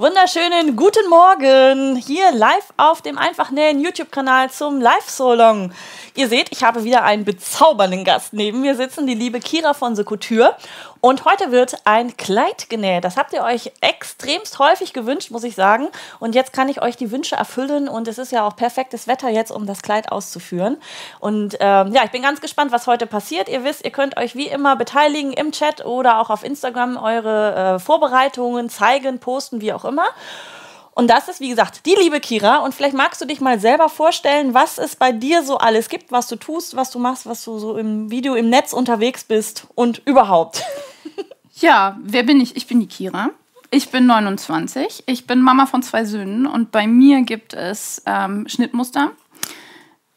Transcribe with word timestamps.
Wunderschönen 0.00 0.76
guten 0.76 1.10
Morgen 1.10 1.96
hier 1.96 2.30
live 2.30 2.72
auf 2.76 3.02
dem 3.02 3.18
Einfachnähen 3.18 3.80
YouTube-Kanal 3.80 4.48
zum 4.48 4.80
Live-Solong. 4.80 5.72
Ihr 6.14 6.28
seht, 6.28 6.52
ich 6.52 6.62
habe 6.62 6.84
wieder 6.84 7.02
einen 7.02 7.24
bezaubernden 7.24 8.04
Gast 8.04 8.32
neben 8.32 8.60
mir 8.60 8.76
sitzen, 8.76 9.08
die 9.08 9.16
liebe 9.16 9.40
Kira 9.40 9.74
von 9.74 9.96
The 9.96 10.04
Couture. 10.04 10.56
Und 11.00 11.24
heute 11.24 11.52
wird 11.52 11.76
ein 11.84 12.16
Kleid 12.16 12.68
genäht. 12.68 13.04
Das 13.04 13.16
habt 13.16 13.32
ihr 13.32 13.42
euch 13.42 13.72
extremst 13.80 14.58
häufig 14.58 14.92
gewünscht, 14.92 15.30
muss 15.30 15.44
ich 15.44 15.54
sagen. 15.54 15.88
Und 16.18 16.34
jetzt 16.34 16.52
kann 16.52 16.68
ich 16.68 16.82
euch 16.82 16.96
die 16.96 17.10
Wünsche 17.10 17.36
erfüllen. 17.36 17.88
Und 17.88 18.08
es 18.08 18.18
ist 18.18 18.32
ja 18.32 18.46
auch 18.46 18.56
perfektes 18.56 19.06
Wetter 19.06 19.28
jetzt, 19.28 19.50
um 19.52 19.66
das 19.66 19.82
Kleid 19.82 20.10
auszuführen. 20.10 20.76
Und 21.20 21.56
ähm, 21.60 21.92
ja, 21.92 22.02
ich 22.04 22.10
bin 22.10 22.22
ganz 22.22 22.40
gespannt, 22.40 22.72
was 22.72 22.86
heute 22.86 23.06
passiert. 23.06 23.48
Ihr 23.48 23.62
wisst, 23.64 23.84
ihr 23.84 23.92
könnt 23.92 24.16
euch 24.16 24.34
wie 24.34 24.48
immer 24.48 24.76
beteiligen 24.76 25.32
im 25.32 25.52
Chat 25.52 25.84
oder 25.84 26.20
auch 26.20 26.30
auf 26.30 26.42
Instagram 26.42 26.96
eure 26.96 27.74
äh, 27.76 27.78
Vorbereitungen 27.78 28.68
zeigen, 28.68 29.20
posten, 29.20 29.60
wie 29.60 29.72
auch 29.72 29.84
immer. 29.84 30.06
Und 30.98 31.06
das 31.06 31.28
ist, 31.28 31.38
wie 31.38 31.48
gesagt, 31.48 31.86
die 31.86 31.94
liebe 31.94 32.18
Kira. 32.18 32.56
Und 32.56 32.74
vielleicht 32.74 32.96
magst 32.96 33.20
du 33.20 33.24
dich 33.24 33.40
mal 33.40 33.60
selber 33.60 33.88
vorstellen, 33.88 34.52
was 34.52 34.78
es 34.78 34.96
bei 34.96 35.12
dir 35.12 35.44
so 35.44 35.56
alles 35.56 35.88
gibt, 35.88 36.10
was 36.10 36.26
du 36.26 36.34
tust, 36.34 36.74
was 36.74 36.90
du 36.90 36.98
machst, 36.98 37.24
was 37.24 37.44
du 37.44 37.56
so 37.60 37.78
im 37.78 38.10
Video, 38.10 38.34
im 38.34 38.50
Netz 38.50 38.72
unterwegs 38.72 39.22
bist 39.22 39.68
und 39.76 40.02
überhaupt. 40.04 40.64
Ja, 41.60 41.98
wer 42.04 42.22
bin 42.22 42.40
ich? 42.40 42.54
Ich 42.56 42.68
bin 42.68 42.78
die 42.78 42.86
Kira. 42.86 43.30
Ich 43.72 43.90
bin 43.90 44.06
29. 44.06 45.02
Ich 45.06 45.26
bin 45.26 45.42
Mama 45.42 45.66
von 45.66 45.82
zwei 45.82 46.04
Söhnen 46.04 46.46
und 46.46 46.70
bei 46.70 46.86
mir 46.86 47.22
gibt 47.22 47.52
es 47.52 48.00
ähm, 48.06 48.46
Schnittmuster, 48.46 49.10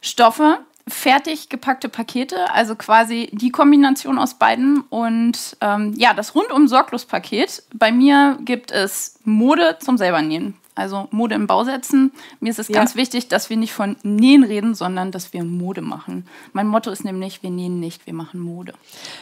Stoffe, 0.02 0.60
fertig 0.88 1.50
gepackte 1.50 1.90
Pakete, 1.90 2.54
also 2.54 2.76
quasi 2.76 3.30
die 3.32 3.50
Kombination 3.50 4.20
aus 4.20 4.36
beiden 4.36 4.82
und 4.82 5.58
ähm, 5.62 5.96
ja, 5.98 6.14
das 6.14 6.36
rundum 6.36 6.68
sorglos 6.68 7.06
Paket. 7.06 7.64
Bei 7.74 7.92
mir 7.92 8.38
gibt 8.42 8.70
es 8.70 9.18
Mode 9.24 9.78
zum 9.80 9.98
selber 9.98 10.22
nähen 10.22 10.61
also 10.76 11.08
Mode 11.12 11.36
im 11.36 11.48
Bau 11.48 11.64
setzen. 11.64 12.12
Mir 12.40 12.50
ist 12.50 12.60
es 12.60 12.70
ja. 12.70 12.76
ganz 12.76 12.96
wichtig, 12.96 13.28
dass 13.28 13.50
wir 13.50 13.58
nicht 13.58 13.74
von 13.74 13.98
Nähen 14.04 14.44
reden, 14.44 14.74
sondern 14.74 15.12
dass 15.12 15.34
wir 15.34 15.44
Mode 15.44 15.82
machen. 15.82 16.26
Mein 16.54 16.68
Motto 16.68 16.92
ist 16.92 17.04
nämlich, 17.04 17.44
wir 17.44 17.50
nähen 17.50 17.80
nicht, 17.80 18.06
wir 18.06 18.14
machen 18.14 18.40
Mode. 18.40 18.74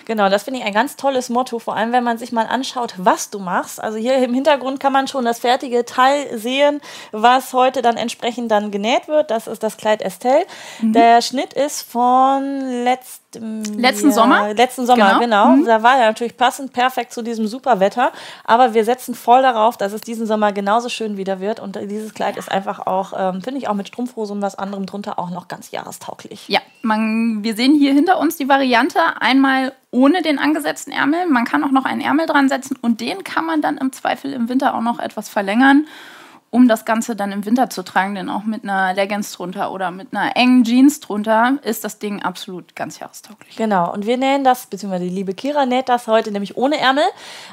Genau, 0.06 0.30
das 0.30 0.44
finde 0.44 0.60
ich 0.60 0.66
ein 0.66 0.74
ganz 0.74 0.96
tolles 0.96 1.30
Motto, 1.30 1.60
vor 1.60 1.76
allem 1.76 1.92
wenn 1.92 2.04
man 2.04 2.18
sich 2.18 2.32
mal 2.32 2.46
anschaut, 2.46 2.94
was 2.98 3.30
du 3.30 3.40
machst. 3.40 3.82
Also 3.82 3.98
hier 3.98 4.18
im 4.18 4.34
Hintergrund 4.34 4.80
kann 4.80 4.94
man 4.94 5.08
schon 5.08 5.26
das 5.26 5.40
fertige 5.40 5.86
Teil 5.86 6.38
sehen, 6.38 6.82
was 7.12 7.54
heute 7.54 7.82
dann 7.82 7.98
entsprechend 7.98 8.52
dann 8.52 8.72
genäht 8.72 9.08
wird. 9.08 9.32
Das 9.32 9.48
ist 9.48 9.64
das 9.64 9.78
Kleid 9.78 10.02
Estelle. 10.02 10.46
Mhm. 10.82 10.94
Der 10.94 11.22
Schnitt 11.22 11.54
ist 11.54 11.82
von 11.82 12.84
letztem 12.84 13.29
letzten 13.36 14.08
ja, 14.08 14.14
Sommer. 14.14 14.54
Letzten 14.54 14.86
Sommer, 14.86 15.20
genau. 15.20 15.20
genau. 15.20 15.48
Mhm. 15.58 15.66
Da 15.66 15.84
war 15.84 16.00
ja 16.00 16.08
natürlich 16.08 16.38
passend 16.38 16.74
perfekt 16.74 17.14
zu 17.14 17.22
diesem 17.22 17.48
super 17.48 17.80
Wetter. 17.80 18.12
Aber 18.44 18.74
wir 18.74 18.84
setzen 18.86 19.16
voll 19.16 19.42
darauf, 19.42 19.78
dass 19.78 19.94
es 19.94 20.02
diesen 20.02 20.26
Sommer 20.26 20.52
genauso 20.52 20.90
schön 20.90 21.18
wieder 21.18 21.40
wird. 21.40 21.60
Und 21.60 21.78
dieses 21.90 22.14
Kleid 22.14 22.38
ist 22.38 22.52
einfach 22.52 22.86
auch, 22.88 23.14
ähm, 23.16 23.42
finde 23.42 23.60
ich, 23.60 23.68
auch 23.68 23.74
mit 23.74 23.88
Strumpfhose 23.88 24.34
und 24.34 24.42
was 24.42 24.56
anderem 24.56 24.86
drunter 24.86 25.20
auch 25.20 25.30
noch 25.30 25.48
ganz 25.48 25.72
jahrestauglich. 25.72 26.48
Ja, 26.48 26.60
man, 26.82 27.44
wir 27.44 27.56
sehen 27.56 27.76
hier 27.76 27.94
hinter 27.94 28.20
uns 28.20 28.38
die 28.38 28.50
Variante 28.50 29.00
einmal 29.20 29.74
ohne 29.92 30.22
den 30.22 30.40
angesetzten 30.40 30.92
Ärmel. 30.92 31.28
Man 31.28 31.46
kann 31.46 31.64
auch 31.64 31.72
noch 31.72 31.86
einen 31.86 32.02
Ärmel 32.02 32.26
dran 32.26 32.50
setzen 32.50 32.78
und 32.82 33.02
den 33.02 33.24
kann 33.24 33.46
man 33.46 33.62
dann 33.62 33.78
im 33.78 33.92
Zweifel 33.92 34.34
im 34.34 34.50
Winter 34.50 34.76
auch 34.76 34.82
noch 34.82 35.00
etwas 35.00 35.30
verlängern 35.30 35.88
um 36.52 36.68
das 36.68 36.84
Ganze 36.86 37.16
dann 37.16 37.32
im 37.32 37.46
Winter 37.46 37.70
zu 37.70 37.84
tragen, 37.84 38.16
denn 38.16 38.30
auch 38.30 38.44
mit 38.44 38.64
einer 38.64 38.94
Leggings 38.94 39.32
drunter 39.32 39.72
oder 39.72 39.92
mit 39.92 40.08
einer 40.14 40.36
engen 40.36 40.64
Jeans 40.64 41.00
drunter 41.00 41.60
ist 41.64 41.84
das 41.84 42.00
Ding 42.00 42.24
absolut 42.24 42.76
ganz 42.76 43.00
jahrestauglich. 43.00 43.56
Genau, 43.56 43.92
und 43.94 44.06
wir 44.08 44.18
nähen 44.18 44.44
das, 44.44 44.66
beziehungsweise 44.66 45.06
die 45.06 45.12
liebe 45.12 45.34
Kira 45.34 45.66
näht 45.66 45.90
das 45.90 46.08
heute 46.08 46.32
nämlich 46.32 46.58
ohne 46.58 46.80
Ärmel. 46.80 47.04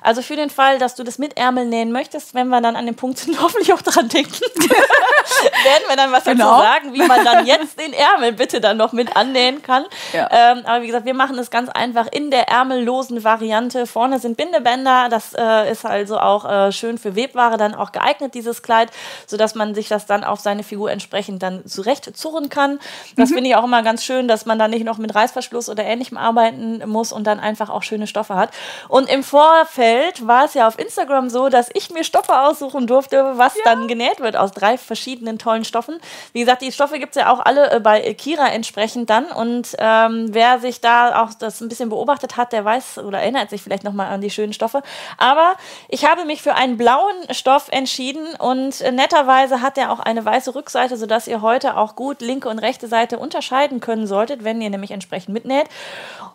Also 0.00 0.22
für 0.22 0.36
den 0.36 0.48
Fall, 0.48 0.78
dass 0.78 0.94
du 0.94 1.05
das 1.05 1.19
mit 1.19 1.36
Ärmel 1.36 1.67
nähen 1.67 1.92
möchtest, 1.92 2.34
wenn 2.34 2.48
wir 2.48 2.61
dann 2.61 2.74
an 2.74 2.86
dem 2.86 2.95
Punkt 2.95 3.18
sind, 3.18 3.40
hoffentlich 3.42 3.73
auch 3.73 3.83
dran 3.83 4.08
denken, 4.08 4.33
werden 4.40 5.84
wir 5.89 5.96
dann 5.96 6.13
was 6.13 6.24
genau. 6.24 6.52
dazu 6.52 6.63
sagen, 6.63 6.95
wie 6.95 7.07
man 7.07 7.24
dann 7.24 7.46
jetzt 7.46 7.78
den 7.78 7.92
Ärmel 7.92 8.33
bitte 8.33 8.61
dann 8.61 8.78
noch 8.78 8.92
mit 8.92 9.14
annähen 9.14 9.63
kann. 9.63 9.84
Ja. 10.14 10.28
Ähm, 10.30 10.63
aber 10.64 10.83
wie 10.83 10.86
gesagt, 10.86 11.05
wir 11.05 11.14
machen 11.14 11.39
es 11.39 11.51
ganz 11.51 11.68
einfach 11.68 12.07
in 12.11 12.30
der 12.30 12.48
ärmellosen 12.48 13.24
Variante. 13.24 13.86
Vorne 13.86 14.18
sind 14.20 14.36
Bindebänder, 14.36 15.08
das 15.11 15.34
äh, 15.34 15.70
ist 15.70 15.84
also 15.84 16.18
auch 16.18 16.45
äh, 16.51 16.73
schön 16.73 16.96
für 16.96 17.14
Webware 17.14 17.58
dann 17.58 17.74
auch 17.74 17.92
geeignet, 17.92 18.34
dieses 18.34 18.63
Kleid. 18.63 18.86
Zeit, 18.86 18.91
sodass 19.27 19.55
man 19.55 19.74
sich 19.74 19.89
das 19.89 20.07
dann 20.07 20.24
auf 20.24 20.41
seine 20.41 20.63
Figur 20.63 20.91
entsprechend 20.91 21.42
dann 21.42 21.67
zurecht 21.67 22.17
zurren 22.17 22.48
kann. 22.48 22.79
Das 23.17 23.30
mhm. 23.30 23.35
finde 23.35 23.51
ich 23.51 23.57
auch 23.57 23.64
immer 23.64 23.83
ganz 23.83 24.05
schön, 24.05 24.29
dass 24.29 24.47
man 24.47 24.58
da 24.58 24.69
nicht 24.69 24.85
noch 24.85 24.98
mit 24.98 25.14
Reißverschluss 25.14 25.69
oder 25.69 25.85
ähnlichem 25.85 26.17
arbeiten 26.17 26.83
muss 26.89 27.13
und 27.13 27.27
dann 27.27 27.41
einfach 27.41 27.70
auch 27.70 27.83
schöne 27.83 28.07
Stoffe 28.07 28.35
hat. 28.35 28.51
Und 28.89 29.08
im 29.08 29.23
Vorfeld 29.23 30.27
war 30.27 30.45
es 30.45 30.55
ja 30.55 30.67
auf 30.67 30.79
Instagram 30.79 31.29
so, 31.30 31.48
dass 31.48 31.69
ich 31.75 31.91
mir 31.91 32.05
Stoffe 32.05 32.41
aussuchen 32.41 32.86
durfte, 32.86 33.33
was 33.36 33.57
ja. 33.57 33.63
dann 33.64 33.89
genäht 33.89 34.20
wird 34.20 34.36
aus 34.36 34.52
drei 34.52 34.79
verschiedenen 34.79 35.39
tollen 35.39 35.64
Stoffen. 35.64 35.98
Wie 36.33 36.41
gesagt, 36.41 36.63
die 36.63 36.73
Stoffe 36.73 36.98
gibt 36.98 37.17
es 37.17 37.23
ja 37.23 37.33
auch 37.33 37.41
alle 37.41 37.70
äh, 37.70 37.80
bei 37.80 38.14
Kira 38.14 38.48
entsprechend 38.48 39.11
dann. 39.11 39.27
Und 39.27 39.75
ähm, 39.79 40.29
wer 40.30 40.58
sich 40.61 40.80
da 40.80 41.23
auch 41.23 41.35
das 41.35 41.61
ein 41.61 41.69
bisschen 41.69 41.89
beobachtet 41.89 42.36
hat, 42.36 42.52
der 42.52 42.64
weiß 42.64 42.98
oder 42.98 43.20
erinnert 43.20 43.51
sich 43.51 43.63
vielleicht 43.63 43.85
nochmal 43.85 44.13
an 44.13 44.20
die 44.20 44.30
schönen 44.30 44.52
Stoffe. 44.52 44.83
Aber 45.19 45.55
ich 45.89 46.05
habe 46.05 46.25
mich 46.25 46.42
für 46.42 46.55
einen 46.55 46.77
blauen 46.77 47.14
Stoff 47.30 47.69
entschieden 47.70 48.27
und 48.39 48.76
und 48.83 48.95
netterweise 48.95 49.63
hat 49.63 49.79
er 49.79 49.91
auch 49.91 50.01
eine 50.01 50.25
weiße 50.25 50.55
Rückseite, 50.55 50.97
sodass 50.97 51.29
ihr 51.29 51.42
heute 51.42 51.77
auch 51.77 51.97
gut 51.97 52.20
linke 52.20 52.48
und 52.48 52.59
rechte 52.59 52.89
Seite 52.89 53.19
unterscheiden 53.19 53.81
können 53.81 54.07
solltet, 54.07 54.45
wenn 54.45 54.61
ihr 54.61 54.70
nämlich 54.70 54.91
entsprechend 54.91 55.35
mitnäht. 55.35 55.67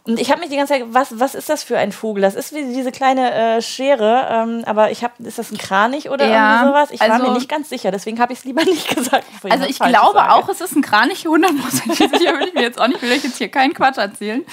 Und 0.03 0.19
ich 0.19 0.31
habe 0.31 0.39
mich 0.39 0.49
die 0.49 0.55
ganze 0.55 0.73
Zeit, 0.73 0.83
was, 0.87 1.19
was 1.19 1.35
ist 1.35 1.49
das 1.49 1.63
für 1.63 1.77
ein 1.77 1.91
Vogel? 1.91 2.21
Das 2.21 2.33
ist 2.35 2.53
wie 2.53 2.63
diese 2.73 2.91
kleine 2.91 3.33
äh, 3.33 3.61
Schere, 3.61 4.27
ähm, 4.31 4.63
aber 4.65 4.91
ich 4.91 5.03
habe, 5.03 5.13
ist 5.23 5.37
das 5.37 5.51
ein 5.51 5.57
Kranich 5.57 6.09
oder 6.09 6.27
ja, 6.27 6.53
irgendwie 6.53 6.67
sowas? 6.69 6.91
Ich 6.91 7.01
also, 7.01 7.11
war 7.11 7.19
mir 7.19 7.25
also 7.25 7.37
nicht 7.37 7.49
ganz 7.49 7.69
sicher, 7.69 7.91
deswegen 7.91 8.19
habe 8.19 8.33
ich 8.33 8.39
es 8.39 8.45
lieber 8.45 8.63
nicht 8.65 8.95
gesagt. 8.95 9.25
Ich 9.43 9.51
also 9.51 9.65
ich 9.65 9.79
glaube 9.79 10.17
sage. 10.17 10.33
auch, 10.33 10.49
es 10.49 10.61
ist 10.61 10.75
ein 10.75 10.81
Kranich, 10.81 11.25
100% 11.27 12.17
sicher 12.17 12.39
will 12.39 12.47
ich 12.47 12.53
mir 12.53 12.63
jetzt 12.63 12.81
auch 12.81 12.87
nicht, 12.87 13.01
will 13.01 13.11
ich 13.11 13.23
jetzt 13.23 13.37
hier 13.37 13.49
keinen 13.49 13.73
Quatsch 13.73 13.97
erzählen. 13.97 14.43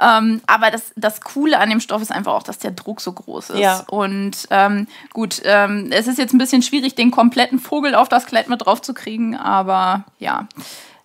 Ähm, 0.00 0.40
aber 0.46 0.70
das, 0.70 0.92
das 0.96 1.20
Coole 1.20 1.58
an 1.58 1.70
dem 1.70 1.80
Stoff 1.80 2.02
ist 2.02 2.12
einfach 2.12 2.32
auch, 2.32 2.42
dass 2.42 2.58
der 2.58 2.70
Druck 2.72 3.00
so 3.00 3.12
groß 3.12 3.50
ist. 3.50 3.58
Ja. 3.58 3.84
Und 3.88 4.48
ähm, 4.50 4.86
gut, 5.12 5.42
ähm, 5.44 5.90
es 5.90 6.06
ist 6.06 6.18
jetzt 6.18 6.34
ein 6.34 6.38
bisschen 6.38 6.62
schwierig, 6.62 6.94
den 6.94 7.10
kompletten 7.10 7.58
Vogel 7.58 7.94
auf 7.94 8.08
das 8.08 8.26
Kleid 8.26 8.48
mit 8.48 8.64
drauf 8.64 8.82
zu 8.82 8.94
kriegen, 8.94 9.36
aber 9.36 10.04
ja. 10.18 10.48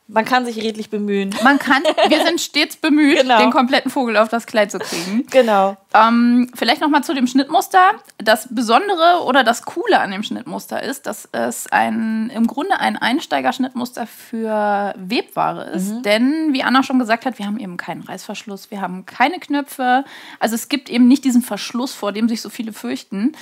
Man 0.09 0.23
kann 0.23 0.45
sich 0.45 0.57
redlich 0.57 0.89
bemühen. 0.89 1.35
Man 1.43 1.59
kann, 1.59 1.83
wir 2.07 2.25
sind 2.25 2.39
stets 2.39 2.77
bemüht, 2.77 3.19
genau. 3.21 3.39
den 3.39 3.51
kompletten 3.51 3.91
Vogel 3.91 4.15
auf 4.15 4.29
das 4.29 4.45
Kleid 4.45 4.71
zu 4.71 4.79
kriegen. 4.79 5.25
Genau. 5.29 5.75
Ähm, 5.97 6.49
vielleicht 6.53 6.81
nochmal 6.81 7.03
zu 7.03 7.13
dem 7.13 7.27
Schnittmuster. 7.27 7.79
Das 8.17 8.47
Besondere 8.53 9.23
oder 9.25 9.43
das 9.43 9.63
Coole 9.63 9.99
an 9.99 10.11
dem 10.11 10.23
Schnittmuster 10.23 10.81
ist, 10.83 11.07
dass 11.07 11.27
es 11.31 11.67
ein, 11.67 12.29
im 12.33 12.47
Grunde 12.47 12.79
ein 12.79 12.97
Einsteigerschnittmuster 12.97 14.05
für 14.05 14.93
Webware 14.97 15.71
ist. 15.71 15.93
Mhm. 15.93 16.03
Denn, 16.03 16.53
wie 16.53 16.63
Anna 16.63 16.83
schon 16.83 16.99
gesagt 16.99 17.25
hat, 17.25 17.39
wir 17.39 17.45
haben 17.45 17.59
eben 17.59 17.77
keinen 17.77 18.01
Reißverschluss, 18.01 18.69
wir 18.69 18.81
haben 18.81 19.05
keine 19.05 19.39
Knöpfe. 19.39 20.03
Also 20.39 20.55
es 20.55 20.69
gibt 20.69 20.89
eben 20.89 21.07
nicht 21.07 21.23
diesen 21.23 21.41
Verschluss, 21.41 21.93
vor 21.93 22.11
dem 22.11 22.29
sich 22.29 22.41
so 22.41 22.49
viele 22.49 22.73
fürchten. 22.73 23.33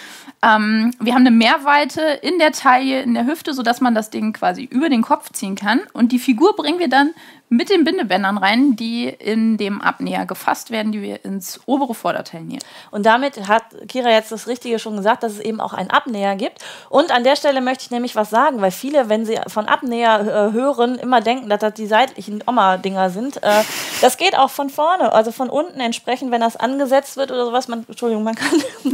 Ähm, 0.42 0.92
wir 1.00 1.14
haben 1.14 1.22
eine 1.22 1.32
Mehrweite 1.32 2.02
in 2.22 2.40
der 2.40 2.52
Taille, 2.52 3.02
in 3.02 3.14
der 3.14 3.26
Hüfte, 3.26 3.54
sodass 3.54 3.82
man 3.82 3.96
das 3.96 4.10
Ding 4.10 4.34
quasi 4.34 4.64
über 4.64 4.90
den 4.90 5.02
Kopf 5.02 5.32
ziehen 5.34 5.56
kann. 5.56 5.82
Und 5.94 6.12
die 6.12 6.20
Figur 6.20 6.56
bringen 6.56 6.80
wir 6.80 6.90
dann 6.90 7.12
mit 7.50 7.70
den 7.70 7.84
Bindebändern 7.84 8.38
rein, 8.38 8.76
die 8.76 9.08
in 9.08 9.58
dem 9.58 9.82
Abnäher 9.82 10.26
gefasst 10.26 10.72
werden, 10.72 10.92
die 10.92 11.02
wir 11.02 11.24
ins 11.24 11.60
obere 11.68 11.94
Vorderteil 11.94 12.42
nähen. 12.42 12.64
Und 12.92 13.06
damit 13.06 13.48
hat 13.48 13.64
Kira 13.88 14.10
jetzt 14.10 14.32
das 14.32 14.48
Richtige 14.48 14.80
schon 14.80 14.98
gesagt, 14.98 15.24
dass 15.24 15.34
es 15.34 15.40
eben 15.40 15.62
auch 15.62 15.74
einen 15.74 15.92
Abnäher 15.92 16.36
gibt. 16.36 16.60
Und 16.90 17.12
an 17.12 17.24
der 17.24 17.36
Stelle 17.36 17.62
möchte 17.62 17.84
ich 17.84 17.92
nämlich 17.92 18.16
was 18.16 18.30
sagen, 18.30 18.62
weil 18.62 18.72
viele, 18.72 19.10
wenn 19.10 19.26
sie 19.26 19.40
von 19.48 19.68
Abnäher 19.68 20.22
äh, 20.22 20.54
hören, 20.54 20.96
immer 20.96 21.22
denken, 21.22 21.50
dass 21.50 21.60
das 21.60 21.76
die 21.76 21.86
seitlichen 21.86 22.44
Oma-Dinger 22.48 23.12
sind. 23.12 23.42
Äh, 23.44 23.64
das 24.02 24.18
geht 24.18 24.38
auch 24.38 24.50
von 24.50 24.70
vorne, 24.70 25.14
also 25.14 25.32
von 25.32 25.50
unten 25.50 25.80
entsprechend, 25.80 26.32
wenn 26.32 26.42
das 26.42 26.58
angesetzt 26.58 27.16
wird 27.16 27.32
oder 27.32 27.46
sowas. 27.46 27.68
Man, 27.68 27.86
Entschuldigung, 27.88 28.24
man 28.24 28.36
kann, 28.36 28.50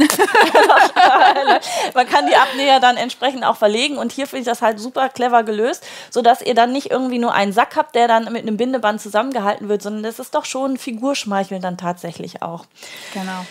man 1.94 2.06
kann 2.06 2.26
die 2.26 2.36
Abnäher 2.36 2.80
dann 2.80 2.96
entsprechend 2.96 3.44
auch 3.44 3.56
verlegen. 3.56 3.98
Und 3.98 4.12
hier 4.12 4.26
finde 4.26 4.40
ich 4.40 4.46
das 4.46 4.62
halt 4.62 4.80
super 4.80 5.08
clever 5.08 5.42
gelöst, 5.42 5.84
sodass 6.10 6.42
ihr 6.42 6.54
dann 6.54 6.72
nicht 6.72 6.90
irgendwie 6.90 7.18
nur 7.18 7.34
einen 7.34 7.52
Sack 7.52 7.76
habt, 7.76 7.94
der 7.94 8.08
dann 8.08 8.32
mit 8.32 8.42
einem 8.42 8.56
Bindeband 8.56 9.00
zusammengehalten 9.00 9.68
wird, 9.68 9.82
sondern 9.82 10.02
das 10.02 10.18
ist 10.18 10.34
doch 10.34 10.44
schon 10.44 10.76
Figurschmeicheln 10.76 11.62
dann 11.62 11.76
tatsächlich 11.76 12.42
auch. 12.42 12.64
Genau. 13.14 13.46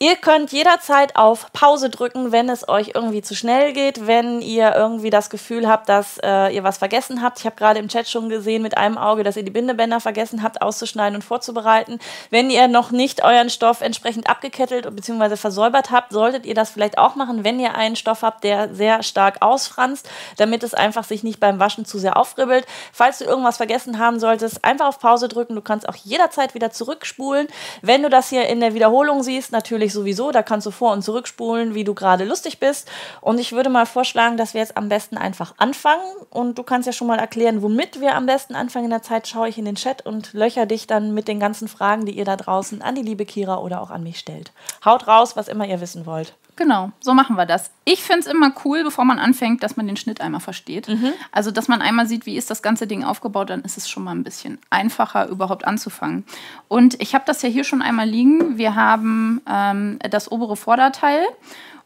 Ihr 0.00 0.14
könnt 0.14 0.52
jederzeit 0.52 1.16
auf 1.16 1.52
Pause 1.52 1.90
drücken, 1.90 2.30
wenn 2.30 2.48
es 2.48 2.68
euch 2.68 2.92
irgendwie 2.94 3.20
zu 3.20 3.34
schnell 3.34 3.72
geht, 3.72 4.06
wenn 4.06 4.40
ihr 4.40 4.72
irgendwie 4.76 5.10
das 5.10 5.28
Gefühl 5.28 5.66
habt, 5.66 5.88
dass 5.88 6.18
äh, 6.22 6.54
ihr 6.54 6.62
was 6.62 6.78
vergessen 6.78 7.20
habt. 7.20 7.40
Ich 7.40 7.46
habe 7.46 7.56
gerade 7.56 7.80
im 7.80 7.88
Chat 7.88 8.08
schon 8.08 8.28
gesehen 8.28 8.62
mit 8.62 8.76
einem 8.76 8.96
Auge, 8.96 9.24
dass 9.24 9.36
ihr 9.36 9.42
die 9.42 9.50
Bindebänder 9.50 9.98
vergessen 9.98 10.44
habt 10.44 10.62
auszuschneiden 10.62 11.16
und 11.16 11.22
vorzubereiten. 11.22 11.98
Wenn 12.30 12.48
ihr 12.48 12.68
noch 12.68 12.92
nicht 12.92 13.24
euren 13.24 13.50
Stoff 13.50 13.80
entsprechend 13.80 14.30
abgekettelt 14.30 14.88
bzw. 14.94 15.34
versäubert 15.34 15.90
habt, 15.90 16.12
solltet 16.12 16.46
ihr 16.46 16.54
das 16.54 16.70
vielleicht 16.70 16.96
auch 16.96 17.16
machen, 17.16 17.42
wenn 17.42 17.58
ihr 17.58 17.74
einen 17.74 17.96
Stoff 17.96 18.22
habt, 18.22 18.44
der 18.44 18.72
sehr 18.72 19.02
stark 19.02 19.38
ausfranst, 19.42 20.08
damit 20.36 20.62
es 20.62 20.74
einfach 20.74 21.02
sich 21.02 21.24
nicht 21.24 21.40
beim 21.40 21.58
Waschen 21.58 21.84
zu 21.84 21.98
sehr 21.98 22.16
aufribbelt. 22.16 22.66
Falls 22.92 23.18
du 23.18 23.24
irgendwas 23.24 23.56
vergessen 23.56 23.98
haben 23.98 24.20
solltest, 24.20 24.64
einfach 24.64 24.86
auf 24.86 25.00
Pause 25.00 25.26
drücken. 25.26 25.56
Du 25.56 25.60
kannst 25.60 25.88
auch 25.88 25.96
jederzeit 25.96 26.54
wieder 26.54 26.70
zurückspulen. 26.70 27.48
Wenn 27.82 28.04
du 28.04 28.08
das 28.08 28.28
hier 28.28 28.46
in 28.46 28.60
der 28.60 28.74
Wiederholung 28.74 29.24
siehst, 29.24 29.50
natürlich 29.50 29.87
ich 29.88 29.92
sowieso. 29.92 30.30
Da 30.30 30.42
kannst 30.42 30.66
du 30.66 30.70
vor- 30.70 30.92
und 30.92 31.02
zurückspulen, 31.02 31.74
wie 31.74 31.84
du 31.84 31.94
gerade 31.94 32.24
lustig 32.24 32.60
bist. 32.60 32.88
Und 33.20 33.38
ich 33.38 33.52
würde 33.52 33.68
mal 33.68 33.86
vorschlagen, 33.86 34.36
dass 34.36 34.54
wir 34.54 34.60
jetzt 34.60 34.76
am 34.76 34.88
besten 34.88 35.18
einfach 35.18 35.54
anfangen. 35.58 36.04
Und 36.30 36.56
du 36.56 36.62
kannst 36.62 36.86
ja 36.86 36.92
schon 36.92 37.08
mal 37.08 37.18
erklären, 37.18 37.62
womit 37.62 38.00
wir 38.00 38.14
am 38.14 38.26
besten 38.26 38.54
anfangen. 38.54 38.86
In 38.86 38.90
der 38.90 39.02
Zeit 39.02 39.26
schaue 39.26 39.48
ich 39.48 39.58
in 39.58 39.64
den 39.64 39.74
Chat 39.74 40.06
und 40.06 40.32
löcher 40.32 40.66
dich 40.66 40.86
dann 40.86 41.12
mit 41.12 41.28
den 41.28 41.40
ganzen 41.40 41.68
Fragen, 41.68 42.06
die 42.06 42.16
ihr 42.16 42.24
da 42.24 42.36
draußen 42.36 42.80
an 42.80 42.94
die 42.94 43.02
liebe 43.02 43.26
Kira 43.26 43.58
oder 43.58 43.82
auch 43.82 43.90
an 43.90 44.02
mich 44.02 44.18
stellt. 44.18 44.52
Haut 44.84 45.06
raus, 45.08 45.36
was 45.36 45.48
immer 45.48 45.66
ihr 45.66 45.80
wissen 45.80 46.06
wollt. 46.06 46.34
Genau, 46.58 46.90
so 46.98 47.14
machen 47.14 47.36
wir 47.36 47.46
das. 47.46 47.70
Ich 47.84 48.02
finde 48.02 48.22
es 48.22 48.26
immer 48.26 48.52
cool, 48.64 48.82
bevor 48.82 49.04
man 49.04 49.20
anfängt, 49.20 49.62
dass 49.62 49.76
man 49.76 49.86
den 49.86 49.96
Schnitt 49.96 50.20
einmal 50.20 50.40
versteht. 50.40 50.88
Mhm. 50.88 51.12
Also, 51.30 51.52
dass 51.52 51.68
man 51.68 51.80
einmal 51.80 52.08
sieht, 52.08 52.26
wie 52.26 52.36
ist 52.36 52.50
das 52.50 52.62
ganze 52.62 52.88
Ding 52.88 53.04
aufgebaut, 53.04 53.50
dann 53.50 53.62
ist 53.62 53.78
es 53.78 53.88
schon 53.88 54.02
mal 54.02 54.10
ein 54.10 54.24
bisschen 54.24 54.58
einfacher, 54.68 55.28
überhaupt 55.28 55.64
anzufangen. 55.64 56.24
Und 56.66 57.00
ich 57.00 57.14
habe 57.14 57.22
das 57.28 57.42
ja 57.42 57.48
hier 57.48 57.62
schon 57.62 57.80
einmal 57.80 58.08
liegen. 58.08 58.58
Wir 58.58 58.74
haben 58.74 59.40
ähm, 59.48 60.00
das 60.10 60.32
obere 60.32 60.56
Vorderteil. 60.56 61.22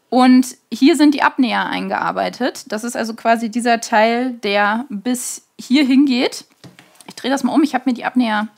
Und 0.09 0.57
hier 0.73 0.97
sind 0.97 1.13
die 1.13 1.23
Abnäher 1.23 1.67
eingearbeitet. 1.67 2.65
Das 2.73 2.83
ist 2.83 2.97
also 2.97 3.13
quasi 3.13 3.51
dieser 3.51 3.83
Teil, 3.83 4.33
der 4.43 4.87
bis 4.89 5.43
hier 5.59 5.85
hingeht. 5.85 6.47
Ich 7.07 7.15
drehe 7.15 7.31
das 7.31 7.45
mal 7.45 7.53
um. 7.53 7.63
Ich 7.63 7.75
habe 7.75 7.91
mir 7.91 7.95
die 7.95 8.07
Abnäher 8.07 8.49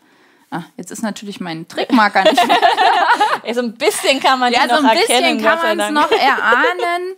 Ah, 0.55 0.63
jetzt 0.77 0.93
ist 0.93 1.03
natürlich 1.03 1.41
mein 1.41 1.67
Trickmarker 1.67 2.23
nicht 2.23 2.47
mehr. 2.47 2.59
so 3.55 3.61
ein 3.61 3.75
bisschen 3.75 4.21
kann 4.21 4.39
man 4.39 4.53
ja, 4.53 4.69
so 4.69 4.77
ein 4.77 4.85
erkennen. 4.85 5.39
bisschen 5.39 5.43
kann 5.43 5.59
man 5.59 5.81
es 5.81 5.91
noch 5.91 6.11
erahnen, 6.13 7.17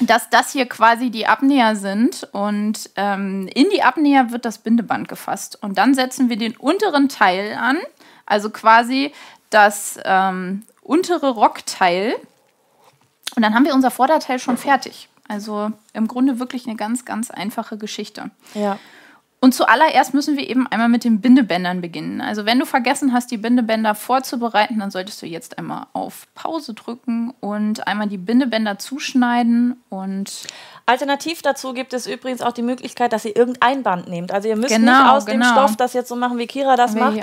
dass 0.00 0.28
das 0.28 0.52
hier 0.52 0.66
quasi 0.66 1.08
die 1.08 1.26
Abnäher 1.26 1.76
sind. 1.76 2.28
Und 2.32 2.90
ähm, 2.96 3.48
in 3.54 3.70
die 3.70 3.82
Abnäher 3.82 4.32
wird 4.32 4.44
das 4.44 4.58
Bindeband 4.58 5.08
gefasst. 5.08 5.56
Und 5.62 5.78
dann 5.78 5.94
setzen 5.94 6.28
wir 6.28 6.36
den 6.36 6.54
unteren 6.58 7.08
Teil 7.08 7.54
an, 7.54 7.78
also 8.26 8.50
quasi 8.50 9.14
das 9.48 9.98
ähm, 10.04 10.64
untere 10.82 11.30
Rockteil. 11.30 12.16
Und 13.34 13.42
dann 13.42 13.54
haben 13.54 13.64
wir 13.64 13.72
unser 13.72 13.90
Vorderteil 13.90 14.38
schon 14.38 14.58
fertig. 14.58 15.08
Also 15.26 15.70
im 15.94 16.06
Grunde 16.06 16.38
wirklich 16.38 16.66
eine 16.66 16.76
ganz, 16.76 17.06
ganz 17.06 17.30
einfache 17.30 17.78
Geschichte. 17.78 18.30
Ja. 18.52 18.78
Und 19.40 19.52
zuallererst 19.52 20.14
müssen 20.14 20.36
wir 20.36 20.48
eben 20.48 20.66
einmal 20.66 20.88
mit 20.88 21.04
den 21.04 21.20
Bindebändern 21.20 21.80
beginnen. 21.80 22.20
Also 22.20 22.46
wenn 22.46 22.58
du 22.58 22.64
vergessen 22.64 23.12
hast, 23.12 23.30
die 23.30 23.36
Bindebänder 23.36 23.94
vorzubereiten, 23.94 24.78
dann 24.78 24.90
solltest 24.90 25.20
du 25.20 25.26
jetzt 25.26 25.58
einmal 25.58 25.86
auf 25.92 26.26
Pause 26.34 26.74
drücken 26.74 27.34
und 27.40 27.86
einmal 27.86 28.08
die 28.08 28.18
Bindebänder 28.18 28.78
zuschneiden 28.78 29.76
und 29.90 30.46
Alternativ 30.88 31.42
dazu 31.42 31.72
gibt 31.72 31.92
es 31.94 32.06
übrigens 32.06 32.42
auch 32.42 32.52
die 32.52 32.62
Möglichkeit, 32.62 33.12
dass 33.12 33.24
ihr 33.24 33.34
irgendein 33.34 33.82
Band 33.82 34.08
nehmt. 34.08 34.30
Also 34.30 34.48
ihr 34.48 34.54
müsst 34.54 34.72
genau, 34.72 34.92
nicht 34.92 35.10
aus 35.10 35.26
genau. 35.26 35.44
dem 35.44 35.52
Stoff 35.52 35.76
das 35.76 35.94
jetzt 35.94 36.08
so 36.08 36.14
machen, 36.14 36.38
wie 36.38 36.46
Kira 36.46 36.76
das 36.76 36.94
macht. 36.94 37.18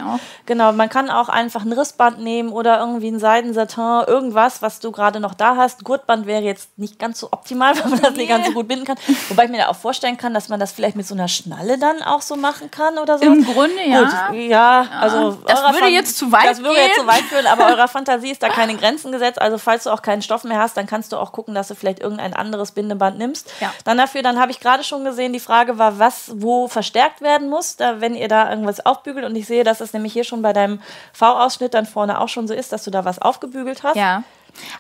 Genau, 0.46 0.74
man 0.74 0.90
kann 0.90 1.10
auch 1.10 1.30
einfach 1.30 1.64
ein 1.64 1.72
Rissband 1.72 2.20
nehmen 2.20 2.50
oder 2.50 2.80
irgendwie 2.80 3.08
ein 3.08 3.20
Seidensatin, 3.20 4.04
irgendwas, 4.06 4.62
was 4.62 4.82
du 4.82 4.92
gerade 4.92 5.22
noch 5.22 5.34
da 5.34 5.56
hast. 5.56 5.86
Gurtband 5.86 6.26
wäre 6.28 6.42
jetzt 6.42 6.78
nicht 6.78 7.00
ganz 7.00 7.22
so 7.22 7.30
optimal, 7.32 7.74
weil 7.82 7.90
man 7.90 8.02
das 8.02 8.16
nicht 8.16 8.28
ganz 8.28 8.48
so 8.48 8.52
gut 8.52 8.68
binden 8.68 8.84
kann. 8.84 8.98
Wobei 9.30 9.46
ich 9.46 9.50
mir 9.50 9.60
da 9.60 9.68
auch 9.70 9.78
vorstellen 9.78 10.18
kann, 10.18 10.34
dass 10.34 10.50
man 10.50 10.60
das 10.60 10.74
vielleicht 10.74 10.98
mit 10.98 11.08
so 11.08 11.16
einer 11.16 11.30
Schnalle 11.30 11.78
dann 11.78 12.02
auch 12.02 12.22
so 12.22 12.36
machen 12.36 12.70
kann 12.70 12.98
oder 12.98 13.18
so. 13.18 13.24
Im 13.24 13.46
Grunde 13.46 13.82
ja. 13.88 14.28
Gut, 14.30 14.40
ja, 14.42 14.88
also 15.00 15.38
das 15.48 15.64
würde 15.64 15.78
Fan 15.78 15.94
jetzt 15.94 16.18
zu 16.18 16.34
weit 16.34 16.50
Das 16.50 16.58
würde 16.58 16.76
gehen. 16.76 16.88
jetzt 16.88 17.00
zu 17.00 17.08
weit 17.08 17.22
führen, 17.22 17.48
aber 17.48 17.68
eurer 17.68 17.88
Fantasie 17.88 18.32
ist 18.32 18.44
da 18.44 18.50
keine 18.54 18.76
Grenzen 18.76 19.14
gesetzt. 19.14 19.42
Also 19.42 19.58
falls 19.58 19.86
du 19.86 19.92
auch 19.92 20.02
keinen 20.02 20.22
Stoff 20.22 20.44
mehr 20.44 20.60
hast, 20.60 20.76
dann 20.76 20.86
kannst 20.86 21.14
du 21.14 21.18
auch 21.18 21.32
gucken, 21.32 21.56
dass 21.56 21.70
du 21.70 21.76
vielleicht 21.76 22.00
irgendein 22.00 22.34
anderes 22.34 22.74
Bindeband 22.74 23.18
nimmst. 23.18 23.53
Ja. 23.60 23.74
Dann 23.84 23.98
dafür, 23.98 24.22
dann 24.22 24.40
habe 24.40 24.52
ich 24.52 24.60
gerade 24.60 24.84
schon 24.84 25.04
gesehen, 25.06 25.34
die 25.34 25.40
Frage 25.40 25.78
war, 25.78 26.00
was 26.00 26.32
wo 26.36 26.68
verstärkt 26.68 27.22
werden 27.22 27.50
muss, 27.50 27.76
da, 27.76 28.02
wenn 28.02 28.16
ihr 28.16 28.28
da 28.28 28.50
irgendwas 28.50 28.86
aufbügelt. 28.86 29.26
Und 29.26 29.36
ich 29.36 29.48
sehe, 29.48 29.64
dass 29.64 29.82
es 29.82 29.94
nämlich 29.94 30.14
hier 30.14 30.24
schon 30.24 30.42
bei 30.42 30.54
deinem 30.54 30.82
V-Ausschnitt 31.14 31.74
dann 31.74 31.86
vorne 31.86 32.20
auch 32.20 32.30
schon 32.30 32.48
so 32.48 32.54
ist, 32.54 32.72
dass 32.72 32.84
du 32.84 32.92
da 32.92 33.06
was 33.06 33.20
aufgebügelt 33.20 33.84
hast. 33.84 33.96
Ja. 33.96 34.24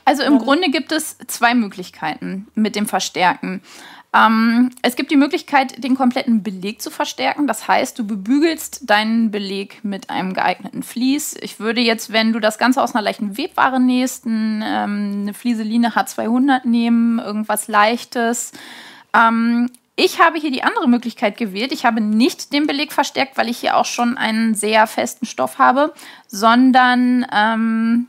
Also 0.05 0.23
im 0.23 0.37
Grunde 0.37 0.69
gibt 0.69 0.91
es 0.91 1.17
zwei 1.27 1.55
Möglichkeiten 1.55 2.47
mit 2.53 2.75
dem 2.75 2.87
Verstärken. 2.87 3.63
Ähm, 4.15 4.69
es 4.83 4.95
gibt 4.95 5.09
die 5.09 5.17
Möglichkeit, 5.17 5.83
den 5.83 5.95
kompletten 5.95 6.43
Beleg 6.43 6.81
zu 6.81 6.91
verstärken. 6.91 7.47
Das 7.47 7.67
heißt, 7.67 7.97
du 7.97 8.05
bebügelst 8.05 8.89
deinen 8.89 9.31
Beleg 9.31 9.83
mit 9.83 10.09
einem 10.09 10.33
geeigneten 10.33 10.83
Vlies. 10.83 11.35
Ich 11.41 11.59
würde 11.59 11.81
jetzt, 11.81 12.13
wenn 12.13 12.31
du 12.31 12.39
das 12.39 12.59
Ganze 12.59 12.81
aus 12.81 12.93
einer 12.93 13.01
leichten 13.01 13.37
Webware 13.37 13.79
nähst, 13.79 14.25
ähm, 14.25 14.61
eine 14.63 15.33
Flieseline 15.33 15.95
H200 15.95 16.67
nehmen, 16.67 17.17
irgendwas 17.19 17.67
Leichtes. 17.67 18.51
Ähm, 19.15 19.71
ich 19.95 20.19
habe 20.19 20.39
hier 20.39 20.51
die 20.51 20.63
andere 20.63 20.87
Möglichkeit 20.87 21.37
gewählt. 21.37 21.71
Ich 21.71 21.85
habe 21.85 22.01
nicht 22.01 22.53
den 22.53 22.67
Beleg 22.67 22.91
verstärkt, 22.91 23.37
weil 23.37 23.49
ich 23.49 23.59
hier 23.59 23.77
auch 23.77 23.85
schon 23.85 24.17
einen 24.17 24.53
sehr 24.53 24.85
festen 24.87 25.25
Stoff 25.25 25.57
habe, 25.57 25.93
sondern 26.27 27.25
ähm, 27.31 28.07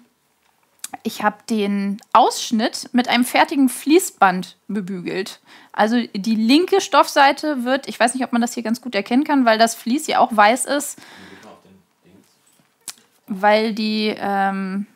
ich 1.03 1.23
habe 1.23 1.37
den 1.51 1.99
Ausschnitt 2.13 2.89
mit 2.93 3.09
einem 3.09 3.25
fertigen 3.25 3.69
Fließband 3.69 4.57
bebügelt. 4.69 5.41
Also 5.77 6.01
die 6.15 6.37
linke 6.37 6.81
Stoffseite 6.81 7.65
wird, 7.65 7.89
ich 7.89 7.99
weiß 7.99 8.15
nicht, 8.15 8.23
ob 8.23 8.33
man 8.33 8.41
das 8.41 8.55
hier 8.55 8.63
ganz 8.63 8.81
gut 8.81 8.95
erkennen 8.95 9.25
kann, 9.25 9.45
weil 9.45 9.59
das 9.59 9.75
Vlies 9.75 10.07
ja 10.07 10.21
auch 10.21 10.35
weiß 10.35 10.67
ist. 10.67 10.99
Weil 13.27 13.75
die, 13.75 14.15
ähm, 14.17 14.87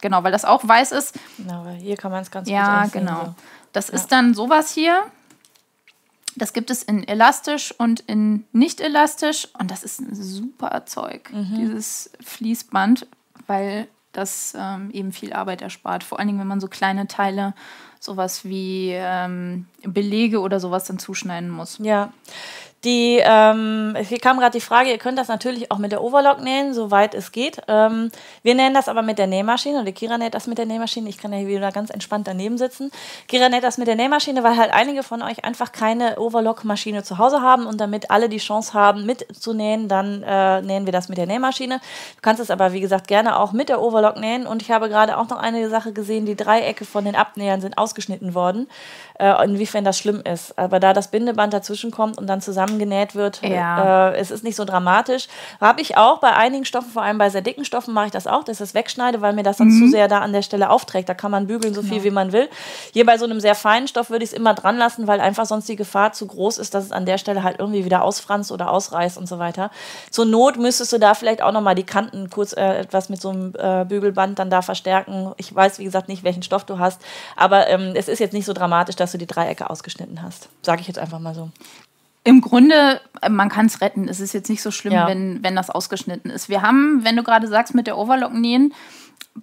genau, 0.00 0.22
weil 0.22 0.32
das 0.32 0.46
auch 0.46 0.66
weiß 0.66 0.92
ist. 0.92 1.18
Genau, 1.36 1.66
weil 1.66 1.76
hier 1.76 1.98
kann 1.98 2.10
man 2.10 2.22
es 2.22 2.30
ganz 2.30 2.48
ja, 2.48 2.84
gut 2.84 2.94
Ja, 2.94 3.00
genau. 3.00 3.24
So. 3.26 3.34
Das 3.72 3.88
ja. 3.88 3.94
ist 3.94 4.08
dann 4.08 4.32
sowas 4.32 4.72
hier. 4.72 5.02
Das 6.36 6.54
gibt 6.54 6.70
es 6.70 6.82
in 6.82 7.06
elastisch 7.06 7.74
und 7.76 8.00
in 8.00 8.46
nicht 8.52 8.80
elastisch. 8.80 9.48
Und 9.58 9.70
das 9.70 9.82
ist 9.82 10.00
ein 10.00 10.14
super 10.14 10.86
Zeug, 10.86 11.30
mhm. 11.30 11.54
dieses 11.54 12.10
Fließband, 12.24 13.06
weil 13.46 13.88
das 14.12 14.54
ähm, 14.58 14.90
eben 14.92 15.12
viel 15.12 15.34
Arbeit 15.34 15.60
erspart. 15.60 16.02
Vor 16.02 16.18
allen 16.18 16.28
Dingen, 16.28 16.40
wenn 16.40 16.46
man 16.46 16.60
so 16.60 16.68
kleine 16.68 17.08
Teile 17.08 17.52
sowas 18.02 18.44
wie 18.44 18.90
ähm, 18.92 19.66
Belege 19.84 20.40
oder 20.40 20.58
sowas 20.58 20.84
dann 20.86 20.98
zuschneiden 20.98 21.48
muss. 21.48 21.78
Ja. 21.80 22.12
Die, 22.84 23.20
ähm, 23.22 23.96
hier 24.08 24.18
kam 24.18 24.38
gerade 24.38 24.58
die 24.58 24.64
Frage, 24.64 24.90
ihr 24.90 24.98
könnt 24.98 25.18
das 25.18 25.28
natürlich 25.28 25.70
auch 25.70 25.78
mit 25.78 25.92
der 25.92 26.02
Overlock 26.02 26.42
nähen, 26.42 26.74
soweit 26.74 27.14
es 27.14 27.30
geht. 27.30 27.62
Ähm, 27.68 28.10
wir 28.42 28.54
nähen 28.56 28.74
das 28.74 28.88
aber 28.88 29.02
mit 29.02 29.18
der 29.18 29.28
Nähmaschine 29.28 29.84
die 29.84 29.92
Kira 29.92 30.18
näht 30.18 30.34
das 30.34 30.46
mit 30.46 30.58
der 30.58 30.66
Nähmaschine. 30.66 31.08
Ich 31.08 31.18
kann 31.18 31.32
ja 31.32 31.38
hier 31.38 31.48
wieder 31.48 31.70
ganz 31.70 31.90
entspannt 31.90 32.26
daneben 32.26 32.58
sitzen. 32.58 32.90
Kira 33.28 33.48
näht 33.48 33.62
das 33.62 33.78
mit 33.78 33.86
der 33.86 33.96
Nähmaschine, 33.96 34.42
weil 34.42 34.56
halt 34.56 34.72
einige 34.72 35.02
von 35.02 35.22
euch 35.22 35.44
einfach 35.44 35.72
keine 35.72 36.18
Overlock-Maschine 36.18 37.02
zu 37.02 37.18
Hause 37.18 37.40
haben 37.40 37.66
und 37.66 37.80
damit 37.80 38.10
alle 38.10 38.28
die 38.28 38.38
Chance 38.38 38.74
haben, 38.74 39.06
mitzunähen, 39.06 39.88
dann 39.88 40.22
äh, 40.22 40.62
nähen 40.62 40.86
wir 40.86 40.92
das 40.92 41.08
mit 41.08 41.18
der 41.18 41.26
Nähmaschine. 41.26 41.76
Du 41.76 42.20
kannst 42.22 42.40
es 42.40 42.50
aber, 42.50 42.72
wie 42.72 42.80
gesagt, 42.80 43.06
gerne 43.06 43.38
auch 43.38 43.52
mit 43.52 43.68
der 43.68 43.80
Overlock 43.80 44.16
nähen 44.16 44.46
und 44.46 44.62
ich 44.62 44.70
habe 44.70 44.88
gerade 44.88 45.16
auch 45.16 45.28
noch 45.28 45.38
eine 45.38 45.68
Sache 45.68 45.92
gesehen, 45.92 46.26
die 46.26 46.36
Dreiecke 46.36 46.84
von 46.84 47.04
den 47.04 47.14
Abnähern 47.14 47.60
sind 47.60 47.78
ausgeschnitten 47.78 48.34
worden, 48.34 48.68
äh, 49.18 49.44
inwiefern 49.44 49.84
das 49.84 49.98
schlimm 49.98 50.22
ist. 50.22 50.58
Aber 50.58 50.80
da 50.80 50.92
das 50.92 51.10
Bindeband 51.10 51.52
dazwischen 51.52 51.90
kommt 51.90 52.18
und 52.18 52.26
dann 52.26 52.40
zusammen 52.40 52.71
zusammengenäht 52.72 53.14
wird. 53.14 53.42
Ja. 53.42 54.10
Äh, 54.10 54.16
es 54.16 54.30
ist 54.30 54.44
nicht 54.44 54.56
so 54.56 54.64
dramatisch. 54.64 55.28
Habe 55.60 55.80
ich 55.80 55.96
auch 55.96 56.18
bei 56.18 56.32
einigen 56.32 56.64
Stoffen, 56.64 56.90
vor 56.90 57.02
allem 57.02 57.18
bei 57.18 57.30
sehr 57.30 57.42
dicken 57.42 57.64
Stoffen, 57.64 57.94
mache 57.94 58.06
ich 58.06 58.12
das 58.12 58.26
auch, 58.26 58.44
dass 58.44 58.56
ich 58.56 58.58
das 58.58 58.74
wegschneide, 58.74 59.20
weil 59.20 59.32
mir 59.32 59.42
das 59.42 59.58
dann 59.58 59.68
mhm. 59.68 59.84
zu 59.84 59.90
sehr 59.90 60.08
da 60.08 60.20
an 60.20 60.32
der 60.32 60.42
Stelle 60.42 60.70
aufträgt. 60.70 61.08
Da 61.08 61.14
kann 61.14 61.30
man 61.30 61.46
bügeln, 61.46 61.74
so 61.74 61.82
viel 61.82 61.98
ja. 61.98 62.04
wie 62.04 62.10
man 62.10 62.32
will. 62.32 62.48
Hier 62.92 63.06
bei 63.06 63.18
so 63.18 63.24
einem 63.24 63.40
sehr 63.40 63.54
feinen 63.54 63.88
Stoff 63.88 64.10
würde 64.10 64.24
ich 64.24 64.30
es 64.30 64.36
immer 64.36 64.54
dran 64.54 64.76
lassen, 64.76 65.06
weil 65.06 65.20
einfach 65.20 65.46
sonst 65.46 65.68
die 65.68 65.76
Gefahr 65.76 66.12
zu 66.12 66.26
groß 66.26 66.58
ist, 66.58 66.74
dass 66.74 66.84
es 66.84 66.92
an 66.92 67.06
der 67.06 67.18
Stelle 67.18 67.42
halt 67.42 67.58
irgendwie 67.58 67.84
wieder 67.84 68.02
ausfranst 68.02 68.52
oder 68.52 68.70
ausreißt 68.70 69.18
und 69.18 69.28
so 69.28 69.38
weiter. 69.38 69.70
Zur 70.10 70.24
Not 70.24 70.56
müsstest 70.58 70.92
du 70.92 70.98
da 70.98 71.14
vielleicht 71.14 71.42
auch 71.42 71.52
nochmal 71.52 71.74
die 71.74 71.84
Kanten 71.84 72.30
kurz 72.30 72.52
äh, 72.52 72.78
etwas 72.78 73.08
mit 73.08 73.20
so 73.20 73.30
einem 73.30 73.54
äh, 73.58 73.84
Bügelband 73.84 74.38
dann 74.38 74.50
da 74.50 74.62
verstärken. 74.62 75.32
Ich 75.36 75.54
weiß, 75.54 75.78
wie 75.78 75.84
gesagt, 75.84 76.08
nicht, 76.08 76.24
welchen 76.24 76.42
Stoff 76.42 76.64
du 76.64 76.78
hast, 76.78 77.00
aber 77.36 77.68
ähm, 77.68 77.92
es 77.94 78.08
ist 78.08 78.18
jetzt 78.18 78.32
nicht 78.32 78.44
so 78.44 78.52
dramatisch, 78.52 78.96
dass 78.96 79.12
du 79.12 79.18
die 79.18 79.26
Dreiecke 79.26 79.68
ausgeschnitten 79.68 80.22
hast. 80.22 80.48
Sage 80.62 80.80
ich 80.80 80.88
jetzt 80.88 80.98
einfach 80.98 81.18
mal 81.18 81.34
so. 81.34 81.50
Im 82.24 82.40
Grunde, 82.40 83.00
äh, 83.20 83.28
man 83.28 83.48
kann 83.48 83.66
es 83.66 83.80
retten. 83.80 84.08
Es 84.08 84.20
ist 84.20 84.32
jetzt 84.32 84.48
nicht 84.48 84.62
so 84.62 84.70
schlimm, 84.70 84.92
ja. 84.92 85.08
wenn, 85.08 85.42
wenn 85.42 85.56
das 85.56 85.70
ausgeschnitten 85.70 86.30
ist. 86.30 86.48
Wir 86.48 86.62
haben, 86.62 87.04
wenn 87.04 87.16
du 87.16 87.22
gerade 87.22 87.48
sagst, 87.48 87.74
mit 87.74 87.86
der 87.86 87.98
Overlock 87.98 88.32
nähen, 88.34 88.72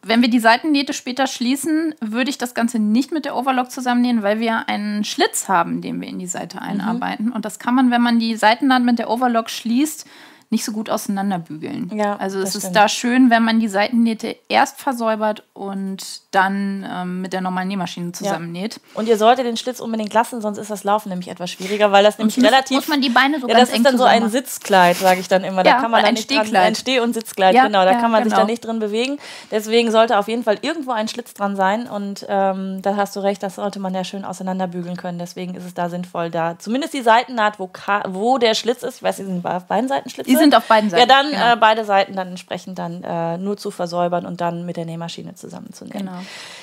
wenn 0.04 0.22
wir 0.22 0.30
die 0.30 0.40
Seitennähte 0.40 0.94
später 0.94 1.26
schließen, 1.26 1.96
würde 2.00 2.30
ich 2.30 2.38
das 2.38 2.54
Ganze 2.54 2.80
nicht 2.80 3.12
mit 3.12 3.26
der 3.26 3.36
Overlock 3.36 3.72
zusammennähen, 3.72 4.22
weil 4.22 4.40
wir 4.40 4.70
einen 4.70 5.04
Schlitz 5.04 5.50
haben, 5.50 5.82
den 5.82 6.00
wir 6.00 6.08
in 6.08 6.20
die 6.20 6.28
Seite 6.28 6.58
mhm. 6.58 6.64
einarbeiten. 6.64 7.26
Mhm. 7.28 7.34
Und 7.34 7.46
das 7.46 7.60
kann 7.60 7.76
man, 7.76 7.92
wenn 7.92 8.02
man 8.02 8.20
die 8.20 8.36
Seitennaht 8.36 8.84
mit 8.84 9.00
der 9.00 9.10
Overlock 9.10 9.50
schließt, 9.50 10.06
nicht 10.52 10.66
so 10.66 10.72
gut 10.72 10.90
auseinanderbügeln. 10.90 11.92
Ja, 11.94 12.16
also 12.16 12.40
es 12.40 12.56
ist 12.56 12.64
stimmt. 12.64 12.76
da 12.76 12.90
schön, 12.90 13.30
wenn 13.30 13.44
man 13.44 13.60
die 13.60 13.68
Seitennähte 13.68 14.36
erst 14.48 14.82
versäubert 14.82 15.44
und 15.54 16.04
dann 16.32 16.88
ähm, 16.92 17.22
mit 17.22 17.34
der 17.34 17.42
normalen 17.42 17.68
Nähmaschine 17.68 18.14
zusammennäht. 18.14 18.76
Ja. 18.76 19.00
Und 19.00 19.08
ihr 19.08 19.18
solltet 19.18 19.46
den 19.46 19.58
Schlitz 19.58 19.80
unbedingt 19.80 20.12
lassen, 20.12 20.42
sonst 20.42 20.58
ist 20.58 20.72
das 20.72 20.84
Laufen 20.84 21.10
nämlich 21.10 21.28
etwas 21.28 21.52
schwieriger, 21.52 21.92
weil 21.92 22.04
das 22.04 22.18
nämlich 22.18 22.38
muss, 22.38 22.46
relativ. 22.48 22.78
Muss 22.78 22.88
man 22.88 23.02
die 23.02 23.10
Beine 23.10 23.40
so 23.40 23.48
ja, 23.48 23.60
das 23.60 23.70
ist 23.70 23.86
dann 23.86 24.00
so 24.00 24.06
ein 24.06 24.28
Sitzkleid, 24.30 24.98
sage 24.98 25.20
ich 25.20 25.28
dann 25.28 25.44
immer. 25.44 25.62
Da 25.62 25.70
ja, 25.70 25.82
kann 25.82 25.92
man 25.92 26.04
ein 26.04 26.18
Stehkleid. 26.18 26.52
Dran, 26.52 26.62
ein 26.64 26.76
Steh- 26.76 27.00
und 27.00 27.14
Sitzkleid, 27.14 27.54
ja, 27.54 27.68
genau. 27.68 27.86
Da 27.86 27.94
kann 27.94 28.10
man 28.10 28.24
genau. 28.24 28.36
sich 28.36 28.40
da 28.40 28.46
nicht 28.46 28.66
drin 28.66 28.80
bewegen. 28.80 29.20
Deswegen 29.52 29.92
sollte 29.92 30.18
auf 30.18 30.28
jeden 30.28 30.44
Fall 30.44 30.58
irgendwo 30.62 30.92
ein 30.92 31.08
Schlitz 31.08 31.36
dran 31.36 31.56
sein. 31.56 31.88
Und 31.88 32.26
ähm, 32.28 32.82
da 32.82 32.96
hast 32.96 33.16
du 33.16 33.20
recht, 33.20 33.44
das 33.44 33.56
sollte 33.56 33.80
man 33.80 33.94
ja 33.94 34.04
schön 34.04 34.26
auseinanderbügeln 34.26 34.98
können. 34.98 35.20
Deswegen 35.20 35.54
ist 35.54 35.66
es 35.66 35.76
da 35.76 35.90
sinnvoll, 35.90 36.32
da 36.32 36.58
zumindest 36.58 36.96
die 36.96 37.02
Seitennaht, 37.02 37.60
wo, 37.60 37.70
wo 38.08 38.40
der 38.40 38.56
Schlitz 38.56 38.82
ist, 38.82 38.98
ich 38.98 39.04
weiß, 39.04 39.18
die 39.18 39.26
sind 39.26 39.46
auf 39.46 39.66
beiden 39.66 39.88
Seiten 39.88 40.10
Schlitze 40.10 40.39
sind 40.40 40.56
auf 40.56 40.66
beiden 40.68 40.90
Seiten. 40.90 41.02
Ja, 41.02 41.06
dann 41.06 41.32
genau. 41.32 41.54
äh, 41.54 41.56
beide 41.56 41.86
Seiten 41.86 42.16
dann 42.16 42.30
entsprechend 42.30 42.80
dann 42.80 43.04
äh, 43.04 43.38
nur 43.38 43.58
zu 43.58 43.72
versäubern 43.72 44.26
und 44.26 44.42
dann 44.42 44.66
mit 44.66 44.78
der 44.78 44.86
Nähmaschine 44.86 45.36
zusammenzunehmen. 45.36 46.08
Genau. 46.08 46.20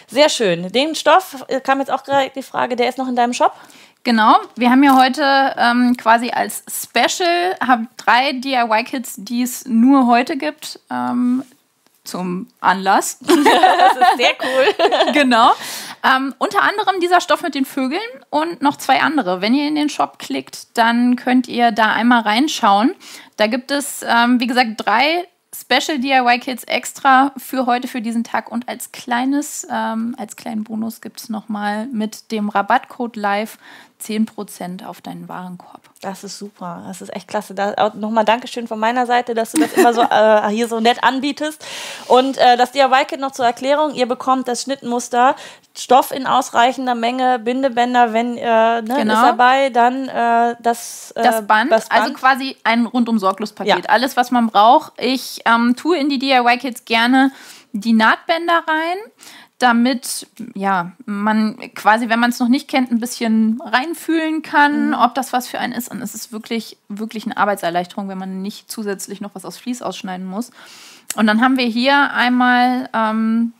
Sehr 0.08 0.28
schön. 0.28 0.70
Den 0.72 0.94
Stoff 0.94 1.44
äh, 1.48 1.60
kam 1.60 1.78
jetzt 1.80 1.90
auch 1.90 2.04
gerade 2.04 2.30
die 2.34 2.42
Frage, 2.42 2.76
der 2.76 2.88
ist 2.88 2.98
noch 2.98 3.08
in 3.08 3.16
deinem 3.16 3.32
Shop? 3.32 3.52
Genau, 4.04 4.36
wir 4.54 4.70
haben 4.70 4.84
ja 4.84 4.96
heute 4.96 5.54
ähm, 5.58 5.96
quasi 5.96 6.30
als 6.30 6.62
Special 6.70 7.56
haben 7.60 7.88
drei 7.96 8.32
DIY-Kits, 8.32 9.14
die 9.18 9.42
es 9.42 9.66
nur 9.66 10.06
heute 10.06 10.36
gibt. 10.36 10.78
Ähm, 10.90 11.42
zum 12.06 12.46
Anlass. 12.60 13.18
das 13.20 13.36
ist 13.36 14.16
sehr 14.16 14.34
cool. 14.42 15.12
genau. 15.12 15.52
Ähm, 16.04 16.34
unter 16.38 16.62
anderem 16.62 17.00
dieser 17.00 17.20
Stoff 17.20 17.42
mit 17.42 17.54
den 17.54 17.64
Vögeln 17.64 18.00
und 18.30 18.62
noch 18.62 18.76
zwei 18.76 19.00
andere. 19.00 19.40
Wenn 19.40 19.54
ihr 19.54 19.68
in 19.68 19.74
den 19.74 19.88
Shop 19.88 20.18
klickt, 20.18 20.78
dann 20.78 21.16
könnt 21.16 21.48
ihr 21.48 21.72
da 21.72 21.92
einmal 21.92 22.22
reinschauen. 22.22 22.94
Da 23.36 23.46
gibt 23.46 23.70
es, 23.70 24.02
ähm, 24.02 24.40
wie 24.40 24.46
gesagt, 24.46 24.70
drei 24.76 25.26
Special 25.58 25.98
DIY 25.98 26.40
Kits 26.40 26.64
extra 26.64 27.32
für 27.36 27.66
heute, 27.66 27.88
für 27.88 28.02
diesen 28.02 28.24
Tag. 28.24 28.50
Und 28.50 28.68
als 28.68 28.92
kleines, 28.92 29.66
ähm, 29.70 30.14
als 30.18 30.36
kleinen 30.36 30.64
Bonus 30.64 31.00
gibt 31.00 31.20
es 31.20 31.28
nochmal 31.28 31.86
mit 31.86 32.30
dem 32.30 32.48
Rabattcode 32.48 33.16
live 33.16 33.58
10% 33.98 34.84
auf 34.84 35.00
deinen 35.00 35.28
Warenkorb. 35.28 35.80
Das 36.02 36.24
ist 36.24 36.38
super. 36.38 36.84
Das 36.86 37.00
ist 37.00 37.14
echt 37.14 37.28
klasse. 37.28 37.54
Da 37.54 37.92
nochmal 37.94 38.26
Dankeschön 38.26 38.68
von 38.68 38.78
meiner 38.78 39.06
Seite, 39.06 39.34
dass 39.34 39.52
du 39.52 39.60
das 39.60 39.72
immer 39.72 39.94
so 39.94 40.02
äh, 40.10 40.48
hier 40.50 40.68
so 40.68 40.80
nett 40.80 41.02
anbietest. 41.02 41.64
Und 42.08 42.36
äh, 42.36 42.58
das 42.58 42.72
DIY-Kit 42.72 43.20
noch 43.20 43.32
zur 43.32 43.46
Erklärung. 43.46 43.94
Ihr 43.94 44.06
bekommt 44.06 44.48
das 44.48 44.62
Schnittmuster, 44.62 45.36
Stoff 45.78 46.10
in 46.10 46.26
ausreichender 46.26 46.94
Menge, 46.94 47.38
Bindebänder, 47.38 48.12
wenn 48.12 48.36
äh, 48.36 48.82
ne, 48.82 48.82
genau. 48.84 49.14
ist 49.14 49.22
dabei, 49.22 49.70
dann 49.70 50.08
äh, 50.08 50.56
das, 50.60 51.12
äh, 51.12 51.22
das 51.22 51.46
Band, 51.46 51.70
das, 51.70 51.88
Band, 51.88 52.02
Also 52.02 52.14
quasi 52.14 52.56
ein 52.64 52.86
rundum 52.86 53.18
sorglos 53.18 53.52
Paket. 53.52 53.84
Ja. 53.84 53.90
Alles, 53.90 54.16
was 54.16 54.30
man 54.30 54.48
braucht. 54.48 54.92
Ich 54.98 55.40
ähm, 55.44 55.76
tue 55.76 55.98
in 55.98 56.08
die 56.08 56.18
DIY-Kits 56.18 56.84
gerne 56.84 57.30
die 57.72 57.92
Nahtbänder 57.92 58.62
rein 58.66 58.96
damit 59.58 60.26
ja 60.54 60.92
man 61.06 61.56
quasi, 61.74 62.08
wenn 62.08 62.20
man 62.20 62.30
es 62.30 62.38
noch 62.38 62.48
nicht 62.48 62.68
kennt, 62.68 62.90
ein 62.90 63.00
bisschen 63.00 63.60
reinfühlen 63.62 64.42
kann, 64.42 64.88
mhm. 64.88 64.94
ob 64.94 65.14
das 65.14 65.32
was 65.32 65.48
für 65.48 65.58
einen 65.58 65.72
ist. 65.72 65.90
Und 65.90 66.02
es 66.02 66.14
ist 66.14 66.30
wirklich, 66.30 66.76
wirklich 66.88 67.24
eine 67.24 67.36
Arbeitserleichterung, 67.36 68.08
wenn 68.08 68.18
man 68.18 68.42
nicht 68.42 68.70
zusätzlich 68.70 69.20
noch 69.20 69.34
was 69.34 69.44
aus 69.44 69.56
Vlies 69.56 69.80
ausschneiden 69.80 70.26
muss. 70.26 70.50
Und 71.16 71.26
dann 71.26 71.40
haben 71.40 71.56
wir 71.56 71.66
hier 71.66 72.12
einmal 72.12 72.90
ähm, 72.92 73.54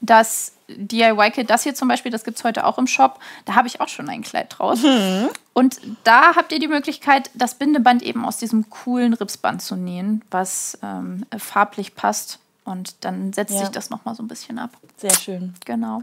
das 0.00 0.52
DIY-Kit, 0.68 1.48
das 1.48 1.62
hier 1.62 1.74
zum 1.74 1.88
Beispiel, 1.88 2.10
das 2.10 2.24
gibt 2.24 2.38
es 2.38 2.44
heute 2.44 2.64
auch 2.64 2.78
im 2.78 2.86
Shop. 2.86 3.18
Da 3.44 3.54
habe 3.54 3.68
ich 3.68 3.80
auch 3.80 3.88
schon 3.88 4.08
ein 4.08 4.22
Kleid 4.22 4.54
draus. 4.56 4.82
Mhm. 4.82 5.28
Und 5.52 5.80
da 6.04 6.34
habt 6.34 6.52
ihr 6.52 6.58
die 6.58 6.68
Möglichkeit, 6.68 7.30
das 7.34 7.54
Bindeband 7.54 8.02
eben 8.02 8.24
aus 8.24 8.38
diesem 8.38 8.68
coolen 8.68 9.14
Ripsband 9.14 9.62
zu 9.62 9.76
nähen, 9.76 10.22
was 10.30 10.78
ähm, 10.82 11.24
farblich 11.38 11.94
passt 11.94 12.38
und 12.66 12.96
dann 13.04 13.32
setzt 13.32 13.54
ja. 13.54 13.60
sich 13.60 13.68
das 13.68 13.90
nochmal 13.90 14.14
so 14.16 14.22
ein 14.22 14.28
bisschen 14.28 14.58
ab. 14.58 14.70
Sehr 14.96 15.14
schön. 15.14 15.54
Genau. 15.64 16.02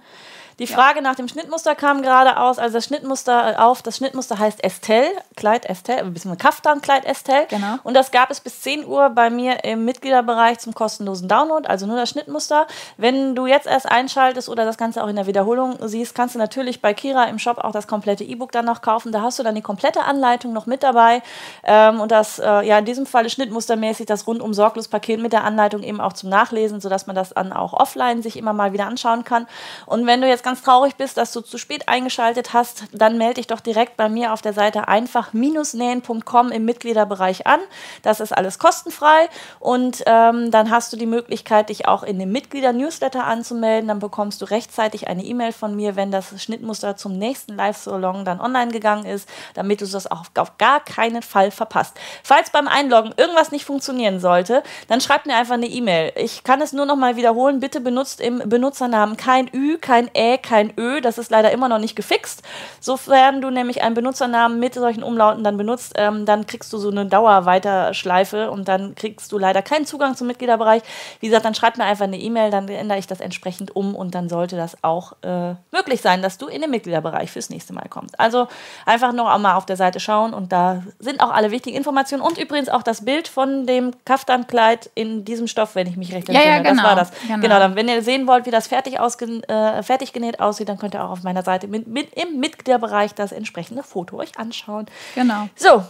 Die 0.64 0.74
Frage 0.74 1.00
ja. 1.00 1.02
nach 1.02 1.16
dem 1.16 1.28
Schnittmuster 1.28 1.76
kam 1.76 2.02
gerade 2.02 2.38
aus. 2.38 2.58
Also 2.58 2.76
das 2.78 2.86
Schnittmuster 2.86 3.52
äh, 3.52 3.56
auf, 3.58 3.82
das 3.82 3.98
Schnittmuster 3.98 4.40
heißt 4.40 4.64
Estelle, 4.64 5.12
Kleid 5.36 5.66
Estelle, 5.66 6.00
ein 6.00 6.14
bisschen 6.14 6.38
Kaftan 6.38 6.80
Kleid 6.80 7.04
Estelle. 7.04 7.48
Genau. 7.50 7.80
Und 7.84 7.96
das 7.96 8.12
gab 8.12 8.32
es 8.32 8.40
bis 8.40 8.62
10 8.62 8.88
Uhr 8.88 9.10
bei 9.10 9.30
mir 9.30 9.66
im 9.66 9.84
Mitgliederbereich 9.84 10.60
zum 10.60 10.74
kostenlosen 10.74 11.28
Download, 11.28 11.68
also 11.68 11.86
nur 11.86 11.98
das 11.98 12.10
Schnittmuster. 12.12 12.66
Wenn 12.96 13.36
du 13.36 13.46
jetzt 13.46 13.68
erst 13.68 13.92
einschaltest 13.92 14.48
oder 14.48 14.64
das 14.64 14.78
Ganze 14.78 15.04
auch 15.04 15.10
in 15.10 15.18
der 15.18 15.28
Wiederholung 15.28 15.76
siehst, 15.82 16.16
kannst 16.16 16.36
du 16.36 16.40
natürlich 16.40 16.82
bei 16.82 16.94
Kira 16.94 17.26
im 17.26 17.40
Shop 17.40 17.58
auch 17.58 17.74
das 17.74 17.86
komplette 17.86 18.24
E-Book 18.24 18.54
dann 18.54 18.64
noch 18.64 18.82
kaufen. 18.82 19.12
Da 19.12 19.22
hast 19.22 19.40
du 19.40 19.44
dann 19.44 19.56
die 19.56 19.62
komplette 19.62 20.06
Anleitung 20.06 20.54
noch 20.54 20.66
mit 20.66 20.82
dabei. 20.82 21.24
Ähm, 21.66 22.00
und 22.00 22.10
das, 22.10 22.40
äh, 22.40 22.62
ja, 22.66 22.78
in 22.78 22.86
diesem 22.86 23.06
Fall 23.06 23.30
schnittmustermäßig 23.30 24.06
das 24.06 24.28
rundum 24.28 24.54
sorglos 24.54 24.88
Paket 24.88 25.20
mit 25.20 25.34
der 25.34 25.44
Anleitung 25.44 25.84
eben 25.84 26.00
auch 26.00 26.14
zum 26.14 26.30
Nachlesen, 26.30 26.80
sodass 26.80 27.06
man 27.06 27.18
das 27.18 27.32
dann 27.32 27.52
auch 27.52 27.74
offline 27.74 28.22
sich 28.22 28.38
immer 28.38 28.54
mal 28.54 28.72
wieder 28.72 28.86
anschauen 28.86 29.26
kann. 29.26 29.46
Und 29.88 30.08
wenn 30.08 30.22
du 30.22 30.28
jetzt 30.30 30.44
ganz 30.44 30.53
traurig 30.62 30.96
bist, 30.96 31.18
dass 31.18 31.32
du 31.32 31.42
zu 31.42 31.58
spät 31.58 31.88
eingeschaltet 31.88 32.54
hast, 32.54 32.84
dann 32.92 33.18
melde 33.18 33.36
dich 33.36 33.48
doch 33.48 33.60
direkt 33.60 33.98
bei 33.98 34.10
mir 34.10 34.34
auf 34.34 34.42
der 34.42 34.54
Seite 34.54 34.88
einfach-nähen.com 34.88 36.52
im 36.52 36.66
Mitgliederbereich 36.66 37.48
an. 37.48 37.60
Das 38.02 38.20
ist 38.20 38.32
alles 38.32 38.60
kostenfrei 38.60 39.30
und 39.60 40.04
ähm, 40.06 40.52
dann 40.52 40.70
hast 40.70 40.94
du 40.94 40.98
die 40.98 41.06
Möglichkeit, 41.06 41.70
dich 41.70 41.88
auch 41.88 42.04
in 42.04 42.20
dem 42.20 42.32
Mitglieder-Newsletter 42.32 43.24
anzumelden. 43.24 43.88
Dann 43.88 44.00
bekommst 44.00 44.42
du 44.42 44.46
rechtzeitig 44.46 45.08
eine 45.08 45.24
E-Mail 45.24 45.52
von 45.52 45.76
mir, 45.76 45.96
wenn 45.96 46.12
das 46.12 46.42
Schnittmuster 46.42 46.96
zum 46.98 47.18
nächsten 47.18 47.56
Live-Salon 47.56 48.26
dann 48.26 48.40
online 48.40 48.72
gegangen 48.72 49.06
ist, 49.06 49.28
damit 49.54 49.82
du 49.82 49.86
das 49.86 50.10
auch 50.12 50.24
auf 50.36 50.58
gar 50.58 50.84
keinen 50.84 51.22
Fall 51.22 51.52
verpasst. 51.52 51.98
Falls 52.24 52.50
beim 52.50 52.68
Einloggen 52.68 53.14
irgendwas 53.18 53.52
nicht 53.52 53.66
funktionieren 53.66 54.20
sollte, 54.20 54.64
dann 54.88 55.02
schreib 55.02 55.26
mir 55.26 55.36
einfach 55.36 55.56
eine 55.56 55.68
E-Mail. 55.68 56.12
Ich 56.16 56.44
kann 56.44 56.62
es 56.62 56.74
nur 56.74 56.86
noch 56.86 56.96
mal 56.96 57.16
wiederholen. 57.16 57.60
Bitte 57.60 57.82
benutzt 57.82 58.22
im 58.22 58.40
Benutzernamen 58.46 59.18
kein 59.18 59.50
Ü, 59.54 59.78
kein 59.78 60.10
Ä, 60.16 60.33
kein 60.38 60.74
Ö. 60.78 61.02
Das 61.02 61.18
ist 61.18 61.32
leider 61.32 61.52
immer 61.52 61.70
noch 61.70 61.80
nicht 61.80 61.96
gefixt. 61.96 62.44
Sofern 62.80 63.42
du 63.42 63.50
nämlich 63.50 63.82
einen 63.84 63.96
Benutzernamen 63.96 64.60
mit 64.60 64.74
solchen 64.74 65.04
Umlauten 65.04 65.44
dann 65.44 65.58
benutzt, 65.58 65.94
ähm, 65.96 66.26
dann 66.26 66.46
kriegst 66.46 66.72
du 66.74 66.78
so 66.78 66.90
eine 66.90 67.06
Dauerweiterschleife 67.06 68.52
und 68.52 68.68
dann 68.68 68.96
kriegst 68.96 69.32
du 69.32 69.38
leider 69.38 69.62
keinen 69.62 69.86
Zugang 69.86 70.16
zum 70.16 70.28
Mitgliederbereich. 70.28 70.84
Wie 71.20 71.28
gesagt, 71.28 71.46
dann 71.46 71.56
schreib 71.56 71.78
mir 71.78 71.86
einfach 71.86 72.06
eine 72.06 72.18
E-Mail, 72.18 72.52
dann 72.52 72.68
ändere 72.68 73.00
ich 73.00 73.08
das 73.08 73.20
entsprechend 73.20 73.76
um 73.76 73.96
und 73.96 74.16
dann 74.16 74.30
sollte 74.30 74.56
das 74.56 74.84
auch 74.84 75.14
äh, 75.22 75.56
möglich 75.72 76.02
sein, 76.02 76.22
dass 76.22 76.38
du 76.38 76.48
in 76.48 76.62
den 76.62 76.72
Mitgliederbereich 76.72 77.32
fürs 77.32 77.50
nächste 77.50 77.74
Mal 77.74 77.88
kommst. 77.90 78.20
Also 78.20 78.48
einfach 78.86 79.14
noch 79.14 79.28
einmal 79.28 79.56
auf 79.56 79.66
der 79.66 79.78
Seite 79.78 80.00
schauen 80.00 80.34
und 80.34 80.52
da 80.52 80.84
sind 81.00 81.22
auch 81.22 81.32
alle 81.32 81.52
wichtigen 81.52 81.76
Informationen 81.76 82.22
und 82.22 82.38
übrigens 82.38 82.70
auch 82.70 82.84
das 82.84 83.06
Bild 83.06 83.28
von 83.28 83.66
dem 83.66 83.92
Kaftankleid 84.06 84.90
in 84.96 85.26
diesem 85.26 85.48
Stoff, 85.48 85.76
wenn 85.76 85.88
ich 85.88 85.98
mich 85.98 86.14
recht 86.14 86.30
erinnere. 86.30 86.46
Ja, 86.46 86.58
ja, 86.58 86.64
genau. 86.64 86.76
Das 86.76 86.84
war 86.84 86.96
das. 86.96 87.12
Genau. 87.28 87.40
genau. 87.40 87.60
dann, 87.60 87.76
wenn 87.76 87.88
ihr 87.88 88.02
sehen 88.02 88.28
wollt, 88.28 88.46
wie 88.46 88.52
das 88.52 88.68
fertig, 88.68 89.00
ausgen, 89.00 89.44
äh, 89.44 89.84
fertig 89.84 90.14
genäht 90.24 90.40
aussieht, 90.40 90.70
dann 90.70 90.78
könnt 90.78 90.94
ihr 90.96 91.04
auch 91.04 91.10
auf 91.10 91.24
meiner 91.24 91.44
Seite 91.44 91.68
mit, 91.68 91.88
mit, 91.88 92.14
im 92.14 92.40
Mitgliederbereich 92.40 93.14
das 93.14 93.32
entsprechende 93.34 93.84
Foto 93.84 94.18
euch 94.18 94.38
anschauen. 94.38 94.86
Genau. 95.16 95.50
So, 95.56 95.84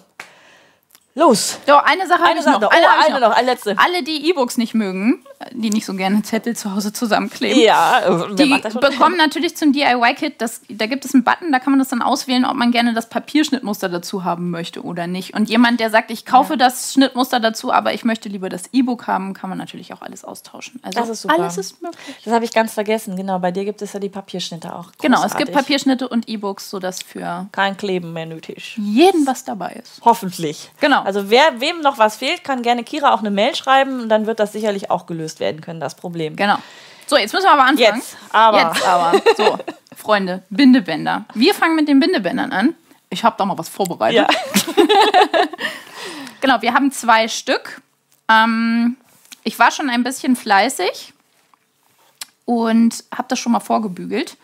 Los. 1.16 1.60
So, 1.68 1.76
eine 1.76 2.08
Sache 2.08 2.24
eine 2.24 2.42
Sache 2.42 2.60
noch. 2.60 2.72
Eine, 2.72 2.86
oh, 2.86 3.06
eine 3.06 3.20
noch. 3.20 3.30
noch, 3.30 3.38
eine 3.38 3.46
letzte. 3.46 3.78
Alle, 3.78 4.02
die 4.02 4.30
E-Books 4.30 4.58
nicht 4.58 4.74
mögen, 4.74 5.24
die 5.52 5.70
nicht 5.70 5.86
so 5.86 5.94
gerne 5.94 6.24
Zettel 6.24 6.56
zu 6.56 6.74
Hause 6.74 6.92
zusammenkleben, 6.92 7.62
ja, 7.62 8.02
die 8.34 8.60
bekommen 8.80 9.18
natürlich 9.18 9.56
zum 9.56 9.74
DIY-Kit, 9.74 10.36
da 10.70 10.86
gibt 10.88 11.06
es 11.06 11.14
einen 11.14 11.24
Button, 11.24 11.52
da 11.52 11.60
kann 11.60 11.72
man 11.72 11.80
das 11.80 11.90
dann 11.90 12.02
auswählen, 12.02 12.46
ob 12.46 12.56
man 12.56 12.72
gerne 12.72 12.96
das 12.96 13.10
Papierschnittmuster 13.10 13.90
dazu 13.90 14.24
haben 14.24 14.50
möchte 14.50 14.84
oder 14.84 15.06
nicht. 15.06 15.36
Und 15.36 15.50
jemand, 15.50 15.80
der 15.80 15.92
sagt, 15.92 16.10
ich 16.10 16.26
kaufe 16.26 16.54
ja. 16.54 16.58
das 16.58 16.94
Schnittmuster 16.94 17.40
dazu, 17.40 17.72
aber 17.72 17.94
ich 17.94 18.04
möchte 18.06 18.28
lieber 18.28 18.50
das 18.50 18.64
E-Book 18.74 19.06
haben, 19.06 19.36
kann 19.36 19.50
man 19.50 19.60
natürlich 19.60 19.94
auch 19.94 20.02
alles 20.02 20.24
austauschen. 20.24 20.80
Also 20.82 21.00
das 21.00 21.10
ist 21.10 21.22
super. 21.22 21.36
alles 21.36 21.58
ist 21.60 21.82
möglich. 21.84 22.18
Das 22.26 22.34
habe 22.34 22.46
ich 22.46 22.54
ganz 22.54 22.74
vergessen. 22.74 23.16
Genau, 23.16 23.38
bei 23.38 23.52
dir 23.52 23.66
gibt 23.66 23.84
es 23.84 23.94
ja 23.94 24.00
die 24.00 24.10
Papierschnitte 24.10 24.74
auch. 24.74 24.86
Großartig. 24.86 25.02
Genau, 25.02 25.24
es 25.24 25.38
gibt 25.38 25.52
Papierschnitte 25.52 26.08
und 26.10 26.28
E-Books, 26.28 26.72
sodass 26.72 27.04
für 27.04 27.48
kein 27.52 27.78
Kleben 27.78 28.14
mehr 28.14 28.26
nötig. 28.26 28.78
Jeden 28.78 29.28
was 29.28 29.44
dabei 29.44 29.74
ist. 29.74 30.02
Hoffentlich. 30.04 30.72
Genau. 30.80 31.03
Also 31.04 31.30
wer 31.30 31.60
wem 31.60 31.82
noch 31.82 31.98
was 31.98 32.18
fehlt, 32.18 32.44
kann 32.44 32.62
gerne 32.62 32.84
Kira 32.84 33.14
auch 33.14 33.20
eine 33.20 33.32
Mail 33.32 33.56
schreiben 33.56 34.02
und 34.02 34.10
dann 34.10 34.26
wird 34.26 34.40
das 34.40 34.52
sicherlich 34.52 34.90
auch 34.90 35.06
gelöst 35.06 35.40
werden 35.40 35.62
können, 35.62 35.80
das 35.80 35.96
Problem. 35.96 36.36
Genau. 36.36 36.58
So, 37.08 37.18
jetzt 37.18 37.34
müssen 37.34 37.46
wir 37.46 37.52
aber 37.52 37.66
anfangen. 37.66 37.98
Jetzt 37.98 38.18
aber. 38.32 38.60
Jetzt 38.60 38.88
aber. 38.88 39.22
So, 39.36 39.58
Freunde, 39.96 40.44
Bindebänder. 40.50 41.26
Wir 41.34 41.54
fangen 41.54 41.76
mit 41.76 41.88
den 41.88 42.00
Bindebändern 42.00 42.52
an. 42.52 42.76
Ich 43.10 43.24
habe 43.24 43.36
da 43.38 43.46
mal 43.46 43.58
was 43.58 43.70
vorbereitet. 43.70 44.28
Ja. 44.28 44.74
genau, 46.42 46.62
wir 46.62 46.74
haben 46.74 46.92
zwei 46.92 47.28
Stück. 47.28 47.82
Ähm, 48.28 48.98
ich 49.44 49.60
war 49.60 49.72
schon 49.72 49.90
ein 49.90 50.04
bisschen 50.04 50.36
fleißig 50.36 51.14
und 52.46 53.04
habe 53.16 53.28
das 53.28 53.40
schon 53.40 53.52
mal 53.52 53.60
vorgebügelt. 53.60 54.38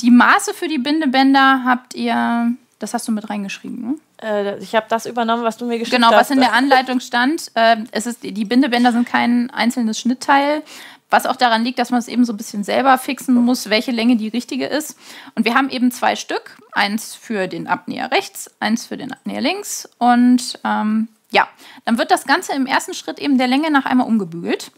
Die 0.00 0.10
Maße 0.10 0.54
für 0.54 0.68
die 0.68 0.78
Bindebänder 0.78 1.62
habt 1.64 1.94
ihr, 1.94 2.52
das 2.80 2.94
hast 2.94 3.06
du 3.06 3.12
mit 3.12 3.30
reingeschrieben, 3.30 3.80
ne? 3.80 3.94
Äh, 4.22 4.58
ich 4.58 4.74
habe 4.74 4.86
das 4.88 5.06
übernommen, 5.06 5.44
was 5.44 5.56
du 5.56 5.66
mir 5.66 5.78
geschickt 5.78 5.94
genau, 5.94 6.08
hast. 6.08 6.12
Genau, 6.12 6.20
was 6.20 6.30
in 6.30 6.40
der 6.40 6.52
Anleitung 6.54 7.00
stand. 7.00 7.52
Äh, 7.54 7.76
es 7.92 8.06
ist, 8.06 8.22
die 8.22 8.44
Bindebänder 8.44 8.90
sind 8.90 9.06
kein 9.06 9.50
einzelnes 9.50 10.00
Schnittteil, 10.00 10.62
was 11.10 11.26
auch 11.26 11.36
daran 11.36 11.62
liegt, 11.62 11.78
dass 11.78 11.90
man 11.90 11.98
es 11.98 12.08
eben 12.08 12.24
so 12.24 12.32
ein 12.32 12.36
bisschen 12.36 12.64
selber 12.64 12.96
fixen 12.96 13.34
muss, 13.34 13.68
welche 13.68 13.90
Länge 13.90 14.16
die 14.16 14.28
richtige 14.28 14.66
ist. 14.66 14.96
Und 15.34 15.44
wir 15.44 15.54
haben 15.54 15.68
eben 15.68 15.90
zwei 15.90 16.16
Stück, 16.16 16.56
eins 16.72 17.14
für 17.14 17.48
den 17.48 17.66
Abnäher 17.66 18.10
rechts, 18.10 18.50
eins 18.60 18.86
für 18.86 18.96
den 18.96 19.12
Abnäher 19.12 19.40
links. 19.40 19.88
Und 19.98 20.58
ähm, 20.64 21.08
ja, 21.30 21.48
dann 21.84 21.98
wird 21.98 22.10
das 22.10 22.24
Ganze 22.24 22.54
im 22.54 22.66
ersten 22.66 22.94
Schritt 22.94 23.18
eben 23.18 23.38
der 23.38 23.48
Länge 23.48 23.70
nach 23.70 23.84
einmal 23.84 24.06
umgebügelt. 24.06 24.72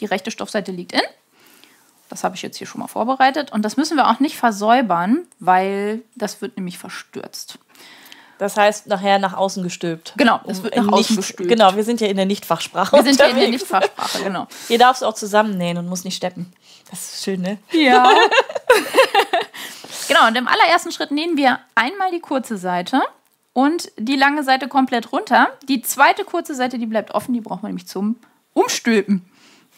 Die 0.00 0.06
rechte 0.06 0.30
Stoffseite 0.30 0.72
liegt 0.72 0.92
in. 0.92 1.02
Das 2.08 2.24
habe 2.24 2.36
ich 2.36 2.42
jetzt 2.42 2.56
hier 2.56 2.66
schon 2.66 2.80
mal 2.80 2.86
vorbereitet. 2.86 3.52
Und 3.52 3.62
das 3.62 3.76
müssen 3.76 3.96
wir 3.96 4.08
auch 4.08 4.20
nicht 4.20 4.36
versäubern, 4.36 5.26
weil 5.38 6.02
das 6.14 6.40
wird 6.40 6.56
nämlich 6.56 6.78
verstürzt. 6.78 7.58
Das 8.38 8.56
heißt, 8.56 8.86
nachher 8.86 9.18
nach 9.18 9.32
außen 9.32 9.62
gestülpt. 9.62 10.12
Genau, 10.16 10.40
es 10.46 10.62
wird 10.62 10.76
nach 10.76 10.88
außen 10.88 11.16
gestülpt. 11.16 11.50
Genau, 11.50 11.74
wir 11.74 11.84
sind 11.84 12.02
ja 12.02 12.06
in 12.06 12.16
der 12.16 12.26
Nichtfachsprache. 12.26 12.94
Wir 12.94 13.02
sind 13.02 13.18
ja 13.18 13.26
in 13.26 13.36
der 13.36 13.48
Nichtfachsprache, 13.48 14.22
genau. 14.22 14.46
Hier 14.68 14.78
darfst 14.78 15.02
du 15.02 15.06
auch 15.06 15.14
zusammennähen 15.14 15.78
und 15.78 15.88
musst 15.88 16.04
nicht 16.04 16.16
steppen. 16.16 16.52
Das 16.90 17.14
ist 17.14 17.24
schön, 17.24 17.40
ne? 17.40 17.58
Ja. 17.72 18.12
genau, 20.08 20.26
und 20.28 20.36
im 20.36 20.46
allerersten 20.48 20.92
Schritt 20.92 21.10
nähen 21.10 21.36
wir 21.38 21.60
einmal 21.74 22.10
die 22.10 22.20
kurze 22.20 22.58
Seite 22.58 23.00
und 23.54 23.90
die 23.96 24.16
lange 24.16 24.44
Seite 24.44 24.68
komplett 24.68 25.12
runter. 25.12 25.48
Die 25.66 25.80
zweite 25.80 26.24
kurze 26.24 26.54
Seite, 26.54 26.78
die 26.78 26.86
bleibt 26.86 27.12
offen, 27.12 27.32
die 27.32 27.40
braucht 27.40 27.62
man 27.62 27.70
nämlich 27.70 27.88
zum 27.88 28.16
Umstülpen 28.52 29.24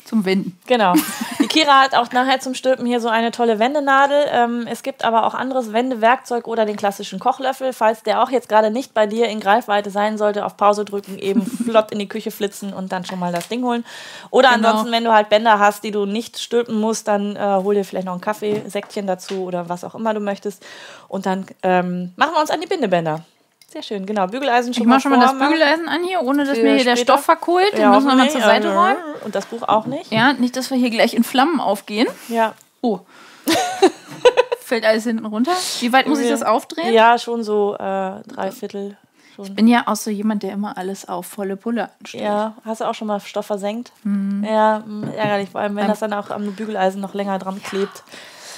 zum 0.09 0.25
Wenden. 0.25 0.59
Genau. 0.67 0.95
Die 1.39 1.47
Kira 1.49 1.83
hat 1.83 1.95
auch 1.95 2.11
nachher 2.13 2.41
zum 2.41 2.55
Stülpen 2.55 2.87
hier 2.87 3.01
so 3.01 3.09
eine 3.09 3.31
tolle 3.31 3.59
Wendenadel. 3.59 4.27
Ähm, 4.31 4.67
es 4.67 4.83
gibt 4.83 5.05
aber 5.05 5.27
auch 5.27 5.35
anderes 5.35 5.73
Wendewerkzeug 5.73 6.49
oder 6.49 6.65
den 6.65 6.77
klassischen 6.77 7.19
Kochlöffel. 7.19 7.73
Falls 7.73 8.03
der 8.03 8.23
auch 8.23 8.31
jetzt 8.31 8.49
gerade 8.49 8.71
nicht 8.71 8.95
bei 8.95 9.07
dir 9.07 9.29
in 9.29 9.39
Greifweite 9.39 9.91
sein 9.91 10.17
sollte, 10.17 10.47
auf 10.47 10.57
Pause 10.57 10.85
drücken, 10.85 11.19
eben 11.19 11.45
flott 11.65 11.93
in 11.93 11.99
die 11.99 12.09
Küche 12.09 12.31
flitzen 12.31 12.73
und 12.73 12.91
dann 12.91 13.05
schon 13.05 13.19
mal 13.19 13.33
das 13.33 13.49
Ding 13.49 13.63
holen. 13.63 13.85
Oder 14.31 14.55
genau. 14.55 14.69
ansonsten, 14.69 14.93
wenn 14.93 15.05
du 15.05 15.13
halt 15.13 15.29
Bänder 15.29 15.59
hast, 15.59 15.85
die 15.85 15.91
du 15.91 16.07
nicht 16.07 16.39
stülpen 16.39 16.81
musst, 16.81 17.07
dann 17.07 17.37
äh, 17.37 17.41
hol 17.63 17.75
dir 17.75 17.85
vielleicht 17.85 18.07
noch 18.07 18.15
ein 18.15 18.21
Kaffeesäckchen 18.23 19.07
dazu 19.07 19.45
oder 19.45 19.69
was 19.69 19.85
auch 19.85 19.95
immer 19.95 20.15
du 20.15 20.21
möchtest. 20.21 20.65
Und 21.07 21.27
dann 21.27 21.47
ähm, 21.63 22.13
machen 22.17 22.33
wir 22.35 22.41
uns 22.41 22.51
an 22.51 22.61
die 22.61 22.67
Bindebänder. 22.67 23.25
Sehr 23.71 23.83
schön, 23.83 24.07
genau. 24.07 24.27
Bügeleisen 24.27 24.73
schon 24.73 24.83
ich 24.83 24.89
mal 24.89 24.97
Ich 24.97 25.05
mache 25.05 25.15
schon 25.15 25.21
mal 25.21 25.39
das 25.39 25.39
Bügeleisen 25.39 25.89
an 25.89 26.03
hier, 26.03 26.23
ohne 26.23 26.45
dass 26.45 26.57
mir 26.57 26.75
hier 26.75 26.85
der 26.85 26.97
Stoff 26.97 27.25
verkohlt. 27.25 27.73
Den 27.75 27.83
ja, 27.83 27.91
müssen 27.91 28.07
wir 28.07 28.15
mal 28.15 28.31
zur 28.31 28.41
Seite 28.41 28.75
räumen. 28.75 28.97
Und 29.25 29.35
das 29.35 29.45
Buch 29.45 29.63
auch 29.63 29.85
nicht. 29.85 30.11
Ja, 30.11 30.33
nicht, 30.33 30.57
dass 30.57 30.71
wir 30.71 30.79
hier 30.79 30.89
gleich 30.89 31.13
in 31.13 31.23
Flammen 31.23 31.61
aufgehen. 31.61 32.09
Ja. 32.29 32.55
Oh. 32.81 33.01
Fällt 34.61 34.85
alles 34.85 35.05
hinten 35.05 35.27
runter. 35.27 35.53
Wie 35.81 35.93
weit 35.93 36.07
muss 36.07 36.19
ich 36.19 36.31
das 36.31 36.43
aufdrehen? 36.43 36.95
Ja, 36.95 37.19
schon 37.19 37.43
so 37.43 37.75
äh, 37.75 38.23
drei 38.27 38.51
Viertel. 38.53 38.97
Schon. 39.37 39.45
Ich 39.45 39.55
bin 39.55 39.69
ja 39.69 39.85
auch 39.87 39.97
so 39.97 40.11
jemand, 40.11 40.43
der 40.43 40.53
immer 40.53 40.77
alles 40.79 41.07
auf 41.07 41.27
volle 41.27 41.57
Pulle 41.57 41.91
anstellt. 42.01 42.25
Ja, 42.25 42.55
hast 42.65 42.81
du 42.81 42.87
auch 42.87 42.95
schon 42.95 43.07
mal 43.07 43.21
Stoff 43.21 43.47
versenkt? 43.47 43.93
Mhm. 44.03 44.45
Ja, 44.45 44.81
mm, 44.81 45.13
ärgerlich, 45.15 45.51
vor 45.51 45.61
allem 45.61 45.77
wenn 45.77 45.87
das 45.89 46.01
dann 46.01 46.13
auch 46.13 46.31
am 46.31 46.53
Bügeleisen 46.55 47.01
noch 47.01 47.15
länger 47.15 47.39
dran 47.39 47.63
klebt. 47.63 48.03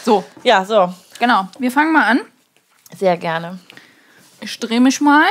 So. 0.05 0.25
Ja, 0.43 0.64
so. 0.64 0.93
Genau. 1.19 1.49
Wir 1.59 1.71
fangen 1.71 1.93
mal 1.93 2.05
an. 2.05 2.21
Sehr 2.97 3.17
gerne. 3.17 3.59
Ich 4.40 4.59
drehe 4.59 4.80
mich 4.80 5.00
mal. 5.00 5.26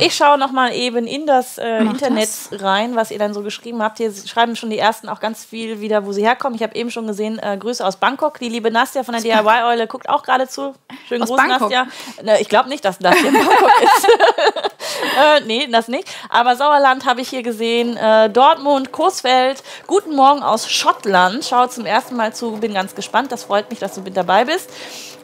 Ich 0.00 0.14
schaue 0.14 0.36
noch 0.36 0.50
mal 0.50 0.72
eben 0.72 1.06
in 1.06 1.26
das 1.26 1.58
äh, 1.58 1.78
Internet 1.78 2.28
das. 2.28 2.60
rein, 2.60 2.96
was 2.96 3.10
ihr 3.10 3.18
dann 3.18 3.32
so 3.34 3.42
geschrieben 3.42 3.82
habt. 3.82 3.98
Hier 3.98 4.12
schreiben 4.12 4.56
schon 4.56 4.70
die 4.70 4.78
ersten 4.78 5.08
auch 5.08 5.20
ganz 5.20 5.44
viel 5.44 5.80
wieder, 5.80 6.04
wo 6.04 6.12
sie 6.12 6.22
herkommen. 6.22 6.56
Ich 6.56 6.62
habe 6.62 6.74
eben 6.74 6.90
schon 6.90 7.06
gesehen, 7.06 7.38
äh, 7.38 7.56
Grüße 7.56 7.86
aus 7.86 7.96
Bangkok. 7.96 8.38
Die 8.38 8.48
liebe 8.48 8.70
Nastja 8.70 9.04
von 9.04 9.14
der 9.14 9.22
DIY-Eule 9.22 9.86
guckt 9.86 10.08
auch 10.08 10.22
gerade 10.22 10.48
zu. 10.48 10.74
Schönen 11.08 11.22
aus 11.22 11.28
Gruß, 11.28 11.36
Bangkok. 11.36 11.70
Nastja. 11.70 11.86
Ne, 12.22 12.40
ich 12.40 12.48
glaube 12.48 12.68
nicht, 12.68 12.84
dass 12.84 13.00
Nastja 13.00 13.28
in 13.28 13.34
Bangkok 13.34 13.70
ist. 13.82 14.08
äh, 15.18 15.40
nee, 15.46 15.68
das 15.70 15.88
nicht. 15.88 16.08
Aber 16.28 16.56
Sauerland 16.56 17.06
habe 17.06 17.20
ich 17.20 17.28
hier 17.28 17.42
gesehen. 17.42 17.96
Äh, 17.96 18.28
Dortmund, 18.30 18.92
Coesfeld. 18.92 19.62
Guten 19.86 20.16
Morgen 20.16 20.42
aus 20.42 20.68
Schottland. 20.68 21.44
Schau 21.48 21.68
zum 21.68 21.86
ersten 21.86 22.16
Mal 22.16 22.34
zu. 22.34 22.52
Bin 22.52 22.74
ganz 22.74 22.94
gespannt. 22.94 23.30
Das 23.30 23.44
freut 23.44 23.70
mich, 23.70 23.78
dass 23.78 23.94
du 23.94 24.00
mit 24.00 24.16
dabei 24.16 24.44
bist. 24.44 24.68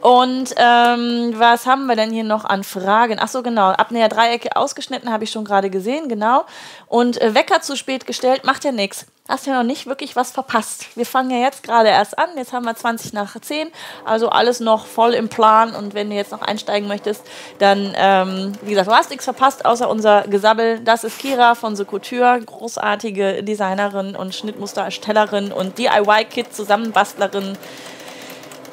Und 0.03 0.53
ähm, 0.57 1.33
was 1.37 1.65
haben 1.65 1.87
wir 1.87 1.95
denn 1.95 2.11
hier 2.11 2.25
noch 2.25 2.45
an 2.45 2.65
Fragen? 2.65 3.19
Ach 3.21 3.29
so, 3.29 3.41
genau. 3.41 3.69
Abnäher 3.69 4.09
Dreiecke 4.09 4.57
ausgeschnitten, 4.57 5.13
habe 5.13 5.23
ich 5.23 5.31
schon 5.31 5.45
gerade 5.45 5.71
gesehen, 5.71 6.09
genau. 6.09 6.45
Und 6.89 7.23
äh, 7.23 7.37
Wecker 7.37 7.61
zu 7.61 7.77
spät 7.77 8.05
gestellt, 8.05 8.43
macht 8.43 8.65
ja 8.65 8.73
nichts. 8.73 9.07
Hast 9.29 9.47
ja 9.47 9.55
noch 9.55 9.63
nicht 9.63 9.87
wirklich 9.87 10.17
was 10.17 10.33
verpasst. 10.33 10.97
Wir 10.97 11.07
fangen 11.07 11.31
ja 11.31 11.37
jetzt 11.37 11.63
gerade 11.63 11.89
erst 11.89 12.19
an. 12.19 12.31
Jetzt 12.37 12.53
haben 12.53 12.65
wir 12.65 12.75
20 12.75 13.13
nach 13.13 13.39
10. 13.41 13.71
Also 14.05 14.29
alles 14.29 14.59
noch 14.59 14.87
voll 14.87 15.15
im 15.15 15.29
Plan. 15.29 15.73
Und 15.77 15.95
wenn 15.95 16.11
du 16.11 16.17
jetzt 16.17 16.33
noch 16.33 16.43
einsteigen 16.43 16.89
möchtest, 16.89 17.23
dann, 17.61 17.93
ähm, 17.97 18.55
wie 18.63 18.71
gesagt, 18.71 18.89
du 18.89 18.93
hast 18.93 19.11
nichts 19.11 19.25
verpasst, 19.25 19.65
außer 19.65 19.89
unser 19.89 20.23
Gesabbel. 20.23 20.81
Das 20.81 21.05
ist 21.05 21.21
Kira 21.21 21.55
von 21.55 21.77
The 21.77 21.85
Couture, 21.85 22.41
großartige 22.45 23.45
Designerin 23.45 24.17
und 24.17 24.35
Schnittmustererstellerin 24.35 25.53
und 25.53 25.79
DIY-Kit-Zusammenbastlerin 25.79 27.57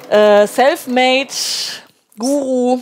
äh, 0.10 0.48
Selfmade, 0.48 1.30
Guru. 2.18 2.82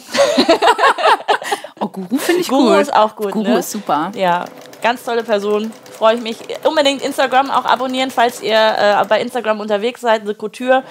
oh, 1.80 1.88
Guru 1.88 2.18
finde 2.18 2.42
ich 2.42 2.48
Guru 2.48 2.70
cool. 2.70 2.82
ist 2.82 2.94
auch 2.94 3.16
gut. 3.16 3.32
Guru 3.32 3.50
ne? 3.50 3.60
ist 3.60 3.72
super. 3.72 4.12
Ja, 4.16 4.46
ganz 4.82 5.04
tolle 5.04 5.24
Person. 5.24 5.72
Freue 5.98 6.16
ich 6.16 6.22
mich. 6.22 6.38
Unbedingt 6.64 7.02
Instagram 7.02 7.52
auch 7.52 7.66
abonnieren, 7.66 8.12
falls 8.12 8.42
ihr 8.42 8.56
äh, 8.58 9.06
bei 9.08 9.22
Instagram 9.22 9.60
unterwegs 9.60 10.02
seid. 10.02 10.26
The 10.26 10.34
Couture. 10.34 10.84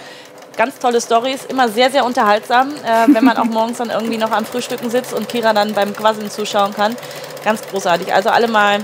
Ganz 0.56 0.78
tolle 0.78 1.02
Stories, 1.02 1.44
immer 1.44 1.68
sehr, 1.68 1.90
sehr 1.90 2.02
unterhaltsam, 2.06 2.70
äh, 2.70 3.14
wenn 3.14 3.24
man 3.24 3.36
auch 3.36 3.44
morgens 3.58 3.76
dann 3.76 3.90
irgendwie 3.90 4.16
noch 4.16 4.30
am 4.30 4.46
Frühstücken 4.46 4.88
sitzt 4.88 5.12
und 5.12 5.28
Kira 5.28 5.52
dann 5.52 5.74
beim 5.74 5.94
Quasseln 5.94 6.30
zuschauen 6.30 6.74
kann. 6.74 6.96
Ganz 7.44 7.60
großartig. 7.68 8.12
Also 8.12 8.30
alle 8.30 8.48
mal 8.48 8.78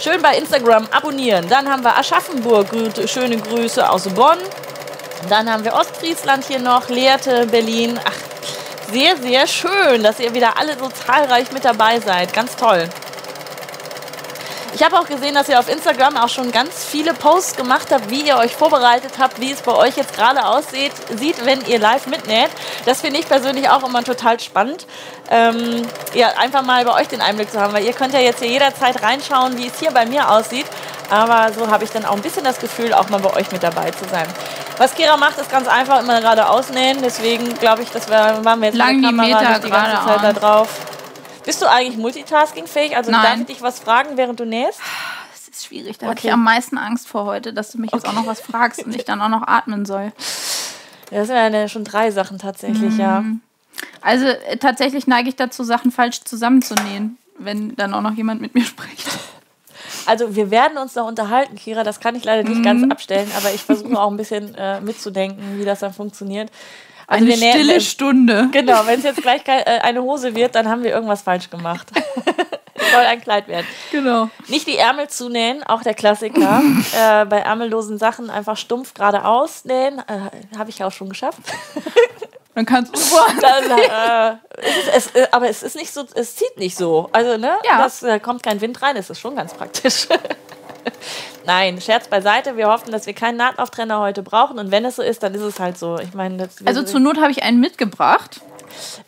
schön 0.00 0.20
bei 0.20 0.36
Instagram 0.36 0.88
abonnieren. 0.90 1.48
Dann 1.48 1.70
haben 1.70 1.84
wir 1.84 1.96
Aschaffenburg. 1.96 2.66
Schöne 3.06 3.36
Grüße 3.36 3.88
aus 3.88 4.08
Bonn. 4.08 4.38
Dann 5.28 5.50
haben 5.50 5.64
wir 5.64 5.74
Ostfriesland 5.74 6.44
hier 6.44 6.60
noch, 6.60 6.88
Lehrte, 6.88 7.46
Berlin. 7.46 7.98
Ach, 8.04 8.92
sehr, 8.92 9.16
sehr 9.16 9.46
schön, 9.46 10.02
dass 10.02 10.18
ihr 10.20 10.32
wieder 10.32 10.56
alle 10.58 10.78
so 10.78 10.88
zahlreich 10.88 11.52
mit 11.52 11.64
dabei 11.64 12.00
seid. 12.00 12.32
Ganz 12.32 12.56
toll. 12.56 12.88
Ich 14.74 14.82
habe 14.82 14.98
auch 14.98 15.06
gesehen, 15.06 15.34
dass 15.34 15.48
ihr 15.48 15.58
auf 15.58 15.68
Instagram 15.68 16.16
auch 16.16 16.28
schon 16.28 16.52
ganz 16.52 16.84
viele 16.84 17.12
Posts 17.12 17.56
gemacht 17.56 17.88
habt, 17.90 18.10
wie 18.10 18.20
ihr 18.20 18.36
euch 18.36 18.54
vorbereitet 18.54 19.12
habt, 19.18 19.40
wie 19.40 19.50
es 19.50 19.60
bei 19.62 19.74
euch 19.74 19.96
jetzt 19.96 20.14
gerade 20.14 20.46
aussieht, 20.46 20.92
sieht, 21.16 21.44
wenn 21.44 21.64
ihr 21.66 21.78
live 21.78 22.06
mitnäht. 22.06 22.50
Das 22.84 23.00
finde 23.00 23.18
ich 23.18 23.28
persönlich 23.28 23.68
auch 23.68 23.82
immer 23.82 24.04
total 24.04 24.38
spannend. 24.38 24.86
Ähm, 25.30 25.82
ja, 26.14 26.28
einfach 26.38 26.62
mal 26.62 26.84
bei 26.84 26.94
euch 26.94 27.08
den 27.08 27.20
Einblick 27.20 27.50
zu 27.50 27.60
haben, 27.60 27.72
weil 27.72 27.84
ihr 27.84 27.92
könnt 27.92 28.14
ja 28.14 28.20
jetzt 28.20 28.40
hier 28.40 28.48
jederzeit 28.48 29.02
reinschauen, 29.02 29.58
wie 29.58 29.66
es 29.66 29.80
hier 29.80 29.90
bei 29.90 30.06
mir 30.06 30.30
aussieht. 30.30 30.66
Aber 31.10 31.52
so 31.52 31.68
habe 31.68 31.84
ich 31.84 31.90
dann 31.90 32.04
auch 32.04 32.14
ein 32.14 32.22
bisschen 32.22 32.44
das 32.44 32.60
Gefühl, 32.60 32.92
auch 32.94 33.08
mal 33.08 33.20
bei 33.20 33.34
euch 33.34 33.50
mit 33.50 33.62
dabei 33.62 33.90
zu 33.90 34.04
sein. 34.08 34.28
Was 34.78 34.94
Kira 34.94 35.16
macht, 35.16 35.38
ist 35.38 35.50
ganz 35.50 35.66
einfach 35.66 36.00
immer 36.00 36.20
gerade 36.20 36.48
ausnähen. 36.48 36.98
Deswegen 37.02 37.52
glaube 37.58 37.82
ich, 37.82 37.90
dass 37.90 38.08
wir 38.08 38.44
waren 38.44 38.60
wir 38.60 38.68
jetzt 38.68 38.76
Lang 38.76 38.96
mit 38.96 39.04
der 39.04 39.10
Kamera 39.10 39.26
die, 39.26 39.34
Meter 39.34 39.58
die 39.58 39.70
ganze 39.70 40.06
Zeit 40.06 40.22
da 40.22 40.32
drauf. 40.32 40.68
Bist 41.44 41.60
du 41.60 41.66
eigentlich 41.66 41.96
multitaskingfähig? 41.96 42.96
Also 42.96 43.10
Nein. 43.10 43.22
darf 43.22 43.40
ich 43.40 43.46
dich 43.46 43.62
was 43.62 43.80
fragen, 43.80 44.16
während 44.16 44.38
du 44.38 44.44
nähst? 44.44 44.80
Das 45.32 45.48
ist 45.48 45.66
schwierig. 45.66 45.98
Da 45.98 46.06
okay. 46.06 46.10
hatte 46.14 46.26
ich 46.28 46.32
am 46.32 46.44
meisten 46.44 46.78
Angst 46.78 47.08
vor 47.08 47.24
heute, 47.24 47.52
dass 47.52 47.72
du 47.72 47.78
mich 47.78 47.90
jetzt 47.90 48.06
okay. 48.06 48.16
auch 48.16 48.20
noch 48.20 48.26
was 48.28 48.40
fragst 48.40 48.84
und 48.84 48.94
ich 48.94 49.04
dann 49.04 49.20
auch 49.20 49.28
noch 49.28 49.42
atmen 49.48 49.84
soll. 49.84 50.12
Das 51.10 51.26
sind 51.26 51.36
ja 51.36 51.68
schon 51.68 51.84
drei 51.84 52.10
Sachen 52.12 52.38
tatsächlich, 52.38 52.94
mhm. 52.94 53.00
ja. 53.00 53.24
Also 54.00 54.26
äh, 54.26 54.58
tatsächlich 54.58 55.06
neige 55.06 55.28
ich 55.28 55.36
dazu, 55.36 55.64
Sachen 55.64 55.90
falsch 55.90 56.22
zusammenzunähen, 56.22 57.18
wenn 57.38 57.74
dann 57.74 57.94
auch 57.94 58.02
noch 58.02 58.12
jemand 58.12 58.40
mit 58.40 58.54
mir 58.54 58.64
spricht. 58.64 59.06
Also 60.08 60.34
wir 60.34 60.50
werden 60.50 60.78
uns 60.78 60.94
noch 60.94 61.06
unterhalten, 61.06 61.56
Kira, 61.56 61.84
das 61.84 62.00
kann 62.00 62.16
ich 62.16 62.24
leider 62.24 62.48
nicht 62.48 62.58
mhm. 62.58 62.62
ganz 62.62 62.90
abstellen, 62.90 63.30
aber 63.36 63.52
ich 63.54 63.62
versuche 63.62 64.00
auch 64.00 64.10
ein 64.10 64.16
bisschen 64.16 64.54
äh, 64.54 64.80
mitzudenken, 64.80 65.58
wie 65.58 65.64
das 65.64 65.80
dann 65.80 65.92
funktioniert. 65.92 66.50
Also 67.06 67.24
eine 67.24 67.36
stille 67.36 67.66
nähen, 67.66 67.80
Stunde. 67.80 68.48
Genau, 68.52 68.86
wenn 68.86 68.98
es 68.98 69.04
jetzt 69.04 69.22
gleich 69.22 69.42
äh, 69.46 69.64
eine 69.80 70.02
Hose 70.02 70.34
wird, 70.34 70.54
dann 70.54 70.68
haben 70.68 70.82
wir 70.82 70.90
irgendwas 70.90 71.22
falsch 71.22 71.50
gemacht. 71.50 71.88
soll 72.92 73.04
ein 73.04 73.20
Kleid 73.20 73.48
werden. 73.48 73.66
Genau. 73.90 74.30
Nicht 74.48 74.66
die 74.66 74.76
Ärmel 74.76 75.08
zunähen, 75.08 75.62
auch 75.62 75.82
der 75.82 75.94
Klassiker. 75.94 76.62
äh, 76.96 77.24
bei 77.26 77.38
ärmellosen 77.38 77.98
Sachen 77.98 78.30
einfach 78.30 78.56
stumpf 78.56 78.94
geradeaus 78.94 79.64
nähen. 79.64 79.98
Äh, 79.98 80.56
Habe 80.56 80.70
ich 80.70 80.78
ja 80.78 80.86
auch 80.86 80.92
schon 80.92 81.08
geschafft. 81.08 81.40
Dann 82.58 82.66
kannst 82.66 82.92
du 82.92 82.98
dann, 83.40 83.70
äh, 83.78 84.36
es, 84.56 85.06
es, 85.06 85.14
äh, 85.14 85.28
Aber 85.30 85.48
es 85.48 85.62
ist 85.62 85.76
nicht 85.76 85.92
so, 85.92 86.04
es 86.16 86.34
zieht 86.34 86.56
nicht 86.56 86.76
so. 86.76 87.08
Also, 87.12 87.36
ne? 87.36 87.52
Ja. 87.64 87.78
Das 87.78 88.02
äh, 88.02 88.18
kommt 88.18 88.42
kein 88.42 88.60
Wind 88.60 88.82
rein, 88.82 88.96
das 88.96 89.10
ist 89.10 89.20
schon 89.20 89.36
ganz 89.36 89.54
praktisch. 89.54 90.08
Nein, 91.46 91.80
Scherz 91.80 92.08
beiseite. 92.08 92.56
Wir 92.56 92.66
hoffen, 92.66 92.90
dass 92.90 93.06
wir 93.06 93.12
keinen 93.12 93.36
Nahtauftrenner 93.36 94.00
heute 94.00 94.24
brauchen. 94.24 94.58
Und 94.58 94.72
wenn 94.72 94.84
es 94.84 94.96
so 94.96 95.02
ist, 95.02 95.22
dann 95.22 95.36
ist 95.36 95.42
es 95.42 95.60
halt 95.60 95.78
so. 95.78 96.00
Ich 96.00 96.14
meine, 96.14 96.48
also 96.64 96.82
zur 96.82 96.98
Not 96.98 97.18
habe 97.18 97.30
ich 97.30 97.44
einen 97.44 97.60
mitgebracht. 97.60 98.40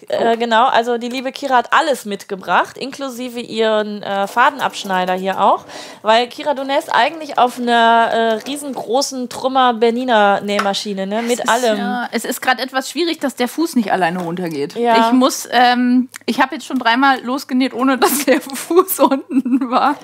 Äh, 0.08 0.36
genau, 0.36 0.66
also 0.66 0.98
die 0.98 1.08
liebe 1.08 1.32
Kira 1.32 1.56
hat 1.56 1.72
alles 1.72 2.04
mitgebracht, 2.04 2.76
inklusive 2.78 3.40
ihren 3.40 4.02
äh, 4.02 4.26
Fadenabschneider 4.26 5.14
hier 5.14 5.40
auch. 5.40 5.64
Weil 6.02 6.28
Kira, 6.28 6.54
du 6.54 6.64
nähst 6.64 6.92
eigentlich 6.92 7.38
auf 7.38 7.58
einer 7.58 8.10
äh, 8.12 8.32
riesengroßen 8.48 9.28
Trümmer 9.28 9.74
Bernina 9.74 10.40
Nähmaschine, 10.40 11.06
ne? 11.06 11.22
Mit 11.22 11.40
ist, 11.40 11.48
allem. 11.48 11.78
Ja, 11.78 12.08
es 12.12 12.24
ist 12.24 12.40
gerade 12.40 12.62
etwas 12.62 12.90
schwierig, 12.90 13.20
dass 13.20 13.34
der 13.34 13.48
Fuß 13.48 13.76
nicht 13.76 13.92
alleine 13.92 14.20
runtergeht. 14.20 14.74
Ja. 14.74 15.06
Ich 15.06 15.12
muss, 15.12 15.48
ähm, 15.50 16.08
ich 16.26 16.40
habe 16.40 16.54
jetzt 16.54 16.66
schon 16.66 16.78
dreimal 16.78 17.20
losgenäht, 17.22 17.74
ohne 17.74 17.98
dass 17.98 18.24
der 18.24 18.40
Fuß 18.40 19.00
unten 19.00 19.70
war. 19.70 19.96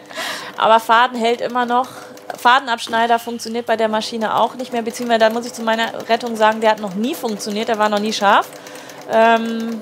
Aber 0.57 0.81
Faden 0.81 1.19
hält 1.19 1.41
immer 1.41 1.67
noch. 1.67 1.89
Fadenabschneider 2.37 3.19
funktioniert 3.19 3.67
bei 3.67 3.77
der 3.77 3.89
Maschine 3.89 4.35
auch 4.37 4.55
nicht 4.57 4.73
mehr, 4.73 4.83
beziehungsweise 4.83 5.21
da 5.21 5.31
muss 5.31 5.47
ich 5.47 5.53
zu 5.53 5.63
meiner 5.63 6.09
Rettung 6.09 6.37
sagen, 6.37 6.61
der 6.61 6.71
hat 6.71 6.81
noch 6.81 6.95
nie 6.95 7.15
funktioniert, 7.15 7.69
der 7.69 7.79
war 7.79 7.89
noch 7.89 7.99
nie 7.99 8.13
scharf. 8.13 8.49
Ähm, 9.11 9.81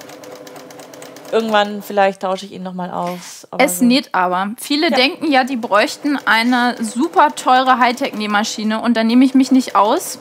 irgendwann 1.32 1.82
vielleicht 1.82 2.22
tausche 2.22 2.46
ich 2.46 2.52
ihn 2.52 2.62
nochmal 2.62 2.90
aus. 2.90 3.46
es 3.58 3.80
so. 3.80 3.84
näht 3.84 4.10
aber. 4.12 4.50
Viele 4.58 4.90
ja. 4.90 4.96
denken 4.96 5.30
ja, 5.30 5.44
die 5.44 5.56
bräuchten 5.56 6.18
eine 6.24 6.76
super 6.80 7.34
teure 7.34 7.78
Hightech-Nähmaschine 7.78 8.80
und 8.80 8.96
da 8.96 9.04
nehme 9.04 9.24
ich 9.24 9.34
mich 9.34 9.50
nicht 9.50 9.76
aus. 9.76 10.18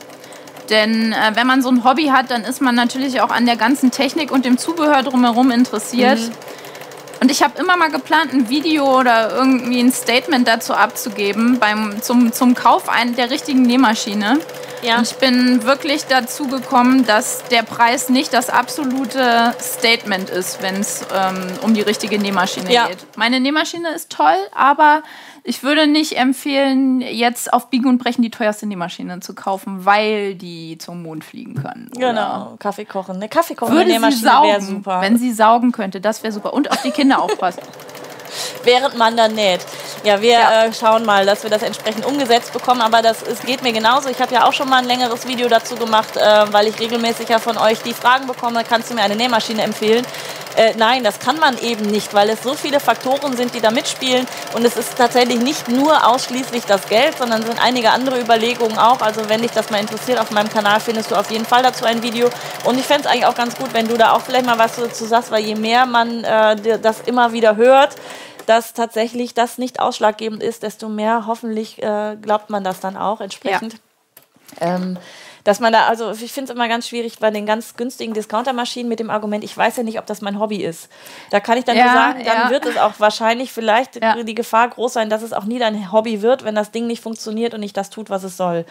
Denn 0.70 1.12
äh, 1.12 1.32
wenn 1.34 1.46
man 1.46 1.62
so 1.62 1.68
ein 1.68 1.84
Hobby 1.84 2.06
hat, 2.06 2.30
dann 2.30 2.42
ist 2.44 2.60
man 2.60 2.74
natürlich 2.74 3.20
auch 3.20 3.30
an 3.30 3.46
der 3.46 3.56
ganzen 3.56 3.90
Technik 3.90 4.32
und 4.32 4.44
dem 4.44 4.58
Zubehör 4.58 5.02
drumherum 5.02 5.50
interessiert. 5.50 6.18
Mhm. 6.18 6.32
Und 7.20 7.30
ich 7.30 7.42
habe 7.42 7.58
immer 7.58 7.76
mal 7.76 7.90
geplant, 7.90 8.32
ein 8.32 8.48
Video 8.48 8.98
oder 8.98 9.34
irgendwie 9.34 9.80
ein 9.80 9.92
Statement 9.92 10.46
dazu 10.46 10.74
abzugeben 10.74 11.58
beim, 11.58 12.02
zum, 12.02 12.32
zum 12.32 12.54
Kauf 12.54 12.88
ein, 12.88 13.14
der 13.16 13.30
richtigen 13.30 13.62
Nähmaschine. 13.62 14.40
Ja. 14.84 15.00
Ich 15.00 15.14
bin 15.16 15.64
wirklich 15.64 16.04
dazu 16.06 16.46
gekommen, 16.46 17.06
dass 17.06 17.44
der 17.44 17.62
Preis 17.62 18.10
nicht 18.10 18.34
das 18.34 18.50
absolute 18.50 19.54
Statement 19.58 20.30
ist, 20.30 20.62
wenn 20.62 20.76
es 20.76 21.06
ähm, 21.14 21.46
um 21.62 21.74
die 21.74 21.80
richtige 21.80 22.18
Nähmaschine 22.18 22.72
ja. 22.72 22.88
geht. 22.88 22.98
Meine 23.16 23.40
Nähmaschine 23.40 23.90
ist 23.94 24.10
toll, 24.10 24.36
aber 24.54 25.02
ich 25.42 25.62
würde 25.62 25.86
nicht 25.86 26.16
empfehlen, 26.16 27.00
jetzt 27.00 27.52
auf 27.52 27.70
Biegen 27.70 27.88
und 27.88 27.98
Brechen 27.98 28.22
die 28.22 28.30
teuerste 28.30 28.66
Nähmaschine 28.66 29.20
zu 29.20 29.34
kaufen, 29.34 29.84
weil 29.84 30.34
die 30.34 30.78
zum 30.78 31.02
Mond 31.02 31.24
fliegen 31.24 31.54
können. 31.54 31.90
Genau, 31.94 32.56
Kaffee 32.58 32.84
kochen. 32.84 33.16
Eine 33.16 33.28
Kaffee 33.28 33.54
kochen 33.54 33.74
würde 33.74 33.90
Nähmaschine 33.90 34.30
wäre 34.42 34.60
super. 34.60 35.00
Wenn 35.00 35.18
sie 35.18 35.32
saugen 35.32 35.72
könnte, 35.72 36.00
das 36.00 36.22
wäre 36.22 36.32
super. 36.32 36.52
Und 36.52 36.70
auf 36.70 36.82
die 36.82 36.90
Kinder 36.90 37.22
aufpassen. 37.22 37.62
während 38.62 38.96
man 38.96 39.16
dann 39.16 39.34
näht. 39.34 39.60
Ja, 40.04 40.20
wir 40.20 40.32
ja. 40.32 40.64
Äh, 40.64 40.72
schauen 40.72 41.04
mal, 41.04 41.26
dass 41.26 41.42
wir 41.42 41.50
das 41.50 41.62
entsprechend 41.62 42.04
umgesetzt 42.04 42.52
bekommen, 42.52 42.80
aber 42.80 43.02
das 43.02 43.22
es 43.22 43.40
geht 43.40 43.62
mir 43.62 43.72
genauso. 43.72 44.08
Ich 44.08 44.20
habe 44.20 44.34
ja 44.34 44.46
auch 44.46 44.52
schon 44.52 44.68
mal 44.68 44.78
ein 44.78 44.86
längeres 44.86 45.26
Video 45.26 45.48
dazu 45.48 45.76
gemacht, 45.76 46.16
äh, 46.16 46.52
weil 46.52 46.68
ich 46.68 46.78
regelmäßig 46.78 47.28
ja 47.28 47.38
von 47.38 47.56
euch 47.56 47.80
die 47.82 47.94
Fragen 47.94 48.26
bekomme, 48.26 48.64
kannst 48.68 48.90
du 48.90 48.94
mir 48.94 49.02
eine 49.02 49.16
Nähmaschine 49.16 49.62
empfehlen? 49.62 50.06
Äh, 50.56 50.74
nein, 50.76 51.02
das 51.02 51.18
kann 51.18 51.38
man 51.38 51.58
eben 51.58 51.86
nicht, 51.86 52.14
weil 52.14 52.30
es 52.30 52.42
so 52.42 52.54
viele 52.54 52.78
Faktoren 52.78 53.36
sind, 53.36 53.54
die 53.54 53.60
da 53.60 53.70
mitspielen 53.70 54.26
und 54.54 54.64
es 54.64 54.76
ist 54.76 54.96
tatsächlich 54.96 55.40
nicht 55.40 55.68
nur 55.68 56.06
ausschließlich 56.06 56.64
das 56.64 56.86
Geld, 56.88 57.18
sondern 57.18 57.42
sind 57.42 57.60
einige 57.60 57.90
andere 57.90 58.20
Überlegungen 58.20 58.78
auch. 58.78 59.00
Also 59.00 59.28
wenn 59.28 59.42
dich 59.42 59.50
das 59.50 59.70
mal 59.70 59.80
interessiert, 59.80 60.20
auf 60.20 60.30
meinem 60.30 60.50
Kanal 60.50 60.80
findest 60.80 61.10
du 61.10 61.16
auf 61.16 61.30
jeden 61.30 61.44
Fall 61.44 61.62
dazu 61.62 61.84
ein 61.84 62.02
Video 62.02 62.30
und 62.64 62.78
ich 62.78 62.84
fände 62.84 63.02
es 63.02 63.06
eigentlich 63.06 63.26
auch 63.26 63.34
ganz 63.34 63.56
gut, 63.56 63.74
wenn 63.74 63.88
du 63.88 63.96
da 63.96 64.12
auch 64.12 64.20
vielleicht 64.20 64.46
mal 64.46 64.58
was 64.58 64.76
dazu 64.76 65.04
sagst, 65.06 65.30
weil 65.30 65.44
je 65.44 65.56
mehr 65.56 65.86
man 65.86 66.22
äh, 66.22 66.78
das 66.78 67.00
immer 67.00 67.32
wieder 67.32 67.56
hört, 67.56 67.96
dass 68.46 68.74
tatsächlich 68.74 69.34
das 69.34 69.58
nicht 69.58 69.80
ausschlaggebend 69.80 70.42
ist, 70.42 70.62
desto 70.62 70.88
mehr 70.88 71.26
hoffentlich 71.26 71.82
äh, 71.82 72.16
glaubt 72.20 72.50
man 72.50 72.62
das 72.62 72.80
dann 72.80 72.96
auch 72.96 73.20
entsprechend. 73.20 73.74
Ja. 74.60 74.76
Ähm, 74.76 74.98
dass 75.44 75.60
man 75.60 75.72
da, 75.72 75.86
also 75.86 76.10
ich 76.10 76.32
finde 76.32 76.50
es 76.50 76.56
immer 76.56 76.68
ganz 76.68 76.88
schwierig 76.88 77.18
bei 77.18 77.30
den 77.30 77.44
ganz 77.44 77.76
günstigen 77.76 78.14
Discountermaschinen 78.14 78.88
mit 78.88 78.98
dem 78.98 79.10
Argument, 79.10 79.44
ich 79.44 79.56
weiß 79.56 79.76
ja 79.76 79.82
nicht, 79.82 79.98
ob 79.98 80.06
das 80.06 80.22
mein 80.22 80.40
Hobby 80.40 80.64
ist. 80.64 80.88
Da 81.30 81.38
kann 81.38 81.58
ich 81.58 81.64
dann 81.64 81.76
ja, 81.76 81.84
nur 81.84 81.92
sagen, 81.92 82.24
dann 82.24 82.42
ja. 82.44 82.50
wird 82.50 82.64
es 82.64 82.78
auch 82.78 82.94
wahrscheinlich 82.98 83.52
vielleicht 83.52 84.02
ja. 84.02 84.22
die 84.22 84.34
Gefahr 84.34 84.68
groß 84.68 84.94
sein, 84.94 85.10
dass 85.10 85.22
es 85.22 85.34
auch 85.34 85.44
nie 85.44 85.58
dein 85.58 85.92
Hobby 85.92 86.22
wird, 86.22 86.44
wenn 86.44 86.54
das 86.54 86.70
Ding 86.70 86.86
nicht 86.86 87.02
funktioniert 87.02 87.52
und 87.52 87.60
nicht 87.60 87.76
das 87.76 87.90
tut, 87.90 88.08
was 88.08 88.24
es 88.24 88.36
soll. 88.36 88.64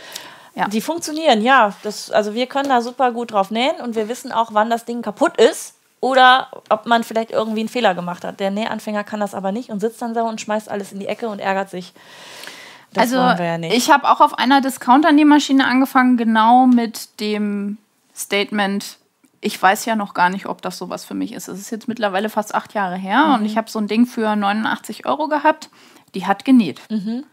Ja. 0.56 0.68
Die 0.68 0.82
funktionieren, 0.82 1.42
ja. 1.42 1.74
Das, 1.84 2.12
also 2.12 2.34
wir 2.34 2.48
können 2.48 2.70
da 2.70 2.82
super 2.82 3.12
gut 3.12 3.32
drauf 3.32 3.52
nähen 3.52 3.76
und 3.78 3.96
wir 3.96 4.10
wissen 4.10 4.32
auch, 4.32 4.50
wann 4.54 4.70
das 4.70 4.86
Ding 4.86 5.02
kaputt 5.02 5.40
ist 5.40 5.76
oder 6.00 6.50
ob 6.70 6.86
man 6.86 7.04
vielleicht 7.04 7.32
irgendwie 7.32 7.62
einen 7.62 7.70
Fehler 7.70 7.96
gemacht 7.96 8.24
hat. 8.24 8.40
Der 8.40 8.52
Nähanfänger 8.52 9.04
kann 9.04 9.20
das 9.20 9.34
aber 9.34 9.52
nicht 9.52 9.70
und 9.70 9.80
sitzt 9.80 10.02
dann 10.02 10.14
so 10.14 10.22
und 10.22 10.42
schmeißt 10.42 10.70
alles 10.70 10.92
in 10.92 11.00
die 11.00 11.08
Ecke 11.08 11.30
und 11.30 11.40
ärgert 11.40 11.70
sich. 11.70 11.94
Das 12.94 13.14
also 13.14 13.18
ja 13.18 13.58
ich 13.60 13.92
habe 13.92 14.10
auch 14.10 14.22
auf 14.22 14.38
einer 14.38 14.62
Discounter-Nähmaschine 14.62 15.66
angefangen, 15.66 16.18
genau 16.18 16.68
mit 16.68 17.20
dem 17.20 17.78
Statement, 18.16 18.98
ich 19.42 19.62
weiß 19.62 19.86
ja 19.86 19.96
noch 19.96 20.14
gar 20.14 20.30
nicht, 20.30 20.46
ob 20.46 20.62
das 20.62 20.78
sowas 20.78 21.04
für 21.04 21.14
mich 21.14 21.34
ist. 21.34 21.48
Es 21.48 21.60
ist 21.60 21.72
jetzt 21.72 21.88
mittlerweile 21.88 22.30
fast 22.30 22.56
acht 22.56 22.74
Jahre 22.74 22.96
her 22.96 23.26
mhm. 23.26 23.34
und 23.36 23.46
ich 23.46 23.58
habe 23.58 23.70
so 23.70 23.80
ein 23.80 23.88
Ding 23.88 24.06
für 24.06 24.36
89 24.36 25.06
Euro 25.06 25.28
gehabt. 25.28 25.70
Die 26.16 26.26
hat 26.26 26.46
genäht. 26.46 26.80
Mhm. 26.90 27.24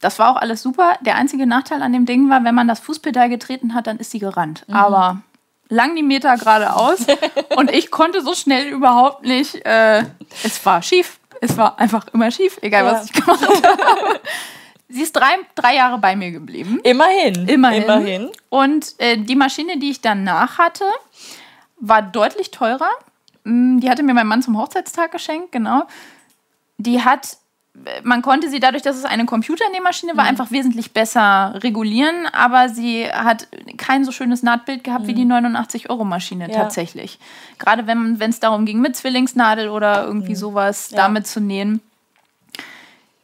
Das 0.00 0.18
war 0.18 0.30
auch 0.30 0.36
alles 0.36 0.62
super. 0.62 0.94
Der 1.00 1.16
einzige 1.16 1.46
Nachteil 1.46 1.82
an 1.82 1.92
dem 1.92 2.06
Ding 2.06 2.30
war, 2.30 2.44
wenn 2.44 2.54
man 2.54 2.68
das 2.68 2.80
Fußpedal 2.80 3.28
getreten 3.28 3.74
hat, 3.74 3.86
dann 3.86 3.98
ist 3.98 4.10
sie 4.10 4.18
gerannt. 4.18 4.64
Mhm. 4.66 4.74
Aber 4.74 5.20
lang 5.68 5.94
die 5.96 6.02
Meter 6.02 6.36
geradeaus 6.36 7.06
und 7.56 7.70
ich 7.70 7.90
konnte 7.90 8.22
so 8.22 8.34
schnell 8.34 8.68
überhaupt 8.68 9.24
nicht. 9.24 9.64
Äh, 9.66 10.04
es 10.42 10.64
war 10.64 10.82
schief. 10.82 11.18
Es 11.42 11.56
war 11.56 11.78
einfach 11.78 12.06
immer 12.12 12.30
schief, 12.30 12.58
egal 12.62 12.84
ja. 12.84 12.92
was 12.92 13.06
ich 13.06 13.12
gemacht 13.12 13.46
habe. 13.46 14.20
Sie 14.90 15.02
ist 15.02 15.14
drei, 15.14 15.38
drei 15.54 15.76
Jahre 15.76 15.98
bei 15.98 16.16
mir 16.16 16.30
geblieben. 16.30 16.80
Immerhin. 16.82 17.48
Immerhin. 17.48 17.82
Immerhin. 17.82 18.28
Und 18.48 18.94
äh, 18.98 19.16
die 19.16 19.36
Maschine, 19.36 19.78
die 19.78 19.90
ich 19.90 20.00
danach 20.00 20.58
hatte, 20.58 20.84
war 21.78 22.02
deutlich 22.02 22.50
teurer. 22.50 22.90
Mm, 23.44 23.78
die 23.78 23.88
hatte 23.88 24.02
mir 24.02 24.14
mein 24.14 24.26
Mann 24.26 24.42
zum 24.42 24.58
Hochzeitstag 24.58 25.12
geschenkt, 25.12 25.52
genau. 25.52 25.84
Die 26.78 27.02
hat 27.02 27.38
man 28.02 28.22
konnte 28.22 28.50
sie 28.50 28.60
dadurch, 28.60 28.82
dass 28.82 28.96
es 28.96 29.04
eine 29.04 29.24
Computernähmaschine 29.26 30.16
war, 30.16 30.24
mhm. 30.24 30.30
einfach 30.30 30.50
wesentlich 30.50 30.92
besser 30.92 31.54
regulieren, 31.62 32.26
aber 32.32 32.68
sie 32.68 33.06
hat 33.06 33.48
kein 33.76 34.04
so 34.04 34.12
schönes 34.12 34.42
Nahtbild 34.42 34.84
gehabt 34.84 35.04
mhm. 35.04 35.08
wie 35.08 35.14
die 35.14 35.24
89-Euro-Maschine 35.24 36.48
ja. 36.50 36.54
tatsächlich. 36.54 37.18
Gerade 37.58 37.86
wenn 37.86 38.20
es 38.20 38.40
darum 38.40 38.66
ging, 38.66 38.80
mit 38.80 38.96
Zwillingsnadel 38.96 39.68
oder 39.68 40.04
irgendwie 40.04 40.32
mhm. 40.32 40.36
sowas 40.36 40.90
ja. 40.90 40.96
damit 40.96 41.26
zu 41.26 41.40
nähen. 41.40 41.80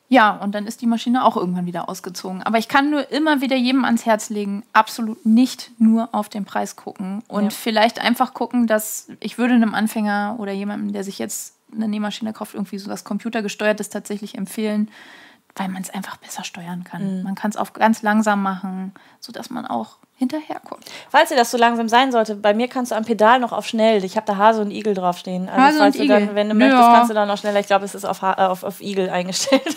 Ja, 0.09 0.37
und 0.37 0.55
dann 0.55 0.67
ist 0.67 0.83
die 0.83 0.87
Maschine 0.87 1.25
auch 1.25 1.37
irgendwann 1.37 1.67
wieder 1.67 1.89
ausgezogen. 1.89 2.43
Aber 2.43 2.59
ich 2.59 2.69
kann 2.69 2.91
nur 2.91 3.11
immer 3.11 3.41
wieder 3.41 3.57
jedem 3.57 3.85
ans 3.85 4.07
Herz 4.07 4.31
legen, 4.31 4.63
absolut 4.73 5.27
nicht 5.27 5.73
nur 5.79 6.11
auf 6.13 6.29
den 6.29 6.45
Preis 6.45 6.77
gucken 6.77 7.25
und 7.27 7.45
ja. 7.45 7.51
vielleicht 7.51 8.01
einfach 8.01 8.33
gucken, 8.33 8.67
dass 8.67 9.09
ich 9.21 9.37
würde 9.37 9.55
einem 9.55 9.75
Anfänger 9.75 10.37
oder 10.39 10.53
jemandem, 10.53 10.93
der 10.93 11.03
sich 11.03 11.19
jetzt 11.19 11.57
eine 11.75 11.89
Nähmaschine 11.89 12.33
kauft, 12.33 12.55
irgendwie 12.55 12.79
so 12.79 12.89
was 12.89 13.05
Computergesteuertes 13.05 13.91
tatsächlich 13.91 14.39
empfehlen, 14.39 14.91
weil 15.57 15.69
man 15.69 15.83
es 15.83 15.91
einfach 15.91 16.17
besser 16.19 16.45
steuern 16.45 16.85
kann. 16.85 17.19
Mhm. 17.19 17.23
Man 17.25 17.35
kann 17.35 17.51
es 17.51 17.57
auch 17.57 17.73
ganz 17.73 18.03
langsam 18.03 18.43
machen, 18.43 18.93
sodass 19.19 19.51
man 19.51 19.67
auch 19.67 19.99
hinterherkommt. 20.17 20.85
Falls 21.11 21.29
dir 21.29 21.37
das 21.37 21.51
so 21.51 21.59
langsam 21.59 21.89
sein 21.89 22.11
sollte, 22.11 22.35
bei 22.37 22.55
mir 22.55 22.69
kannst 22.69 22.91
du 22.91 22.97
am 22.97 23.05
Pedal 23.05 23.39
noch 23.39 23.53
auf 23.53 23.67
schnell. 23.67 24.05
Ich 24.05 24.17
habe 24.17 24.27
da 24.27 24.37
Hase 24.37 24.63
und 24.63 24.71
Igel 24.71 24.95
draufstehen. 24.95 25.49
Also 25.49 25.63
Hase 25.63 25.79
falls 25.79 25.95
und 25.95 26.01
du 26.01 26.05
Igel. 26.05 26.27
dann, 26.27 26.35
wenn 26.35 26.49
du 26.49 26.57
ja. 26.57 26.67
möchtest, 26.67 26.95
kannst 26.95 27.11
du 27.11 27.15
dann 27.15 27.29
noch 27.29 27.39
schneller. 27.39 27.61
Ich 27.61 27.67
glaube, 27.67 27.85
es 27.85 27.95
ist 27.95 28.05
auf, 28.05 28.23
auf, 28.23 28.65
auf 28.65 28.81
Igel 28.81 29.11
eingestellt. 29.11 29.63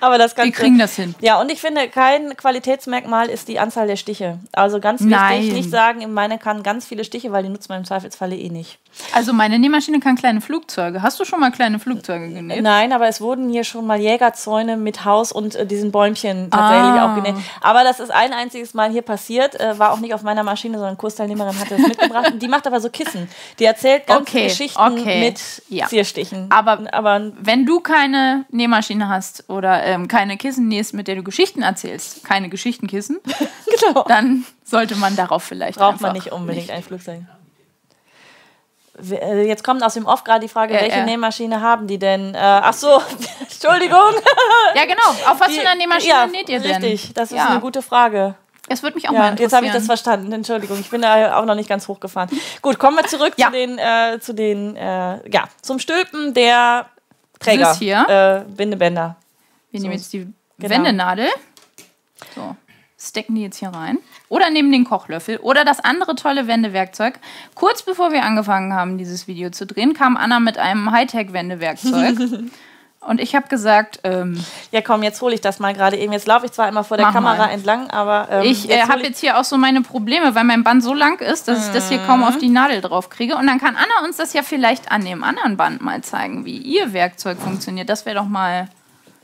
Aber 0.00 0.18
das 0.18 0.34
Die 0.34 0.50
kriegen 0.50 0.78
das 0.78 0.96
hin. 0.96 1.14
Ja, 1.20 1.40
und 1.40 1.50
ich 1.50 1.60
finde, 1.60 1.88
kein 1.88 2.36
Qualitätsmerkmal 2.36 3.28
ist 3.28 3.46
die 3.46 3.60
Anzahl 3.60 3.86
der 3.86 3.94
Stiche. 3.94 4.38
Also 4.50 4.80
ganz 4.80 5.00
wichtig, 5.00 5.16
Nein. 5.16 5.46
nicht 5.48 5.70
sagen, 5.70 6.12
meine 6.12 6.38
kann 6.38 6.64
ganz 6.64 6.86
viele 6.86 7.04
Stiche, 7.04 7.30
weil 7.30 7.44
die 7.44 7.48
nutzt 7.48 7.68
man 7.68 7.78
im 7.78 7.84
Zweifelsfalle 7.84 8.36
eh 8.36 8.48
nicht. 8.48 8.78
Also 9.14 9.32
meine 9.32 9.58
Nähmaschine 9.58 10.00
kann 10.00 10.16
kleine 10.16 10.40
Flugzeuge. 10.40 11.02
Hast 11.02 11.18
du 11.18 11.24
schon 11.24 11.40
mal 11.40 11.50
kleine 11.50 11.78
Flugzeuge 11.78 12.28
genäht? 12.28 12.62
Nein, 12.62 12.92
aber 12.92 13.08
es 13.08 13.20
wurden 13.20 13.48
hier 13.48 13.64
schon 13.64 13.86
mal 13.86 14.00
Jägerzäune 14.00 14.76
mit 14.76 15.04
Haus 15.04 15.32
und 15.32 15.54
äh, 15.54 15.66
diesen 15.66 15.92
Bäumchen 15.92 16.50
tatsächlich 16.50 17.00
ah. 17.00 17.12
auch 17.12 17.14
genäht. 17.14 17.34
Aber 17.60 17.84
das 17.84 18.00
ist 18.00 18.10
ein 18.10 18.32
einziges 18.32 18.74
Mal 18.74 18.90
hier 18.90 19.02
passiert. 19.02 19.58
Äh, 19.58 19.78
war 19.78 19.92
auch 19.92 20.00
nicht 20.00 20.14
auf 20.14 20.22
meiner 20.22 20.42
Maschine, 20.42 20.78
sondern 20.78 20.96
Kursteilnehmerin 20.96 21.58
hat 21.58 21.70
das 21.70 21.78
mitgebracht. 21.78 22.32
die 22.40 22.48
macht 22.48 22.66
aber 22.66 22.80
so 22.80 22.90
Kissen. 22.90 23.28
Die 23.58 23.64
erzählt 23.64 24.06
ganz 24.06 24.28
okay. 24.28 24.48
Geschichten 24.48 24.80
okay. 24.80 25.20
mit 25.20 25.40
ja. 25.68 25.86
Zierstichen. 25.86 26.46
Aber, 26.50 26.80
aber 26.92 27.32
wenn 27.40 27.66
du 27.66 27.80
keine 27.80 28.44
Nähmaschine 28.50 29.08
hast 29.08 29.48
oder 29.48 29.82
ähm, 29.84 30.08
keine 30.08 30.36
Kissen 30.36 30.68
nähst, 30.68 30.94
mit 30.94 31.08
der 31.08 31.16
du 31.16 31.22
Geschichten 31.22 31.62
erzählst, 31.62 32.24
keine 32.24 32.48
Geschichtenkissen, 32.48 33.20
genau. 33.88 34.04
dann 34.04 34.44
sollte 34.64 34.96
man 34.96 35.16
darauf 35.16 35.42
vielleicht 35.42 35.78
Braucht 35.78 36.00
man 36.00 36.12
nicht 36.12 36.32
unbedingt 36.32 36.66
nicht. 36.66 36.76
ein 36.76 36.82
Flugzeug. 36.82 37.20
Äh, 39.10 39.46
jetzt 39.46 39.64
kommt 39.64 39.82
aus 39.82 39.94
dem 39.94 40.06
Off 40.06 40.24
gerade 40.24 40.40
die 40.40 40.48
Frage, 40.48 40.74
welche 40.74 40.98
äh. 40.98 41.04
Nähmaschine 41.04 41.60
haben 41.60 41.86
die 41.86 41.98
denn? 41.98 42.34
Äh, 42.34 42.38
ach 42.38 42.72
so, 42.72 43.00
Entschuldigung. 43.40 44.12
ja, 44.74 44.84
genau. 44.84 45.30
Auf 45.30 45.40
was 45.40 45.48
die, 45.48 45.54
für 45.54 45.60
einer 45.60 45.74
Nähmaschine 45.74 46.12
ja, 46.12 46.26
näht 46.26 46.48
ihr 46.48 46.60
denn? 46.60 46.82
Richtig, 46.82 47.14
das 47.14 47.30
ist 47.30 47.38
ja. 47.38 47.48
eine 47.48 47.60
gute 47.60 47.82
Frage. 47.82 48.34
Es 48.68 48.82
würde 48.82 48.94
mich 48.94 49.08
auch 49.08 49.12
ja, 49.12 49.18
mal 49.18 49.30
interessieren. 49.30 49.44
Jetzt 49.44 49.56
habe 49.56 49.66
ich 49.66 49.72
das 49.72 49.86
verstanden. 49.86 50.32
Entschuldigung, 50.32 50.78
ich 50.78 50.88
bin 50.88 51.02
da 51.02 51.36
auch 51.36 51.44
noch 51.44 51.56
nicht 51.56 51.68
ganz 51.68 51.88
hochgefahren. 51.88 52.30
Gut, 52.62 52.78
kommen 52.78 52.96
wir 52.96 53.04
zurück 53.04 53.34
ja. 53.36 53.46
zu 53.46 53.52
den, 53.52 53.78
äh, 53.78 54.18
zu 54.20 54.32
den 54.34 54.76
äh, 54.76 55.28
ja, 55.30 55.48
zum 55.60 55.78
Stülpen 55.78 56.32
der 56.32 56.86
Träger. 57.40 57.76
Äh, 57.80 58.44
Bindebänder. 58.48 59.16
Wir 59.70 59.80
so. 59.80 59.84
nehmen 59.84 59.98
jetzt 59.98 60.12
die 60.12 60.32
genau. 60.58 60.74
Wendenadel. 60.74 61.28
So, 62.34 62.56
stecken 63.08 63.34
die 63.34 63.42
jetzt 63.42 63.58
hier 63.58 63.70
rein. 63.70 63.98
Oder 64.28 64.50
nehmen 64.50 64.72
den 64.72 64.84
Kochlöffel. 64.84 65.38
Oder 65.38 65.64
das 65.64 65.80
andere 65.80 66.14
tolle 66.14 66.46
Wendewerkzeug. 66.46 67.18
Kurz 67.54 67.82
bevor 67.82 68.12
wir 68.12 68.22
angefangen 68.24 68.72
haben, 68.74 68.98
dieses 68.98 69.26
Video 69.26 69.50
zu 69.50 69.66
drehen, 69.66 69.94
kam 69.94 70.16
Anna 70.16 70.40
mit 70.40 70.58
einem 70.58 70.90
Hightech-Wendewerkzeug. 70.90 72.18
Und 73.04 73.20
ich 73.20 73.34
habe 73.34 73.48
gesagt, 73.48 73.98
ähm, 74.04 74.42
ja 74.70 74.80
komm, 74.80 75.02
jetzt 75.02 75.20
hole 75.22 75.34
ich 75.34 75.40
das 75.40 75.58
mal 75.58 75.74
gerade 75.74 75.96
eben. 75.96 76.12
Jetzt 76.12 76.28
laufe 76.28 76.46
ich 76.46 76.52
zwar 76.52 76.68
immer 76.68 76.84
vor 76.84 76.96
der 76.96 77.06
Kamera 77.06 77.46
mal. 77.46 77.50
entlang, 77.50 77.90
aber 77.90 78.28
ähm, 78.30 78.42
ich 78.44 78.70
äh, 78.70 78.82
habe 78.82 79.02
jetzt 79.02 79.18
hier 79.18 79.40
auch 79.40 79.44
so 79.44 79.58
meine 79.58 79.82
Probleme, 79.82 80.36
weil 80.36 80.44
mein 80.44 80.62
Band 80.62 80.84
so 80.84 80.94
lang 80.94 81.20
ist, 81.20 81.48
dass 81.48 81.58
mhm. 81.58 81.64
ich 81.66 81.72
das 81.72 81.88
hier 81.88 81.98
kaum 81.98 82.22
auf 82.22 82.38
die 82.38 82.48
Nadel 82.48 82.80
drauf 82.80 83.10
kriege. 83.10 83.34
Und 83.34 83.48
dann 83.48 83.58
kann 83.58 83.74
Anna 83.74 84.06
uns 84.06 84.18
das 84.18 84.34
ja 84.34 84.42
vielleicht 84.42 84.92
an 84.92 85.04
dem 85.04 85.24
anderen 85.24 85.56
Band 85.56 85.82
mal 85.82 86.02
zeigen, 86.02 86.44
wie 86.44 86.56
ihr 86.58 86.92
Werkzeug 86.92 87.38
funktioniert. 87.38 87.88
Das 87.88 88.06
wäre 88.06 88.16
doch 88.16 88.28
mal 88.28 88.68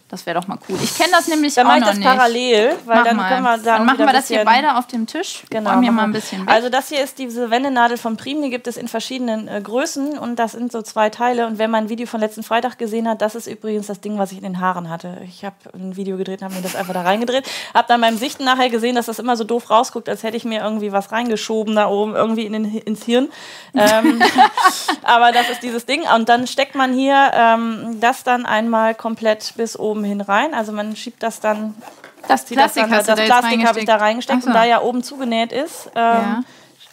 das 0.09 0.25
wäre 0.25 0.41
doch 0.41 0.49
mal 0.49 0.59
cool. 0.69 0.79
Ich 0.83 0.97
kenne 0.97 1.11
das 1.13 1.29
nämlich 1.29 1.53
dann 1.53 1.67
auch 1.67 1.77
noch 1.77 1.89
das 1.89 1.99
nicht. 1.99 2.09
parallel, 2.09 2.77
weil 2.87 2.97
Mach 2.97 3.05
dann 3.05 3.17
mal. 3.17 3.29
können 3.29 3.43
wir 3.43 3.59
da 3.59 3.77
Dann 3.77 3.85
machen 3.85 3.99
wir 3.99 4.13
das 4.13 4.29
hier 4.29 4.43
beide 4.43 4.77
auf 4.77 4.87
dem 4.87 5.07
Tisch. 5.07 5.45
Genau. 5.51 5.71
Räumen 5.71 5.83
wir 5.83 5.93
mal 5.93 6.05
ein 6.05 6.13
bisschen 6.13 6.47
weg. 6.47 6.49
Also 6.49 6.71
das 6.71 6.89
hier 6.89 7.05
ist 7.05 7.19
diese 7.19 7.51
Wendenadel 7.51 7.99
von 7.99 8.17
Prim, 8.17 8.41
die 8.41 8.49
gibt 8.49 8.67
es 8.67 8.79
in 8.79 8.89
verschiedenen 8.89 9.49
äh, 9.49 9.61
Größen 9.61 10.19
und 10.19 10.39
das 10.39 10.53
sind 10.53 10.73
so 10.73 10.81
zwei 10.81 11.11
Teile. 11.11 11.47
Und 11.47 11.59
wenn 11.59 11.71
man 11.71 11.85
ein 11.85 11.89
Video 11.91 12.07
von 12.07 12.21
letzten 12.21 12.43
Freitag 12.43 12.79
gesehen 12.79 13.07
hat, 13.07 13.21
das 13.21 13.35
ist 13.35 13.47
übrigens 13.47 13.89
das 13.89 14.01
Ding, 14.01 14.17
was 14.19 14.33
ich 14.33 14.39
in 14.39 14.45
den 14.45 14.61
Haaren 14.61 14.89
hatte. 14.89 15.19
Ich 15.25 15.45
habe 15.45 15.57
ein 15.75 15.97
Video 15.97 16.17
gedreht, 16.17 16.41
habe 16.41 16.55
mir 16.55 16.63
das 16.63 16.75
einfach 16.75 16.95
da 16.95 17.03
reingedreht. 17.03 17.45
Habe 17.75 17.89
dann 17.89 18.01
beim 18.01 18.17
Sichten 18.17 18.45
nachher 18.45 18.71
gesehen, 18.71 18.95
dass 18.95 19.07
das 19.07 19.19
immer 19.19 19.37
so 19.37 19.45
doof 19.45 19.69
rausguckt, 19.69 20.09
als 20.09 20.23
hätte 20.23 20.39
ich 20.39 20.47
mir 20.47 20.63
irgendwie 20.63 20.91
was 20.91 21.13
reingeschoben 21.13 21.77
da 21.77 21.87
oben, 21.87 22.15
irgendwie 22.17 22.47
in 22.47 22.55
den, 22.55 22.65
ins 22.79 23.05
Hirn. 23.05 23.29
Ähm, 23.79 24.21
aber 25.05 25.31
das 25.31 25.51
ist 25.51 25.63
dieses 25.63 25.87
Ding. 25.87 26.03
Und 26.15 26.29
dann 26.29 26.47
steckt 26.47 26.75
man 26.75 26.93
hier 26.93 27.31
ähm, 27.33 27.99
das 28.01 28.25
dann 28.25 28.45
einmal 28.45 28.95
komplett 28.95 29.55
bis 29.57 29.79
oben 29.79 29.98
hin 30.05 30.21
rein. 30.21 30.55
Also 30.55 30.73
man 30.73 30.95
schiebt 30.97 31.23
das 31.23 31.41
dann 31.41 31.75
Das 32.27 32.45
Plastik, 32.45 32.89
das, 32.89 33.07
das, 33.07 33.17
das 33.17 33.27
Plastik 33.27 33.67
habe 33.67 33.79
ich 33.81 33.87
da 33.87 33.97
reingesteckt 33.97 34.43
so. 34.43 34.49
und 34.49 34.55
da 34.55 34.65
ja 34.65 34.81
oben 34.81 35.03
zugenäht 35.03 35.53
ist. 35.53 35.87
Ähm, 35.87 35.93
Ja. 35.95 36.41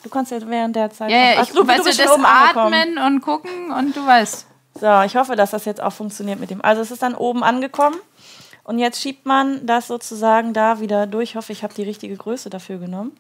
Du 0.04 0.10
kannst 0.12 0.32
jetzt 0.32 0.48
während 0.48 0.76
der 0.76 0.92
Zeit. 0.92 1.10
Ja, 1.10 1.18
ja, 1.18 1.34
Ach, 1.40 1.48
du, 1.48 1.68
weißt 1.68 1.80
du 1.80 1.84
du, 1.84 1.90
bist 1.90 2.00
das 2.00 2.12
oben 2.12 2.26
angekommen. 2.26 2.74
Atmen 2.76 2.98
und 3.00 3.22
gucken 3.22 3.72
und 3.72 3.96
du 3.96 4.06
weißt. 4.06 4.46
So, 4.80 5.02
ich 5.02 5.16
hoffe, 5.16 5.36
dass 5.36 5.50
das 5.50 5.66
jetzt 5.66 5.82
auch 5.82 5.94
funktioniert 5.94 6.40
mit 6.40 6.52
dem. 6.52 6.64
Also 6.64 6.82
es 6.84 6.92
ist 6.92 7.02
dann 7.02 7.16
oben 7.16 7.44
angekommen 7.44 7.96
und 8.64 8.78
jetzt 8.78 9.02
schiebt 9.02 9.26
man 9.26 9.66
das 9.66 9.88
sozusagen 9.88 10.54
da 10.54 10.80
wieder 10.80 11.08
durch. 11.08 11.32
Ich 11.32 11.36
hoffe, 11.38 11.54
ich 11.54 11.64
habe 11.64 11.74
die 11.74 11.82
richtige 11.82 12.16
Größe 12.16 12.52
dafür 12.52 12.78
genommen. 12.78 13.18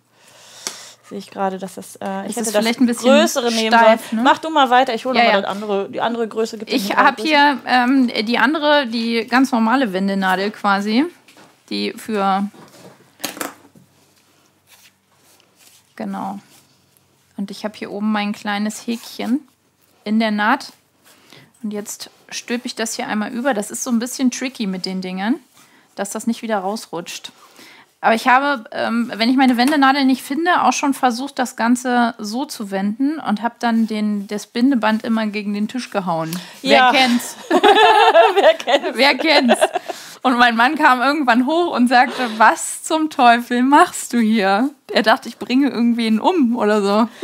Sehe 1.09 1.19
ich 1.19 1.29
gerade, 1.29 1.59
dass 1.59 1.75
das. 1.75 1.97
Äh, 1.97 2.27
ich 2.27 2.35
hätte 2.35 2.51
das 2.51 2.55
vielleicht 2.57 2.79
ein 2.79 2.87
bisschen 2.87 3.11
größere 3.11 3.51
nehmen 3.51 3.77
steif, 3.77 4.09
sollen. 4.09 4.23
ne? 4.23 4.29
Mach 4.29 4.39
du 4.39 4.49
mal 4.49 4.69
weiter. 4.71 4.93
Ich 4.95 5.05
hole 5.05 5.17
Ja, 5.19 5.25
mal 5.25 5.31
ja. 5.33 5.41
das 5.41 5.49
andere. 5.49 5.89
Die 5.89 6.01
andere 6.01 6.27
Größe 6.27 6.57
gibt 6.57 6.71
es 6.71 6.75
Ich 6.83 6.95
habe 6.95 7.21
hier 7.21 7.59
ähm, 7.67 8.09
die 8.25 8.39
andere, 8.39 8.87
die 8.87 9.27
ganz 9.27 9.51
normale 9.51 9.93
Wendenadel 9.93 10.49
quasi. 10.51 11.05
Die 11.69 11.93
für. 11.93 12.49
Genau. 15.95 16.39
Und 17.37 17.51
ich 17.51 17.63
habe 17.65 17.75
hier 17.77 17.91
oben 17.91 18.11
mein 18.11 18.31
kleines 18.33 18.85
Häkchen 18.87 19.47
in 20.03 20.19
der 20.19 20.31
Naht. 20.31 20.73
Und 21.63 21.71
jetzt 21.71 22.09
stülpe 22.29 22.67
ich 22.67 22.75
das 22.75 22.95
hier 22.95 23.07
einmal 23.07 23.31
über. 23.31 23.53
Das 23.53 23.71
ist 23.71 23.83
so 23.83 23.91
ein 23.91 23.99
bisschen 23.99 24.31
tricky 24.31 24.67
mit 24.67 24.85
den 24.85 25.01
Dingen, 25.01 25.39
dass 25.95 26.09
das 26.11 26.27
nicht 26.27 26.41
wieder 26.41 26.59
rausrutscht. 26.59 27.31
Aber 28.05 28.13
ich 28.13 28.27
habe, 28.27 28.65
ähm, 28.71 29.11
wenn 29.15 29.31
ich 29.31 29.35
meine 29.35 29.57
Wendenadel 29.57 30.05
nicht 30.05 30.21
finde, 30.21 30.61
auch 30.61 30.73
schon 30.73 30.93
versucht, 30.93 31.39
das 31.39 31.55
Ganze 31.55 32.13
so 32.19 32.45
zu 32.45 32.69
wenden 32.69 33.17
und 33.19 33.41
habe 33.41 33.55
dann 33.57 33.87
den, 33.87 34.27
das 34.27 34.45
Bindeband 34.45 35.03
immer 35.03 35.25
gegen 35.25 35.55
den 35.55 35.67
Tisch 35.67 35.89
gehauen. 35.89 36.29
Ja. 36.61 36.91
Wer 36.93 36.99
kennt's? 37.01 37.35
Wer 37.49 38.53
kennt 38.53 38.95
Wer 38.97 39.15
kennt's? 39.17 39.59
Und 40.21 40.37
mein 40.37 40.55
Mann 40.55 40.75
kam 40.75 41.01
irgendwann 41.01 41.47
hoch 41.47 41.71
und 41.75 41.87
sagte, 41.87 42.29
was 42.37 42.83
zum 42.83 43.09
Teufel 43.09 43.63
machst 43.63 44.13
du 44.13 44.19
hier? 44.19 44.69
Er 44.93 45.01
dachte, 45.01 45.27
ich 45.27 45.39
bringe 45.39 45.69
irgendwen 45.69 46.19
um 46.19 46.55
oder 46.57 46.81
so. 46.83 47.09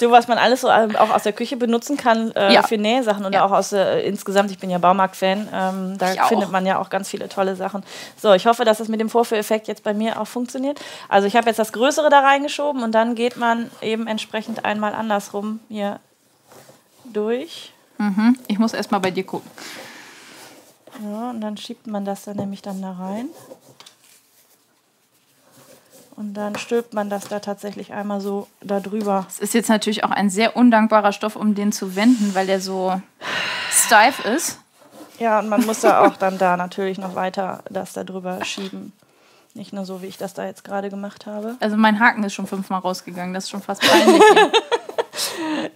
So, 0.00 0.10
was 0.10 0.26
man 0.26 0.38
alles 0.38 0.62
so 0.62 0.68
ähm, 0.68 0.96
auch 0.96 1.10
aus 1.10 1.22
der 1.22 1.32
Küche 1.32 1.56
benutzen 1.56 1.96
kann 1.96 2.32
äh, 2.32 2.52
Ja. 2.52 2.62
für 2.64 2.76
Nähsachen 2.76 3.24
oder 3.24 3.38
Ja. 3.38 3.44
auch 3.44 3.52
aus 3.52 3.72
äh, 3.72 4.00
insgesamt, 4.00 4.50
ich 4.50 4.58
bin 4.58 4.68
ja 4.68 4.78
Baumarkt-Fan, 4.78 5.48
ähm, 5.54 5.98
da 5.98 6.12
Ich 6.12 6.20
auch. 6.20 6.28
findet 6.28 6.50
man 6.50 6.66
ja 6.66 6.78
auch 6.80 6.90
ganz 6.90 7.08
viele 7.08 7.28
tolle 7.28 7.54
Sachen. 7.54 7.84
So, 8.20 8.32
ich 8.34 8.44
hoffe, 8.46 8.64
dass 8.64 8.80
es 8.80 8.88
mit 8.88 8.98
dem 9.00 9.08
Vorführeffekt 9.08 9.53
jetzt 9.68 9.84
bei 9.84 9.94
mir 9.94 10.20
auch 10.20 10.26
funktioniert. 10.26 10.80
Also 11.08 11.26
ich 11.26 11.36
habe 11.36 11.46
jetzt 11.48 11.58
das 11.58 11.72
Größere 11.72 12.10
da 12.10 12.20
reingeschoben 12.20 12.82
und 12.82 12.92
dann 12.92 13.14
geht 13.14 13.36
man 13.36 13.70
eben 13.80 14.06
entsprechend 14.06 14.64
einmal 14.64 14.94
andersrum 14.94 15.60
hier 15.68 16.00
durch. 17.04 17.72
Mhm. 17.98 18.38
Ich 18.48 18.58
muss 18.58 18.74
erst 18.74 18.90
mal 18.90 18.98
bei 18.98 19.10
dir 19.10 19.24
gucken. 19.24 19.50
Ja, 21.02 21.30
und 21.30 21.40
dann 21.40 21.56
schiebt 21.56 21.86
man 21.86 22.04
das 22.04 22.24
dann 22.24 22.36
nämlich 22.36 22.62
dann 22.62 22.82
da 22.82 22.92
rein. 22.92 23.28
Und 26.16 26.34
dann 26.34 26.56
stülpt 26.56 26.94
man 26.94 27.10
das 27.10 27.26
da 27.26 27.40
tatsächlich 27.40 27.92
einmal 27.92 28.20
so 28.20 28.46
da 28.60 28.78
drüber. 28.78 29.26
Es 29.28 29.40
ist 29.40 29.52
jetzt 29.52 29.68
natürlich 29.68 30.04
auch 30.04 30.12
ein 30.12 30.30
sehr 30.30 30.56
undankbarer 30.56 31.12
Stoff, 31.12 31.34
um 31.34 31.56
den 31.56 31.72
zu 31.72 31.96
wenden, 31.96 32.34
weil 32.34 32.46
der 32.46 32.60
so 32.60 33.00
steif 33.70 34.24
ist. 34.24 34.60
Ja, 35.18 35.40
und 35.40 35.48
man 35.48 35.64
muss 35.66 35.80
da 35.80 36.04
auch 36.04 36.16
dann 36.16 36.38
da 36.38 36.56
natürlich 36.56 36.98
noch 36.98 37.14
weiter 37.14 37.62
das 37.68 37.92
da 37.92 38.04
drüber 38.04 38.44
schieben. 38.44 38.92
Nicht 39.54 39.72
nur 39.72 39.84
so, 39.84 40.02
wie 40.02 40.06
ich 40.06 40.18
das 40.18 40.34
da 40.34 40.44
jetzt 40.44 40.64
gerade 40.64 40.90
gemacht 40.90 41.26
habe. 41.26 41.56
Also 41.60 41.76
mein 41.76 42.00
Haken 42.00 42.24
ist 42.24 42.34
schon 42.34 42.46
fünfmal 42.48 42.80
rausgegangen. 42.80 43.32
Das 43.34 43.44
ist 43.44 43.50
schon 43.50 43.62
fast 43.62 43.82
peinlich. 43.82 44.22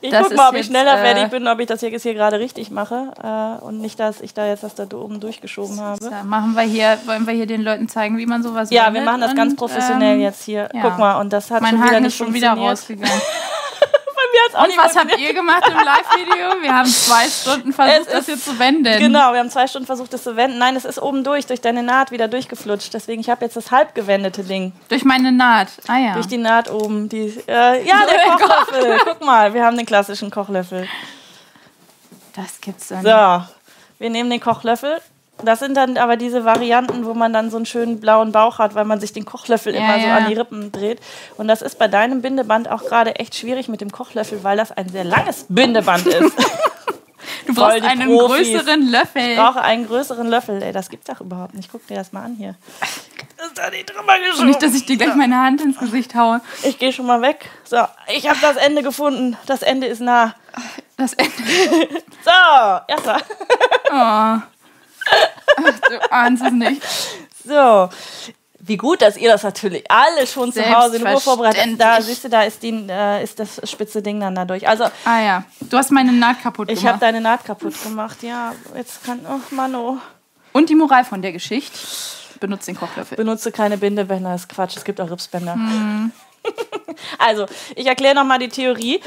Ich 0.01 0.11
Das 0.11 0.29
guck 0.29 0.37
mal, 0.37 0.49
ob 0.51 0.57
ich 0.57 0.67
schneller 0.67 0.95
äh, 0.95 1.05
fertig 1.05 1.31
bin, 1.31 1.47
ob 1.47 1.59
ich 1.61 1.67
das 1.67 1.81
hier 1.81 1.91
jetzt 1.91 2.03
hier 2.03 2.15
gerade 2.15 2.39
richtig 2.39 2.71
mache. 2.71 3.13
Äh, 3.23 3.65
und 3.65 3.81
nicht, 3.81 3.99
dass 3.99 4.21
ich 4.21 4.35
da 4.35 4.47
jetzt 4.47 4.63
das 4.63 4.75
da 4.75 4.85
oben 4.93 5.21
durchgeschoben 5.21 5.81
habe. 5.81 6.03
so, 6.03 6.11
machen 6.25 6.55
wir 6.55 6.63
hier, 6.63 6.99
wollen 7.07 7.27
wir 7.27 7.35
hier 7.35 7.47
den 7.47 7.63
Leuten 7.63 7.89
zeigen, 7.89 8.19
wie 8.19 8.27
man 8.27 8.43
sowas 8.43 8.71
Ja, 8.71 8.93
wir 8.93 9.03
machen 9.03 9.21
das 9.21 9.35
ganz 9.35 9.53
und, 9.53 9.59
professionell 9.59 10.17
ähm, 10.17 10.21
jetzt 10.21 10.43
hier. 10.43 10.69
ja. 10.73 10.83
Guck 10.83 10.99
mal, 10.99 11.21
und 11.21 11.33
das 11.33 11.51
hat 11.51 11.63
Mein 11.63 11.71
schon 11.73 11.79
wieder 11.83 11.91
Haken 11.93 12.03
nicht 12.03 12.13
ist 12.13 12.17
schon 12.17 12.35
wieder 12.35 12.53
rausgegangen. 12.53 13.21
Hat's 14.47 14.55
auch 14.55 14.65
Und 14.65 14.77
was 14.77 14.97
habt 14.97 15.19
ihr 15.19 15.35
gemacht 15.35 15.65
im 15.67 15.75
Live-Video? 15.75 16.63
Wir 16.63 16.75
haben 16.75 16.87
zwei 16.89 17.29
Stunden 17.29 17.73
versucht, 17.73 18.07
Es 18.07 18.13
das 18.13 18.27
hier 18.27 18.39
zu 18.39 18.59
wenden. 18.59 18.99
Genau, 18.99 19.33
wir 19.33 19.39
haben 19.41 19.51
zwei 19.51 19.67
Stunden 19.67 19.87
versucht, 19.87 20.13
das 20.13 20.23
zu 20.23 20.37
wenden. 20.37 20.59
Nein, 20.59 20.77
es 20.77 20.85
ist 20.85 21.01
oben 21.01 21.25
durch, 21.25 21.47
durch 21.47 21.61
deine 21.61 21.83
Naht 21.83 22.11
wieder 22.11 22.29
durchgeflutscht. 22.29 22.93
Deswegen, 22.95 23.21
ich 23.21 23.31
habe 23.31 23.45
jetzt 23.45 23.57
das 23.57 23.71
halb 23.71 23.95
gewendete 23.95 24.45
Ding. 24.45 24.73
Durch 24.89 25.05
meine 25.05 25.33
Naht. 25.33 25.69
Ah 25.87 25.99
ja. 25.99 26.13
Durch 26.15 26.27
die 26.27 26.39
Naht 26.39 26.71
oben. 26.71 27.09
Die, 27.09 27.27
äh, 27.47 27.87
ja, 27.87 27.97
der 28.07 28.37
Der 28.39 28.47
Kochlöffel. 28.47 28.99
Guck 29.05 29.25
mal, 29.25 29.55
wir 29.55 29.65
haben 29.65 29.77
den 29.77 29.87
klassischen 29.87 30.31
Kochlöffel. 30.31 30.89
das 32.35 32.61
gibt's 32.61 32.89
dann. 32.89 33.03
So, 33.03 33.47
wir 33.99 34.11
nehmen 34.11 34.31
den 34.31 34.41
Kochlöffel. 34.41 35.01
Das 35.45 35.61
sind 35.61 35.77
dann 35.77 35.97
aber 35.99 36.17
diese 36.17 36.45
Varianten, 36.45 37.05
wo 37.05 37.15
man 37.15 37.33
dann 37.33 37.51
so 37.51 37.57
einen 37.57 37.67
schönen 37.67 38.01
blauen 38.01 38.33
Bauch 38.33 38.59
hat, 38.59 38.75
weil 38.75 38.85
man 38.85 38.99
sich 39.01 39.13
den 39.13 39.25
Kochlöffel 39.25 39.75
Ja, 39.75 39.81
immer 39.81 40.01
so 40.01 40.07
ja. 40.07 40.17
an 40.17 40.27
die 40.29 40.35
Rippen 40.35 40.73
dreht. 40.73 41.01
Und 41.37 41.49
das 41.49 41.63
ist 41.63 41.79
bei 41.79 41.87
deinem 41.89 42.23
Bindeband 42.23 42.71
auch 42.71 42.83
gerade 42.85 43.17
echt 43.17 43.37
schwierig 43.37 43.69
mit 43.69 43.81
dem 43.81 43.93
Kochlöffel, 43.93 44.43
weil 44.43 44.57
das 44.57 44.73
ein 44.73 44.89
sehr 44.89 45.05
langes 45.05 45.47
Bindeband 45.49 46.07
ist. 46.07 46.33
Du 47.47 47.55
brauchst 47.55 47.83
einen 47.83 48.07
Profis. 48.07 48.53
größeren 48.53 48.91
Löffel. 48.91 49.23
Ich 49.23 49.37
brauche 49.39 49.63
einen 49.63 49.87
größeren 49.87 50.29
Löffel. 50.29 50.63
Ey, 50.63 50.71
das 50.73 50.91
gibt's 50.91 51.07
doch 51.07 51.23
überhaupt 51.23 51.55
nicht. 51.55 51.71
Guck 51.73 51.87
dir 51.87 51.97
das 51.97 52.13
mal 52.13 52.25
an 52.25 52.35
hier. 52.37 52.57
Ist 53.43 53.57
da 53.57 53.71
nicht 53.71 53.89
drüber 53.89 54.19
geschoben? 54.19 54.49
Nicht, 54.49 54.63
dass 54.63 54.75
ich 54.75 54.85
dir 54.85 54.99
gleich 54.99 55.15
meine 55.15 55.37
Hand 55.41 55.63
ins 55.63 55.79
Gesicht 55.79 56.15
haue. 56.15 56.43
Ich 56.63 56.79
gehe 56.79 56.93
schon 56.93 57.07
mal 57.07 57.23
weg. 57.23 57.49
So, 57.65 57.79
ich 58.15 58.29
habe 58.29 58.39
das 58.43 58.57
Ende 58.57 58.83
gefunden. 58.83 59.37
Das 59.47 59.63
Ende 59.63 59.87
ist 59.87 60.01
nah. 60.01 60.35
Das 60.99 61.15
Ende. 61.15 61.33
So, 62.25 62.81
erster. 62.87 63.17
Oh. 63.91 64.43
Ach, 65.57 65.89
du 65.89 66.13
ahnst 66.13 66.45
es 66.45 66.53
nicht. 66.53 66.83
So. 67.45 67.89
Wie 68.61 68.77
gut, 68.77 69.01
dass 69.01 69.17
ihr 69.17 69.31
das 69.31 69.45
natürlich 69.45 69.91
alle 69.91 70.27
schon 70.27 70.53
zu 70.53 70.63
Hause 70.69 70.97
in 70.97 71.07
Ruhe 71.07 71.21
vorbereitet 71.21 71.63
habt. 71.63 71.81
Da, 71.81 72.03
siehst 72.03 72.25
du, 72.25 72.29
da 72.29 72.43
ist, 72.43 72.63
die, 72.63 72.87
äh, 72.91 73.23
ist 73.23 73.39
das 73.39 73.61
spitze 73.65 74.03
Ding 74.03 74.21
dann 74.21 74.35
da 74.35 74.45
durch. 74.45 74.69
Also, 74.69 74.85
Ah 75.05 75.21
ja. 75.21 75.45
Du 75.61 75.77
hast 75.79 75.91
meine 75.91 76.13
Naht 76.13 76.43
kaputt 76.43 76.69
ich 76.71 76.81
habe 76.81 76.87
gemacht. 76.89 77.03
deine 77.03 77.21
Naht 77.21 77.45
kaputt 77.45 77.83
gemacht. 77.83 78.23
Ja, 78.23 78.53
jetzt 78.77 79.05
kann. 79.05 79.21
Oh, 79.27 79.41
Mano. 79.55 79.99
Und 80.53 80.69
die 80.69 80.75
Moral 80.75 81.05
von 81.05 81.23
der 81.23 81.33
Geschichte. 81.33 81.79
Benutzt 82.41 82.69
den 82.69 82.77
Kochlöffel. 82.77 83.17
Benutze 83.17 83.53
keine 83.53 83.79
Bindebänder, 83.79 84.33
das 84.33 84.43
ist 84.43 84.49
Quatsch. 84.49 84.77
Es 84.77 84.85
gibt 84.85 85.01
auch 85.01 85.11
Ripsbänder. 85.11 85.55
Hm. 85.55 86.13
also, 87.19 87.47
ich 87.75 87.87
erkläre 87.87 88.15
nochmal 88.15 88.39
die 88.39 88.49
Theorie. 88.49 89.01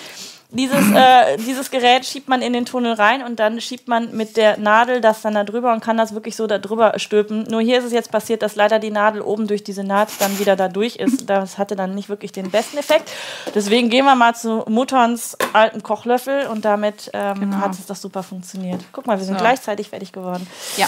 Dieses, 0.54 0.92
äh, 0.94 1.38
dieses 1.38 1.72
Gerät 1.72 2.06
schiebt 2.06 2.28
man 2.28 2.42
in 2.42 2.52
den 2.52 2.66
Tunnel 2.66 2.92
rein 2.94 3.24
und 3.24 3.40
dann 3.40 3.62
schiebt 3.62 3.88
man 3.88 4.16
mit 4.16 4.36
der 4.36 4.58
Nadel 4.58 5.00
das 5.00 5.22
dann 5.22 5.34
da 5.34 5.46
drüber 5.46 5.72
und 5.72 5.82
kann 5.82 5.96
das 5.96 6.14
wirklich 6.14 6.36
so 6.36 6.46
da 6.46 6.58
drüber 6.58 7.00
stülpen. 7.00 7.44
Nur 7.50 7.62
hier 7.62 7.80
ist 7.80 7.86
es 7.86 7.94
jetzt 7.94 8.12
passiert, 8.12 8.42
dass 8.42 8.56
leider 8.56 8.78
die 8.80 8.92
Nadel 8.92 9.22
oben 9.22 9.48
durch 9.48 9.64
diese 9.64 9.86
Naht 9.86 10.10
dann 10.20 10.40
wieder 10.40 10.58
da 10.58 10.68
durch 10.68 10.98
ist. 10.98 11.30
Das 11.30 11.58
hatte 11.58 11.78
dann 11.78 11.96
nicht 11.96 12.10
wirklich 12.10 12.34
den 12.34 12.52
besten 12.52 12.78
Effekt. 12.78 13.10
Deswegen 13.56 13.90
gehen 13.90 14.04
wir 14.04 14.16
mal 14.16 14.36
zu 14.36 14.66
Mutterns 14.68 15.38
alten 15.54 15.84
Kochlöffel 15.84 16.48
und 16.48 16.66
damit 16.66 17.10
ähm, 17.14 17.40
Genau. 17.40 17.58
hat 17.58 17.72
es 17.72 17.86
doch 17.86 17.96
super 17.96 18.22
funktioniert. 18.22 18.82
Guck 18.92 19.08
mal, 19.08 19.18
wir 19.18 19.26
sind 19.26 19.36
So. 19.38 19.42
gleichzeitig 19.42 19.88
fertig 19.90 20.12
geworden. 20.12 20.46
Ja. 20.76 20.88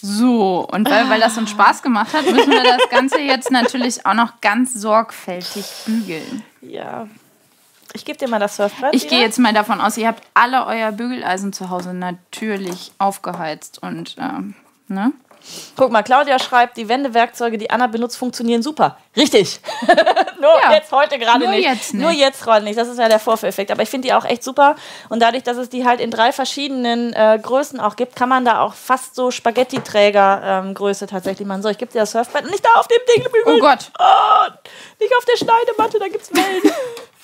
So, 0.00 0.66
und 0.70 0.88
weil, 0.90 1.08
weil 1.08 1.20
das 1.20 1.36
uns 1.38 1.50
Spaß 1.50 1.82
gemacht 1.82 2.12
hat, 2.14 2.24
müssen 2.30 2.50
wir 2.50 2.62
das 2.62 2.88
Ganze 2.90 3.18
jetzt 3.20 3.50
natürlich 3.50 4.06
auch 4.06 4.14
noch 4.14 4.40
ganz 4.40 4.74
sorgfältig 4.74 5.64
bügeln. 5.86 6.42
Ja. 6.62 7.06
Ich 7.94 8.04
gebe 8.04 8.18
dir 8.18 8.28
mal 8.28 8.38
das 8.38 8.56
Surfbrett. 8.56 8.94
Ich 8.94 9.08
gehe 9.08 9.20
jetzt 9.20 9.38
mal 9.38 9.52
davon 9.52 9.80
aus, 9.80 9.96
ihr 9.96 10.06
habt 10.08 10.22
alle 10.34 10.66
euer 10.66 10.92
Bügeleisen 10.92 11.52
zu 11.52 11.70
Hause 11.70 11.94
natürlich 11.94 12.92
aufgeheizt 12.98 13.82
und 13.82 14.16
ähm, 14.18 14.54
ne? 14.88 15.12
Guck 15.76 15.92
mal, 15.92 16.02
Claudia 16.02 16.38
schreibt, 16.38 16.76
die 16.76 16.88
Wendewerkzeuge, 16.88 17.56
die 17.58 17.70
Anna 17.70 17.86
benutzt, 17.86 18.18
funktionieren 18.18 18.60
super. 18.62 18.98
Richtig. 19.16 19.60
Nur 20.40 20.50
Ja. 20.62 20.72
jetzt 20.72 20.92
heute 20.92 21.16
gerade 21.18 21.44
Nur 21.44 21.50
nicht. 21.52 21.64
jetzt 21.64 21.94
nicht. 21.94 22.02
Nur 22.02 22.10
jetzt 22.10 22.42
gerade 22.42 22.64
nicht. 22.64 22.76
Das 22.76 22.88
ist 22.88 22.98
ja 22.98 23.08
der 23.08 23.20
Vorführeffekt. 23.20 23.70
Aber 23.70 23.82
ich 23.82 23.88
finde 23.88 24.08
die 24.08 24.14
auch 24.14 24.24
echt 24.26 24.42
super. 24.42 24.74
Und 25.08 25.20
dadurch, 25.20 25.44
dass 25.44 25.56
es 25.56 25.70
die 25.70 25.86
halt 25.86 26.00
in 26.00 26.10
drei 26.10 26.32
verschiedenen 26.32 27.12
äh, 27.14 27.38
Größen 27.40 27.80
auch 27.80 27.96
gibt, 27.96 28.16
kann 28.16 28.28
man 28.28 28.44
da 28.44 28.60
auch 28.60 28.74
fast 28.74 29.14
so 29.14 29.30
Spaghetti-Träger-Größe 29.30 31.06
tatsächlich 31.06 31.46
machen. 31.46 31.62
So, 31.62 31.68
ich 31.68 31.78
gebe 31.78 31.92
dir 31.92 32.00
das 32.00 32.10
Surfbrett 32.10 32.50
nicht 32.50 32.64
da 32.64 32.78
auf 32.78 32.88
dem 32.88 32.98
Ding. 33.16 33.26
Oh 33.46 33.58
Gott. 33.60 33.90
Oh, 33.98 34.50
nicht 35.00 35.12
auf 35.16 35.24
der 35.24 35.36
Schneidematte, 35.38 35.98
da 35.98 36.08
gibt's 36.08 36.30
Wellen. 36.34 36.62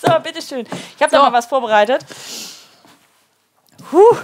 so, 0.05 0.13
bitteschön. 0.21 0.67
Ich 0.97 1.03
habe 1.03 1.11
So. 1.11 1.17
da 1.17 1.23
mal 1.25 1.33
was 1.33 1.47
vorbereitet. 1.47 2.05
Puh. 3.91 4.17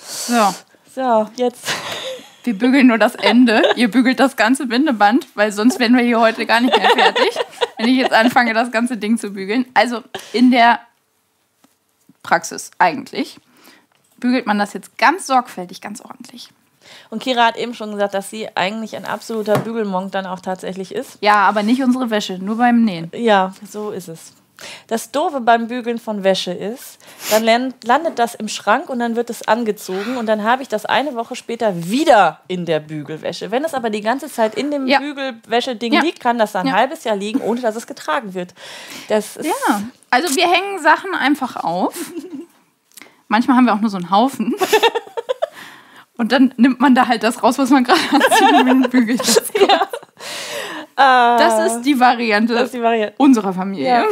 So, 0.00 0.54
So, 0.94 1.28
jetzt. 1.36 1.66
wir 2.44 2.56
bügeln 2.56 2.86
nur 2.86 2.98
das 2.98 3.14
Ende. 3.14 3.62
Ihr 3.76 3.90
bügelt 3.90 4.20
das 4.20 4.36
ganze 4.36 4.66
Bindeband, 4.66 5.26
weil 5.34 5.52
sonst 5.52 5.78
wären 5.78 5.96
wir 5.96 6.04
hier 6.04 6.20
heute 6.20 6.46
gar 6.46 6.60
nicht 6.60 6.76
mehr 6.76 6.90
fertig, 6.90 7.38
wenn 7.76 7.88
ich 7.88 7.96
jetzt 7.96 8.12
anfange, 8.12 8.54
das 8.54 8.70
ganze 8.70 8.96
Ding 8.96 9.18
zu 9.18 9.30
bügeln. 9.30 9.66
Also 9.74 10.02
in 10.32 10.50
der 10.50 10.80
Praxis 12.22 12.70
eigentlich 12.78 13.38
bügelt 14.18 14.46
man 14.46 14.58
das 14.58 14.72
jetzt 14.72 14.96
ganz 14.98 15.26
sorgfältig, 15.26 15.80
ganz 15.80 16.00
ordentlich. 16.00 16.50
Und 17.10 17.22
Kira 17.22 17.46
hat 17.46 17.56
eben 17.56 17.74
schon 17.74 17.90
gesagt, 17.92 18.14
dass 18.14 18.30
sie 18.30 18.48
eigentlich 18.56 18.96
ein 18.96 19.04
absoluter 19.04 19.58
Bügelmonk 19.58 20.12
dann 20.12 20.24
auch 20.26 20.40
tatsächlich 20.40 20.94
ist. 20.94 21.18
Ja, 21.20 21.36
aber 21.48 21.62
nicht 21.62 21.82
unsere 21.82 22.10
Wäsche, 22.10 22.38
nur 22.38 22.56
beim 22.56 22.84
Nähen. 22.84 23.10
Ja, 23.14 23.52
so 23.68 23.90
ist 23.90 24.08
es. 24.08 24.32
Das 24.86 25.10
Doofe 25.10 25.40
beim 25.40 25.68
Bügeln 25.68 25.98
von 25.98 26.24
Wäsche 26.24 26.52
ist, 26.52 26.98
dann 27.30 27.44
landet 27.84 28.18
das 28.18 28.34
im 28.34 28.48
Schrank 28.48 28.88
und 28.88 28.98
dann 28.98 29.16
wird 29.16 29.30
es 29.30 29.46
angezogen 29.46 30.16
und 30.16 30.26
dann 30.26 30.44
habe 30.44 30.62
ich 30.62 30.68
das 30.68 30.86
eine 30.86 31.14
Woche 31.14 31.36
später 31.36 31.88
wieder 31.88 32.40
in 32.48 32.64
der 32.64 32.80
Bügelwäsche. 32.80 33.50
Wenn 33.50 33.64
es 33.64 33.74
aber 33.74 33.90
die 33.90 34.00
ganze 34.00 34.30
Zeit 34.30 34.54
in 34.54 34.70
dem 34.70 34.86
ja. 34.86 34.98
Bügelwäscheding 34.98 35.92
ja. 35.92 36.00
liegt, 36.00 36.20
kann 36.20 36.38
das 36.38 36.52
dann 36.52 36.66
ein 36.66 36.72
ja. 36.72 36.78
halbes 36.78 37.04
Jahr 37.04 37.16
liegen, 37.16 37.40
ohne 37.40 37.60
dass 37.60 37.76
es 37.76 37.86
getragen 37.86 38.34
wird. 38.34 38.54
Das 39.08 39.36
ja, 39.42 39.82
also 40.10 40.34
wir 40.34 40.48
hängen 40.48 40.80
Sachen 40.82 41.14
einfach 41.14 41.56
auf. 41.56 41.94
Manchmal 43.28 43.56
haben 43.56 43.66
wir 43.66 43.74
auch 43.74 43.80
nur 43.80 43.90
so 43.90 43.96
einen 43.96 44.10
Haufen. 44.10 44.54
Und 46.18 46.32
dann 46.32 46.54
nimmt 46.56 46.80
man 46.80 46.94
da 46.94 47.08
halt 47.08 47.22
das 47.22 47.42
raus, 47.42 47.58
was 47.58 47.70
man 47.70 47.84
gerade 47.84 48.00
anzieht 48.10 48.70
und 48.70 48.90
bügelt 48.90 49.20
das. 49.20 49.42
Ja. 50.98 51.36
Das 51.36 51.72
ist 51.72 51.82
die 51.82 52.00
Variante, 52.00 52.54
ist 52.54 52.72
die 52.72 52.80
Variante. 52.80 53.14
unserer 53.18 53.52
Familie. 53.52 53.86
Ja. 53.86 54.04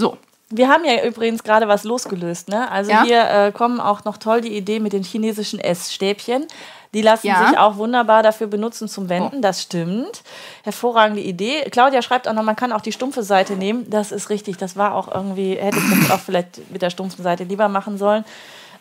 So. 0.00 0.16
Wir 0.52 0.68
haben 0.68 0.84
ja 0.84 1.04
übrigens 1.04 1.44
gerade 1.44 1.68
was 1.68 1.84
losgelöst. 1.84 2.48
Ne? 2.48 2.68
Also 2.72 2.90
ja. 2.90 3.04
hier 3.04 3.30
äh, 3.30 3.52
kommen 3.52 3.78
auch 3.78 4.04
noch 4.04 4.16
toll 4.16 4.40
die 4.40 4.56
Idee 4.56 4.80
mit 4.80 4.92
den 4.92 5.04
chinesischen 5.04 5.60
Essstäbchen. 5.60 6.46
Die 6.92 7.02
lassen 7.02 7.28
ja. 7.28 7.46
sich 7.46 7.56
auch 7.56 7.76
wunderbar 7.76 8.24
dafür 8.24 8.48
benutzen 8.48 8.88
zum 8.88 9.08
Wenden. 9.08 9.36
Oh. 9.36 9.40
Das 9.42 9.62
stimmt. 9.62 10.24
Hervorragende 10.64 11.22
Idee. 11.22 11.62
Claudia 11.70 12.02
schreibt 12.02 12.26
auch 12.26 12.32
noch, 12.32 12.42
man 12.42 12.56
kann 12.56 12.72
auch 12.72 12.80
die 12.80 12.90
stumpfe 12.90 13.22
Seite 13.22 13.52
nehmen. 13.52 13.88
Das 13.90 14.10
ist 14.10 14.28
richtig. 14.28 14.56
Das 14.56 14.76
war 14.76 14.96
auch 14.96 15.14
irgendwie, 15.14 15.54
hätte 15.54 15.78
ich 15.78 16.00
das 16.00 16.10
auch 16.10 16.20
vielleicht 16.20 16.68
mit 16.72 16.82
der 16.82 16.90
stumpfen 16.90 17.22
Seite 17.22 17.44
lieber 17.44 17.68
machen 17.68 17.96
sollen 17.96 18.24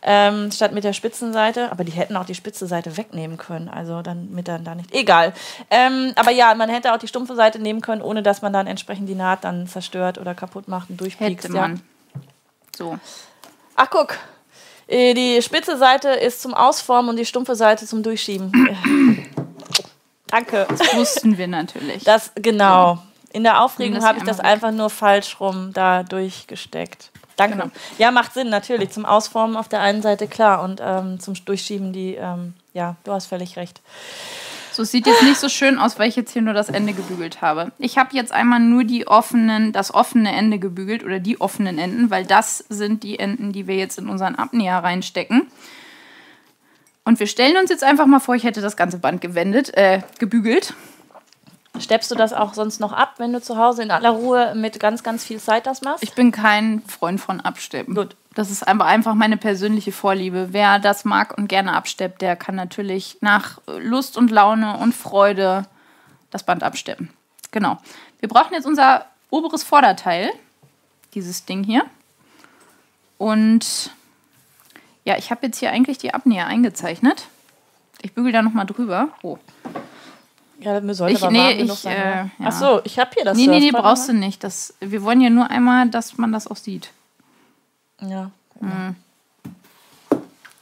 ähm, 0.02 0.52
statt 0.52 0.72
mit 0.72 0.84
der 0.84 0.94
Spitzenseite. 0.94 1.72
Aber 1.72 1.84
die 1.84 1.92
hätten 1.92 2.16
auch 2.18 2.26
die 2.26 2.36
spitze 2.36 2.68
Seite 2.68 2.98
wegnehmen 2.98 3.38
können. 3.38 3.70
Also 3.70 4.02
dann 4.02 4.32
mit 4.32 4.48
dann 4.48 4.64
da 4.64 4.76
nicht. 4.76 4.94
Egal. 4.94 5.34
Ähm, 5.70 6.14
aber 6.16 6.32
ja, 6.32 6.54
man 6.56 6.70
hätte 6.70 6.94
auch 6.94 6.98
die 6.98 7.08
stumpfe 7.08 7.36
Seite 7.36 7.60
nehmen 7.60 7.82
können, 7.82 8.02
ohne 8.02 8.24
dass 8.24 8.42
man 8.42 8.54
dann 8.54 8.68
entsprechend 8.68 9.10
die 9.10 9.16
Naht 9.16 9.44
dann 9.44 9.68
zerstört 9.68 10.18
oder 10.18 10.36
kaputt 10.36 10.68
macht 10.68 10.90
und 10.90 11.00
durchpiekst. 11.02 11.46
Hätte 11.46 11.54
man. 11.54 11.76
Ja. 11.76 12.22
So. 12.76 13.00
Ach, 13.76 13.90
guck. 13.90 14.18
Äh, 14.88 15.14
die 15.14 15.42
spitze 15.42 15.78
Seite 15.78 16.10
ist 16.10 16.42
zum 16.42 16.54
Ausformen 16.54 17.10
und 17.12 17.18
die 17.18 17.26
stumpfe 17.26 17.56
Seite 17.56 17.86
zum 17.86 18.04
Durchschieben. 18.04 18.52
Danke. 20.28 20.68
Das 20.70 20.96
wussten 20.96 21.38
wir 21.38 21.48
natürlich. 21.48 22.04
Das, 22.04 22.32
genau. 22.36 23.00
In 23.32 23.44
der 23.44 23.62
Aufregung 23.62 24.04
habe 24.04 24.18
ich 24.18 24.24
das 24.24 24.40
einfach 24.40 24.72
nur 24.72 24.90
falsch 24.90 25.40
rum 25.40 25.72
da 25.74 26.04
durchgesteckt. 26.04 27.12
Danke. 27.36 27.58
Genau. 27.58 27.72
Ja, 27.98 28.12
macht 28.12 28.34
Sinn, 28.34 28.50
natürlich. 28.50 28.90
Zum 28.90 29.06
Ausformen 29.06 29.56
auf 29.56 29.70
der 29.70 29.82
einen 29.82 30.02
Seite 30.02 30.28
klar 30.28 30.62
und 30.64 30.82
ähm, 30.84 31.20
zum 31.20 31.34
Durchschieben 31.46 31.94
die, 31.94 32.16
ähm, 32.16 32.54
ja, 32.74 32.96
du 33.06 33.14
hast 33.14 33.28
völlig 33.28 33.56
recht. 33.56 33.82
So, 34.72 34.84
es 34.84 34.92
sieht 34.92 35.08
jetzt 35.08 35.24
nicht 35.24 35.40
so 35.40 35.50
schön 35.50 35.78
aus, 35.80 35.98
weil 36.00 36.10
ich 36.10 36.16
jetzt 36.16 36.32
hier 36.32 36.42
nur 36.42 36.54
das 36.54 36.70
Ende 36.70 36.94
gebügelt 36.94 37.42
habe. 37.42 37.72
Ich 37.80 37.98
habe 37.98 38.16
jetzt 38.16 38.32
einmal 38.32 38.60
nur 38.60 38.84
die 38.84 39.08
offenen, 39.08 39.72
das 39.72 39.94
offene 39.94 40.36
Ende 40.36 40.60
gebügelt 40.60 41.04
oder 41.04 41.20
die 41.20 41.42
offenen 41.42 41.78
Enden, 41.78 42.10
weil 42.10 42.26
das 42.26 42.60
sind 42.70 43.04
die 43.04 43.20
Enden, 43.20 43.52
die 43.52 43.68
wir 43.68 43.76
jetzt 43.76 43.98
in 43.98 44.10
unseren 44.10 44.36
Abnäher 44.36 44.78
reinstecken. 44.78 45.48
Und 47.04 47.20
wir 47.20 47.28
stellen 47.28 47.58
uns 47.58 47.70
jetzt 47.70 47.84
einfach 47.84 48.06
mal 48.06 48.20
vor, 48.20 48.36
ich 48.36 48.44
hätte 48.44 48.62
das 48.62 48.78
ganze 48.78 49.00
Band 49.00 49.22
gewendet, 49.22 49.76
äh, 49.76 50.02
gebügelt. 50.20 50.74
Steppst 51.80 52.12
du 52.12 52.16
das 52.16 52.34
auch 52.34 52.54
sonst 52.54 52.80
noch 52.80 52.92
ab, 52.92 53.16
wenn 53.18 53.34
du 53.34 53.42
zu 53.42 53.58
Hause 53.58 53.84
in 53.84 53.92
aller 53.92 54.10
Ruhe 54.10 54.54
mit 54.56 54.80
ganz, 54.80 55.04
ganz 55.04 55.24
viel 55.24 55.40
Zeit 55.40 55.66
das 55.66 55.82
machst? 55.82 56.04
Ich 56.04 56.14
bin 56.14 56.32
kein 56.32 56.82
Freund 56.84 57.20
von 57.20 57.42
Absteppen. 57.42 57.96
Gut. 57.96 58.16
Das 58.36 58.52
ist 58.52 58.64
einfach 58.68 59.16
meine 59.16 59.38
persönliche 59.38 59.92
Vorliebe. 59.92 60.50
Wer 60.52 60.80
das 60.80 61.04
mag 61.04 61.38
und 61.38 61.48
gerne 61.48 61.74
absteppt, 61.74 62.22
der 62.22 62.36
kann 62.36 62.56
natürlich 62.56 63.18
nach 63.22 63.60
Lust 63.66 64.18
und 64.18 64.32
Laune 64.32 64.78
und 64.78 64.94
Freude 64.94 65.66
das 66.30 66.44
Band 66.44 66.64
absteppen. 66.64 67.10
Genau. 67.52 67.78
Wir 68.20 68.30
brauchen 68.30 68.54
jetzt 68.54 68.68
unser 68.68 69.06
oberes 69.30 69.64
Vorderteil, 69.64 70.32
dieses 71.16 71.46
Ding 71.46 71.64
hier. 71.64 71.86
Und 73.18 73.92
ja, 75.04 75.18
ich 75.18 75.32
habe 75.32 75.48
jetzt 75.48 75.58
hier 75.58 75.72
eigentlich 75.72 75.98
die 75.98 76.14
Abnäher 76.14 76.48
eingezeichnet. 76.48 77.28
Ich 78.02 78.14
bügel 78.14 78.32
da 78.32 78.42
nochmal 78.42 78.66
drüber. 78.66 79.10
Oh. 79.24 79.38
Ja, 80.62 80.80
mir 80.82 80.94
sollte 80.94 81.16
ich, 81.16 81.24
aber 81.24 81.32
nee, 81.32 81.52
ich, 81.54 81.74
sein, 81.74 81.96
äh, 81.96 82.16
ja. 82.16 82.30
Ach 82.44 82.52
so, 82.52 82.82
ich 82.84 83.00
habe 83.00 83.12
hier 83.14 83.26
das. 83.26 83.38
Nee, 83.38 83.48
nee, 83.48 83.60
nee, 83.60 83.72
brauchst 83.72 84.10
du 84.10 84.14
nicht. 84.14 84.44
Das, 84.44 84.74
wir 84.80 85.04
wollen 85.04 85.22
ja 85.22 85.30
nur 85.30 85.50
einmal, 85.50 85.88
dass 85.90 86.18
man 86.18 86.32
das 86.32 86.48
auch 86.48 86.58
sieht. 86.58 86.92
Ja. 88.02 88.32
Mhm. 88.60 88.96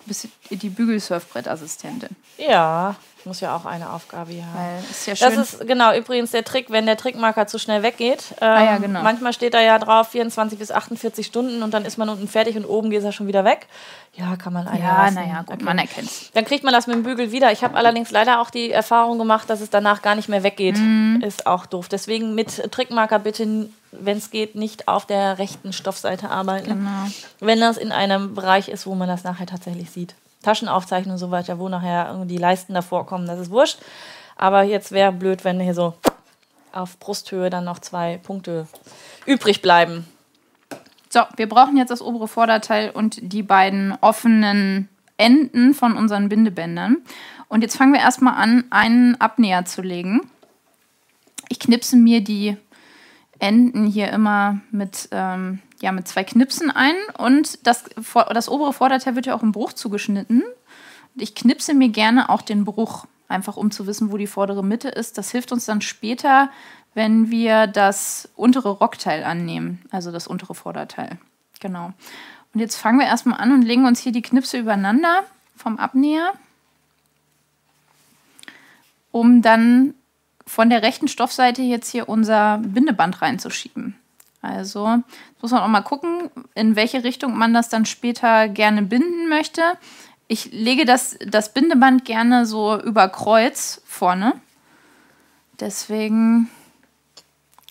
Bist 0.05 0.27
die 0.49 0.69
Bügelsurfbrettassistentin. 0.69 2.15
Ja 2.37 2.95
muss 3.27 3.41
ja 3.41 3.55
auch 3.55 3.65
eine 3.65 3.91
Aufgabe 3.91 4.31
hier 4.31 4.45
haben. 4.45 4.85
Ist 4.89 5.05
ja 5.05 5.15
schön. 5.15 5.35
Das 5.35 5.53
ist 5.53 5.67
genau 5.67 5.93
übrigens 5.95 6.31
der 6.31 6.43
Trick, 6.43 6.69
wenn 6.69 6.85
der 6.85 6.97
Trickmarker 6.97 7.47
zu 7.47 7.59
schnell 7.59 7.83
weggeht. 7.83 8.23
Ähm, 8.41 8.47
ah, 8.47 8.63
ja, 8.63 8.75
ähm, 8.77 8.81
genau. 8.81 9.03
Manchmal 9.03 9.33
steht 9.33 9.53
da 9.53 9.61
ja 9.61 9.77
drauf 9.77 10.09
24 10.09 10.57
bis 10.57 10.71
48 10.71 11.25
Stunden 11.25 11.61
und 11.61 11.73
dann 11.73 11.85
ist 11.85 11.97
man 11.97 12.09
unten 12.09 12.27
fertig 12.27 12.55
und 12.55 12.65
oben 12.65 12.89
geht 12.89 13.03
er 13.03 13.11
schon 13.11 13.27
wieder 13.27 13.45
weg. 13.45 13.67
Ja, 14.15 14.35
kann 14.35 14.53
man 14.53 14.65
Ja, 14.65 15.11
naja, 15.11 15.43
gut, 15.43 15.55
okay. 15.55 15.63
man 15.63 15.77
erkennt 15.77 16.09
Dann 16.33 16.45
kriegt 16.45 16.63
man 16.63 16.73
das 16.73 16.87
mit 16.87 16.95
dem 16.95 17.03
Bügel 17.03 17.31
wieder. 17.31 17.51
Ich 17.51 17.63
habe 17.63 17.75
allerdings 17.75 18.09
leider 18.09 18.39
auch 18.41 18.49
die 18.49 18.71
Erfahrung 18.71 19.19
gemacht, 19.19 19.49
dass 19.49 19.61
es 19.61 19.69
danach 19.69 20.01
gar 20.01 20.15
nicht 20.15 20.29
mehr 20.29 20.41
weggeht. 20.41 20.77
Mhm. 20.77 21.21
Ist 21.23 21.45
auch 21.45 21.65
doof. 21.65 21.87
Deswegen 21.87 22.33
mit 22.33 22.71
Trickmarker 22.71 23.19
bitte 23.19 23.69
wenn 23.91 24.17
es 24.17 24.31
geht, 24.31 24.55
nicht 24.55 24.87
auf 24.87 25.05
der 25.05 25.39
rechten 25.39 25.73
Stoffseite 25.73 26.29
arbeiten. 26.29 26.69
Genau. 26.69 27.07
Wenn 27.39 27.59
das 27.59 27.77
in 27.77 27.91
einem 27.91 28.35
Bereich 28.35 28.69
ist, 28.69 28.85
wo 28.85 28.95
man 28.95 29.07
das 29.07 29.23
nachher 29.23 29.45
tatsächlich 29.45 29.91
sieht. 29.91 30.15
Taschenaufzeichnung 30.47 31.13
und 31.13 31.19
so 31.19 31.29
weiter, 31.29 31.59
wo 31.59 31.67
nachher 31.67 32.23
die 32.25 32.37
Leisten 32.37 32.73
davor 32.73 33.05
kommen, 33.05 33.27
das 33.27 33.39
ist 33.39 33.51
wurscht. 33.51 33.79
Aber 34.37 34.63
jetzt 34.63 34.93
wäre 34.93 35.11
blöd, 35.11 35.43
wenn 35.43 35.59
hier 35.59 35.73
so 35.73 35.93
auf 36.71 36.97
Brusthöhe 36.99 37.49
dann 37.49 37.65
noch 37.65 37.79
zwei 37.79 38.17
Punkte 38.23 38.67
übrig 39.25 39.61
bleiben. 39.61 40.07
So, 41.09 41.21
wir 41.35 41.49
brauchen 41.49 41.75
jetzt 41.75 41.89
das 41.89 42.01
obere 42.01 42.29
Vorderteil 42.29 42.91
und 42.91 43.17
die 43.21 43.43
beiden 43.43 43.97
offenen 43.99 44.87
Enden 45.17 45.73
von 45.73 45.97
unseren 45.97 46.29
Bindebändern. 46.29 46.97
Und 47.49 47.61
jetzt 47.61 47.75
fangen 47.75 47.93
wir 47.93 47.99
erstmal 47.99 48.35
an, 48.35 48.65
einen 48.69 49.19
Abnäher 49.19 49.65
zu 49.65 49.81
legen. 49.81 50.29
Ich 51.49 51.59
knipse 51.59 51.97
mir 51.97 52.21
die 52.21 52.55
Enden 53.39 53.85
hier 53.85 54.09
immer 54.09 54.59
mit 54.71 55.09
ähm, 55.11 55.59
ja, 55.81 55.91
mit 55.91 56.07
zwei 56.07 56.23
Knipsen 56.23 56.71
ein 56.71 56.95
und 57.17 57.65
das, 57.67 57.85
das 58.13 58.49
obere 58.49 58.73
Vorderteil 58.73 59.15
wird 59.15 59.27
ja 59.27 59.35
auch 59.35 59.43
im 59.43 59.51
Bruch 59.51 59.73
zugeschnitten. 59.73 60.43
Ich 61.15 61.35
knipse 61.35 61.73
mir 61.73 61.89
gerne 61.89 62.29
auch 62.29 62.41
den 62.41 62.65
Bruch, 62.65 63.05
einfach 63.27 63.57
um 63.57 63.71
zu 63.71 63.87
wissen, 63.87 64.11
wo 64.11 64.17
die 64.17 64.27
vordere 64.27 64.63
Mitte 64.63 64.89
ist. 64.89 65.17
Das 65.17 65.31
hilft 65.31 65.51
uns 65.51 65.65
dann 65.65 65.81
später, 65.81 66.49
wenn 66.93 67.29
wir 67.29 67.67
das 67.67 68.29
untere 68.35 68.69
Rockteil 68.69 69.23
annehmen, 69.23 69.83
also 69.91 70.11
das 70.11 70.27
untere 70.27 70.55
Vorderteil. 70.55 71.17
Genau. 71.59 71.93
Und 72.53 72.59
jetzt 72.59 72.75
fangen 72.75 72.99
wir 72.99 73.05
erstmal 73.05 73.39
an 73.39 73.51
und 73.51 73.61
legen 73.61 73.85
uns 73.85 73.99
hier 73.99 74.11
die 74.11 74.21
Knipse 74.21 74.57
übereinander 74.57 75.23
vom 75.55 75.77
Abnäher, 75.77 76.33
um 79.11 79.41
dann 79.41 79.93
von 80.45 80.69
der 80.69 80.81
rechten 80.81 81.07
Stoffseite 81.07 81.61
jetzt 81.61 81.91
hier 81.91 82.07
unser 82.09 82.59
Bindeband 82.59 83.21
reinzuschieben. 83.21 83.95
Also 84.41 85.01
muss 85.41 85.51
man 85.51 85.61
auch 85.61 85.67
mal 85.67 85.81
gucken, 85.81 86.29
in 86.55 86.75
welche 86.75 87.03
Richtung 87.03 87.37
man 87.37 87.53
das 87.53 87.69
dann 87.69 87.85
später 87.85 88.47
gerne 88.47 88.81
binden 88.83 89.29
möchte. 89.29 89.61
Ich 90.27 90.51
lege 90.51 90.85
das, 90.85 91.17
das 91.25 91.53
Bindeband 91.53 92.05
gerne 92.05 92.45
so 92.45 92.79
über 92.79 93.09
Kreuz 93.09 93.81
vorne. 93.85 94.33
Deswegen 95.59 96.49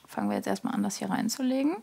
fangen 0.07 0.31
wir 0.31 0.37
jetzt 0.37 0.49
erstmal 0.49 0.75
an, 0.75 0.83
das 0.83 0.97
hier 0.97 1.11
reinzulegen. 1.11 1.77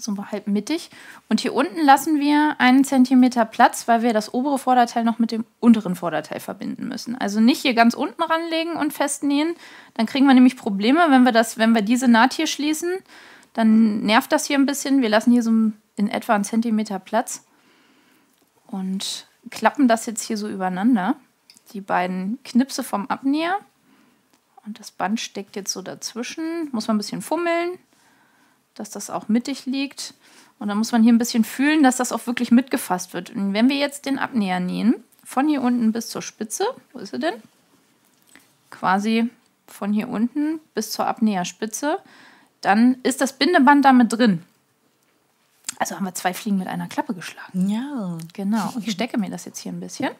So 0.00 0.16
halb 0.30 0.46
mittig. 0.46 0.90
Und 1.28 1.40
hier 1.40 1.54
unten 1.54 1.84
lassen 1.84 2.20
wir 2.20 2.56
einen 2.58 2.84
Zentimeter 2.84 3.44
Platz, 3.44 3.86
weil 3.86 4.02
wir 4.02 4.14
das 4.14 4.32
obere 4.32 4.58
Vorderteil 4.58 5.04
noch 5.04 5.18
mit 5.18 5.30
dem 5.30 5.44
unteren 5.60 5.94
Vorderteil 5.94 6.40
verbinden 6.40 6.88
müssen. 6.88 7.16
Also 7.16 7.40
nicht 7.40 7.60
hier 7.60 7.74
ganz 7.74 7.92
unten 7.92 8.22
ranlegen 8.22 8.76
und 8.76 8.94
festnähen. 8.94 9.54
Dann 9.94 10.06
kriegen 10.06 10.26
wir 10.26 10.32
nämlich 10.32 10.56
Probleme, 10.56 11.06
wenn 11.10 11.24
wir, 11.24 11.32
das, 11.32 11.58
wenn 11.58 11.74
wir 11.74 11.82
diese 11.82 12.08
Naht 12.08 12.32
hier 12.32 12.46
schließen. 12.46 12.90
Dann 13.52 14.00
nervt 14.00 14.32
das 14.32 14.46
hier 14.46 14.58
ein 14.58 14.64
bisschen. 14.64 15.02
Wir 15.02 15.10
lassen 15.10 15.32
hier 15.32 15.42
so 15.42 15.50
in 15.96 16.08
etwa 16.08 16.34
einen 16.34 16.44
Zentimeter 16.44 16.98
Platz 16.98 17.44
und 18.68 19.26
klappen 19.50 19.86
das 19.86 20.06
jetzt 20.06 20.22
hier 20.22 20.38
so 20.38 20.48
übereinander. 20.48 21.16
Die 21.72 21.82
beiden 21.82 22.38
Knipse 22.42 22.82
vom 22.82 23.06
Abnäher. 23.08 23.58
Und 24.64 24.78
das 24.78 24.90
Band 24.90 25.20
steckt 25.20 25.56
jetzt 25.56 25.72
so 25.72 25.82
dazwischen. 25.82 26.70
Muss 26.72 26.88
man 26.88 26.96
ein 26.96 26.98
bisschen 26.98 27.20
fummeln 27.20 27.78
dass 28.74 28.90
das 28.90 29.10
auch 29.10 29.28
mittig 29.28 29.66
liegt. 29.66 30.14
Und 30.58 30.68
dann 30.68 30.78
muss 30.78 30.92
man 30.92 31.02
hier 31.02 31.12
ein 31.12 31.18
bisschen 31.18 31.44
fühlen, 31.44 31.82
dass 31.82 31.96
das 31.96 32.12
auch 32.12 32.26
wirklich 32.26 32.50
mitgefasst 32.50 33.14
wird. 33.14 33.30
Und 33.30 33.54
wenn 33.54 33.68
wir 33.68 33.76
jetzt 33.76 34.06
den 34.06 34.18
Abnäher 34.18 34.60
nähen, 34.60 35.02
von 35.24 35.48
hier 35.48 35.62
unten 35.62 35.92
bis 35.92 36.08
zur 36.08 36.22
Spitze, 36.22 36.66
wo 36.92 36.98
ist 36.98 37.12
er 37.12 37.18
denn? 37.18 37.34
Quasi 38.70 39.30
von 39.66 39.92
hier 39.92 40.08
unten 40.08 40.60
bis 40.74 40.90
zur 40.90 41.06
Abnäherspitze, 41.06 41.98
dann 42.60 42.96
ist 43.02 43.20
das 43.20 43.32
Bindeband 43.32 43.84
damit 43.84 44.12
drin. 44.12 44.42
Also 45.78 45.96
haben 45.96 46.04
wir 46.04 46.14
zwei 46.14 46.34
Fliegen 46.34 46.58
mit 46.58 46.68
einer 46.68 46.88
Klappe 46.88 47.14
geschlagen. 47.14 47.68
Ja. 47.68 48.18
Genau. 48.34 48.72
Und 48.74 48.86
ich 48.86 48.92
stecke 48.92 49.18
mir 49.18 49.30
das 49.30 49.46
jetzt 49.46 49.60
hier 49.60 49.72
ein 49.72 49.80
bisschen. 49.80 50.10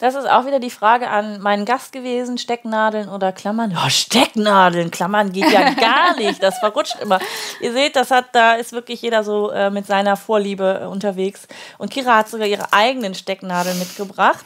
Das 0.00 0.14
ist 0.14 0.28
auch 0.28 0.46
wieder 0.46 0.58
die 0.58 0.70
Frage 0.70 1.08
an 1.08 1.40
meinen 1.40 1.64
Gast 1.64 1.92
gewesen: 1.92 2.38
Stecknadeln 2.38 3.08
oder 3.08 3.32
Klammern? 3.32 3.70
Ja, 3.70 3.88
Stecknadeln, 3.88 4.90
Klammern 4.90 5.32
geht 5.32 5.50
ja 5.50 5.70
gar 5.74 6.16
nicht. 6.16 6.42
Das 6.42 6.58
verrutscht 6.58 7.00
immer. 7.00 7.20
Ihr 7.60 7.72
seht, 7.72 7.96
das 7.96 8.10
hat, 8.10 8.26
da 8.32 8.54
ist 8.54 8.72
wirklich 8.72 9.02
jeder 9.02 9.22
so 9.24 9.50
äh, 9.50 9.70
mit 9.70 9.86
seiner 9.86 10.16
Vorliebe 10.16 10.80
äh, 10.82 10.86
unterwegs. 10.86 11.46
Und 11.78 11.90
Kira 11.90 12.18
hat 12.18 12.28
sogar 12.28 12.46
ihre 12.46 12.72
eigenen 12.72 13.14
Stecknadeln 13.14 13.78
mitgebracht. 13.78 14.44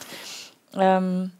Ähm, 0.76 1.32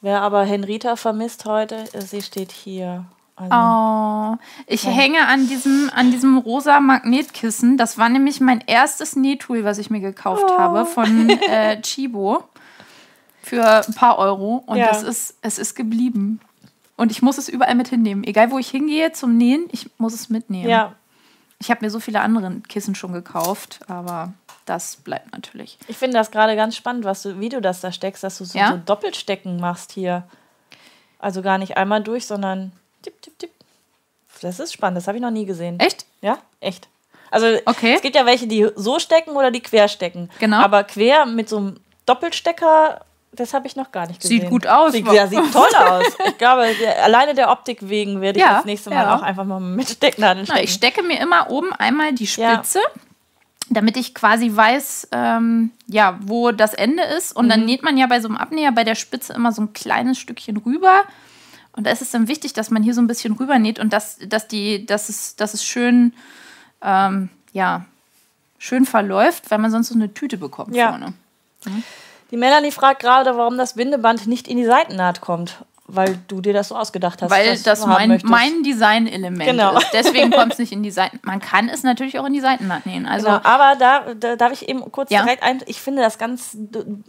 wer 0.00 0.22
aber 0.22 0.44
Henrita 0.44 0.96
vermisst 0.96 1.44
heute, 1.44 1.84
äh, 1.92 2.00
sie 2.00 2.22
steht 2.22 2.52
hier. 2.52 3.04
Also, 3.34 3.54
oh, 3.56 4.36
ich 4.66 4.84
ja. 4.84 4.90
hänge 4.90 5.26
an 5.26 5.48
diesem, 5.48 5.90
an 5.94 6.10
diesem 6.10 6.36
rosa 6.38 6.80
Magnetkissen. 6.80 7.78
Das 7.78 7.96
war 7.96 8.08
nämlich 8.08 8.40
mein 8.40 8.62
erstes 8.66 9.16
Nähtool, 9.16 9.64
was 9.64 9.78
ich 9.78 9.88
mir 9.88 10.00
gekauft 10.00 10.44
oh. 10.46 10.58
habe 10.58 10.84
von 10.84 11.30
äh, 11.48 11.80
Chibo 11.80 12.44
für 13.42 13.86
ein 13.86 13.94
paar 13.94 14.18
Euro. 14.18 14.62
Und 14.66 14.78
ja. 14.78 14.88
das 14.88 15.02
ist, 15.02 15.36
es 15.42 15.58
ist 15.58 15.74
geblieben. 15.74 16.40
Und 16.96 17.10
ich 17.10 17.22
muss 17.22 17.38
es 17.38 17.48
überall 17.48 17.74
mit 17.74 17.88
hinnehmen. 17.88 18.24
Egal, 18.24 18.50
wo 18.50 18.58
ich 18.58 18.68
hingehe 18.70 19.12
zum 19.12 19.36
Nähen, 19.36 19.68
ich 19.72 19.90
muss 19.98 20.14
es 20.14 20.28
mitnehmen. 20.28 20.68
Ja. 20.68 20.94
Ich 21.58 21.70
habe 21.70 21.84
mir 21.84 21.90
so 21.90 22.00
viele 22.00 22.20
andere 22.20 22.60
Kissen 22.68 22.94
schon 22.94 23.12
gekauft, 23.12 23.80
aber 23.88 24.32
das 24.66 24.96
bleibt 24.96 25.32
natürlich. 25.32 25.78
Ich 25.88 25.96
finde 25.96 26.16
das 26.16 26.30
gerade 26.30 26.56
ganz 26.56 26.76
spannend, 26.76 27.04
was 27.04 27.22
du, 27.22 27.38
wie 27.40 27.48
du 27.48 27.60
das 27.60 27.80
da 27.80 27.92
steckst, 27.92 28.22
dass 28.22 28.38
du 28.38 28.44
so, 28.44 28.58
ja? 28.58 28.72
so 28.72 28.76
Doppelstecken 28.78 29.60
machst 29.60 29.92
hier. 29.92 30.24
Also 31.18 31.40
gar 31.40 31.58
nicht 31.58 31.76
einmal 31.76 32.02
durch, 32.02 32.26
sondern 32.26 32.72
tipp, 33.02 33.20
tipp, 33.22 33.38
tipp. 33.38 33.50
Das 34.40 34.58
ist 34.58 34.72
spannend, 34.72 34.96
das 34.96 35.06
habe 35.06 35.18
ich 35.18 35.22
noch 35.22 35.30
nie 35.30 35.46
gesehen. 35.46 35.78
Echt? 35.78 36.04
Ja, 36.20 36.38
echt. 36.58 36.88
Also 37.30 37.46
okay. 37.64 37.94
es 37.94 38.02
gibt 38.02 38.16
ja 38.16 38.26
welche, 38.26 38.46
die 38.46 38.68
so 38.74 38.98
stecken 38.98 39.30
oder 39.30 39.50
die 39.50 39.60
quer 39.60 39.88
stecken. 39.88 40.30
Genau. 40.38 40.58
Aber 40.58 40.84
quer 40.84 41.26
mit 41.26 41.48
so 41.48 41.58
einem 41.58 41.80
Doppelstecker, 42.06 43.04
das 43.32 43.54
habe 43.54 43.66
ich 43.66 43.76
noch 43.76 43.92
gar 43.92 44.06
nicht 44.06 44.20
gesehen. 44.20 44.42
Sieht 44.42 44.50
gut 44.50 44.66
aus. 44.66 44.92
Sieht, 44.92 45.10
ja, 45.10 45.26
sieht 45.26 45.52
toll 45.52 45.74
aus. 45.74 46.04
Ich 46.26 46.38
glaube, 46.38 46.66
der, 46.78 47.02
alleine 47.04 47.34
der 47.34 47.50
Optik 47.50 47.88
wegen 47.88 48.20
werde 48.20 48.38
ich 48.38 48.44
ja, 48.44 48.56
das 48.56 48.64
nächste 48.64 48.90
Mal 48.90 49.04
ja. 49.04 49.16
auch 49.16 49.22
einfach 49.22 49.44
mal 49.44 49.60
mit 49.60 49.88
Stecknadeln 49.88 50.44
stecken. 50.44 50.58
Na, 50.58 50.64
ich 50.64 50.72
stecke 50.72 51.02
mir 51.02 51.20
immer 51.20 51.50
oben 51.50 51.72
einmal 51.72 52.12
die 52.12 52.26
Spitze. 52.26 52.78
Ja 52.78 53.02
damit 53.70 53.96
ich 53.96 54.14
quasi 54.14 54.54
weiß, 54.54 55.08
ähm, 55.12 55.70
ja, 55.86 56.18
wo 56.22 56.52
das 56.52 56.74
Ende 56.74 57.02
ist. 57.04 57.34
Und 57.34 57.46
mhm. 57.46 57.50
dann 57.50 57.64
näht 57.64 57.82
man 57.82 57.96
ja 57.96 58.06
bei 58.06 58.20
so 58.20 58.28
einem 58.28 58.36
Abnäher 58.36 58.72
bei 58.72 58.84
der 58.84 58.94
Spitze 58.94 59.32
immer 59.32 59.52
so 59.52 59.62
ein 59.62 59.72
kleines 59.72 60.18
Stückchen 60.18 60.58
rüber. 60.58 61.04
Und 61.72 61.86
da 61.86 61.90
ist 61.90 62.02
es 62.02 62.10
dann 62.10 62.28
wichtig, 62.28 62.52
dass 62.52 62.70
man 62.70 62.82
hier 62.82 62.92
so 62.92 63.00
ein 63.00 63.06
bisschen 63.06 63.32
rübernäht 63.34 63.78
und 63.78 63.92
dass, 63.92 64.18
dass, 64.26 64.46
die, 64.46 64.84
dass, 64.84 65.08
es, 65.08 65.36
dass 65.36 65.54
es 65.54 65.64
schön, 65.64 66.12
ähm, 66.82 67.30
ja, 67.52 67.86
schön 68.58 68.84
verläuft, 68.84 69.50
weil 69.50 69.58
man 69.58 69.70
sonst 69.70 69.88
so 69.88 69.94
eine 69.94 70.12
Tüte 70.12 70.36
bekommt 70.36 70.76
vorne. 70.76 71.14
Mhm. 71.64 71.82
Die 72.32 72.38
Melanie 72.38 72.72
fragt 72.72 73.02
gerade, 73.02 73.36
warum 73.36 73.58
das 73.58 73.74
Bindeband 73.74 74.26
nicht 74.26 74.48
in 74.48 74.56
die 74.56 74.64
Seitennaht 74.64 75.20
kommt 75.20 75.64
weil 75.88 76.16
du 76.28 76.40
dir 76.40 76.52
das 76.52 76.68
so 76.68 76.76
ausgedacht 76.76 77.20
hast. 77.22 77.30
Weil 77.30 77.58
das 77.58 77.86
mein, 77.86 78.20
mein 78.24 78.62
Design-Element 78.62 79.50
genau. 79.50 79.76
ist. 79.76 79.88
Deswegen 79.92 80.30
kommt 80.32 80.52
es 80.52 80.58
nicht 80.58 80.72
in 80.72 80.82
die 80.82 80.90
Seiten. 80.90 81.18
Man 81.22 81.40
kann 81.40 81.68
es 81.68 81.82
natürlich 81.82 82.18
auch 82.18 82.24
in 82.24 82.32
die 82.32 82.40
Seitennaht 82.40 82.86
nähen. 82.86 83.04
Also 83.04 83.26
genau, 83.26 83.40
aber 83.42 83.76
da, 83.78 84.14
da 84.14 84.36
darf 84.36 84.52
ich 84.52 84.68
eben 84.68 84.90
kurz 84.92 85.10
ja. 85.10 85.22
direkt 85.22 85.42
ein. 85.42 85.60
Ich 85.66 85.80
finde 85.80 86.00
das 86.00 86.18
ganz, 86.18 86.56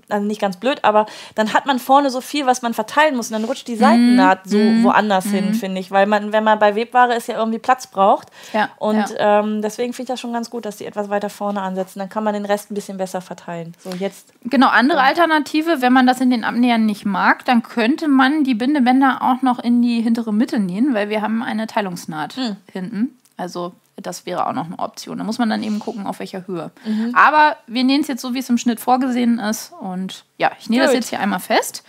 also 0.09 0.25
nicht 0.25 0.41
ganz 0.41 0.57
blöd, 0.57 0.79
aber 0.83 1.05
dann 1.35 1.53
hat 1.53 1.65
man 1.67 1.77
vorne 1.77 2.09
so 2.09 2.19
viel, 2.19 2.47
was 2.47 2.61
man 2.61 2.73
verteilen 2.73 3.15
muss 3.15 3.27
und 3.27 3.33
dann 3.33 3.43
rutscht 3.43 3.67
die 3.67 3.75
Seitennaht 3.75 4.47
mm, 4.47 4.49
so 4.49 4.57
mm, 4.57 4.83
woanders 4.83 5.25
mm. 5.25 5.29
hin, 5.29 5.47
mhm. 5.49 5.53
finde 5.53 5.79
ich. 5.79 5.91
Weil 5.91 6.07
man, 6.07 6.33
wenn 6.33 6.43
man 6.43 6.57
bei 6.57 6.75
Webware 6.75 7.13
ist, 7.13 7.27
ja 7.27 7.37
irgendwie 7.37 7.59
Platz 7.59 7.87
braucht. 7.87 8.29
Ja, 8.53 8.69
und 8.79 9.09
ja. 9.11 9.39
Ähm, 9.39 9.61
deswegen 9.61 9.93
finde 9.93 10.03
ich 10.03 10.13
das 10.13 10.19
schon 10.19 10.33
ganz 10.33 10.49
gut, 10.49 10.65
dass 10.65 10.77
die 10.77 10.85
etwas 10.85 11.09
weiter 11.09 11.29
vorne 11.29 11.61
ansetzen. 11.61 11.99
Dann 11.99 12.09
kann 12.09 12.23
man 12.23 12.33
den 12.33 12.45
Rest 12.45 12.71
ein 12.71 12.73
bisschen 12.73 12.97
besser 12.97 13.21
verteilen. 13.21 13.75
So 13.79 13.91
jetzt. 13.91 14.33
Genau, 14.45 14.67
andere 14.67 15.01
Alternative, 15.01 15.81
wenn 15.81 15.93
man 15.93 16.07
das 16.07 16.19
in 16.19 16.31
den 16.31 16.43
Abnähern 16.43 16.85
nicht 16.85 17.05
mag, 17.05 17.45
dann 17.45 17.61
könnte 17.61 18.07
man 18.07 18.43
die 18.43 18.55
Bindebänder 18.63 19.21
auch 19.21 19.41
noch 19.41 19.59
in 19.59 19.81
die 19.81 19.99
hintere 19.99 20.31
Mitte 20.31 20.57
nähen, 20.57 20.93
weil 20.93 21.09
wir 21.09 21.21
haben 21.21 21.43
eine 21.43 21.67
Teilungsnaht 21.67 22.37
mhm. 22.37 22.55
hinten. 22.71 23.19
Also 23.35 23.73
das 23.97 24.25
wäre 24.25 24.47
auch 24.47 24.53
noch 24.53 24.67
eine 24.67 24.79
Option. 24.79 25.17
Da 25.17 25.25
muss 25.25 25.37
man 25.37 25.49
dann 25.49 25.63
eben 25.63 25.79
gucken, 25.79 26.07
auf 26.07 26.19
welcher 26.19 26.47
Höhe. 26.47 26.71
Mhm. 26.85 27.13
Aber 27.13 27.57
wir 27.67 27.83
nähen 27.83 27.99
es 27.99 28.07
jetzt 28.07 28.21
so, 28.21 28.33
wie 28.33 28.39
es 28.39 28.47
im 28.47 28.57
Schnitt 28.57 28.79
vorgesehen 28.79 29.37
ist. 29.37 29.73
Und 29.81 30.23
ja, 30.37 30.53
ich 30.61 30.69
nähe 30.69 30.81
das 30.81 30.93
jetzt 30.93 31.09
hier 31.09 31.19
einmal 31.19 31.41
fest, 31.41 31.83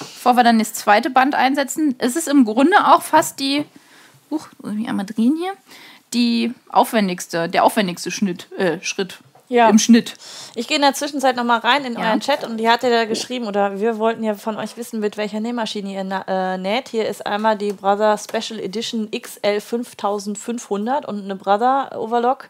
bevor 0.00 0.34
wir 0.34 0.42
dann 0.42 0.58
das 0.58 0.74
zweite 0.74 1.10
Band 1.10 1.36
einsetzen. 1.36 1.94
Es 1.98 2.16
ist 2.16 2.26
im 2.26 2.44
Grunde 2.44 2.76
auch 2.88 3.02
fast 3.02 3.38
die, 3.38 3.64
huch, 4.28 4.48
muss 4.60 4.72
ich 4.72 4.78
mich 4.78 4.88
einmal 4.88 5.06
drehen 5.06 5.36
hier, 5.38 5.52
die 6.12 6.52
aufwendigste, 6.70 7.48
der 7.48 7.62
aufwendigste 7.62 8.10
Schnitt, 8.10 8.50
äh, 8.58 8.80
Schritt 8.82 9.20
ja. 9.48 9.68
im 9.68 9.78
Schnitt. 9.78 10.14
Ich 10.54 10.68
gehe 10.68 10.76
in 10.76 10.82
der 10.82 10.94
Zwischenzeit 10.94 11.36
nochmal 11.36 11.60
rein 11.60 11.84
in 11.84 11.94
ja. 11.94 12.00
euren 12.00 12.20
Chat 12.20 12.44
und 12.44 12.56
die 12.56 12.68
hat 12.68 12.82
ja 12.82 12.90
da 12.90 13.04
geschrieben, 13.04 13.46
oder 13.46 13.80
wir 13.80 13.98
wollten 13.98 14.24
ja 14.24 14.34
von 14.34 14.56
euch 14.56 14.76
wissen, 14.76 15.00
mit 15.00 15.16
welcher 15.16 15.40
Nähmaschine 15.40 15.92
ihr 15.92 16.24
äh, 16.28 16.58
näht. 16.58 16.88
Hier 16.88 17.06
ist 17.06 17.26
einmal 17.26 17.56
die 17.56 17.72
Brother 17.72 18.18
Special 18.18 18.60
Edition 18.60 19.10
XL 19.10 19.60
5500 19.60 21.06
und 21.06 21.24
eine 21.24 21.36
Brother 21.36 21.90
Overlock. 21.96 22.48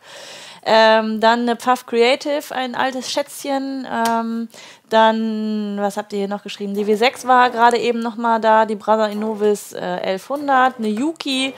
Ähm, 0.68 1.20
dann 1.20 1.42
eine 1.42 1.54
Puff 1.54 1.86
Creative, 1.86 2.52
ein 2.52 2.74
altes 2.74 3.12
Schätzchen. 3.12 3.86
Ähm, 3.86 4.48
dann, 4.88 5.76
was 5.78 5.96
habt 5.96 6.12
ihr 6.12 6.18
hier 6.20 6.28
noch 6.28 6.42
geschrieben? 6.42 6.74
Die 6.74 6.84
W6 6.84 7.26
war 7.26 7.50
gerade 7.50 7.78
eben 7.78 8.00
nochmal 8.00 8.40
da. 8.40 8.66
Die 8.66 8.74
Brother 8.74 9.08
Innovis 9.08 9.72
äh, 9.74 9.78
1100. 9.78 10.78
Eine 10.78 10.88
Yuki. 10.88 11.54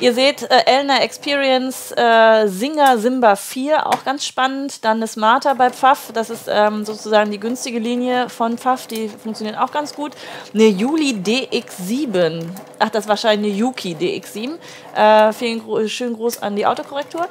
Ihr 0.00 0.14
seht 0.14 0.42
äh, 0.42 0.62
Elna 0.66 1.00
Experience 1.02 1.92
äh, 1.96 2.46
Singer 2.46 2.98
Simba 2.98 3.34
4, 3.34 3.84
auch 3.84 4.04
ganz 4.04 4.24
spannend. 4.24 4.84
Dann 4.84 4.98
eine 4.98 5.08
Smarter 5.08 5.56
bei 5.56 5.70
Pfaff, 5.70 6.12
das 6.14 6.30
ist 6.30 6.48
ähm, 6.48 6.84
sozusagen 6.84 7.32
die 7.32 7.40
günstige 7.40 7.80
Linie 7.80 8.28
von 8.28 8.58
Pfaff, 8.58 8.86
die 8.86 9.08
funktioniert 9.08 9.58
auch 9.58 9.72
ganz 9.72 9.94
gut. 9.94 10.12
Eine 10.54 10.68
Juli 10.68 11.14
DX7, 11.14 12.44
ach, 12.78 12.90
das 12.90 13.04
ist 13.04 13.08
wahrscheinlich 13.08 13.52
eine 13.52 13.60
Yuki 13.60 13.94
DX7. 13.94 14.58
Äh, 14.94 15.32
vielen 15.32 15.64
gro 15.64 15.86
schönen 15.88 16.14
Gruß 16.14 16.42
an 16.42 16.54
die 16.54 16.64
Autokorrektur. 16.64 17.26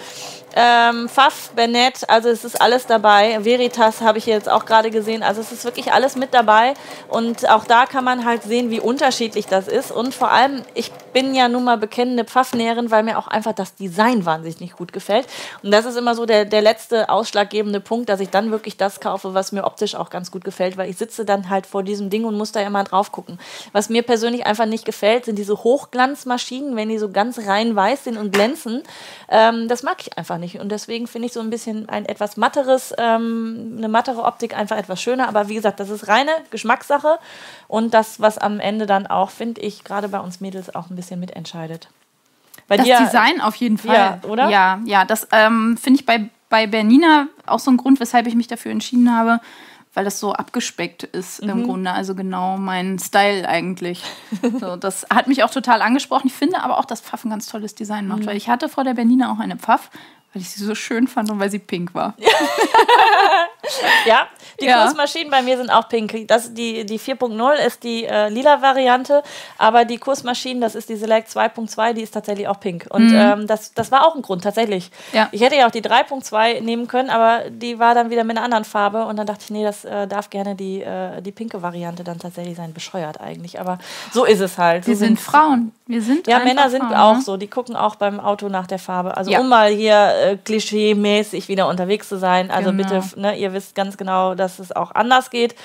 Ähm, 0.60 1.08
Pfaff, 1.08 1.52
Bennett, 1.56 2.10
also 2.10 2.30
es 2.30 2.44
ist 2.44 2.60
alles 2.60 2.88
dabei. 2.88 3.38
Veritas 3.46 4.02
habe 4.02 4.18
ich 4.18 4.26
jetzt 4.26 4.50
auch 4.50 4.66
gerade 4.66 4.90
gesehen, 4.90 5.22
also 5.22 5.40
es 5.40 5.52
ist 5.52 5.66
wirklich 5.66 5.94
alles 5.94 6.16
mit 6.16 6.34
dabei. 6.34 6.74
Und 7.10 7.48
auch 7.48 7.66
da 7.66 7.86
kann 7.86 8.04
man 8.04 8.26
halt 8.26 8.42
sehen, 8.42 8.72
wie 8.72 8.80
unterschiedlich 8.80 9.46
das 9.46 9.68
ist. 9.68 9.92
Und 9.92 10.16
vor 10.16 10.32
allem, 10.32 10.64
ich 10.74 10.92
bin 11.14 11.36
ja 11.36 11.48
nun 11.48 11.64
mal 11.64 11.78
bekennende 11.78 12.26
Pfaffnäherin, 12.26 12.90
weil 12.90 13.04
mir 13.04 13.20
auch 13.20 13.28
einfach 13.28 13.54
das 13.54 13.76
Design 13.76 14.26
wahnsinnig 14.26 14.72
gut 14.72 14.94
gefällt. 14.94 15.28
Und 15.62 15.70
das 15.70 15.86
ist 15.86 15.96
immer 15.96 16.16
so 16.16 16.26
der, 16.26 16.46
der 16.46 16.64
letzte 16.64 17.10
ausschlaggebende 17.10 17.80
Punkt, 17.80 18.10
dass 18.10 18.20
ich 18.20 18.32
dann 18.32 18.50
wirklich 18.50 18.78
das 18.78 19.00
kaufe, 19.00 19.36
was 19.36 19.52
mir 19.52 19.64
optisch 19.64 19.94
auch 19.94 20.10
ganz 20.10 20.32
gut 20.32 20.44
gefällt, 20.44 20.76
weil 20.76 20.90
ich 20.90 20.98
sitze 20.98 21.24
dann 21.24 21.52
halt 21.52 21.68
vor 21.68 21.84
diesem 21.84 22.10
Ding 22.10 22.26
und 22.26 22.36
muss 22.36 22.52
da 22.52 22.62
immer 22.62 22.84
drauf 22.84 23.12
gucken. 23.12 23.38
Was 23.74 23.90
mir 23.90 24.02
persönlich 24.02 24.48
einfach 24.48 24.66
nicht 24.66 24.86
gefällt, 24.86 25.26
sind 25.26 25.38
diese 25.38 25.64
Hochglanzmaschinen, 25.64 26.76
wenn 26.76 26.90
die 26.90 26.98
so 26.98 27.12
ganz 27.12 27.38
rein 27.46 27.76
weiß 27.76 28.06
sind 28.06 28.18
und 28.18 28.32
glänzen. 28.34 28.82
Ähm, 29.30 29.68
das 29.68 29.84
mag 29.84 29.98
ich 30.02 30.18
einfach 30.18 30.40
nicht 30.40 30.47
nicht. 30.48 30.62
Und 30.62 30.70
deswegen 30.70 31.08
finde 31.08 31.28
ich 31.28 31.34
so 31.34 31.40
ein 31.40 31.50
bisschen 31.50 31.90
ein 31.90 32.06
etwas 32.06 32.38
matteres, 32.38 32.94
ähm, 32.98 33.76
eine 33.78 33.90
mattere 33.90 34.24
Optik 34.24 34.58
einfach 34.58 34.78
etwas 34.78 35.02
schöner. 35.02 35.28
Aber 35.28 35.50
wie 35.50 35.56
gesagt, 35.56 35.80
das 35.80 35.90
ist 35.90 36.08
reine 36.08 36.32
Geschmackssache 36.52 37.20
und 37.68 37.94
das, 37.94 38.20
was 38.20 38.38
am 38.38 38.60
Ende 38.60 38.86
dann 38.86 39.08
auch, 39.08 39.30
finde 39.30 39.62
ich, 39.62 39.84
gerade 39.84 40.10
bei 40.10 40.20
uns 40.20 40.40
Mädels 40.40 40.74
auch 40.74 40.90
ein 40.90 40.96
bisschen 40.96 41.20
mitentscheidet. 41.20 41.90
Bei 42.68 42.78
das 42.78 42.86
dir, 42.86 42.98
Design 43.00 43.42
auf 43.42 43.56
jeden 43.56 43.78
Fall. 43.78 44.20
Ja, 44.24 44.30
oder? 44.30 44.50
Ja, 44.50 44.80
ja 44.86 45.06
das 45.06 45.28
ähm, 45.32 45.78
finde 45.78 46.00
ich 46.00 46.06
bei, 46.06 46.30
bei 46.50 46.68
Bernina 46.68 47.28
auch 47.46 47.60
so 47.60 47.72
ein 47.72 47.78
Grund, 47.78 48.00
weshalb 48.00 48.28
ich 48.28 48.36
mich 48.36 48.48
dafür 48.48 48.72
entschieden 48.72 49.16
habe, 49.16 49.40
weil 49.94 50.04
das 50.06 50.20
so 50.20 50.34
abgespeckt 50.34 51.04
ist 51.04 51.42
mhm. 51.42 51.50
im 51.50 51.64
Grunde. 51.64 51.92
Also 51.92 52.14
genau 52.14 52.58
mein 52.58 53.00
Style 53.00 53.48
eigentlich. 53.48 54.04
so, 54.60 54.76
das 54.76 55.08
hat 55.10 55.28
mich 55.28 55.44
auch 55.44 55.50
total 55.50 55.82
angesprochen. 55.82 56.28
Ich 56.28 56.34
finde 56.34 56.62
aber 56.62 56.78
auch, 56.78 56.86
dass 56.86 57.02
Pfaff 57.02 57.24
ein 57.24 57.30
ganz 57.30 57.48
tolles 57.48 57.74
Design 57.74 58.08
macht, 58.08 58.22
mhm. 58.22 58.26
weil 58.28 58.38
ich 58.38 58.50
hatte 58.50 58.70
vor 58.70 58.84
der 58.84 58.94
Bernina 58.94 59.32
auch 59.32 59.40
eine 59.40 59.58
Pfaff 59.58 59.90
weil 60.34 60.42
ich 60.42 60.50
sie 60.50 60.64
so 60.64 60.76
schön 60.76 61.08
fand 61.08 61.30
und 61.32 61.40
weil 61.40 61.52
sie 61.52 61.60
pink 61.60 61.94
war. 61.94 62.16
ja, 64.06 64.28
die 64.62 64.66
ja. 64.66 64.84
Kursmaschinen 64.84 65.30
bei 65.30 65.42
mir 65.42 65.58
sind 65.58 65.70
auch 65.70 65.90
pink. 65.90 66.28
Das, 66.28 66.54
die 66.54 66.86
die 66.86 67.00
4.0 67.00 67.54
ist 67.66 67.84
die 67.84 68.06
äh, 68.06 68.30
lila 68.30 68.62
Variante, 68.62 69.24
aber 69.58 69.86
die 69.86 69.98
Kursmaschinen, 69.98 70.62
das 70.62 70.76
ist 70.76 70.90
die 70.90 70.96
Select 70.96 71.30
2.2, 71.30 71.94
die 71.94 72.02
ist 72.02 72.12
tatsächlich 72.12 72.48
auch 72.48 72.60
pink. 72.60 72.88
Und 72.90 73.10
mhm. 73.10 73.16
ähm, 73.16 73.48
das, 73.48 73.74
das 73.74 73.92
war 73.92 74.06
auch 74.06 74.16
ein 74.16 74.22
Grund, 74.22 74.44
tatsächlich. 74.44 74.92
Ja. 75.14 75.30
Ich 75.32 75.42
hätte 75.42 75.56
ja 75.56 75.68
auch 75.68 75.72
die 75.72 75.82
3.2 75.82 76.62
nehmen 76.62 76.88
können, 76.88 77.10
aber 77.10 77.50
die 77.50 77.80
war 77.80 77.94
dann 77.96 78.10
wieder 78.10 78.24
mit 78.24 78.38
einer 78.38 78.46
anderen 78.46 78.66
Farbe 78.66 79.06
und 79.06 79.18
dann 79.18 79.28
dachte 79.28 79.44
ich, 79.46 79.50
nee, 79.50 79.64
das 79.64 79.86
äh, 79.86 80.08
darf 80.08 80.30
gerne 80.30 80.56
die, 80.56 80.82
äh, 80.82 81.22
die 81.22 81.32
pinke 81.32 81.62
Variante 81.62 82.04
dann 82.04 82.20
tatsächlich 82.20 82.56
sein. 82.56 82.74
Bescheuert 82.74 83.20
eigentlich, 83.22 83.60
aber 83.60 83.80
so 84.12 84.26
ist 84.26 84.40
es 84.40 84.58
halt. 84.58 84.88
Wir 84.88 84.96
so 84.96 85.00
sind, 85.00 85.18
sind 85.18 85.20
Frauen. 85.20 85.72
Wir 85.88 86.02
sind 86.02 86.28
Ja, 86.28 86.40
Männer 86.40 86.70
sind 86.70 86.84
Frauen, 86.84 86.96
auch 86.96 87.16
ne? 87.16 87.22
so. 87.22 87.38
Die 87.38 87.48
gucken 87.48 87.76
auch 87.76 87.96
beim 87.96 88.20
Auto 88.20 88.50
nach 88.50 88.68
der 88.68 88.80
Farbe. 88.80 89.16
Also 89.16 89.32
ja. 89.32 89.40
um 89.40 89.50
mal 89.50 89.70
hier 89.70 89.96
äh, 89.96 90.38
klischee-mäßig 90.38 91.48
wieder 91.48 91.68
unterwegs 91.68 92.10
zu 92.10 92.18
sein. 92.18 92.52
Also 92.52 92.72
genau. 92.72 92.84
bitte, 92.84 93.20
ne, 93.20 93.38
ihr 93.38 93.47
wisst 93.54 93.76
ganz 93.76 93.98
genau, 93.98 94.36
dass 94.36 94.60
es 94.60 94.72
auch 94.72 94.92
anders 94.92 95.30
geht. 95.30 95.56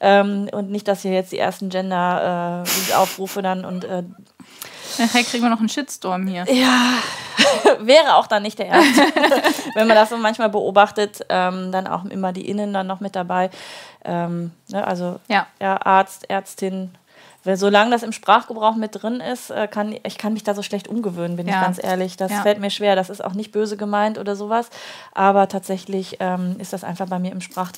Ähm, 0.00 0.48
und 0.52 0.70
nicht, 0.70 0.88
dass 0.88 1.04
ihr 1.04 1.12
jetzt 1.12 1.32
die 1.32 1.38
ersten 1.38 1.68
Gender-Aufrufe 1.68 3.40
äh, 3.40 3.42
dann 3.42 3.64
und. 3.64 3.84
Äh, 3.84 4.04
Nachher 4.98 5.22
kriegen 5.22 5.44
wir 5.44 5.50
noch 5.50 5.60
einen 5.60 5.68
Shitstorm 5.68 6.26
hier. 6.26 6.44
Ja. 6.52 6.94
wäre 7.80 8.14
auch 8.14 8.26
dann 8.26 8.42
nicht 8.42 8.58
der 8.58 8.66
erste. 8.66 9.02
Wenn 9.74 9.86
man 9.86 9.96
das 9.96 10.10
so 10.10 10.16
manchmal 10.16 10.48
beobachtet, 10.48 11.24
ähm, 11.28 11.72
dann 11.72 11.86
auch 11.86 12.04
immer 12.04 12.32
die 12.32 12.48
Innen 12.48 12.72
dann 12.72 12.86
noch 12.86 13.00
mit 13.00 13.16
dabei. 13.16 13.50
Ähm, 14.04 14.52
ne, 14.68 14.86
also 14.86 15.20
ja. 15.28 15.46
ja. 15.60 15.80
Arzt, 15.84 16.28
Ärztin, 16.28 16.90
weil 17.42 17.56
solange 17.56 17.90
das 17.90 18.02
im 18.02 18.12
Sprachgebrauch 18.12 18.76
mit 18.76 19.02
drin 19.02 19.20
ist, 19.20 19.50
äh, 19.50 19.66
kann 19.66 19.94
ich 20.02 20.18
kann 20.18 20.34
mich 20.34 20.44
da 20.44 20.54
so 20.54 20.62
schlecht 20.62 20.88
umgewöhnen, 20.88 21.36
bin 21.36 21.46
ja. 21.46 21.54
ich 21.54 21.60
ganz 21.60 21.82
ehrlich. 21.82 22.16
Das 22.16 22.30
ja. 22.30 22.42
fällt 22.42 22.60
mir 22.60 22.70
schwer. 22.70 22.96
Das 22.96 23.08
ist 23.08 23.24
auch 23.24 23.32
nicht 23.32 23.50
böse 23.50 23.76
gemeint 23.76 24.18
oder 24.18 24.36
sowas. 24.36 24.68
Aber 25.14 25.48
tatsächlich 25.48 26.18
ähm, 26.20 26.56
ist 26.58 26.72
das 26.72 26.84
einfach 26.84 27.08
bei 27.08 27.18
mir 27.18 27.32
im 27.32 27.40
Sprach, 27.40 27.72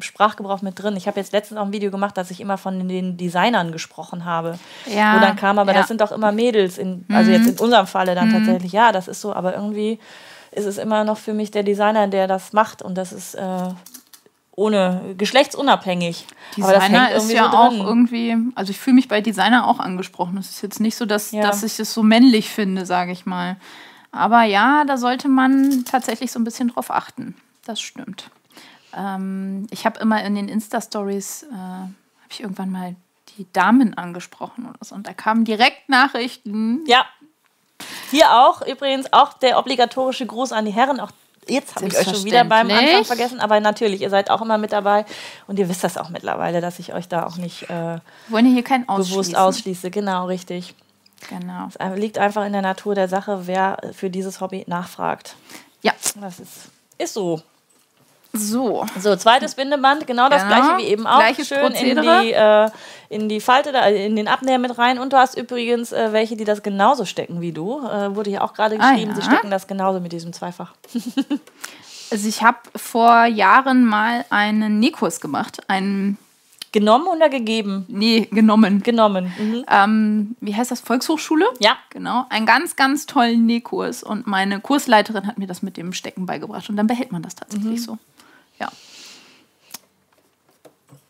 Sprachgebrauch 0.00 0.60
mit 0.60 0.80
drin. 0.82 0.96
Ich 0.96 1.06
habe 1.06 1.18
jetzt 1.18 1.32
letztens 1.32 1.58
auch 1.58 1.64
ein 1.64 1.72
Video 1.72 1.90
gemacht, 1.90 2.16
dass 2.16 2.30
ich 2.30 2.40
immer 2.40 2.58
von 2.58 2.88
den 2.88 3.16
Designern 3.16 3.72
gesprochen 3.72 4.26
habe. 4.26 4.58
Ja. 4.86 5.16
Wo 5.16 5.20
dann 5.20 5.36
kam, 5.36 5.58
aber 5.58 5.72
das 5.72 5.88
sind 5.88 6.02
doch 6.02 6.12
immer 6.12 6.32
Mädels, 6.32 6.76
in, 6.76 7.06
also 7.08 7.30
mhm. 7.30 7.36
jetzt 7.36 7.46
in 7.48 7.58
unserem 7.58 7.86
Falle 7.86 8.14
dann 8.14 8.28
mhm. 8.28 8.34
tatsächlich. 8.34 8.72
Ja, 8.72 8.92
das 8.92 9.08
ist 9.08 9.22
so, 9.22 9.32
aber 9.32 9.54
irgendwie 9.54 9.98
ist 10.52 10.66
es 10.66 10.78
immer 10.78 11.04
noch 11.04 11.18
für 11.18 11.34
mich 11.34 11.50
der 11.50 11.62
Designer, 11.62 12.08
der 12.08 12.26
das 12.26 12.52
macht. 12.52 12.82
Und 12.82 12.96
das 12.96 13.12
ist 13.12 13.34
äh, 13.34 13.68
ohne 14.56 15.14
geschlechtsunabhängig. 15.16 16.26
Designer 16.56 17.12
ist 17.12 17.30
ja 17.30 17.50
so 17.50 17.56
auch 17.56 17.72
irgendwie, 17.72 18.36
also 18.54 18.70
ich 18.70 18.80
fühle 18.80 18.94
mich 18.94 19.06
bei 19.06 19.20
Designer 19.20 19.68
auch 19.68 19.78
angesprochen. 19.78 20.38
Es 20.38 20.48
ist 20.50 20.62
jetzt 20.62 20.80
nicht 20.80 20.96
so, 20.96 21.04
dass, 21.04 21.30
ja. 21.30 21.42
dass 21.42 21.62
ich 21.62 21.78
es 21.78 21.92
so 21.92 22.02
männlich 22.02 22.48
finde, 22.48 22.86
sage 22.86 23.12
ich 23.12 23.26
mal. 23.26 23.56
Aber 24.12 24.42
ja, 24.42 24.84
da 24.86 24.96
sollte 24.96 25.28
man 25.28 25.84
tatsächlich 25.84 26.32
so 26.32 26.40
ein 26.40 26.44
bisschen 26.44 26.68
drauf 26.68 26.90
achten. 26.90 27.36
Das 27.66 27.80
stimmt. 27.80 28.30
Ähm, 28.96 29.66
ich 29.70 29.84
habe 29.84 30.00
immer 30.00 30.24
in 30.24 30.34
den 30.34 30.48
Insta-Stories, 30.48 31.44
äh, 31.44 31.54
habe 31.54 31.92
ich 32.30 32.40
irgendwann 32.40 32.70
mal 32.70 32.96
die 33.36 33.46
Damen 33.52 33.92
angesprochen 33.92 34.66
oder 34.66 34.78
so. 34.80 34.94
Und 34.94 35.06
da 35.06 35.12
kamen 35.12 35.44
direkt 35.44 35.90
Nachrichten. 35.90 36.82
Ja. 36.86 37.04
Hier 38.10 38.32
auch 38.32 38.66
übrigens 38.66 39.12
auch 39.12 39.34
der 39.34 39.58
obligatorische 39.58 40.24
Gruß 40.24 40.52
an 40.52 40.64
die 40.64 40.72
Herren. 40.72 40.98
Auch 40.98 41.10
Jetzt 41.48 41.76
habe 41.76 41.86
ich 41.86 41.96
euch 41.96 42.04
schon 42.04 42.24
wieder 42.24 42.44
beim 42.44 42.70
Anfang 42.70 43.04
vergessen, 43.04 43.40
aber 43.40 43.60
natürlich, 43.60 44.00
ihr 44.00 44.10
seid 44.10 44.30
auch 44.30 44.42
immer 44.42 44.58
mit 44.58 44.72
dabei 44.72 45.04
und 45.46 45.58
ihr 45.58 45.68
wisst 45.68 45.84
das 45.84 45.96
auch 45.96 46.08
mittlerweile, 46.08 46.60
dass 46.60 46.78
ich 46.78 46.92
euch 46.92 47.08
da 47.08 47.24
auch 47.24 47.36
nicht 47.36 47.70
äh, 47.70 47.98
Wollen 48.28 48.46
hier 48.46 48.64
kein 48.64 48.84
bewusst 48.86 49.36
ausschließe. 49.36 49.90
Genau, 49.90 50.26
richtig. 50.26 50.74
Genau. 51.30 51.68
Es 51.78 51.98
liegt 51.98 52.18
einfach 52.18 52.44
in 52.44 52.52
der 52.52 52.62
Natur 52.62 52.94
der 52.94 53.08
Sache, 53.08 53.46
wer 53.46 53.78
für 53.92 54.10
dieses 54.10 54.40
Hobby 54.40 54.64
nachfragt. 54.66 55.36
Ja. 55.82 55.92
Das 56.20 56.40
ist, 56.40 56.70
ist 56.98 57.14
so. 57.14 57.40
So. 58.32 58.86
So, 58.98 59.16
zweites 59.16 59.54
Bindeband, 59.54 60.06
genau 60.06 60.28
das 60.28 60.42
genau. 60.42 60.54
gleiche 60.54 60.78
wie 60.78 60.90
eben 60.90 61.06
auch. 61.06 61.22
Schön 61.42 61.60
Prozedere. 61.60 62.16
in 62.18 62.22
die, 62.22 62.32
äh, 62.32 62.70
in 63.08 63.28
die 63.28 63.40
Falte, 63.40 63.72
da, 63.72 63.86
in 63.86 64.16
den 64.16 64.28
Abnäher 64.28 64.58
mit 64.58 64.76
rein. 64.78 64.98
Und 64.98 65.12
du 65.12 65.16
hast 65.16 65.36
übrigens 65.36 65.92
äh, 65.92 66.12
welche, 66.12 66.36
die 66.36 66.44
das 66.44 66.62
genauso 66.62 67.04
stecken 67.04 67.40
wie 67.40 67.52
du. 67.52 67.78
Äh, 67.86 68.14
wurde 68.14 68.30
hier 68.30 68.44
auch 68.44 68.54
gerade 68.54 68.78
ah, 68.78 68.90
geschrieben, 68.90 69.12
ah, 69.12 69.14
ja. 69.14 69.22
sie 69.22 69.30
stecken 69.30 69.50
das 69.50 69.66
genauso 69.66 70.00
mit 70.00 70.12
diesem 70.12 70.32
Zweifach. 70.32 70.72
also 72.10 72.28
ich 72.28 72.42
habe 72.42 72.58
vor 72.74 73.26
Jahren 73.26 73.84
mal 73.84 74.24
einen 74.30 74.80
Nähkurs 74.80 75.20
gemacht. 75.20 75.60
Einen 75.68 76.18
Genommen 76.76 77.06
oder 77.06 77.30
gegeben? 77.30 77.86
Nee, 77.88 78.28
genommen. 78.30 78.82
Genommen. 78.82 79.32
Mhm. 79.38 79.64
Ähm, 79.66 80.36
wie 80.42 80.54
heißt 80.54 80.70
das? 80.70 80.80
Volkshochschule? 80.80 81.46
Ja. 81.58 81.78
Genau. 81.88 82.26
Einen 82.28 82.44
ganz, 82.44 82.76
ganz 82.76 83.06
tollen 83.06 83.46
Nähkurs. 83.46 84.02
Und 84.02 84.26
meine 84.26 84.60
Kursleiterin 84.60 85.26
hat 85.26 85.38
mir 85.38 85.46
das 85.46 85.62
mit 85.62 85.78
dem 85.78 85.94
Stecken 85.94 86.26
beigebracht. 86.26 86.68
Und 86.68 86.76
dann 86.76 86.86
behält 86.86 87.12
man 87.12 87.22
das 87.22 87.34
tatsächlich 87.34 87.80
mhm. 87.80 87.84
so. 87.84 87.98
Ja. 88.58 88.70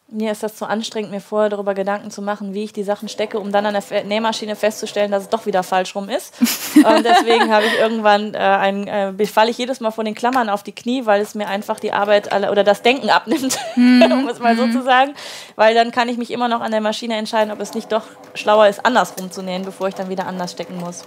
Mir 0.09 0.31
ist 0.31 0.45
das 0.45 0.55
zu 0.55 0.67
anstrengend, 0.67 1.11
mir 1.11 1.21
vorher 1.21 1.51
darüber 1.51 1.75
Gedanken 1.75 2.13
zu 2.13 2.23
machen, 2.23 2.55
wie 2.55 2.63
ich 2.63 2.73
die 2.73 2.85
Sachen 2.85 3.09
stecke, 3.09 3.41
um 3.41 3.51
dann 3.51 3.67
an 3.67 3.75
der 3.75 4.05
Nähmaschine 4.05 4.55
festzustellen, 4.55 5.11
dass 5.11 5.25
es 5.25 5.29
doch 5.29 5.47
wieder 5.47 5.65
falsch 5.65 5.97
rum 5.97 6.09
ist. 6.09 6.41
Und 6.77 7.05
deswegen 7.05 7.53
habe 7.53 7.67
ich 7.67 7.77
irgendwann 7.77 8.33
äh, 8.33 8.39
ein, 8.39 8.87
äh, 8.87 9.27
falle 9.27 9.51
ich 9.51 9.59
jedes 9.59 9.81
Mal 9.81 9.91
von 9.91 10.05
den 10.05 10.15
Klammern 10.15 10.49
auf 10.49 10.63
die 10.63 10.71
Knie, 10.71 11.07
weil 11.07 11.21
es 11.21 11.35
mir 11.35 11.49
einfach 11.49 11.81
die 11.81 11.93
Arbeit 11.93 12.31
alle, 12.31 12.53
oder 12.53 12.63
das 12.63 12.83
Denken 12.83 13.11
abnimmt, 13.11 13.59
mm. 13.77 14.03
um 14.13 14.29
es 14.29 14.39
mal 14.39 14.57
so 14.57 14.67
mhm. 14.67 14.73
zu 14.73 14.83
sagen. 14.85 15.15
Weil 15.57 15.75
dann 15.75 15.91
kann 15.91 16.09
ich 16.09 16.19
mich 16.19 16.31
immer 16.31 16.47
noch 16.47 16.61
an 16.61 16.71
der 16.71 16.81
Maschine 16.81 17.17
entscheiden, 17.17 17.53
ob 17.53 17.59
es 17.59 17.75
nicht 17.75 17.91
doch 17.91 18.05
schlauer 18.35 18.69
ist, 18.69 18.87
andersrum 18.87 19.33
zu 19.33 19.43
nähen, 19.43 19.65
bevor 19.65 19.89
ich 19.89 19.97
dann 19.97 20.09
wieder 20.09 20.29
anders 20.29 20.53
stecken 20.53 20.79
muss. 20.79 21.05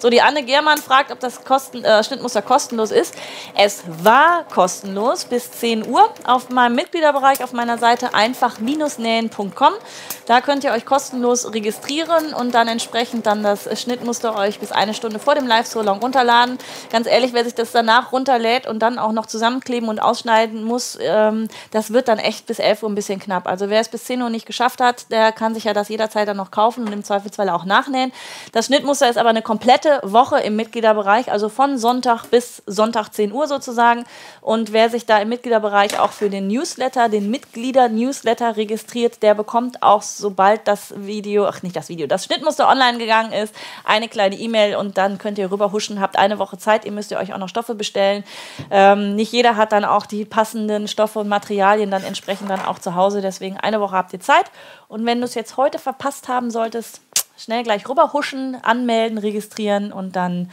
So, 0.00 0.10
die 0.10 0.22
Anne 0.22 0.44
Germann 0.44 0.78
fragt, 0.78 1.10
ob 1.10 1.18
das 1.18 1.44
Kosten, 1.44 1.84
äh, 1.84 2.04
Schnittmuster 2.04 2.40
kostenlos 2.40 2.92
ist. 2.92 3.16
Es 3.56 3.82
war 4.04 4.44
kostenlos 4.44 5.24
bis 5.24 5.50
10 5.50 5.88
Uhr 5.88 6.08
auf 6.24 6.50
meinem 6.50 6.76
Mitgliederbereich 6.76 7.42
auf 7.42 7.52
meiner 7.52 7.78
Seite 7.78 8.14
einfach-nähen.com. 8.14 9.72
Da 10.26 10.40
könnt 10.40 10.62
ihr 10.62 10.70
euch 10.70 10.86
kostenlos 10.86 11.52
registrieren 11.52 12.32
und 12.32 12.54
dann 12.54 12.68
entsprechend 12.68 13.26
dann 13.26 13.42
das 13.42 13.68
Schnittmuster 13.80 14.36
euch 14.36 14.60
bis 14.60 14.70
eine 14.70 14.94
Stunde 14.94 15.18
vor 15.18 15.34
dem 15.34 15.48
Live-So-Long 15.48 15.98
runterladen. 15.98 16.58
Ganz 16.92 17.08
ehrlich, 17.08 17.32
wer 17.32 17.42
sich 17.42 17.56
das 17.56 17.72
danach 17.72 18.12
runterlädt 18.12 18.68
und 18.68 18.78
dann 18.78 19.00
auch 19.00 19.12
noch 19.12 19.26
zusammenkleben 19.26 19.88
und 19.88 19.98
ausschneiden 19.98 20.62
muss, 20.62 20.96
ähm, 21.00 21.48
das 21.72 21.92
wird 21.92 22.06
dann 22.06 22.20
echt 22.20 22.46
bis 22.46 22.60
11 22.60 22.84
Uhr 22.84 22.88
ein 22.88 22.94
bisschen 22.94 23.18
knapp. 23.18 23.48
Also 23.48 23.68
wer 23.68 23.80
es 23.80 23.88
bis 23.88 24.04
10 24.04 24.22
Uhr 24.22 24.30
nicht 24.30 24.46
geschafft 24.46 24.80
hat, 24.80 25.10
der 25.10 25.32
kann 25.32 25.54
sich 25.54 25.64
ja 25.64 25.72
das 25.72 25.88
jederzeit 25.88 26.28
dann 26.28 26.36
noch 26.36 26.52
kaufen 26.52 26.86
und 26.86 26.92
im 26.92 27.02
Zweifelsfall 27.02 27.48
auch 27.48 27.64
nachnähen. 27.64 28.12
Das 28.52 28.66
Schnittmuster 28.66 29.08
ist 29.08 29.18
aber 29.18 29.30
eine 29.30 29.42
komplette 29.42 29.87
komplette 29.88 30.12
Woche 30.12 30.40
im 30.40 30.56
Mitgliederbereich, 30.56 31.30
also 31.30 31.48
von 31.48 31.78
Sonntag 31.78 32.26
bis 32.26 32.62
Sonntag 32.66 33.10
10 33.10 33.32
Uhr 33.32 33.46
sozusagen. 33.46 34.04
Und 34.40 34.72
wer 34.72 34.90
sich 34.90 35.06
da 35.06 35.18
im 35.18 35.28
Mitgliederbereich 35.28 35.98
auch 35.98 36.12
für 36.12 36.30
den 36.30 36.48
Newsletter, 36.48 37.08
den 37.08 37.30
Mitglieder-Newsletter 37.30 38.56
registriert, 38.56 39.22
der 39.22 39.34
bekommt 39.34 39.82
auch, 39.82 40.02
sobald 40.02 40.66
das 40.66 40.94
Video, 40.96 41.46
ach 41.46 41.62
nicht 41.62 41.76
das 41.76 41.88
Video, 41.88 42.06
das 42.06 42.24
Schnittmuster 42.24 42.68
online 42.68 42.98
gegangen 42.98 43.32
ist, 43.32 43.54
eine 43.84 44.08
kleine 44.08 44.36
E-Mail 44.36 44.76
und 44.76 44.98
dann 44.98 45.18
könnt 45.18 45.38
ihr 45.38 45.50
rüberhuschen, 45.50 46.00
habt 46.00 46.18
eine 46.18 46.38
Woche 46.38 46.58
Zeit, 46.58 46.84
ihr 46.84 46.92
müsst 46.92 47.10
ihr 47.10 47.18
euch 47.18 47.32
auch 47.32 47.38
noch 47.38 47.48
Stoffe 47.48 47.74
bestellen. 47.74 48.24
Ähm, 48.70 49.16
nicht 49.16 49.32
jeder 49.32 49.56
hat 49.56 49.72
dann 49.72 49.84
auch 49.84 50.06
die 50.06 50.24
passenden 50.24 50.88
Stoffe 50.88 51.18
und 51.18 51.28
Materialien 51.28 51.90
dann 51.90 52.04
entsprechend 52.04 52.50
dann 52.50 52.64
auch 52.64 52.78
zu 52.78 52.94
Hause, 52.94 53.20
deswegen 53.20 53.56
eine 53.56 53.80
Woche 53.80 53.96
habt 53.96 54.12
ihr 54.12 54.20
Zeit. 54.20 54.50
Und 54.88 55.04
wenn 55.06 55.18
du 55.18 55.24
es 55.24 55.34
jetzt 55.34 55.56
heute 55.56 55.78
verpasst 55.78 56.28
haben 56.28 56.50
solltest, 56.50 57.00
schnell 57.38 57.62
gleich 57.62 57.88
rüberhuschen, 57.88 58.56
anmelden, 58.62 59.18
registrieren 59.18 59.92
und 59.92 60.16
dann 60.16 60.50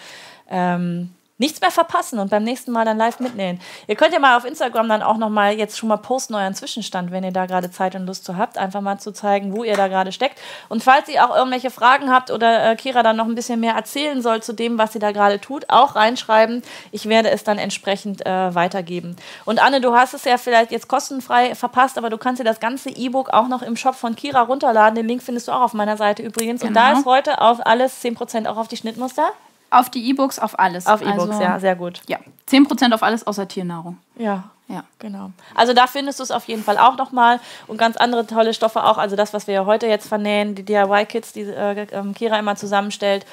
ähm, 0.50 1.10
nichts 1.38 1.60
mehr 1.60 1.72
verpassen 1.72 2.20
und 2.20 2.30
beim 2.30 2.44
nächsten 2.44 2.72
Mal 2.72 2.86
dann 2.86 2.98
live 2.98 3.20
mitnehmen. 3.20 3.60
Ihr 3.88 3.96
könnt 3.96 4.14
ja 4.14 4.20
mal 4.20 4.38
auf 4.38 4.46
Instagram 4.46 4.88
dann 4.88 5.02
auch 5.02 5.18
noch 5.18 5.30
mal 5.30 5.54
jetzt 5.54 5.78
schon 5.78 5.90
mal 5.90 5.98
posten 5.98 6.34
euren 6.34 6.56
Zwischenstand, 6.56 7.12
wenn 7.12 7.26
ihr 7.26 7.32
da 7.32 7.46
gerade 7.46 7.70
Zeit 7.70 7.94
und 7.96 8.06
Lust 8.06 8.24
zu 8.24 8.38
habt, 8.38 8.58
einfach 8.58 8.80
mal 8.80 9.00
zu 9.00 9.12
zeigen, 9.12 9.54
wo 9.54 9.66
ihr 9.66 9.76
da 9.76 9.90
gerade 9.90 10.14
steckt. 10.14 10.40
Und 10.70 10.82
falls 10.82 11.10
ihr 11.10 11.26
auch 11.26 11.36
irgendwelche 11.36 11.72
Fragen 11.72 12.10
habt 12.10 12.32
oder 12.32 12.72
äh, 12.72 12.76
Kira 12.78 13.04
dann 13.04 13.18
noch 13.18 13.26
ein 13.26 13.36
bisschen 13.36 13.60
mehr 13.60 13.74
erzählen 13.74 14.22
soll 14.22 14.42
zu 14.42 14.54
dem, 14.54 14.78
was 14.78 14.94
sie 14.94 15.00
da 15.00 15.12
gerade 15.12 15.42
tut, 15.42 15.66
auch 15.70 15.96
reinschreiben. 15.96 16.62
Ich 16.92 17.10
werde 17.10 17.30
es 17.32 17.44
dann 17.44 17.58
entsprechend 17.58 18.26
äh, 18.26 18.56
weitergeben. 18.56 19.18
Und 19.44 19.62
Anne, 19.62 19.82
du 19.82 19.94
hast 19.94 20.14
es 20.14 20.24
ja 20.24 20.38
vielleicht 20.38 20.72
jetzt 20.72 20.88
kostenfrei 20.88 21.54
verpasst, 21.54 21.98
aber 21.98 22.10
du 22.10 22.18
kannst 22.18 22.40
dir 22.40 22.46
das 22.46 22.62
ganze 22.62 22.90
E-Book 22.90 23.32
auch 23.32 23.50
noch 23.50 23.62
im 23.62 23.76
Shop 23.76 23.96
von 23.96 24.16
Kira 24.16 24.42
runterladen. 24.42 24.96
Den 24.96 25.08
Link 25.08 25.22
findest 25.22 25.50
du 25.50 25.52
auch 25.52 25.62
auf 25.62 25.74
meiner 25.74 25.98
Seite 25.98 26.24
übrigens. 26.24 26.62
Genau. 26.62 26.70
Und 26.70 26.76
da 26.76 26.88
genau. 26.90 27.00
ist 27.00 27.06
heute 27.06 27.42
auf 27.42 27.66
alles 27.66 28.02
10% 28.02 28.48
auch 28.48 28.56
auf 28.56 28.70
die 28.70 28.78
Schnittmuster. 28.78 29.32
Auf 29.70 29.89
die 29.89 30.09
E-Books, 30.09 30.39
auf 30.39 30.57
alles. 30.59 30.88
Auf 30.88 31.01
E-Books, 31.01 31.32
also, 31.32 31.41
ja, 31.41 31.59
sehr 31.59 31.76
gut. 31.76 32.01
Ja, 32.07 32.20
10% 32.49 32.93
auf 32.93 33.03
alles 33.03 33.26
außer 33.26 33.47
Tiernahrung. 33.47 33.97
Ja, 34.18 34.45
ja, 34.68 34.84
genau. 34.99 35.32
Also 35.53 35.74
da 35.74 35.86
findest 35.86 36.20
du 36.20 36.24
es 36.24 36.32
auf 36.32 36.47
jeden 36.47 36.63
Fall 36.63 36.78
auch 36.78 36.97
nochmal 36.97 37.39
und 37.68 37.78
ganz 37.78 37.97
andere 37.97 38.26
tolle 38.26 38.53
Stoffe 38.53 38.84
auch. 38.84 38.97
Also 38.97 39.16
das, 39.16 39.34
was 39.34 39.47
wir 39.47 39.53
ja 39.53 39.66
heute 39.66 39.86
jetzt 39.88 40.07
vernähen, 40.07 40.55
die 40.55 40.63
DIY-Kits, 40.63 41.34
die 41.34 41.41
äh, 41.41 41.88
ähm, 41.91 42.13
Kira 42.13 42.39
immer 42.39 42.55
zusammenstellt. 42.55 43.26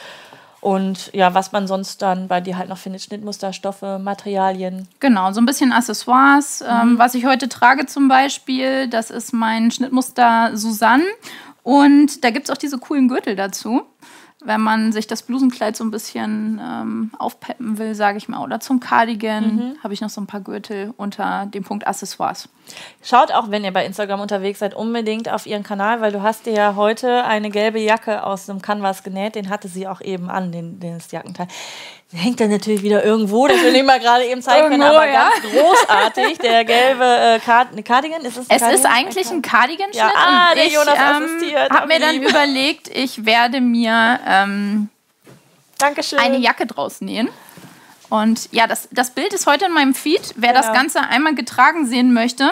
Und 0.60 1.12
ja, 1.12 1.34
was 1.34 1.50
man 1.50 1.66
sonst 1.66 2.02
dann 2.02 2.28
bei 2.28 2.40
dir 2.40 2.56
halt 2.56 2.68
noch 2.68 2.78
findet, 2.78 3.02
Schnittmuster, 3.02 3.52
Stoffe, 3.52 3.98
Materialien. 3.98 4.86
Genau, 5.00 5.32
so 5.32 5.40
ein 5.40 5.46
bisschen 5.46 5.72
Accessoires. 5.72 6.60
Ähm, 6.60 6.66
mhm. 6.66 6.80
Ähm, 6.82 6.98
was 6.98 7.14
ich 7.14 7.26
heute 7.26 7.48
trage 7.48 7.86
zum 7.86 8.08
Beispiel, 8.08 8.88
das 8.88 9.10
ist 9.10 9.32
mein 9.32 9.70
Schnittmuster 9.70 10.56
Susanne. 10.56 11.04
Und 11.62 12.24
da 12.24 12.30
gibt 12.30 12.48
es 12.48 12.50
auch 12.50 12.58
diese 12.58 12.78
coolen 12.78 13.08
Gürtel 13.08 13.36
dazu 13.36 13.82
wenn 14.44 14.60
man 14.60 14.92
sich 14.92 15.06
das 15.06 15.22
Blusenkleid 15.22 15.76
so 15.76 15.84
ein 15.84 15.90
bisschen 15.90 16.60
ähm, 16.62 17.10
aufpeppen 17.18 17.78
will, 17.78 17.94
sage 17.94 18.18
ich 18.18 18.28
mal, 18.28 18.42
oder 18.42 18.60
zum 18.60 18.80
Cardigan, 18.80 19.56
mhm. 19.56 19.76
habe 19.82 19.94
ich 19.94 20.00
noch 20.00 20.10
so 20.10 20.20
ein 20.20 20.26
paar 20.26 20.40
Gürtel 20.40 20.92
unter 20.96 21.46
dem 21.46 21.64
Punkt 21.64 21.86
Accessoires. 21.86 22.48
Schaut 23.02 23.32
auch, 23.32 23.50
wenn 23.50 23.64
ihr 23.64 23.72
bei 23.72 23.84
Instagram 23.84 24.20
unterwegs 24.20 24.60
seid, 24.60 24.74
unbedingt 24.74 25.28
auf 25.28 25.46
ihren 25.46 25.62
Kanal, 25.62 26.00
weil 26.00 26.12
du 26.12 26.22
hast 26.22 26.46
dir 26.46 26.52
ja 26.52 26.76
heute 26.76 27.24
eine 27.24 27.50
gelbe 27.50 27.80
Jacke 27.80 28.24
aus 28.24 28.46
dem 28.46 28.62
Canvas 28.62 29.02
genäht. 29.02 29.34
Den 29.34 29.48
hatte 29.50 29.68
sie 29.68 29.88
auch 29.88 30.00
eben 30.00 30.30
an, 30.30 30.52
den, 30.52 30.80
den 30.80 30.98
Jackenteil. 31.10 31.48
Hängt 32.14 32.40
dann 32.40 32.50
natürlich 32.50 32.82
wieder 32.82 33.02
irgendwo, 33.02 33.46
das 33.48 33.62
will 33.62 33.74
ich 33.74 33.82
mal 33.84 33.98
gerade 33.98 34.26
eben 34.26 34.42
zeigen 34.42 34.68
können, 34.68 34.82
aber 34.82 35.06
ja. 35.06 35.30
ganz 35.30 35.42
großartig. 35.42 36.38
Der 36.38 36.64
gelbe 36.64 37.04
äh, 37.04 37.38
Cardigan, 37.82 38.20
ist 38.22 38.36
es 38.36 38.50
ein 38.50 38.56
Es 38.56 38.60
Cardigan? 38.60 38.74
ist 38.74 38.84
eigentlich 38.86 39.30
ein 39.30 39.42
Cardigan-Schnitt. 39.42 39.94
Ja, 39.94 40.12
ah, 40.14 40.54
der 40.54 40.66
ich, 40.66 40.74
Jonas 40.74 40.94
ähm, 40.94 41.24
assistiert. 41.24 41.70
habe 41.70 41.86
mir 41.86 42.00
dann 42.00 42.22
überlegt, 42.22 42.88
ich 42.88 43.24
werde 43.24 43.62
mir 43.62 44.20
ähm, 44.26 44.90
Dankeschön. 45.78 46.18
eine 46.18 46.36
Jacke 46.36 46.66
draus 46.66 47.00
nähen. 47.00 47.28
Und 48.10 48.52
ja, 48.52 48.66
das, 48.66 48.90
das 48.90 49.12
Bild 49.12 49.32
ist 49.32 49.46
heute 49.46 49.64
in 49.64 49.72
meinem 49.72 49.94
Feed. 49.94 50.34
Wer 50.36 50.52
genau. 50.52 50.66
das 50.66 50.74
Ganze 50.74 51.00
einmal 51.00 51.34
getragen 51.34 51.86
sehen 51.86 52.12
möchte, 52.12 52.44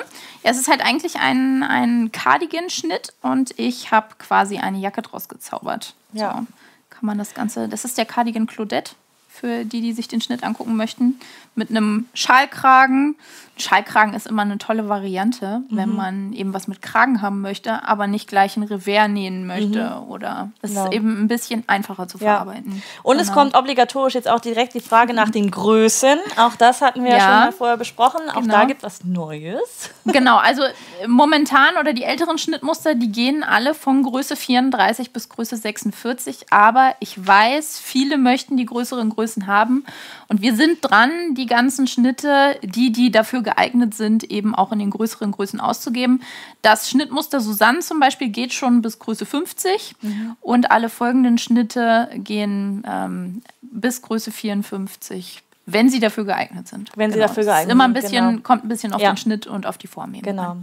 ja, 0.43 0.51
es 0.51 0.59
ist 0.59 0.69
halt 0.69 0.81
eigentlich 0.81 1.17
ein, 1.17 1.63
ein 1.63 2.11
Cardigan-Schnitt 2.13 3.13
und 3.21 3.53
ich 3.59 3.91
habe 3.91 4.15
quasi 4.19 4.57
eine 4.57 4.79
Jacke 4.79 5.03
draus 5.03 5.29
gezaubert. 5.29 5.93
Ja. 6.15 6.31
So 6.31 6.47
kann 6.89 7.07
man 7.07 7.19
das 7.19 7.35
Ganze, 7.35 7.69
das 7.69 7.85
ist 7.85 7.99
der 7.99 8.07
Cardigan 8.07 8.47
Claudette. 8.47 8.93
Für 9.41 9.65
die, 9.65 9.81
die 9.81 9.93
sich 9.93 10.07
den 10.07 10.21
Schnitt 10.21 10.45
angucken 10.45 10.77
möchten. 10.77 11.19
Mit 11.55 11.71
einem 11.71 12.07
Schalkragen. 12.15 13.17
Schalkragen 13.61 14.15
ist 14.15 14.27
immer 14.27 14.43
eine 14.43 14.59
tolle 14.59 14.89
Variante, 14.89 15.63
mhm. 15.69 15.77
wenn 15.77 15.95
man 15.95 16.33
eben 16.33 16.55
was 16.55 16.67
mit 16.67 16.83
Kragen 16.83 17.23
haben 17.23 17.41
möchte, 17.41 17.87
aber 17.87 18.07
nicht 18.07 18.29
gleich 18.29 18.57
ein 18.57 18.63
Revers 18.63 19.09
nähen 19.09 19.47
möchte. 19.47 19.85
Mhm. 19.85 20.11
Oder 20.11 20.51
es 20.63 20.71
genau. 20.71 20.87
ist 20.87 20.93
eben 20.93 21.23
ein 21.23 21.29
bisschen 21.29 21.65
einfacher 21.67 22.09
zu 22.09 22.19
verarbeiten. 22.19 22.77
Ja. 22.77 22.83
Und 23.03 23.19
genau. 23.19 23.29
es 23.29 23.33
kommt 23.33 23.55
obligatorisch 23.55 24.15
jetzt 24.15 24.29
auch 24.29 24.41
direkt 24.41 24.75
die 24.75 24.81
Frage 24.81 25.15
nach 25.15 25.31
den 25.31 25.51
Größen. 25.51 26.19
Auch 26.37 26.57
das 26.57 26.81
hatten 26.81 27.05
wir 27.05 27.11
ja, 27.11 27.17
ja 27.17 27.23
schon 27.23 27.41
mal 27.41 27.53
vorher 27.53 27.77
besprochen. 27.77 28.21
Auch 28.31 28.41
genau. 28.41 28.55
da 28.55 28.65
gibt 28.65 28.83
es 28.83 28.85
was 28.85 29.05
Neues. 29.05 29.91
Genau, 30.11 30.39
also 30.39 30.63
momentan 31.07 31.77
oder 31.79 31.93
die 31.93 32.03
älteren 32.03 32.37
Schnittmuster, 32.37 32.97
die 32.97 33.13
gehen 33.13 33.45
alle 33.45 33.75
von 33.75 34.03
Größe 34.03 34.35
34 34.35 35.13
bis 35.13 35.29
Größe 35.29 35.57
46. 35.57 36.47
Aber 36.51 36.97
ich 36.99 37.25
weiß, 37.25 37.79
viele 37.79 38.19
möchten 38.19 38.57
die 38.57 38.67
größeren 38.67 39.11
Größen 39.11 39.47
haben. 39.47 39.85
Und 40.27 40.43
wir 40.43 40.57
sind 40.57 40.79
dran, 40.81 41.11
die 41.35 41.40
ganzen 41.47 41.87
Schnitte, 41.87 42.59
die, 42.63 42.93
die 42.93 43.11
dafür 43.11 43.43
geeignet 43.43 43.95
sind, 43.95 44.25
eben 44.25 44.55
auch 44.55 44.73
in 44.73 44.79
den 44.79 44.91
größeren 44.91 45.33
Größen 45.33 45.61
auszugeben. 45.61 46.23
Das 46.63 46.89
Schnittmuster 46.91 47.41
Susanne 47.41 47.81
zum 47.81 48.01
Beispiel 48.01 48.29
geht 48.29 48.53
schon 48.53 48.83
bis 48.83 48.99
Größe 48.99 49.27
50 49.27 49.97
mhm. 50.01 50.37
und 50.41 50.71
alle 50.71 50.89
folgenden 50.89 51.39
Schnitte 51.39 52.09
gehen 52.15 52.85
ähm, 52.87 53.43
bis 53.63 54.03
Größe 54.03 54.31
54 54.33 55.43
wenn 55.73 55.89
sie 55.89 56.01
dafür 56.01 56.25
geeignet 56.25 56.67
sind. 56.67 56.91
Wenn 56.97 57.13
genau. 57.13 57.23
sie 57.23 57.29
dafür 57.29 57.45
geeignet 57.45 57.69
sind. 57.69 57.73
Immer 57.73 57.85
ein 57.85 57.93
bisschen, 57.93 58.29
genau. 58.29 58.43
kommt 58.43 58.65
ein 58.65 58.69
bisschen 58.69 58.93
auf 58.93 59.01
ja. 59.01 59.13
den 59.13 59.17
Schnitt 59.17 59.47
und 59.47 59.67
auf 59.67 59.79
die 59.79 59.87
Form. 59.87 60.13
Genau. 60.21 60.57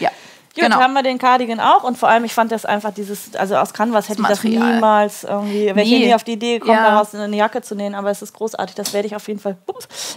Ja. 0.00 0.10
Gut, 0.58 0.70
genau. 0.70 0.82
haben 0.82 0.92
wir 0.92 1.02
den 1.02 1.18
Cardigan 1.18 1.60
auch 1.60 1.84
und 1.84 1.96
vor 1.96 2.08
allem, 2.08 2.24
ich 2.24 2.34
fand 2.34 2.52
das 2.52 2.64
einfach 2.64 2.92
dieses, 2.92 3.34
also 3.36 3.56
aus 3.56 3.72
Canvas 3.72 4.08
hätte 4.08 4.22
ich 4.22 4.28
das 4.28 4.42
niemals 4.42 5.24
irgendwie, 5.24 5.66
wäre 5.66 5.82
ich 5.82 5.90
nie 5.90 6.14
auf 6.14 6.24
die 6.24 6.32
Idee 6.32 6.58
gekommen, 6.58 6.78
ja. 6.78 6.90
daraus 6.90 7.14
eine 7.14 7.36
Jacke 7.36 7.62
zu 7.62 7.74
nähen, 7.74 7.94
aber 7.94 8.10
es 8.10 8.22
ist 8.22 8.32
großartig, 8.32 8.74
das 8.74 8.92
werde 8.92 9.06
ich 9.06 9.14
auf 9.14 9.28
jeden 9.28 9.40
Fall, 9.40 9.56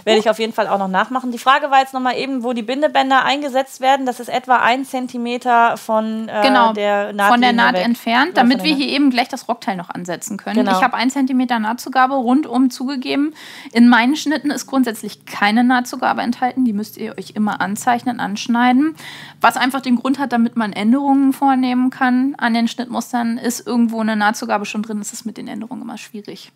werde 0.04 0.18
ich 0.18 0.28
auf 0.28 0.38
jeden 0.38 0.52
Fall 0.52 0.68
auch 0.68 0.78
noch 0.78 0.88
nachmachen. 0.88 1.30
Die 1.30 1.38
Frage 1.38 1.70
war 1.70 1.80
jetzt 1.80 1.94
nochmal 1.94 2.16
eben, 2.16 2.42
wo 2.42 2.52
die 2.52 2.62
Bindebänder 2.62 3.24
eingesetzt 3.24 3.80
werden, 3.80 4.06
das 4.06 4.20
ist 4.20 4.28
etwa 4.28 4.56
ein 4.56 4.84
Zentimeter 4.84 5.76
von 5.76 6.28
äh, 6.28 6.42
genau, 6.42 6.72
der 6.72 7.12
Naht, 7.12 7.30
von 7.30 7.40
der 7.40 7.52
Naht 7.52 7.74
weg. 7.74 7.84
entfernt, 7.84 8.36
damit 8.36 8.64
wir 8.64 8.74
hier 8.74 8.88
eben 8.88 9.10
gleich 9.10 9.28
das 9.28 9.48
Rockteil 9.48 9.76
noch 9.76 9.90
ansetzen 9.90 10.36
können. 10.36 10.56
Genau. 10.56 10.76
Ich 10.76 10.82
habe 10.82 10.94
ein 10.94 11.10
Zentimeter 11.10 11.58
Nahtzugabe 11.58 12.14
rundum 12.14 12.70
zugegeben. 12.70 13.34
In 13.72 13.88
meinen 13.88 14.16
Schnitten 14.16 14.50
ist 14.50 14.66
grundsätzlich 14.66 15.24
keine 15.26 15.64
Nahtzugabe 15.64 16.22
enthalten, 16.22 16.64
die 16.64 16.72
müsst 16.72 16.96
ihr 16.96 17.16
euch 17.18 17.32
immer 17.34 17.60
anzeichnen, 17.60 18.20
anschneiden, 18.20 18.96
was 19.40 19.56
einfach 19.56 19.80
den 19.80 19.96
Grund 19.96 20.18
hat, 20.18 20.31
damit 20.32 20.56
man 20.56 20.72
Änderungen 20.72 21.32
vornehmen 21.32 21.90
kann 21.90 22.34
an 22.38 22.54
den 22.54 22.68
Schnittmustern. 22.68 23.38
Ist 23.38 23.66
irgendwo 23.66 24.00
eine 24.00 24.16
Nahtzugabe 24.16 24.64
schon 24.64 24.82
drin, 24.82 25.00
ist 25.00 25.12
es 25.12 25.24
mit 25.24 25.36
den 25.36 25.48
Änderungen 25.48 25.82
immer 25.82 25.98
schwierig. 25.98 26.52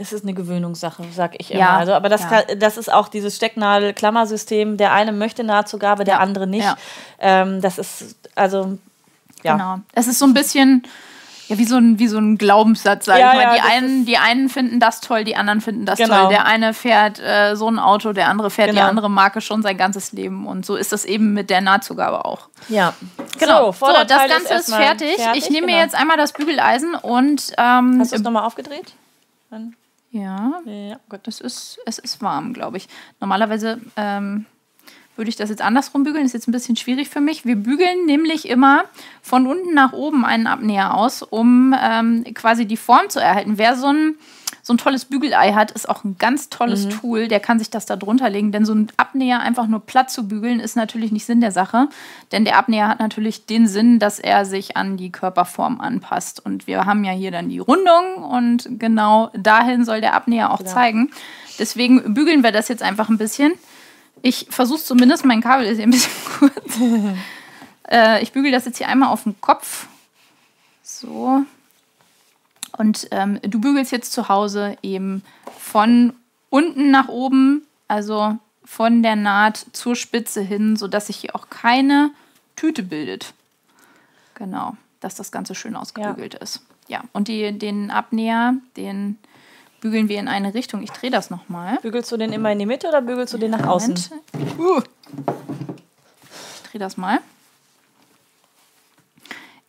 Es 0.00 0.12
ist 0.12 0.22
eine 0.22 0.32
Gewöhnungssache, 0.32 1.04
sag 1.12 1.34
ich 1.40 1.50
immer. 1.50 1.60
Ja, 1.60 1.76
also, 1.76 1.92
aber 1.92 2.08
das, 2.08 2.22
ja. 2.22 2.28
kann, 2.28 2.58
das 2.60 2.76
ist 2.76 2.92
auch 2.92 3.08
dieses 3.08 3.36
Stecknadel-Klammersystem. 3.36 4.76
Der 4.76 4.92
eine 4.92 5.10
möchte 5.10 5.42
Nahtzugabe, 5.42 6.04
der 6.04 6.14
ja, 6.14 6.20
andere 6.20 6.46
nicht. 6.46 6.68
Ähm, 7.18 7.60
das 7.60 7.78
ist, 7.78 8.16
also, 8.36 8.78
ja. 9.42 9.54
Genau. 9.54 9.78
Es 9.94 10.06
ist 10.06 10.20
so 10.20 10.24
ein 10.26 10.34
bisschen 10.34 10.84
ja, 11.48 11.56
wie 11.56 11.64
so 11.64 11.76
ein, 11.76 11.98
wie 11.98 12.08
so 12.08 12.18
ein 12.18 12.36
Glaubenssatz, 12.36 13.06
sag 13.06 13.18
ja, 13.18 13.30
ich 13.30 13.36
mal. 13.36 13.42
Ja, 13.42 13.54
die, 13.54 13.60
einen, 13.60 14.04
die 14.04 14.18
einen 14.18 14.48
finden 14.50 14.80
das 14.80 15.00
toll, 15.00 15.24
die 15.24 15.34
anderen 15.34 15.62
finden 15.62 15.86
das 15.86 15.98
genau. 15.98 16.22
toll. 16.22 16.28
Der 16.28 16.44
eine 16.44 16.74
fährt 16.74 17.18
äh, 17.20 17.56
so 17.56 17.70
ein 17.70 17.78
Auto, 17.78 18.12
der 18.12 18.28
andere 18.28 18.50
fährt 18.50 18.68
genau. 18.68 18.82
die 18.82 18.86
andere 18.86 19.08
Marke 19.08 19.40
schon 19.40 19.62
sein 19.62 19.78
ganzes 19.78 20.12
Leben. 20.12 20.46
Und 20.46 20.66
so 20.66 20.76
ist 20.76 20.92
das 20.92 21.06
eben 21.06 21.32
mit 21.32 21.48
der 21.48 21.62
Nahtzugabe 21.62 22.26
auch. 22.26 22.48
Ja, 22.68 22.92
genau. 23.38 23.72
So, 23.72 23.86
so 23.86 23.92
das 23.92 24.28
Ganze 24.28 24.54
ist, 24.54 24.68
ist 24.68 24.74
fertig. 24.74 25.16
fertig. 25.16 25.42
Ich 25.42 25.50
nehme 25.50 25.66
genau. 25.66 25.78
mir 25.78 25.84
jetzt 25.84 25.94
einmal 25.94 26.18
das 26.18 26.32
Bügeleisen 26.32 26.94
und. 26.94 27.52
Ähm, 27.56 27.96
Hast 27.98 28.12
du 28.12 28.16
es 28.16 28.22
nochmal 28.22 28.44
aufgedreht? 28.44 28.92
Dann 29.50 29.74
ja, 30.10 30.60
ja 30.66 30.98
gut. 31.08 31.20
Das 31.24 31.40
ist, 31.40 31.78
es 31.86 31.98
ist 31.98 32.20
warm, 32.20 32.52
glaube 32.52 32.76
ich. 32.76 32.88
Normalerweise. 33.20 33.80
Ähm, 33.96 34.46
würde 35.18 35.28
ich 35.28 35.36
das 35.36 35.50
jetzt 35.50 35.62
andersrum 35.62 36.04
bügeln. 36.04 36.24
Ist 36.24 36.32
jetzt 36.32 36.48
ein 36.48 36.52
bisschen 36.52 36.76
schwierig 36.76 37.08
für 37.08 37.20
mich. 37.20 37.44
Wir 37.44 37.56
bügeln 37.56 38.06
nämlich 38.06 38.48
immer 38.48 38.84
von 39.20 39.46
unten 39.46 39.74
nach 39.74 39.92
oben 39.92 40.24
einen 40.24 40.46
Abnäher 40.46 40.94
aus, 40.94 41.22
um 41.22 41.74
ähm, 41.78 42.24
quasi 42.34 42.66
die 42.66 42.76
Form 42.76 43.10
zu 43.10 43.20
erhalten. 43.20 43.58
Wer 43.58 43.76
so 43.76 43.88
ein, 43.88 44.14
so 44.62 44.72
ein 44.72 44.78
tolles 44.78 45.06
Bügelei 45.06 45.54
hat, 45.54 45.72
ist 45.72 45.88
auch 45.88 46.04
ein 46.04 46.16
ganz 46.18 46.50
tolles 46.50 46.86
mhm. 46.86 46.90
Tool. 46.90 47.28
Der 47.28 47.40
kann 47.40 47.58
sich 47.58 47.68
das 47.68 47.84
da 47.84 47.96
drunter 47.96 48.30
legen. 48.30 48.52
Denn 48.52 48.64
so 48.64 48.72
ein 48.72 48.92
Abnäher 48.96 49.40
einfach 49.40 49.66
nur 49.66 49.80
platt 49.80 50.08
zu 50.08 50.28
bügeln, 50.28 50.60
ist 50.60 50.76
natürlich 50.76 51.10
nicht 51.10 51.26
Sinn 51.26 51.40
der 51.40 51.52
Sache. 51.52 51.88
Denn 52.30 52.44
der 52.44 52.56
Abnäher 52.56 52.86
hat 52.86 53.00
natürlich 53.00 53.44
den 53.44 53.66
Sinn, 53.66 53.98
dass 53.98 54.20
er 54.20 54.44
sich 54.44 54.76
an 54.76 54.96
die 54.96 55.10
Körperform 55.10 55.80
anpasst. 55.80 56.44
Und 56.44 56.68
wir 56.68 56.86
haben 56.86 57.02
ja 57.02 57.12
hier 57.12 57.32
dann 57.32 57.48
die 57.48 57.58
Rundung 57.58 58.22
und 58.22 58.68
genau 58.78 59.30
dahin 59.34 59.84
soll 59.84 60.00
der 60.00 60.14
Abnäher 60.14 60.52
auch 60.52 60.58
genau. 60.58 60.70
zeigen. 60.70 61.10
Deswegen 61.58 62.14
bügeln 62.14 62.44
wir 62.44 62.52
das 62.52 62.68
jetzt 62.68 62.84
einfach 62.84 63.08
ein 63.08 63.18
bisschen. 63.18 63.52
Ich 64.22 64.46
versuche 64.50 64.82
zumindest, 64.82 65.24
mein 65.24 65.40
Kabel 65.40 65.66
ist 65.66 65.76
hier 65.76 65.86
ein 65.86 65.90
bisschen 65.90 66.12
kurz. 66.38 66.78
äh, 67.90 68.22
ich 68.22 68.32
bügel 68.32 68.50
das 68.50 68.64
jetzt 68.64 68.78
hier 68.78 68.88
einmal 68.88 69.10
auf 69.10 69.24
den 69.24 69.40
Kopf. 69.40 69.86
So. 70.82 71.44
Und 72.76 73.08
ähm, 73.10 73.40
du 73.42 73.60
bügelst 73.60 73.92
jetzt 73.92 74.12
zu 74.12 74.28
Hause 74.28 74.76
eben 74.82 75.22
von 75.58 76.12
unten 76.50 76.90
nach 76.90 77.08
oben, 77.08 77.62
also 77.88 78.38
von 78.64 79.02
der 79.02 79.16
Naht 79.16 79.66
zur 79.72 79.96
Spitze 79.96 80.42
hin, 80.42 80.76
sodass 80.76 81.06
sich 81.06 81.16
hier 81.16 81.34
auch 81.34 81.48
keine 81.50 82.10
Tüte 82.54 82.82
bildet. 82.82 83.32
Genau, 84.34 84.76
dass 85.00 85.14
das 85.14 85.32
Ganze 85.32 85.54
schön 85.54 85.74
ausgebügelt 85.74 86.34
ja. 86.34 86.40
ist. 86.40 86.60
Ja, 86.86 87.02
und 87.12 87.28
die, 87.28 87.58
den 87.58 87.90
Abnäher, 87.90 88.54
den 88.76 89.18
bügeln 89.80 90.08
wir 90.08 90.18
in 90.18 90.28
eine 90.28 90.54
Richtung. 90.54 90.82
Ich 90.82 90.90
drehe 90.90 91.10
das 91.10 91.30
nochmal. 91.30 91.78
Bügelst 91.82 92.10
du 92.12 92.16
den 92.16 92.32
immer 92.32 92.52
in 92.52 92.58
die 92.58 92.66
Mitte 92.66 92.88
oder 92.88 93.02
bügelst 93.02 93.34
du 93.34 93.38
den 93.38 93.50
nach 93.50 93.66
außen? 93.66 93.94
Uh. 94.58 94.80
Ich 96.64 96.70
drehe 96.70 96.80
das 96.80 96.96
mal. 96.96 97.20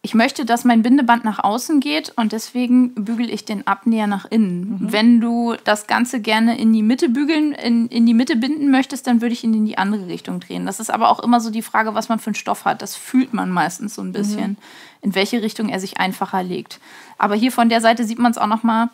Ich 0.01 0.15
möchte, 0.15 0.45
dass 0.45 0.63
mein 0.63 0.81
Bindeband 0.81 1.25
nach 1.25 1.43
außen 1.43 1.81
geht 1.81 2.13
und 2.15 2.31
deswegen 2.31 2.95
bügel 2.95 3.29
ich 3.29 3.43
den 3.43 3.67
Abnäher 3.67 4.07
nach 4.07 4.25
innen. 4.25 4.61
Mhm. 4.61 4.91
Wenn 4.91 5.21
du 5.21 5.55
das 5.65 5.87
Ganze 5.87 6.21
gerne 6.21 6.57
in 6.57 6.71
die 6.71 6.81
Mitte 6.81 7.09
bügeln, 7.09 7.51
in, 7.51 7.87
in 7.89 8.05
die 8.05 8.13
Mitte 8.13 8.37
binden 8.37 8.71
möchtest, 8.71 9.07
dann 9.07 9.21
würde 9.21 9.33
ich 9.33 9.43
ihn 9.43 9.53
in 9.53 9.65
die 9.65 9.77
andere 9.77 10.07
Richtung 10.07 10.39
drehen. 10.39 10.65
Das 10.65 10.79
ist 10.79 10.89
aber 10.89 11.09
auch 11.09 11.19
immer 11.19 11.41
so 11.41 11.51
die 11.51 11.61
Frage, 11.61 11.95
was 11.95 12.07
man 12.07 12.17
für 12.17 12.27
einen 12.27 12.35
Stoff 12.35 12.63
hat. 12.63 12.81
Das 12.81 12.95
fühlt 12.95 13.33
man 13.33 13.51
meistens 13.51 13.93
so 13.93 14.01
ein 14.01 14.13
bisschen, 14.13 14.51
mhm. 14.51 14.57
in 15.01 15.15
welche 15.15 15.41
Richtung 15.41 15.67
er 15.67 15.81
sich 15.81 15.99
einfacher 15.99 16.43
legt. 16.43 16.79
Aber 17.17 17.35
hier 17.35 17.51
von 17.51 17.67
der 17.67 17.81
Seite 17.81 18.05
sieht 18.05 18.19
man 18.19 18.31
es 18.31 18.37
auch 18.37 18.47
noch 18.47 18.63
mal 18.63 18.89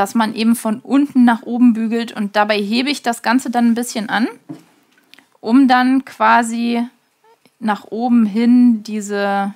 dass 0.00 0.14
man 0.14 0.34
eben 0.34 0.56
von 0.56 0.80
unten 0.80 1.26
nach 1.26 1.42
oben 1.42 1.74
bügelt 1.74 2.10
und 2.10 2.34
dabei 2.34 2.56
hebe 2.56 2.88
ich 2.88 3.02
das 3.02 3.20
Ganze 3.20 3.50
dann 3.50 3.66
ein 3.66 3.74
bisschen 3.74 4.08
an, 4.08 4.28
um 5.40 5.68
dann 5.68 6.06
quasi 6.06 6.82
nach 7.58 7.84
oben 7.90 8.24
hin 8.24 8.82
diese 8.82 9.52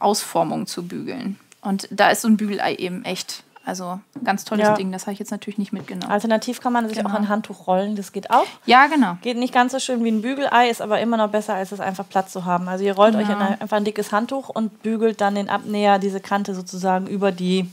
Ausformung 0.00 0.66
zu 0.66 0.88
bügeln. 0.88 1.38
Und 1.62 1.86
da 1.92 2.10
ist 2.10 2.22
so 2.22 2.28
ein 2.28 2.36
Bügelei 2.36 2.74
eben 2.74 3.04
echt. 3.04 3.44
Also 3.64 4.00
ein 4.16 4.24
ganz 4.24 4.44
tolles 4.44 4.66
ja. 4.66 4.74
Ding, 4.74 4.90
das 4.90 5.02
habe 5.02 5.12
ich 5.12 5.20
jetzt 5.20 5.30
natürlich 5.30 5.58
nicht 5.58 5.72
mitgenommen. 5.72 6.10
Alternativ 6.10 6.60
kann 6.60 6.72
man 6.72 6.88
sich 6.88 6.98
genau. 6.98 7.10
auch 7.10 7.14
ein 7.14 7.28
Handtuch 7.28 7.68
rollen, 7.68 7.94
das 7.94 8.10
geht 8.10 8.32
auch. 8.32 8.46
Ja, 8.66 8.88
genau. 8.88 9.18
Geht 9.22 9.36
nicht 9.36 9.54
ganz 9.54 9.70
so 9.70 9.78
schön 9.78 10.02
wie 10.02 10.10
ein 10.10 10.22
Bügelei, 10.22 10.68
ist 10.68 10.82
aber 10.82 10.98
immer 11.00 11.16
noch 11.16 11.30
besser, 11.30 11.54
als 11.54 11.70
es 11.70 11.78
einfach 11.78 12.08
Platz 12.08 12.32
zu 12.32 12.44
haben. 12.44 12.66
Also 12.66 12.84
ihr 12.84 12.96
rollt 12.96 13.12
genau. 13.12 13.22
euch 13.22 13.36
ein, 13.36 13.60
einfach 13.60 13.76
ein 13.76 13.84
dickes 13.84 14.10
Handtuch 14.10 14.48
und 14.48 14.82
bügelt 14.82 15.20
dann 15.20 15.36
den 15.36 15.48
Abnäher, 15.48 16.00
diese 16.00 16.18
Kante 16.18 16.56
sozusagen 16.56 17.06
über 17.06 17.30
die 17.30 17.70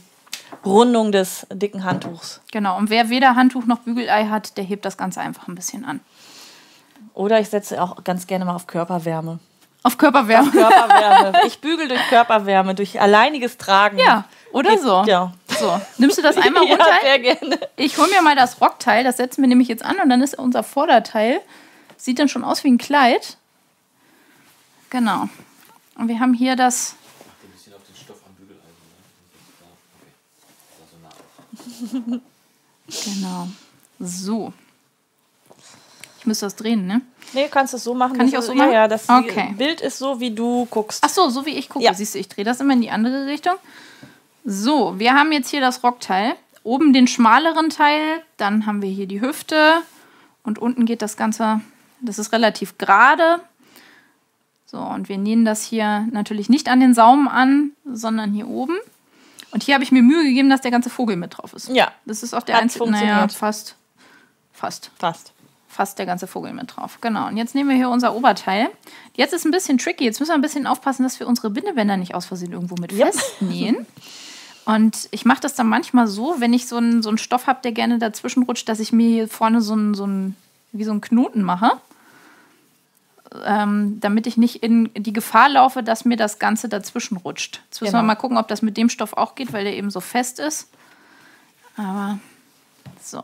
Rundung 0.64 1.12
des 1.12 1.46
dicken 1.52 1.84
Handtuchs. 1.84 2.40
Genau, 2.52 2.76
und 2.76 2.90
wer 2.90 3.08
weder 3.10 3.36
Handtuch 3.36 3.66
noch 3.66 3.78
Bügelei 3.80 4.26
hat, 4.26 4.56
der 4.56 4.64
hebt 4.64 4.84
das 4.84 4.96
Ganze 4.96 5.20
einfach 5.20 5.48
ein 5.48 5.54
bisschen 5.54 5.84
an. 5.84 6.00
Oder 7.14 7.40
ich 7.40 7.48
setze 7.48 7.82
auch 7.82 8.04
ganz 8.04 8.26
gerne 8.26 8.44
mal 8.44 8.54
auf 8.54 8.66
Körperwärme. 8.66 9.38
Auf 9.82 9.96
Körperwärme? 9.96 10.48
Auf 10.48 10.52
Körperwärme. 10.52 11.40
Ich 11.46 11.60
bügel 11.60 11.88
durch 11.88 12.00
Körperwärme, 12.08 12.74
durch 12.74 13.00
alleiniges 13.00 13.56
Tragen. 13.56 13.98
Ja, 13.98 14.24
oder 14.52 14.70
Geht, 14.70 14.82
so. 14.82 15.04
Ja. 15.06 15.32
So, 15.58 15.80
nimmst 15.98 16.18
du 16.18 16.22
das 16.22 16.36
einmal 16.36 16.64
runter? 16.64 16.86
ja, 16.88 17.00
sehr 17.02 17.18
gerne. 17.18 17.58
Ich 17.76 17.98
hole 17.98 18.08
mir 18.10 18.22
mal 18.22 18.36
das 18.36 18.60
Rockteil, 18.60 19.04
das 19.04 19.16
setzen 19.16 19.42
wir 19.42 19.48
nämlich 19.48 19.68
jetzt 19.68 19.84
an 19.84 19.96
und 20.02 20.08
dann 20.08 20.22
ist 20.22 20.38
unser 20.38 20.62
Vorderteil, 20.62 21.40
sieht 21.96 22.18
dann 22.18 22.28
schon 22.28 22.44
aus 22.44 22.64
wie 22.64 22.68
ein 22.68 22.78
Kleid. 22.78 23.36
Genau. 24.90 25.28
Und 25.96 26.08
wir 26.08 26.20
haben 26.20 26.34
hier 26.34 26.56
das 26.56 26.94
genau. 32.86 33.48
So. 33.98 34.52
Ich 36.18 36.26
müsste 36.26 36.46
das 36.46 36.56
drehen, 36.56 36.86
ne? 36.86 37.00
Nee, 37.32 37.44
du 37.44 37.50
kannst 37.50 37.74
es 37.74 37.84
so 37.84 37.94
machen. 37.94 38.16
Kann 38.16 38.28
ich 38.28 38.36
auch 38.36 38.42
so 38.42 38.54
machen? 38.54 38.70
Ja, 38.70 38.74
ja, 38.74 38.88
das 38.88 39.08
okay. 39.08 39.54
Bild 39.56 39.80
ist 39.80 39.98
so, 39.98 40.20
wie 40.20 40.30
du 40.30 40.66
guckst. 40.70 41.02
Ach 41.04 41.08
so, 41.08 41.28
so 41.28 41.46
wie 41.46 41.50
ich 41.54 41.68
gucke. 41.68 41.84
Ja. 41.84 41.94
Siehst 41.94 42.14
du, 42.14 42.18
ich 42.18 42.28
drehe 42.28 42.44
das 42.44 42.60
immer 42.60 42.72
in 42.72 42.80
die 42.80 42.90
andere 42.90 43.26
Richtung. 43.26 43.54
So, 44.44 44.98
wir 44.98 45.14
haben 45.14 45.30
jetzt 45.32 45.50
hier 45.50 45.60
das 45.60 45.84
Rockteil. 45.84 46.34
Oben 46.64 46.92
den 46.92 47.06
schmaleren 47.06 47.70
Teil, 47.70 48.22
dann 48.36 48.66
haben 48.66 48.82
wir 48.82 48.90
hier 48.90 49.06
die 49.06 49.20
Hüfte 49.20 49.82
und 50.42 50.58
unten 50.58 50.86
geht 50.86 51.02
das 51.02 51.16
Ganze, 51.16 51.60
das 52.00 52.18
ist 52.18 52.32
relativ 52.32 52.76
gerade. 52.78 53.40
So, 54.66 54.78
und 54.78 55.08
wir 55.08 55.16
nähen 55.16 55.44
das 55.46 55.64
hier 55.64 56.06
natürlich 56.10 56.50
nicht 56.50 56.68
an 56.68 56.80
den 56.80 56.92
Saum 56.92 57.26
an, 57.26 57.70
sondern 57.90 58.32
hier 58.32 58.48
oben. 58.48 58.76
Und 59.50 59.62
hier 59.62 59.74
habe 59.74 59.84
ich 59.84 59.92
mir 59.92 60.02
Mühe 60.02 60.24
gegeben, 60.24 60.50
dass 60.50 60.60
der 60.60 60.70
ganze 60.70 60.90
Vogel 60.90 61.16
mit 61.16 61.38
drauf 61.38 61.52
ist. 61.54 61.68
Ja. 61.70 61.90
Das 62.04 62.22
ist 62.22 62.34
auch 62.34 62.42
der 62.42 62.56
Hat 62.56 62.62
einzige. 62.62 62.90
Naja, 62.90 63.26
fast. 63.28 63.76
Fast. 64.52 64.90
Fast. 64.98 65.32
Fast 65.68 65.98
der 65.98 66.06
ganze 66.06 66.26
Vogel 66.26 66.52
mit 66.52 66.76
drauf. 66.76 66.98
Genau. 67.00 67.28
Und 67.28 67.36
jetzt 67.36 67.54
nehmen 67.54 67.68
wir 67.70 67.76
hier 67.76 67.88
unser 67.90 68.14
Oberteil. 68.14 68.68
Jetzt 69.14 69.32
ist 69.32 69.44
ein 69.44 69.50
bisschen 69.50 69.78
tricky. 69.78 70.04
Jetzt 70.04 70.18
müssen 70.20 70.30
wir 70.30 70.34
ein 70.34 70.42
bisschen 70.42 70.66
aufpassen, 70.66 71.02
dass 71.02 71.20
wir 71.20 71.26
unsere 71.28 71.50
Bindebänder 71.50 71.96
nicht 71.96 72.14
aus 72.14 72.26
Versehen 72.26 72.52
irgendwo 72.52 72.74
mit 72.80 72.92
Ja. 72.92 73.06
festnähen. 73.06 73.86
Und 74.64 75.08
ich 75.12 75.24
mache 75.24 75.40
das 75.40 75.54
dann 75.54 75.68
manchmal 75.68 76.06
so, 76.08 76.36
wenn 76.38 76.52
ich 76.52 76.68
so 76.68 76.76
einen, 76.76 77.02
so 77.02 77.08
einen 77.08 77.16
Stoff 77.18 77.46
habe, 77.46 77.60
der 77.62 77.72
gerne 77.72 77.98
dazwischen 77.98 78.42
rutscht, 78.42 78.68
dass 78.68 78.80
ich 78.80 78.92
mir 78.92 79.08
hier 79.08 79.28
vorne 79.28 79.62
so 79.62 79.72
einen, 79.72 79.94
so 79.94 80.04
einen, 80.04 80.36
wie 80.72 80.84
so 80.84 80.90
einen 80.90 81.00
Knoten 81.00 81.42
mache. 81.42 81.72
Ähm, 83.44 83.98
damit 84.00 84.26
ich 84.26 84.36
nicht 84.38 84.62
in 84.62 84.90
die 84.94 85.12
Gefahr 85.12 85.50
laufe, 85.50 85.82
dass 85.82 86.04
mir 86.06 86.16
das 86.16 86.38
Ganze 86.38 86.68
dazwischen 86.68 87.18
rutscht. 87.18 87.60
Jetzt 87.66 87.80
müssen 87.82 87.92
wir 87.92 87.98
Genau. 88.00 88.06
mal 88.06 88.14
gucken, 88.14 88.38
ob 88.38 88.48
das 88.48 88.62
mit 88.62 88.76
dem 88.76 88.88
Stoff 88.88 89.12
auch 89.12 89.34
geht, 89.34 89.52
weil 89.52 89.64
der 89.64 89.76
eben 89.76 89.90
so 89.90 90.00
fest 90.00 90.38
ist. 90.38 90.70
Aber 91.76 92.18
so. 93.02 93.22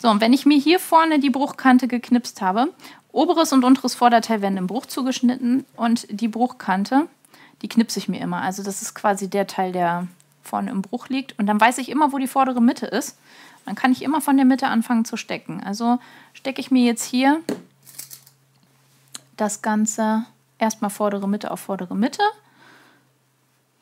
So, 0.00 0.08
und 0.08 0.20
wenn 0.20 0.32
ich 0.32 0.44
mir 0.46 0.58
hier 0.58 0.80
vorne 0.80 1.18
die 1.20 1.30
Bruchkante 1.30 1.86
geknipst 1.86 2.40
habe, 2.40 2.68
oberes 3.12 3.52
und 3.52 3.64
unteres 3.64 3.94
Vorderteil 3.94 4.40
werden 4.42 4.56
im 4.56 4.66
Bruch 4.66 4.86
zugeschnitten 4.86 5.64
und 5.76 6.06
die 6.10 6.28
Bruchkante, 6.28 7.06
die 7.62 7.68
knipse 7.68 7.98
ich 7.98 8.08
mir 8.08 8.20
immer. 8.20 8.40
Also 8.40 8.62
das 8.62 8.82
ist 8.82 8.94
quasi 8.94 9.28
der 9.28 9.46
Teil, 9.46 9.72
der 9.72 10.08
vorne 10.42 10.70
im 10.70 10.82
Bruch 10.82 11.08
liegt. 11.08 11.38
Und 11.38 11.46
dann 11.46 11.60
weiß 11.60 11.78
ich 11.78 11.90
immer, 11.90 12.12
wo 12.12 12.18
die 12.18 12.26
vordere 12.26 12.60
Mitte 12.62 12.86
ist. 12.86 13.18
Dann 13.66 13.74
kann 13.74 13.92
ich 13.92 14.02
immer 14.02 14.20
von 14.20 14.36
der 14.36 14.46
Mitte 14.46 14.68
anfangen 14.68 15.04
zu 15.04 15.16
stecken. 15.16 15.62
Also 15.62 15.98
stecke 16.32 16.60
ich 16.60 16.70
mir 16.70 16.82
jetzt 16.84 17.04
hier 17.04 17.40
das 19.40 19.62
Ganze 19.62 20.26
erstmal 20.58 20.90
vordere 20.90 21.28
Mitte 21.28 21.50
auf 21.50 21.60
vordere 21.60 21.96
Mitte 21.96 22.22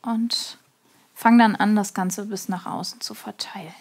und 0.03 0.59
fange 1.15 1.43
dann 1.43 1.57
an, 1.57 1.75
das 1.75 1.95
Ganze 1.95 2.27
bis 2.27 2.49
nach 2.49 2.67
außen 2.67 3.01
zu 3.01 3.15
verteilen. 3.15 3.75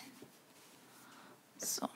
So. 1.58 1.88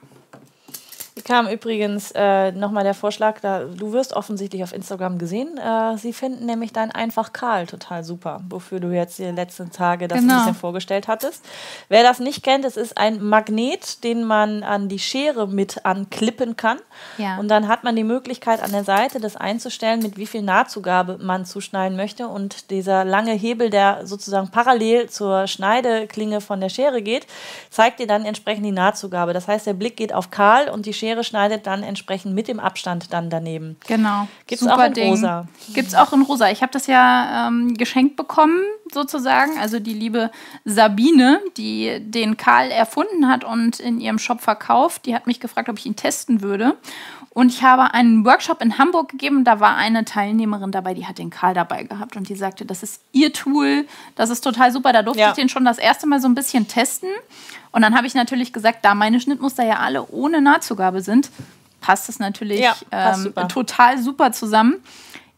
Kam 1.24 1.48
übrigens 1.48 2.12
äh, 2.16 2.52
nochmal 2.52 2.84
der 2.84 2.94
Vorschlag, 2.94 3.40
da, 3.42 3.66
du 3.66 3.92
wirst 3.92 4.14
offensichtlich 4.14 4.64
auf 4.64 4.74
Instagram 4.74 5.18
gesehen. 5.18 5.58
Äh, 5.58 5.98
sie 5.98 6.14
finden 6.14 6.46
nämlich 6.46 6.74
dein 6.74 6.92
Einfach 6.92 7.34
Karl 7.34 7.68
total 7.68 8.04
super, 8.04 8.42
wofür 8.50 8.80
du 8.80 8.90
jetzt 8.90 9.20
die 9.20 9.26
letzten 9.26 9.72
Tage 9.72 10.08
das 10.08 10.20
Genau. 10.20 10.34
ein 10.34 10.40
bisschen 10.40 10.56
vorgestellt 10.56 11.08
hattest. 11.08 11.46
Wer 11.90 12.04
das 12.04 12.20
nicht 12.20 12.44
kennt, 12.44 12.66
es 12.66 12.78
ist 12.78 12.98
ein 12.98 13.22
Magnet, 13.24 14.04
den 14.04 14.24
man 14.24 14.64
an 14.64 14.88
die 14.88 15.00
Schere 15.00 15.48
mit 15.48 15.86
anklippen 15.86 16.56
kann. 16.56 16.78
Ja. 17.18 17.38
Und 17.38 17.48
dann 17.50 17.68
hat 17.68 17.84
man 17.84 17.96
die 17.96 18.04
Möglichkeit 18.04 18.64
an 18.64 18.72
der 18.72 18.84
Seite 18.84 19.20
das 19.20 19.36
einzustellen, 19.36 20.02
mit 20.02 20.18
wie 20.18 20.28
viel 20.28 20.42
Nahtzugabe 20.42 21.18
man 21.22 21.46
zuschneiden 21.46 21.98
möchte. 21.98 22.28
Und 22.28 22.72
dieser 22.72 23.04
lange 23.04 23.34
Hebel, 23.34 23.70
der 23.70 24.06
sozusagen 24.08 24.50
parallel 24.50 25.10
zur 25.10 25.48
Schneideklinge 25.48 26.42
von 26.42 26.62
der 26.62 26.70
Schere 26.70 27.02
geht, 27.02 27.28
zeigt 27.70 28.00
dir 28.00 28.08
dann 28.08 28.26
entsprechend 28.26 28.66
die 28.66 28.72
Nahtzugabe. 28.72 29.34
Das 29.34 29.48
heißt, 29.48 29.68
der 29.68 29.74
Blick 29.74 29.98
geht 29.98 30.14
auf 30.14 30.32
Karl 30.32 30.70
und 30.70 30.86
die 30.86 30.94
Schere 30.94 31.11
schneidet 31.24 31.68
dann 31.68 31.84
entsprechend 31.84 32.34
mit 32.34 32.48
dem 32.48 32.60
Abstand 32.60 33.12
dann 33.14 33.30
daneben. 33.30 33.78
Genau. 33.88 34.28
Gibt's 34.48 34.66
auch 34.68 34.80
in 34.80 34.94
rosa. 34.94 35.48
Gibt 35.74 35.88
es 35.90 35.96
auch 35.96 36.14
in 36.14 36.22
rosa. 36.22 36.50
Ich 36.50 36.62
habe 36.62 36.72
das 36.72 36.88
ja 36.88 37.48
ähm, 37.48 37.74
geschenkt 37.76 38.16
bekommen, 38.16 38.62
sozusagen. 38.94 39.58
Also 39.60 39.80
die 39.80 39.94
liebe 39.94 40.32
Sabine, 40.66 41.40
die 41.58 41.98
den 42.00 42.38
Karl 42.38 42.72
erfunden 42.72 43.28
hat 43.28 43.44
und 43.44 43.80
in 43.80 44.00
ihrem 44.00 44.20
Shop 44.20 44.42
verkauft, 44.42 45.06
die 45.06 45.16
hat 45.16 45.28
mich 45.28 45.40
gefragt, 45.40 45.70
ob 45.70 45.78
ich 45.78 45.86
ihn 45.86 45.96
testen 45.96 46.42
würde. 46.42 46.76
Und 47.34 47.50
ich 47.50 47.64
habe 47.64 47.94
einen 47.94 48.26
Workshop 48.26 48.62
in 48.62 48.78
Hamburg 48.78 49.08
gegeben. 49.10 49.46
Da 49.46 49.62
war 49.62 49.78
eine 49.78 50.04
Teilnehmerin 50.04 50.72
dabei, 50.72 50.94
die 50.94 51.06
hat 51.08 51.18
den 51.18 51.30
Karl 51.30 51.54
dabei 51.54 51.84
gehabt 51.84 52.18
und 52.18 52.28
die 52.28 52.36
sagte, 52.36 52.66
das 52.66 52.84
ist 52.84 53.02
ihr 53.14 53.32
Tool, 53.32 53.86
das 54.16 54.30
ist 54.30 54.42
total 54.42 54.72
super. 54.74 54.92
Da 54.92 55.02
durfte 55.02 55.22
Ja. 55.22 55.30
ich 55.30 55.36
den 55.36 55.48
schon 55.48 55.64
das 55.64 55.78
erste 55.78 56.08
Mal 56.08 56.20
so 56.20 56.28
ein 56.28 56.36
bisschen 56.36 56.68
testen. 56.68 57.10
Und 57.72 57.82
dann 57.84 57.96
habe 57.96 58.06
ich 58.08 58.14
natürlich 58.16 58.52
gesagt, 58.54 58.84
da 58.84 58.94
meine 58.96 59.20
Schnittmuster 59.20 59.64
ja 59.64 59.80
alle 59.80 60.06
ohne 60.08 60.42
Nahtzugabe 60.42 61.02
sind, 61.02 61.30
passt 61.80 62.10
es 62.10 62.20
natürlich 62.20 62.60
Ja, 62.60 62.76
passt 62.90 63.20
ähm, 63.20 63.24
super. 63.26 63.48
total 63.48 63.98
super 63.98 64.32
zusammen. 64.32 64.76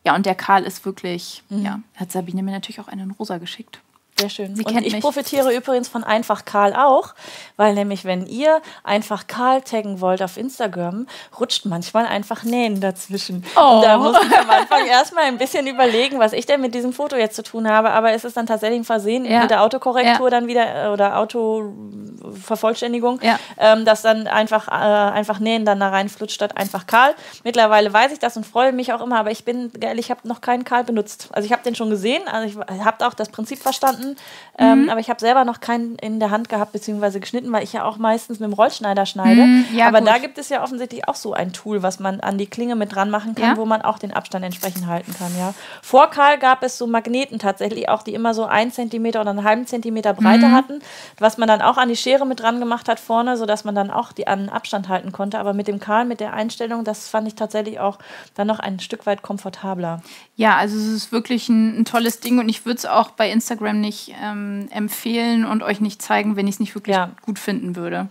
Ja, 0.05 0.15
und 0.15 0.25
der 0.25 0.36
Karl 0.36 0.63
ist 0.63 0.84
wirklich, 0.86 1.43
Mhm. 1.49 1.63
ja, 1.65 1.79
hat 1.95 2.11
Sabine 2.11 2.43
mir 2.43 2.51
natürlich 2.51 2.79
auch 2.81 2.88
einen 2.89 3.11
rosa 3.11 3.38
geschickt. 3.38 3.79
Sehr 4.24 4.30
schön. 4.30 4.55
Sie 4.55 4.63
und 4.63 4.86
ich 4.86 4.93
mich. 4.93 5.01
profitiere 5.03 5.53
übrigens 5.53 5.88
von 5.88 6.03
Einfach 6.03 6.45
Karl 6.45 6.74
auch, 6.76 7.13
weil 7.57 7.74
nämlich, 7.74 8.05
wenn 8.05 8.26
ihr 8.26 8.61
einfach 8.84 9.28
Karl 9.28 9.61
taggen 9.61 10.01
wollt 10.01 10.21
auf 10.24 10.38
Instagram, 10.38 11.07
rutscht 11.39 11.65
manchmal 11.65 12.05
einfach 12.05 12.43
Nähen 12.43 12.80
dazwischen. 12.82 13.45
Oh. 13.55 13.76
Und 13.78 13.82
da 13.84 13.97
muss 13.97 14.17
ich 14.24 14.38
am 14.38 14.49
Anfang 14.49 14.86
erstmal 14.88 15.26
ein 15.26 15.38
bisschen 15.38 15.67
überlegen, 15.67 16.19
was 16.19 16.34
ich 16.34 16.45
denn 16.45 16.61
mit 16.61 16.74
diesem 16.74 16.93
Foto 16.93 17.15
jetzt 17.15 17.36
zu 17.36 17.43
tun 17.43 17.69
habe. 17.69 17.91
Aber 17.91 18.11
es 18.11 18.24
ist 18.24 18.38
dann 18.38 18.45
tatsächlich 18.47 18.80
ein 18.80 18.84
Versehen 18.86 19.26
Ja. 19.26 19.41
mit 19.41 19.51
der 19.51 19.61
Autokorrektur 19.63 20.28
Ja. 20.28 20.30
dann 20.30 20.47
wieder 20.47 20.86
äh, 20.86 20.88
oder 20.89 21.19
Autovervollständigung, 21.19 23.19
Ja. 23.21 23.39
ähm, 23.57 23.86
dass 23.86 24.01
dann 24.01 24.28
einfach, 24.28 24.67
äh, 24.67 24.71
einfach 24.71 25.39
Nähen 25.39 25.65
dann 25.65 25.80
da 25.80 25.89
reinflutscht 25.89 26.36
statt 26.36 26.57
einfach 26.57 26.88
Karl. 26.88 27.13
Mittlerweile 27.43 27.91
weiß 27.91 28.11
ich 28.11 28.19
das 28.19 28.38
und 28.38 28.45
freue 28.45 28.71
mich 28.71 28.93
auch 28.93 29.01
immer, 29.01 29.19
aber 29.19 29.32
ich 29.32 29.45
bin 29.45 29.71
ehrlich, 29.80 30.05
ich 30.05 30.11
habe 30.11 30.28
noch 30.28 30.41
keinen 30.41 30.63
Karl 30.63 30.84
benutzt. 30.84 31.30
Also 31.32 31.45
ich 31.45 31.51
habe 31.51 31.63
den 31.63 31.76
schon 31.76 31.89
gesehen, 31.89 32.24
also 32.28 32.47
ich 32.47 32.55
habe 32.84 33.05
auch 33.07 33.13
das 33.13 33.30
Prinzip 33.30 33.59
verstanden, 33.59 34.12
ähm, 34.57 34.89
aber 34.89 34.99
ich 34.99 35.09
habe 35.09 35.20
selber 35.20 35.45
noch 35.45 35.59
keinen 35.59 35.95
in 35.95 36.20
der 36.20 36.30
Hand 36.32 36.49
gehabt 36.49 36.72
beziehungsweise 36.74 37.20
geschnitten, 37.20 37.51
weil 37.51 37.64
ich 37.64 37.74
ja 37.74 37.84
auch 37.86 37.97
meistens 37.97 38.39
mit 38.39 38.49
dem 38.49 38.53
Rollschneider 38.53 39.05
schneide. 39.05 39.41
Mhm, 39.41 39.66
ja, 39.74 39.88
aber 39.88 39.99
gut. 39.99 40.07
da 40.09 40.18
gibt 40.20 40.38
es 40.38 40.49
ja 40.49 40.64
offensichtlich 40.64 41.07
auch 41.07 41.16
so 41.16 41.34
ein 41.34 41.53
Tool, 41.53 41.82
was 41.84 41.99
man 41.99 42.20
an 42.20 42.38
die 42.38 42.45
Klinge 42.47 42.76
mit 42.76 42.93
dran 42.93 43.09
machen 43.09 43.36
kann, 43.36 43.51
Ja. 43.51 43.57
wo 43.57 43.66
man 43.66 43.82
auch 43.82 43.97
den 43.97 44.14
Abstand 44.14 44.45
entsprechend 44.45 44.86
halten 44.88 45.14
kann. 45.18 45.32
Ja. 45.38 45.53
Vor 45.82 46.07
Karl 46.09 46.38
gab 46.38 46.61
es 46.64 46.78
so 46.78 46.86
Magneten 46.88 47.39
tatsächlich 47.39 47.89
auch, 47.89 48.03
die 48.03 48.14
immer 48.14 48.34
so 48.34 48.45
ein 48.45 48.72
Zentimeter 48.72 49.22
oder 49.22 49.32
einen 49.32 49.43
halben 49.43 49.66
Zentimeter 49.68 50.14
Breite 50.14 50.47
Mhm. 50.47 50.51
hatten, 50.53 50.80
was 51.20 51.38
man 51.38 51.47
dann 51.47 51.61
auch 51.61 51.78
an 51.78 51.89
die 51.89 51.95
Schere 51.95 52.26
mit 52.26 52.39
dran 52.41 52.59
gemacht 52.59 52.88
hat 52.89 52.99
vorne, 52.99 53.38
sodass 53.38 53.64
man 53.64 53.74
dann 53.76 53.89
auch 53.91 54.11
die 54.11 54.28
an 54.28 54.49
Abstand 54.49 54.88
halten 54.89 55.11
konnte. 55.11 55.39
Aber 55.39 55.53
mit 55.53 55.68
dem 55.68 55.80
Karl, 55.80 56.05
mit 56.05 56.20
der 56.20 56.34
Einstellung, 56.34 56.84
das 56.84 57.07
fand 57.09 57.28
ich 57.28 57.36
tatsächlich 57.36 57.80
auch 57.80 57.97
dann 58.36 58.47
noch 58.47 58.59
ein 58.59 58.80
Stück 58.80 59.05
weit 59.05 59.22
komfortabler. 59.22 60.01
Ja, 60.36 60.57
also 60.57 60.78
es 60.78 60.88
ist 60.88 61.11
wirklich 61.11 61.49
ein, 61.49 61.80
ein 61.80 61.86
tolles 61.86 62.20
Ding 62.20 62.39
und 62.39 62.49
ich 62.49 62.66
würde 62.66 62.78
es 62.78 62.86
auch 62.86 63.11
bei 63.11 63.30
Instagram 63.30 63.80
nicht 63.82 63.93
ähm, 64.22 64.68
empfehlen 64.72 65.46
und 65.46 65.64
euch 65.64 65.80
nicht 65.82 66.02
zeigen, 66.02 66.36
wenn 66.36 66.48
ich 66.48 66.56
es 66.56 66.60
nicht 66.60 66.76
wirklich 66.76 66.96
Ja. 66.96 67.12
gut 67.24 67.39
finden 67.39 67.76
würde. 67.76 68.08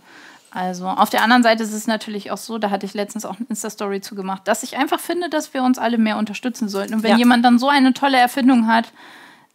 Also 0.51 0.87
auf 0.87 1.09
der 1.09 1.23
anderen 1.23 1.41
Seite 1.41 1.63
ist 1.63 1.73
es 1.73 1.87
natürlich 1.87 2.29
auch 2.31 2.37
so, 2.37 2.59
da 2.59 2.69
hatte 2.69 2.85
ich 2.85 2.93
letztens 2.93 3.25
auch 3.25 3.37
eine 3.37 3.45
Insta-Story 3.49 4.01
zu 4.01 4.13
gemacht, 4.13 4.43
dass 4.45 4.61
ich 4.61 4.77
einfach 4.77 4.99
finde, 4.99 5.29
dass 5.29 5.53
wir 5.53 5.63
uns 5.63 5.79
alle 5.79 5.97
mehr 5.97 6.17
unterstützen 6.17 6.69
sollten. 6.69 6.93
Und 6.93 7.03
wenn 7.03 7.11
Ja. 7.11 7.17
jemand 7.17 7.43
dann 7.43 7.57
so 7.57 7.69
eine 7.69 7.93
tolle 7.93 8.17
Erfindung 8.19 8.67
hat, 8.67 8.91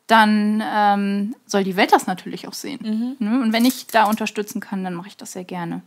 dann 0.09 0.63
ähm, 0.75 1.37
soll 1.47 1.63
die 1.65 1.77
Welt 1.77 1.93
das 1.93 2.07
natürlich 2.07 2.49
auch 2.49 2.53
sehen. 2.55 3.17
Mhm. 3.21 3.27
Ne? 3.29 3.41
Und 3.43 3.53
wenn 3.53 3.65
ich 3.65 3.87
da 3.87 4.05
unterstützen 4.05 4.61
kann, 4.61 4.83
dann 4.83 4.95
mache 4.95 5.09
ich 5.09 5.17
das 5.17 5.33
sehr 5.33 5.45
gerne. 5.45 5.83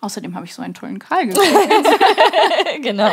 Außerdem 0.00 0.34
habe 0.34 0.46
ich 0.46 0.54
so 0.54 0.62
einen 0.62 0.74
tollen 0.74 0.98
Karl 0.98 1.26
gekriegt. 1.26 1.50
genau. 2.82 3.10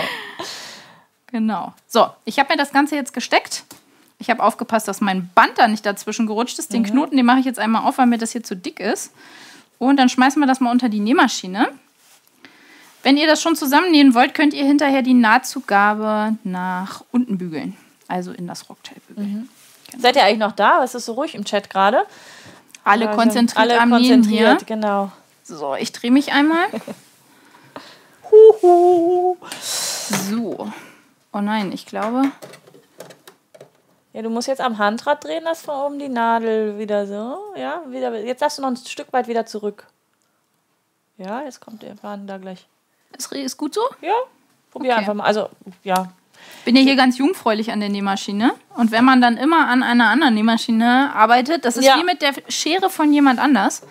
Genau. 1.27 1.73
So, 1.87 2.07
ich 2.25 2.39
habe 2.39 2.49
mir 2.53 2.57
das 2.57 2.71
Ganze 2.71 2.95
jetzt 2.95 3.13
gesteckt. 3.13 3.63
Ich 4.21 4.29
habe 4.29 4.43
aufgepasst, 4.43 4.87
dass 4.87 5.01
mein 5.01 5.29
Band 5.33 5.53
da 5.57 5.67
nicht 5.67 5.83
dazwischen 5.83 6.27
gerutscht 6.27 6.59
ist. 6.59 6.71
Den 6.73 6.83
Knoten, 6.83 7.17
den 7.17 7.25
mache 7.25 7.39
ich 7.39 7.45
jetzt 7.45 7.57
einmal 7.57 7.85
auf, 7.87 7.97
weil 7.97 8.05
mir 8.05 8.19
das 8.19 8.31
hier 8.31 8.43
zu 8.43 8.55
dick 8.55 8.79
ist. 8.79 9.11
Und 9.79 9.97
dann 9.97 10.09
schmeißen 10.09 10.39
wir 10.39 10.45
das 10.45 10.59
mal 10.59 10.69
unter 10.69 10.89
die 10.89 10.99
Nähmaschine. 10.99 11.69
Wenn 13.01 13.17
ihr 13.17 13.25
das 13.25 13.41
schon 13.41 13.55
zusammennähen 13.55 14.13
wollt, 14.13 14.35
könnt 14.35 14.53
ihr 14.53 14.63
hinterher 14.63 15.01
die 15.01 15.15
Nahtzugabe 15.15 16.35
nach 16.43 17.03
unten 17.11 17.39
bügeln. 17.39 17.75
Also 18.07 18.31
in 18.31 18.45
das 18.45 18.69
Rockteil 18.69 18.97
bügeln. 19.07 19.49
Seid 19.97 20.15
ihr 20.15 20.23
eigentlich 20.23 20.37
noch 20.37 20.51
da? 20.51 20.83
Es 20.83 20.93
ist 20.93 21.05
so 21.05 21.13
ruhig 21.13 21.33
im 21.33 21.43
Chat 21.43 21.71
gerade. 21.71 22.05
Alle 22.83 23.07
Also, 23.09 23.19
konzentriert 23.19 23.57
alle 23.59 23.81
am 23.81 23.89
Nähen 23.89 24.23
hier. 24.23 24.45
konzentriert, 24.49 24.67
genau. 24.67 25.11
So, 25.43 25.73
ich 25.73 25.91
drehe 25.91 26.11
mich 26.11 26.31
einmal. 26.31 26.65
Huhu. 28.31 29.35
So. 29.59 30.71
Oh 31.33 31.39
nein, 31.41 31.71
ich 31.71 31.85
glaube, 31.87 32.31
Ja, 34.13 34.21
du 34.21 34.29
musst 34.29 34.47
jetzt 34.47 34.59
am 34.61 34.77
Handrad 34.77 35.23
drehen, 35.23 35.43
das 35.45 35.61
von 35.61 35.75
oben 35.75 35.99
die 35.99 36.09
Nadel 36.09 36.77
wieder 36.77 37.07
so. 37.07 37.37
Ja, 37.55 37.81
wieder. 37.87 38.13
Jetzt 38.19 38.41
darfst 38.41 38.57
du 38.57 38.61
noch 38.61 38.69
ein 38.69 38.75
Stück 38.77 39.11
weit 39.13 39.27
wieder 39.27 39.45
zurück. 39.45 39.87
Ja, 41.17 41.43
jetzt 41.43 41.61
kommt 41.61 41.81
der 41.83 41.95
Faden 41.95 42.27
da 42.27 42.37
gleich. 42.37 42.67
ist, 43.17 43.31
ist 43.31 43.57
gut 43.57 43.73
so. 43.73 43.81
Ja, 44.01 44.13
probier 44.71 44.91
Okay. 44.91 44.99
einfach 44.99 45.13
mal. 45.13 45.23
Also, 45.25 45.49
ja. 45.83 46.11
bin 46.65 46.75
ja 46.75 46.81
hier 46.81 46.95
ganz 46.95 47.17
jungfräulich 47.19 47.71
an 47.71 47.79
der 47.79 47.89
Nähmaschine. 47.89 48.53
Und 48.75 48.91
wenn 48.91 49.05
man 49.05 49.21
dann 49.21 49.37
immer 49.37 49.67
an 49.67 49.83
einer 49.83 50.09
anderen 50.09 50.33
Nähmaschine 50.33 51.11
arbeitet, 51.13 51.63
das 51.63 51.77
ist 51.77 51.85
Ja. 51.85 51.97
wie 51.97 52.03
mit 52.03 52.21
der 52.21 52.33
Schere 52.49 52.89
von 52.89 53.13
jemand 53.13 53.39
anders, 53.39 53.83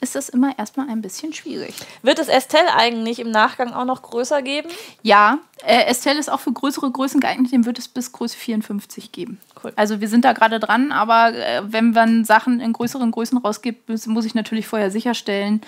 ist 0.00 0.14
das 0.14 0.28
immer 0.28 0.58
erstmal 0.58 0.88
ein 0.88 1.02
bisschen 1.02 1.32
schwierig. 1.32 1.74
Wird 2.02 2.18
es 2.18 2.28
Estelle 2.28 2.74
eigentlich 2.74 3.18
im 3.18 3.30
Nachgang 3.30 3.72
auch 3.72 3.84
noch 3.84 4.02
größer 4.02 4.42
geben? 4.42 4.68
Ja, 5.02 5.38
äh, 5.64 5.84
Estelle 5.86 6.18
ist 6.18 6.30
auch 6.30 6.40
für 6.40 6.52
größere 6.52 6.90
Größen 6.90 7.20
geeignet, 7.20 7.52
dem 7.52 7.66
wird 7.66 7.78
es 7.78 7.88
bis 7.88 8.12
Größe 8.12 8.36
54 8.36 9.12
geben. 9.12 9.40
Cool. 9.62 9.72
Also 9.76 10.00
wir 10.00 10.08
sind 10.08 10.24
da 10.24 10.32
gerade 10.32 10.60
dran, 10.60 10.92
aber 10.92 11.34
äh, 11.34 11.62
wenn 11.64 11.90
man 11.90 12.24
Sachen 12.24 12.60
in 12.60 12.72
größeren 12.72 13.10
Größen 13.10 13.38
rausgibt, 13.38 13.88
muss, 14.06 14.24
ich 14.24 14.34
natürlich 14.34 14.66
vorher 14.66 14.90
sicherstellen, 14.90 15.62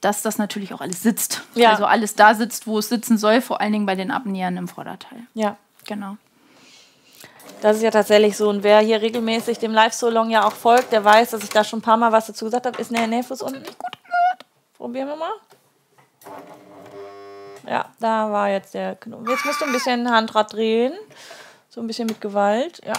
dass 0.00 0.22
das 0.22 0.38
natürlich 0.38 0.74
auch 0.74 0.80
alles 0.80 1.02
sitzt. 1.02 1.42
Ja. 1.54 1.70
Also 1.70 1.84
alles 1.84 2.14
da 2.14 2.34
sitzt, 2.34 2.66
wo 2.66 2.78
es 2.78 2.88
sitzen 2.88 3.18
soll, 3.18 3.40
vor 3.40 3.60
allen 3.60 3.72
Dingen 3.72 3.86
bei 3.86 3.94
den 3.94 4.10
Abnähern 4.10 4.56
im 4.56 4.68
Vorderteil. 4.68 5.20
Ja. 5.34 5.56
Genau. 5.86 6.16
Das 7.62 7.76
ist 7.76 7.84
ja 7.84 7.92
tatsächlich 7.92 8.36
so. 8.36 8.48
Und 8.48 8.64
wer 8.64 8.80
hier 8.80 9.00
regelmäßig 9.00 9.56
dem 9.60 9.70
Live-Solong 9.70 10.30
ja 10.30 10.44
auch 10.44 10.52
folgt, 10.52 10.90
der 10.90 11.04
weiß, 11.04 11.30
dass 11.30 11.44
ich 11.44 11.48
da 11.48 11.62
schon 11.62 11.78
ein 11.78 11.82
paar 11.82 11.96
Mal 11.96 12.10
was 12.10 12.26
dazu 12.26 12.44
gesagt 12.46 12.66
habe. 12.66 12.80
Ist 12.80 12.90
der 12.90 13.06
Nähfuß 13.06 13.40
unten 13.40 13.60
nicht 13.60 13.78
gut 13.78 13.92
gehört? 13.92 14.46
Probieren 14.76 15.06
wir 15.06 15.14
mal. 15.14 15.32
Ja, 17.64 17.88
da 18.00 18.32
war 18.32 18.48
jetzt 18.48 18.74
der 18.74 18.96
Knoten. 18.96 19.30
Jetzt 19.30 19.44
musst 19.44 19.60
du 19.60 19.66
ein 19.66 19.72
bisschen 19.72 20.10
Handrad 20.10 20.52
drehen. 20.52 20.92
So 21.68 21.80
ein 21.80 21.86
bisschen 21.86 22.06
mit 22.06 22.20
Gewalt. 22.20 22.80
Ja. 22.84 22.94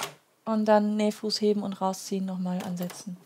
Und 0.45 0.63
dann 0.63 0.95
Nähfuß 0.95 1.41
heben 1.41 1.61
und 1.61 1.81
rausziehen, 1.81 2.25
nochmal 2.25 2.59
ansetzen. 2.65 3.17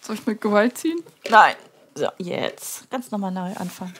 Soll 0.00 0.14
ich 0.14 0.26
mit 0.26 0.40
Gewalt 0.40 0.78
ziehen? 0.78 0.98
Nein. 1.28 1.56
So, 1.94 2.08
jetzt. 2.16 2.90
Ganz 2.90 3.10
nochmal 3.10 3.30
neu 3.30 3.52
anfangen. 3.56 3.92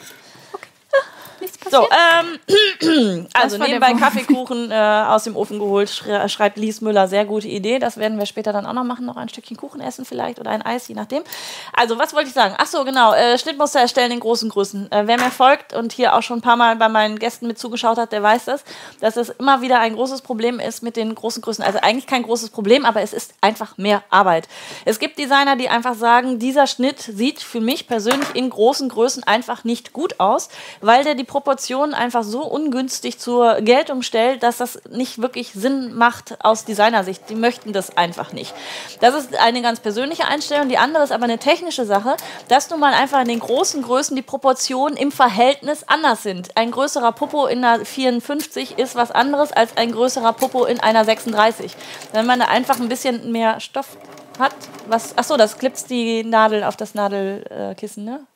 Nichts 1.43 1.59
passiert. 1.59 1.83
So, 1.83 2.89
ähm, 2.89 3.27
also 3.35 3.59
nebenbei 3.59 3.95
Kaffeekuchen 3.95 4.71
äh, 4.71 4.75
aus 4.75 5.25
dem 5.25 5.35
Ofen 5.35 5.59
geholt, 5.59 5.91
schre 5.91 6.29
schreibt 6.29 6.57
Lies 6.57 6.81
Müller, 6.81 7.09
sehr 7.09 7.25
gute 7.25 7.49
Idee. 7.49 7.81
Das 7.81 7.97
werden 7.97 8.17
wir 8.17 8.27
später 8.27 8.53
dann 8.53 8.65
auch 8.65 8.73
noch 8.73 8.85
machen, 8.85 9.05
noch 9.05 9.17
ein 9.17 9.29
Stückchen 9.29 9.57
Kuchen 9.57 9.81
essen 9.81 10.05
vielleicht 10.05 10.39
oder 10.39 10.51
ein 10.51 10.63
Eis, 10.63 10.87
je 10.87 10.95
nachdem. 10.95 11.25
Also, 11.73 11.99
was 11.99 12.15
wollte 12.15 12.29
ich 12.29 12.35
sagen? 12.35 12.55
Ach 12.59 12.67
so, 12.67 12.85
genau, 12.85 13.13
äh, 13.13 13.37
Schnittmuster 13.39 13.81
erstellen 13.81 14.13
in 14.13 14.21
großen 14.21 14.49
Größen. 14.51 14.93
Äh, 14.93 15.09
wer 15.09 15.19
mir 15.19 15.33
folgt 15.33 15.75
und 15.75 15.93
hier 15.93 16.15
auch 16.15 16.23
schon 16.23 16.39
ein 16.39 16.43
paar 16.43 16.57
Mal 16.57 16.77
bei 16.77 16.89
meinen 16.89 17.19
Gästen 17.19 17.49
mit 17.49 17.59
zugeschaut 17.59 17.99
hat, 17.99 18.13
der 18.13 18.23
weiß 18.23 18.45
das, 18.45 18.63
dass 19.01 19.17
es 19.17 19.31
immer 19.31 19.63
wieder 19.63 19.81
ein 19.81 19.95
großes 19.95 20.23
Problem 20.23 20.61
ist 20.61 20.85
mit 20.85 20.97
den 20.97 21.13
großen 21.13 21.43
Größen. 21.43 21.65
Also 21.65 21.81
eigentlich 21.83 22.07
kein 22.07 22.23
großes 22.23 22.51
Problem, 22.51 22.85
aber 22.85 23.03
es 23.03 23.13
ist 23.13 23.35
einfach 23.41 23.77
mehr 23.79 24.05
Arbeit. 24.11 24.47
Es 24.85 25.01
gibt 25.01 25.19
Designer, 25.19 25.57
die 25.57 25.69
einfach 25.69 25.95
sagen, 25.95 26.39
dieser 26.39 26.69
Schnitt 26.69 27.01
sieht 27.01 27.43
für 27.43 27.61
mich 27.61 27.89
persönlich 27.89 28.29
in 28.35 28.49
großen 28.49 28.89
Größen 28.89 29.25
einfach 29.25 29.65
nicht 29.65 29.93
gut 29.93 30.21
aus, 30.21 30.49
weil 30.81 31.03
der 31.03 31.17
die 31.17 31.25
Proportionen 31.33 31.95
einfach 31.95 32.25
so 32.25 32.45
ungünstig 32.45 33.19
zur 33.19 33.63
Geltung 33.63 34.03
stellt, 34.03 34.43
dass 34.43 34.59
das 34.59 34.83
nicht 34.91 35.23
wirklich 35.23 35.53
Sinn 35.55 35.95
macht 35.95 36.45
aus 36.45 36.67
Designersicht. 36.67 37.23
Die 37.31 37.35
möchten 37.35 37.73
das 37.73 37.97
einfach 37.97 38.35
nicht. 38.35 38.53
Das 39.01 39.15
ist 39.15 39.35
eine 39.37 39.63
ganz 39.63 39.81
persönliche 39.81 40.27
Einstellung. 40.27 40.69
Die 40.69 40.77
andere 40.77 41.03
ist 41.05 41.11
aber 41.11 41.25
eine 41.25 41.39
technische 41.39 41.87
Sache, 41.87 42.19
dass 42.49 42.69
nun 42.69 42.81
mal 42.81 42.93
einfach 42.93 43.23
in 43.23 43.29
den 43.29 43.39
großen 43.39 43.81
Größen 43.81 44.15
die 44.15 44.21
Proportionen 44.21 44.95
im 44.99 45.11
Verhältnis 45.11 45.85
anders 45.87 46.23
sind. 46.23 46.55
Ein 46.59 46.71
größerer 46.71 47.13
Popo 47.13 47.47
in 47.47 47.65
einer 47.65 47.83
54 47.83 48.79
ist 48.79 48.95
was 48.95 49.11
anderes 49.11 49.53
als 49.53 49.79
ein 49.79 49.91
größerer 49.91 50.35
Popo 50.35 50.67
in 50.67 50.81
einer 50.81 51.07
36. 51.07 51.75
Wenn 52.13 52.27
man 52.27 52.41
da 52.41 52.49
einfach 52.49 52.79
ein 52.79 52.91
bisschen 52.91 53.33
mehr 53.33 53.59
Stoff 53.61 53.97
hat, 54.39 54.55
was, 54.87 55.17
achso, 55.17 55.39
das 55.39 55.57
klipst 55.57 55.89
die 55.89 56.25
Nadel 56.25 56.63
auf 56.63 56.77
das 56.77 56.95
Nadelkissen, 56.95 58.05
ne? 58.05 58.27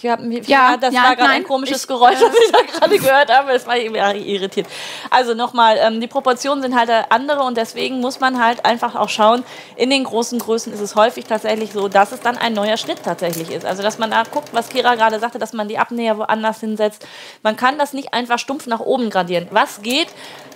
Ich 0.00 0.08
hab, 0.08 0.20
ja, 0.22 0.40
ja, 0.46 0.76
das 0.76 0.94
ja, 0.94 1.02
war 1.02 1.16
gerade 1.16 1.30
ein 1.30 1.42
komisches 1.42 1.82
ich, 1.82 1.88
Geräusch, 1.88 2.20
das 2.20 2.32
ich 2.32 2.52
da 2.52 2.60
gerade 2.62 2.98
gehört 2.98 3.32
habe. 3.32 3.52
Das 3.52 3.66
war 3.66 3.76
irgendwie 3.76 4.32
irritiert. 4.32 4.68
Also 5.10 5.34
nochmal, 5.34 5.76
ähm, 5.80 6.00
die 6.00 6.06
Proportionen 6.06 6.62
sind 6.62 6.78
halt 6.78 6.88
andere 7.10 7.42
und 7.42 7.56
deswegen 7.56 8.00
muss 8.00 8.20
man 8.20 8.40
halt 8.40 8.64
einfach 8.64 8.94
auch 8.94 9.08
schauen, 9.08 9.42
in 9.74 9.90
den 9.90 10.04
großen 10.04 10.38
Größen 10.38 10.72
ist 10.72 10.78
es 10.78 10.94
häufig 10.94 11.24
tatsächlich 11.24 11.72
so, 11.72 11.88
dass 11.88 12.12
es 12.12 12.20
dann 12.20 12.38
ein 12.38 12.52
neuer 12.52 12.76
Schnitt 12.76 13.02
tatsächlich 13.02 13.50
ist. 13.50 13.66
Also 13.66 13.82
dass 13.82 13.98
man 13.98 14.12
da 14.12 14.22
guckt, 14.22 14.50
was 14.52 14.68
Kira 14.68 14.94
gerade 14.94 15.18
sagte, 15.18 15.40
dass 15.40 15.52
man 15.52 15.66
die 15.66 15.78
Abnäher 15.78 16.16
woanders 16.16 16.60
hinsetzt. 16.60 17.04
Man 17.42 17.56
kann 17.56 17.76
das 17.76 17.92
nicht 17.92 18.14
einfach 18.14 18.38
stumpf 18.38 18.68
nach 18.68 18.80
oben 18.80 19.10
gradieren. 19.10 19.48
Was 19.50 19.82
geht, 19.82 20.08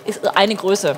ist 0.05 0.25
eine 0.37 0.55
Größe. 0.55 0.95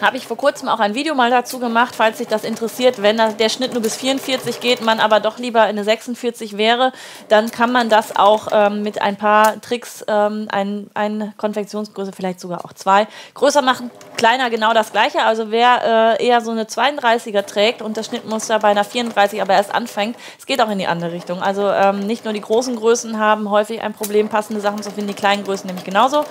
Habe 0.00 0.18
ich 0.18 0.26
vor 0.26 0.36
kurzem 0.36 0.68
auch 0.68 0.78
ein 0.78 0.94
Video 0.94 1.14
mal 1.14 1.30
dazu 1.30 1.58
gemacht, 1.58 1.94
falls 1.96 2.18
sich 2.18 2.28
das 2.28 2.44
interessiert. 2.44 3.00
Wenn 3.00 3.16
der 3.16 3.48
Schnitt 3.48 3.72
nur 3.72 3.82
bis 3.82 3.96
44 3.96 4.60
geht, 4.60 4.82
man 4.82 5.00
aber 5.00 5.20
doch 5.20 5.38
lieber 5.38 5.62
in 5.64 5.70
eine 5.70 5.84
46 5.84 6.58
wäre, 6.58 6.92
dann 7.28 7.50
kann 7.50 7.72
man 7.72 7.88
das 7.88 8.14
auch 8.14 8.48
ähm, 8.52 8.82
mit 8.82 9.00
ein 9.00 9.16
paar 9.16 9.58
Tricks, 9.62 10.04
ähm, 10.06 10.48
ein, 10.50 10.90
eine 10.92 11.32
Konfektionsgröße, 11.38 12.12
vielleicht 12.12 12.40
sogar 12.40 12.66
auch 12.66 12.74
zwei, 12.74 13.06
größer 13.32 13.62
machen. 13.62 13.90
Kleiner 14.18 14.50
genau 14.50 14.74
das 14.74 14.92
gleiche. 14.92 15.22
Also 15.22 15.50
wer 15.50 16.16
äh, 16.18 16.26
eher 16.26 16.42
so 16.42 16.50
eine 16.50 16.64
32er 16.64 17.46
trägt 17.46 17.80
und 17.80 17.96
das 17.96 18.06
Schnittmuster 18.06 18.58
bei 18.58 18.68
einer 18.68 18.84
34 18.84 19.40
aber 19.40 19.54
erst 19.54 19.74
anfängt, 19.74 20.16
es 20.38 20.44
geht 20.44 20.60
auch 20.60 20.70
in 20.70 20.78
die 20.78 20.86
andere 20.86 21.12
Richtung. 21.12 21.42
Also 21.42 21.70
ähm, 21.70 22.00
nicht 22.00 22.24
nur 22.24 22.34
die 22.34 22.42
großen 22.42 22.76
Größen 22.76 23.18
haben 23.18 23.50
häufig 23.50 23.80
ein 23.80 23.94
Problem, 23.94 24.28
passende 24.28 24.60
Sachen 24.60 24.82
zu 24.82 24.90
finden, 24.90 25.08
die 25.08 25.14
kleinen 25.14 25.44
Größen 25.44 25.66
nämlich 25.66 25.84
genauso. 25.84 26.24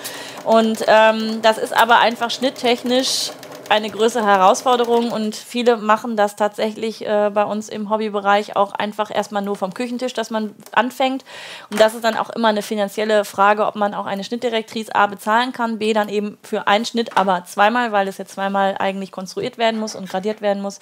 Und 0.44 0.86
ähm, 0.88 1.42
das 1.42 1.58
ist 1.58 1.76
aber 1.76 1.98
einfach 1.98 2.30
schnitttechnisch 2.30 3.32
eine 3.70 3.90
größere 3.90 4.26
Herausforderung 4.26 5.12
und 5.12 5.36
viele 5.36 5.78
machen 5.78 6.16
das 6.16 6.36
tatsächlich 6.36 7.06
äh, 7.06 7.32
bei 7.34 7.44
uns 7.44 7.70
im 7.70 7.90
Hobbybereich 7.90 8.56
auch 8.56 8.74
einfach 8.74 9.14
erstmal 9.14 9.42
nur 9.42 9.56
vom 9.56 9.74
Küchentisch, 9.74 10.14
dass 10.14 10.30
man 10.30 10.56
anfängt. 10.72 11.24
Und 11.70 11.80
das 11.80 11.96
ist 11.96 12.04
dann 12.04 12.18
auch 12.18 12.30
immer 12.30 12.50
eine 12.50 12.62
finanzielle 12.62 13.26
Frage, 13.26 13.66
ob 13.66 13.76
man 13.76 13.94
auch 13.94 14.06
eine 14.06 14.24
Schnittdirektrice 14.24 14.94
A 14.94 15.08
bezahlen 15.08 15.54
kann, 15.54 15.80
B 15.80 15.94
dann 15.94 16.10
eben 16.10 16.38
für 16.44 16.68
einen 16.68 16.86
Schnitt, 16.86 17.18
aber 17.18 17.46
zweimal, 17.46 17.92
weil 17.92 18.08
es 18.08 18.18
jetzt 18.18 18.34
zweimal 18.34 18.76
eigentlich 18.78 19.12
konstruiert 19.12 19.58
werden 19.58 19.80
muss 19.80 19.96
und 19.96 20.10
gradiert 20.10 20.42
werden 20.42 20.62
muss. 20.62 20.80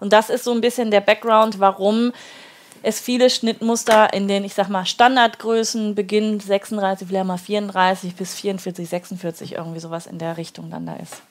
Und 0.00 0.12
das 0.12 0.30
ist 0.30 0.44
so 0.44 0.52
ein 0.52 0.60
bisschen 0.60 0.90
der 0.90 1.00
Background, 1.00 1.60
warum 1.60 2.12
es 2.82 3.00
viele 3.00 3.30
Schnittmuster 3.30 4.12
in 4.12 4.28
den, 4.28 4.44
ich 4.44 4.54
sag 4.54 4.68
mal, 4.68 4.84
Standardgrößen 4.84 5.94
beginnt 5.94 6.42
36, 6.42 7.08
vielleicht 7.08 7.24
mal 7.24 7.38
34 7.38 8.14
bis 8.14 8.34
44, 8.34 8.88
46, 8.88 9.52
irgendwie 9.52 9.80
sowas 9.80 10.06
in 10.06 10.18
der 10.18 10.36
Richtung 10.36 10.70
dann 10.70 10.86
da 10.86 10.96
ist. 10.96 11.22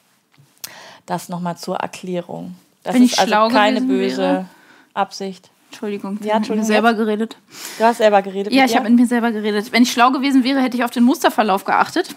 Das 1.06 1.30
nochmal 1.30 1.58
zur 1.58 1.78
Erklärung. 1.78 2.56
Das 2.84 2.96
Wenn 2.96 3.04
ist 3.04 3.20
also 3.20 3.54
keine 3.54 3.82
böse 3.82 4.22
wäre. 4.22 4.46
Absicht. 4.94 5.50
Entschuldigung, 5.70 6.20
ja, 6.22 6.36
Entschuldigung, 6.36 6.68
mir 6.68 6.74
selber 6.74 6.94
geredet. 6.94 7.38
Du 7.80 7.84
hast 7.84 7.98
selber 7.98 8.22
geredet. 8.22 8.54
Ja, 8.54 8.66
ich 8.66 8.76
habe 8.76 8.88
mit 8.90 9.00
mir 9.00 9.08
selber 9.08 9.32
geredet. 9.32 9.72
Wenn 9.72 9.84
ich 9.84 9.92
schlau 9.92 10.12
gewesen 10.12 10.44
wäre, 10.44 10.62
hätte 10.62 10.78
ich 10.78 10.84
auf 10.84 10.92
den 10.92 11.04
Musterverlauf 11.04 11.66
geachtet. 11.66 12.16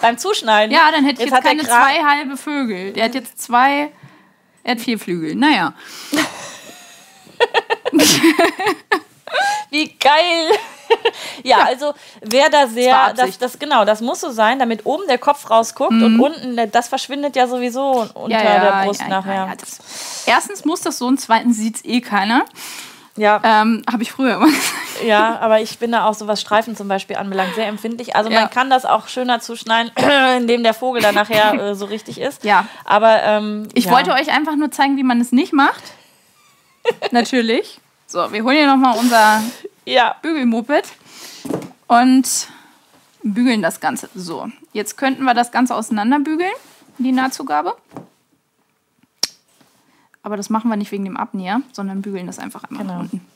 Beim 0.00 0.16
Zuschneiden? 0.16 0.74
Ja, 0.74 0.90
dann 0.90 1.04
hätte 1.04 1.22
ich 1.22 1.30
jetzt, 1.30 1.34
jetzt 1.34 1.44
keine 1.44 1.64
zwei 1.64 2.02
halbe 2.02 2.38
Vögel. 2.38 2.94
Der 2.94 3.04
hat 3.04 3.14
jetzt 3.14 3.40
zwei, 3.40 3.90
er 4.64 4.72
hat 4.72 4.80
vier 4.80 4.98
Flügel. 4.98 5.34
Naja. 5.34 5.74
Wie 9.70 9.88
geil! 9.98 10.50
ja, 11.42 11.64
also 11.64 11.94
wer 12.20 12.50
da 12.50 12.66
sehr, 12.66 13.14
das, 13.14 13.38
das, 13.38 13.58
genau, 13.58 13.84
das 13.84 14.00
muss 14.00 14.20
so 14.20 14.30
sein, 14.30 14.58
damit 14.58 14.84
oben 14.84 15.06
der 15.08 15.18
Kopf 15.18 15.48
rausguckt 15.50 15.92
mhm. 15.92 16.20
und 16.20 16.20
unten, 16.20 16.70
das 16.70 16.88
verschwindet 16.88 17.36
ja 17.36 17.46
sowieso 17.46 18.08
unter 18.14 18.30
ja, 18.30 18.44
ja, 18.44 18.60
der 18.60 18.84
Brust 18.84 19.00
ja, 19.00 19.08
nachher. 19.08 19.56
erstens 20.26 20.64
muss 20.64 20.82
das 20.82 20.98
so 20.98 21.06
und 21.06 21.20
zweitens 21.20 21.56
sieht 21.56 21.76
es 21.76 21.84
eh 21.84 22.00
keiner. 22.00 22.44
Ja. 23.16 23.40
Ähm, 23.44 23.82
Habe 23.90 24.02
ich 24.02 24.12
früher 24.12 24.36
immer 24.36 24.46
gesagt. 24.46 25.04
Ja, 25.04 25.38
aber 25.40 25.60
ich 25.60 25.78
bin 25.78 25.92
da 25.92 26.06
auch 26.06 26.14
so 26.14 26.26
was 26.28 26.40
Streifen 26.40 26.76
zum 26.76 26.88
Beispiel 26.88 27.16
anbelangt 27.16 27.54
sehr 27.54 27.66
empfindlich. 27.66 28.16
Also 28.16 28.30
man 28.30 28.48
kann 28.50 28.70
das 28.70 28.84
auch 28.86 29.08
schöner 29.08 29.40
zuschneiden, 29.40 29.90
indem 30.36 30.62
der 30.62 30.74
Vogel 30.74 31.02
dann 31.02 31.14
nachher 31.14 31.54
äh, 31.70 31.74
so 31.74 31.86
richtig 31.86 32.20
ist. 32.20 32.44
Ja. 32.44 32.66
Aber 32.84 33.22
ähm, 33.22 33.68
ich 33.74 33.90
wollte 33.90 34.12
euch 34.12 34.30
einfach 34.30 34.56
nur 34.56 34.70
zeigen, 34.70 34.96
wie 34.96 35.02
man 35.02 35.20
es 35.20 35.32
nicht 35.32 35.52
macht. 35.52 35.82
Natürlich. 37.10 37.80
So, 38.12 38.30
wir 38.30 38.44
holen 38.44 38.58
hier 38.58 38.66
nochmal 38.66 38.98
unser 38.98 39.42
ja. 39.86 40.14
Bügelmoped 40.20 40.84
und 41.86 42.48
bügeln 43.22 43.62
das 43.62 43.80
Ganze. 43.80 44.10
So, 44.14 44.50
jetzt 44.74 44.98
könnten 44.98 45.24
wir 45.24 45.32
das 45.32 45.50
Ganze 45.50 45.74
auseinanderbügeln, 45.74 46.52
die 46.98 47.10
Nahtzugabe. 47.10 47.74
Aber 50.22 50.36
das 50.36 50.50
machen 50.50 50.68
wir 50.68 50.76
nicht 50.76 50.92
wegen 50.92 51.06
dem 51.06 51.16
Abnäher, 51.16 51.62
sondern 51.72 52.02
bügeln 52.02 52.26
das 52.26 52.38
einfach 52.38 52.64
einmal 52.64 52.84
genau. 52.84 53.00
unten. 53.00 53.26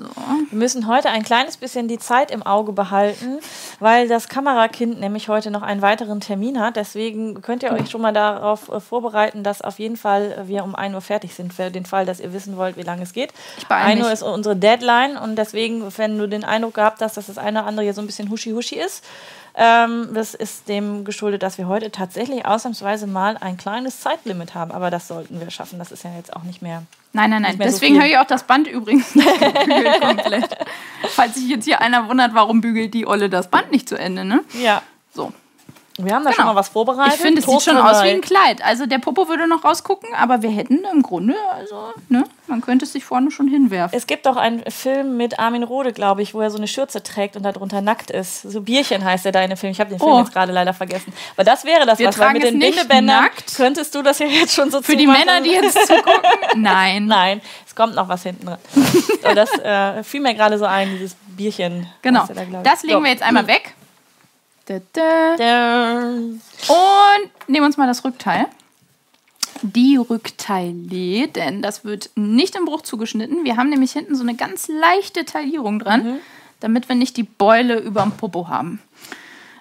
So. 0.00 0.06
Wir 0.48 0.58
müssen 0.58 0.86
heute 0.86 1.10
ein 1.10 1.22
kleines 1.22 1.58
bisschen 1.58 1.86
die 1.86 1.98
Zeit 1.98 2.30
im 2.30 2.42
Auge 2.42 2.72
behalten, 2.72 3.38
weil 3.80 4.08
das 4.08 4.28
Kamerakind 4.28 4.98
nämlich 4.98 5.28
heute 5.28 5.50
noch 5.50 5.60
einen 5.60 5.82
weiteren 5.82 6.20
Termin 6.20 6.58
hat. 6.58 6.76
Deswegen 6.76 7.42
könnt 7.42 7.62
ihr 7.62 7.70
euch 7.72 7.90
schon 7.90 8.00
mal 8.00 8.14
darauf 8.14 8.70
äh, 8.70 8.80
vorbereiten, 8.80 9.42
dass 9.42 9.60
auf 9.60 9.78
jeden 9.78 9.98
Fall 9.98 10.44
wir 10.46 10.64
um 10.64 10.74
1 10.74 10.94
Uhr 10.94 11.02
fertig 11.02 11.34
sind, 11.34 11.52
für 11.52 11.70
den 11.70 11.84
Fall, 11.84 12.06
dass 12.06 12.18
ihr 12.18 12.32
wissen 12.32 12.56
wollt, 12.56 12.78
wie 12.78 12.82
lange 12.82 13.02
es 13.02 13.12
geht. 13.12 13.34
1 13.68 14.00
Uhr 14.02 14.10
ist 14.10 14.22
unsere 14.22 14.56
Deadline 14.56 15.18
und 15.18 15.36
deswegen, 15.36 15.86
wenn 15.98 16.16
du 16.16 16.26
den 16.26 16.44
Eindruck 16.44 16.74
gehabt 16.74 17.02
hast, 17.02 17.18
dass 17.18 17.26
das 17.26 17.36
eine 17.36 17.58
oder 17.58 17.68
andere 17.68 17.84
hier 17.84 17.94
so 17.94 18.00
ein 18.00 18.06
bisschen 18.06 18.30
huschi-huschi 18.30 18.76
ist, 18.76 19.04
ähm, 19.54 20.08
das 20.14 20.34
ist 20.34 20.68
dem 20.68 21.04
geschuldet, 21.04 21.42
dass 21.42 21.58
wir 21.58 21.68
heute 21.68 21.90
tatsächlich 21.90 22.46
ausnahmsweise 22.46 23.06
mal 23.06 23.36
ein 23.38 23.56
kleines 23.56 24.00
Zeitlimit 24.00 24.54
haben. 24.54 24.70
Aber 24.70 24.90
das 24.90 25.08
sollten 25.08 25.40
wir 25.40 25.50
schaffen. 25.50 25.78
Das 25.78 25.92
ist 25.92 26.04
ja 26.04 26.10
jetzt 26.16 26.34
auch 26.34 26.42
nicht 26.42 26.62
mehr. 26.62 26.82
Nein, 27.12 27.30
nein, 27.30 27.42
nein. 27.42 27.58
Deswegen 27.58 27.94
so 27.96 28.00
habe 28.00 28.10
ich 28.10 28.18
auch 28.18 28.26
das 28.26 28.44
Band 28.44 28.68
übrigens 28.68 29.14
nicht 29.14 30.00
komplett. 30.00 30.56
Falls 31.10 31.34
sich 31.34 31.48
jetzt 31.48 31.64
hier 31.64 31.80
einer 31.80 32.08
wundert, 32.08 32.34
warum 32.34 32.60
bügelt 32.60 32.94
die 32.94 33.06
Olle 33.06 33.28
das 33.28 33.48
Band 33.48 33.72
nicht 33.72 33.88
zu 33.88 33.96
Ende, 33.96 34.24
ne? 34.24 34.44
Ja. 34.62 34.82
So. 35.12 35.32
Wir 36.04 36.14
haben 36.14 36.24
da 36.24 36.30
genau. 36.30 36.42
schon 36.42 36.46
mal 36.46 36.56
was 36.58 36.68
vorbereitet. 36.68 37.14
Ich 37.14 37.20
finde, 37.20 37.40
es 37.40 37.46
sieht 37.46 37.62
schon 37.62 37.76
aus 37.76 38.02
wie 38.02 38.08
ein 38.08 38.20
Kleid. 38.20 38.62
Also 38.62 38.86
der 38.86 38.98
Popo 38.98 39.28
würde 39.28 39.46
noch 39.46 39.64
rausgucken, 39.64 40.14
aber 40.14 40.42
wir 40.42 40.50
hätten 40.50 40.84
im 40.92 41.02
Grunde, 41.02 41.34
also, 41.54 41.92
ne, 42.08 42.24
man 42.46 42.60
könnte 42.60 42.84
es 42.84 42.92
sich 42.92 43.04
vorne 43.04 43.30
schon 43.30 43.48
hinwerfen. 43.48 43.96
Es 43.96 44.06
gibt 44.06 44.26
auch 44.26 44.36
einen 44.36 44.62
Film 44.70 45.16
mit 45.16 45.38
Armin 45.38 45.62
Rohde, 45.62 45.92
glaube 45.92 46.22
ich, 46.22 46.34
wo 46.34 46.40
er 46.40 46.50
so 46.50 46.58
eine 46.58 46.68
Schürze 46.68 47.02
trägt 47.02 47.36
und 47.36 47.42
darunter 47.42 47.80
nackt 47.80 48.10
ist. 48.10 48.42
So 48.42 48.62
Bierchen 48.62 49.04
heißt 49.04 49.26
er 49.26 49.32
da 49.32 49.42
in 49.42 49.50
dem 49.50 49.56
Film. 49.56 49.72
Ich 49.72 49.80
habe 49.80 49.90
den 49.90 49.98
Film 49.98 50.12
oh. 50.12 50.18
jetzt 50.20 50.32
gerade 50.32 50.52
leider 50.52 50.74
vergessen. 50.74 51.12
Aber 51.36 51.44
das 51.44 51.64
wäre 51.64 51.86
das, 51.86 51.98
wir 51.98 52.08
was 52.08 52.18
weil 52.18 52.32
mit 52.32 52.44
den 52.44 52.58
Bindebändern 52.58 53.24
nackt. 53.24 53.56
könntest 53.56 53.94
du 53.94 54.02
das 54.02 54.18
ja 54.18 54.26
jetzt 54.26 54.54
schon 54.54 54.70
so 54.70 54.82
Für 54.82 54.96
die 54.96 55.06
Männer, 55.06 55.40
die 55.40 55.50
jetzt 55.50 55.78
zugucken? 55.86 56.30
Nein. 56.56 57.06
Nein, 57.06 57.40
es 57.66 57.74
kommt 57.74 57.94
noch 57.94 58.08
was 58.08 58.22
hinten 58.22 58.46
dran. 58.46 58.58
das 59.34 59.50
äh, 59.58 60.02
fiel 60.02 60.20
mir 60.20 60.34
gerade 60.34 60.58
so 60.58 60.64
ein, 60.64 60.90
dieses 60.90 61.16
Bierchen. 61.28 61.86
Genau. 62.02 62.26
Da, 62.26 62.62
das 62.62 62.82
legen 62.82 62.98
so. 62.98 63.04
wir 63.04 63.10
jetzt 63.10 63.22
einmal 63.22 63.46
weg. 63.46 63.74
Und 66.68 67.48
nehmen 67.48 67.66
uns 67.66 67.76
mal 67.76 67.88
das 67.88 68.04
Rückteil. 68.04 68.46
Die 69.62 69.96
Rückteile, 69.96 71.28
denn 71.28 71.60
das 71.60 71.84
wird 71.84 72.10
nicht 72.14 72.54
im 72.54 72.64
Bruch 72.64 72.82
zugeschnitten. 72.82 73.44
Wir 73.44 73.56
haben 73.56 73.68
nämlich 73.68 73.92
hinten 73.92 74.14
so 74.14 74.22
eine 74.22 74.34
ganz 74.34 74.68
leichte 74.68 75.24
Taillierung 75.24 75.80
dran, 75.80 76.04
mhm. 76.04 76.16
damit 76.60 76.88
wir 76.88 76.94
nicht 76.94 77.16
die 77.16 77.24
Beule 77.24 77.78
über 77.80 78.02
dem 78.02 78.12
Popo 78.12 78.48
haben. 78.48 78.80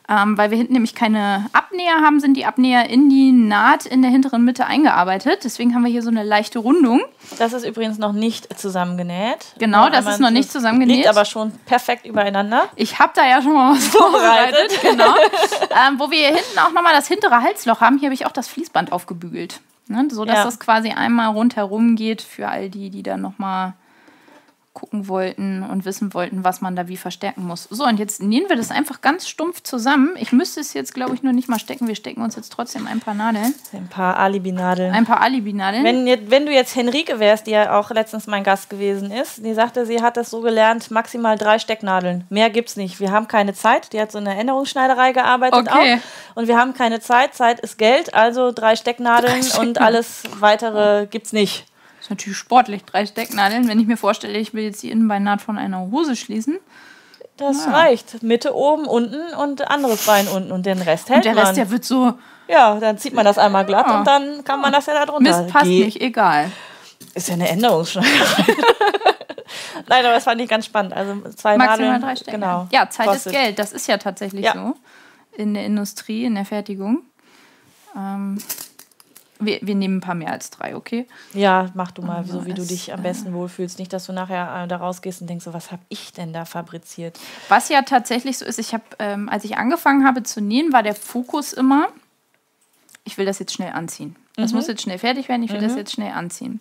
Ähm, 0.10 0.40
weil 0.40 0.50
wir 0.50 0.58
hinten 0.58 0.74
nämlich 0.74 0.96
keine 0.96 1.46
Abnäher 1.54 2.02
haben, 2.02 2.20
sind 2.20 2.36
die 2.36 2.46
Abnäher 2.46 2.90
in 2.90 3.10
die 3.10 3.32
Naht 3.32 3.86
in 3.86 4.02
der 4.02 4.10
hinteren 4.10 4.44
Mitte 4.44 4.66
eingearbeitet. 4.66 5.42
Deswegen 5.44 5.76
haben 5.76 5.84
wir 5.84 5.92
hier 5.92 6.02
so 6.02 6.10
eine 6.10 6.24
leichte 6.24 6.58
Rundung. 6.58 7.02
Das 7.38 7.54
ist 7.54 7.64
übrigens 7.64 8.00
noch 8.00 8.12
nicht 8.12 8.60
zusammengenäht. 8.60 9.54
Genau, 9.60 9.88
das 9.90 10.08
ist 10.08 10.20
noch 10.20 10.32
nicht 10.32 10.52
zusammengenäht. 10.52 10.98
Liegt 10.98 11.08
aber 11.10 11.26
schon 11.26 11.52
perfekt 11.68 12.08
übereinander. 12.08 12.70
Ich 12.76 12.98
habe 12.98 13.12
da 13.16 13.24
ja 13.28 13.40
schon 13.44 13.54
mal 13.54 13.76
was 13.76 13.88
vorbereitet. 13.88 14.82
genau. 14.82 15.14
ähm, 15.88 16.00
wo 16.00 16.10
wir 16.10 16.18
hier 16.18 16.36
hinten 16.36 16.58
auch 16.58 16.72
nochmal 16.72 16.94
das 16.94 17.08
hintere 17.08 17.44
Halsloch 17.44 17.80
haben, 17.80 18.00
hier 18.00 18.08
habe 18.08 18.16
ich 18.16 18.26
auch 18.26 18.32
das 18.32 18.48
Fließband 18.48 18.92
aufgebügelt. 18.92 19.62
Ne? 19.88 20.08
So 20.12 20.26
dass 20.26 20.38
ja. 20.38 20.44
das 20.44 20.60
quasi 20.60 20.90
einmal 20.90 21.28
rundherum 21.28 21.96
geht 21.96 22.24
für 22.24 22.48
all 22.48 22.70
die, 22.70 22.90
die 22.90 23.04
dann 23.04 23.22
nochmal 23.22 23.74
gucken 24.74 25.08
wollten 25.08 25.64
und 25.64 25.84
wissen 25.84 26.14
wollten, 26.14 26.44
was 26.44 26.62
man 26.62 26.76
da 26.76 26.88
wie 26.88 26.96
verstärken 26.96 27.46
muss. 27.46 27.64
So, 27.70 27.86
und 27.86 28.00
jetzt 28.00 28.22
nähen 28.22 28.48
wir 28.48 28.56
das 28.56 28.72
einfach 28.72 29.02
ganz 29.02 29.28
stumpf 29.28 29.64
zusammen. 29.64 30.12
Ich 30.18 30.32
müsste 30.32 30.62
es 30.62 30.74
jetzt, 30.74 30.94
glaube 30.94 31.16
ich, 31.16 31.24
nur 31.24 31.34
nicht 31.34 31.50
mal 31.50 31.60
stecken. 31.60 31.88
Wir 31.88 31.96
stecken 31.96 32.22
uns 32.22 32.36
jetzt 32.36 32.52
trotzdem 32.52 32.88
ein 32.88 33.00
paar 33.00 33.14
Nadeln. 33.14 33.54
Ein 33.74 33.88
paar 33.88 34.18
Alibi-Nadeln. 34.18 34.94
Ein 34.94 35.06
paar 35.06 35.22
Alibi-Nadeln. 35.22 35.84
Wenn, 35.84 36.06
wenn 36.30 36.46
du 36.46 36.54
jetzt 36.54 36.76
Henrike 36.76 37.20
wärst, 37.20 37.48
die 37.48 37.52
ja 37.52 37.78
auch 37.78 37.90
letztens 37.90 38.28
mein 38.28 38.44
Gast 38.44 38.70
gewesen 38.70 39.12
ist, 39.12 39.44
die 39.44 39.54
sagte, 39.54 39.86
sie 39.86 40.02
hat 40.02 40.18
das 40.18 40.30
so 40.30 40.42
gelernt, 40.42 40.92
maximal 40.92 41.38
drei 41.38 41.60
Stecknadeln. 41.60 42.26
Mehr 42.30 42.50
gibt's 42.50 42.76
nicht. 42.76 43.00
Wir 43.00 43.12
haben 43.12 43.28
keine 43.28 43.54
Zeit. 43.54 43.92
Die 43.92 44.00
hat 44.00 44.12
so 44.12 44.20
in 44.20 44.26
der 44.26 44.36
Erinnerungsschneiderei 44.36 45.12
gearbeitet 45.12 45.68
okay. 45.68 45.96
auch. 45.96 46.36
Und 46.36 46.48
wir 46.48 46.58
haben 46.58 46.74
keine 46.74 47.00
Zeit. 47.00 47.34
Zeit 47.34 47.60
ist 47.60 47.78
Geld, 47.78 48.14
also 48.14 48.52
drei 48.52 48.76
Stecknadeln, 48.76 49.34
drei 49.34 49.42
Stecknadeln. 49.42 49.68
und 49.70 49.82
alles 49.82 50.24
weitere 50.40 51.08
gibt's 51.08 51.34
nicht 51.34 51.66
ist 52.10 52.12
natürlich 52.12 52.38
sportlich, 52.38 52.84
drei 52.86 53.06
Stecknadeln. 53.06 53.68
Wenn 53.68 53.80
ich 53.80 53.86
mir 53.86 53.98
vorstelle, 53.98 54.38
ich 54.40 54.54
will 54.54 54.64
jetzt 54.64 54.82
die 54.82 54.90
Innenbeinnaht 54.90 55.42
von 55.42 55.58
einer 55.58 55.80
Hose 55.92 56.16
schließen. 56.16 56.58
Das 57.38 57.66
ja. 57.66 57.72
reicht. 57.72 58.24
Mitte 58.24 58.56
oben, 58.56 58.86
unten 58.86 59.34
und 59.36 59.70
anderes 59.70 60.06
Bein 60.06 60.28
unten 60.28 60.52
und 60.52 60.66
den 60.66 60.82
Rest 60.82 61.10
hält 61.10 61.18
Und 61.18 61.26
der 61.26 61.36
man. 61.36 61.46
Rest, 61.46 61.58
der 61.58 61.70
wird 61.70 61.86
so... 61.86 62.14
Ja, 62.48 62.80
dann 62.80 62.98
zieht 62.98 63.14
man 63.14 63.26
das 63.26 63.38
einmal 63.38 63.64
glatt 63.64 63.86
ja. 63.88 64.00
und 64.00 64.08
dann 64.08 64.44
kann 64.44 64.60
man 64.60 64.74
das 64.74 64.88
ja 64.88 64.96
da 64.96 65.06
drunter. 65.06 65.44
Mist 65.44 65.54
passt 65.54 65.66
Ge 65.66 65.86
nicht, 65.86 66.02
egal. 66.02 66.52
Ist 67.14 67.28
ja 67.28 67.36
eine 67.36 67.48
Änderungsschneiderei. 67.48 68.46
Nein, 69.88 70.06
aber 70.06 70.16
das 70.16 70.24
fand 70.24 70.42
ich 70.42 70.50
ganz 70.50 70.66
spannend. 70.66 70.94
Also 70.94 71.14
zwei 71.36 71.58
Maximal 71.58 71.92
Nadeln. 71.92 72.02
drei 72.02 72.16
Stecken. 72.16 72.42
Genau. 72.42 72.68
Ja, 72.72 72.90
Zeit 72.90 73.06
kostet. 73.06 73.34
ist 73.34 73.40
Geld. 73.40 73.60
Das 73.60 73.72
ist 73.72 73.88
ja 73.88 73.98
tatsächlich 74.00 74.46
ja. 74.46 74.54
so 74.54 74.76
in 75.38 75.54
der 75.54 75.64
Industrie, 75.64 76.26
in 76.26 76.34
der 76.34 76.46
Fertigung. 76.46 77.04
Ähm, 77.96 78.40
wir, 79.40 79.60
wir 79.62 79.76
nehmen 79.76 79.98
ein 79.98 80.02
paar 80.02 80.16
mehr 80.16 80.32
als 80.32 80.50
drei, 80.50 80.76
okay? 80.76 81.08
Ja, 81.34 81.70
mach 81.74 81.92
du 81.92 82.02
mal, 82.02 82.26
so 82.26 82.46
wie 82.46 82.54
du 82.54 82.66
dich 82.66 82.94
am 82.94 83.02
besten 83.02 83.34
wohlfühlst. 83.34 83.80
Nicht, 83.80 83.94
dass 83.94 84.06
du 84.06 84.14
nachher 84.14 84.64
äh, 84.64 84.68
da 84.68 84.78
rausgehst 84.78 85.22
und 85.22 85.30
denkst, 85.30 85.46
so, 85.46 85.54
was 85.54 85.72
habe 85.72 85.82
ich 85.88 86.12
denn 86.12 86.34
da 86.34 86.44
fabriziert? 86.46 87.18
Was 87.48 87.70
ja 87.70 87.82
tatsächlich 87.82 88.38
so 88.38 88.46
ist, 88.46 88.60
ich 88.60 88.74
habe, 88.74 88.84
ähm, 89.00 89.30
als 89.30 89.46
ich 89.46 89.58
angefangen 89.58 90.06
habe 90.06 90.24
zu 90.24 90.42
nähen, 90.42 90.74
war 90.74 90.84
der 90.84 90.96
Fokus 90.96 91.54
immer, 91.54 91.88
ich 93.06 93.18
will 93.18 93.26
das 93.26 93.40
jetzt 93.40 93.54
schnell 93.54 93.72
anziehen. 93.72 94.18
Das 94.36 94.52
mhm. 94.52 94.58
muss 94.58 94.68
jetzt 94.68 94.82
schnell 94.82 95.00
fertig 95.00 95.30
werden, 95.30 95.44
ich 95.44 95.52
will 95.52 95.60
mhm. 95.60 95.68
das 95.68 95.76
jetzt 95.76 95.94
schnell 95.94 96.12
anziehen. 96.12 96.60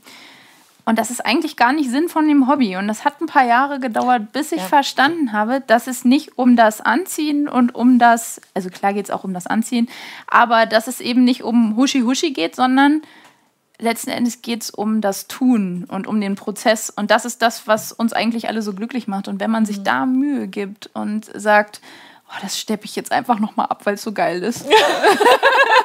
Und 0.89 0.99
das 0.99 1.11
ist 1.11 1.20
eigentlich 1.20 1.59
gar 1.59 1.74
nicht 1.74 1.91
Sinn 1.91 2.09
von 2.09 2.26
dem 2.26 2.49
Hobby. 2.49 2.74
Und 2.78 2.89
das 2.89 3.05
hat 3.05 3.20
ein 3.20 3.26
paar 3.26 3.45
Jahre 3.45 3.78
gedauert, 3.78 4.32
bis 4.32 4.53
ich 4.53 4.62
ja. 4.62 4.64
verstanden 4.64 5.32
habe, 5.32 5.61
dass 5.61 5.86
es 5.86 6.07
nicht 6.07 6.39
um 6.39 6.57
das 6.57 6.80
Anziehen 6.80 7.47
und 7.47 7.74
um 7.74 7.99
das, 7.99 8.41
also 8.55 8.70
klar 8.70 8.95
geht 8.95 9.05
es 9.05 9.11
auch 9.11 9.22
um 9.22 9.34
das 9.34 9.47
Anziehen, 9.47 9.86
aber 10.28 10.64
dass 10.64 10.86
es 10.86 11.01
eben 11.01 11.24
nicht 11.24 11.43
um 11.43 11.76
Huschi-Huschi 11.76 12.30
geht, 12.30 12.57
sondern 12.57 13.03
letzten 13.78 14.09
Endes 14.09 14.41
geht 14.41 14.62
es 14.62 14.70
um 14.70 15.03
das 15.03 15.28
Tun 15.28 15.84
und 15.91 16.07
um 16.07 16.22
den 16.22 16.36
Prozess. 16.36 16.89
Und 16.89 17.11
das 17.11 17.26
ist 17.26 17.43
das, 17.43 17.66
was 17.66 17.93
uns 17.93 18.14
eigentlich 18.14 18.49
alle 18.49 18.62
so 18.62 18.72
glücklich 18.72 19.07
macht. 19.07 19.28
Und 19.28 19.41
wenn 19.41 19.51
man 19.51 19.66
sich 19.66 19.80
mhm. 19.80 19.84
da 19.84 20.07
Mühe 20.07 20.49
gibt 20.49 20.89
und 20.95 21.26
sagt, 21.34 21.82
oh, 22.30 22.39
das 22.41 22.59
steppe 22.59 22.86
ich 22.86 22.97
jetzt 22.97 23.12
einfach 23.12 23.41
nochmal 23.41 23.66
ab, 23.66 23.84
weil 23.84 23.97
es 23.97 24.03
so 24.03 24.12
geil 24.12 24.43
ist. 24.43 24.64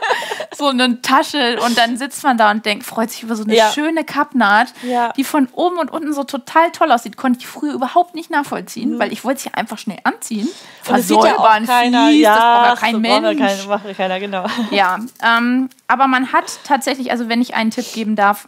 so 0.55 0.67
eine 0.67 1.01
Tasche 1.01 1.59
und 1.65 1.77
dann 1.77 1.97
sitzt 1.97 2.23
man 2.23 2.37
da 2.37 2.51
und 2.51 2.65
denkt, 2.65 2.85
freut 2.85 3.11
sich 3.11 3.23
über 3.23 3.35
so 3.35 3.43
eine 3.43 3.55
ja. 3.55 3.71
schöne 3.71 4.03
Kappnaht, 4.03 4.73
ja. 4.83 5.11
die 5.13 5.23
von 5.23 5.47
oben 5.53 5.77
und 5.77 5.91
unten 5.91 6.13
so 6.13 6.23
total 6.23 6.71
toll 6.71 6.91
aussieht. 6.91 7.17
Konnte 7.17 7.39
ich 7.39 7.47
früher 7.47 7.73
überhaupt 7.73 8.15
nicht 8.15 8.29
nachvollziehen, 8.29 8.95
mhm. 8.95 8.99
weil 8.99 9.11
ich 9.11 9.23
wollte 9.23 9.41
sie 9.41 9.53
einfach 9.53 9.77
schnell 9.77 9.99
anziehen. 10.03 10.47
Versäubern, 10.81 11.65
ja 11.65 11.65
keiner. 11.65 12.07
Fies, 12.07 12.21
ja, 12.21 12.35
das 12.35 12.43
braucht 12.43 12.65
ja 12.65 12.75
kein 12.75 12.93
so 12.93 12.99
Mensch. 12.99 13.39
Kein, 13.39 13.67
macht 13.67 13.97
keiner, 13.97 14.19
genau. 14.19 14.45
Ja, 14.71 14.99
ähm, 15.21 15.69
aber 15.87 16.07
man 16.07 16.33
hat 16.33 16.45
tatsächlich, 16.63 17.11
also 17.11 17.29
wenn 17.29 17.41
ich 17.41 17.55
einen 17.55 17.71
Tipp 17.71 17.91
geben 17.93 18.15
darf, 18.15 18.47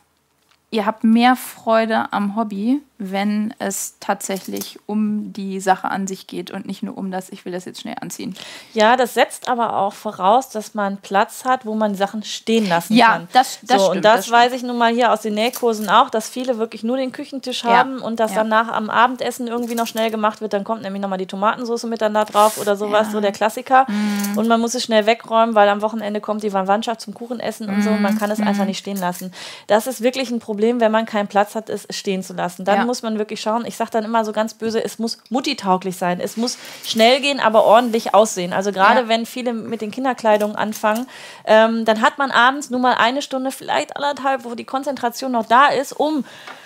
ihr 0.72 0.86
habt 0.86 1.04
mehr 1.04 1.36
Freude 1.36 2.12
am 2.12 2.36
Hobby, 2.36 2.82
wenn 2.98 3.54
es 3.60 3.96
tatsächlich 4.00 4.80
um 4.86 5.34
die 5.34 5.60
Sache 5.60 5.90
an 5.90 6.08
sich 6.08 6.28
geht 6.28 6.50
und 6.50 6.66
nicht 6.66 6.82
nur 6.82 6.98
um 6.98 7.12
das, 7.12 7.30
ich 7.30 7.44
will 7.44 7.52
das 7.52 7.66
jetzt 7.66 7.82
schnell 7.82 7.96
anziehen. 8.00 8.36
Ja, 8.74 8.96
das 8.96 9.14
setzt 9.14 9.50
aber 9.50 9.76
auch 9.76 9.94
voraus, 9.94 10.50
dass 10.50 10.76
man 10.76 10.98
Platz 10.98 11.44
hat, 11.44 11.66
wo 11.66 11.76
man 11.76 11.92
die 11.92 11.98
Sachen 11.98 12.24
stehen 12.24 12.70
lassen 12.70 12.94
ja, 12.94 13.08
kann. 13.08 13.22
Ja, 13.24 13.28
das, 13.34 13.60
das 13.64 13.82
so, 13.82 13.88
stimmt. 13.88 13.98
Und 13.98 14.06
das, 14.06 14.26
das 14.26 14.32
weiß 14.32 14.54
ich 14.54 14.64
nun 14.64 14.78
mal 14.78 14.94
hier 14.94 15.12
aus 15.12 15.22
den 15.22 15.34
Nähkursen 15.34 15.90
auch, 15.90 16.10
dass 16.10 16.30
viele 16.30 16.58
wirklich 16.58 16.84
nur 16.84 16.96
den 16.96 17.12
Küchentisch 17.12 17.64
ja. 17.64 17.72
haben 17.76 18.00
und 18.00 18.22
das 18.22 18.32
ja. 18.32 18.44
danach 18.44 18.70
am 18.70 18.90
Abendessen 18.90 19.48
irgendwie 19.48 19.76
noch 19.76 19.88
schnell 19.88 20.10
gemacht 20.10 20.40
wird. 20.40 20.54
Dann 20.54 20.64
kommt 20.64 20.82
nämlich 20.82 21.02
nochmal 21.02 21.18
die 21.18 21.26
Tomatensauce 21.26 21.84
mit 21.84 22.02
dann 22.02 22.14
da 22.14 22.24
drauf 22.24 22.58
oder 22.58 22.78
sowas, 22.78 23.12
so 23.12 23.20
der 23.20 23.34
Klassiker. 23.34 23.86
Mm. 23.90 24.38
Und 24.38 24.48
man 24.48 24.62
muss 24.62 24.74
es 24.74 24.84
schnell 24.84 25.06
wegräumen, 25.06 25.54
weil 25.54 25.68
am 25.68 25.82
Wochenende 25.82 26.22
kommt 26.22 26.44
die 26.44 26.50
Verwandtschaft 26.50 27.02
zum 27.02 27.14
Kuchenessen 27.14 27.68
mm. 27.68 27.70
und 27.70 27.82
so. 27.84 27.90
Und 27.90 28.02
man 28.02 28.18
kann 28.18 28.32
es 28.32 28.40
mm. 28.40 28.48
einfach 28.48 28.66
nicht 28.66 28.78
stehen 28.78 28.98
lassen. 28.98 29.34
Das 29.68 29.86
ist 29.86 30.02
wirklich 30.02 30.32
ein 30.32 30.40
Problem, 30.40 30.80
wenn 30.80 30.94
man 30.94 31.06
keinen 31.06 31.28
Platz 31.28 31.56
hat, 31.56 31.70
es 31.70 31.88
stehen 31.90 32.24
zu 32.24 32.34
lassen. 32.34 32.64
Dann 32.64 32.85
muss 32.86 33.02
man 33.02 33.18
wirklich 33.18 33.42
schauen, 33.42 33.66
ich 33.66 33.76
sage 33.76 33.92
dann 33.92 34.04
immer 34.04 34.24
so 34.26 34.32
ganz 34.32 34.54
böse, 34.54 34.84
es 34.84 35.00
muss 35.00 35.18
mutti-tauglich 35.30 35.98
sein. 35.98 36.20
Es 36.20 36.38
muss 36.38 36.58
schnell 36.84 37.22
gehen, 37.22 37.40
aber 37.40 37.64
ordentlich 37.66 38.14
aussehen. 38.14 38.54
Also 38.54 38.72
gerade 38.72 39.02
ja. 39.02 39.08
wenn 39.08 39.26
viele 39.26 39.54
mit 39.54 39.82
den 39.82 39.92
Kinderkleidungen 39.92 40.56
anfangen, 40.56 41.08
ähm, 41.46 41.86
dann 41.86 42.02
hat 42.02 42.18
man 42.18 42.32
abends 42.32 42.70
nur 42.70 42.80
mal 42.80 42.94
eine 42.94 43.22
Stunde, 43.22 43.52
vielleicht 43.52 43.96
anderthalb, 43.96 44.46
wo 44.46 44.56
die 44.56 44.66
Konzentration 44.66 45.32
noch 45.32 45.46
da 45.46 45.68
ist, 45.68 45.94
um 45.94 46.26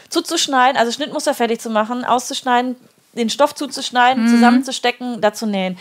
zuzuschneiden, 0.09 0.77
also 0.77 0.91
Schnittmuster 0.91 1.33
fertig 1.33 1.61
zu 1.61 1.69
machen, 1.69 2.03
auszuschneiden, 2.03 2.75
den 3.13 3.29
Stoff 3.29 3.55
zuzuschneiden, 3.55 4.25
mhm. 4.25 4.29
zusammenzustecken, 4.29 5.21
dazu 5.21 5.45
nähen. 5.45 5.77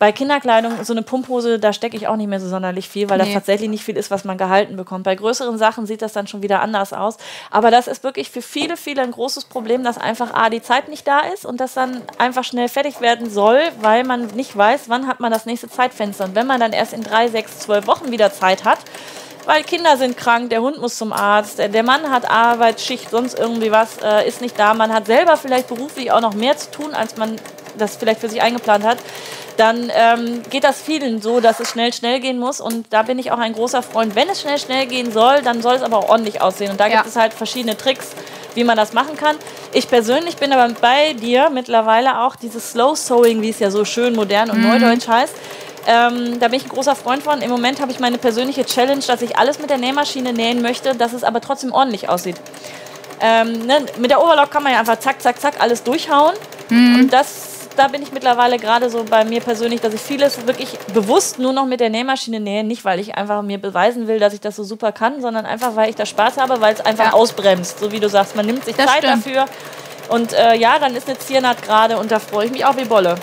Bei 0.00 0.12
Kinderkleidung, 0.12 0.82
so 0.82 0.94
eine 0.94 1.02
Pumphose, 1.02 1.58
da 1.58 1.74
stecke 1.74 1.94
ich 1.94 2.08
auch 2.08 2.16
nicht 2.16 2.28
mehr 2.28 2.40
so 2.40 2.48
sonderlich 2.48 2.88
viel, 2.88 3.10
weil 3.10 3.18
nee. 3.18 3.24
das 3.24 3.34
tatsächlich 3.34 3.68
nicht 3.68 3.84
viel 3.84 3.98
ist, 3.98 4.10
was 4.10 4.24
man 4.24 4.38
gehalten 4.38 4.74
bekommt. 4.74 5.04
Bei 5.04 5.14
größeren 5.14 5.58
Sachen 5.58 5.84
sieht 5.84 6.00
das 6.00 6.14
dann 6.14 6.26
schon 6.26 6.42
wieder 6.42 6.62
anders 6.62 6.94
aus. 6.94 7.18
Aber 7.50 7.70
das 7.70 7.86
ist 7.86 8.02
wirklich 8.02 8.30
für 8.30 8.40
viele, 8.40 8.78
viele 8.78 9.02
ein 9.02 9.10
großes 9.10 9.44
Problem, 9.44 9.84
dass 9.84 9.98
einfach 9.98 10.32
A, 10.32 10.48
die 10.48 10.62
Zeit 10.62 10.88
nicht 10.88 11.06
da 11.06 11.20
ist 11.20 11.44
und 11.44 11.60
das 11.60 11.74
dann 11.74 12.00
einfach 12.16 12.44
schnell 12.44 12.68
fertig 12.68 13.02
werden 13.02 13.28
soll, 13.28 13.60
weil 13.82 14.04
man 14.04 14.28
nicht 14.28 14.56
weiß, 14.56 14.84
wann 14.88 15.06
hat 15.06 15.20
man 15.20 15.30
das 15.30 15.44
nächste 15.44 15.68
Zeitfenster. 15.68 16.24
Und 16.24 16.34
wenn 16.34 16.46
man 16.46 16.60
dann 16.60 16.72
erst 16.72 16.94
in 16.94 17.02
drei, 17.02 17.28
sechs, 17.28 17.58
zwölf 17.58 17.86
Wochen 17.86 18.10
wieder 18.10 18.32
Zeit 18.32 18.64
hat, 18.64 18.78
weil 19.44 19.64
Kinder 19.64 19.98
sind 19.98 20.16
krank, 20.16 20.48
der 20.48 20.62
Hund 20.62 20.78
muss 20.80 20.96
zum 20.96 21.12
Arzt, 21.12 21.58
der 21.58 21.82
Mann 21.82 22.10
hat 22.10 22.30
Arbeit, 22.30 22.80
Schicht, 22.80 23.10
sonst 23.10 23.38
irgendwie 23.38 23.70
was, 23.70 23.98
äh, 24.02 24.26
ist 24.26 24.40
nicht 24.40 24.58
da. 24.58 24.72
Man 24.72 24.94
hat 24.94 25.04
selber 25.04 25.36
vielleicht 25.36 25.68
beruflich 25.68 26.10
auch 26.10 26.22
noch 26.22 26.32
mehr 26.32 26.56
zu 26.56 26.70
tun, 26.70 26.94
als 26.94 27.18
man 27.18 27.36
das 27.78 27.96
vielleicht 27.96 28.20
für 28.20 28.28
sich 28.28 28.42
eingeplant 28.42 28.84
hat 28.84 28.98
dann 29.60 29.92
ähm, 29.94 30.42
geht 30.48 30.64
das 30.64 30.80
vielen 30.80 31.20
so, 31.20 31.40
dass 31.40 31.60
es 31.60 31.68
schnell, 31.68 31.92
schnell 31.92 32.18
gehen 32.20 32.38
muss. 32.38 32.62
Und 32.62 32.86
da 32.90 33.02
bin 33.02 33.18
ich 33.18 33.30
auch 33.30 33.38
ein 33.38 33.52
großer 33.52 33.82
Freund. 33.82 34.14
Wenn 34.14 34.30
es 34.30 34.40
schnell, 34.40 34.58
schnell 34.58 34.86
gehen 34.86 35.12
soll, 35.12 35.42
dann 35.42 35.60
soll 35.60 35.74
es 35.74 35.82
aber 35.82 35.98
auch 35.98 36.08
ordentlich 36.08 36.40
aussehen. 36.40 36.70
Und 36.70 36.80
da 36.80 36.86
ja. 36.86 36.96
gibt 36.96 37.08
es 37.08 37.16
halt 37.16 37.34
verschiedene 37.34 37.76
Tricks, 37.76 38.12
wie 38.54 38.64
man 38.64 38.78
das 38.78 38.94
machen 38.94 39.16
kann. 39.16 39.36
Ich 39.72 39.86
persönlich 39.86 40.36
bin 40.36 40.54
aber 40.54 40.72
bei 40.80 41.12
dir 41.12 41.50
mittlerweile 41.50 42.22
auch 42.22 42.36
dieses 42.36 42.70
Slow 42.70 42.96
Sewing, 42.96 43.42
wie 43.42 43.50
es 43.50 43.58
ja 43.58 43.70
so 43.70 43.84
schön 43.84 44.14
modern 44.14 44.48
und 44.50 44.62
mhm. 44.62 44.68
neudeutsch 44.68 45.06
heißt. 45.06 45.34
Ähm, 45.86 46.40
da 46.40 46.48
bin 46.48 46.58
ich 46.58 46.64
ein 46.64 46.70
großer 46.70 46.96
Freund 46.96 47.22
von. 47.22 47.42
Im 47.42 47.50
Moment 47.50 47.82
habe 47.82 47.92
ich 47.92 48.00
meine 48.00 48.16
persönliche 48.16 48.64
Challenge, 48.64 49.02
dass 49.06 49.20
ich 49.20 49.36
alles 49.36 49.58
mit 49.58 49.68
der 49.68 49.78
Nähmaschine 49.78 50.32
nähen 50.32 50.62
möchte, 50.62 50.94
dass 50.94 51.12
es 51.12 51.22
aber 51.22 51.42
trotzdem 51.42 51.72
ordentlich 51.72 52.08
aussieht. 52.08 52.36
Ähm, 53.20 53.66
ne? 53.66 53.84
Mit 53.98 54.10
der 54.10 54.22
Overlock 54.22 54.50
kann 54.50 54.62
man 54.62 54.72
ja 54.72 54.80
einfach 54.80 54.98
zack, 54.98 55.20
zack, 55.20 55.38
zack 55.38 55.60
alles 55.60 55.82
durchhauen. 55.82 56.34
Mhm. 56.70 56.94
Und 56.94 57.12
das 57.12 57.49
da 57.80 57.88
bin 57.88 58.02
ich 58.02 58.12
mittlerweile 58.12 58.58
gerade 58.58 58.90
so 58.90 59.04
bei 59.04 59.24
mir 59.24 59.40
persönlich, 59.40 59.80
dass 59.80 59.94
ich 59.94 60.02
vieles 60.02 60.46
wirklich 60.46 60.78
bewusst 60.92 61.38
nur 61.38 61.54
noch 61.54 61.64
mit 61.64 61.80
der 61.80 61.88
Nähmaschine 61.88 62.38
nähe. 62.38 62.62
Nicht, 62.62 62.84
weil 62.84 63.00
ich 63.00 63.14
einfach 63.14 63.40
mir 63.40 63.56
beweisen 63.56 64.06
will, 64.06 64.18
dass 64.18 64.34
ich 64.34 64.40
das 64.40 64.56
so 64.56 64.64
super 64.64 64.92
kann, 64.92 65.22
sondern 65.22 65.46
einfach, 65.46 65.76
weil 65.76 65.88
ich 65.88 65.96
da 65.96 66.04
Spaß 66.04 66.36
habe, 66.36 66.60
weil 66.60 66.74
es 66.74 66.82
einfach 66.82 67.06
ja. 67.06 67.12
ausbremst. 67.14 67.78
So 67.78 67.90
wie 67.90 67.98
du 67.98 68.10
sagst, 68.10 68.36
man 68.36 68.44
nimmt 68.44 68.66
sich 68.66 68.76
das 68.76 68.84
Zeit 68.84 68.98
stimmt. 68.98 69.26
dafür. 69.26 69.46
Und 70.10 70.34
äh, 70.34 70.56
ja, 70.56 70.78
dann 70.78 70.94
ist 70.94 71.08
eine 71.08 71.18
Ziernaht 71.18 71.62
gerade 71.62 71.96
und 71.96 72.10
da 72.10 72.18
freue 72.18 72.44
ich 72.44 72.52
mich 72.52 72.66
auch 72.66 72.76
wie 72.76 72.84
Bolle. 72.84 73.14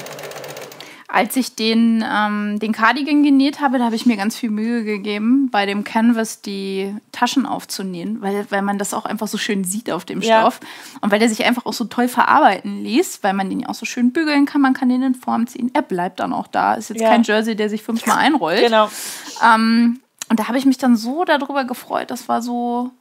Als 1.10 1.38
ich 1.38 1.56
den, 1.56 2.04
ähm, 2.06 2.60
den 2.60 2.74
Cardigan 2.74 3.24
genäht 3.24 3.62
habe, 3.62 3.78
da 3.78 3.86
habe 3.86 3.96
ich 3.96 4.06
mir 4.06 4.18
ganz 4.18 4.36
viel 4.36 4.50
Mühe 4.50 4.84
gegeben, 4.84 5.50
bei 5.50 5.66
dem 5.66 5.86
Canvas 5.86 6.42
die 6.42 6.94
Taschen 7.14 7.46
aufzunähen, 7.46 8.22
weil, 8.22 8.46
weil 8.50 8.62
man 8.62 8.78
das 8.78 8.94
auch 8.94 9.06
einfach 9.06 9.30
so 9.30 9.38
schön 9.38 9.64
sieht 9.64 9.90
auf 9.90 10.04
dem 10.04 10.22
ja. 10.22 10.42
Stoff. 10.42 10.60
Und 11.00 11.10
weil 11.10 11.20
der 11.20 11.30
sich 11.30 11.46
einfach 11.46 11.66
auch 11.66 11.74
so 11.74 11.86
toll 11.86 12.10
verarbeiten 12.10 12.84
ließ, 12.84 13.20
weil 13.22 13.34
man 13.34 13.50
den 13.50 13.62
ja 13.62 13.70
auch 13.70 13.74
so 13.74 13.86
schön 13.86 14.12
bügeln 14.12 14.46
kann, 14.46 14.60
man 14.60 14.74
kann 14.74 14.90
den 14.90 15.02
in 15.02 15.16
Form 15.16 15.48
ziehen. 15.48 15.72
Er 15.74 15.82
bleibt 15.82 16.20
dann 16.20 16.34
auch 16.34 16.48
da. 16.48 16.74
Ist 16.74 16.90
jetzt 16.90 17.02
ja. 17.02 17.10
kein 17.10 17.24
Jersey, 17.24 17.56
der 17.56 17.70
sich 17.70 17.84
fünfmal 17.84 18.18
einrollt. 18.20 18.62
Genau. 18.62 18.90
Ähm, 19.42 20.02
und 20.30 20.40
da 20.40 20.50
habe 20.50 20.58
ich 20.58 20.66
mich 20.66 20.78
dann 20.78 20.98
so 20.98 21.24
darüber 21.24 21.64
gefreut. 21.64 22.12
Das 22.12 22.28
war 22.28 22.42
so, 22.42 22.92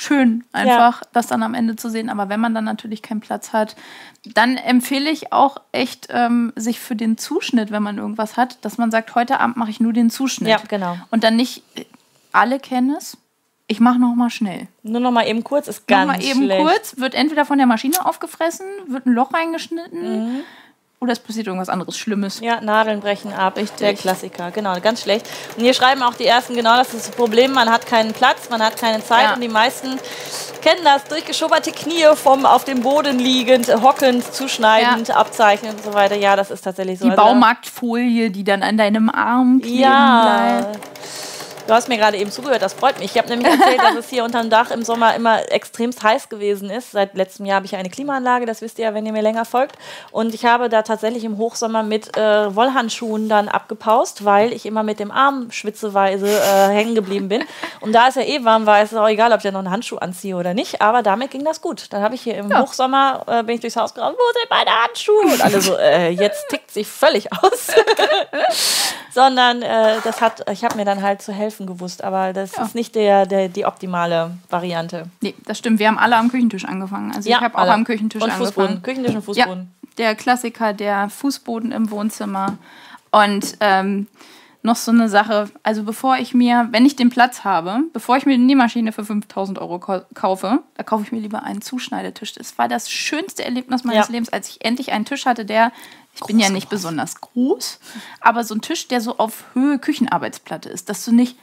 schön, 0.00 0.44
einfach 0.52 1.02
ja. 1.02 1.08
das 1.12 1.26
dann 1.26 1.42
am 1.42 1.54
Ende 1.54 1.76
zu 1.76 1.90
sehen. 1.90 2.08
Aber 2.08 2.28
wenn 2.28 2.40
man 2.40 2.54
dann 2.54 2.64
natürlich 2.64 3.02
keinen 3.02 3.20
Platz 3.20 3.52
hat, 3.52 3.76
dann 4.34 4.56
empfehle 4.56 5.10
ich 5.10 5.32
auch 5.32 5.58
echt, 5.72 6.08
ähm, 6.10 6.52
sich 6.56 6.80
für 6.80 6.96
den 6.96 7.18
Zuschnitt, 7.18 7.70
wenn 7.70 7.82
man 7.82 7.98
irgendwas 7.98 8.36
hat, 8.36 8.64
dass 8.64 8.78
man 8.78 8.90
sagt, 8.90 9.14
heute 9.14 9.40
Abend 9.40 9.56
mache 9.56 9.70
ich 9.70 9.80
nur 9.80 9.92
den 9.92 10.10
Zuschnitt. 10.10 10.50
Ja, 10.50 10.60
genau. 10.66 10.96
Und 11.10 11.24
dann 11.24 11.36
nicht, 11.36 11.62
alle 12.32 12.58
kennen 12.58 12.94
es. 12.96 13.16
Ich 13.66 13.78
mache 13.78 14.00
noch 14.00 14.14
mal 14.16 14.30
schnell. 14.30 14.66
Nur 14.82 15.00
noch 15.00 15.12
mal 15.12 15.28
eben 15.28 15.44
kurz, 15.44 15.68
ist 15.68 15.86
ganz 15.86 16.08
noch 16.08 16.16
mal 16.16 16.24
eben 16.24 16.44
schlecht. 16.44 16.60
kurz, 16.60 16.96
wird 16.98 17.14
entweder 17.14 17.44
von 17.44 17.58
der 17.58 17.68
Maschine 17.68 18.04
aufgefressen, 18.04 18.66
wird 18.88 19.06
ein 19.06 19.12
Loch 19.12 19.32
reingeschnitten. 19.32 20.34
Mhm 20.34 20.40
oder 21.00 21.12
es 21.12 21.18
passiert 21.18 21.46
irgendwas 21.46 21.70
anderes 21.70 21.96
Schlimmes. 21.96 22.40
Ja, 22.40 22.60
Nadeln 22.60 23.00
brechen 23.00 23.32
ab. 23.32 23.56
Richtig. 23.56 23.78
Der 23.78 23.94
Klassiker, 23.94 24.50
genau, 24.50 24.78
ganz 24.80 25.02
schlecht. 25.02 25.26
Und 25.56 25.62
hier 25.62 25.72
schreiben 25.72 26.02
auch 26.02 26.12
die 26.12 26.26
ersten, 26.26 26.54
genau 26.54 26.76
das 26.76 26.92
ist 26.92 27.08
das 27.08 27.16
Problem, 27.16 27.52
man 27.52 27.70
hat 27.70 27.86
keinen 27.86 28.12
Platz, 28.12 28.50
man 28.50 28.62
hat 28.62 28.76
keine 28.76 29.02
Zeit 29.02 29.24
ja. 29.24 29.34
und 29.34 29.40
die 29.40 29.48
meisten 29.48 29.98
kennen 30.60 30.82
das, 30.84 31.04
durchgeschubberte 31.04 31.72
Knie 31.72 32.04
vom 32.14 32.44
auf 32.44 32.64
dem 32.64 32.82
Boden 32.82 33.18
liegend, 33.18 33.68
hockend, 33.82 34.30
zuschneidend, 34.34 35.08
ja. 35.08 35.16
abzeichnen 35.16 35.74
und 35.74 35.82
so 35.82 35.94
weiter. 35.94 36.16
Ja, 36.16 36.36
das 36.36 36.50
ist 36.50 36.60
tatsächlich 36.60 36.98
so. 36.98 37.06
Die 37.06 37.12
also, 37.12 37.22
Baumarktfolie, 37.22 38.30
die 38.30 38.44
dann 38.44 38.62
an 38.62 38.76
deinem 38.76 39.08
Arm 39.08 39.60
kleben 39.62 39.80
ja. 39.80 40.60
bleibt. 40.60 40.80
Du 41.70 41.76
hast 41.76 41.88
mir 41.88 41.98
gerade 41.98 42.16
eben 42.16 42.32
zugehört, 42.32 42.62
das 42.62 42.72
freut 42.72 42.98
mich. 42.98 43.12
Ich 43.12 43.16
habe 43.16 43.28
nämlich 43.28 43.46
erzählt, 43.48 43.78
dass 43.78 43.94
es 43.94 44.08
hier 44.08 44.24
unterm 44.24 44.50
Dach 44.50 44.72
im 44.72 44.82
Sommer 44.82 45.14
immer 45.14 45.52
extremst 45.52 46.02
heiß 46.02 46.28
gewesen 46.28 46.68
ist. 46.68 46.90
Seit 46.90 47.14
letztem 47.14 47.46
Jahr 47.46 47.58
habe 47.58 47.66
ich 47.66 47.76
eine 47.76 47.88
Klimaanlage, 47.88 48.44
das 48.44 48.60
wisst 48.60 48.80
ihr 48.80 48.86
ja, 48.86 48.94
wenn 48.94 49.06
ihr 49.06 49.12
mir 49.12 49.22
länger 49.22 49.44
folgt. 49.44 49.76
Und 50.10 50.34
ich 50.34 50.44
habe 50.44 50.68
da 50.68 50.82
tatsächlich 50.82 51.22
im 51.22 51.38
Hochsommer 51.38 51.84
mit 51.84 52.16
äh, 52.16 52.56
Wollhandschuhen 52.56 53.28
dann 53.28 53.48
abgepaust, 53.48 54.24
weil 54.24 54.52
ich 54.52 54.66
immer 54.66 54.82
mit 54.82 54.98
dem 54.98 55.12
Arm 55.12 55.52
schwitzeweise 55.52 56.26
äh, 56.26 56.70
hängen 56.70 56.96
geblieben 56.96 57.28
bin. 57.28 57.44
Und 57.78 57.92
da 57.92 58.08
es 58.08 58.16
ja 58.16 58.22
eh 58.22 58.44
warm 58.44 58.66
war, 58.66 58.82
ist 58.82 58.90
es 58.90 58.98
auch 58.98 59.08
egal, 59.08 59.30
ob 59.30 59.36
ich 59.36 59.44
da 59.44 59.52
noch 59.52 59.60
einen 59.60 59.70
Handschuh 59.70 59.98
anziehe 59.98 60.34
oder 60.34 60.54
nicht. 60.54 60.82
Aber 60.82 61.04
damit 61.04 61.30
ging 61.30 61.44
das 61.44 61.60
gut. 61.60 61.92
Dann 61.92 62.02
habe 62.02 62.16
ich 62.16 62.22
hier 62.22 62.36
im 62.36 62.50
ja. 62.50 62.62
Hochsommer, 62.62 63.22
äh, 63.28 63.44
bin 63.44 63.54
ich 63.54 63.60
durchs 63.60 63.76
Haus 63.76 63.94
gerannt, 63.94 64.16
wo 64.18 64.40
sind 64.40 64.50
meine 64.50 64.70
Handschuhe? 64.82 65.34
Und 65.34 65.40
alle 65.40 65.60
so, 65.60 65.76
äh, 65.76 66.08
jetzt 66.10 66.48
tickt 66.48 66.72
sich 66.72 66.88
völlig 66.88 67.32
aus. 67.32 67.68
Sondern 69.12 69.62
äh, 69.62 69.96
das 70.02 70.20
hat, 70.20 70.50
ich 70.50 70.64
habe 70.64 70.76
mir 70.76 70.84
dann 70.84 71.02
halt 71.02 71.22
zu 71.22 71.32
helfen 71.32 71.59
helfen 71.60 71.66
gewusst, 71.66 72.02
aber 72.02 72.32
das 72.32 72.56
ja. 72.56 72.64
ist 72.64 72.74
nicht 72.74 72.94
der, 72.94 73.26
der, 73.26 73.48
die 73.48 73.64
optimale 73.64 74.32
Variante. 74.48 75.06
Nee, 75.20 75.34
das 75.46 75.58
stimmt. 75.58 75.78
Wir 75.78 75.88
haben 75.88 75.98
alle 75.98 76.16
am 76.16 76.30
Küchentisch 76.30 76.64
angefangen. 76.64 77.12
Also 77.14 77.28
ja, 77.28 77.38
ich 77.38 77.42
habe 77.42 77.58
auch 77.58 77.68
am 77.68 77.84
Küchentisch 77.84 78.22
und 78.22 78.30
angefangen. 78.30 78.46
Fußboden. 78.46 78.82
Küchentisch 78.82 79.14
und 79.14 79.22
Fußboden. 79.22 79.70
Ja, 79.82 79.88
der 79.98 80.14
Klassiker, 80.14 80.72
der 80.72 81.10
Fußboden 81.10 81.72
im 81.72 81.90
Wohnzimmer. 81.90 82.58
Und 83.10 83.56
ähm, 83.60 84.06
noch 84.62 84.76
so 84.76 84.90
eine 84.90 85.08
Sache, 85.08 85.48
also 85.62 85.84
bevor 85.84 86.18
ich 86.18 86.34
mir, 86.34 86.68
wenn 86.70 86.84
ich 86.84 86.94
den 86.94 87.08
Platz 87.08 87.44
habe, 87.44 87.80
bevor 87.92 88.18
ich 88.18 88.26
mir 88.26 88.34
eine 88.34 88.44
Nähmaschine 88.44 88.92
für 88.92 89.04
5000 89.04 89.58
Euro 89.58 89.78
kaufe, 89.78 90.62
da 90.74 90.82
kaufe 90.82 91.02
ich 91.02 91.12
mir 91.12 91.18
lieber 91.18 91.42
einen 91.42 91.62
Zuschneidetisch. 91.62 92.34
Das 92.34 92.58
war 92.58 92.68
das 92.68 92.90
schönste 92.90 93.42
Erlebnis 93.42 93.84
meines 93.84 94.08
ja. 94.08 94.12
Lebens, 94.12 94.28
als 94.28 94.50
ich 94.50 94.64
endlich 94.64 94.92
einen 94.92 95.06
Tisch 95.06 95.24
hatte, 95.24 95.44
der 95.44 95.72
ich 96.14 96.22
bin 96.22 96.40
ja 96.40 96.50
nicht 96.50 96.68
besonders 96.68 97.20
groß, 97.20 97.78
aber 98.20 98.42
so 98.42 98.54
ein 98.54 98.60
Tisch, 98.60 98.88
der 98.88 99.00
so 99.00 99.16
auf 99.18 99.44
Höhe 99.54 99.78
Küchenarbeitsplatte 99.78 100.68
ist, 100.68 100.88
dass 100.88 101.04
du 101.04 101.12
nicht 101.12 101.38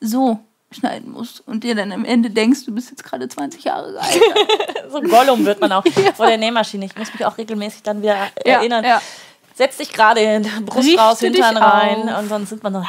so 0.00 0.40
schneiden 0.70 1.12
musst 1.12 1.46
und 1.46 1.64
dir 1.64 1.74
dann 1.74 1.92
am 1.92 2.04
Ende 2.04 2.30
denkst, 2.30 2.64
du 2.64 2.74
bist 2.74 2.90
jetzt 2.90 3.04
gerade 3.04 3.28
20 3.28 3.64
Jahre 3.64 3.98
alt. 3.98 4.20
so 4.90 5.00
Gollum 5.00 5.44
wird 5.44 5.60
man 5.60 5.72
auch 5.72 5.84
ja. 6.04 6.12
vor 6.12 6.26
der 6.26 6.38
Nähmaschine. 6.38 6.86
Ich 6.86 6.96
muss 6.96 7.12
mich 7.12 7.24
auch 7.24 7.38
regelmäßig 7.38 7.82
dann 7.82 8.02
wieder 8.02 8.16
ja, 8.44 8.58
erinnern. 8.58 8.84
Ja. 8.84 9.00
Setz 9.54 9.78
dich 9.78 9.92
gerade 9.92 10.20
in 10.20 10.42
Brust 10.66 10.86
Richte 10.86 11.00
raus, 11.00 11.20
Hintern 11.20 11.56
rein 11.56 12.10
auf. 12.10 12.20
und 12.20 12.28
sonst 12.28 12.50
sind 12.50 12.62
man 12.62 12.74
so, 12.74 12.84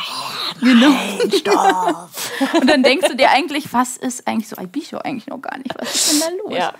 genau. 0.60 0.92
Stoff. 1.38 2.32
und 2.60 2.70
dann 2.70 2.84
denkst 2.84 3.08
du 3.08 3.16
dir 3.16 3.30
eigentlich, 3.30 3.72
was 3.72 3.96
ist 3.96 4.28
eigentlich 4.28 4.50
so, 4.50 4.58
ich 4.60 4.70
bin 4.70 5.00
eigentlich 5.00 5.28
noch 5.28 5.42
gar 5.42 5.58
nicht, 5.58 5.74
was 5.80 5.96
ist 5.96 6.12
denn 6.12 6.20
da 6.20 6.44
los? 6.44 6.58
Ja. 6.58 6.74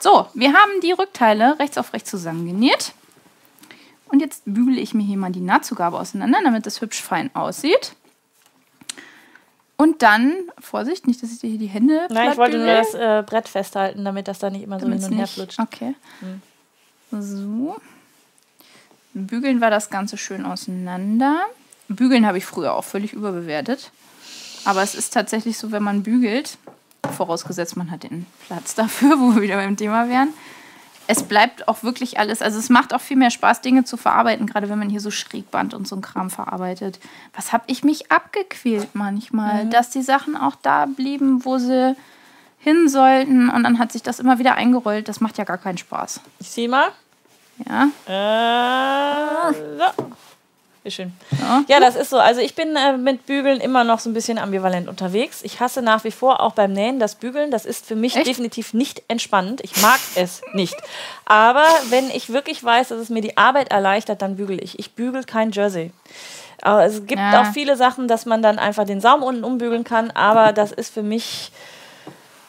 So, 0.00 0.26
wir 0.34 0.52
haben 0.52 0.80
die 0.82 0.92
Rückteile 0.92 1.58
rechts 1.58 1.78
auf 1.78 1.94
rechts 1.94 2.10
zusammengenäht. 2.10 2.92
Und 4.10 4.20
jetzt 4.20 4.42
bügele 4.46 4.80
ich 4.80 4.94
mir 4.94 5.02
hier 5.02 5.18
mal 5.18 5.32
die 5.32 5.40
Nahtzugabe 5.40 5.98
auseinander, 5.98 6.40
damit 6.42 6.66
das 6.66 6.80
hübsch 6.80 7.02
fein 7.02 7.34
aussieht. 7.34 7.94
Und 9.80 10.02
dann, 10.02 10.34
Vorsicht, 10.58 11.06
nicht, 11.06 11.22
dass 11.22 11.30
ich 11.30 11.38
dir 11.38 11.50
hier 11.50 11.58
die 11.58 11.66
Hände. 11.66 12.08
Nein, 12.10 12.32
ich 12.32 12.36
wollte 12.36 12.58
nur 12.58 12.66
das 12.66 12.94
äh, 12.94 13.22
Brett 13.24 13.48
festhalten, 13.48 14.04
damit 14.04 14.26
das 14.26 14.40
da 14.40 14.50
nicht 14.50 14.64
immer 14.64 14.80
so 14.80 14.86
Damit's 14.86 15.04
hin 15.04 15.12
und 15.12 15.18
her 15.18 15.28
flutscht. 15.28 15.60
Okay. 15.60 15.94
Hm. 16.18 16.42
So. 17.22 17.76
Bügeln 19.14 19.60
wir 19.60 19.70
das 19.70 19.88
Ganze 19.88 20.18
schön 20.18 20.44
auseinander. 20.44 21.42
Bügeln 21.86 22.26
habe 22.26 22.38
ich 22.38 22.44
früher 22.44 22.74
auch 22.74 22.84
völlig 22.84 23.12
überbewertet. 23.12 23.92
Aber 24.64 24.82
es 24.82 24.96
ist 24.96 25.14
tatsächlich 25.14 25.56
so, 25.56 25.70
wenn 25.70 25.84
man 25.84 26.02
bügelt, 26.02 26.58
vorausgesetzt 27.16 27.76
man 27.76 27.92
hat 27.92 28.02
den 28.02 28.26
Platz 28.48 28.74
dafür, 28.74 29.20
wo 29.20 29.36
wir 29.36 29.42
wieder 29.42 29.56
beim 29.56 29.76
Thema 29.76 30.08
wären, 30.08 30.34
es 31.10 31.22
bleibt 31.22 31.68
auch 31.68 31.82
wirklich 31.82 32.18
alles, 32.18 32.42
also 32.42 32.58
es 32.58 32.68
macht 32.68 32.92
auch 32.92 33.00
viel 33.00 33.16
mehr 33.16 33.30
Spaß, 33.30 33.62
Dinge 33.62 33.82
zu 33.84 33.96
verarbeiten, 33.96 34.46
gerade 34.46 34.68
wenn 34.68 34.78
man 34.78 34.90
hier 34.90 35.00
so 35.00 35.10
Schrägband 35.10 35.72
und 35.72 35.88
so 35.88 35.96
ein 35.96 36.02
Kram 36.02 36.28
verarbeitet. 36.28 37.00
Was 37.34 37.52
habe 37.54 37.64
ich 37.66 37.82
mich 37.82 38.12
abgequält 38.12 38.90
manchmal, 38.92 39.64
mhm. 39.64 39.70
dass 39.70 39.88
die 39.88 40.02
Sachen 40.02 40.36
auch 40.36 40.54
da 40.60 40.84
blieben, 40.84 41.46
wo 41.46 41.56
sie 41.56 41.96
hin 42.58 42.90
sollten 42.90 43.48
und 43.48 43.62
dann 43.62 43.78
hat 43.78 43.90
sich 43.90 44.02
das 44.02 44.20
immer 44.20 44.38
wieder 44.38 44.56
eingerollt. 44.56 45.08
Das 45.08 45.22
macht 45.22 45.38
ja 45.38 45.44
gar 45.44 45.56
keinen 45.56 45.78
Spaß. 45.78 46.20
Ich 46.40 46.50
sehe 46.50 46.68
mal. 46.68 46.88
Ja. 47.66 47.88
Äh, 48.06 49.78
ja. 49.78 49.94
Schön. 50.90 51.12
Ja. 51.38 51.64
ja, 51.68 51.80
das 51.80 51.96
ist 51.96 52.10
so. 52.10 52.18
Also 52.18 52.40
ich 52.40 52.54
bin 52.54 52.76
äh, 52.76 52.96
mit 52.96 53.26
Bügeln 53.26 53.60
immer 53.60 53.84
noch 53.84 54.00
so 54.00 54.10
ein 54.10 54.14
bisschen 54.14 54.38
ambivalent 54.38 54.88
unterwegs. 54.88 55.42
Ich 55.42 55.60
hasse 55.60 55.82
nach 55.82 56.04
wie 56.04 56.10
vor 56.10 56.40
auch 56.40 56.52
beim 56.52 56.72
Nähen 56.72 56.98
das 56.98 57.14
Bügeln. 57.14 57.50
Das 57.50 57.64
ist 57.66 57.86
für 57.86 57.96
mich 57.96 58.16
Echt? 58.16 58.26
definitiv 58.26 58.74
nicht 58.74 59.02
entspannend. 59.08 59.60
Ich 59.62 59.80
mag 59.82 60.00
es 60.14 60.42
nicht. 60.52 60.76
Aber 61.24 61.66
wenn 61.90 62.10
ich 62.10 62.32
wirklich 62.32 62.62
weiß, 62.62 62.88
dass 62.88 62.98
es 62.98 63.10
mir 63.10 63.22
die 63.22 63.36
Arbeit 63.36 63.70
erleichtert, 63.70 64.22
dann 64.22 64.36
bügel 64.36 64.62
ich. 64.62 64.78
Ich 64.78 64.92
bügel 64.92 65.24
kein 65.24 65.50
Jersey. 65.50 65.92
Aber 66.62 66.84
es 66.84 67.06
gibt 67.06 67.20
ja. 67.20 67.42
auch 67.42 67.52
viele 67.52 67.76
Sachen, 67.76 68.08
dass 68.08 68.26
man 68.26 68.42
dann 68.42 68.58
einfach 68.58 68.84
den 68.84 69.00
Saum 69.00 69.22
unten 69.22 69.44
umbügeln 69.44 69.84
kann. 69.84 70.10
Aber 70.10 70.52
das 70.52 70.72
ist 70.72 70.92
für 70.92 71.02
mich 71.02 71.52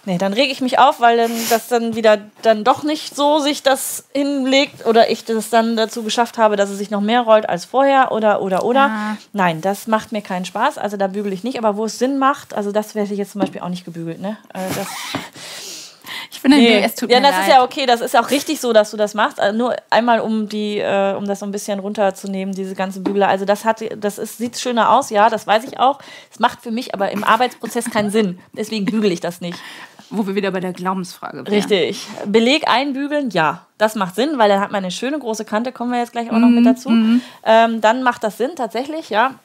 Nee, 0.09 0.17
dann 0.17 0.33
rege 0.33 0.51
ich 0.51 0.59
mich 0.59 0.79
auf, 0.79 1.01
weil 1.01 1.17
dann 1.17 1.31
das 1.51 1.67
dann 1.67 1.95
wieder 1.95 2.17
dann 2.41 2.63
doch 2.63 2.81
nicht 2.81 3.15
so 3.15 3.37
sich 3.37 3.61
das 3.61 4.05
hinlegt 4.11 4.87
oder 4.87 5.11
ich 5.11 5.23
das 5.23 5.51
dann 5.51 5.77
dazu 5.77 6.01
geschafft 6.01 6.39
habe, 6.39 6.55
dass 6.55 6.71
es 6.71 6.79
sich 6.79 6.89
noch 6.89 6.99
mehr 6.99 7.21
rollt 7.21 7.47
als 7.47 7.65
vorher 7.65 8.11
oder 8.11 8.41
oder 8.41 8.65
oder. 8.65 8.79
Ja. 8.79 9.17
Nein, 9.33 9.61
das 9.61 9.85
macht 9.85 10.11
mir 10.11 10.23
keinen 10.23 10.45
Spaß. 10.45 10.79
Also 10.79 10.97
da 10.97 11.05
bügele 11.05 11.35
ich 11.35 11.43
nicht, 11.43 11.59
aber 11.59 11.77
wo 11.77 11.85
es 11.85 11.99
Sinn 11.99 12.17
macht, 12.17 12.55
also 12.55 12.71
das 12.71 12.95
werde 12.95 13.13
ich 13.13 13.19
jetzt 13.19 13.33
zum 13.33 13.41
Beispiel 13.41 13.61
auch 13.61 13.69
nicht 13.69 13.85
gebügelt. 13.85 14.19
Ne? 14.19 14.37
Also 14.51 14.79
das 14.79 14.87
ich 16.31 16.39
finde, 16.39 16.57
nee. 16.57 16.81
es 16.83 16.95
tut 16.95 17.11
ja, 17.11 17.19
mir 17.19 17.27
das 17.27 17.35
leid. 17.35 17.47
ist 17.47 17.53
ja 17.53 17.63
okay, 17.63 17.85
das 17.85 18.01
ist 18.01 18.17
auch 18.17 18.31
richtig 18.31 18.59
so, 18.59 18.73
dass 18.73 18.89
du 18.89 18.97
das 18.97 19.13
machst. 19.13 19.39
Also 19.39 19.55
nur 19.55 19.75
einmal, 19.91 20.21
um 20.21 20.49
die, 20.49 20.79
äh, 20.79 21.13
um 21.13 21.27
das 21.27 21.39
so 21.39 21.45
ein 21.45 21.51
bisschen 21.51 21.79
runterzunehmen, 21.79 22.55
diese 22.55 22.73
ganze 22.73 23.01
Bügler. 23.01 23.27
Also 23.27 23.45
das 23.45 23.63
hat, 23.63 23.83
das 23.95 24.17
ist, 24.17 24.39
sieht 24.39 24.57
schöner 24.57 24.91
aus, 24.91 25.11
ja, 25.11 25.29
das 25.29 25.45
weiß 25.45 25.65
ich 25.65 25.79
auch. 25.79 25.99
Es 26.31 26.39
macht 26.39 26.61
für 26.61 26.71
mich 26.71 26.95
aber 26.95 27.11
im 27.11 27.23
Arbeitsprozess 27.23 27.91
keinen 27.91 28.09
Sinn. 28.09 28.39
Deswegen 28.53 28.85
bügele 28.85 29.13
ich 29.13 29.19
das 29.19 29.39
nicht. 29.39 29.59
Wo 30.09 30.25
wir 30.25 30.35
wieder 30.35 30.51
bei 30.51 30.59
der 30.59 30.73
Glaubensfrage 30.73 31.45
wären. 31.45 31.47
Richtig. 31.47 32.07
Beleg 32.25 32.67
einbügeln, 32.67 33.29
ja. 33.29 33.67
Das 33.77 33.95
macht 33.95 34.15
Sinn, 34.15 34.37
weil 34.37 34.49
dann 34.49 34.59
hat 34.59 34.71
man 34.71 34.83
eine 34.83 34.91
schöne 34.91 35.19
große 35.19 35.45
Kante, 35.45 35.71
kommen 35.71 35.91
wir 35.91 35.99
jetzt 35.99 36.11
gleich 36.11 36.31
auch 36.31 36.39
noch 36.39 36.49
mit 36.49 36.61
mhm, 36.61 36.65
dazu. 36.65 36.89
Mhm. 36.89 37.21
Ähm, 37.43 37.81
dann 37.81 38.01
macht 38.01 38.23
das 38.23 38.37
Sinn, 38.37 38.51
tatsächlich, 38.55 39.09
ja. 39.09 39.35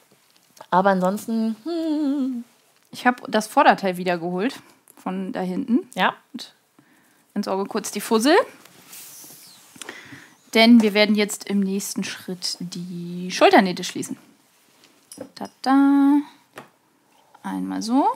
Aber 0.71 0.89
ansonsten. 0.89 1.55
Hm. 1.63 2.43
Ich 2.91 3.05
habe 3.05 3.23
das 3.29 3.47
Vorderteil 3.47 3.97
wiedergeholt 3.97 4.59
von 4.97 5.33
da 5.33 5.41
hinten. 5.41 5.87
Ja. 5.95 6.13
Und 6.33 6.53
entsorge 7.33 7.65
kurz 7.65 7.91
die 7.91 8.01
Fussel. 8.01 8.35
Denn 10.53 10.81
wir 10.81 10.93
werden 10.93 11.15
jetzt 11.15 11.49
im 11.49 11.59
nächsten 11.59 12.03
Schritt 12.05 12.57
die 12.59 13.29
Schulternähte 13.31 13.83
schließen. 13.83 14.17
Da, 15.35 15.49
da. 15.61 16.21
Einmal 17.43 17.81
so 17.81 18.07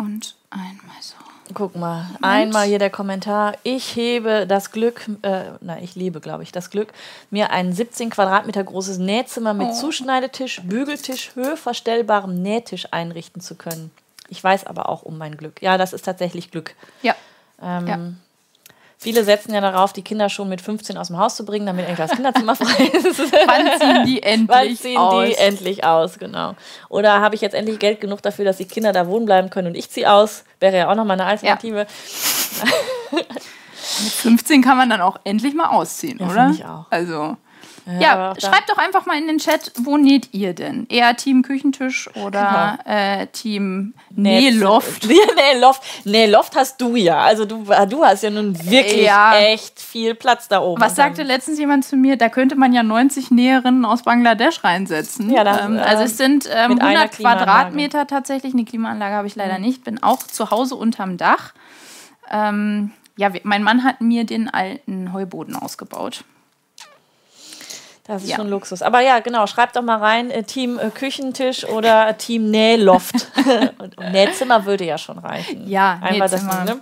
und 0.00 0.34
einmal 0.50 0.96
so. 1.00 1.14
Guck 1.52 1.76
mal, 1.76 2.06
und? 2.14 2.24
einmal 2.24 2.66
hier 2.66 2.78
der 2.78 2.90
Kommentar. 2.90 3.54
Ich 3.62 3.96
hebe 3.96 4.46
das 4.46 4.70
Glück, 4.72 5.06
äh, 5.22 5.44
na, 5.60 5.80
ich 5.80 5.94
liebe, 5.94 6.20
glaube 6.20 6.42
ich, 6.42 6.52
das 6.52 6.70
Glück, 6.70 6.92
mir 7.30 7.50
ein 7.50 7.72
17 7.72 8.10
Quadratmeter 8.10 8.62
großes 8.62 8.98
Nähzimmer 8.98 9.52
mit 9.52 9.68
oh. 9.70 9.74
Zuschneidetisch, 9.74 10.62
Bügeltisch, 10.62 11.34
höheverstellbarem 11.34 12.40
Nähtisch 12.40 12.88
einrichten 12.92 13.40
zu 13.42 13.56
können. 13.56 13.90
Ich 14.28 14.42
weiß 14.42 14.66
aber 14.66 14.88
auch 14.88 15.02
um 15.02 15.18
mein 15.18 15.36
Glück. 15.36 15.60
Ja, 15.60 15.76
das 15.76 15.92
ist 15.92 16.04
tatsächlich 16.04 16.50
Glück. 16.50 16.74
Ja. 17.02 17.14
Ähm, 17.60 17.86
ja. 17.86 17.98
Viele 19.02 19.24
setzen 19.24 19.54
ja 19.54 19.62
darauf, 19.62 19.94
die 19.94 20.02
Kinder 20.02 20.28
schon 20.28 20.50
mit 20.50 20.60
15 20.60 20.98
aus 20.98 21.06
dem 21.06 21.16
Haus 21.16 21.34
zu 21.34 21.46
bringen, 21.46 21.64
damit 21.64 21.88
endlich 21.88 22.06
das 22.06 22.14
Kinderzimmer 22.14 22.54
frei 22.54 22.84
ist. 22.92 23.18
Wann 23.46 23.80
ziehen 23.80 24.04
die 24.04 24.22
endlich 24.22 24.48
Wann 24.50 24.76
ziehen 24.76 24.98
aus? 24.98 25.24
die 25.26 25.34
endlich 25.36 25.84
aus, 25.84 26.18
genau. 26.18 26.54
Oder 26.90 27.20
habe 27.22 27.34
ich 27.34 27.40
jetzt 27.40 27.54
endlich 27.54 27.78
Geld 27.78 28.02
genug 28.02 28.20
dafür, 28.20 28.44
dass 28.44 28.58
die 28.58 28.66
Kinder 28.66 28.92
da 28.92 29.06
wohnen 29.06 29.24
bleiben 29.24 29.48
können 29.48 29.68
und 29.68 29.74
ich 29.74 29.88
ziehe 29.90 30.12
aus? 30.12 30.44
Wäre 30.60 30.76
ja 30.76 30.90
auch 30.90 30.94
nochmal 30.96 31.18
eine 31.18 31.24
Alternative. 31.30 31.86
Mit 33.12 34.12
15 34.12 34.62
kann 34.62 34.76
man 34.76 34.90
dann 34.90 35.00
auch 35.00 35.18
endlich 35.24 35.54
mal 35.54 35.68
ausziehen, 35.70 36.18
Ja, 36.20 36.26
oder? 36.30 36.50
ich 36.50 36.64
auch. 36.66 36.84
Also. 36.90 37.36
Ja, 37.98 38.34
schreibt 38.38 38.68
doch 38.70 38.78
einfach 38.78 39.06
mal 39.06 39.18
in 39.18 39.26
den 39.26 39.38
Chat, 39.38 39.72
wo 39.78 39.96
näht 39.96 40.28
ihr 40.32 40.54
denn? 40.54 40.86
Eher 40.88 41.16
Team 41.16 41.42
Küchentisch 41.42 42.08
oder 42.14 42.78
Genau. 42.86 42.96
äh, 42.96 43.26
Team 43.28 43.94
Nähloft? 44.10 45.06
nee, 45.08 45.58
Loft. 45.58 45.82
Nee, 46.04 46.26
Loft 46.26 46.56
hast 46.56 46.80
du 46.80 46.94
ja. 46.96 47.18
Also 47.20 47.44
du, 47.46 47.64
du 47.88 48.04
hast 48.04 48.22
ja 48.22 48.30
nun 48.30 48.54
wirklich 48.70 49.04
Ja. 49.06 49.34
echt 49.38 49.80
viel 49.80 50.14
Platz 50.14 50.46
da 50.48 50.60
oben. 50.60 50.80
Was 50.80 50.94
sagte 50.96 51.22
letztens 51.22 51.58
jemand 51.58 51.84
zu 51.84 51.96
mir? 51.96 52.16
Da 52.16 52.28
könnte 52.28 52.54
man 52.56 52.72
ja 52.72 52.82
90 52.82 53.30
Näherinnen 53.30 53.84
aus 53.84 54.02
Bangladesch 54.02 54.62
reinsetzen. 54.62 55.30
Ja, 55.30 55.42
das, 55.44 55.64
ähm, 55.64 55.76
äh, 55.76 55.80
also 55.80 56.04
es 56.04 56.16
sind 56.16 56.48
ähm, 56.52 56.72
mit 56.74 56.80
einer 56.82 56.90
100 57.00 57.12
Klimaanlage. 57.12 57.44
Quadratmeter 57.44 58.06
tatsächlich. 58.06 58.52
Eine 58.54 58.64
Klimaanlage 58.64 59.14
habe 59.14 59.26
ich 59.26 59.36
leider 59.36 59.58
nicht. 59.58 59.84
Bin 59.84 60.02
auch 60.02 60.18
zu 60.22 60.50
Hause 60.50 60.76
unterm 60.76 61.16
Dach. 61.16 61.52
Ähm, 62.30 62.92
ja, 63.16 63.30
mein 63.42 63.62
Mann 63.62 63.84
hat 63.84 64.00
mir 64.00 64.24
den 64.24 64.48
alten 64.48 65.12
Heuboden 65.12 65.56
ausgebaut. 65.56 66.24
Das 68.10 68.24
ist 68.24 68.30
Ja. 68.30 68.36
schon 68.36 68.48
Luxus. 68.50 68.82
Aber 68.82 69.00
ja, 69.02 69.20
genau, 69.20 69.46
schreibt 69.46 69.76
doch 69.76 69.82
mal 69.82 69.98
rein, 69.98 70.32
äh, 70.32 70.42
Team 70.42 70.80
äh, 70.80 70.90
Küchentisch 70.90 71.64
oder 71.64 72.16
Team 72.18 72.50
Nähloft. 72.50 73.28
Nähzimmer 74.12 74.64
würde 74.64 74.84
ja 74.84 74.98
schon 74.98 75.18
reichen. 75.18 75.68
Ja, 75.68 76.00
Einfach 76.02 76.28
das, 76.28 76.42
Nähzimmer. 76.42 76.64
ne? 76.64 76.80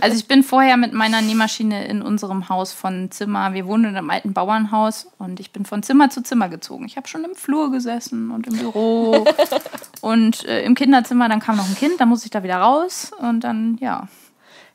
Also 0.00 0.16
ich 0.16 0.26
bin 0.26 0.42
vorher 0.42 0.78
mit 0.78 0.94
meiner 0.94 1.20
Nähmaschine 1.20 1.84
in 1.86 2.00
unserem 2.00 2.48
Haus 2.48 2.72
von 2.72 3.10
Zimmer, 3.10 3.52
wir 3.52 3.66
wohnen 3.66 3.84
in 3.90 3.96
einem 3.96 4.08
alten 4.08 4.32
Bauernhaus 4.32 5.06
und 5.18 5.38
ich 5.38 5.52
bin 5.52 5.66
von 5.66 5.82
Zimmer 5.82 6.08
zu 6.08 6.22
Zimmer 6.22 6.48
gezogen. 6.48 6.86
Ich 6.86 6.96
habe 6.96 7.06
schon 7.08 7.24
im 7.24 7.34
Flur 7.34 7.70
gesessen 7.70 8.30
und 8.30 8.46
im 8.46 8.56
Büro 8.56 9.26
und 10.00 10.46
äh, 10.46 10.62
im 10.64 10.74
Kinderzimmer, 10.74 11.28
dann 11.28 11.40
kam 11.40 11.56
noch 11.58 11.68
ein 11.68 11.76
Kind, 11.76 12.00
dann 12.00 12.08
musste 12.08 12.24
ich 12.24 12.30
da 12.30 12.42
wieder 12.42 12.56
raus 12.56 13.10
und 13.18 13.40
dann, 13.44 13.76
ja. 13.82 14.08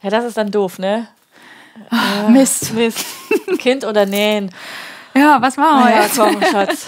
Ja, 0.04 0.12
das 0.12 0.24
ist 0.26 0.38
dann 0.38 0.52
doof, 0.52 0.78
ne? 0.78 1.08
Mist. 2.30 2.74
Mist. 2.76 3.06
kind 3.58 3.84
oder 3.86 4.06
nähen. 4.06 4.52
Ja, 5.16 5.42
was 5.42 5.58
machen 5.58 5.86
wir 5.86 5.92
Ja, 5.96 6.02
jetzt? 6.04 6.18
komm, 6.18 6.42
Schatz. 6.44 6.86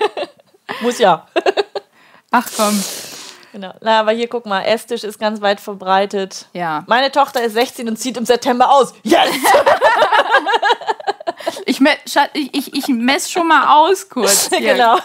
Muss 0.80 0.98
ja. 0.98 1.26
Ach 2.30 2.46
komm. 2.56 2.82
Genau. 3.52 3.72
Na, 3.80 4.00
aber 4.00 4.12
hier 4.12 4.28
guck 4.28 4.44
mal, 4.44 4.62
Esstisch 4.62 5.02
ist 5.02 5.18
ganz 5.18 5.40
weit 5.40 5.60
verbreitet. 5.60 6.46
Ja. 6.52 6.84
Meine 6.86 7.10
Tochter 7.10 7.42
ist 7.42 7.54
16 7.54 7.88
und 7.88 7.96
zieht 7.96 8.16
im 8.18 8.26
September 8.26 8.70
aus. 8.70 8.92
Yes! 9.02 9.30
Ich, 11.64 11.80
me 11.80 11.90
ich, 12.32 12.54
ich, 12.54 12.74
ich 12.74 12.88
mess 12.88 13.30
schon 13.30 13.46
mal 13.46 13.68
aus 13.78 14.08
kurz. 14.08 14.48
Hier. 14.56 14.74
genau. 14.74 14.98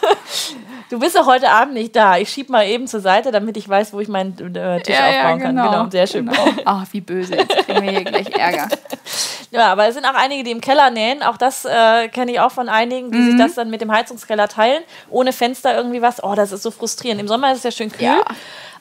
Du 0.93 0.99
bist 0.99 1.15
doch 1.15 1.25
heute 1.25 1.49
Abend 1.49 1.73
nicht 1.73 1.95
da. 1.95 2.17
Ich 2.19 2.29
schieb 2.29 2.49
mal 2.51 2.67
eben 2.67 2.85
zur 2.85 2.99
Seite, 2.99 3.31
damit 3.31 3.57
ich 3.57 3.67
weiß, 3.67 3.93
wo 3.93 3.99
ich 3.99 4.07
meinen 4.07 4.37
äh, 4.55 4.79
Tisch 4.79 4.95
Ja, 4.95 5.09
ja, 5.11 5.21
aufbauen 5.23 5.39
genau. 5.39 5.61
kann. 5.63 5.71
Genau, 5.71 5.89
sehr 5.89 6.05
schön. 6.05 6.27
Genau. 6.27 6.45
Ach, 6.65 6.85
wie 6.91 7.01
böse. 7.01 7.33
Jetzt 7.33 7.57
kriegen 7.65 7.81
wir 7.81 7.89
hier 7.89 8.03
gleich 8.03 8.29
Ärger. 8.37 8.67
Ja, 9.49 9.71
aber 9.71 9.87
es 9.87 9.93
sind 9.93 10.03
auch 10.05 10.15
einige, 10.15 10.43
die 10.43 10.49
im 10.49 10.61
Keller 10.61 10.89
nähen. 10.89 11.21
Auch 11.21 11.37
das 11.37 11.63
äh, 11.65 12.07
kenne 12.07 12.31
ich 12.31 12.39
auch 12.39 12.51
von 12.51 12.69
einigen, 12.69 13.11
die 13.11 13.17
Mhm. 13.19 13.25
sich 13.31 13.37
das 13.39 13.53
dann 13.53 13.69
mit 13.69 13.81
dem 13.81 13.91
Heizungskeller 13.91 14.47
teilen. 14.47 14.81
Ohne 15.11 15.31
Fenster 15.31 15.75
irgendwie 15.77 16.01
was. 16.01 16.23
Oh, 16.23 16.33
das 16.33 16.51
ist 16.51 16.63
so 16.63 16.71
frustrierend. 16.71 17.21
Im 17.21 17.27
Sommer 17.27 17.51
ist 17.51 17.59
es 17.59 17.63
ja 17.63 17.71
schön 17.71 17.91
kühl. 17.91 18.05
Ja. 18.05 18.23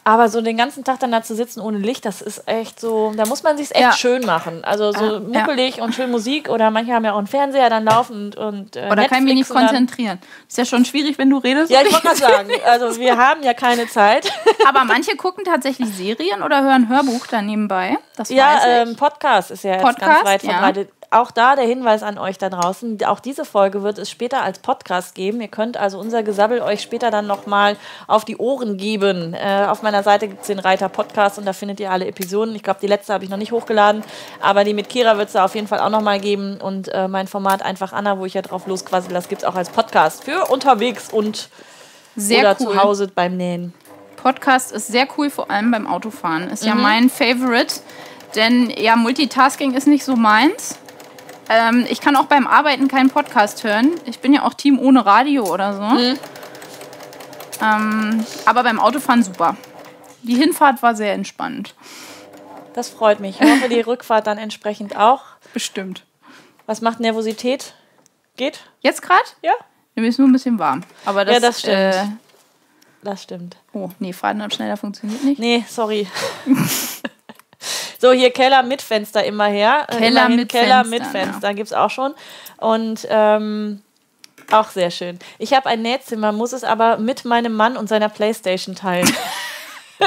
Aber 0.04 0.28
so 0.28 0.40
den 0.40 0.56
ganzen 0.56 0.82
Tag 0.82 0.98
dann 0.98 1.12
da 1.12 1.22
zu 1.22 1.36
sitzen 1.36 1.60
ohne 1.60 1.78
Licht, 1.78 2.04
das 2.04 2.22
ist 2.22 2.48
echt 2.48 2.80
so, 2.80 3.12
da 3.16 3.24
muss 3.24 3.44
man 3.44 3.56
sich 3.56 3.70
echt 3.70 3.80
Ja. 3.80 3.92
schön 3.92 4.26
machen. 4.26 4.64
Also 4.64 4.90
so 4.92 5.04
Ja, 5.04 5.12
ja. 5.12 5.18
muckelig 5.20 5.80
und 5.80 5.94
schön 5.94 6.10
Musik 6.10 6.48
oder 6.48 6.72
manche 6.72 6.92
haben 6.92 7.04
ja 7.04 7.12
auch 7.12 7.18
einen 7.18 7.28
Fernseher 7.28 7.70
dann 7.70 7.84
laufen 7.84 8.34
und, 8.34 8.74
äh, 8.74 8.88
Oder 8.90 9.04
kann 9.06 9.18
ich 9.18 9.24
mich 9.24 9.34
nicht 9.34 9.50
dann- 9.50 9.66
konzentrieren. 9.66 10.18
Ist 10.48 10.58
ja 10.58 10.64
schon 10.64 10.84
schwierig, 10.84 11.18
wenn 11.18 11.30
du 11.30 11.38
redest. 11.38 11.70
Ja, 11.70 11.82
ich 11.82 11.92
wollte 11.92 12.06
gerade 12.08 12.18
sagen, 12.18 12.50
also 12.66 12.98
wir 12.98 13.16
haben 13.16 13.44
ja 13.44 13.54
keine 13.54 13.86
Zeit. 13.86 14.32
Aber 14.68 14.84
manche 14.84 15.14
gucken 15.16 15.44
tatsächlich 15.44 15.88
Serien 15.94 16.42
oder 16.42 16.62
hören 16.64 16.88
Hörbuch 16.88 17.28
da 17.28 17.40
nebenbei. 17.40 17.96
Das 18.16 18.28
Ja, 18.28 18.54
weiß 18.56 18.62
ich. 18.64 18.68
ähm, 18.90 18.96
Podcast 18.96 19.52
ist 19.52 19.62
ja 19.62 19.74
jetzt 19.74 19.84
ganz 19.84 19.98
Podcast, 19.98 20.24
weit 20.24 20.42
ja. 20.42 20.50
verbreitet. 20.50 20.90
Auch 21.12 21.30
da 21.30 21.56
der 21.56 21.66
Hinweis 21.66 22.02
an 22.02 22.16
euch 22.18 22.38
da 22.38 22.48
draußen. 22.48 22.98
Auch 23.04 23.20
diese 23.20 23.44
Folge 23.44 23.82
wird 23.82 23.98
es 23.98 24.08
später 24.10 24.42
als 24.42 24.58
Podcast 24.60 25.14
geben. 25.14 25.40
Ihr 25.42 25.48
könnt 25.48 25.76
also 25.76 25.98
unser 25.98 26.22
Gesabbel 26.22 26.60
euch 26.62 26.80
später 26.80 27.10
dann 27.10 27.26
nochmal 27.26 27.76
auf 28.06 28.24
die 28.24 28.38
Ohren 28.38 28.78
geben. 28.78 29.34
Äh, 29.34 29.66
auf 29.68 29.82
meiner 29.82 30.02
Seite 30.02 30.26
gibt 30.28 30.40
es 30.40 30.46
den 30.46 30.58
Reiter 30.58 30.88
Podcast 30.88 31.38
und 31.38 31.44
da 31.44 31.52
findet 31.52 31.80
ihr 31.80 31.90
alle 31.90 32.06
Episoden. 32.06 32.54
Ich 32.54 32.62
glaube, 32.62 32.80
die 32.80 32.86
letzte 32.86 33.12
habe 33.12 33.24
ich 33.24 33.30
noch 33.30 33.36
nicht 33.36 33.52
hochgeladen, 33.52 34.02
aber 34.40 34.64
die 34.64 34.72
mit 34.72 34.88
Kira 34.88 35.18
wird 35.18 35.26
es 35.28 35.34
da 35.34 35.44
auf 35.44 35.54
jeden 35.54 35.68
Fall 35.68 35.80
auch 35.80 35.90
nochmal 35.90 36.18
geben. 36.18 36.58
Und 36.60 36.88
äh, 36.88 37.08
mein 37.08 37.28
Format 37.28 37.62
einfach 37.62 37.92
Anna, 37.92 38.18
wo 38.18 38.24
ich 38.24 38.32
ja 38.34 38.40
drauf 38.42 38.66
losquassel, 38.66 39.12
das 39.12 39.28
gibt 39.28 39.42
es 39.42 39.48
auch 39.48 39.54
als 39.54 39.68
Podcast 39.68 40.24
für 40.24 40.46
unterwegs 40.50 41.12
und 41.12 41.50
Sehr 42.16 42.40
oder 42.40 42.56
cool. 42.60 42.66
zu 42.74 42.82
Hause 42.82 43.08
beim 43.14 43.36
Nähen. 43.36 43.74
Podcast 44.16 44.72
ist 44.72 44.86
sehr 44.86 45.06
cool, 45.18 45.28
vor 45.28 45.50
allem 45.50 45.70
beim 45.72 45.86
Autofahren. 45.86 46.48
Ist 46.48 46.62
Mhm. 46.62 46.68
ja 46.68 46.74
mein 46.74 47.10
Favorite. 47.10 47.80
Denn 48.34 48.70
ja, 48.70 48.96
Multitasking 48.96 49.74
ist 49.74 49.86
nicht 49.86 50.04
so 50.04 50.16
meins. 50.16 50.78
Ähm, 51.48 51.86
ich 51.88 52.00
kann 52.00 52.16
auch 52.16 52.26
beim 52.26 52.46
Arbeiten 52.46 52.88
keinen 52.88 53.10
Podcast 53.10 53.64
hören. 53.64 53.90
Ich 54.06 54.20
bin 54.20 54.32
ja 54.32 54.44
auch 54.44 54.54
Team 54.54 54.78
ohne 54.78 55.04
Radio 55.04 55.44
oder 55.52 55.74
so. 55.74 55.82
Mhm. 55.82 56.18
Ähm, 57.60 58.26
aber 58.46 58.62
beim 58.62 58.80
Autofahren 58.80 59.22
super. 59.22 59.56
Die 60.22 60.34
Hinfahrt 60.36 60.82
war 60.82 60.94
sehr 60.94 61.12
entspannt. 61.14 61.74
Das 62.74 62.88
freut 62.88 63.20
mich. 63.20 63.40
Ich 63.40 63.48
hoffe, 63.50 63.68
die 63.68 63.80
Rückfahrt 63.86 64.26
dann 64.26 64.38
entsprechend 64.38 64.96
auch. 64.96 65.22
Bestimmt. 65.52 66.04
Was 66.66 66.80
macht 66.80 67.00
Nervosität? 67.00 67.74
Geht? 68.36 68.60
Jetzt 68.80 69.02
gerade? 69.02 69.24
Ja, 69.42 69.52
Mir 69.94 70.08
ist 70.08 70.18
nur 70.18 70.28
ein 70.28 70.32
bisschen 70.32 70.58
warm. 70.58 70.82
Aber 71.04 71.24
das, 71.24 71.34
Ja, 71.34 71.40
das 71.40 71.60
stimmt. 71.60 71.76
Äh, 71.76 72.04
das 73.02 73.22
stimmt. 73.24 73.56
oh, 73.72 73.90
nee, 73.98 74.12
Faden 74.12 74.40
und 74.42 74.54
schneller 74.54 74.76
funktioniert 74.76 75.22
nicht. 75.24 75.38
Nee, 75.38 75.64
sorry. 75.68 76.06
so, 78.00 78.12
hier 78.12 78.30
Keller 78.30 78.62
mit 78.62 78.82
Fenster 78.82 79.24
immer 79.24 79.46
her. 79.46 79.86
Äh, 79.88 79.96
Keller 79.96 80.28
mit 80.28 80.48
Keller 80.48 80.84
Fenstern, 80.84 80.90
mit 80.90 81.06
Fenster 81.06 81.54
gibt 81.54 81.66
es 81.68 81.72
auch 81.72 81.90
schon. 81.90 82.14
Und 82.58 83.06
ähm, 83.10 83.82
auch 84.50 84.68
sehr 84.70 84.90
schön. 84.90 85.18
Ich 85.38 85.52
habe 85.54 85.68
ein 85.68 85.82
Nähzimmer, 85.82 86.32
muss 86.32 86.52
es 86.52 86.64
aber 86.64 86.98
mit 86.98 87.24
meinem 87.24 87.54
Mann 87.54 87.76
und 87.76 87.88
seiner 87.88 88.08
Playstation 88.08 88.74
teilen. 88.74 89.10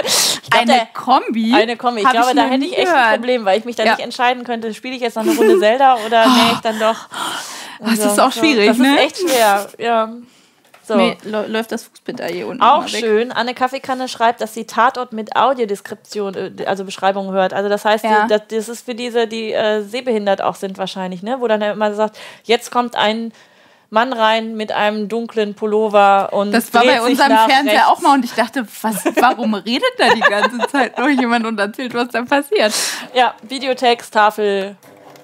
Ich 0.04 0.42
glaub, 0.50 0.62
Eine 0.64 0.74
der- 0.74 0.86
Kombi? 0.88 1.54
eine 1.56 1.78
Kombi. 1.78 2.02
Ich 2.02 2.10
glaube, 2.10 2.36
da 2.36 2.44
noch 2.44 2.52
hätte 2.52 2.66
ich 2.66 2.78
echt 2.78 2.88
ein 2.90 2.94
gehört. 2.94 3.14
Problem, 3.16 3.46
weil 3.46 3.60
ich 3.60 3.64
mich 3.66 3.78
da 3.78 3.86
Ja. 3.86 3.92
nicht 3.92 4.04
entscheiden 4.04 4.44
könnte, 4.44 4.74
spiele 4.74 4.94
ich 4.94 5.02
jetzt 5.02 5.16
noch 5.16 5.24
eine 5.24 5.34
Runde 5.34 5.58
Zelda 5.62 5.96
oder 6.06 6.26
nähe 6.28 6.52
ich 6.54 6.60
dann 6.60 6.78
doch. 6.82 7.08
Das 7.80 8.00
ist 8.00 8.20
auch 8.20 8.32
schwierig, 8.34 8.68
Das 8.68 8.78
ne? 8.78 8.94
ist 8.96 9.02
echt 9.02 9.18
schwer, 9.30 9.70
ja. 9.78 10.10
So. 10.88 10.96
Mir 10.96 11.16
lä- 11.26 11.48
läuft 11.48 11.72
das 11.72 11.84
Fußpedal 11.84 12.30
hier 12.30 12.48
unten 12.48 12.62
Auch 12.62 12.88
schön. 12.88 13.32
Anne 13.32 13.54
Kaffeekanne 13.54 14.08
schreibt, 14.08 14.42
dass 14.42 14.54
sie 14.54 14.66
Tatort 14.66 15.14
mit 15.14 15.36
Audiodeskription, 15.36 16.36
äh, 16.36 16.66
also 16.66 16.84
Beschreibung 16.86 17.32
hört. 17.32 17.54
Also 17.54 17.70
das 17.70 17.86
heißt, 17.86 18.04
Ja. 18.04 18.28
die, 18.28 18.38
das, 18.56 18.70
ist 18.70 18.86
für 18.86 18.96
diese, 18.96 19.28
die 19.28 19.52
äh, 19.52 19.82
sehbehindert 19.82 20.42
auch 20.42 20.56
sind 20.56 20.78
wahrscheinlich, 20.78 21.24
ne? 21.24 21.38
Wo 21.40 21.48
dann 21.48 21.62
immer 21.62 21.94
sagt, 21.94 22.18
jetzt 22.44 22.72
kommt 22.72 22.96
ein 22.96 23.34
Mann 23.92 24.14
rein 24.14 24.56
mit 24.56 24.72
einem 24.72 25.08
dunklen 25.10 25.54
Pullover 25.54 26.30
und 26.34 26.52
Das 26.52 26.74
war 26.74 26.84
bei 26.84 27.02
unserem 27.02 27.30
Fernseher 27.48 27.74
rechts. 27.74 27.88
auch 27.88 28.02
mal 28.02 28.14
und 28.16 28.26
ich 28.26 28.34
dachte, 28.34 28.66
was, 28.82 29.06
warum 29.16 29.54
redet 29.54 29.84
da 29.98 30.14
die 30.14 30.20
ganze 30.22 30.58
Zeit 30.68 30.98
noch 30.98 31.08
jemand 31.08 31.46
und 31.46 31.60
erzählt, 31.60 31.94
was 31.94 32.10
da 32.10 32.24
passiert? 32.24 32.74
Ja, 33.14 33.36
Videotext, 33.44 34.14
Tafel. 34.14 34.76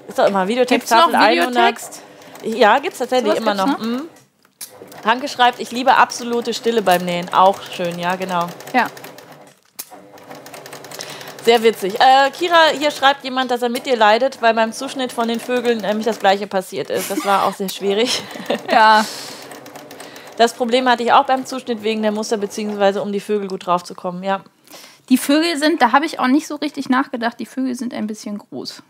Ist 0.08 0.18
doch 0.20 0.28
immer 0.28 0.48
Videotext, 0.48 0.90
Gibt's 0.90 0.92
noch 0.92 1.12
Tafel 1.12 1.40
100. 1.40 1.50
Videotext? 1.50 2.02
Ja, 2.44 2.80
gibt's 2.80 3.00
tatsächlich 3.00 3.34
Sowas 3.40 3.40
immer 3.56 3.66
gibt's 3.66 3.80
noch. 3.80 3.86
Mhm. 3.86 4.02
Hanke 5.06 5.28
schreibt, 5.28 5.60
ich 5.60 5.72
liebe 5.72 5.96
absolute 5.96 6.54
Stille 6.54 6.82
beim 6.82 7.04
Nähen. 7.06 7.34
Auch 7.34 7.62
schön, 7.64 7.98
ja, 7.98 8.16
genau. 8.16 8.48
Ja. 8.74 8.88
Sehr 11.44 11.64
witzig. 11.64 12.00
Äh, 12.00 12.30
Kira, 12.32 12.68
hier 12.78 12.92
schreibt 12.92 13.24
jemand, 13.24 13.50
dass 13.50 13.64
er 13.64 13.70
mit 13.70 13.88
dir 13.88 13.98
leidet, 13.98 14.42
weil 14.42 14.54
beim 14.54 14.74
Zuschnitt 14.74 15.12
von 15.12 15.28
den 15.28 15.40
Vögeln 15.40 15.80
nämlich 15.80 16.06
das 16.06 16.20
gleiche 16.20 16.46
passiert 16.46 16.92
ist. 16.92 17.10
Das 17.10 17.26
war 17.26 17.46
auch 17.46 17.54
sehr 17.54 17.70
schwierig. 17.70 18.22
Ja. 18.72 19.06
Das 20.38 20.54
Problem 20.54 20.88
hatte 20.90 21.04
ich 21.04 21.12
auch 21.12 21.26
beim 21.26 21.46
Zuschnitt 21.46 21.84
wegen 21.84 22.02
der 22.02 22.12
Muster, 22.12 22.38
beziehungsweise 22.38 23.02
um 23.02 23.12
die 23.12 23.20
Vögel 23.20 23.48
gut 23.48 23.68
drauf 23.68 23.84
zu 23.84 23.94
kommen, 23.94 24.24
ja. 24.24 24.42
Die 25.10 25.18
Vögel 25.18 25.58
sind, 25.58 25.82
da 25.82 25.92
habe 25.92 26.06
ich 26.06 26.20
auch 26.20 26.28
nicht 26.28 26.48
so 26.48 26.56
richtig 26.56 26.90
nachgedacht, 26.90 27.40
die 27.40 27.46
Vögel 27.46 27.76
sind 27.76 27.94
ein 27.94 28.08
bisschen 28.08 28.38
groß. 28.38 28.82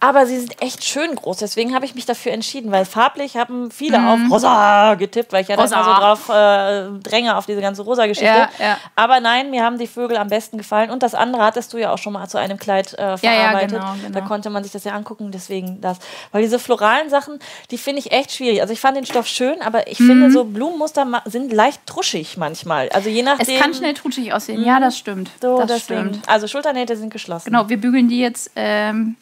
Aber 0.00 0.26
sie 0.26 0.38
sind 0.38 0.60
echt 0.62 0.84
schön 0.84 1.14
groß, 1.14 1.38
deswegen 1.38 1.74
habe 1.74 1.84
ich 1.84 1.94
mich 1.94 2.06
dafür 2.06 2.32
entschieden, 2.32 2.70
weil 2.72 2.84
farblich 2.84 3.36
haben 3.36 3.70
viele 3.70 3.98
auf 4.06 4.18
rosa 4.30 4.94
getippt, 4.94 5.32
weil 5.32 5.42
ich 5.42 5.48
ja 5.48 5.56
da 5.56 5.62
Mhm. 5.62 5.72
Immer 5.72 5.84
so 5.84 6.00
drauf 6.00 6.28
äh, 6.28 6.98
dränge 7.02 7.36
auf 7.36 7.46
diese 7.46 7.60
ganze 7.60 7.82
rosa 7.82 8.06
Geschichte. 8.06 8.26
Ja, 8.26 8.48
ja. 8.58 8.78
Aber 8.96 9.20
nein, 9.20 9.50
mir 9.50 9.64
haben 9.64 9.78
die 9.78 9.86
Vögel 9.86 10.16
am 10.16 10.28
besten 10.28 10.58
gefallen 10.58 10.90
und 10.90 11.02
das 11.02 11.14
andere 11.14 11.42
hattest 11.44 11.72
du 11.72 11.78
ja 11.78 11.92
auch 11.92 11.98
schon 11.98 12.12
mal 12.12 12.26
zu 12.28 12.36
einem 12.38 12.58
Kleid 12.58 12.94
äh, 12.98 13.02
ja, 13.10 13.16
verarbeitet. 13.16 13.70
genau, 13.70 13.92
genau. 13.94 14.10
Da 14.12 14.20
konnte 14.22 14.50
man 14.50 14.62
sich 14.62 14.72
das 14.72 14.84
ja 14.84 14.92
angucken, 14.92 15.30
deswegen 15.32 15.80
das. 15.80 15.98
Weil 16.32 16.42
diese 16.42 16.58
floralen 16.58 17.08
Sachen, 17.10 17.38
die 17.70 17.78
finde 17.78 18.00
ich 18.00 18.12
echt 18.12 18.32
schwierig. 18.32 18.60
Also 18.60 18.72
ich 18.72 18.80
fand 18.80 18.96
den 18.96 19.06
Stoff 19.06 19.26
schön, 19.26 19.62
aber 19.62 19.86
ich 19.86 19.96
finde 19.98 20.30
so 20.30 20.44
Blumenmuster 20.44 21.06
sind 21.26 21.52
leicht 21.52 21.86
truschig 21.86 22.36
manchmal. 22.36 22.88
Also 22.90 23.08
je 23.08 23.20
Es 23.20 23.24
nachdem. 23.24 23.60
kann 23.60 23.72
schnell 23.74 23.94
trutschig 23.94 24.32
aussehen. 24.32 24.64
Ja, 24.64 24.80
das 24.80 24.98
stimmt. 24.98 25.30
so, 25.40 25.58
das 25.58 25.68
deswegen. 25.68 26.08
stimmt. 26.14 26.28
Also 26.28 26.46
Schulternähte 26.48 26.96
sind 26.96 27.10
geschlossen. 27.12 27.46
Genau, 27.46 27.68
wir 27.68 27.80
bügeln 27.80 28.08
die 28.08 28.20
jetzt 28.20 28.50
ähm, 28.56 29.16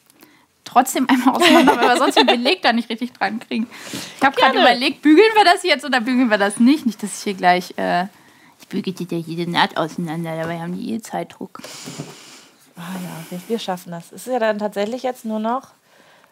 trotzdem 0.70 1.08
einmal 1.08 1.36
auseinander, 1.36 1.76
weil 1.76 1.88
wir 1.88 1.96
sonst 1.96 2.16
den 2.16 2.26
Beleg 2.26 2.62
da 2.62 2.72
nicht 2.72 2.88
richtig 2.88 3.12
dran 3.12 3.40
kriegen. 3.40 3.66
Ich 3.92 4.24
habe 4.24 4.36
gerade 4.36 4.58
überlegt, 4.58 5.02
bügeln 5.02 5.32
wir 5.34 5.44
das 5.44 5.62
jetzt 5.62 5.84
oder 5.84 6.00
bügeln 6.00 6.30
wir 6.30 6.38
das 6.38 6.58
nicht? 6.58 6.86
Nicht, 6.86 7.02
dass 7.02 7.18
ich 7.18 7.24
hier 7.24 7.34
gleich. 7.34 7.74
Äh, 7.76 8.04
ich 8.60 8.68
bügel 8.68 8.92
dir 8.92 9.18
jede 9.18 9.50
Naht 9.50 9.76
auseinander, 9.76 10.36
dabei 10.36 10.60
haben 10.60 10.76
die 10.76 10.92
eh 10.92 11.00
Zeitdruck. 11.00 11.60
Ah 12.76 12.94
ja, 13.02 13.24
wir, 13.30 13.40
wir 13.48 13.58
schaffen 13.58 13.90
das. 13.90 14.12
Es 14.12 14.26
ist 14.26 14.32
ja 14.32 14.38
dann 14.38 14.58
tatsächlich 14.58 15.02
jetzt 15.02 15.24
nur 15.24 15.40
noch 15.40 15.68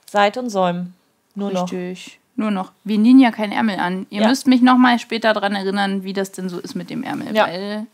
Seite 0.07 0.41
und 0.41 0.51
Säumen. 0.51 0.95
Nur 1.35 1.53
Richtig. 1.53 2.19
Noch. 2.37 2.45
Nur 2.45 2.51
noch. 2.53 2.73
Wir 2.85 2.99
nähen 2.99 3.19
ja 3.19 3.33
keinen 3.33 3.53
Ärmel 3.53 3.81
an. 3.81 4.07
Ihr 4.11 4.23
ja. 4.23 4.29
müsst 4.29 4.47
mich 4.47 4.63
noch 4.63 4.79
mal 4.79 4.99
später 5.01 5.35
daran 5.35 5.55
erinnern, 5.55 6.05
wie 6.05 6.13
das 6.13 6.31
denn 6.31 6.49
so 6.49 6.61
ist 6.61 6.77
mit 6.77 6.89
dem 6.89 7.03
Ärmel. 7.03 7.35
Ja. 7.35 7.49
Weil 7.49 7.87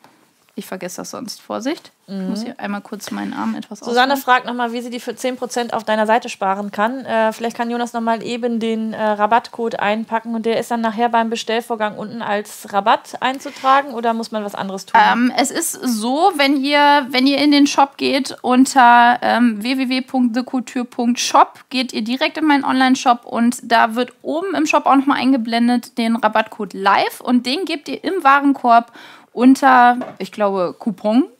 ich 0.56 0.66
vergesse 0.66 0.98
das 0.98 1.10
sonst. 1.10 1.40
Vorsicht. 1.40 1.92
Mhm. 2.06 2.20
Ich 2.20 2.28
muss 2.28 2.40
mhm. 2.40 2.44
hier 2.44 2.60
einmal 2.60 2.80
kurz 2.80 3.10
meinen 3.10 3.32
Arm 3.32 3.54
etwas 3.54 3.80
Susanne 3.80 4.12
ausholen. 4.12 4.22
fragt 4.22 4.46
nochmal, 4.46 4.72
wie 4.72 4.82
sie 4.82 4.90
die 4.90 5.00
für 5.00 5.12
10% 5.12 5.72
auf 5.72 5.84
deiner 5.84 6.06
Seite 6.06 6.28
sparen 6.28 6.70
kann. 6.70 7.04
Äh, 7.04 7.32
vielleicht 7.32 7.56
kann 7.56 7.70
Jonas 7.70 7.92
nochmal 7.92 8.22
eben 8.22 8.60
den 8.60 8.92
äh, 8.92 9.02
Rabattcode 9.02 9.80
einpacken 9.80 10.34
und 10.34 10.46
der 10.46 10.60
ist 10.60 10.70
dann 10.70 10.80
nachher 10.80 11.08
beim 11.08 11.30
Bestellvorgang 11.30 11.96
unten 11.96 12.22
als 12.22 12.72
Rabatt 12.72 13.16
einzutragen 13.20 13.94
oder 13.94 14.14
muss 14.14 14.30
man 14.30 14.44
was 14.44 14.54
anderes 14.54 14.86
tun? 14.86 15.00
Ähm, 15.02 15.32
es 15.36 15.50
ist 15.50 15.72
so, 15.72 16.32
wenn 16.36 16.56
ihr, 16.56 17.06
wenn 17.10 17.26
ihr 17.26 17.38
in 17.38 17.50
den 17.50 17.66
Shop 17.66 17.96
geht 17.96 18.36
unter 18.42 19.18
ähm, 19.22 19.62
www.thecouture.shop 19.62 21.64
geht 21.70 21.92
ihr 21.92 22.02
direkt 22.02 22.38
in 22.38 22.44
meinen 22.44 22.64
Online-Shop 22.64 23.24
und 23.24 23.58
da 23.62 23.96
wird 23.96 24.12
oben 24.22 24.54
im 24.54 24.66
Shop 24.66 24.86
auch 24.86 24.96
nochmal 24.96 25.18
eingeblendet 25.18 25.98
den 25.98 26.16
Rabattcode 26.16 26.74
live 26.74 27.20
und 27.20 27.46
den 27.46 27.64
gebt 27.64 27.88
ihr 27.88 28.02
im 28.04 28.22
Warenkorb 28.22 28.92
unter, 29.34 30.14
ich 30.18 30.32
glaube, 30.32 30.74
Coupon. 30.78 31.24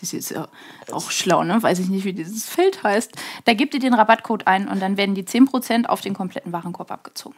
Das 0.00 0.14
ist 0.14 0.30
ja 0.30 0.48
auch 0.92 1.10
schlau, 1.10 1.44
ne? 1.44 1.62
Weiß 1.62 1.78
ich 1.78 1.88
nicht, 1.88 2.06
wie 2.06 2.14
dieses 2.14 2.48
Feld 2.48 2.82
heißt. 2.82 3.12
Da 3.44 3.52
gebt 3.52 3.74
ihr 3.74 3.80
den 3.80 3.92
Rabattcode 3.92 4.46
ein 4.46 4.66
und 4.66 4.80
dann 4.80 4.96
werden 4.96 5.14
die 5.14 5.24
10% 5.24 5.84
auf 5.84 6.00
den 6.00 6.14
kompletten 6.14 6.54
Warenkorb 6.54 6.90
abgezogen. 6.90 7.36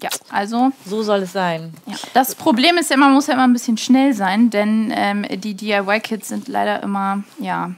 Ja, 0.00 0.08
also. 0.30 0.70
So 0.86 1.02
soll 1.02 1.22
es 1.22 1.32
sein. 1.32 1.74
Ja. 1.86 1.96
Das 2.14 2.36
Problem 2.36 2.78
ist 2.78 2.90
ja, 2.90 2.96
man 2.96 3.12
muss 3.12 3.26
ja 3.26 3.34
immer 3.34 3.42
ein 3.42 3.52
bisschen 3.52 3.76
schnell 3.76 4.14
sein, 4.14 4.50
denn 4.50 4.92
ähm, 4.94 5.26
die 5.40 5.54
DIY-Kits 5.54 6.28
sind 6.28 6.46
leider 6.46 6.80
immer, 6.84 7.24
ja, 7.40 7.72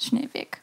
schnell 0.00 0.28
weg. 0.34 0.61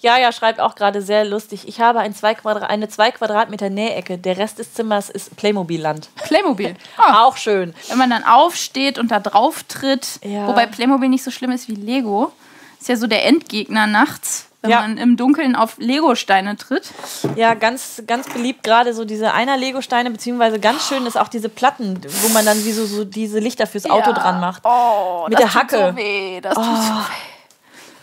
Ja, 0.00 0.18
ja, 0.18 0.32
schreibt 0.32 0.60
auch 0.60 0.74
gerade 0.74 1.00
sehr 1.00 1.24
lustig. 1.24 1.68
Ich 1.68 1.80
habe 1.80 2.00
ein 2.00 2.14
zwei 2.14 2.36
eine 2.42 2.88
2 2.88 3.12
Quadratmeter 3.12 3.70
Nähecke. 3.70 4.18
Der 4.18 4.36
Rest 4.36 4.58
des 4.58 4.74
Zimmers 4.74 5.10
ist 5.10 5.36
Playmobil-Land. 5.36 6.08
Playmobil. 6.24 6.74
Oh. 6.98 7.12
Auch 7.14 7.36
schön. 7.36 7.74
Wenn 7.88 7.98
man 7.98 8.10
dann 8.10 8.22
aufsteht 8.24 8.98
und 8.98 9.10
da 9.10 9.18
drauf 9.18 9.64
tritt. 9.64 10.20
Ja. 10.22 10.46
Wobei 10.46 10.66
Playmobil 10.66 11.08
nicht 11.08 11.24
so 11.24 11.30
schlimm 11.30 11.50
ist 11.50 11.68
wie 11.68 11.74
Lego. 11.74 12.32
Ist 12.78 12.88
ja 12.88 12.96
so 12.96 13.06
der 13.06 13.24
Endgegner 13.24 13.86
nachts, 13.86 14.48
wenn 14.60 14.70
ja. 14.70 14.80
man 14.82 14.98
im 14.98 15.16
Dunkeln 15.16 15.56
auf 15.56 15.78
Lego-Steine 15.78 16.56
tritt. 16.56 16.90
Ja, 17.34 17.54
ganz, 17.54 18.02
ganz 18.06 18.28
beliebt 18.28 18.62
gerade 18.62 18.92
so 18.92 19.04
diese 19.04 19.32
Einer-Lego-Steine, 19.32 20.10
beziehungsweise 20.10 20.60
ganz 20.60 20.86
schön 20.88 21.06
ist 21.06 21.18
auch 21.18 21.28
diese 21.28 21.48
Platten, 21.48 22.00
wo 22.04 22.28
man 22.28 22.44
dann 22.44 22.64
wie 22.64 22.72
so, 22.72 22.84
so 22.84 23.04
diese 23.04 23.38
Lichter 23.38 23.66
fürs 23.66 23.88
Auto 23.88 24.10
ja. 24.10 24.12
dran 24.12 24.40
macht. 24.40 24.62
Oh, 24.64 25.26
Mit 25.28 25.38
der 25.38 25.54
Hacke. 25.54 25.92
So 25.92 25.96
weh. 25.96 26.40
Das 26.40 26.54
tut 26.54 26.64
oh. 26.64 26.82
so 26.82 26.92
weh. 26.94 27.31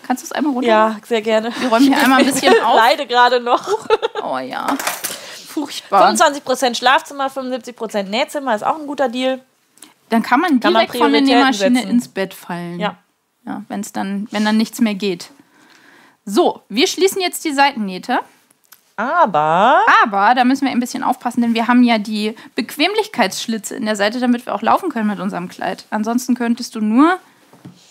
Kannst 0.10 0.24
du 0.24 0.26
es 0.26 0.32
einmal 0.32 0.54
runter? 0.54 0.68
Ja, 0.68 0.96
sehr 1.06 1.22
gerne. 1.22 1.52
Wir 1.60 1.70
räumen 1.70 1.86
hier 1.86 2.02
einmal 2.02 2.22
ein 2.22 2.26
bisschen 2.26 2.52
auf. 2.64 2.74
Ich 2.74 2.82
leide 2.82 3.06
gerade 3.06 3.40
noch. 3.40 3.70
Oh 4.24 4.40
ja. 4.40 4.76
Furchtbar. 5.48 6.12
25% 6.12 6.74
Schlafzimmer, 6.74 7.28
75% 7.28 8.04
Nähzimmer 8.06 8.56
ist 8.56 8.64
auch 8.64 8.80
ein 8.80 8.88
guter 8.88 9.08
Deal. 9.08 9.40
Dann 10.10 10.24
kann 10.24 10.40
man 10.40 10.60
kann 10.60 10.74
direkt 10.74 10.96
man 10.96 11.04
von 11.04 11.12
der 11.12 11.22
Nähmaschine 11.22 11.76
setzen. 11.76 11.92
ins 11.92 12.08
Bett 12.08 12.34
fallen. 12.34 12.80
Ja. 12.80 12.98
ja 13.46 13.62
wenn's 13.68 13.92
dann, 13.92 14.28
wenn 14.32 14.44
dann 14.44 14.58
nichts 14.58 14.82
mehr 14.82 14.96
geht. 14.96 15.30
So, 16.26 16.64
wir 16.70 16.88
schließen 16.88 17.22
jetzt 17.22 17.46
die 17.46 17.54
Seitennähte. 17.54 18.18
Aber. 18.96 19.82
Aber 20.02 20.34
da 20.34 20.44
müssen 20.44 20.66
wir 20.66 20.72
ein 20.72 20.80
bisschen 20.80 21.04
aufpassen, 21.04 21.42
denn 21.42 21.54
wir 21.54 21.68
haben 21.68 21.84
ja 21.84 22.00
die 22.00 22.34
Bequemlichkeitsschlitze 22.56 23.76
in 23.76 23.86
der 23.86 23.96
Seite, 23.96 24.20
damit 24.20 24.48
wir 24.48 24.56
auch 24.56 24.64
laufen 24.64 24.90
können 24.90 25.08
mit 25.08 25.20
unserem 25.20 25.50
Kleid. 25.50 25.86
Ansonsten 25.92 26.34
könntest 26.34 26.74
du 26.74 26.82
nur 26.82 27.20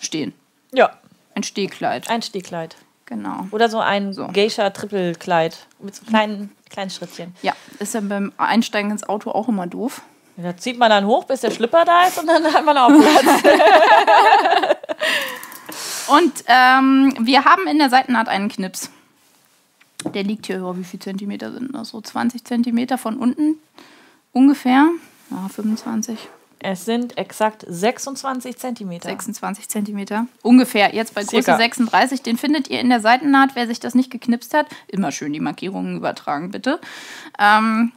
stehen. 0.01 0.35
Ja. 0.73 0.91
Ein 1.39 1.45
Stehkleid. 1.45 2.11
Ein 2.11 2.21
Stehkleid. 2.21 2.75
Genau. 3.07 3.47
Oder 3.53 3.69
so 3.69 3.79
ein 3.79 4.13
so. 4.13 4.27
Geisha-Trippelkleid 4.27 5.69
mit 5.79 5.95
so 5.95 6.05
kleinen, 6.05 6.51
kleinen 6.69 6.91
Schrittchen. 6.91 7.33
Ja, 7.43 7.53
ist 7.79 7.95
ja 7.95 8.01
beim 8.01 8.33
Einsteigen 8.39 8.91
ins 8.91 9.09
Auto 9.09 9.31
auch 9.31 9.47
immer 9.47 9.69
doof. 9.69 10.03
Da 10.37 10.57
zieht 10.57 10.81
man 10.81 10.91
dann 10.91 11.07
hoch, 11.07 11.27
bis 11.27 11.43
der 11.43 11.53
Schlipper 11.53 11.85
da 11.85 12.09
ist 12.09 12.19
und 12.19 12.27
dann 12.27 12.43
hat 12.53 12.65
man 12.65 12.77
auch 12.77 12.89
Platz. 12.89 13.43
und 16.09 16.33
ähm, 16.49 17.15
wir 17.21 17.45
haben 17.45 17.69
in 17.69 17.79
der 17.79 17.91
Seitennaht 17.91 18.27
einen 18.27 18.49
Knips. 18.49 18.91
Der 20.13 20.25
liegt 20.25 20.47
hier, 20.47 20.65
oh, 20.65 20.77
wie 20.77 20.83
viele 20.83 21.05
Zentimeter 21.05 21.53
sind 21.53 21.73
das? 21.73 21.91
So 21.91 22.01
20 22.01 22.45
Zentimeter 22.45 22.99
von 22.99 23.17
unten 23.17 23.61
ungefähr. 24.33 24.89
Ja, 25.31 25.49
25. 25.49 26.19
Es 26.61 26.85
sind 26.85 27.17
exakt 27.17 27.65
26 27.69 28.59
Zentimeter. 28.59 29.09
26 29.09 29.69
Zentimeter. 29.69 30.27
Ungefähr. 30.43 30.95
Jetzt 30.95 31.15
bei 31.15 31.23
Größe 31.23 31.57
36. 31.57 32.23
Den 32.23 32.37
findet 32.37 32.69
ihr 32.69 32.81
in 32.81 32.89
der 32.89 33.01
Seitennaht, 33.01 33.51
wer 33.55 33.67
sich 33.67 33.79
das 33.79 33.95
nicht 33.95 34.11
geknipst 34.11 34.55
hat. 34.55 34.67
Immer 34.89 35.13
schön 35.13 35.33
die 35.33 35.41
Markierungen 35.41 35.97
übertragen, 35.97 36.51
bitte. 36.51 36.81
Ähm, 37.39 37.93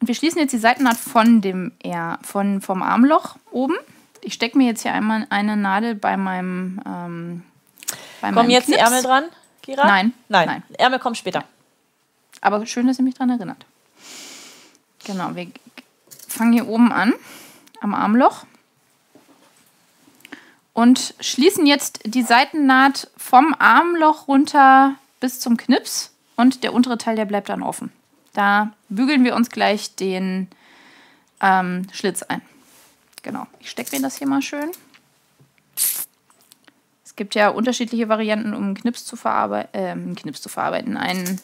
und 0.00 0.06
wir 0.06 0.14
schließen 0.14 0.40
jetzt 0.40 0.52
die 0.52 0.58
Seitennaht 0.58 0.96
von 0.96 1.40
dem 1.40 1.72
eher 1.82 2.18
von, 2.22 2.60
vom 2.60 2.82
Armloch 2.82 3.36
oben. 3.50 3.74
Ich 4.22 4.34
stecke 4.34 4.56
mir 4.56 4.66
jetzt 4.66 4.82
hier 4.82 4.92
einmal 4.92 5.26
eine 5.30 5.56
Nadel 5.56 5.94
bei 5.94 6.16
meinem. 6.16 6.80
Ähm, 6.86 7.42
bei 8.20 8.32
Kommen 8.32 8.50
jetzt 8.50 8.66
Knips. 8.66 8.78
die 8.78 8.84
Ärmel 8.84 9.02
dran, 9.02 9.24
Kira? 9.62 9.86
Nein. 9.86 10.12
Nein. 10.28 10.46
Nein. 10.46 10.62
Ärmel 10.78 10.98
kommen 10.98 11.14
später. 11.14 11.44
Aber 12.40 12.64
schön, 12.66 12.86
dass 12.86 12.98
ihr 12.98 13.04
mich 13.04 13.14
daran 13.14 13.30
erinnert. 13.30 13.64
Genau, 15.04 15.34
wir 15.34 15.48
fangen 16.28 16.52
hier 16.52 16.68
oben 16.68 16.92
an 16.92 17.12
am 17.80 17.94
Armloch 17.94 18.44
und 20.78 21.14
schließen 21.18 21.66
jetzt 21.66 22.00
die 22.04 22.22
Seitennaht 22.22 23.10
vom 23.16 23.54
Armloch 23.58 24.28
runter 24.28 24.94
bis 25.18 25.40
zum 25.40 25.56
Knips 25.56 26.14
und 26.36 26.62
der 26.62 26.72
untere 26.72 26.98
Teil, 26.98 27.16
der 27.16 27.24
bleibt 27.24 27.48
dann 27.48 27.64
offen. 27.64 27.90
Da 28.32 28.72
bügeln 28.88 29.24
wir 29.24 29.34
uns 29.34 29.50
gleich 29.50 29.96
den 29.96 30.46
ähm, 31.40 31.88
Schlitz 31.92 32.22
ein. 32.22 32.42
Genau, 33.22 33.48
ich 33.58 33.70
stecke 33.70 33.96
mir 33.96 34.02
das 34.02 34.18
hier 34.18 34.28
mal 34.28 34.40
schön. 34.40 34.70
Es 37.04 37.16
gibt 37.16 37.34
ja 37.34 37.48
unterschiedliche 37.48 38.08
Varianten, 38.08 38.54
um 38.54 38.62
einen 38.62 38.74
Knips 38.74 39.04
zu, 39.04 39.16
verarbeiten, 39.16 39.80
äh, 39.80 39.88
einen 39.88 40.14
Knips 40.14 40.40
zu 40.40 40.48
verarbeiten, 40.48 40.96
einen 40.96 41.40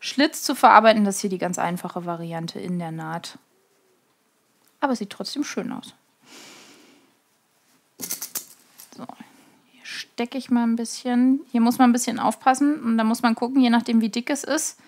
Schlitz 0.00 0.42
zu 0.42 0.54
verarbeiten. 0.54 1.06
Das 1.06 1.14
ist 1.14 1.20
hier 1.22 1.30
die 1.30 1.38
ganz 1.38 1.58
einfache 1.58 2.04
Variante 2.04 2.60
in 2.60 2.78
der 2.78 2.90
Naht 2.90 3.38
aber 4.80 4.96
sieht 4.96 5.10
trotzdem 5.10 5.44
schön 5.44 5.72
aus. 5.72 5.94
So, 8.96 9.06
hier 9.70 9.84
stecke 9.84 10.38
ich 10.38 10.50
mal 10.50 10.64
ein 10.64 10.76
bisschen. 10.76 11.40
Hier 11.50 11.60
muss 11.60 11.78
man 11.78 11.90
ein 11.90 11.92
bisschen 11.92 12.18
aufpassen 12.18 12.82
und 12.82 12.98
da 12.98 13.04
muss 13.04 13.22
man 13.22 13.34
gucken, 13.34 13.60
je 13.60 13.70
nachdem 13.70 14.00
wie 14.00 14.08
dick 14.08 14.30
es 14.30 14.44
ist, 14.44 14.78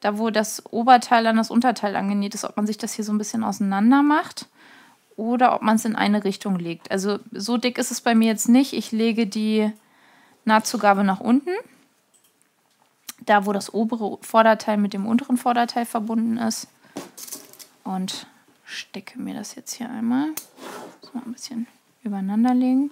da 0.00 0.18
wo 0.18 0.30
das 0.30 0.64
Oberteil 0.72 1.26
an 1.26 1.36
das 1.36 1.50
Unterteil 1.50 1.96
angenäht 1.96 2.34
ist, 2.34 2.44
ob 2.44 2.56
man 2.56 2.66
sich 2.66 2.78
das 2.78 2.94
hier 2.94 3.04
so 3.04 3.12
ein 3.12 3.18
bisschen 3.18 3.44
auseinander 3.44 4.02
macht 4.02 4.46
oder 5.16 5.54
ob 5.54 5.62
man 5.62 5.76
es 5.76 5.84
in 5.84 5.96
eine 5.96 6.24
Richtung 6.24 6.58
legt. 6.58 6.90
Also 6.90 7.18
so 7.30 7.56
dick 7.56 7.78
ist 7.78 7.90
es 7.90 8.00
bei 8.00 8.14
mir 8.14 8.28
jetzt 8.28 8.48
nicht. 8.48 8.72
Ich 8.72 8.92
lege 8.92 9.26
die 9.26 9.70
Nahtzugabe 10.44 11.04
nach 11.04 11.20
unten. 11.20 11.50
Da, 13.20 13.46
wo 13.46 13.52
das 13.52 13.72
obere 13.72 14.18
Vorderteil 14.22 14.76
mit 14.78 14.94
dem 14.94 15.06
unteren 15.06 15.36
Vorderteil 15.36 15.86
verbunden 15.86 16.38
ist. 16.38 16.66
Und 17.84 18.26
stecke 18.72 19.20
mir 19.20 19.34
das 19.34 19.54
jetzt 19.54 19.74
hier 19.74 19.90
einmal. 19.90 20.28
So 21.00 21.10
ein 21.14 21.32
bisschen 21.32 21.66
übereinander 22.02 22.54
legen. 22.54 22.90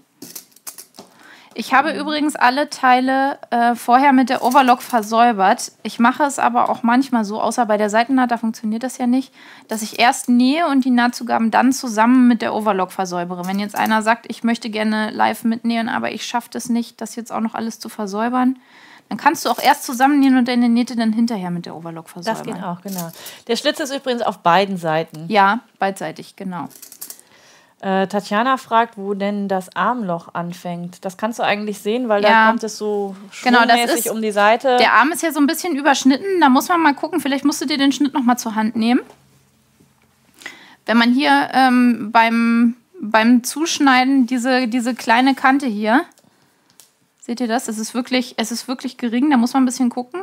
Ich 1.52 1.74
habe 1.74 1.92
übrigens 1.92 2.36
alle 2.36 2.70
Teile 2.70 3.38
äh, 3.50 3.74
vorher 3.74 4.12
mit 4.12 4.28
der 4.30 4.44
Overlock 4.44 4.82
versäubert. 4.82 5.72
Ich 5.82 5.98
mache 5.98 6.22
es 6.22 6.38
aber 6.38 6.70
auch 6.70 6.84
manchmal 6.84 7.24
so, 7.24 7.40
außer 7.40 7.66
bei 7.66 7.76
der 7.76 7.90
Seitennaht, 7.90 8.30
da 8.30 8.36
funktioniert 8.36 8.84
das 8.84 8.98
ja 8.98 9.08
nicht, 9.08 9.34
dass 9.66 9.82
ich 9.82 9.98
erst 9.98 10.28
nähe 10.28 10.68
und 10.68 10.84
die 10.84 10.90
Nahtzugaben 10.90 11.50
dann 11.50 11.72
zusammen 11.72 12.28
mit 12.28 12.40
der 12.40 12.54
Overlock 12.54 12.92
versäubere. 12.92 13.46
Wenn 13.46 13.58
jetzt 13.58 13.74
einer 13.74 14.02
sagt, 14.02 14.26
ich 14.28 14.44
möchte 14.44 14.70
gerne 14.70 15.10
live 15.10 15.42
mitnähen, 15.42 15.88
aber 15.88 16.12
ich 16.12 16.24
schaffe 16.24 16.50
es 16.54 16.68
nicht, 16.68 17.00
das 17.00 17.16
jetzt 17.16 17.32
auch 17.32 17.40
noch 17.40 17.54
alles 17.54 17.80
zu 17.80 17.88
versäubern, 17.88 18.56
dann 19.10 19.18
kannst 19.18 19.44
du 19.44 19.50
auch 19.50 19.58
erst 19.58 19.82
zusammennähen 19.82 20.38
und 20.38 20.46
deine 20.46 20.68
Nähte 20.68 20.94
dann 20.94 21.12
hinterher 21.12 21.50
mit 21.50 21.66
der 21.66 21.74
Overlock 21.74 22.08
versäubern. 22.08 22.46
Das 22.46 22.54
geht 22.54 22.64
auch, 22.64 22.80
genau. 22.80 23.10
Der 23.48 23.56
Schlitz 23.56 23.80
ist 23.80 23.92
übrigens 23.92 24.22
auf 24.22 24.38
beiden 24.38 24.76
Seiten. 24.76 25.24
Ja, 25.26 25.60
beidseitig, 25.80 26.36
genau. 26.36 26.68
Äh, 27.80 28.06
Tatjana 28.06 28.56
fragt, 28.56 28.96
wo 28.96 29.14
denn 29.14 29.48
das 29.48 29.74
Armloch 29.74 30.32
anfängt. 30.34 31.04
Das 31.04 31.16
kannst 31.16 31.40
du 31.40 31.42
eigentlich 31.42 31.80
sehen, 31.80 32.08
weil 32.08 32.22
ja. 32.22 32.28
da 32.28 32.46
kommt 32.50 32.62
es 32.62 32.78
so 32.78 33.16
genau, 33.42 33.64
das 33.64 33.94
ist, 33.94 34.10
um 34.10 34.22
die 34.22 34.30
Seite. 34.30 34.76
Der 34.76 34.92
Arm 34.92 35.10
ist 35.10 35.24
ja 35.24 35.32
so 35.32 35.40
ein 35.40 35.48
bisschen 35.48 35.74
überschnitten. 35.74 36.40
Da 36.40 36.48
muss 36.48 36.68
man 36.68 36.80
mal 36.80 36.94
gucken. 36.94 37.18
Vielleicht 37.18 37.44
musst 37.44 37.60
du 37.60 37.66
dir 37.66 37.78
den 37.78 37.90
Schnitt 37.90 38.14
noch 38.14 38.22
mal 38.22 38.36
zur 38.36 38.54
Hand 38.54 38.76
nehmen. 38.76 39.00
Wenn 40.86 40.98
man 40.98 41.12
hier 41.12 41.48
ähm, 41.52 42.12
beim, 42.12 42.76
beim 43.00 43.42
Zuschneiden 43.42 44.28
diese, 44.28 44.68
diese 44.68 44.94
kleine 44.94 45.34
Kante 45.34 45.66
hier 45.66 46.04
Seht 47.20 47.40
ihr 47.40 47.48
das? 47.48 47.68
Es 47.68 47.78
ist 47.78 47.94
wirklich, 47.94 48.34
es 48.38 48.50
ist 48.50 48.66
wirklich 48.66 48.96
gering, 48.96 49.30
da 49.30 49.36
muss 49.36 49.52
man 49.52 49.62
ein 49.62 49.66
bisschen 49.66 49.90
gucken. 49.90 50.22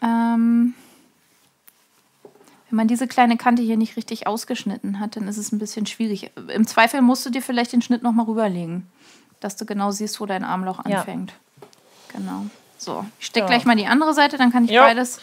Ähm, 0.00 0.74
wenn 2.70 2.76
man 2.76 2.88
diese 2.88 3.06
kleine 3.06 3.36
Kante 3.36 3.62
hier 3.62 3.76
nicht 3.76 3.96
richtig 3.96 4.26
ausgeschnitten 4.26 4.98
hat, 4.98 5.16
dann 5.16 5.28
ist 5.28 5.36
es 5.36 5.52
ein 5.52 5.58
bisschen 5.58 5.84
schwierig. 5.86 6.30
Im 6.48 6.66
Zweifel 6.66 7.02
musst 7.02 7.26
du 7.26 7.30
dir 7.30 7.42
vielleicht 7.42 7.72
den 7.72 7.82
Schnitt 7.82 8.02
nochmal 8.02 8.26
rüberlegen, 8.26 8.86
dass 9.40 9.56
du 9.56 9.66
genau 9.66 9.90
siehst, 9.90 10.20
wo 10.20 10.26
dein 10.26 10.44
Armloch 10.44 10.78
anfängt. 10.78 11.32
Ja. 11.32 11.68
Genau. 12.18 12.46
So, 12.78 13.04
ich 13.20 13.26
stecke 13.26 13.46
so. 13.46 13.50
gleich 13.50 13.64
mal 13.64 13.76
die 13.76 13.86
andere 13.86 14.14
Seite, 14.14 14.38
dann 14.38 14.50
kann 14.50 14.64
ich 14.64 14.70
jo. 14.70 14.80
beides. 14.80 15.20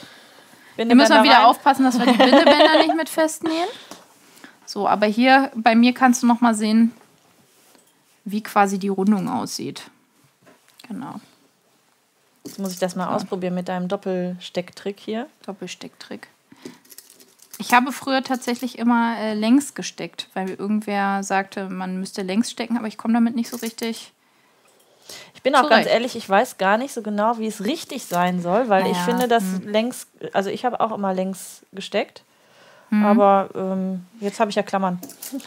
wir 0.76 0.86
müssen 0.86 1.24
wieder 1.24 1.38
rein. 1.38 1.46
aufpassen, 1.46 1.84
dass 1.84 1.98
wir 1.98 2.06
die 2.06 2.18
Bindebänder 2.18 2.78
nicht 2.78 2.96
mit 2.96 3.10
festnähen. 3.10 3.68
So, 4.66 4.88
aber 4.88 5.08
hier 5.08 5.52
bei 5.56 5.74
mir 5.74 5.94
kannst 5.96 6.22
du 6.22 6.28
noch 6.28 6.42
mal 6.42 6.54
sehen, 6.54 6.92
wie 8.26 8.44
quasi 8.44 8.78
die 8.78 8.90
Rundung 8.90 9.28
aussieht. 9.28 9.90
Genau. 10.90 11.16
Jetzt 12.44 12.60
muss 12.60 12.74
ich 12.74 12.80
das 12.80 12.96
mal 12.96 13.06
so. 13.06 13.12
ausprobieren 13.12 13.54
mit 13.54 13.70
deinem 13.70 13.88
Doppelstecktrick 13.88 15.00
hier. 15.00 15.28
Doppelstecktrick. 15.46 16.28
Ich 17.60 17.74
habe 17.74 17.92
früher 17.92 18.24
tatsächlich 18.24 18.80
immer 18.80 19.18
äh, 19.18 19.34
längs 19.34 19.76
gesteckt, 19.76 20.30
weil 20.34 20.50
irgendwer 20.52 21.24
sagte, 21.24 21.70
man 21.70 22.00
müsste 22.00 22.22
längs 22.22 22.50
stecken, 22.50 22.78
aber 22.78 22.88
ich 22.88 22.98
komme 22.98 23.14
damit 23.14 23.36
nicht 23.36 23.50
so 23.50 23.58
richtig. 23.58 24.14
Ich 25.36 25.42
bin 25.42 25.56
auch 25.56 25.64
zurecht. 25.64 25.84
ganz 25.84 25.88
ehrlich, 25.88 26.16
ich 26.16 26.28
weiß 26.28 26.58
gar 26.58 26.78
nicht 26.78 26.94
so 26.94 27.02
genau, 27.02 27.38
wie 27.38 27.48
es 27.48 27.66
richtig 27.66 28.06
sein 28.06 28.42
soll, 28.42 28.70
weil 28.70 28.84
naja. 28.84 28.94
ich 28.94 29.00
finde, 29.00 29.28
dass 29.28 29.44
hm. 29.44 29.68
längs, 29.68 30.08
also 30.34 30.50
ich 30.50 30.66
habe 30.66 30.80
auch 30.80 30.92
immer 30.92 31.14
längs 31.14 31.66
gesteckt. 31.74 32.24
Hm. 32.90 33.06
Aber 33.06 33.50
ähm, 33.56 34.06
jetzt 34.20 34.40
habe 34.40 34.50
ich 34.50 34.56
ja 34.56 34.64
Klammern. 34.64 35.00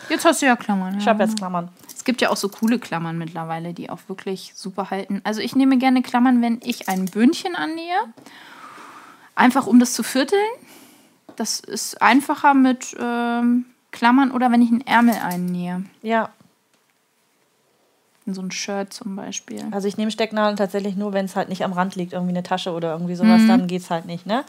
Jetzt 0.09 0.25
hast 0.25 0.43
du 0.43 0.47
ja 0.47 0.57
Klammern. 0.57 0.95
Ja. 0.95 0.99
Ich 1.01 1.09
habe 1.09 1.23
jetzt 1.23 1.37
Klammern. 1.37 1.69
Es 1.95 2.05
gibt 2.05 2.21
ja 2.21 2.31
auch 2.31 2.37
so 2.37 2.49
coole 2.49 2.79
Klammern 2.79 3.19
mittlerweile, 3.19 3.75
die 3.75 3.91
auch 3.91 4.01
wirklich 4.09 4.53
super 4.55 4.91
halten. 4.91 5.21
Also 5.25 5.41
ich 5.41 5.55
nehme 5.55 5.79
gerne 5.79 6.03
Klammern, 6.03 6.43
wenn 6.43 6.61
ich 6.65 6.89
ein 6.89 7.07
Bündchen 7.07 7.55
annähe. 7.55 7.97
Einfach 9.35 9.67
um 9.67 9.81
das 9.81 9.93
zu 9.93 10.03
vierteln. 10.03 10.41
Das 11.37 11.61
ist 11.61 12.01
einfacher 12.03 12.55
mit 12.55 12.97
ähm, 13.01 13.67
Klammern 13.91 14.31
oder 14.31 14.51
wenn 14.51 14.63
ich 14.63 14.71
einen 14.71 14.87
Ärmel 14.87 15.15
einnähe. 15.15 15.85
Ja. 16.03 16.31
In 18.27 18.35
so 18.35 18.43
ein 18.43 18.51
Shirt 18.51 18.93
zum 18.93 19.17
Beispiel. 19.17 19.65
Also 19.73 19.89
ich 19.89 19.97
nehme 19.97 20.11
Stecknadeln 20.11 20.57
tatsächlich 20.57 20.97
nur, 20.97 21.13
wenn 21.13 21.25
es 21.25 21.35
halt 21.35 21.49
nicht 21.49 21.65
am 21.65 21.73
Rand 21.73 21.97
liegt, 21.97 22.13
irgendwie 22.13 22.33
eine 22.33 22.43
Tasche 22.43 22.73
oder 22.73 22.93
irgendwie 22.93 23.17
sowas, 23.17 23.43
mhm. 23.43 23.49
dann 23.49 23.67
geht 23.67 23.83
es 23.83 23.91
halt 23.91 24.07
nicht, 24.07 24.27
ne? 24.27 24.45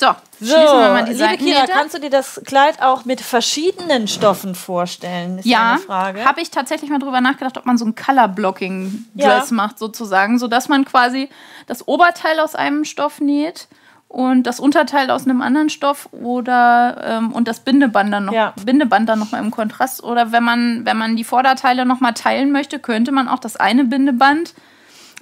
So, 0.00 0.14
so 0.40 0.54
wir 0.54 0.90
mal 0.90 1.04
die 1.04 1.12
liebe 1.12 1.36
Kira, 1.36 1.66
kannst 1.66 1.94
du 1.94 2.00
dir 2.00 2.10
das 2.10 2.40
Kleid 2.44 2.80
auch 2.80 3.04
mit 3.04 3.20
verschiedenen 3.20 4.06
Stoffen 4.08 4.54
vorstellen? 4.54 5.40
ja, 5.42 5.78
habe 5.88 6.40
ich 6.40 6.50
tatsächlich 6.50 6.90
mal 6.90 6.98
drüber 6.98 7.20
nachgedacht, 7.20 7.58
ob 7.58 7.66
man 7.66 7.76
so 7.76 7.84
ein 7.84 7.94
Color-Blocking-Dress 7.94 9.50
ja. 9.50 9.56
macht 9.56 9.78
sozusagen, 9.78 10.38
sodass 10.38 10.68
man 10.68 10.84
quasi 10.84 11.28
das 11.66 11.86
Oberteil 11.88 12.38
aus 12.40 12.54
einem 12.54 12.84
Stoff 12.84 13.20
näht 13.20 13.68
und 14.06 14.44
das 14.44 14.60
Unterteil 14.60 15.10
aus 15.10 15.24
einem 15.24 15.42
anderen 15.42 15.68
Stoff 15.68 16.08
oder 16.12 17.02
ähm, 17.04 17.32
und 17.32 17.46
das 17.46 17.60
Bindeband 17.60 18.12
dann 18.12 18.24
noch 18.26 18.32
ja. 18.32 18.54
Bindeband 18.64 19.08
dann 19.08 19.18
noch 19.18 19.32
mal 19.32 19.38
im 19.38 19.50
Kontrast 19.50 20.02
oder 20.02 20.32
wenn 20.32 20.42
man 20.42 20.86
wenn 20.86 20.96
man 20.96 21.16
die 21.16 21.24
Vorderteile 21.24 21.84
noch 21.84 22.00
mal 22.00 22.12
teilen 22.12 22.50
möchte, 22.50 22.78
könnte 22.78 23.12
man 23.12 23.28
auch 23.28 23.38
das 23.38 23.56
eine 23.56 23.84
Bindeband 23.84 24.54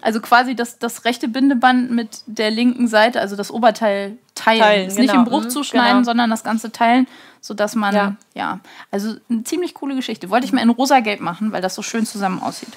also 0.02 0.20
quasi 0.20 0.54
das, 0.54 0.78
das 0.78 1.04
rechte 1.04 1.26
Bindeband 1.26 1.90
mit 1.90 2.20
der 2.26 2.52
linken 2.52 2.86
Seite, 2.86 3.20
also 3.20 3.34
das 3.34 3.50
Oberteil 3.50 4.18
teilen. 4.36 4.60
teilen 4.60 4.88
genau. 4.88 5.00
Nicht 5.00 5.14
im 5.14 5.24
Bruch 5.24 5.44
mhm, 5.44 5.50
zuschneiden, 5.50 5.98
genau. 5.98 6.04
sondern 6.04 6.30
das 6.30 6.44
Ganze 6.44 6.70
teilen, 6.70 7.08
sodass 7.40 7.74
man, 7.74 7.94
ja. 7.94 8.16
ja, 8.34 8.60
also 8.90 9.16
eine 9.28 9.42
ziemlich 9.42 9.74
coole 9.74 9.96
Geschichte. 9.96 10.30
Wollte 10.30 10.46
ich 10.46 10.52
mal 10.52 10.62
in 10.62 10.70
rosa-gelb 10.70 11.20
machen, 11.20 11.52
weil 11.52 11.62
das 11.62 11.74
so 11.74 11.82
schön 11.82 12.06
zusammen 12.06 12.40
aussieht. 12.40 12.72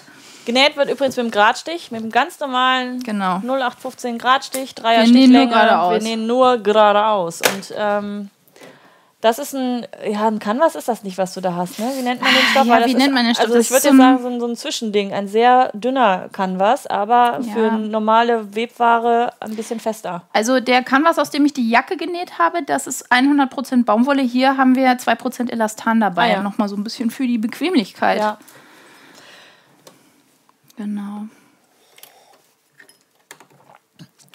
Genäht 0.46 0.78
wird 0.78 0.90
übrigens 0.90 1.16
mit 1.16 1.26
dem 1.26 1.32
Gradstich, 1.32 1.92
mit 1.92 2.02
dem 2.02 2.12
ganz 2.12 2.40
normalen 2.40 3.04
genau. 3.04 3.38
0815 3.44 4.18
Gradstich, 4.18 4.74
Dreier 4.74 5.06
Stichlänge. 5.06 5.52
Wir 5.52 6.02
nähen 6.02 6.26
nur 6.26 6.58
geradeaus. 6.58 7.42
Und 7.42 7.74
ähm, 7.78 8.30
das 9.22 9.38
ist 9.38 9.54
ein, 9.54 9.86
ja, 10.10 10.28
ein 10.28 10.40
Canvas 10.40 10.76
ist 10.76 10.88
das 10.88 11.04
nicht, 11.04 11.18
was 11.18 11.34
du 11.34 11.42
da 11.42 11.54
hast, 11.54 11.78
ne? 11.78 11.92
Wie 11.98 12.04
nennt 12.04 12.22
man 12.22 12.32
den 12.34 12.42
Stoff? 12.52 12.66
Ja, 12.66 12.86
wie 12.86 12.94
nennt 12.94 13.14
man 13.14 13.26
den 13.26 13.36
Stoff? 13.36 13.48
Also 13.48 13.60
ich 13.60 13.70
würde 13.70 13.88
jetzt 13.90 13.98
sagen, 13.98 14.22
so 14.22 14.28
ein, 14.30 14.40
so 14.40 14.48
ein, 14.48 14.56
Zwischending, 14.56 15.12
ein 15.12 15.28
sehr 15.28 15.72
dünner 15.74 16.30
Canvas, 16.32 16.88
aber 16.88 17.40
ja. 17.42 17.54
für 17.54 17.72
normale 17.74 18.56
Webware 18.56 19.34
ein 19.42 19.58
bisschen 19.58 19.82
fester. 19.82 20.24
Also 20.32 20.62
der 20.62 20.84
Canvas, 20.84 21.20
aus 21.20 21.32
dem 21.32 21.46
ich 21.46 21.52
die 21.52 21.70
Jacke 21.70 21.98
genäht 21.98 22.40
habe, 22.40 22.64
das 22.64 22.88
ist 22.88 23.12
100% 23.12 23.84
Baumwolle. 23.84 24.22
Hier 24.22 24.56
haben 24.56 24.76
wir 24.76 24.90
2% 24.90 25.52
Elastan 25.52 26.00
dabei, 26.00 26.30
ah, 26.30 26.38
ja. 26.38 26.42
nochmal 26.42 26.70
so 26.70 26.78
ein 26.78 26.86
bisschen 26.86 27.12
für 27.12 27.28
die 27.28 27.38
Bequemlichkeit. 27.38 28.20
Ja. 28.20 28.38
Genau. 30.78 31.26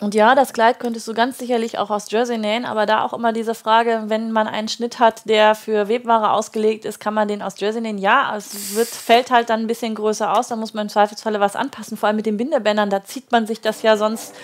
Und 0.04 0.14
ja, 0.14 0.34
das 0.34 0.52
Kleid 0.52 0.80
könntest 0.80 1.08
du 1.08 1.14
ganz 1.14 1.38
sicherlich 1.38 1.78
auch 1.78 1.88
aus 1.88 2.10
Jersey 2.10 2.36
nähen, 2.36 2.66
aber 2.66 2.84
da 2.84 3.02
auch 3.04 3.14
immer 3.14 3.32
diese 3.32 3.54
Frage, 3.54 4.02
wenn 4.08 4.32
man 4.32 4.46
einen 4.46 4.68
Schnitt 4.68 4.98
hat, 4.98 5.26
der 5.26 5.54
für 5.54 5.88
Webware 5.88 6.32
ausgelegt 6.32 6.84
ist, 6.84 7.00
kann 7.00 7.14
man 7.14 7.26
den 7.26 7.40
aus 7.40 7.58
Jersey 7.58 7.80
nähen? 7.80 7.96
Ja, 7.96 8.36
es 8.36 8.74
wird, 8.74 8.88
fällt 8.88 9.30
halt 9.30 9.48
dann 9.48 9.60
ein 9.60 9.66
bisschen 9.66 9.94
größer 9.94 10.36
aus, 10.36 10.48
da 10.48 10.56
muss 10.56 10.74
man 10.74 10.82
im 10.82 10.88
Zweifelsfalle 10.90 11.40
was 11.40 11.56
anpassen, 11.56 11.96
vor 11.96 12.08
allem 12.08 12.16
mit 12.16 12.26
den 12.26 12.36
Bindebändern, 12.36 12.90
da 12.90 13.02
zieht 13.02 13.32
man 13.32 13.46
sich 13.46 13.62
das 13.62 13.80
ja 13.80 13.96
sonst 13.96 14.34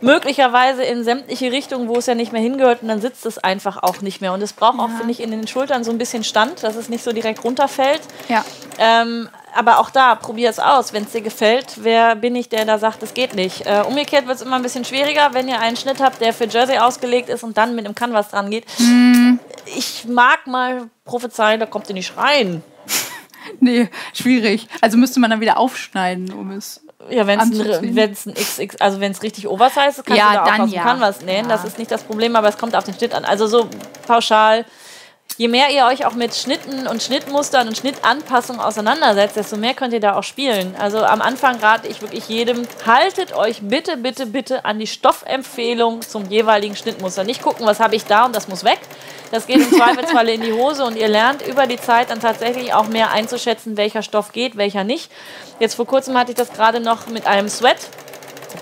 möglicherweise 0.00 0.82
in 0.82 1.04
sämtliche 1.04 1.52
Richtungen, 1.52 1.86
wo 1.86 1.98
es 1.98 2.06
ja 2.06 2.16
nicht 2.16 2.32
mehr 2.32 2.42
hingehört 2.42 2.82
und 2.82 2.88
dann 2.88 3.00
sitzt 3.00 3.26
es 3.26 3.38
einfach 3.38 3.82
auch 3.84 4.00
nicht 4.00 4.20
mehr. 4.20 4.32
Und 4.32 4.42
es 4.42 4.52
braucht 4.52 4.78
ja. 4.78 4.84
auch, 4.84 4.90
finde 4.90 5.12
ich, 5.12 5.20
in 5.20 5.30
den 5.30 5.46
Schultern 5.46 5.84
so 5.84 5.92
ein 5.92 5.98
bisschen 5.98 6.24
Stand, 6.24 6.64
dass 6.64 6.74
es 6.74 6.88
nicht 6.88 7.04
so 7.04 7.12
direkt 7.12 7.44
runterfällt. 7.44 8.00
Ja. 8.28 8.44
Ähm, 8.78 9.28
aber 9.54 9.78
auch 9.78 9.90
da, 9.90 10.14
probier 10.14 10.50
es 10.50 10.58
aus. 10.58 10.92
Wenn 10.92 11.04
es 11.04 11.12
dir 11.12 11.20
gefällt, 11.20 11.82
wer 11.82 12.14
bin 12.16 12.34
ich, 12.36 12.48
der 12.48 12.64
da 12.64 12.78
sagt, 12.78 13.02
es 13.02 13.14
geht 13.14 13.34
nicht? 13.34 13.66
Äh, 13.66 13.82
umgekehrt 13.86 14.26
wird 14.26 14.36
es 14.36 14.42
immer 14.42 14.56
ein 14.56 14.62
bisschen 14.62 14.84
schwieriger, 14.84 15.30
wenn 15.32 15.48
ihr 15.48 15.60
einen 15.60 15.76
Schnitt 15.76 16.00
habt, 16.00 16.20
der 16.20 16.32
für 16.32 16.46
Jersey 16.46 16.78
ausgelegt 16.78 17.28
ist 17.28 17.42
und 17.42 17.56
dann 17.56 17.74
mit 17.74 17.84
einem 17.84 17.94
Canvas 17.94 18.30
dran 18.30 18.50
geht. 18.50 18.66
Hm. 18.76 19.38
Ich 19.76 20.06
mag 20.08 20.46
mal 20.46 20.88
prophezeien, 21.04 21.60
da 21.60 21.66
kommt 21.66 21.88
ihr 21.88 21.94
nicht 21.94 22.16
rein. 22.16 22.62
nee, 23.60 23.88
schwierig. 24.12 24.68
Also 24.80 24.96
müsste 24.96 25.20
man 25.20 25.30
dann 25.30 25.40
wieder 25.40 25.58
aufschneiden, 25.58 26.32
um 26.32 26.50
es. 26.52 26.80
Ja, 27.08 27.26
wenn 27.26 27.40
es 27.40 28.26
ein 28.26 28.34
XX, 28.34 28.76
also 28.80 29.00
wenn 29.00 29.12
es 29.12 29.22
richtig 29.22 29.48
Oversize 29.48 29.88
ist, 29.88 30.04
kannst 30.04 30.18
ja, 30.18 30.30
du 30.30 30.34
da 30.34 30.44
auch 30.44 30.58
aus 30.60 30.70
dem 30.70 30.74
ja. 30.74 30.82
Canvas 30.82 31.22
nähen. 31.22 31.48
Ja. 31.48 31.56
Das 31.56 31.64
ist 31.64 31.78
nicht 31.78 31.90
das 31.90 32.02
Problem, 32.02 32.36
aber 32.36 32.48
es 32.48 32.58
kommt 32.58 32.76
auf 32.76 32.84
den 32.84 32.94
Schnitt 32.94 33.14
an. 33.14 33.24
Also 33.24 33.46
so 33.46 33.68
pauschal 34.06 34.66
je 35.36 35.48
mehr 35.48 35.70
ihr 35.70 35.86
euch 35.86 36.06
auch 36.06 36.14
mit 36.14 36.34
Schnitten 36.34 36.86
und 36.86 37.02
Schnittmustern 37.02 37.68
und 37.68 37.76
Schnittanpassungen 37.76 38.60
auseinandersetzt, 38.60 39.36
desto 39.36 39.56
mehr 39.56 39.74
könnt 39.74 39.92
ihr 39.92 40.00
da 40.00 40.16
auch 40.16 40.22
spielen. 40.22 40.74
Also 40.78 40.98
am 40.98 41.22
Anfang 41.22 41.56
rate 41.56 41.88
ich 41.88 42.02
wirklich 42.02 42.28
jedem, 42.28 42.66
haltet 42.86 43.34
euch 43.34 43.60
bitte, 43.62 43.96
bitte, 43.96 44.26
bitte 44.26 44.64
an 44.64 44.78
die 44.78 44.86
Stoffempfehlung 44.86 46.02
zum 46.02 46.26
jeweiligen 46.28 46.76
Schnittmuster. 46.76 47.24
Nicht 47.24 47.42
gucken, 47.42 47.66
was 47.66 47.80
habe 47.80 47.96
ich 47.96 48.04
da 48.04 48.26
und 48.26 48.36
das 48.36 48.48
muss 48.48 48.64
weg. 48.64 48.80
Das 49.30 49.46
geht 49.46 49.56
im 49.56 49.72
Zweifelsfalle 49.76 50.32
in 50.32 50.40
die 50.40 50.52
Hose 50.52 50.84
und 50.84 50.96
ihr 50.96 51.08
lernt 51.08 51.46
über 51.46 51.66
die 51.66 51.78
Zeit 51.78 52.10
dann 52.10 52.20
tatsächlich 52.20 52.74
auch 52.74 52.88
mehr 52.88 53.10
einzuschätzen, 53.10 53.76
welcher 53.76 54.02
Stoff 54.02 54.32
geht, 54.32 54.56
welcher 54.56 54.84
nicht. 54.84 55.10
Jetzt 55.58 55.74
vor 55.74 55.86
kurzem 55.86 56.18
hatte 56.18 56.32
ich 56.32 56.36
das 56.36 56.52
gerade 56.52 56.80
noch 56.80 57.06
mit 57.06 57.26
einem 57.26 57.48
Sweat 57.48 57.78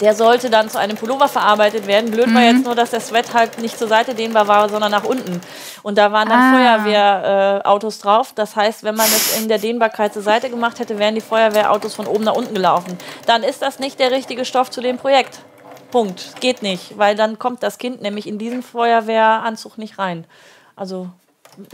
der 0.01 0.15
sollte 0.15 0.51
dann 0.51 0.69
zu 0.71 0.79
einem 0.79 0.97
Pullover 0.97 1.29
verarbeitet 1.29 1.87
werden. 1.87 2.11
Blöd 2.11 2.29
mhm. 2.29 2.35
war 2.35 2.43
jetzt 2.43 2.65
nur, 2.65 2.75
dass 2.75 2.91
der 2.91 3.01
Sweat 3.01 3.35
halt 3.35 3.59
nicht 3.59 3.79
zur 3.79 3.89
Seite 3.89 4.15
dehnbar 4.15 4.49
war, 4.49 4.69
sondern 4.69 4.91
nach 4.91 5.05
unten. 5.05 5.41
Und 5.83 5.99
da 5.99 6.13
waren 6.13 6.29
dann 6.29 6.41
ah. 6.41 6.83
Feuerwehrautos 6.85 7.99
äh, 7.99 8.03
drauf. 8.03 8.33
Das 8.35 8.57
heißt, 8.57 8.85
wenn 8.85 8.95
man 8.95 9.07
es 9.07 9.41
in 9.41 9.49
der 9.49 9.59
Dehnbarkeit 9.59 10.13
zur 10.13 10.23
Seite 10.23 10.51
gemacht 10.51 10.79
hätte, 10.79 10.99
wären 10.99 11.15
die 11.15 11.21
Feuerwehrautos 11.21 11.95
von 11.95 12.07
oben 12.07 12.25
nach 12.25 12.35
unten 12.35 12.55
gelaufen. 12.55 12.99
Dann 13.27 13.43
ist 13.43 13.63
das 13.63 13.79
nicht 13.79 13.99
der 13.99 14.11
richtige 14.11 14.45
Stoff 14.45 14.71
zu 14.71 14.81
dem 14.81 14.99
Projekt. 14.99 15.41
Punkt. 15.91 16.41
Geht 16.41 16.63
nicht, 16.63 16.99
weil 16.99 17.17
dann 17.17 17.39
kommt 17.39 17.63
das 17.63 17.79
Kind 17.79 18.03
nämlich 18.03 18.27
in 18.27 18.39
diesen 18.39 18.63
Feuerwehranzug 18.63 19.79
nicht 19.79 19.99
rein. 19.99 20.27
Also 20.77 21.09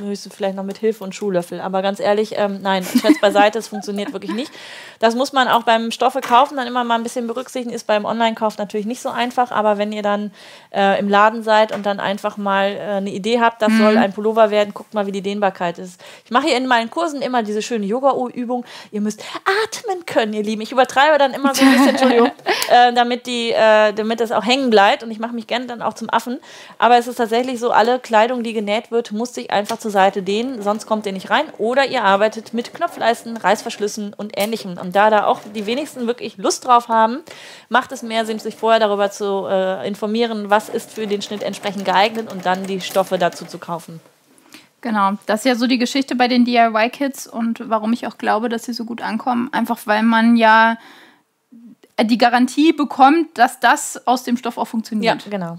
höchstens 0.00 0.34
vielleicht 0.34 0.56
noch 0.56 0.64
mit 0.64 0.78
Hilfe 0.78 1.04
und 1.04 1.14
Schuhlöffel. 1.14 1.60
Aber 1.60 1.82
ganz 1.82 2.00
ehrlich, 2.00 2.34
ähm, 2.36 2.60
nein, 2.62 2.84
Scherz 2.84 3.20
beiseite, 3.20 3.58
es 3.58 3.68
funktioniert 3.68 4.12
wirklich 4.12 4.32
nicht. 4.32 4.50
Das 4.98 5.14
muss 5.14 5.32
man 5.32 5.48
auch 5.48 5.62
beim 5.62 5.90
Stoffe 5.90 6.20
kaufen 6.20 6.56
dann 6.56 6.66
immer 6.66 6.84
mal 6.84 6.96
ein 6.96 7.02
bisschen 7.02 7.26
berücksichtigen. 7.26 7.74
Ist 7.74 7.86
beim 7.86 8.04
Online-Kauf 8.04 8.58
natürlich 8.58 8.86
nicht 8.86 9.02
so 9.02 9.10
einfach, 9.10 9.50
aber 9.50 9.78
wenn 9.78 9.92
ihr 9.92 10.02
dann 10.02 10.30
äh, 10.74 10.98
im 10.98 11.08
Laden 11.08 11.42
seid 11.42 11.72
und 11.72 11.84
dann 11.84 12.00
einfach 12.00 12.36
mal 12.36 12.70
äh, 12.70 12.80
eine 12.96 13.10
Idee 13.10 13.40
habt, 13.40 13.60
das 13.62 13.70
mhm. 13.70 13.78
soll 13.78 13.98
ein 13.98 14.12
Pullover 14.12 14.50
werden, 14.50 14.72
guckt 14.74 14.94
mal, 14.94 15.06
wie 15.06 15.12
die 15.12 15.22
Dehnbarkeit 15.22 15.78
ist. 15.78 16.00
Ich 16.24 16.30
mache 16.30 16.46
hier 16.46 16.56
in 16.56 16.66
meinen 16.66 16.90
Kursen 16.90 17.22
immer 17.22 17.42
diese 17.42 17.62
schöne 17.62 17.86
Yoga-Übung. 17.86 18.64
Ihr 18.92 19.00
müsst 19.00 19.22
atmen 19.64 20.06
können, 20.06 20.32
ihr 20.32 20.42
Lieben. 20.42 20.62
Ich 20.62 20.72
übertreibe 20.72 21.18
dann 21.18 21.32
immer 21.34 21.54
so 21.54 21.64
ein 21.64 21.72
bisschen, 21.72 21.88
Entschuldigung, 21.90 22.30
äh, 22.70 22.92
damit, 22.92 23.26
die, 23.26 23.50
äh, 23.52 23.92
damit 23.92 24.20
das 24.20 24.32
auch 24.32 24.44
hängen 24.44 24.70
bleibt 24.70 25.02
und 25.02 25.10
ich 25.10 25.18
mache 25.18 25.34
mich 25.34 25.46
gerne 25.46 25.66
dann 25.66 25.82
auch 25.82 25.94
zum 25.94 26.08
Affen. 26.10 26.40
Aber 26.78 26.98
es 26.98 27.06
ist 27.06 27.16
tatsächlich 27.16 27.60
so, 27.60 27.70
alle 27.70 27.98
Kleidung, 27.98 28.42
die 28.42 28.52
genäht 28.52 28.90
wird, 28.90 29.12
muss 29.12 29.34
sich 29.34 29.50
einfach 29.50 29.63
zur 29.66 29.90
Seite 29.90 30.22
dehnen, 30.22 30.62
sonst 30.62 30.86
kommt 30.86 31.06
ihr 31.06 31.12
nicht 31.12 31.30
rein. 31.30 31.46
Oder 31.58 31.86
ihr 31.86 32.04
arbeitet 32.04 32.54
mit 32.54 32.74
Knopfleisten, 32.74 33.36
Reißverschlüssen 33.36 34.14
und 34.14 34.32
ähnlichem. 34.36 34.78
Und 34.78 34.94
da 34.94 35.10
da 35.10 35.26
auch 35.26 35.40
die 35.54 35.66
wenigsten 35.66 36.06
wirklich 36.06 36.36
Lust 36.36 36.66
drauf 36.66 36.88
haben, 36.88 37.20
macht 37.68 37.92
es 37.92 38.02
mehr 38.02 38.26
Sinn, 38.26 38.38
sich 38.38 38.56
vorher 38.56 38.80
darüber 38.80 39.10
zu 39.10 39.46
äh, 39.46 39.86
informieren, 39.86 40.50
was 40.50 40.68
ist 40.68 40.92
für 40.92 41.06
den 41.06 41.22
Schnitt 41.22 41.42
entsprechend 41.42 41.84
geeignet 41.84 42.32
und 42.32 42.46
dann 42.46 42.66
die 42.66 42.80
Stoffe 42.80 43.18
dazu 43.18 43.44
zu 43.44 43.58
kaufen. 43.58 44.00
Genau, 44.80 45.12
das 45.24 45.40
ist 45.40 45.46
ja 45.46 45.54
so 45.54 45.66
die 45.66 45.78
Geschichte 45.78 46.14
bei 46.14 46.28
den 46.28 46.44
DIY-Kits 46.44 47.26
und 47.26 47.70
warum 47.70 47.94
ich 47.94 48.06
auch 48.06 48.18
glaube, 48.18 48.50
dass 48.50 48.64
sie 48.64 48.74
so 48.74 48.84
gut 48.84 49.00
ankommen. 49.00 49.48
Einfach 49.50 49.78
weil 49.86 50.02
man 50.02 50.36
ja 50.36 50.76
die 52.02 52.18
Garantie 52.18 52.72
bekommt, 52.72 53.38
dass 53.38 53.60
das 53.60 54.06
aus 54.06 54.24
dem 54.24 54.36
Stoff 54.36 54.58
auch 54.58 54.66
funktioniert. 54.66 55.24
Ja, 55.24 55.30
genau. 55.30 55.58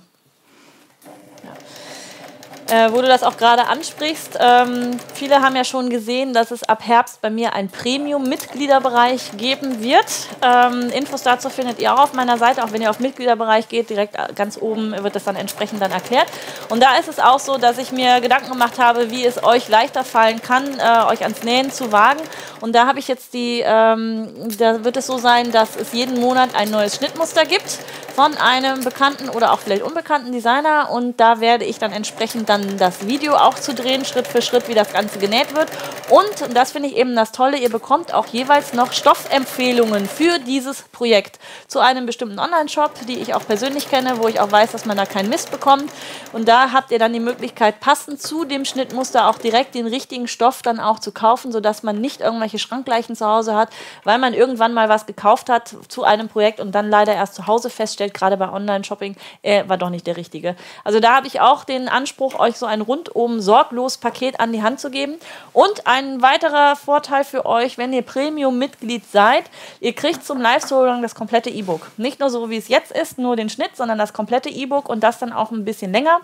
Äh, 2.68 2.92
wo 2.92 3.02
du 3.02 3.08
das 3.08 3.22
auch 3.22 3.38
gerade 3.38 3.68
ansprichst, 3.68 4.40
ähm, 4.40 4.98
viele 5.14 5.42
haben 5.42 5.56
ja 5.56 5.64
schon 5.64 5.92
gesehen, 5.92 6.34
dass 6.34 6.50
es 6.50 6.64
ab 6.64 6.80
Herbst 6.84 7.22
bei 7.22 7.30
mir 7.30 7.54
einen 7.54 7.70
Premium-Mitgliederbereich 7.70 9.38
geben 9.38 9.84
wird. 9.84 10.06
Ähm, 10.42 10.90
Infos 10.90 11.22
dazu 11.22 11.52
findet 11.52 11.78
ihr 11.78 11.94
auch 11.94 12.00
auf 12.00 12.14
meiner 12.14 12.40
Seite, 12.40 12.64
auch 12.64 12.72
wenn 12.72 12.82
ihr 12.82 12.90
auf 12.90 13.00
Mitgliederbereich 13.00 13.70
geht, 13.70 13.92
direkt 13.92 14.16
äh, 14.16 14.34
ganz 14.34 14.58
oben 14.60 14.96
wird 15.04 15.16
das 15.16 15.26
dann 15.26 15.36
entsprechend 15.36 15.80
dann 15.80 15.92
erklärt. 15.92 16.26
Und 16.70 16.82
da 16.82 16.96
ist 16.98 17.08
es 17.08 17.20
auch 17.20 17.38
so, 17.38 17.60
dass 17.60 17.78
ich 17.78 17.92
mir 17.92 18.20
Gedanken 18.20 18.50
gemacht 18.50 18.80
habe, 18.80 19.12
wie 19.12 19.24
es 19.24 19.44
euch 19.44 19.70
leichter 19.70 20.04
fallen 20.04 20.42
kann, 20.42 20.66
äh, 20.80 21.06
euch 21.12 21.22
ans 21.22 21.44
Nähen 21.44 21.72
zu 21.72 21.92
wagen. 21.92 22.22
Und 22.62 22.74
da 22.74 22.88
habe 22.88 22.98
ich 22.98 23.08
jetzt 23.08 23.36
die, 23.36 23.62
ähm, 23.64 24.34
da 24.58 24.84
wird 24.84 24.98
es 24.98 25.06
so 25.06 25.20
sein, 25.20 25.52
dass 25.52 25.76
es 25.76 25.94
jeden 25.94 26.20
Monat 26.20 26.56
ein 26.56 26.72
neues 26.72 26.96
Schnittmuster 26.96 27.46
gibt 27.46 27.78
von 28.16 28.36
einem 28.38 28.84
bekannten 28.84 29.28
oder 29.28 29.52
auch 29.52 29.60
vielleicht 29.60 29.84
unbekannten 29.84 30.32
Designer 30.32 30.90
und 30.90 31.20
da 31.20 31.42
werde 31.42 31.66
ich 31.66 31.80
dann 31.80 31.92
entsprechend 31.92 32.48
dann 32.48 32.55
das 32.78 33.08
Video 33.08 33.36
auch 33.36 33.56
zu 33.56 33.74
drehen, 33.74 34.06
Schritt 34.06 34.28
für 34.28 34.42
Schritt, 34.42 34.68
wie 34.68 34.74
das 34.74 34.92
Ganze 34.92 35.20
genäht 35.20 35.56
wird. 35.56 35.70
Und, 36.10 36.42
und 36.42 36.54
das 36.56 36.72
finde 36.72 36.90
ich 36.90 36.96
eben 36.96 37.16
das 37.16 37.32
Tolle, 37.32 37.58
ihr 37.58 37.70
bekommt 37.70 38.14
auch 38.14 38.28
jeweils 38.28 38.74
noch 38.74 38.92
Stoffempfehlungen 38.92 40.08
für 40.08 40.40
dieses 40.40 40.84
Projekt 40.84 41.40
zu 41.68 41.80
einem 41.80 42.06
bestimmten 42.06 42.40
Online-Shop, 42.40 42.92
die 43.08 43.20
ich 43.20 43.34
auch 43.34 43.46
persönlich 43.46 43.90
kenne, 43.90 44.20
wo 44.20 44.28
ich 44.28 44.40
auch 44.40 44.52
weiß, 44.52 44.72
dass 44.72 44.86
man 44.86 44.98
da 44.98 45.06
keinen 45.06 45.30
Mist 45.30 45.52
bekommt. 45.52 45.92
Und 46.34 46.48
da 46.48 46.72
habt 46.72 46.92
ihr 46.92 47.00
dann 47.00 47.14
die 47.14 47.20
Möglichkeit, 47.20 47.80
passend 47.80 48.22
zu 48.22 48.46
dem 48.46 48.66
Schnittmuster 48.66 49.28
auch 49.28 49.38
direkt 49.38 49.76
den 49.76 49.88
richtigen 49.88 50.28
Stoff 50.28 50.62
dann 50.62 50.80
auch 50.80 51.00
zu 51.00 51.12
kaufen, 51.12 51.52
sodass 51.52 51.84
man 51.84 52.00
nicht 52.00 52.22
irgendwelche 52.22 52.60
Schrankgleichen 52.60 53.16
zu 53.16 53.26
Hause 53.26 53.56
hat, 53.56 53.70
weil 54.04 54.18
man 54.18 54.34
irgendwann 54.34 54.74
mal 54.74 54.90
was 54.90 55.06
gekauft 55.06 55.50
hat 55.50 55.76
zu 55.88 56.04
einem 56.04 56.30
Projekt 56.30 56.60
und 56.60 56.74
dann 56.74 56.90
leider 56.90 57.14
erst 57.14 57.36
zu 57.36 57.48
Hause 57.48 57.70
feststellt, 57.70 58.14
gerade 58.14 58.38
bei 58.38 58.52
Online-Shopping, 58.52 59.16
äh, 59.42 59.68
war 59.68 59.78
doch 59.78 59.90
nicht 59.90 60.08
der 60.08 60.18
richtige. 60.18 60.56
Also 60.84 61.00
da 61.00 61.16
habe 61.16 61.28
ich 61.28 61.42
auch 61.42 61.64
den 61.64 61.90
Anspruch, 61.90 62.36
euch 62.46 62.58
so 62.58 62.66
ein 62.66 62.82
rundum 62.82 63.42
sorglos 63.42 63.98
Paket 63.98 64.40
an 64.40 64.54
die 64.54 64.62
Hand 64.62 64.80
zu 64.80 64.90
geben. 64.90 65.16
Und 65.54 65.88
ein 65.88 66.22
weiterer 66.22 66.76
Vorteil 66.76 67.24
für 67.24 67.46
euch, 67.46 67.78
wenn 67.78 67.94
ihr 67.94 68.04
Premium-Mitglied 68.04 69.04
seid, 69.12 69.46
ihr 69.80 69.94
kriegt 69.94 70.24
zum 70.24 70.40
Live-Solang 70.40 71.02
das 71.02 71.16
komplette 71.16 71.50
E-Book. 71.50 71.92
Nicht 71.98 72.20
nur 72.20 72.30
so, 72.30 72.50
wie 72.50 72.58
es 72.58 72.68
jetzt 72.68 72.92
ist, 72.92 73.18
nur 73.18 73.36
den 73.36 73.50
Schnitt, 73.50 73.76
sondern 73.76 73.98
das 73.98 74.14
komplette 74.14 74.50
E-Book 74.50 74.90
und 74.90 75.04
das 75.04 75.20
dann 75.20 75.34
auch 75.34 75.52
ein 75.52 75.66
bisschen 75.66 75.92
länger 75.92 76.22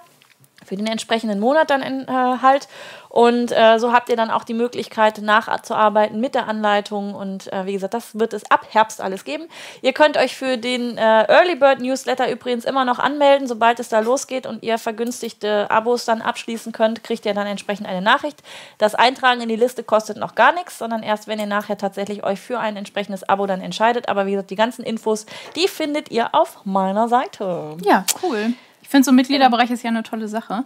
für 0.66 0.76
den 0.76 0.88
entsprechenden 0.88 1.40
Monat 1.40 1.70
dann 1.70 1.82
in, 1.82 2.08
äh, 2.08 2.12
halt. 2.42 2.68
Und 3.12 3.52
äh, 3.52 3.78
so 3.78 3.92
habt 3.92 4.08
ihr 4.08 4.16
dann 4.16 4.32
auch 4.32 4.46
die 4.46 4.54
Möglichkeit, 4.54 5.18
nachzuarbeiten 5.18 6.22
mit 6.22 6.34
der 6.34 6.48
Anleitung. 6.48 7.14
Und 7.14 7.52
äh, 7.52 7.66
wie 7.66 7.74
gesagt, 7.74 7.94
das 7.94 8.18
wird 8.18 8.32
es 8.32 8.50
ab 8.50 8.68
Herbst 8.70 9.02
alles 9.02 9.26
geben. 9.26 9.50
Ihr 9.82 9.92
könnt 9.92 10.16
euch 10.16 10.34
für 10.34 10.58
den 10.58 10.98
äh, 10.98 11.24
Early 11.28 11.56
Bird 11.56 11.82
Newsletter 11.82 12.32
übrigens 12.32 12.64
immer 12.64 12.86
noch 12.86 13.00
anmelden. 13.00 13.48
Sobald 13.48 13.82
es 13.82 13.90
da 13.90 14.00
losgeht 14.00 14.48
und 14.48 14.64
ihr 14.64 14.78
vergünstigte 14.78 15.70
Abos 15.70 16.06
dann 16.06 16.22
abschließen 16.22 16.72
könnt, 16.72 17.04
kriegt 17.04 17.26
ihr 17.26 17.34
dann 17.34 17.48
entsprechend 17.48 17.86
eine 17.86 18.02
Nachricht. 18.02 18.42
Das 18.78 18.96
Eintragen 18.96 19.42
in 19.42 19.50
die 19.50 19.58
Liste 19.58 19.84
kostet 19.84 20.16
noch 20.16 20.34
gar 20.34 20.54
nichts, 20.54 20.78
sondern 20.78 21.04
erst, 21.04 21.28
wenn 21.28 21.40
ihr 21.40 21.48
nachher 21.48 21.78
tatsächlich 21.78 22.24
euch 22.24 22.40
für 22.40 22.60
ein 22.60 22.78
entsprechendes 22.78 23.28
Abo 23.28 23.46
dann 23.46 23.60
entscheidet. 23.60 24.08
Aber 24.08 24.26
wie 24.26 24.32
gesagt, 24.32 24.52
die 24.52 24.56
ganzen 24.56 24.84
Infos, 24.84 25.26
die 25.58 25.68
findet 25.68 26.12
ihr 26.12 26.34
auf 26.34 26.60
meiner 26.64 27.10
Seite. 27.10 27.76
Ja, 27.84 28.06
cool 28.24 28.54
finde, 28.92 29.06
so 29.06 29.12
ein 29.12 29.16
Mitgliederbereich 29.16 29.72
ist 29.72 29.84
ja 29.84 29.90
eine 29.90 30.04
tolle 30.04 30.28
Sache. 30.28 30.64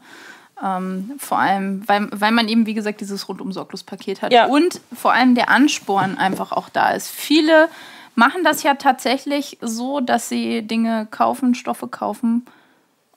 Ähm, 0.63 1.11
vor 1.17 1.37
allem, 1.37 1.87
weil, 1.87 2.07
weil 2.11 2.31
man 2.31 2.47
eben, 2.47 2.65
wie 2.65 2.73
gesagt, 2.73 3.01
dieses 3.01 3.27
rundum 3.27 3.51
sorglos 3.51 3.83
Paket 3.83 4.21
hat. 4.21 4.31
Ja. 4.31 4.45
Und 4.45 4.81
vor 4.93 5.13
allem 5.13 5.35
der 5.35 5.49
Ansporn 5.49 6.17
einfach 6.17 6.51
auch 6.51 6.69
da 6.69 6.91
ist. 6.91 7.09
Viele 7.09 7.69
machen 8.15 8.43
das 8.43 8.63
ja 8.63 8.75
tatsächlich 8.75 9.57
so, 9.61 9.99
dass 9.99 10.29
sie 10.29 10.61
Dinge 10.61 11.07
kaufen, 11.11 11.55
Stoffe 11.55 11.87
kaufen 11.87 12.45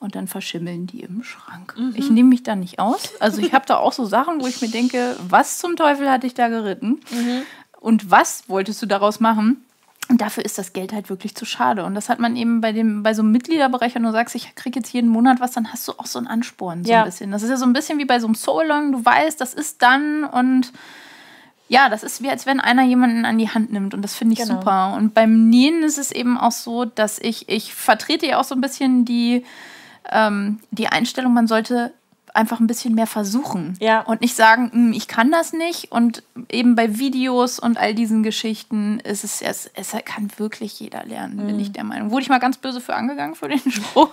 und 0.00 0.14
dann 0.14 0.26
verschimmeln 0.26 0.86
die 0.86 1.00
im 1.00 1.22
Schrank. 1.22 1.74
Mhm. 1.76 1.94
Ich 1.94 2.10
nehme 2.10 2.28
mich 2.28 2.42
da 2.42 2.56
nicht 2.56 2.78
aus. 2.78 3.12
Also 3.20 3.40
ich 3.40 3.52
habe 3.52 3.66
da 3.66 3.76
auch 3.76 3.92
so 3.92 4.04
Sachen, 4.04 4.40
wo 4.40 4.46
ich 4.46 4.60
mir 4.60 4.68
denke, 4.68 5.16
was 5.28 5.58
zum 5.58 5.76
Teufel 5.76 6.10
hatte 6.10 6.26
ich 6.26 6.34
da 6.34 6.48
geritten? 6.48 7.00
Mhm. 7.10 7.42
Und 7.80 8.10
was 8.10 8.48
wolltest 8.48 8.82
du 8.82 8.86
daraus 8.86 9.20
machen? 9.20 9.64
Und 10.08 10.22
dafür 10.22 10.44
ist 10.44 10.56
das 10.56 10.72
Geld 10.72 10.92
halt 10.92 11.10
wirklich 11.10 11.34
zu 11.34 11.44
schade. 11.44 11.84
Und 11.84 11.94
das 11.94 12.08
hat 12.08 12.18
man 12.18 12.34
eben 12.34 12.62
bei 12.62 12.72
dem, 12.72 13.02
bei 13.02 13.12
so 13.12 13.20
einem 13.20 13.30
Mitgliederbereich, 13.32 13.94
wenn 13.94 14.02
du 14.02 14.10
sagst, 14.10 14.34
ich 14.34 14.54
kriege 14.54 14.80
jetzt 14.80 14.92
jeden 14.92 15.10
Monat 15.10 15.38
was, 15.40 15.52
dann 15.52 15.70
hast 15.70 15.86
du 15.86 15.92
auch 15.98 16.06
so 16.06 16.18
einen 16.18 16.26
Ansporn, 16.26 16.84
so 16.84 16.90
ja. 16.90 17.00
ein 17.00 17.04
bisschen. 17.04 17.30
Das 17.30 17.42
ist 17.42 17.50
ja 17.50 17.58
so 17.58 17.66
ein 17.66 17.74
bisschen 17.74 17.98
wie 17.98 18.06
bei 18.06 18.18
so 18.18 18.26
einem 18.26 18.34
Soul-Long, 18.34 18.92
du 18.92 19.04
weißt, 19.04 19.38
das 19.38 19.52
ist 19.52 19.82
dann 19.82 20.24
und 20.24 20.72
ja, 21.68 21.90
das 21.90 22.02
ist 22.02 22.22
wie 22.22 22.30
als 22.30 22.46
wenn 22.46 22.60
einer 22.60 22.82
jemanden 22.82 23.26
an 23.26 23.36
die 23.36 23.50
Hand 23.50 23.70
nimmt 23.70 23.92
und 23.92 24.00
das 24.00 24.14
finde 24.14 24.32
ich 24.32 24.40
genau. 24.40 24.54
super. 24.54 24.94
Und 24.96 25.12
beim 25.12 25.50
Nähen 25.50 25.82
ist 25.82 25.98
es 25.98 26.10
eben 26.10 26.38
auch 26.38 26.52
so, 26.52 26.86
dass 26.86 27.18
ich, 27.18 27.50
ich 27.50 27.74
vertrete 27.74 28.26
ja 28.26 28.40
auch 28.40 28.44
so 28.44 28.54
ein 28.54 28.62
bisschen 28.62 29.04
die, 29.04 29.44
ähm, 30.10 30.60
die 30.70 30.88
Einstellung, 30.88 31.34
man 31.34 31.46
sollte 31.46 31.92
einfach 32.38 32.60
ein 32.60 32.68
bisschen 32.68 32.94
mehr 32.94 33.08
versuchen. 33.08 33.76
Ja. 33.80 34.02
Und 34.02 34.20
nicht 34.20 34.36
sagen, 34.36 34.70
hm, 34.72 34.92
ich 34.92 35.08
kann 35.08 35.32
das 35.32 35.52
nicht. 35.52 35.90
Und 35.90 36.22
eben 36.50 36.76
bei 36.76 36.98
Videos 36.98 37.58
und 37.58 37.78
all 37.78 37.94
diesen 37.94 38.22
Geschichten 38.22 39.00
ist 39.00 39.24
es, 39.24 39.42
es, 39.42 39.68
es 39.74 39.92
kann 40.04 40.30
wirklich 40.36 40.78
jeder 40.78 41.04
lernen, 41.04 41.36
mhm. 41.36 41.46
bin 41.46 41.60
ich 41.60 41.72
der 41.72 41.82
Meinung. 41.82 42.12
Wurde 42.12 42.22
ich 42.22 42.28
mal 42.28 42.38
ganz 42.38 42.56
böse 42.56 42.80
für 42.80 42.94
angegangen 42.94 43.34
für 43.34 43.48
den 43.48 43.58
Spruch. 43.70 44.12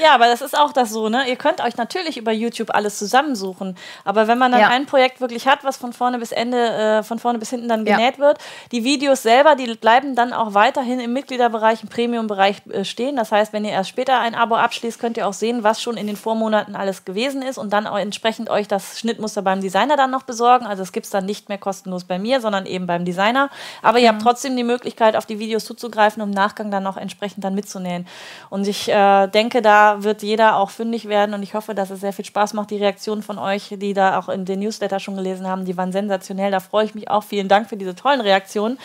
Ja, 0.00 0.14
aber 0.14 0.26
das 0.26 0.40
ist 0.40 0.56
auch 0.56 0.72
das 0.72 0.90
so, 0.90 1.08
ne? 1.08 1.28
Ihr 1.28 1.36
könnt 1.36 1.60
euch 1.60 1.76
natürlich 1.76 2.16
über 2.16 2.32
YouTube 2.32 2.74
alles 2.74 2.98
zusammensuchen. 2.98 3.76
Aber 4.04 4.28
wenn 4.28 4.38
man 4.38 4.52
dann 4.52 4.60
ja. 4.60 4.68
ein 4.68 4.86
Projekt 4.86 5.20
wirklich 5.20 5.48
hat, 5.48 5.64
was 5.64 5.76
von 5.76 5.92
vorne 5.92 6.18
bis 6.18 6.30
Ende, 6.30 6.58
äh, 6.58 7.02
von 7.02 7.18
vorne 7.18 7.38
bis 7.40 7.50
hinten 7.50 7.68
dann 7.68 7.84
genäht 7.84 8.18
ja. 8.18 8.24
wird, 8.24 8.38
die 8.70 8.84
Videos 8.84 9.22
selber, 9.22 9.56
die 9.56 9.74
bleiben 9.74 10.14
dann 10.14 10.32
auch 10.32 10.54
weiterhin 10.54 11.00
im 11.00 11.12
Mitgliederbereich, 11.12 11.82
im 11.82 11.88
Premium-Bereich 11.88 12.62
äh, 12.70 12.84
stehen. 12.84 13.16
Das 13.16 13.32
heißt, 13.32 13.52
wenn 13.52 13.64
ihr 13.64 13.72
erst 13.72 13.90
später 13.90 14.20
ein 14.20 14.36
Abo 14.36 14.54
abschließt, 14.54 15.00
könnt 15.00 15.16
ihr 15.16 15.26
auch 15.26 15.32
sehen, 15.32 15.64
was 15.64 15.82
schon 15.82 15.96
in 15.96 16.06
den 16.06 16.16
Vormonaten 16.16 16.76
alles 16.76 17.04
gewesen 17.04 17.31
ist 17.40 17.56
und 17.56 17.72
dann 17.72 17.86
auch 17.86 17.96
entsprechend 17.96 18.50
euch 18.50 18.68
das 18.68 18.98
Schnittmuster 18.98 19.40
beim 19.40 19.60
Designer 19.60 19.96
dann 19.96 20.10
noch 20.10 20.24
besorgen. 20.24 20.66
Also 20.66 20.82
es 20.82 20.92
gibt 20.92 21.06
es 21.06 21.10
dann 21.10 21.24
nicht 21.24 21.48
mehr 21.48 21.58
kostenlos 21.58 22.04
bei 22.04 22.18
mir, 22.18 22.40
sondern 22.40 22.66
eben 22.66 22.86
beim 22.86 23.04
Designer. 23.04 23.48
Aber 23.80 23.98
mhm. 23.98 24.04
ihr 24.04 24.08
habt 24.10 24.20
mhm. 24.20 24.24
trotzdem 24.24 24.56
die 24.56 24.64
Möglichkeit, 24.64 25.16
auf 25.16 25.24
die 25.24 25.38
Videos 25.38 25.64
zuzugreifen, 25.64 26.22
um 26.22 26.28
im 26.28 26.34
Nachgang 26.34 26.70
dann 26.70 26.82
noch 26.82 26.96
entsprechend 26.96 27.44
dann 27.44 27.54
mitzunähen. 27.54 28.06
Und 28.50 28.66
ich 28.66 28.88
äh, 28.88 29.28
denke, 29.28 29.62
da 29.62 30.02
wird 30.02 30.22
jeder 30.22 30.56
auch 30.56 30.70
fündig 30.70 31.08
werden 31.08 31.34
und 31.34 31.42
ich 31.42 31.54
hoffe, 31.54 31.74
dass 31.74 31.90
es 31.90 32.00
sehr 32.00 32.12
viel 32.12 32.24
Spaß 32.24 32.54
macht. 32.54 32.70
Die 32.70 32.76
Reaktionen 32.76 33.22
von 33.22 33.38
euch, 33.38 33.68
die 33.70 33.94
da 33.94 34.18
auch 34.18 34.28
in 34.28 34.44
den 34.44 34.60
Newsletter 34.60 35.00
schon 35.00 35.16
gelesen 35.16 35.46
haben, 35.46 35.64
die 35.64 35.76
waren 35.76 35.92
sensationell. 35.92 36.50
Da 36.50 36.60
freue 36.60 36.84
ich 36.84 36.94
mich 36.94 37.08
auch. 37.08 37.22
Vielen 37.22 37.48
Dank 37.48 37.68
für 37.68 37.76
diese 37.76 37.94
tollen 37.94 38.20
Reaktionen. 38.20 38.78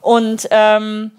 Und 0.00 0.46
ähm, 0.50 1.10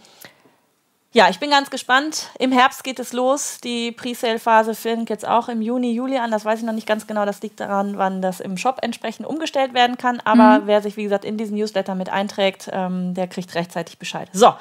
ja, 1.13 1.27
ich 1.29 1.39
bin 1.39 1.49
ganz 1.49 1.69
gespannt. 1.69 2.29
Im 2.39 2.53
Herbst 2.53 2.85
geht 2.85 2.97
es 2.97 3.11
los. 3.11 3.59
Die 3.61 3.91
Presale-Phase 3.91 4.75
fängt 4.75 5.09
jetzt 5.09 5.27
auch 5.27 5.49
im 5.49 5.61
Juni, 5.61 5.91
Juli 5.91 6.17
an. 6.17 6.31
Das 6.31 6.45
weiß 6.45 6.59
ich 6.59 6.65
noch 6.65 6.71
nicht 6.71 6.87
ganz 6.87 7.05
genau. 7.05 7.25
Das 7.25 7.41
liegt 7.41 7.59
daran, 7.59 7.97
wann 7.97 8.21
das 8.21 8.39
im 8.39 8.55
Shop 8.55 8.77
entsprechend 8.81 9.27
umgestellt 9.27 9.73
werden 9.73 9.97
kann. 9.97 10.21
Aber 10.23 10.61
mhm. 10.61 10.67
wer 10.67 10.81
sich, 10.81 10.95
wie 10.95 11.03
gesagt, 11.03 11.25
in 11.25 11.35
diesen 11.35 11.57
Newsletter 11.57 11.95
mit 11.95 12.09
einträgt, 12.09 12.69
ähm, 12.71 13.13
der 13.13 13.27
kriegt 13.27 13.53
rechtzeitig 13.55 13.97
Bescheid. 13.97 14.29
So, 14.31 14.53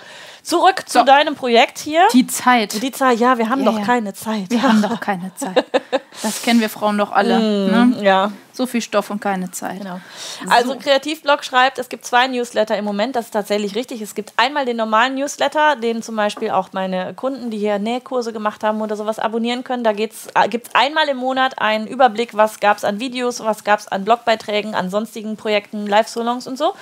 zurück 0.43 0.83
so. 0.87 0.99
zu 0.99 1.05
deinem 1.05 1.37
Projekt 1.37 1.79
hier. 1.79 2.03
Die 2.13 2.27
Zeit. 2.27 2.83
Die 2.83 2.91
Zeit, 2.91 3.21
ja, 3.21 3.39
wir 3.39 3.49
haben 3.49 3.61
ja, 3.61 3.71
doch 3.71 3.79
ja. 3.79 3.85
keine 3.85 4.13
Zeit. 4.13 4.51
Wir 4.51 4.63
haben 4.63 4.83
doch 4.89 4.99
keine 4.99 5.33
Zeit. 5.37 5.65
Das 6.21 6.43
kennen 6.43 6.59
wir 6.59 6.69
Frauen 6.69 6.99
doch 6.99 7.13
alle. 7.13 7.39
Mm, 7.39 7.71
ne? 7.71 8.03
Ja. 8.03 8.33
So 8.61 8.67
viel 8.67 8.83
Stoff 8.83 9.09
und 9.09 9.23
keine 9.23 9.51
Zeit. 9.53 9.79
Genau. 9.79 10.03
Also 10.51 10.75
so. 10.75 10.79
Kreativblog 10.79 11.43
schreibt, 11.45 11.79
es 11.79 11.89
gibt 11.89 12.05
zwei 12.05 12.27
Newsletter 12.27 12.77
im 12.77 12.85
Moment, 12.85 13.17
das 13.17 13.25
ist 13.25 13.31
tatsächlich 13.31 13.75
richtig. 13.75 14.03
Es 14.03 14.15
gibt 14.15 14.35
einmal 14.37 14.67
den 14.67 14.77
normalen 14.77 15.15
Newsletter, 15.15 15.77
den 15.77 16.03
zum 16.03 16.15
Beispiel 16.15 16.51
auch 16.51 16.75
meine 16.75 17.15
Kunden, 17.15 17.51
die 17.51 17.57
hier 17.57 17.79
Nähkurse 17.79 18.35
gemacht 18.35 18.63
haben 18.63 18.83
oder 18.83 18.97
sowas 18.97 19.19
abonnieren 19.19 19.65
können. 19.65 19.83
Da 19.83 19.95
gibt 19.95 20.13
es 20.13 20.27
äh, 20.35 20.61
einmal 20.75 21.09
im 21.09 21.17
Monat 21.17 21.59
einen 21.59 21.87
Überblick, 21.87 22.37
was 22.37 22.61
gab 22.61 22.77
es 22.77 22.85
an 22.85 23.01
Videos, 23.01 23.43
was 23.43 23.65
gab 23.65 23.81
es 23.81 23.89
an 23.89 24.05
Blogbeiträgen, 24.05 24.75
an 24.75 24.91
sonstigen 24.91 25.39
Projekten, 25.39 25.87
Live-Salons 25.87 26.47
und 26.47 26.59
so. 26.59 26.75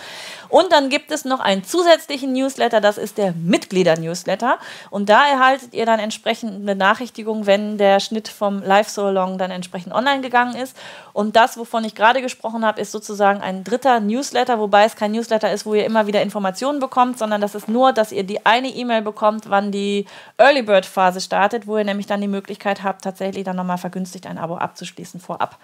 Und 0.49 0.73
dann 0.73 0.89
gibt 0.89 1.11
es 1.11 1.25
noch 1.25 1.41
einen 1.41 1.65
zusätzlichen 1.65 2.33
Newsletter, 2.33 2.81
das 2.81 2.99
ist 2.99 3.19
der 3.19 3.33
Mitglieder-Newsletter. 3.33 4.59
Und 4.91 5.09
da 5.09 5.27
erhaltet 5.27 5.75
ihr 5.75 5.87
dann 5.87 6.01
entsprechend 6.01 6.55
eine 6.55 6.65
Benachrichtigung, 6.65 7.47
wenn 7.47 7.79
der 7.79 8.01
Schnitt 8.01 8.29
vom 8.29 8.62
Live-Salon 8.62 9.39
dann 9.39 9.51
entsprechend 9.51 9.93
online 9.93 10.20
gegangen 10.20 10.55
ist. 10.55 10.77
Und 11.12 11.37
das, 11.37 11.59
wovon 11.59 11.85
ich 11.85 11.95
gerade 11.95 12.23
gesprochen 12.23 12.65
habe, 12.65 12.81
ist 12.81 12.93
sozusagen 12.93 13.41
ein 13.41 13.65
dritter 13.65 14.01
Newsletter, 14.01 14.59
wobei 14.59 14.85
es 14.85 14.97
kein 14.97 15.12
Newsletter 15.12 15.53
ist, 15.53 15.66
wo 15.66 15.75
ihr 15.75 15.85
immer 15.85 16.07
wieder 16.07 16.23
Informationen 16.23 16.81
bekommt, 16.81 17.19
sondern 17.19 17.41
das 17.41 17.55
ist 17.55 17.69
nur, 17.69 17.93
dass 17.93 18.12
ihr 18.12 18.25
die 18.25 18.47
eine 18.47 18.69
E-Mail 18.69 19.03
bekommt, 19.03 19.51
wann 19.51 19.70
die 19.70 20.07
Early 20.39 20.62
Bird 20.62 20.87
Phase 20.87 21.20
startet, 21.20 21.66
wo 21.66 21.77
ihr 21.77 21.85
nämlich 21.85 22.07
dann 22.07 22.20
die 22.20 22.29
Möglichkeit 22.29 22.83
habt, 22.83 23.03
tatsächlich 23.03 23.45
dann 23.45 23.57
nochmal 23.57 23.79
vergünstigt 23.79 24.27
ein 24.27 24.39
Abo 24.39 24.57
abzuschließen 24.57 25.20
vorab. 25.20 25.59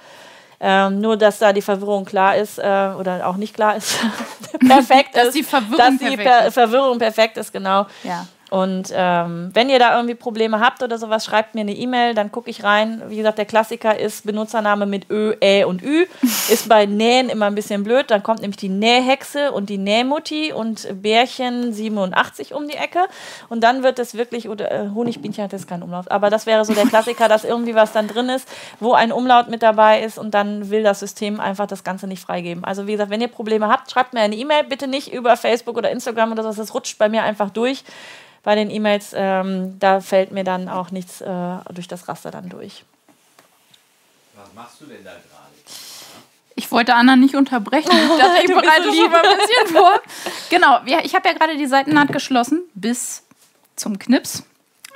Ähm, 0.60 1.00
nur, 1.00 1.16
dass 1.16 1.38
da 1.38 1.52
die 1.52 1.62
Verwirrung 1.62 2.04
klar 2.04 2.36
ist 2.36 2.58
äh, 2.58 2.62
oder 2.98 3.26
auch 3.26 3.36
nicht 3.36 3.54
klar 3.54 3.76
ist. 3.76 3.96
perfekt 4.66 5.16
dass 5.16 5.28
ist. 5.28 5.36
Die 5.36 5.42
Verwirrung 5.42 5.76
dass 5.76 5.98
die 5.98 6.16
per 6.16 6.52
Verwirrung 6.52 6.98
perfekt 6.98 7.36
ist, 7.36 7.52
genau. 7.52 7.86
Ja. 8.02 8.26
Und 8.54 8.92
ähm, 8.94 9.50
wenn 9.52 9.68
ihr 9.68 9.80
da 9.80 9.96
irgendwie 9.96 10.14
Probleme 10.14 10.60
habt 10.60 10.80
oder 10.84 10.96
sowas, 10.96 11.24
schreibt 11.24 11.56
mir 11.56 11.62
eine 11.62 11.74
E-Mail, 11.74 12.14
dann 12.14 12.30
gucke 12.30 12.48
ich 12.48 12.62
rein. 12.62 13.02
Wie 13.08 13.16
gesagt, 13.16 13.36
der 13.36 13.46
Klassiker 13.46 13.98
ist 13.98 14.24
Benutzername 14.24 14.86
mit 14.86 15.10
Ö, 15.10 15.34
Ä 15.40 15.64
und 15.64 15.82
Ü. 15.82 16.06
Ist 16.48 16.68
bei 16.68 16.86
Nähen 16.86 17.30
immer 17.30 17.46
ein 17.46 17.56
bisschen 17.56 17.82
blöd. 17.82 18.12
Dann 18.12 18.22
kommt 18.22 18.42
nämlich 18.42 18.58
die 18.58 18.68
Nähhexe 18.68 19.50
und 19.50 19.70
die 19.70 19.78
Nähmutti 19.78 20.52
und 20.52 20.86
Bärchen 21.02 21.72
87 21.72 22.54
um 22.54 22.68
die 22.68 22.76
Ecke. 22.76 23.00
Und 23.48 23.64
dann 23.64 23.82
wird 23.82 23.98
es 23.98 24.14
wirklich, 24.14 24.48
oder 24.48 24.70
äh, 24.70 24.88
Honigbienchen 24.94 25.42
hat 25.42 25.52
jetzt 25.52 25.66
keinen 25.66 25.82
Umlaut, 25.82 26.08
aber 26.12 26.30
das 26.30 26.46
wäre 26.46 26.64
so 26.64 26.74
der 26.74 26.86
Klassiker, 26.86 27.26
dass 27.26 27.42
irgendwie 27.42 27.74
was 27.74 27.90
dann 27.90 28.06
drin 28.06 28.28
ist, 28.28 28.48
wo 28.78 28.92
ein 28.92 29.10
Umlaut 29.10 29.48
mit 29.48 29.64
dabei 29.64 30.02
ist 30.02 30.16
und 30.16 30.32
dann 30.32 30.70
will 30.70 30.84
das 30.84 31.00
System 31.00 31.40
einfach 31.40 31.66
das 31.66 31.82
Ganze 31.82 32.06
nicht 32.06 32.22
freigeben. 32.22 32.62
Also 32.62 32.86
wie 32.86 32.92
gesagt, 32.92 33.10
wenn 33.10 33.20
ihr 33.20 33.28
Probleme 33.28 33.68
habt, 33.68 33.90
schreibt 33.90 34.14
mir 34.14 34.20
eine 34.20 34.36
E-Mail, 34.36 34.62
bitte 34.62 34.86
nicht 34.86 35.12
über 35.12 35.36
Facebook 35.36 35.76
oder 35.76 35.90
Instagram 35.90 36.30
oder 36.30 36.44
so, 36.44 36.52
das 36.52 36.72
rutscht 36.72 36.98
bei 36.98 37.08
mir 37.08 37.24
einfach 37.24 37.50
durch 37.50 37.82
bei 38.44 38.54
den 38.54 38.70
E-Mails, 38.70 39.12
ähm, 39.16 39.78
da 39.80 40.00
fällt 40.00 40.30
mir 40.30 40.44
dann 40.44 40.68
auch 40.68 40.90
nichts 40.90 41.20
äh, 41.20 41.56
durch 41.72 41.88
das 41.88 42.06
Raster 42.08 42.30
dann 42.30 42.50
durch. 42.50 42.84
Was 44.36 44.52
machst 44.54 44.80
du 44.80 44.86
denn 44.86 45.02
da 45.02 45.10
gerade? 45.10 45.44
Ich 46.56 46.70
wollte 46.70 46.94
Anna 46.94 47.16
nicht 47.16 47.34
unterbrechen. 47.34 47.90
Ich 47.90 48.18
dachte, 48.18 48.40
ich 48.44 48.54
bereite 48.54 48.94
schon 48.94 49.10
mal 49.10 49.22
ein 49.22 49.38
bisschen 49.38 49.74
vor. 49.74 50.00
Genau, 50.50 50.78
ich 50.84 51.14
habe 51.14 51.28
ja 51.28 51.34
gerade 51.34 51.56
die 51.56 51.66
Seitennaht 51.66 52.12
geschlossen 52.12 52.62
bis 52.74 53.24
zum 53.74 53.98
Knips. 53.98 54.44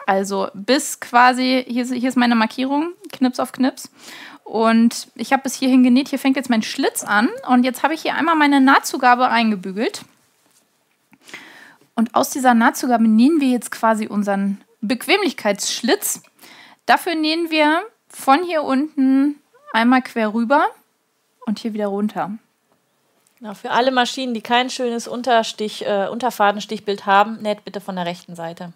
Also 0.06 0.48
bis 0.54 1.00
quasi, 1.00 1.64
hier 1.66 1.82
ist, 1.82 1.92
hier 1.92 2.08
ist 2.08 2.16
meine 2.16 2.36
Markierung, 2.36 2.92
Knips 3.10 3.40
auf 3.40 3.50
Knips. 3.50 3.90
Und 4.44 5.08
ich 5.14 5.32
habe 5.32 5.42
bis 5.42 5.54
hierhin 5.54 5.82
genäht. 5.82 6.08
Hier 6.08 6.18
fängt 6.18 6.36
jetzt 6.36 6.48
mein 6.48 6.62
Schlitz 6.62 7.02
an. 7.02 7.28
Und 7.48 7.64
jetzt 7.64 7.82
habe 7.82 7.94
ich 7.94 8.02
hier 8.02 8.14
einmal 8.14 8.36
meine 8.36 8.60
Nahtzugabe 8.60 9.28
eingebügelt. 9.28 10.02
Und 11.98 12.14
aus 12.14 12.30
dieser 12.30 12.54
Nahtzugabe 12.54 13.08
nähen 13.08 13.40
wir 13.40 13.48
jetzt 13.48 13.72
quasi 13.72 14.06
unseren 14.06 14.60
Bequemlichkeitsschlitz. 14.82 16.22
Dafür 16.86 17.16
nähen 17.16 17.50
wir 17.50 17.82
von 18.08 18.44
hier 18.44 18.62
unten 18.62 19.42
einmal 19.72 20.02
quer 20.02 20.32
rüber 20.32 20.64
und 21.44 21.58
hier 21.58 21.72
wieder 21.72 21.88
runter. 21.88 22.38
Genau, 23.40 23.52
für 23.54 23.72
alle 23.72 23.90
Maschinen, 23.90 24.32
die 24.32 24.42
kein 24.42 24.70
schönes 24.70 25.08
Unterstich, 25.08 25.84
äh, 25.86 26.06
Unterfadenstichbild 26.06 27.04
haben, 27.04 27.42
näht 27.42 27.64
bitte 27.64 27.80
von 27.80 27.96
der 27.96 28.06
rechten 28.06 28.36
Seite. 28.36 28.72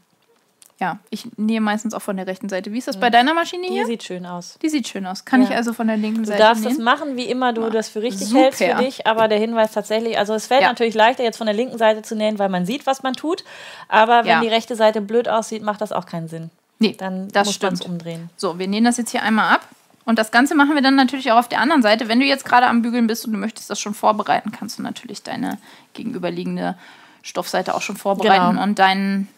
Ja, 0.82 0.98
ich 1.10 1.28
nähe 1.36 1.60
meistens 1.60 1.94
auch 1.94 2.02
von 2.02 2.16
der 2.16 2.26
rechten 2.26 2.48
Seite. 2.48 2.72
Wie 2.72 2.78
ist 2.78 2.88
das 2.88 2.98
bei 2.98 3.08
deiner 3.08 3.34
Maschine 3.34 3.68
hier? 3.68 3.84
Die 3.84 3.92
sieht 3.92 4.02
schön 4.02 4.26
aus. 4.26 4.58
Die 4.62 4.68
sieht 4.68 4.88
schön 4.88 5.06
aus. 5.06 5.24
Kann 5.24 5.40
ja. 5.40 5.48
ich 5.48 5.54
also 5.54 5.72
von 5.72 5.86
der 5.86 5.96
linken 5.96 6.24
Seite 6.24 6.38
Du 6.38 6.44
darfst 6.44 6.64
nähen? 6.64 6.76
das 6.76 6.84
machen, 6.84 7.16
wie 7.16 7.26
immer 7.26 7.52
du 7.52 7.70
das 7.70 7.88
für 7.88 8.02
richtig 8.02 8.26
Super. 8.26 8.40
hältst 8.40 8.58
für 8.64 8.74
dich. 8.74 9.06
Aber 9.06 9.28
der 9.28 9.38
Hinweis 9.38 9.70
tatsächlich, 9.70 10.18
also 10.18 10.34
es 10.34 10.48
fällt 10.48 10.62
ja. 10.62 10.66
natürlich 10.66 10.94
leichter, 10.94 11.22
jetzt 11.22 11.36
von 11.36 11.46
der 11.46 11.54
linken 11.54 11.78
Seite 11.78 12.02
zu 12.02 12.16
nähen, 12.16 12.40
weil 12.40 12.48
man 12.48 12.66
sieht, 12.66 12.84
was 12.84 13.04
man 13.04 13.14
tut. 13.14 13.44
Aber 13.86 14.24
wenn 14.24 14.30
ja. 14.30 14.40
die 14.40 14.48
rechte 14.48 14.74
Seite 14.74 15.00
blöd 15.00 15.28
aussieht, 15.28 15.62
macht 15.62 15.80
das 15.80 15.92
auch 15.92 16.04
keinen 16.04 16.26
Sinn. 16.26 16.50
Nee, 16.80 16.96
dann 16.98 17.28
das 17.28 17.46
muss 17.46 17.62
man 17.62 17.74
es 17.74 17.82
umdrehen. 17.82 18.30
So, 18.36 18.58
wir 18.58 18.66
nähen 18.66 18.82
das 18.82 18.96
jetzt 18.96 19.12
hier 19.12 19.22
einmal 19.22 19.54
ab. 19.54 19.60
Und 20.04 20.18
das 20.18 20.32
Ganze 20.32 20.56
machen 20.56 20.74
wir 20.74 20.82
dann 20.82 20.96
natürlich 20.96 21.30
auch 21.30 21.38
auf 21.38 21.48
der 21.48 21.60
anderen 21.60 21.82
Seite. 21.82 22.08
Wenn 22.08 22.18
du 22.18 22.26
jetzt 22.26 22.44
gerade 22.44 22.66
am 22.66 22.82
Bügeln 22.82 23.06
bist 23.06 23.24
und 23.24 23.34
du 23.34 23.38
möchtest 23.38 23.70
das 23.70 23.78
schon 23.78 23.94
vorbereiten, 23.94 24.50
kannst 24.50 24.80
du 24.80 24.82
natürlich 24.82 25.22
deine 25.22 25.58
gegenüberliegende 25.94 26.76
Stoffseite 27.22 27.76
auch 27.76 27.82
schon 27.82 27.96
vorbereiten 27.96 28.50
genau. 28.50 28.64
und 28.64 28.80
deinen 28.80 29.28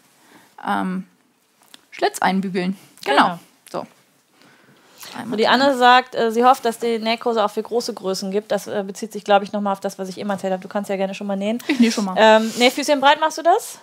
ähm, 0.67 1.03
Schlitz 1.95 2.19
einbügeln. 2.19 2.77
Genau. 3.05 3.23
genau. 3.23 3.39
So. 3.71 3.87
Und 5.31 5.37
die 5.37 5.47
Anne 5.47 5.77
sagt, 5.77 6.13
äh, 6.13 6.29
sie 6.31 6.43
hofft, 6.43 6.65
dass 6.65 6.77
die 6.77 6.99
Nähkurse 6.99 7.43
auch 7.43 7.51
für 7.51 7.63
große 7.63 7.93
Größen 7.93 8.31
gibt. 8.31 8.51
Das 8.51 8.67
äh, 8.67 8.83
bezieht 8.85 9.13
sich, 9.13 9.23
glaube 9.23 9.45
ich, 9.45 9.53
nochmal 9.53 9.71
auf 9.71 9.79
das, 9.79 9.97
was 9.97 10.09
ich 10.09 10.17
immer 10.17 10.33
erzählt 10.33 10.51
habe. 10.51 10.61
Du 10.61 10.67
kannst 10.67 10.89
ja 10.89 10.97
gerne 10.97 11.13
schon 11.13 11.27
mal 11.27 11.37
nähen. 11.37 11.59
Ich 11.69 11.79
nähe 11.79 11.91
schon 11.91 12.03
mal. 12.03 12.15
Ähm, 12.17 12.51
Nähfüßchen 12.57 12.99
breit 12.99 13.21
machst 13.21 13.37
du 13.37 13.43
das? 13.43 13.79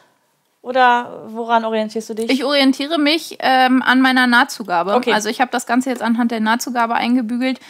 Oder 0.61 1.25
woran 1.29 1.65
orientierst 1.65 2.11
du 2.11 2.15
dich? 2.15 2.31
Ich 2.31 2.45
orientiere 2.45 2.99
mich 2.99 3.39
ähm, 3.41 3.83
an 3.83 4.03
meiner 4.03 4.27
Nahtzugabe. 4.27 4.95
Okay. 4.95 5.13
Also 5.13 5.31
ich 5.31 5.41
habe 5.41 5.51
das 5.51 5.67
Ganze 5.67 5.89
jetzt 5.89 6.03
anhand 6.03 6.31
der 6.31 6.41
Nahtzugabe 6.41 6.95
eingebügelt. 6.95 7.61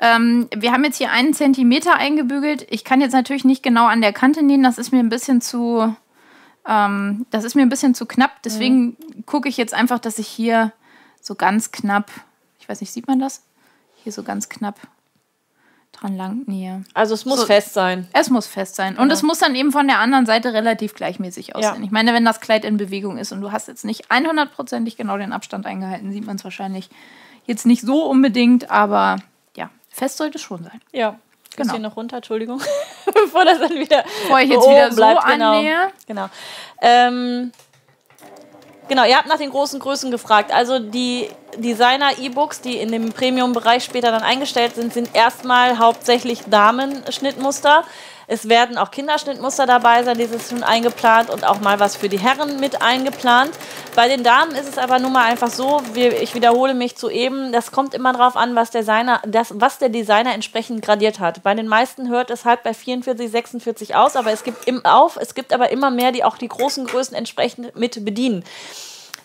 Ähm, 0.00 0.48
wir 0.54 0.72
haben 0.72 0.82
jetzt 0.82 0.96
hier 0.96 1.12
einen 1.12 1.32
Zentimeter 1.32 1.94
eingebügelt. 1.94 2.66
Ich 2.70 2.84
kann 2.84 3.00
jetzt 3.00 3.12
natürlich 3.12 3.44
nicht 3.44 3.62
genau 3.62 3.86
an 3.86 4.00
der 4.00 4.12
Kante 4.12 4.42
nähen. 4.42 4.64
Das 4.64 4.78
ist 4.78 4.90
mir 4.90 4.98
ein 4.98 5.08
bisschen 5.08 5.40
zu 5.40 5.94
ähm, 6.66 7.26
das 7.30 7.44
ist 7.44 7.54
mir 7.54 7.62
ein 7.62 7.68
bisschen 7.68 7.94
zu 7.94 8.06
knapp. 8.06 8.42
Deswegen 8.42 8.96
mhm. 9.14 9.26
gucke 9.26 9.48
ich 9.48 9.56
jetzt 9.56 9.74
einfach, 9.74 9.98
dass 9.98 10.18
ich 10.18 10.28
hier 10.28 10.72
so 11.20 11.34
ganz 11.34 11.72
knapp, 11.72 12.10
ich 12.58 12.68
weiß 12.68 12.80
nicht, 12.80 12.92
sieht 12.92 13.06
man 13.06 13.18
das? 13.18 13.42
Hier 14.02 14.12
so 14.12 14.22
ganz 14.22 14.48
knapp 14.48 14.78
dran 15.92 16.16
lang 16.16 16.42
nähe. 16.46 16.84
Also 16.94 17.14
es 17.14 17.24
muss 17.24 17.40
so, 17.40 17.46
fest 17.46 17.74
sein. 17.74 18.08
Es 18.12 18.30
muss 18.30 18.46
fest 18.46 18.76
sein. 18.76 18.92
Und 18.94 19.04
genau. 19.04 19.14
es 19.14 19.22
muss 19.22 19.38
dann 19.38 19.54
eben 19.54 19.72
von 19.72 19.86
der 19.86 19.98
anderen 19.98 20.26
Seite 20.26 20.52
relativ 20.52 20.94
gleichmäßig 20.94 21.56
aussehen. 21.56 21.80
Ja. 21.80 21.84
Ich 21.84 21.90
meine, 21.90 22.14
wenn 22.14 22.24
das 22.24 22.40
Kleid 22.40 22.64
in 22.64 22.76
Bewegung 22.76 23.18
ist 23.18 23.32
und 23.32 23.40
du 23.40 23.52
hast 23.52 23.68
jetzt 23.68 23.84
nicht 23.84 24.10
100%ig 24.10 24.96
genau 24.96 25.18
den 25.18 25.32
Abstand 25.32 25.66
eingehalten, 25.66 26.12
sieht 26.12 26.26
man 26.26 26.36
es 26.36 26.44
wahrscheinlich 26.44 26.88
jetzt 27.46 27.66
nicht 27.66 27.82
so 27.82 28.04
unbedingt, 28.04 28.70
aber 28.70 29.16
ja, 29.56 29.70
fest 29.88 30.18
sollte 30.18 30.38
es 30.38 30.42
schon 30.42 30.62
sein. 30.62 30.80
Ja. 30.92 31.18
Genau. 31.56 31.68
Bisschen 31.68 31.82
noch 31.82 31.96
runter, 31.96 32.16
Entschuldigung. 32.16 32.60
Bevor 33.04 33.44
das 33.44 33.58
dann 33.58 33.74
wieder. 33.74 34.04
Bevor 34.22 34.40
ich 34.40 34.50
jetzt 34.50 34.68
wieder 34.68 34.90
so 34.90 34.96
bleibt. 34.96 35.24
Genau. 35.26 35.58
annähe. 35.58 35.90
Genau. 36.06 36.28
Ähm, 36.80 37.52
genau, 38.88 39.04
ihr 39.04 39.16
habt 39.16 39.26
nach 39.26 39.38
den 39.38 39.50
großen 39.50 39.80
Größen 39.80 40.10
gefragt. 40.10 40.52
Also 40.52 40.78
die 40.78 41.28
Designer-E-Books, 41.56 42.60
die 42.60 42.76
in 42.76 42.92
dem 42.92 43.12
Premium-Bereich 43.12 43.84
später 43.84 44.10
dann 44.10 44.22
eingestellt 44.22 44.76
sind, 44.76 44.92
sind 44.92 45.14
erstmal 45.14 45.78
hauptsächlich 45.78 46.42
Damenschnittmuster. 46.46 47.84
Es 48.32 48.48
werden 48.48 48.78
auch 48.78 48.92
Kinderschnittmuster 48.92 49.66
dabei 49.66 50.04
sein, 50.04 50.16
dieses 50.16 50.50
schon 50.50 50.62
eingeplant 50.62 51.30
und 51.30 51.44
auch 51.44 51.58
mal 51.58 51.80
was 51.80 51.96
für 51.96 52.08
die 52.08 52.20
Herren 52.20 52.60
mit 52.60 52.80
eingeplant. 52.80 53.50
Bei 53.96 54.06
den 54.06 54.22
Damen 54.22 54.54
ist 54.54 54.68
es 54.68 54.78
aber 54.78 55.00
nun 55.00 55.12
mal 55.12 55.24
einfach 55.24 55.50
so, 55.50 55.82
ich 55.96 56.36
wiederhole 56.36 56.74
mich 56.74 56.94
zu 56.94 57.10
eben, 57.10 57.50
das 57.50 57.72
kommt 57.72 57.92
immer 57.92 58.12
darauf 58.12 58.36
an, 58.36 58.54
was 58.54 58.70
der, 58.70 58.82
Designer, 58.82 59.20
das, 59.26 59.52
was 59.56 59.78
der 59.78 59.88
Designer 59.88 60.32
entsprechend 60.32 60.80
gradiert 60.80 61.18
hat. 61.18 61.42
Bei 61.42 61.56
den 61.56 61.66
meisten 61.66 62.08
hört 62.08 62.30
es 62.30 62.44
halt 62.44 62.62
bei 62.62 62.72
44, 62.72 63.28
46 63.28 63.96
aus, 63.96 64.14
aber 64.14 64.30
es 64.30 64.44
gibt 64.44 64.68
im 64.68 64.84
auf, 64.84 65.16
es 65.16 65.34
gibt 65.34 65.52
aber 65.52 65.72
immer 65.72 65.90
mehr, 65.90 66.12
die 66.12 66.22
auch 66.22 66.38
die 66.38 66.46
großen 66.46 66.86
Größen 66.86 67.16
entsprechend 67.16 67.74
mit 67.74 68.04
bedienen. 68.04 68.44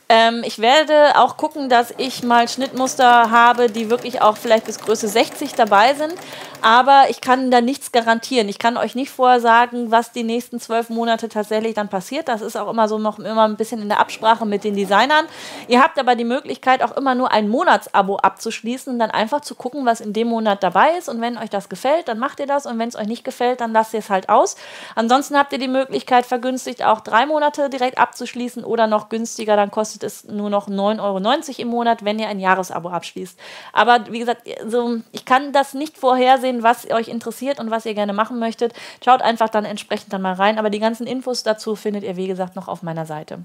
Ähm, 0.07 0.43
ich 0.45 0.59
werde 0.59 1.17
auch 1.19 1.35
gucken, 1.35 1.67
dass 1.67 1.93
ich 1.97 2.21
mal 2.21 2.47
Schnittmuster 2.47 3.31
habe, 3.31 3.69
die 3.69 3.89
wirklich 3.89 4.21
auch 4.21 4.37
vielleicht 4.37 4.65
bis 4.65 4.79
Größe 4.79 5.07
60 5.07 5.53
dabei 5.53 5.95
sind. 5.95 6.13
Aber 6.61 7.05
ich 7.09 7.21
kann 7.21 7.51
da 7.51 7.61
nichts 7.61 7.91
garantieren. 7.91 8.49
Ich 8.49 8.57
kann 8.57 8.77
euch 8.77 8.95
nicht 8.95 9.11
vorher 9.11 9.39
sagen, 9.39 9.91
was 9.91 10.11
die 10.11 10.23
nächsten 10.23 10.59
zwölf 10.59 10.89
Monate 10.89 11.29
tatsächlich 11.29 11.75
dann 11.75 11.89
passiert. 11.89 12.27
Das 12.27 12.41
ist 12.41 12.55
auch 12.55 12.69
immer 12.69 12.87
so 12.87 12.97
noch 12.97 13.19
immer 13.19 13.47
ein 13.47 13.55
bisschen 13.55 13.81
in 13.81 13.87
der 13.89 13.99
Absprache 13.99 14.45
mit 14.45 14.63
den 14.63 14.75
Designern. 14.75 15.25
Ihr 15.67 15.81
habt 15.81 15.99
aber 15.99 16.15
die 16.15 16.23
Möglichkeit, 16.23 16.81
auch 16.81 16.97
immer 16.97 17.13
nur 17.13 17.31
ein 17.31 17.49
Monatsabo 17.49 18.17
abzuschließen 18.17 18.93
und 18.93 18.99
dann 18.99 19.11
einfach 19.11 19.41
zu 19.41 19.53
gucken, 19.53 19.85
was 19.85 20.01
in 20.01 20.13
dem 20.13 20.27
Monat 20.27 20.63
dabei 20.63 20.97
ist. 20.97 21.09
Und 21.09 21.21
wenn 21.21 21.37
euch 21.37 21.49
das 21.49 21.69
gefällt, 21.69 22.07
dann 22.07 22.19
macht 22.19 22.39
ihr 22.39 22.47
das. 22.47 22.65
Und 22.65 22.79
wenn 22.79 22.89
es 22.89 22.95
euch 22.95 23.07
nicht 23.07 23.23
gefällt, 23.23 23.61
dann 23.61 23.71
lasst 23.71 23.93
ihr 23.93 23.99
es 23.99 24.09
halt 24.09 24.29
aus. 24.29 24.55
Ansonsten 24.95 25.37
habt 25.37 25.53
ihr 25.53 25.59
die 25.59 25.67
Möglichkeit, 25.67 26.25
vergünstigt 26.25 26.83
auch 26.83 27.01
drei 27.01 27.25
Monate 27.25 27.69
direkt 27.69 27.97
abzuschließen 27.97 28.63
oder 28.63 28.87
noch 28.87 29.09
günstiger, 29.09 29.55
dann 29.55 29.71
kostet 29.71 29.94
es 30.03 30.25
nur 30.25 30.49
noch 30.49 30.67
9,90 30.67 30.99
Euro 31.01 31.61
im 31.61 31.67
Monat, 31.67 32.05
wenn 32.05 32.19
ihr 32.19 32.27
ein 32.27 32.39
Jahresabo 32.39 32.89
abschließt. 32.89 33.39
Aber 33.73 34.11
wie 34.11 34.19
gesagt, 34.19 34.41
so, 34.67 34.97
ich 35.11 35.25
kann 35.25 35.53
das 35.53 35.73
nicht 35.73 35.97
vorhersehen, 35.97 36.63
was 36.63 36.89
euch 36.91 37.07
interessiert 37.07 37.59
und 37.59 37.71
was 37.71 37.85
ihr 37.85 37.93
gerne 37.93 38.13
machen 38.13 38.39
möchtet. 38.39 38.73
Schaut 39.03 39.21
einfach 39.21 39.49
dann 39.49 39.65
entsprechend 39.65 40.13
dann 40.13 40.21
mal 40.21 40.33
rein. 40.33 40.59
Aber 40.59 40.69
die 40.69 40.79
ganzen 40.79 41.07
Infos 41.07 41.43
dazu 41.43 41.75
findet 41.75 42.03
ihr, 42.03 42.17
wie 42.17 42.27
gesagt, 42.27 42.55
noch 42.55 42.67
auf 42.67 42.83
meiner 42.83 43.05
Seite. 43.05 43.39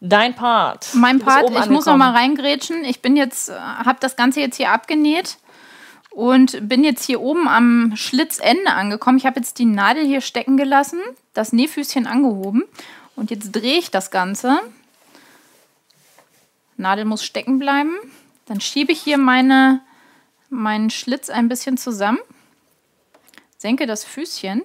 Dein 0.00 0.34
Part. 0.34 0.88
Mein 0.94 1.18
Part, 1.18 1.50
ich 1.50 1.68
muss 1.68 1.84
noch 1.84 1.96
mal 1.96 2.12
reingrätschen. 2.12 2.84
Ich 2.84 3.02
bin 3.02 3.16
jetzt, 3.16 3.50
äh, 3.50 3.52
habe 3.54 3.98
das 4.00 4.16
Ganze 4.16 4.40
jetzt 4.40 4.56
hier 4.56 4.70
abgenäht 4.70 5.36
und 6.10 6.68
bin 6.68 6.84
jetzt 6.84 7.04
hier 7.04 7.20
oben 7.20 7.46
am 7.46 7.92
Schlitzende 7.96 8.72
angekommen. 8.72 9.18
Ich 9.18 9.26
habe 9.26 9.40
jetzt 9.40 9.58
die 9.58 9.66
Nadel 9.66 10.04
hier 10.06 10.22
stecken 10.22 10.56
gelassen, 10.56 11.00
das 11.34 11.52
Nähfüßchen 11.52 12.06
angehoben 12.06 12.64
und 13.14 13.30
jetzt 13.30 13.52
drehe 13.52 13.78
ich 13.78 13.90
das 13.90 14.10
Ganze 14.10 14.60
Nadel 16.80 17.04
muss 17.04 17.24
stecken 17.24 17.58
bleiben. 17.58 17.94
Dann 18.46 18.60
schiebe 18.60 18.92
ich 18.92 19.00
hier 19.00 19.18
meine, 19.18 19.80
meinen 20.48 20.90
Schlitz 20.90 21.30
ein 21.30 21.48
bisschen 21.48 21.76
zusammen, 21.76 22.18
senke 23.58 23.86
das 23.86 24.04
Füßchen 24.04 24.62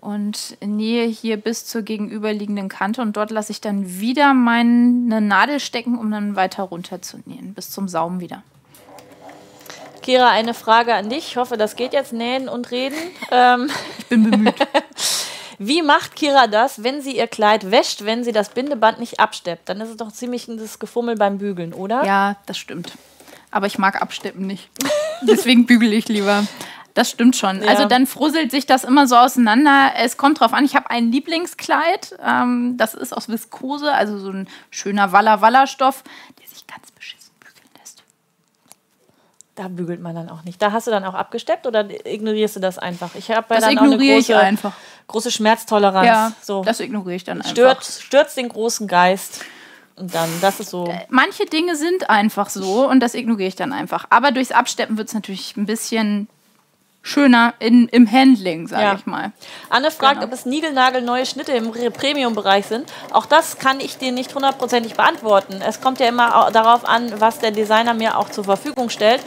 und 0.00 0.58
nähe 0.60 1.06
hier 1.06 1.36
bis 1.36 1.64
zur 1.64 1.82
gegenüberliegenden 1.82 2.68
Kante 2.68 3.00
und 3.00 3.16
dort 3.16 3.30
lasse 3.30 3.52
ich 3.52 3.60
dann 3.60 4.00
wieder 4.00 4.34
meine 4.34 5.20
Nadel 5.20 5.60
stecken, 5.60 5.96
um 5.96 6.10
dann 6.10 6.36
weiter 6.36 6.64
runter 6.64 7.00
zu 7.00 7.18
nähen, 7.24 7.54
bis 7.54 7.70
zum 7.70 7.88
Saum 7.88 8.20
wieder. 8.20 8.42
Kira, 10.02 10.30
eine 10.30 10.52
Frage 10.52 10.94
an 10.94 11.08
dich. 11.08 11.28
Ich 11.28 11.36
hoffe, 11.36 11.56
das 11.56 11.76
geht 11.76 11.92
jetzt 11.92 12.12
nähen 12.12 12.48
und 12.48 12.72
reden. 12.72 12.98
Ähm 13.30 13.70
ich 13.98 14.06
bin 14.06 14.30
bemüht. 14.30 14.56
Wie 15.66 15.82
macht 15.82 16.16
Kira 16.16 16.46
das, 16.46 16.82
wenn 16.82 17.00
sie 17.00 17.16
ihr 17.16 17.28
Kleid 17.28 17.70
wäscht, 17.70 18.04
wenn 18.04 18.24
sie 18.24 18.32
das 18.32 18.50
Bindeband 18.50 18.98
nicht 18.98 19.20
absteppt? 19.20 19.68
Dann 19.68 19.80
ist 19.80 19.90
es 19.90 19.96
doch 19.96 20.12
ziemlich 20.12 20.48
ein 20.48 20.60
Gefummel 20.78 21.16
beim 21.16 21.38
Bügeln, 21.38 21.72
oder? 21.72 22.04
Ja, 22.04 22.36
das 22.46 22.58
stimmt. 22.58 22.92
Aber 23.50 23.66
ich 23.66 23.78
mag 23.78 24.00
Absteppen 24.00 24.46
nicht. 24.46 24.70
Deswegen 25.22 25.66
bügele 25.66 25.94
ich 25.94 26.08
lieber. 26.08 26.44
Das 26.94 27.10
stimmt 27.10 27.36
schon. 27.36 27.62
Ja. 27.62 27.68
Also 27.68 27.86
dann 27.86 28.06
frusselt 28.06 28.50
sich 28.50 28.66
das 28.66 28.84
immer 28.84 29.06
so 29.06 29.16
auseinander. 29.16 29.92
Es 29.96 30.16
kommt 30.16 30.40
drauf 30.40 30.52
an, 30.52 30.64
ich 30.64 30.74
habe 30.74 30.90
ein 30.90 31.10
Lieblingskleid. 31.10 32.18
Ähm, 32.22 32.76
das 32.76 32.94
ist 32.94 33.16
aus 33.16 33.28
Viskose, 33.28 33.92
also 33.92 34.18
so 34.18 34.30
ein 34.30 34.48
schöner 34.70 35.12
Walla-Walla-Stoff, 35.12 36.02
der 36.40 36.48
sich 36.48 36.66
ganz. 36.66 36.91
Da 39.54 39.68
bügelt 39.68 40.00
man 40.00 40.14
dann 40.14 40.30
auch 40.30 40.44
nicht. 40.44 40.62
Da 40.62 40.72
hast 40.72 40.86
du 40.86 40.90
dann 40.90 41.04
auch 41.04 41.12
abgesteppt 41.12 41.66
oder 41.66 41.86
ignorierst 42.06 42.56
du 42.56 42.60
das 42.60 42.78
einfach? 42.78 43.14
Ich 43.14 43.30
habe 43.30 43.46
das 43.50 43.60
dann 43.60 43.72
ignoriere 43.72 43.92
auch 43.92 43.98
eine 43.98 44.14
große, 44.14 44.32
ich 44.32 44.38
einfach. 44.38 44.72
große 45.08 45.30
Schmerztoleranz. 45.30 46.06
Ja, 46.06 46.32
so. 46.40 46.64
das 46.64 46.80
ignoriere 46.80 47.16
ich 47.16 47.24
dann 47.24 47.38
einfach. 47.38 47.50
Stört, 47.50 47.84
stört 47.84 48.36
den 48.36 48.48
großen 48.48 48.86
Geist. 48.86 49.44
Und 49.94 50.14
dann, 50.14 50.30
das 50.40 50.58
ist 50.58 50.70
so. 50.70 50.86
Äh, 50.86 51.00
manche 51.10 51.44
Dinge 51.44 51.76
sind 51.76 52.08
einfach 52.08 52.48
so 52.48 52.88
und 52.88 53.00
das 53.00 53.14
ignoriere 53.14 53.48
ich 53.48 53.56
dann 53.56 53.74
einfach. 53.74 54.06
Aber 54.08 54.32
durchs 54.32 54.52
Absteppen 54.52 54.96
wird 54.96 55.08
es 55.08 55.14
natürlich 55.14 55.54
ein 55.58 55.66
bisschen 55.66 56.28
schöner 57.02 57.54
in, 57.58 57.88
im 57.88 58.10
Handling, 58.10 58.68
sage 58.68 58.82
ja. 58.82 58.94
ich 58.94 59.06
mal. 59.06 59.32
Anne 59.68 59.90
fragt, 59.90 60.20
genau. 60.20 60.26
ob 60.26 60.32
es 60.32 60.46
niegelnagelneue 60.46 61.26
Schnitte 61.26 61.52
im 61.52 61.72
Premium-Bereich 61.72 62.66
sind. 62.66 62.92
Auch 63.10 63.26
das 63.26 63.58
kann 63.58 63.80
ich 63.80 63.98
dir 63.98 64.12
nicht 64.12 64.34
hundertprozentig 64.34 64.94
beantworten. 64.94 65.60
Es 65.66 65.80
kommt 65.80 65.98
ja 66.00 66.08
immer 66.08 66.50
darauf 66.52 66.88
an, 66.88 67.20
was 67.20 67.40
der 67.40 67.50
Designer 67.50 67.94
mir 67.94 68.16
auch 68.16 68.30
zur 68.30 68.44
Verfügung 68.44 68.88
stellt. 68.88 69.20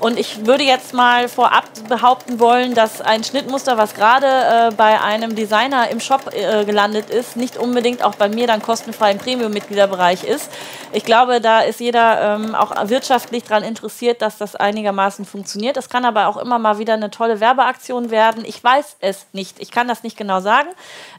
Und 0.00 0.16
ich 0.16 0.46
würde 0.46 0.62
jetzt 0.62 0.94
mal 0.94 1.28
vorab 1.28 1.64
behaupten 1.88 2.38
wollen, 2.38 2.74
dass 2.74 3.00
ein 3.00 3.24
Schnittmuster, 3.24 3.78
was 3.78 3.94
gerade 3.94 4.26
äh, 4.26 4.74
bei 4.76 5.00
einem 5.00 5.34
Designer 5.34 5.90
im 5.90 5.98
Shop 5.98 6.30
äh, 6.32 6.64
gelandet 6.64 7.10
ist, 7.10 7.36
nicht 7.36 7.56
unbedingt 7.56 8.04
auch 8.04 8.14
bei 8.14 8.28
mir 8.28 8.46
dann 8.46 8.62
kostenfrei 8.62 9.10
im 9.10 9.18
Premium-Mitgliederbereich 9.18 10.22
ist. 10.22 10.50
Ich 10.92 11.04
glaube, 11.04 11.40
da 11.40 11.60
ist 11.60 11.80
jeder 11.80 12.36
ähm, 12.36 12.54
auch 12.54 12.72
wirtschaftlich 12.88 13.42
daran 13.42 13.64
interessiert, 13.64 14.22
dass 14.22 14.38
das 14.38 14.54
einigermaßen 14.54 15.24
funktioniert. 15.24 15.76
Das 15.76 15.88
kann 15.88 16.04
aber 16.04 16.28
auch 16.28 16.36
immer 16.36 16.58
mal 16.58 16.78
wieder 16.78 16.94
eine 16.94 17.10
tolle 17.10 17.40
Werbeaktion 17.40 18.10
werden. 18.10 18.44
Ich 18.46 18.62
weiß 18.62 18.96
es 19.00 19.26
nicht. 19.32 19.60
Ich 19.60 19.72
kann 19.72 19.88
das 19.88 20.04
nicht 20.04 20.16
genau 20.16 20.40
sagen. 20.40 20.68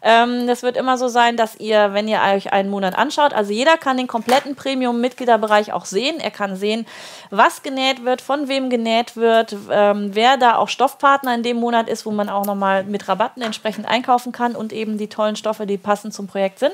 Ähm, 0.02 0.48
das 0.48 0.64
wird 0.64 0.78
immer 0.78 0.98
so 0.98 1.10
sein, 1.10 1.36
dass 1.36 1.58
ihr, 1.58 1.94
wenn 1.94 2.08
ihr 2.08 2.20
euch 2.34 2.54
einen 2.54 2.70
Monat 2.70 2.98
anschaut, 2.98 3.34
also 3.34 3.52
jeder 3.52 3.78
kann 3.78 3.98
den 3.98 4.08
kompletten 4.08 4.56
Premium-Mitgliederbereich 4.56 5.74
auch 5.74 5.86
sehen. 5.86 6.20
Er 6.20 6.32
kann 6.32 6.56
sehen, 6.56 6.88
was 7.30 7.62
genäht 7.62 8.06
wird, 8.06 8.22
von 8.22 8.48
wem 8.48 8.69
genäht 8.70 9.16
wird, 9.16 9.56
ähm, 9.72 10.12
wer 10.14 10.38
da 10.38 10.56
auch 10.56 10.70
Stoffpartner 10.70 11.36
in 11.36 11.44
dem 11.44 11.58
Monat 11.58 11.90
ist, 11.90 12.06
wo 12.06 12.12
man 12.12 12.30
auch 12.30 12.46
nochmal 12.46 12.84
mit 12.84 13.08
Rabatten 13.08 13.42
entsprechend 13.42 13.88
einkaufen 13.88 14.32
kann 14.32 14.56
und 14.56 14.74
eben 14.74 14.98
die 14.98 15.08
tollen 15.08 15.36
Stoffe, 15.36 15.66
die 15.66 15.78
passend 15.78 16.14
zum 16.14 16.28
Projekt 16.28 16.60
sind. 16.60 16.74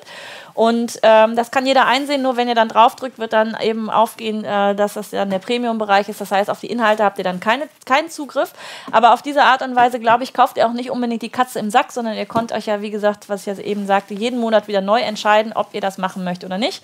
Und 0.53 0.99
ähm, 1.03 1.35
das 1.35 1.51
kann 1.51 1.65
jeder 1.65 1.85
einsehen, 1.85 2.21
nur 2.21 2.37
wenn 2.37 2.47
ihr 2.47 2.55
dann 2.55 2.69
draufdrückt, 2.69 3.19
wird 3.19 3.33
dann 3.33 3.57
eben 3.61 3.89
aufgehen, 3.89 4.43
äh, 4.43 4.75
dass 4.75 4.93
das 4.93 5.09
dann 5.09 5.29
der 5.29 5.39
Premium-Bereich 5.39 6.09
ist. 6.09 6.21
Das 6.21 6.31
heißt, 6.31 6.49
auf 6.49 6.59
die 6.59 6.67
Inhalte 6.67 7.03
habt 7.03 7.17
ihr 7.17 7.23
dann 7.23 7.39
keine, 7.39 7.67
keinen 7.85 8.09
Zugriff. 8.09 8.53
Aber 8.91 9.13
auf 9.13 9.21
diese 9.21 9.43
Art 9.43 9.61
und 9.61 9.75
Weise, 9.75 9.99
glaube 9.99 10.23
ich, 10.23 10.33
kauft 10.33 10.57
ihr 10.57 10.67
auch 10.67 10.73
nicht 10.73 10.91
unbedingt 10.91 11.21
die 11.21 11.29
Katze 11.29 11.59
im 11.59 11.69
Sack, 11.69 11.91
sondern 11.91 12.15
ihr 12.15 12.25
könnt 12.25 12.51
euch 12.51 12.65
ja, 12.65 12.81
wie 12.81 12.91
gesagt, 12.91 13.29
was 13.29 13.45
ich 13.45 13.57
ja 13.57 13.63
eben 13.63 13.85
sagte, 13.85 14.13
jeden 14.13 14.39
Monat 14.39 14.67
wieder 14.67 14.81
neu 14.81 14.99
entscheiden, 14.99 15.53
ob 15.53 15.73
ihr 15.73 15.81
das 15.81 15.97
machen 15.97 16.23
möchtet 16.23 16.45
oder 16.49 16.57
nicht. 16.57 16.83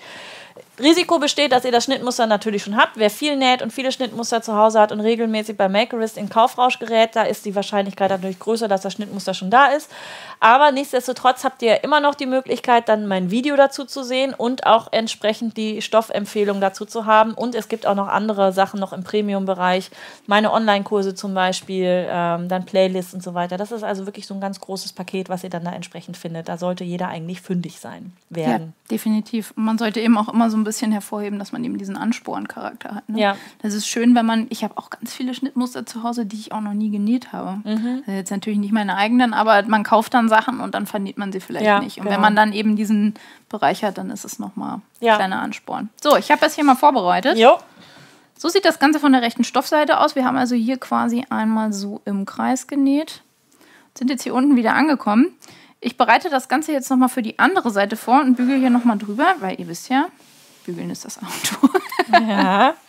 Risiko 0.78 1.18
besteht, 1.18 1.52
dass 1.52 1.64
ihr 1.64 1.72
das 1.72 1.84
Schnittmuster 1.84 2.26
natürlich 2.26 2.62
schon 2.64 2.76
habt. 2.76 2.96
Wer 2.96 3.10
viel 3.10 3.36
näht 3.36 3.62
und 3.62 3.72
viele 3.72 3.92
Schnittmuster 3.92 4.42
zu 4.42 4.56
Hause 4.56 4.80
hat 4.80 4.90
und 4.90 5.00
regelmäßig 5.00 5.56
bei 5.56 5.68
Makerist 5.68 6.16
in 6.16 6.28
Kaufrausch 6.28 6.78
gerät, 6.78 7.10
da 7.14 7.22
ist 7.22 7.44
die 7.44 7.54
Wahrscheinlichkeit 7.54 8.10
natürlich 8.10 8.38
größer, 8.38 8.68
dass 8.68 8.80
das 8.80 8.94
Schnittmuster 8.94 9.34
schon 9.34 9.50
da 9.50 9.66
ist. 9.66 9.90
Aber 10.40 10.72
nichtsdestotrotz 10.72 11.44
habt 11.44 11.62
ihr 11.62 11.84
immer 11.84 12.00
noch 12.00 12.16
die 12.16 12.26
Möglichkeit, 12.26 12.88
dann 12.88 13.06
mein 13.06 13.30
Video 13.30 13.54
dazu 13.54 13.84
zu 13.84 14.02
sehen 14.02 14.34
und 14.34 14.66
auch 14.66 14.88
entsprechend 14.90 15.56
die 15.56 15.82
Stoffempfehlung 15.82 16.60
dazu 16.60 16.84
zu 16.84 17.06
haben. 17.06 17.34
Und 17.34 17.54
es 17.54 17.68
gibt 17.68 17.86
auch 17.86 17.94
noch 17.94 18.08
andere 18.08 18.52
Sachen 18.52 18.80
noch 18.80 18.92
im 18.92 19.04
Premium-Bereich, 19.04 19.90
meine 20.26 20.52
Online-Kurse 20.52 21.14
zum 21.14 21.32
Beispiel, 21.34 22.06
ähm, 22.08 22.48
dann 22.48 22.64
Playlists 22.64 23.14
und 23.14 23.22
so 23.22 23.34
weiter. 23.34 23.56
Das 23.56 23.70
ist 23.70 23.84
also 23.84 24.06
wirklich 24.06 24.26
so 24.26 24.34
ein 24.34 24.40
ganz 24.40 24.58
großes 24.58 24.94
Paket, 24.94 25.28
was 25.28 25.44
ihr 25.44 25.50
dann 25.50 25.64
da 25.64 25.72
entsprechend 25.72 26.16
findet. 26.16 26.48
Da 26.48 26.58
sollte 26.58 26.82
jeder 26.82 27.06
eigentlich 27.06 27.40
fündig 27.40 27.78
sein 27.78 28.12
werden. 28.28 28.74
Ja, 28.88 28.96
definitiv. 28.96 29.52
Und 29.56 29.64
man 29.64 29.78
sollte 29.78 30.00
eben 30.00 30.18
auch 30.18 30.28
immer 30.28 30.41
so 30.50 30.56
ein 30.56 30.64
bisschen 30.64 30.92
hervorheben, 30.92 31.38
dass 31.38 31.52
man 31.52 31.62
eben 31.64 31.78
diesen 31.78 31.96
Ansporncharakter 31.96 32.94
hat. 32.94 33.08
Ne? 33.08 33.20
Ja. 33.20 33.36
Das 33.60 33.74
ist 33.74 33.86
schön, 33.86 34.14
wenn 34.14 34.26
man, 34.26 34.46
ich 34.50 34.64
habe 34.64 34.76
auch 34.76 34.90
ganz 34.90 35.12
viele 35.12 35.34
Schnittmuster 35.34 35.86
zu 35.86 36.02
Hause, 36.02 36.26
die 36.26 36.36
ich 36.36 36.52
auch 36.52 36.60
noch 36.60 36.74
nie 36.74 36.90
genäht 36.90 37.32
habe. 37.32 37.60
Mhm. 37.64 38.02
Jetzt 38.06 38.30
natürlich 38.30 38.58
nicht 38.58 38.72
meine 38.72 38.96
eigenen, 38.96 39.34
aber 39.34 39.62
man 39.64 39.82
kauft 39.82 40.14
dann 40.14 40.28
Sachen 40.28 40.60
und 40.60 40.74
dann 40.74 40.86
vernäht 40.86 41.18
man 41.18 41.32
sie 41.32 41.40
vielleicht 41.40 41.66
ja, 41.66 41.80
nicht. 41.80 41.98
Und 41.98 42.04
genau. 42.04 42.14
wenn 42.14 42.20
man 42.20 42.36
dann 42.36 42.52
eben 42.52 42.76
diesen 42.76 43.14
Bereich 43.48 43.84
hat, 43.84 43.98
dann 43.98 44.10
ist 44.10 44.24
es 44.24 44.38
nochmal 44.38 44.80
ja. 45.00 45.12
ein 45.12 45.18
kleiner 45.18 45.40
Ansporn. 45.40 45.90
So, 46.02 46.16
ich 46.16 46.30
habe 46.30 46.40
das 46.40 46.54
hier 46.54 46.64
mal 46.64 46.76
vorbereitet. 46.76 47.38
Jo. 47.38 47.58
So 48.38 48.48
sieht 48.48 48.64
das 48.64 48.78
Ganze 48.80 48.98
von 48.98 49.12
der 49.12 49.22
rechten 49.22 49.44
Stoffseite 49.44 50.00
aus. 50.00 50.16
Wir 50.16 50.24
haben 50.24 50.36
also 50.36 50.56
hier 50.56 50.76
quasi 50.76 51.24
einmal 51.30 51.72
so 51.72 52.00
im 52.04 52.24
Kreis 52.26 52.66
genäht. 52.66 53.22
Sind 53.94 54.10
jetzt 54.10 54.22
hier 54.22 54.34
unten 54.34 54.56
wieder 54.56 54.74
angekommen. 54.74 55.28
Ich 55.84 55.96
bereite 55.96 56.30
das 56.30 56.48
Ganze 56.48 56.72
jetzt 56.72 56.90
nochmal 56.90 57.08
für 57.08 57.22
die 57.22 57.38
andere 57.40 57.70
Seite 57.70 57.96
vor 57.96 58.20
und 58.20 58.36
bügel 58.36 58.58
hier 58.58 58.70
nochmal 58.70 58.98
drüber, 58.98 59.34
weil 59.40 59.60
ihr 59.60 59.66
wisst 59.66 59.88
ja, 59.88 60.06
bügeln 60.64 60.90
ist 60.90 61.04
das 61.04 61.18
Auto. 61.18 61.68
Ja. 62.12 62.74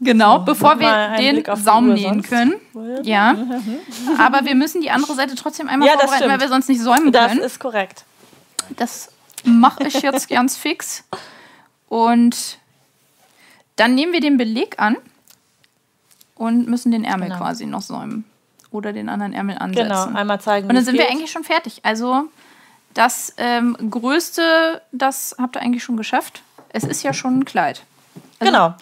Genau, 0.00 0.38
so, 0.38 0.44
bevor 0.44 0.78
wir 0.78 1.16
den 1.16 1.44
Saum 1.56 1.92
nähen 1.92 2.22
können. 2.22 2.54
Ja. 3.02 3.36
Aber 4.18 4.44
wir 4.44 4.54
müssen 4.54 4.80
die 4.80 4.90
andere 4.90 5.14
Seite 5.14 5.34
trotzdem 5.34 5.68
einmal 5.68 5.88
ja, 5.88 5.94
vorbereiten, 5.98 6.28
weil 6.28 6.40
wir 6.40 6.48
sonst 6.48 6.68
nicht 6.68 6.80
säumen 6.80 7.10
können. 7.10 7.38
Das 7.38 7.52
ist 7.52 7.58
korrekt. 7.58 8.04
Das 8.76 9.10
mache 9.44 9.88
ich 9.88 10.00
jetzt 10.02 10.28
ganz 10.28 10.56
fix. 10.56 11.04
Und 11.88 12.58
dann 13.76 13.94
nehmen 13.94 14.12
wir 14.12 14.20
den 14.20 14.36
Beleg 14.36 14.78
an 14.78 14.96
und 16.36 16.68
müssen 16.68 16.92
den 16.92 17.04
Ärmel 17.04 17.28
genau. 17.28 17.40
quasi 17.40 17.66
noch 17.66 17.82
säumen. 17.82 18.24
Oder 18.70 18.92
den 18.92 19.08
anderen 19.08 19.32
Ärmel 19.32 19.58
ansetzen. 19.58 19.88
Genau, 19.88 20.14
einmal 20.14 20.40
zeigen. 20.40 20.68
Und 20.68 20.74
dann 20.74 20.84
sind 20.84 20.94
geht. 20.94 21.06
wir 21.06 21.10
eigentlich 21.10 21.32
schon 21.32 21.42
fertig. 21.42 21.80
Also 21.84 22.24
das 22.94 23.34
ähm, 23.38 23.76
Größte, 23.90 24.82
das 24.92 25.34
habt 25.38 25.56
ihr 25.56 25.62
eigentlich 25.62 25.82
schon 25.82 25.96
geschafft. 25.96 26.42
Es 26.70 26.84
ist 26.84 27.02
ja 27.02 27.12
schon 27.12 27.40
ein 27.40 27.44
Kleid. 27.44 27.82
Also 28.38 28.52
genau. 28.52 28.74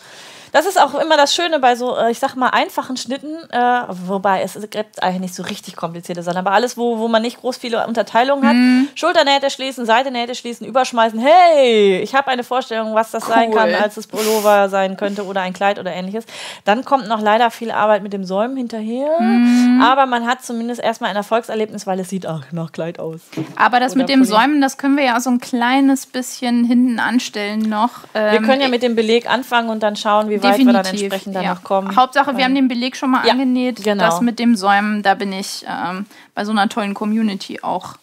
Das 0.57 0.65
ist 0.65 0.81
auch 0.81 0.95
immer 0.95 1.19
das 1.19 1.35
Schöne 1.35 1.59
bei 1.59 1.77
so, 1.77 1.99
äh, 1.99 2.11
ich 2.11 2.19
sag 2.19 2.35
mal, 2.35 2.49
einfachen 2.49 2.97
Schnitten, 2.97 3.35
äh, 3.51 3.83
wobei 4.07 4.41
es 4.41 4.59
gibt 4.71 5.03
eigentlich 5.03 5.21
nicht 5.21 5.35
so 5.35 5.43
richtig 5.43 5.77
komplizierte 5.77 6.23
Sachen, 6.23 6.39
aber 6.39 6.53
alles, 6.53 6.79
wo, 6.79 6.97
wo 6.97 7.09
man 7.09 7.21
nicht 7.21 7.43
groß 7.43 7.59
viele 7.59 7.87
Unterteilungen 7.87 8.49
hat. 8.49 8.55
Mhm. 8.55 8.89
Schulternähte 8.95 9.51
schließen, 9.51 9.85
Seitenähte 9.85 10.35
schließen, 10.35 10.67
überschmeißen. 10.67 11.19
Hey, 11.19 11.99
ich 11.99 12.15
habe 12.15 12.29
eine 12.29 12.43
Vorstellung, 12.43 12.95
was 12.95 13.11
das 13.11 13.25
cool. 13.25 13.35
sein 13.35 13.53
kann, 13.53 13.75
als 13.75 13.99
es 13.99 14.07
Pullover 14.07 14.71
sein 14.71 14.97
könnte 14.97 15.27
oder 15.27 15.43
ein 15.43 15.53
Kleid 15.53 15.79
oder 15.79 15.93
ähnliches. 15.93 16.25
Dann 16.65 16.87
kommt 16.87 17.07
noch 17.07 17.21
leider 17.21 17.51
viel 17.51 17.71
Arbeit 17.71 18.03
mit 18.03 18.15
dem 18.15 18.25
Säumen 18.25 18.57
hinterher, 18.57 19.21
mhm. 19.21 19.83
aber 19.85 20.07
man 20.07 20.27
hat 20.27 20.43
zumindest 20.43 20.81
erstmal 20.81 21.11
ein 21.11 21.17
Erfolgserlebnis, 21.17 21.87
weil 21.87 22.01
es 22.01 22.09
sieht 22.09 22.27
auch 22.27 22.45
nach 22.53 22.73
Kleid 22.73 22.99
aus. 22.99 23.21
Aber 23.57 23.79
das 23.79 23.93
oder 23.93 24.01
mit 24.01 24.09
dem 24.09 24.21
Pulli. 24.21 24.31
Säumen, 24.31 24.63
das 24.63 24.79
können 24.79 24.97
wir 24.97 25.05
ja 25.05 25.21
so 25.21 25.29
ein 25.29 25.39
kleines 25.39 26.07
bisschen 26.07 26.65
hinten 26.65 26.99
anstellen 26.99 27.61
noch. 27.69 27.91
Ähm, 28.15 28.33
wir 28.33 28.41
können 28.41 28.63
ja 28.63 28.69
mit 28.69 28.83
dem 28.83 28.97
Beleg 28.97 29.31
anfangen 29.31 29.69
und 29.69 29.83
dann 29.83 29.97
schauen, 29.97 30.31
wie 30.31 30.46
Definitiv, 30.53 30.67
wir 30.67 30.83
dann 30.83 30.87
entsprechend 30.87 31.37
danach 31.37 31.59
ja. 31.59 31.61
kommen. 31.63 31.97
Hauptsache, 31.97 32.37
wir 32.37 32.45
haben 32.45 32.55
den 32.55 32.69
Beleg 32.69 32.97
schon 32.97 33.11
mal 33.11 33.27
ja, 33.27 33.33
angenäht. 33.33 33.83
Genau. 33.83 34.05
Das 34.05 34.21
mit 34.21 34.39
dem 34.39 34.57
Säumen, 34.57 35.03
da 35.03 35.15
bin 35.15 35.33
ich 35.33 35.65
ähm, 35.69 36.07
bei 36.35 36.45
so 36.45 36.53
einer 36.53 36.69
tollen 36.69 36.95
Community 36.95 37.61
auch 37.63 37.97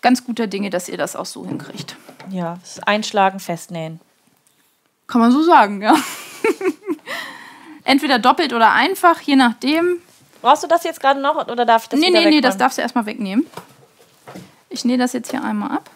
ganz 0.00 0.24
guter 0.24 0.46
Dinge, 0.46 0.70
dass 0.70 0.88
ihr 0.88 0.98
das 0.98 1.16
auch 1.16 1.26
so 1.26 1.46
hinkriegt. 1.46 1.96
Ja, 2.30 2.58
einschlagen, 2.84 3.40
festnähen. 3.40 4.00
Kann 5.06 5.20
man 5.20 5.32
so 5.32 5.42
sagen, 5.42 5.82
ja. 5.82 5.94
Entweder 7.84 8.18
doppelt 8.18 8.52
oder 8.52 8.72
einfach, 8.72 9.20
je 9.20 9.36
nachdem. 9.36 9.98
Brauchst 10.40 10.62
du 10.62 10.68
das 10.68 10.84
jetzt 10.84 11.00
gerade 11.00 11.20
noch 11.20 11.48
oder 11.48 11.64
darf 11.64 11.84
ich 11.84 11.88
das 11.88 12.00
Nee, 12.00 12.10
nee, 12.10 12.28
nee, 12.28 12.40
das 12.40 12.56
darfst 12.56 12.78
du 12.78 12.82
erstmal 12.82 13.06
wegnehmen. 13.06 13.46
Ich 14.70 14.84
nähe 14.84 14.98
das 14.98 15.12
jetzt 15.12 15.30
hier 15.30 15.42
einmal 15.42 15.70
ab. 15.70 15.90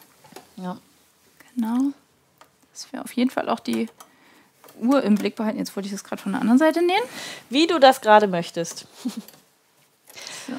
Ja. 0.56 0.76
Genau. 1.55 1.93
Das 2.72 2.93
wäre 2.93 3.02
auf 3.02 3.12
jeden 3.12 3.30
Fall 3.30 3.48
auch 3.48 3.60
die 3.60 3.88
Uhr 4.81 5.03
im 5.03 5.15
Blick 5.15 5.36
behalten. 5.36 5.59
Jetzt 5.59 5.77
wollte 5.77 5.86
ich 5.86 5.93
das 5.93 6.05
gerade 6.05 6.23
von 6.23 6.32
der 6.32 6.40
anderen 6.40 6.59
Seite 6.59 6.81
nähen. 6.81 7.03
Wie 7.51 7.66
du 7.66 7.78
das 7.78 8.01
gerade 8.01 8.27
möchtest. 8.27 8.86
So. 10.47 10.55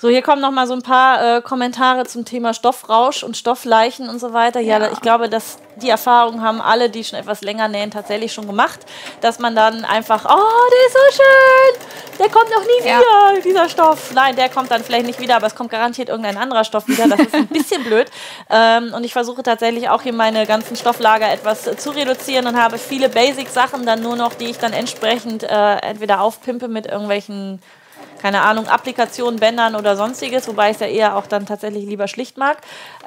So, 0.00 0.08
hier 0.08 0.22
kommen 0.22 0.40
noch 0.40 0.52
mal 0.52 0.68
so 0.68 0.74
ein 0.74 0.82
paar 0.82 1.38
äh, 1.38 1.42
Kommentare 1.42 2.06
zum 2.06 2.24
Thema 2.24 2.54
Stoffrausch 2.54 3.24
und 3.24 3.36
Stoffleichen 3.36 4.08
und 4.08 4.20
so 4.20 4.32
weiter. 4.32 4.60
Ja, 4.60 4.78
ja, 4.78 4.92
ich 4.92 5.00
glaube, 5.00 5.28
dass 5.28 5.58
die 5.74 5.90
Erfahrung 5.90 6.40
haben 6.40 6.60
alle, 6.60 6.88
die 6.88 7.02
schon 7.02 7.18
etwas 7.18 7.40
länger 7.40 7.66
nähen, 7.66 7.90
tatsächlich 7.90 8.32
schon 8.32 8.46
gemacht, 8.46 8.78
dass 9.22 9.40
man 9.40 9.56
dann 9.56 9.84
einfach, 9.84 10.24
oh, 10.24 10.70
der 10.70 10.86
ist 10.86 10.92
so 10.92 11.22
schön, 11.22 12.16
der 12.20 12.28
kommt 12.28 12.48
noch 12.48 12.62
nie 12.62 12.88
ja. 12.88 13.00
wieder, 13.00 13.42
dieser 13.42 13.68
Stoff. 13.68 14.12
Nein, 14.14 14.36
der 14.36 14.48
kommt 14.48 14.70
dann 14.70 14.84
vielleicht 14.84 15.06
nicht 15.06 15.18
wieder, 15.18 15.34
aber 15.34 15.48
es 15.48 15.56
kommt 15.56 15.70
garantiert 15.70 16.10
irgendein 16.10 16.36
anderer 16.36 16.62
Stoff 16.62 16.86
wieder. 16.86 17.08
Das 17.08 17.18
ist 17.18 17.34
ein 17.34 17.46
bisschen 17.48 17.82
blöd. 17.82 18.08
Ähm, 18.50 18.94
und 18.94 19.02
ich 19.02 19.12
versuche 19.12 19.42
tatsächlich 19.42 19.88
auch 19.88 20.02
hier 20.02 20.12
meine 20.12 20.46
ganzen 20.46 20.76
Stofflager 20.76 21.28
etwas 21.28 21.64
zu 21.76 21.90
reduzieren 21.90 22.46
und 22.46 22.56
habe 22.56 22.78
viele 22.78 23.08
Basic-Sachen 23.08 23.84
dann 23.84 24.00
nur 24.00 24.14
noch, 24.14 24.34
die 24.34 24.46
ich 24.46 24.58
dann 24.58 24.72
entsprechend 24.72 25.42
äh, 25.42 25.76
entweder 25.78 26.20
aufpimpe 26.20 26.68
mit 26.68 26.86
irgendwelchen 26.86 27.60
keine 28.18 28.42
Ahnung, 28.42 28.68
Applikationen, 28.68 29.40
Bändern 29.40 29.74
oder 29.74 29.96
sonstiges, 29.96 30.48
wobei 30.48 30.70
ich 30.70 30.74
es 30.74 30.80
ja 30.80 30.86
eher 30.86 31.16
auch 31.16 31.26
dann 31.26 31.46
tatsächlich 31.46 31.86
lieber 31.86 32.08
schlicht 32.08 32.36
mag. 32.36 32.58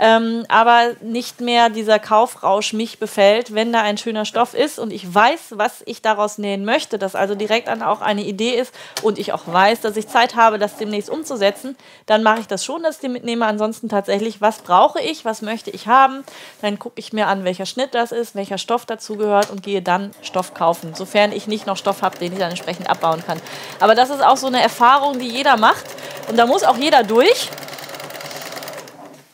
Ähm, 0.01 0.45
aber 0.49 0.95
nicht 1.01 1.41
mehr 1.41 1.69
dieser 1.69 1.99
Kaufrausch 1.99 2.73
mich 2.73 2.97
befällt, 2.97 3.53
wenn 3.53 3.71
da 3.71 3.81
ein 3.83 3.99
schöner 3.99 4.25
Stoff 4.25 4.55
ist 4.55 4.79
und 4.79 4.91
ich 4.91 5.13
weiß, 5.13 5.51
was 5.51 5.83
ich 5.85 6.01
daraus 6.01 6.39
nähen 6.39 6.65
möchte, 6.65 6.97
dass 6.97 7.13
also 7.13 7.35
direkt 7.35 7.67
dann 7.67 7.83
auch 7.83 8.01
eine 8.01 8.23
Idee 8.23 8.55
ist 8.55 8.73
und 9.03 9.19
ich 9.19 9.31
auch 9.31 9.43
weiß, 9.45 9.81
dass 9.81 9.95
ich 9.95 10.07
Zeit 10.07 10.35
habe, 10.35 10.57
das 10.57 10.77
demnächst 10.77 11.11
umzusetzen, 11.11 11.77
dann 12.07 12.23
mache 12.23 12.39
ich 12.39 12.47
das 12.47 12.65
schon, 12.65 12.81
dass 12.81 12.95
ich 12.95 13.01
den 13.01 13.11
mitnehme. 13.11 13.45
Ansonsten 13.45 13.89
tatsächlich, 13.89 14.41
was 14.41 14.59
brauche 14.63 14.99
ich, 14.99 15.23
was 15.23 15.43
möchte 15.43 15.69
ich 15.69 15.85
haben, 15.85 16.23
dann 16.63 16.79
gucke 16.79 16.99
ich 16.99 17.13
mir 17.13 17.27
an, 17.27 17.43
welcher 17.43 17.67
Schnitt 17.67 17.93
das 17.93 18.11
ist, 18.11 18.33
welcher 18.33 18.57
Stoff 18.57 18.87
dazugehört 18.87 19.51
und 19.51 19.61
gehe 19.61 19.83
dann 19.83 20.09
Stoff 20.23 20.55
kaufen, 20.55 20.95
sofern 20.95 21.31
ich 21.31 21.45
nicht 21.45 21.67
noch 21.67 21.77
Stoff 21.77 22.01
habe, 22.01 22.17
den 22.17 22.33
ich 22.33 22.39
dann 22.39 22.49
entsprechend 22.49 22.89
abbauen 22.89 23.23
kann. 23.23 23.39
Aber 23.79 23.93
das 23.93 24.09
ist 24.09 24.23
auch 24.23 24.37
so 24.37 24.47
eine 24.47 24.63
Erfahrung, 24.63 25.19
die 25.19 25.27
jeder 25.27 25.57
macht 25.57 25.85
und 26.27 26.37
da 26.37 26.47
muss 26.47 26.63
auch 26.63 26.77
jeder 26.77 27.03
durch 27.03 27.51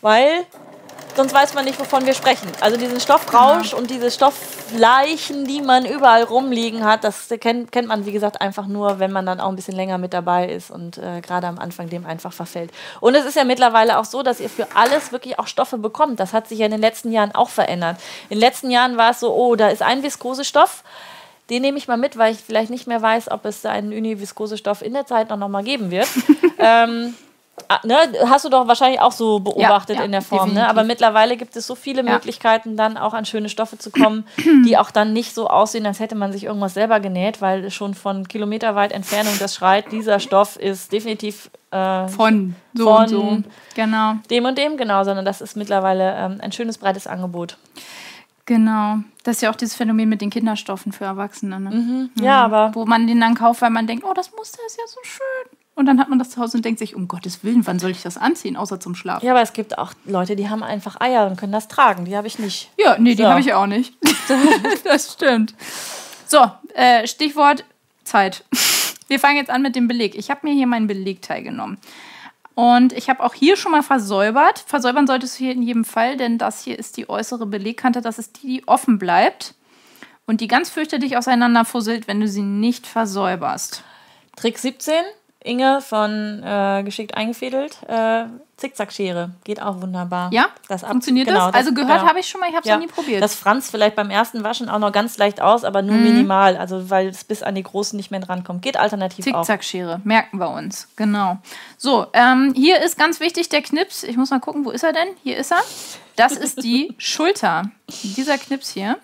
weil 0.02 0.46
sonst 1.18 1.34
weiß 1.34 1.56
man 1.56 1.66
nicht, 1.66 1.80
wovon 1.80 2.06
wir 2.06 2.14
sprechen. 2.14 2.48
Also 2.62 2.78
diesen 2.78 3.00
Stoffrausch 3.00 3.72
genau. 3.72 3.82
und 3.82 3.90
diese 3.90 4.12
Stoffleichen, 4.12 5.46
die 5.46 5.62
man 5.62 5.86
überall 5.86 6.24
rumliegen 6.24 6.86
hat, 6.86 7.04
das 7.04 7.28
kennt, 7.40 7.72
kennt 7.72 7.88
man, 7.88 8.06
wie 8.06 8.12
gesagt, 8.12 8.40
einfach 8.40 8.68
nur, 8.68 9.00
wenn 9.00 9.12
man 9.12 9.26
dann 9.26 9.42
auch 9.42 9.50
ein 9.50 9.56
bisschen 9.56 9.76
länger 9.76 9.98
mit 9.98 10.14
dabei 10.14 10.48
ist 10.48 10.70
und 10.70 10.98
äh, 11.00 11.22
gerade 11.22 11.48
am 11.48 11.58
Anfang 11.58 11.90
dem 11.90 12.06
einfach 12.06 12.32
verfällt. 12.32 12.72
Und 13.02 13.16
es 13.16 13.26
ist 13.26 13.36
ja 13.36 13.44
mittlerweile 13.44 13.98
auch 13.98 14.06
so, 14.06 14.24
dass 14.24 14.40
ihr 14.40 14.50
für 14.50 14.68
alles 14.76 15.12
wirklich 15.12 15.40
auch 15.40 15.48
Stoffe 15.48 15.78
bekommt. 15.78 16.20
Das 16.20 16.34
hat 16.34 16.48
sich 16.48 16.60
ja 16.60 16.66
in 16.66 16.72
den 16.72 16.82
letzten 16.82 17.12
Jahren 17.12 17.34
auch 17.34 17.50
verändert. 17.50 17.98
In 18.30 18.38
den 18.38 18.42
letzten 18.42 18.70
Jahren 18.70 18.96
war 18.96 19.12
es 19.12 19.20
so, 19.20 19.34
oh, 19.34 19.56
da 19.56 19.70
ist 19.70 19.82
ein 19.82 20.04
Viskosestoff. 20.04 20.84
Den 21.50 21.62
nehme 21.62 21.78
ich 21.78 21.88
mal 21.88 21.98
mit, 21.98 22.18
weil 22.18 22.34
ich 22.34 22.40
vielleicht 22.40 22.70
nicht 22.70 22.88
mehr 22.88 23.02
weiß, 23.02 23.32
ob 23.32 23.46
es 23.46 23.66
einen 23.66 23.94
Uni-Viskosestoff 23.94 24.82
in 24.82 24.94
der 24.94 25.06
Zeit 25.06 25.30
noch, 25.30 25.38
noch 25.38 25.48
mal 25.48 25.64
geben 25.64 25.92
wird. 25.92 26.08
ähm, 26.60 27.16
ne, 27.84 27.96
hast 28.26 28.46
du 28.46 28.50
doch 28.50 28.68
wahrscheinlich 28.68 29.02
auch 29.02 29.12
so 29.12 29.40
beobachtet 29.40 29.96
ja, 29.96 30.02
ja, 30.02 30.06
in 30.06 30.12
der 30.12 30.22
Form. 30.22 30.54
Ne? 30.54 30.68
Aber 30.68 30.84
mittlerweile 30.84 31.38
gibt 31.38 31.56
es 31.56 31.68
so 31.68 31.76
viele 31.76 32.06
ja. 32.06 32.14
Möglichkeiten, 32.14 32.78
dann 32.78 32.98
auch 32.98 33.14
an 33.14 33.26
schöne 33.26 33.50
Stoffe 33.50 33.78
zu 33.78 33.92
kommen, 33.92 34.26
die 34.66 34.78
auch 34.78 34.92
dann 34.92 35.14
nicht 35.14 35.34
so 35.34 35.48
aussehen, 35.48 35.86
als 35.86 36.00
hätte 36.00 36.16
man 36.16 36.32
sich 36.32 36.46
irgendwas 36.46 36.74
selber 36.74 37.00
genäht, 37.00 37.42
weil 37.42 37.70
schon 37.72 37.94
von 37.94 38.28
kilometerweit 38.28 38.92
Entfernung 38.92 39.34
das 39.40 39.56
schreit, 39.56 39.92
dieser 39.92 40.20
Stoff 40.20 40.56
ist 40.58 40.92
definitiv 40.92 41.50
äh, 41.72 42.08
von, 42.08 42.56
so 42.74 42.86
von 42.86 43.02
und 43.02 43.10
so. 43.10 43.44
Genau. 43.76 44.16
dem 44.30 44.46
und 44.46 44.58
dem, 44.58 44.78
genau, 44.78 45.04
sondern 45.04 45.26
das 45.26 45.42
ist 45.42 45.58
mittlerweile 45.58 46.16
ähm, 46.16 46.38
ein 46.42 46.52
schönes, 46.52 46.78
breites 46.78 47.08
Angebot. 47.08 47.58
Genau. 48.46 49.00
Das 49.24 49.36
ist 49.36 49.42
ja 49.42 49.52
auch 49.52 49.56
dieses 49.56 49.76
Phänomen 49.76 50.08
mit 50.08 50.22
den 50.22 50.30
Kinderstoffen 50.30 50.94
für 50.94 51.04
Erwachsene. 51.04 51.60
Ne? 51.60 51.70
Mhm. 51.70 52.10
Ja, 52.22 52.46
aber. 52.46 52.72
Wo 52.74 52.86
man 52.86 53.06
den 53.06 53.20
dann 53.20 53.36
kauft, 53.36 53.62
weil 53.62 53.72
man 53.72 53.88
denkt, 53.88 54.06
oh, 54.06 54.14
das 54.14 54.32
Muster 54.32 54.60
ist 54.66 54.78
ja 54.78 54.86
so 54.88 55.02
schön. 55.04 55.57
Und 55.78 55.86
dann 55.86 56.00
hat 56.00 56.10
man 56.10 56.18
das 56.18 56.32
zu 56.32 56.42
Hause 56.42 56.58
und 56.58 56.66
denkt 56.66 56.80
sich, 56.80 56.96
um 56.96 57.08
Gottes 57.08 57.44
Willen, 57.44 57.68
wann 57.68 57.78
soll 57.78 57.92
ich 57.92 58.02
das 58.02 58.18
anziehen, 58.18 58.58
außer 58.58 58.80
zum 58.80 58.96
Schlafen? 58.96 59.24
Ja, 59.24 59.34
aber 59.34 59.44
es 59.44 59.54
gibt 59.54 59.78
auch 59.78 59.94
Leute, 60.06 60.36
die 60.36 60.50
haben 60.50 60.64
einfach 60.64 61.00
Eier 61.00 61.28
und 61.28 61.38
können 61.38 61.52
das 61.52 61.68
tragen. 61.68 62.06
Die 62.06 62.18
habe 62.18 62.26
ich 62.26 62.40
nicht. 62.40 62.72
Ja, 62.78 62.98
nee, 62.98 63.12
so. 63.12 63.18
die 63.18 63.26
habe 63.28 63.40
ich 63.40 63.54
auch 63.54 63.68
nicht. 63.68 63.94
das 64.84 65.14
stimmt. 65.14 65.54
So, 66.26 66.40
äh, 66.74 67.06
Stichwort 67.06 67.64
Zeit. 68.04 68.44
Wir 69.08 69.20
fangen 69.20 69.38
jetzt 69.38 69.52
an 69.52 69.62
mit 69.62 69.76
dem 69.76 69.88
Beleg. 69.88 70.16
Ich 70.16 70.32
habe 70.32 70.48
mir 70.48 70.54
hier 70.56 70.66
meinen 70.66 70.88
Belegteil 70.88 71.44
genommen. 71.44 71.78
Und 72.56 72.92
ich 72.92 73.08
habe 73.08 73.24
auch 73.24 73.36
hier 73.36 73.56
schon 73.56 73.72
mal 73.72 73.84
versäubert. 73.84 74.58
Versäubern 74.66 75.06
solltest 75.06 75.38
du 75.38 75.44
hier 75.44 75.54
in 75.54 75.62
jedem 75.62 75.86
Fall, 75.86 76.18
denn 76.18 76.40
das 76.40 76.64
hier 76.64 76.80
ist 76.80 76.98
die 76.98 77.08
äußere 77.08 77.46
Belegkante. 77.46 78.02
Das 78.02 78.18
ist 78.18 78.42
die, 78.42 78.48
die 78.48 78.68
offen 78.68 78.98
bleibt 78.98 79.54
und 80.26 80.42
die 80.42 80.48
ganz 80.48 80.72
fürchterlich 80.72 81.18
auseinanderfusselt, 81.18 82.08
wenn 82.08 82.20
du 82.20 82.28
sie 82.28 82.42
nicht 82.42 82.88
versäuberst. 82.88 83.84
Trick 84.36 84.58
17. 84.58 84.96
Inge 85.44 85.82
von 85.82 86.44
äh, 86.44 86.84
Geschickt 86.84 87.16
eingefädelt. 87.16 87.78
Äh, 87.88 88.26
Zickzackschere 88.58 89.32
geht 89.44 89.62
auch 89.62 89.82
wunderbar. 89.82 90.32
Ja, 90.34 90.48
das 90.68 90.82
funktioniert 90.84 91.28
genau, 91.28 91.46
das? 91.48 91.56
Also 91.56 91.74
gehört 91.74 92.00
genau. 92.00 92.10
habe 92.10 92.20
ich 92.20 92.28
schon 92.28 92.42
mal, 92.42 92.50
ich 92.50 92.56
habe 92.56 92.64
es 92.64 92.70
ja. 92.70 92.76
noch 92.76 92.82
nie 92.82 92.92
probiert. 92.92 93.22
Das 93.22 93.36
franz 93.36 93.70
vielleicht 93.70 93.96
beim 93.96 94.10
ersten 94.10 94.44
Waschen 94.44 94.68
auch 94.68 94.80
noch 94.80 94.92
ganz 94.92 95.18
leicht 95.20 95.42
aus, 95.42 95.64
aber 95.64 95.84
nur 95.84 95.96
mhm. 95.96 96.04
minimal, 96.04 96.58
also 96.58 96.90
weil 96.90 97.08
es 97.08 97.24
bis 97.24 97.44
an 97.44 97.54
die 97.54 97.62
großen 97.62 97.96
nicht 97.96 98.10
mehr 98.10 98.20
drankommt. 98.20 98.64
Geht 98.64 98.78
alternativ 98.78 99.24
Zickzackschere, 99.26 99.42
auch. 99.42 99.46
Zickzackschere, 99.46 100.02
merken 100.06 100.40
wir 100.40 100.50
uns, 100.50 100.88
genau. 100.96 101.38
So, 101.78 102.08
ähm, 102.14 102.54
hier 102.56 102.82
ist 102.82 102.98
ganz 102.98 103.20
wichtig 103.20 103.48
der 103.50 103.62
Knips. 103.62 104.04
Ich 104.04 104.18
muss 104.18 104.32
mal 104.32 104.40
gucken, 104.40 104.66
wo 104.66 104.72
ist 104.72 104.84
er 104.84 104.94
denn? 104.94 105.10
Hier 105.22 105.38
ist 105.38 105.52
er. 105.52 105.62
Das 106.16 106.32
ist 106.32 106.64
die 106.64 106.96
Schulter. 106.98 107.70
Dieser 108.02 108.40
Knips 108.40 108.72
hier. 108.72 108.98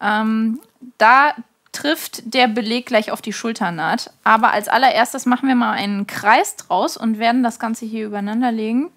Ähm, 0.00 0.60
da 0.98 1.34
trifft 1.76 2.32
der 2.32 2.48
Beleg 2.48 2.86
gleich 2.86 3.10
auf 3.10 3.20
die 3.20 3.34
Schulternaht. 3.34 4.10
Aber 4.24 4.50
als 4.50 4.68
allererstes 4.68 5.26
machen 5.26 5.46
wir 5.46 5.54
mal 5.54 5.72
einen 5.72 6.06
Kreis 6.06 6.56
draus 6.56 6.96
und 6.96 7.18
werden 7.18 7.42
das 7.42 7.58
Ganze 7.58 7.84
hier 7.84 8.06
übereinander 8.06 8.50
legen 8.50 8.90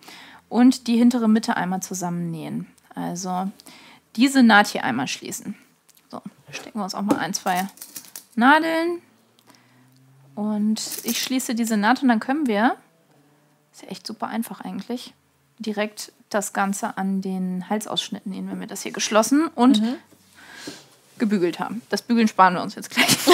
und 0.48 0.88
die 0.88 0.96
hintere 0.96 1.28
Mitte 1.28 1.58
einmal 1.58 1.82
zusammennähen. 1.82 2.68
Also 2.96 3.52
diese 4.16 4.44
Naht 4.44 4.68
hier 4.68 4.86
einmal 4.86 5.08
schließen. 5.08 5.56
So, 6.10 6.22
stecken 6.52 6.80
wir 6.80 6.86
uns 6.86 6.96
auch 6.96 7.02
mal 7.02 7.18
ein, 7.18 7.34
zwei 7.34 7.68
Nadeln. 8.36 9.02
Und 10.36 10.82
ich 11.04 11.22
schließe 11.22 11.56
diese 11.56 11.76
Naht 11.76 12.02
und 12.02 12.08
dann 12.08 12.22
können 12.22 12.48
wir, 12.48 12.78
ist 13.74 13.82
ja 13.82 13.90
echt 13.90 14.08
super 14.08 14.28
einfach 14.28 14.62
eigentlich, 14.62 15.14
direkt 15.58 16.14
das 16.30 16.54
Ganze 16.54 16.98
an 16.98 17.22
den 17.22 17.70
Halsausschnitt 17.70 18.26
nähen, 18.26 18.50
wenn 18.50 18.62
wir 18.62 18.68
das 18.68 18.84
hier 18.84 18.94
geschlossen 18.94 19.50
und 19.54 19.82
mhm 19.82 19.96
gebügelt 21.20 21.60
haben. 21.60 21.82
Das 21.90 22.02
Bügeln 22.02 22.28
sparen 22.28 22.56
wir 22.56 22.62
uns 22.62 22.76
jetzt 22.76 22.90
gleich. 22.90 23.08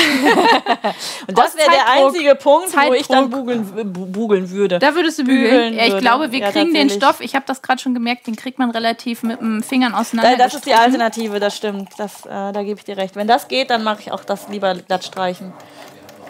und 1.28 1.38
das 1.38 1.56
wäre 1.56 1.70
der 1.72 1.90
einzige 1.90 2.36
Punkt, 2.36 2.70
Zeitdruck. 2.70 2.92
wo 2.92 2.94
ich 2.94 3.08
dann 3.08 3.30
bugeln, 3.30 3.94
bugeln 4.12 4.50
würde. 4.50 4.80
Da 4.80 4.96
würdest 4.96 5.20
du 5.20 5.24
bügeln. 5.24 5.76
Ja, 5.76 5.86
ich 5.86 5.98
glaube, 5.98 6.32
wir 6.32 6.40
ja, 6.40 6.52
kriegen 6.52 6.74
den 6.74 6.90
Stoff, 6.90 7.22
ich 7.22 7.36
habe 7.36 7.46
das 7.48 7.62
gerade 7.62 7.82
schon 7.82 7.94
gemerkt, 7.94 8.28
den 8.28 8.36
kriegt 8.36 8.60
man 8.60 8.72
relativ 8.72 9.24
mit 9.24 9.40
den 9.40 9.64
Fingern 9.64 9.94
auseinander. 9.94 10.38
Das 10.38 10.54
ist 10.54 10.66
die 10.66 10.74
Alternative, 10.74 11.40
das 11.40 11.56
stimmt. 11.56 11.90
Das, 11.98 12.26
äh, 12.26 12.30
da 12.30 12.64
gebe 12.64 12.80
ich 12.80 12.86
dir 12.86 12.98
recht. 12.98 13.16
Wenn 13.16 13.28
das 13.28 13.48
geht, 13.48 13.70
dann 13.70 13.84
mache 13.84 14.02
ich 14.02 14.12
auch 14.12 14.24
das 14.24 14.50
lieber 14.50 14.74
glatt 14.74 15.04
streichen. 15.04 15.54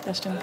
Das 0.06 0.20
stimmt. 0.20 0.42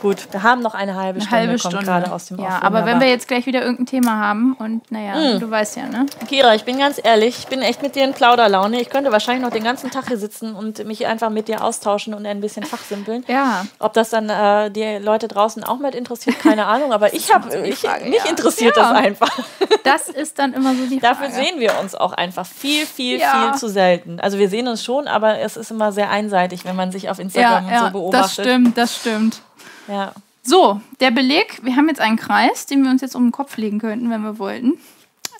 Gut, 0.00 0.32
wir 0.32 0.42
haben 0.42 0.62
noch 0.62 0.74
eine 0.74 0.94
halbe 0.94 1.20
Stunde, 1.20 1.36
eine 1.36 1.48
halbe 1.48 1.58
Stunde. 1.58 1.78
gerade 1.84 2.12
aus 2.12 2.26
dem 2.26 2.38
Ja, 2.38 2.60
aber 2.62 2.86
wenn 2.86 3.00
wir 3.00 3.08
jetzt 3.08 3.26
gleich 3.26 3.46
wieder 3.46 3.62
irgendein 3.62 3.86
Thema 3.86 4.18
haben 4.18 4.54
und 4.54 4.90
naja, 4.92 5.34
mm. 5.34 5.40
du 5.40 5.50
weißt 5.50 5.76
ja, 5.76 5.86
ne? 5.86 6.06
Kira, 6.28 6.54
ich 6.54 6.64
bin 6.64 6.78
ganz 6.78 7.00
ehrlich, 7.02 7.38
ich 7.40 7.46
bin 7.48 7.62
echt 7.62 7.82
mit 7.82 7.96
dir 7.96 8.04
in 8.04 8.12
Plauderlaune. 8.12 8.80
Ich 8.80 8.90
könnte 8.90 9.10
wahrscheinlich 9.10 9.44
noch 9.44 9.52
den 9.52 9.64
ganzen 9.64 9.90
Tag 9.90 10.06
hier 10.06 10.18
sitzen 10.18 10.54
und 10.54 10.84
mich 10.86 11.06
einfach 11.06 11.30
mit 11.30 11.48
dir 11.48 11.64
austauschen 11.64 12.14
und 12.14 12.26
ein 12.26 12.40
bisschen 12.40 12.64
fachsimpeln. 12.64 13.24
Ja. 13.26 13.66
Ob 13.80 13.92
das 13.92 14.10
dann 14.10 14.28
äh, 14.28 14.70
die 14.70 14.98
Leute 15.04 15.26
draußen 15.26 15.64
auch 15.64 15.78
mit 15.78 15.94
interessiert, 15.94 16.38
keine 16.38 16.66
Ahnung, 16.66 16.92
aber 16.92 17.12
ich 17.12 17.34
habe 17.34 17.58
mich 17.60 17.82
ja. 17.82 17.96
interessiert 18.28 18.76
ja. 18.76 18.82
das 18.82 19.04
einfach. 19.04 19.38
Das 19.84 20.08
ist 20.08 20.38
dann 20.38 20.52
immer 20.52 20.74
so 20.74 20.84
die 20.86 21.00
Frage. 21.00 21.16
Dafür 21.18 21.30
sehen 21.30 21.60
wir 21.60 21.78
uns 21.80 21.94
auch 21.94 22.12
einfach 22.12 22.44
viel, 22.44 22.84
viel, 22.84 23.18
ja. 23.18 23.52
viel 23.52 23.58
zu 23.58 23.68
selten. 23.68 24.20
Also 24.20 24.38
wir 24.38 24.50
sehen 24.50 24.68
uns 24.68 24.84
schon, 24.84 25.08
aber 25.08 25.38
es 25.38 25.56
ist 25.56 25.70
immer 25.70 25.92
sehr 25.92 26.10
einseitig, 26.10 26.66
wenn 26.66 26.76
man 26.76 26.92
sich 26.92 27.08
auf 27.08 27.18
Instagram 27.18 27.66
und 27.66 27.78
so 27.78 27.90
beobachtet. 27.90 28.38
Das 28.38 28.44
stimmt, 28.44 28.76
das 28.76 28.96
stimmt. 28.96 29.40
Ja. 29.88 30.12
So, 30.42 30.80
der 31.00 31.10
Beleg, 31.10 31.60
wir 31.62 31.76
haben 31.76 31.88
jetzt 31.88 32.00
einen 32.00 32.16
Kreis, 32.16 32.66
den 32.66 32.82
wir 32.82 32.90
uns 32.90 33.02
jetzt 33.02 33.16
um 33.16 33.26
den 33.26 33.32
Kopf 33.32 33.56
legen 33.56 33.78
könnten, 33.78 34.08
wenn 34.10 34.22
wir 34.22 34.38
wollten. 34.38 34.78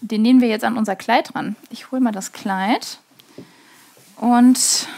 Den 0.00 0.22
nähen 0.22 0.40
wir 0.40 0.48
jetzt 0.48 0.64
an 0.64 0.76
unser 0.76 0.96
Kleid 0.96 1.34
ran. 1.34 1.56
Ich 1.70 1.90
hole 1.90 2.00
mal 2.00 2.12
das 2.12 2.32
Kleid. 2.32 2.98
Und 4.16 4.88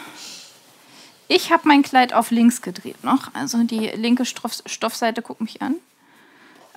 ich 1.28 1.52
habe 1.52 1.68
mein 1.68 1.82
Kleid 1.82 2.12
auf 2.12 2.30
links 2.30 2.60
gedreht 2.60 3.04
noch. 3.04 3.32
Also 3.34 3.62
die 3.62 3.86
linke 3.88 4.24
Stoff 4.24 4.62
Stoffseite, 4.66 5.22
guck 5.22 5.40
mich 5.40 5.62
an. 5.62 5.76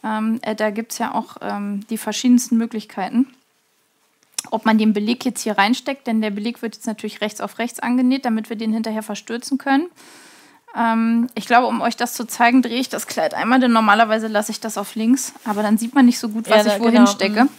Ähm, 0.04 0.40
äh, 0.44 0.56
da 0.56 0.70
gibt 0.70 0.92
es 0.92 0.98
ja 0.98 1.16
auch 1.16 1.38
ähm, 1.42 1.88
die 1.90 1.98
verschiedensten 1.98 2.58
Möglichkeiten. 2.58 3.34
Ob 4.52 4.66
man 4.66 4.78
den 4.78 4.94
Beleg 4.94 5.26
jetzt 5.26 5.42
hier 5.42 5.58
reinsteckt, 5.58 6.06
denn 6.06 6.22
der 6.22 6.30
Beleg 6.30 6.62
wird 6.62 6.76
jetzt 6.76 6.86
natürlich 6.86 7.22
rechts 7.22 7.42
auf 7.42 7.58
rechts 7.58 7.80
angenäht, 7.80 8.26
damit 8.26 8.50
wir 8.50 8.58
den 8.58 8.74
hinterher 8.74 9.02
verstürzen 9.04 9.58
können. 9.58 9.88
Ähm, 10.76 11.30
ich 11.36 11.46
glaube, 11.46 11.68
um 11.68 11.82
euch 11.82 11.96
das 11.96 12.14
zu 12.14 12.26
zeigen, 12.26 12.62
drehe 12.62 12.80
ich 12.80 12.90
das 12.90 13.08
Kleid 13.08 13.34
einmal, 13.34 13.60
denn 13.60 13.72
normalerweise 13.72 14.28
lasse 14.28 14.52
ich 14.52 14.60
das 14.60 14.78
auf 14.78 14.96
links, 14.96 15.34
aber 15.46 15.62
dann 15.62 15.78
sieht 15.78 15.94
man 15.94 16.06
nicht 16.06 16.20
so 16.20 16.30
gut, 16.30 16.50
was 16.50 16.66
ja, 16.66 16.74
ich 16.74 16.80
wohin 16.80 16.94
genau. 16.94 17.08
stecke. 17.08 17.44
Mhm. 17.44 17.50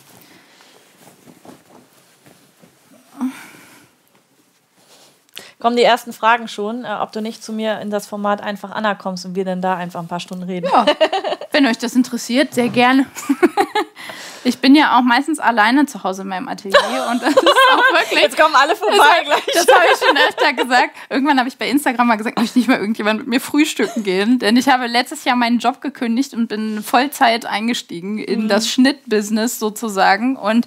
Kommen 5.64 5.76
die 5.76 5.82
ersten 5.82 6.12
Fragen 6.12 6.46
schon, 6.46 6.84
äh, 6.84 6.88
ob 7.00 7.12
du 7.12 7.22
nicht 7.22 7.42
zu 7.42 7.50
mir 7.50 7.80
in 7.80 7.88
das 7.88 8.06
Format 8.06 8.42
einfach 8.42 8.70
Anna 8.72 8.94
kommst 8.94 9.24
und 9.24 9.34
wir 9.34 9.46
dann 9.46 9.62
da 9.62 9.76
einfach 9.76 10.00
ein 10.00 10.08
paar 10.08 10.20
Stunden 10.20 10.44
reden. 10.44 10.68
Ja, 10.70 10.84
wenn 11.52 11.64
euch 11.66 11.78
das 11.78 11.94
interessiert, 11.94 12.52
sehr 12.52 12.68
gerne. 12.68 13.06
Ich 14.44 14.58
bin 14.58 14.74
ja 14.74 14.98
auch 14.98 15.02
meistens 15.02 15.38
alleine 15.38 15.86
zu 15.86 16.04
Hause 16.04 16.22
in 16.22 16.28
meinem 16.28 16.48
Atelier 16.48 17.08
und 17.10 17.22
das 17.22 17.34
ist 17.34 17.46
auch 17.72 17.78
wirklich. 17.92 18.20
Jetzt 18.20 18.38
kommen 18.38 18.54
alle 18.54 18.76
vorbei 18.76 18.96
das, 18.96 19.24
gleich. 19.24 19.46
Das 19.54 19.66
habe 19.74 19.84
ich 19.92 19.98
schon 19.98 20.16
öfter 20.16 20.52
gesagt. 20.52 20.96
Irgendwann 21.08 21.38
habe 21.38 21.48
ich 21.48 21.56
bei 21.56 21.68
Instagram 21.68 22.06
mal 22.06 22.16
gesagt, 22.16 22.38
möchte 22.38 22.58
nicht 22.58 22.68
mal 22.68 22.78
irgendjemand 22.78 23.20
mit 23.20 23.28
mir 23.28 23.40
frühstücken 23.40 24.04
gehen. 24.04 24.38
Denn 24.38 24.56
ich 24.56 24.68
habe 24.68 24.86
letztes 24.86 25.24
Jahr 25.24 25.36
meinen 25.36 25.58
Job 25.58 25.80
gekündigt 25.80 26.34
und 26.34 26.48
bin 26.48 26.82
Vollzeit 26.82 27.46
eingestiegen 27.46 28.18
in 28.18 28.44
mhm. 28.44 28.48
das 28.48 28.68
Schnittbusiness 28.68 29.58
sozusagen. 29.58 30.36
Und 30.36 30.66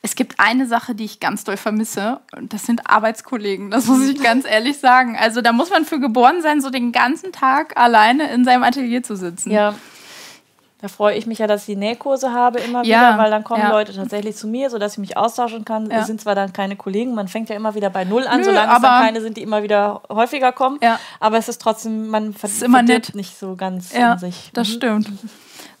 es 0.00 0.14
gibt 0.14 0.38
eine 0.38 0.66
Sache, 0.66 0.94
die 0.94 1.04
ich 1.04 1.20
ganz 1.20 1.44
doll 1.44 1.56
vermisse, 1.56 2.20
und 2.36 2.52
das 2.52 2.64
sind 2.64 2.88
Arbeitskollegen. 2.88 3.70
Das 3.70 3.86
muss 3.86 4.06
ich 4.08 4.22
ganz 4.22 4.46
ehrlich 4.48 4.78
sagen. 4.78 5.16
Also 5.18 5.42
da 5.42 5.52
muss 5.52 5.70
man 5.70 5.84
für 5.84 5.98
geboren 5.98 6.40
sein, 6.40 6.60
so 6.60 6.70
den 6.70 6.92
ganzen 6.92 7.32
Tag 7.32 7.76
alleine 7.76 8.30
in 8.32 8.44
seinem 8.44 8.62
Atelier 8.62 9.02
zu 9.02 9.16
sitzen. 9.16 9.50
Ja, 9.50 9.74
Da 10.80 10.86
freue 10.86 11.16
ich 11.16 11.26
mich 11.26 11.40
ja, 11.40 11.48
dass 11.48 11.62
ich 11.62 11.66
die 11.66 11.76
Nähkurse 11.76 12.32
habe 12.32 12.60
immer 12.60 12.84
Ja, 12.84 13.10
wieder, 13.14 13.18
weil 13.18 13.30
dann 13.32 13.42
kommen 13.42 13.62
ja. 13.62 13.70
Leute 13.70 13.92
tatsächlich 13.94 14.36
zu 14.36 14.46
mir, 14.46 14.70
sodass 14.70 14.92
ich 14.92 14.98
mich 14.98 15.16
austauschen 15.16 15.64
kann. 15.64 15.90
Ja. 15.90 15.98
Es 16.00 16.06
sind 16.06 16.20
zwar 16.20 16.36
dann 16.36 16.52
keine 16.52 16.76
Kollegen, 16.76 17.14
man 17.16 17.26
fängt 17.26 17.48
ja 17.48 17.56
immer 17.56 17.74
wieder 17.74 17.90
bei 17.90 18.04
Null 18.04 18.28
an, 18.28 18.38
Nö, 18.38 18.44
solange 18.44 18.70
es 18.70 18.76
aber- 18.76 18.86
dann 18.88 19.02
keine 19.06 19.20
sind, 19.20 19.36
die 19.36 19.42
immer 19.42 19.64
wieder 19.64 20.02
häufiger 20.08 20.52
kommen. 20.52 20.78
Aber 21.18 21.36
es 21.36 21.48
ist 21.48 21.60
trotzdem, 21.60 22.06
man 22.08 22.32
ist 22.40 22.62
immer 22.62 22.78
verdirbt 22.78 23.06
nett. 23.08 23.14
nicht 23.16 23.36
so 23.38 23.56
ganz 23.56 23.92
Ja, 23.92 24.12
in 24.12 24.18
sich. 24.20 24.50
das 24.54 24.68
Mhm. 24.68 24.72
stimmt. 24.72 25.08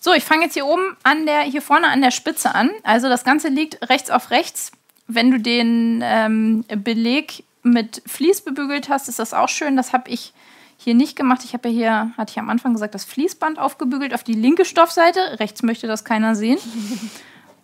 So, 0.00 0.12
ich 0.14 0.24
fange 0.24 0.44
jetzt 0.44 0.54
hier 0.54 0.66
oben 0.66 0.96
an 1.04 1.26
der, 1.26 1.42
hier 1.42 1.62
vorne 1.62 1.88
an 1.88 2.00
der 2.02 2.10
Spitze 2.10 2.54
an. 2.54 2.70
Also 2.82 3.08
das 3.08 3.22
Ganze 3.24 3.48
liegt 3.48 3.88
rechts 3.90 4.10
auf 4.10 4.30
rechts. 4.30 4.72
Wenn 5.06 5.30
du 5.30 5.38
den 5.38 6.02
ähm, 6.04 6.64
Beleg 6.76 7.44
mit 7.62 8.02
Vlies 8.06 8.40
bebügelt 8.40 8.88
hast, 8.88 9.08
ist 9.08 9.18
das 9.20 9.32
auch 9.34 9.48
schön. 9.48 9.76
Das 9.76 9.92
habe 9.92 10.10
ich 10.10 10.32
hier 10.80 10.94
nicht 10.94 11.16
gemacht. 11.16 11.42
Ich 11.44 11.52
habe 11.52 11.68
ja 11.68 11.74
hier, 11.74 12.12
hatte 12.16 12.30
ich 12.30 12.38
am 12.38 12.48
Anfang 12.48 12.72
gesagt, 12.72 12.94
das 12.94 13.04
Fließband 13.04 13.58
aufgebügelt 13.58 14.14
auf 14.14 14.22
die 14.22 14.34
linke 14.34 14.64
Stoffseite. 14.64 15.40
Rechts 15.40 15.62
möchte 15.62 15.88
das 15.88 16.04
keiner 16.04 16.34
sehen. 16.34 16.58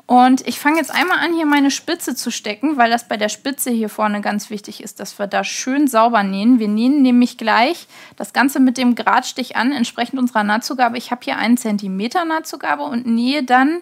Und 0.06 0.46
ich 0.46 0.58
fange 0.58 0.76
jetzt 0.76 0.90
einmal 0.90 1.20
an, 1.20 1.32
hier 1.32 1.46
meine 1.46 1.70
Spitze 1.70 2.14
zu 2.14 2.30
stecken, 2.30 2.76
weil 2.76 2.90
das 2.90 3.08
bei 3.08 3.16
der 3.16 3.30
Spitze 3.30 3.70
hier 3.70 3.88
vorne 3.88 4.20
ganz 4.20 4.50
wichtig 4.50 4.82
ist, 4.82 5.00
dass 5.00 5.18
wir 5.18 5.26
da 5.26 5.44
schön 5.44 5.88
sauber 5.88 6.22
nähen. 6.22 6.58
Wir 6.58 6.68
nähen 6.68 7.00
nämlich 7.00 7.38
gleich 7.38 7.86
das 8.16 8.34
Ganze 8.34 8.60
mit 8.60 8.76
dem 8.76 8.96
Gradstich 8.96 9.56
an, 9.56 9.72
entsprechend 9.72 10.18
unserer 10.18 10.44
Nahtzugabe. 10.44 10.98
Ich 10.98 11.10
habe 11.10 11.22
hier 11.24 11.38
einen 11.38 11.56
Zentimeter 11.56 12.26
Nahtzugabe 12.26 12.82
und 12.82 13.06
nähe 13.06 13.44
dann 13.44 13.80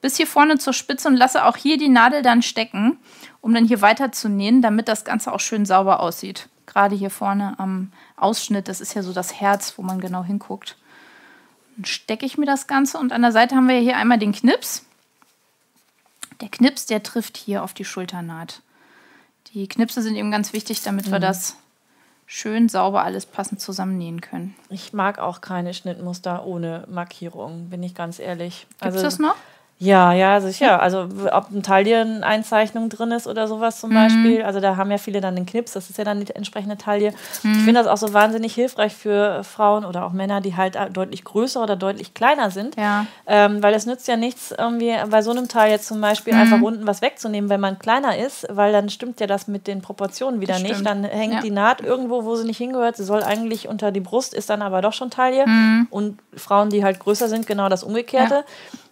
bis 0.00 0.18
hier 0.18 0.28
vorne 0.28 0.58
zur 0.58 0.72
Spitze 0.72 1.08
und 1.08 1.16
lasse 1.16 1.44
auch 1.44 1.56
hier 1.56 1.78
die 1.78 1.88
Nadel 1.88 2.22
dann 2.22 2.42
stecken, 2.42 2.98
um 3.40 3.52
dann 3.52 3.64
hier 3.64 3.80
weiter 3.80 4.12
zu 4.12 4.28
nähen, 4.28 4.62
damit 4.62 4.86
das 4.86 5.04
Ganze 5.04 5.32
auch 5.32 5.40
schön 5.40 5.66
sauber 5.66 5.98
aussieht. 5.98 6.48
Gerade 6.76 6.94
hier 6.94 7.08
vorne 7.08 7.58
am 7.58 7.90
Ausschnitt, 8.18 8.68
das 8.68 8.82
ist 8.82 8.92
ja 8.92 9.02
so 9.02 9.14
das 9.14 9.40
Herz, 9.40 9.78
wo 9.78 9.82
man 9.82 9.98
genau 9.98 10.24
hinguckt. 10.24 10.76
Dann 11.74 11.86
stecke 11.86 12.26
ich 12.26 12.36
mir 12.36 12.44
das 12.44 12.66
Ganze 12.66 12.98
und 12.98 13.14
an 13.14 13.22
der 13.22 13.32
Seite 13.32 13.56
haben 13.56 13.66
wir 13.66 13.78
hier 13.78 13.96
einmal 13.96 14.18
den 14.18 14.32
Knips. 14.32 14.84
Der 16.42 16.50
Knips, 16.50 16.84
der 16.84 17.02
trifft 17.02 17.38
hier 17.38 17.64
auf 17.64 17.72
die 17.72 17.86
Schulternaht. 17.86 18.60
Die 19.54 19.66
Knipse 19.66 20.02
sind 20.02 20.16
eben 20.16 20.30
ganz 20.30 20.52
wichtig, 20.52 20.82
damit 20.82 21.10
wir 21.10 21.18
das 21.18 21.56
schön 22.26 22.68
sauber 22.68 23.04
alles 23.04 23.24
passend 23.24 23.62
zusammennähen 23.62 24.20
können. 24.20 24.54
Ich 24.68 24.92
mag 24.92 25.18
auch 25.18 25.40
keine 25.40 25.72
Schnittmuster 25.72 26.44
ohne 26.44 26.84
Markierung, 26.90 27.70
bin 27.70 27.82
ich 27.82 27.94
ganz 27.94 28.18
ehrlich. 28.18 28.66
Gibt 28.82 28.96
es 28.96 29.00
das 29.00 29.18
noch? 29.18 29.36
Ja, 29.78 30.14
ja, 30.14 30.40
sicher. 30.40 30.80
Also 30.80 31.06
w- 31.10 31.28
ob 31.32 31.48
eine 31.52 31.60
Tailleneinzeichnung 31.60 32.88
drin 32.88 33.12
ist 33.12 33.26
oder 33.26 33.46
sowas 33.46 33.76
Mhm. 33.76 33.80
zum 33.80 33.94
Beispiel. 33.94 34.42
Also 34.42 34.60
da 34.60 34.76
haben 34.76 34.90
ja 34.90 34.96
viele 34.98 35.20
dann 35.20 35.36
den 35.36 35.44
Knips, 35.44 35.72
das 35.72 35.90
ist 35.90 35.98
ja 35.98 36.04
dann 36.04 36.24
die 36.24 36.34
entsprechende 36.34 36.78
Taille. 36.78 37.12
Mhm. 37.42 37.52
Ich 37.52 37.58
finde 37.58 37.74
das 37.74 37.86
auch 37.86 37.96
so 37.98 38.14
wahnsinnig 38.14 38.54
hilfreich 38.54 38.94
für 38.94 39.44
Frauen 39.44 39.84
oder 39.84 40.06
auch 40.06 40.12
Männer, 40.12 40.40
die 40.40 40.56
halt 40.56 40.76
äh, 40.76 40.90
deutlich 40.90 41.24
größer 41.24 41.62
oder 41.62 41.76
deutlich 41.76 42.14
kleiner 42.14 42.50
sind. 42.50 42.76
Ja. 42.76 43.06
Ähm, 43.26 43.62
weil 43.62 43.74
es 43.74 43.84
nützt 43.84 44.08
ja 44.08 44.16
nichts, 44.16 44.54
irgendwie 44.56 44.94
bei 45.10 45.20
so 45.20 45.30
einem 45.30 45.46
Teil 45.48 45.70
jetzt 45.70 45.86
zum 45.88 46.00
Beispiel 46.00 46.32
Mhm. 46.34 46.40
einfach 46.40 46.60
unten 46.62 46.86
was 46.86 47.02
wegzunehmen, 47.02 47.50
wenn 47.50 47.60
man 47.60 47.78
kleiner 47.78 48.16
ist, 48.16 48.46
weil 48.50 48.72
dann 48.72 48.88
stimmt 48.88 49.20
ja 49.20 49.26
das 49.26 49.46
mit 49.46 49.66
den 49.66 49.82
Proportionen 49.82 50.40
wieder 50.40 50.58
nicht. 50.58 50.86
Dann 50.86 51.04
hängt 51.04 51.34
Ja. 51.34 51.40
die 51.42 51.50
Naht 51.50 51.82
irgendwo, 51.82 52.24
wo 52.24 52.36
sie 52.36 52.46
nicht 52.46 52.58
hingehört. 52.58 52.96
Sie 52.96 53.04
soll 53.04 53.22
eigentlich 53.22 53.68
unter 53.68 53.92
die 53.92 54.00
Brust, 54.00 54.32
ist 54.32 54.48
dann 54.48 54.62
aber 54.62 54.80
doch 54.80 54.92
schon 54.94 55.10
Taille. 55.10 55.46
Mhm. 55.46 55.86
Und 55.90 56.18
Frauen, 56.34 56.70
die 56.70 56.82
halt 56.82 56.98
größer 56.98 57.28
sind, 57.28 57.46
genau 57.46 57.68
das 57.68 57.82
Umgekehrte. 57.82 58.44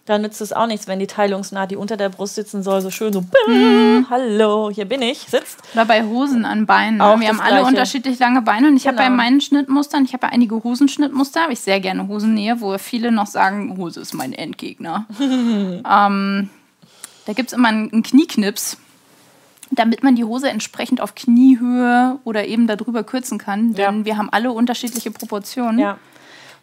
Da 0.07 0.19
nützt 0.19 0.39
es 0.39 0.53
auch 0.53 0.67
nichts, 0.67 0.87
wenn 0.87 0.99
die 0.99 1.07
Teilungsnaht, 1.07 1.71
die 1.71 1.75
unter 1.77 1.97
der 1.97 2.09
Brust 2.09 2.35
sitzen 2.35 2.61
soll, 2.61 2.79
so 2.81 2.91
schön 2.91 3.11
so, 3.11 3.23
Mhm. 3.47 4.05
hallo, 4.07 4.69
hier 4.71 4.85
bin 4.85 5.01
ich, 5.01 5.17
sitzt. 5.17 5.57
Oder 5.73 5.85
bei 5.85 6.03
Hosen 6.03 6.45
an 6.45 6.67
Beinen. 6.67 7.01
Auch 7.01 7.19
wir 7.19 7.27
haben 7.27 7.39
alle 7.39 7.55
Gleiche. 7.61 7.67
unterschiedlich 7.69 8.19
lange 8.19 8.43
Beine 8.43 8.67
und 8.67 8.77
ich 8.77 8.85
habe 8.85 8.97
Genau. 8.97 9.09
bei 9.09 9.15
meinen 9.15 9.41
Schnittmustern, 9.41 10.05
ich 10.05 10.13
habe 10.13 10.27
ja 10.27 10.31
einige 10.33 10.63
Hosenschnittmuster, 10.63 11.41
habe 11.41 11.53
ich 11.53 11.59
sehr 11.59 11.79
gerne 11.79 12.07
Hosennähe, 12.07 12.61
wo 12.61 12.77
viele 12.77 13.11
noch 13.11 13.25
sagen, 13.25 13.77
Hose 13.77 13.99
ist 13.99 14.13
mein 14.13 14.33
Endgegner. 14.33 15.07
ähm, 15.19 16.49
da 17.25 17.33
gibt 17.33 17.47
es 17.51 17.53
immer 17.57 17.69
einen, 17.69 17.91
einen 17.91 18.03
Knieknips, 18.03 18.77
damit 19.71 20.03
man 20.03 20.15
die 20.15 20.23
Hose 20.23 20.49
entsprechend 20.49 21.01
auf 21.01 21.15
Kniehöhe 21.15 22.19
oder 22.25 22.45
eben 22.45 22.67
darüber 22.67 23.03
kürzen 23.03 23.39
kann, 23.39 23.73
denn 23.73 23.99
Ja. 24.01 24.05
wir 24.05 24.17
haben 24.17 24.29
alle 24.29 24.51
unterschiedliche 24.51 25.09
Proportionen. 25.09 25.79
Ja. 25.79 25.97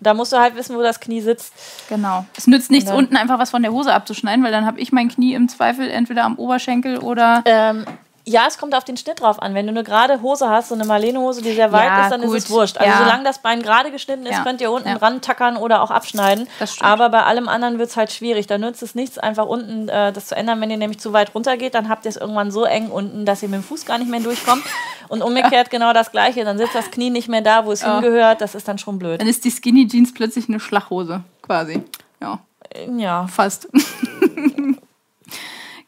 Da 0.02 0.14
musst 0.14 0.32
du 0.32 0.38
halt 0.38 0.56
wissen, 0.56 0.76
wo 0.76 0.82
das 0.82 1.00
Knie 1.00 1.20
sitzt. 1.20 1.52
Genau. 1.88 2.24
Es 2.36 2.46
nützt 2.46 2.70
nichts, 2.70 2.90
unten 2.90 3.16
einfach 3.16 3.38
was 3.38 3.50
von 3.50 3.62
der 3.62 3.72
Hose 3.72 3.92
abzuschneiden, 3.92 4.44
weil 4.44 4.52
dann 4.52 4.66
habe 4.66 4.80
ich 4.80 4.92
mein 4.92 5.08
Knie 5.08 5.34
im 5.34 5.48
Zweifel 5.48 5.90
entweder 5.90 6.24
am 6.24 6.36
Oberschenkel 6.36 6.98
oder 6.98 7.42
Ähm, 7.44 7.84
ja, 8.24 8.44
es 8.46 8.56
kommt 8.58 8.74
auf 8.74 8.84
den 8.84 8.96
Schnitt 8.96 9.20
drauf 9.20 9.42
an. 9.42 9.54
Wenn 9.54 9.66
du 9.66 9.70
eine 9.70 9.82
gerade 9.82 10.22
Hose 10.22 10.48
hast, 10.48 10.68
so 10.68 10.74
eine 10.74 10.84
Marlene-Hose, 10.84 11.42
die 11.42 11.52
sehr 11.54 11.72
weit 11.72 11.86
Ja, 11.88 12.04
ist, 12.04 12.10
dann 12.12 12.20
gut. 12.22 12.36
ist 12.36 12.44
es 12.44 12.50
wurscht. 12.50 12.78
Also 12.78 12.90
Ja. 12.90 12.98
solange 12.98 13.24
das 13.24 13.40
Bein 13.40 13.62
gerade 13.62 13.90
geschnitten 13.90 14.26
ist, 14.26 14.32
Ja. 14.36 14.42
könnt 14.44 14.60
ihr 14.60 14.70
unten 14.70 14.88
Ja. 14.88 14.94
dran 14.98 15.20
tackern 15.20 15.56
oder 15.56 15.82
auch 15.82 15.90
abschneiden. 15.90 16.46
Aber 16.80 17.08
bei 17.08 17.24
allem 17.24 17.48
anderen 17.48 17.78
wird 17.78 17.90
es 17.90 17.96
halt 17.96 18.12
schwierig. 18.12 18.46
Da 18.46 18.58
nützt 18.58 18.82
es 18.82 18.94
nichts, 18.94 19.18
einfach 19.18 19.46
unten 19.46 19.88
äh, 19.88 20.12
das 20.12 20.26
zu 20.28 20.36
ändern. 20.36 20.60
Wenn 20.60 20.70
ihr 20.70 20.76
nämlich 20.76 21.00
zu 21.00 21.12
weit 21.12 21.34
runter 21.34 21.56
geht, 21.56 21.74
dann 21.74 21.88
habt 21.88 22.04
ihr 22.04 22.10
es 22.10 22.16
irgendwann 22.16 22.50
so 22.50 22.64
eng 22.64 22.90
unten, 22.90 23.26
dass 23.26 23.42
ihr 23.42 23.48
mit 23.48 23.60
dem 23.60 23.64
Fuß 23.64 23.86
gar 23.86 23.98
nicht 23.98 24.10
mehr 24.10 24.20
durchkommt. 24.20 24.62
Und 25.08 25.22
umgekehrt 25.22 25.70
genau 25.70 25.92
das 25.92 26.10
Gleiche. 26.12 26.44
Dann 26.44 26.58
sitzt 26.58 26.74
das 26.74 26.90
Knie 26.90 27.10
nicht 27.10 27.28
mehr 27.28 27.40
da, 27.42 27.66
wo 27.66 27.72
es 27.72 27.82
hingehört. 27.84 28.40
Das 28.40 28.54
ist 28.54 28.68
dann 28.68 28.78
schon 28.78 28.98
blöd. 28.98 29.20
dann 29.20 29.28
ist 29.28 29.44
die 29.44 29.50
Skinny 29.50 29.86
Jeans 29.88 30.14
plötzlich 30.14 30.48
eine 30.48 30.60
Schlachhose, 30.60 31.22
quasi. 31.42 31.82
Ja, 32.20 32.38
Ja. 32.96 33.26
fast. 33.26 33.68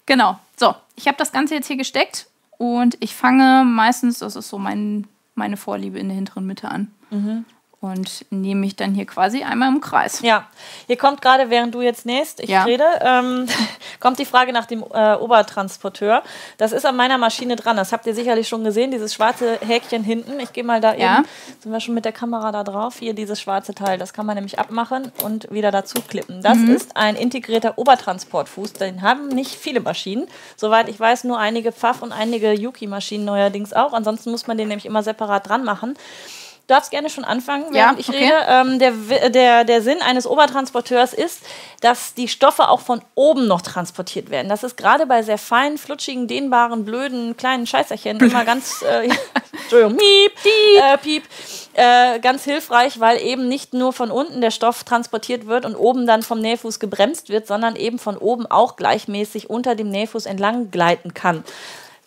genau. 0.06 0.38
So, 0.56 0.74
ich 0.96 1.06
habe 1.08 1.16
das 1.18 1.32
Ganze 1.32 1.54
jetzt 1.54 1.66
hier 1.66 1.76
gesteckt 1.76 2.26
und 2.58 2.96
ich 3.00 3.14
fange 3.14 3.64
meistens, 3.64 4.20
das 4.20 4.36
ist 4.36 4.48
so 4.48 4.58
mein, 4.58 5.06
meine 5.34 5.56
Vorliebe, 5.56 5.98
in 5.98 6.08
der 6.08 6.14
hinteren 6.16 6.46
Mitte 6.46 6.68
an. 6.70 6.92
Und 7.84 8.24
nehme 8.30 8.62
mich 8.62 8.76
dann 8.76 8.94
hier 8.94 9.04
quasi 9.04 9.42
einmal 9.42 9.68
im 9.68 9.82
Kreis. 9.82 10.22
Ja, 10.22 10.46
hier 10.86 10.96
kommt 10.96 11.20
gerade, 11.20 11.50
während 11.50 11.74
du 11.74 11.82
jetzt 11.82 12.06
nähst, 12.06 12.40
ich 12.40 12.48
Ja. 12.48 12.64
rede, 12.64 12.82
ähm, 13.02 13.46
kommt 14.00 14.18
die 14.18 14.24
Frage 14.24 14.54
nach 14.54 14.64
dem 14.64 14.82
äh, 14.82 15.14
Obertransporteur. 15.16 16.22
Das 16.56 16.72
ist 16.72 16.86
an 16.86 16.96
meiner 16.96 17.18
Maschine 17.18 17.56
dran. 17.56 17.76
Das 17.76 17.92
habt 17.92 18.06
ihr 18.06 18.14
sicherlich 18.14 18.48
schon 18.48 18.64
gesehen, 18.64 18.90
dieses 18.90 19.12
schwarze 19.12 19.58
Häkchen 19.60 20.02
hinten. 20.02 20.40
Ich 20.40 20.54
gehe 20.54 20.64
mal 20.64 20.80
da 20.80 20.94
Ja. 20.94 21.18
eben, 21.18 21.28
sind 21.60 21.72
wir 21.72 21.80
schon 21.80 21.92
mit 21.92 22.06
der 22.06 22.12
Kamera 22.12 22.52
da 22.52 22.64
drauf. 22.64 22.96
Hier 23.00 23.12
dieses 23.12 23.38
schwarze 23.38 23.74
Teil, 23.74 23.98
das 23.98 24.14
kann 24.14 24.24
man 24.24 24.36
nämlich 24.36 24.58
abmachen 24.58 25.12
und 25.22 25.50
wieder 25.50 25.70
dazu 25.70 26.00
klippen. 26.08 26.40
Das 26.40 26.56
Mhm. 26.56 26.70
ist 26.74 26.96
ein 26.96 27.16
integrierter 27.16 27.76
Obertransportfuß. 27.76 28.72
Den 28.72 29.02
haben 29.02 29.28
nicht 29.28 29.54
viele 29.56 29.80
Maschinen. 29.80 30.26
Soweit 30.56 30.88
ich 30.88 30.98
weiß, 30.98 31.24
nur 31.24 31.38
einige 31.38 31.70
Pfaff 31.70 32.00
und 32.00 32.12
einige 32.12 32.52
Yuki-Maschinen 32.54 33.26
neuerdings 33.26 33.74
auch. 33.74 33.92
Ansonsten 33.92 34.30
muss 34.30 34.46
man 34.46 34.56
den 34.56 34.68
nämlich 34.68 34.86
immer 34.86 35.02
separat 35.02 35.46
dran 35.50 35.64
machen. 35.64 35.96
Du 36.66 36.72
darfst 36.72 36.90
gerne 36.90 37.10
schon 37.10 37.24
anfangen, 37.24 37.74
Ja, 37.74 37.84
während 37.84 38.00
ich 38.00 38.08
okay. 38.08 38.24
rede. 38.24 38.46
Ähm, 38.48 38.78
der, 38.78 39.28
der, 39.28 39.64
der 39.64 39.82
Sinn 39.82 40.00
eines 40.00 40.26
Obertransporteurs 40.26 41.12
ist, 41.12 41.42
dass 41.82 42.14
die 42.14 42.26
Stoffe 42.26 42.70
auch 42.70 42.80
von 42.80 43.02
oben 43.14 43.46
noch 43.46 43.60
transportiert 43.60 44.30
werden. 44.30 44.48
Das 44.48 44.62
ist 44.62 44.78
gerade 44.78 45.04
bei 45.04 45.22
sehr 45.22 45.36
feinen, 45.36 45.76
flutschigen, 45.76 46.26
dehnbaren, 46.26 46.86
blöden, 46.86 47.36
kleinen 47.36 47.66
Scheißerchen 47.66 48.18
immer 48.18 48.44
ganz, 48.46 48.80
äh, 48.80 49.10
Entschuldigung, 49.62 49.96
miep, 49.96 50.32
äh, 50.82 50.96
piep, 50.96 51.24
äh, 51.74 52.18
ganz 52.20 52.44
hilfreich, 52.44 52.98
weil 52.98 53.20
eben 53.20 53.46
nicht 53.46 53.74
nur 53.74 53.92
von 53.92 54.10
unten 54.10 54.40
der 54.40 54.50
Stoff 54.50 54.84
transportiert 54.84 55.46
wird 55.46 55.66
und 55.66 55.76
oben 55.76 56.06
dann 56.06 56.22
vom 56.22 56.40
Nähfuß 56.40 56.80
gebremst 56.80 57.28
wird, 57.28 57.46
sondern 57.46 57.76
eben 57.76 57.98
von 57.98 58.16
oben 58.16 58.46
auch 58.46 58.76
gleichmäßig 58.76 59.50
unter 59.50 59.74
dem 59.74 59.90
Nähfuß 59.90 60.24
entlang 60.24 60.70
gleiten 60.70 61.12
kann. 61.12 61.44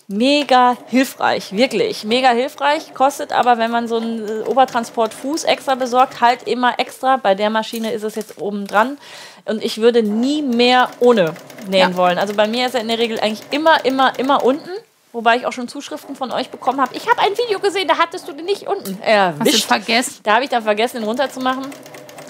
Mega 0.10 0.78
hilfreich, 0.88 1.52
wirklich. 1.52 2.06
Mega 2.06 2.30
hilfreich. 2.30 2.94
Kostet 2.94 3.34
aber, 3.34 3.58
wenn 3.58 3.70
man 3.72 3.90
so 3.90 3.98
einen 3.98 4.26
äh, 4.26 4.44
Obertransportfuß 4.44 5.44
extra 5.44 5.76
besorgt, 5.76 6.22
halt 6.22 6.44
immer 6.48 6.80
extra. 6.80 7.18
Bei 7.18 7.36
der 7.36 7.50
Maschine 7.50 7.92
ist 7.92 8.04
es 8.04 8.16
jetzt 8.16 8.40
oben 8.42 8.68
dran. 8.68 8.98
Und 9.44 9.62
ich 9.62 9.80
würde 9.82 10.04
nie 10.04 10.42
mehr 10.42 10.90
ohne 11.00 11.34
nähen 11.68 11.92
Ja. 11.92 11.98
wollen. 11.98 12.18
Also 12.18 12.34
bei 12.36 12.48
mir 12.48 12.68
ist 12.68 12.76
er 12.76 12.82
in 12.82 12.88
der 12.88 13.00
Regel 13.00 13.20
eigentlich 13.20 13.44
immer, 13.52 13.84
immer, 13.84 14.18
immer 14.18 14.44
unten. 14.46 14.70
Wobei 15.12 15.38
ich 15.38 15.46
auch 15.46 15.52
schon 15.54 15.68
Zuschriften 15.68 16.16
von 16.16 16.32
euch 16.32 16.50
bekommen 16.52 16.80
habe. 16.80 16.96
Ich 16.96 17.10
habe 17.10 17.20
ein 17.22 17.32
Video 17.38 17.60
gesehen, 17.60 17.88
da 17.88 17.98
hattest 17.98 18.28
du 18.28 18.34
den 18.34 18.46
nicht 18.46 18.68
unten 18.68 18.98
Hast 19.02 19.08
du 19.08 19.10
erwischt. 19.10 19.66
vergessen? 19.66 20.20
Da 20.24 20.36
habe 20.36 20.44
ich 20.46 20.50
dann 20.50 20.64
vergessen, 20.64 20.98
ihn 20.98 21.04
runterzumachen. 21.04 21.66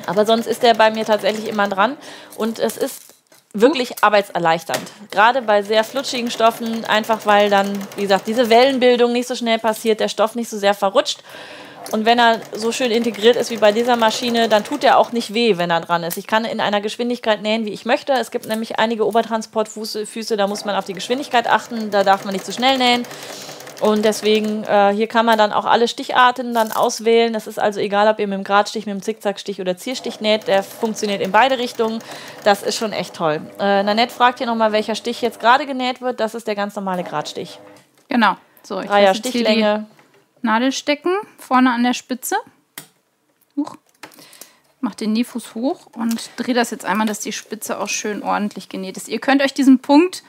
Aber 0.08 0.26
sonst 0.26 0.48
ist 0.48 0.64
der 0.64 0.74
bei 0.74 0.90
mir 0.90 1.06
tatsächlich 1.06 1.48
immer 1.48 1.68
dran. 1.68 1.98
Und 2.38 2.60
es 2.60 2.78
ist 2.78 3.07
wirklich 3.62 4.04
arbeitserleichternd. 4.04 4.82
Gerade 5.12 5.42
bei 5.42 5.62
sehr 5.62 5.84
flutschigen 5.84 6.30
Stoffen, 6.30 6.86
einfach 6.86 7.26
weil 7.26 7.50
dann, 7.50 7.78
wie 7.96 8.04
gesagt, 8.04 8.28
diese 8.28 8.50
Wellenbildung 8.50 9.14
nicht 9.14 9.28
so 9.28 9.36
schnell 9.36 9.60
passiert, 9.60 10.00
der 10.00 10.10
Stoff 10.10 10.36
nicht 10.36 10.50
so 10.50 10.58
sehr 10.58 10.74
verrutscht. 10.74 11.24
Und 11.92 12.06
wenn 12.06 12.20
er 12.20 12.42
so 12.54 12.72
schön 12.72 12.92
integriert 12.92 13.38
ist 13.38 13.50
wie 13.50 13.58
bei 13.58 13.72
dieser 13.72 13.96
Maschine, 13.96 14.50
dann 14.50 14.64
tut 14.64 14.84
er 14.84 14.98
auch 14.98 15.14
nicht 15.14 15.34
weh, 15.34 15.58
wenn 15.58 15.70
er 15.70 15.80
dran 15.80 16.04
ist. 16.04 16.18
Ich 16.18 16.28
kann 16.28 16.44
in 16.44 16.60
einer 16.60 16.82
Geschwindigkeit 16.82 17.42
nähen, 17.42 17.66
wie 17.66 17.72
ich 17.72 17.86
möchte. 17.86 18.12
Es 18.14 18.32
gibt 18.32 18.46
nämlich 18.46 18.78
einige 18.78 19.08
Obertransportfüße, 19.08 20.06
Füße, 20.06 20.36
da 20.36 20.48
muss 20.48 20.66
man 20.66 20.76
auf 20.76 20.86
die 20.86 20.94
Geschwindigkeit 20.94 21.48
achten, 21.48 21.90
da 21.90 22.04
darf 22.04 22.26
man 22.26 22.34
nicht 22.34 22.46
zu 22.46 22.52
schnell 22.52 22.78
nähen. 22.78 23.06
Und 23.80 24.04
deswegen, 24.04 24.64
äh, 24.64 24.91
hier 24.94 25.08
kann 25.08 25.26
man 25.26 25.38
dann 25.38 25.54
auch 25.54 25.66
alle 25.66 25.88
Sticharten 25.88 26.54
dann 26.54 26.72
auswählen. 26.72 27.32
Das 27.34 27.45
ist 27.45 27.60
also 27.60 27.80
egal, 27.80 28.08
ob 28.08 28.20
ihr 28.20 28.28
mit 28.28 28.38
dem 28.38 28.44
Gradstich, 28.44 28.86
mit 28.86 28.95
dem 28.95 29.02
Zickzackstich 29.02 29.62
oder 29.62 29.78
Zierstich 29.78 30.20
näht. 30.20 30.48
Der 30.48 30.64
funktioniert 30.64 31.22
in 31.22 31.32
beide 31.32 31.60
Richtungen. 31.60 31.99
Das 32.44 32.64
ist 32.64 32.76
schon 32.76 32.91
echt 32.91 33.14
toll. 33.14 33.41
Äh, 33.60 33.84
Nanette 33.84 34.14
fragt 34.14 34.40
hier 34.40 34.48
nochmal, 34.48 34.72
welcher 34.72 34.95
Stich 34.95 35.22
jetzt 35.22 35.40
gerade 35.40 35.66
genäht 35.66 36.02
wird. 36.02 36.20
Das 36.20 36.34
ist 36.34 36.48
der 36.48 36.56
ganz 36.56 36.76
normale 36.76 37.04
Gradstich. 37.04 37.60
Genau. 38.10 38.38
So, 38.64 38.80
ich 38.82 38.88
Dreier 38.88 39.14
Stichlänge. 39.14 39.86
die 40.41 40.45
Nadel 40.45 40.72
stecken, 40.72 41.16
vorne 41.38 41.72
an 41.72 41.84
der 41.84 41.94
Spitze. 41.94 42.36
Huch. 43.56 43.76
Mach 44.80 44.95
den 44.95 45.14
Nähfuß 45.14 45.56
hoch 45.56 45.88
und 45.95 46.30
drehe 46.38 46.54
das 46.54 46.72
jetzt 46.72 46.86
einmal, 46.86 47.08
dass 47.08 47.20
die 47.20 47.32
Spitze 47.32 47.80
auch 47.80 47.90
schön 47.90 48.24
ordentlich 48.24 48.70
genäht 48.70 48.95
ist. 48.98 49.08
Ihr 49.08 49.20
könnt 49.20 49.41
euch 49.41 49.54
diesen 49.54 49.80
Punkt, 49.80 50.24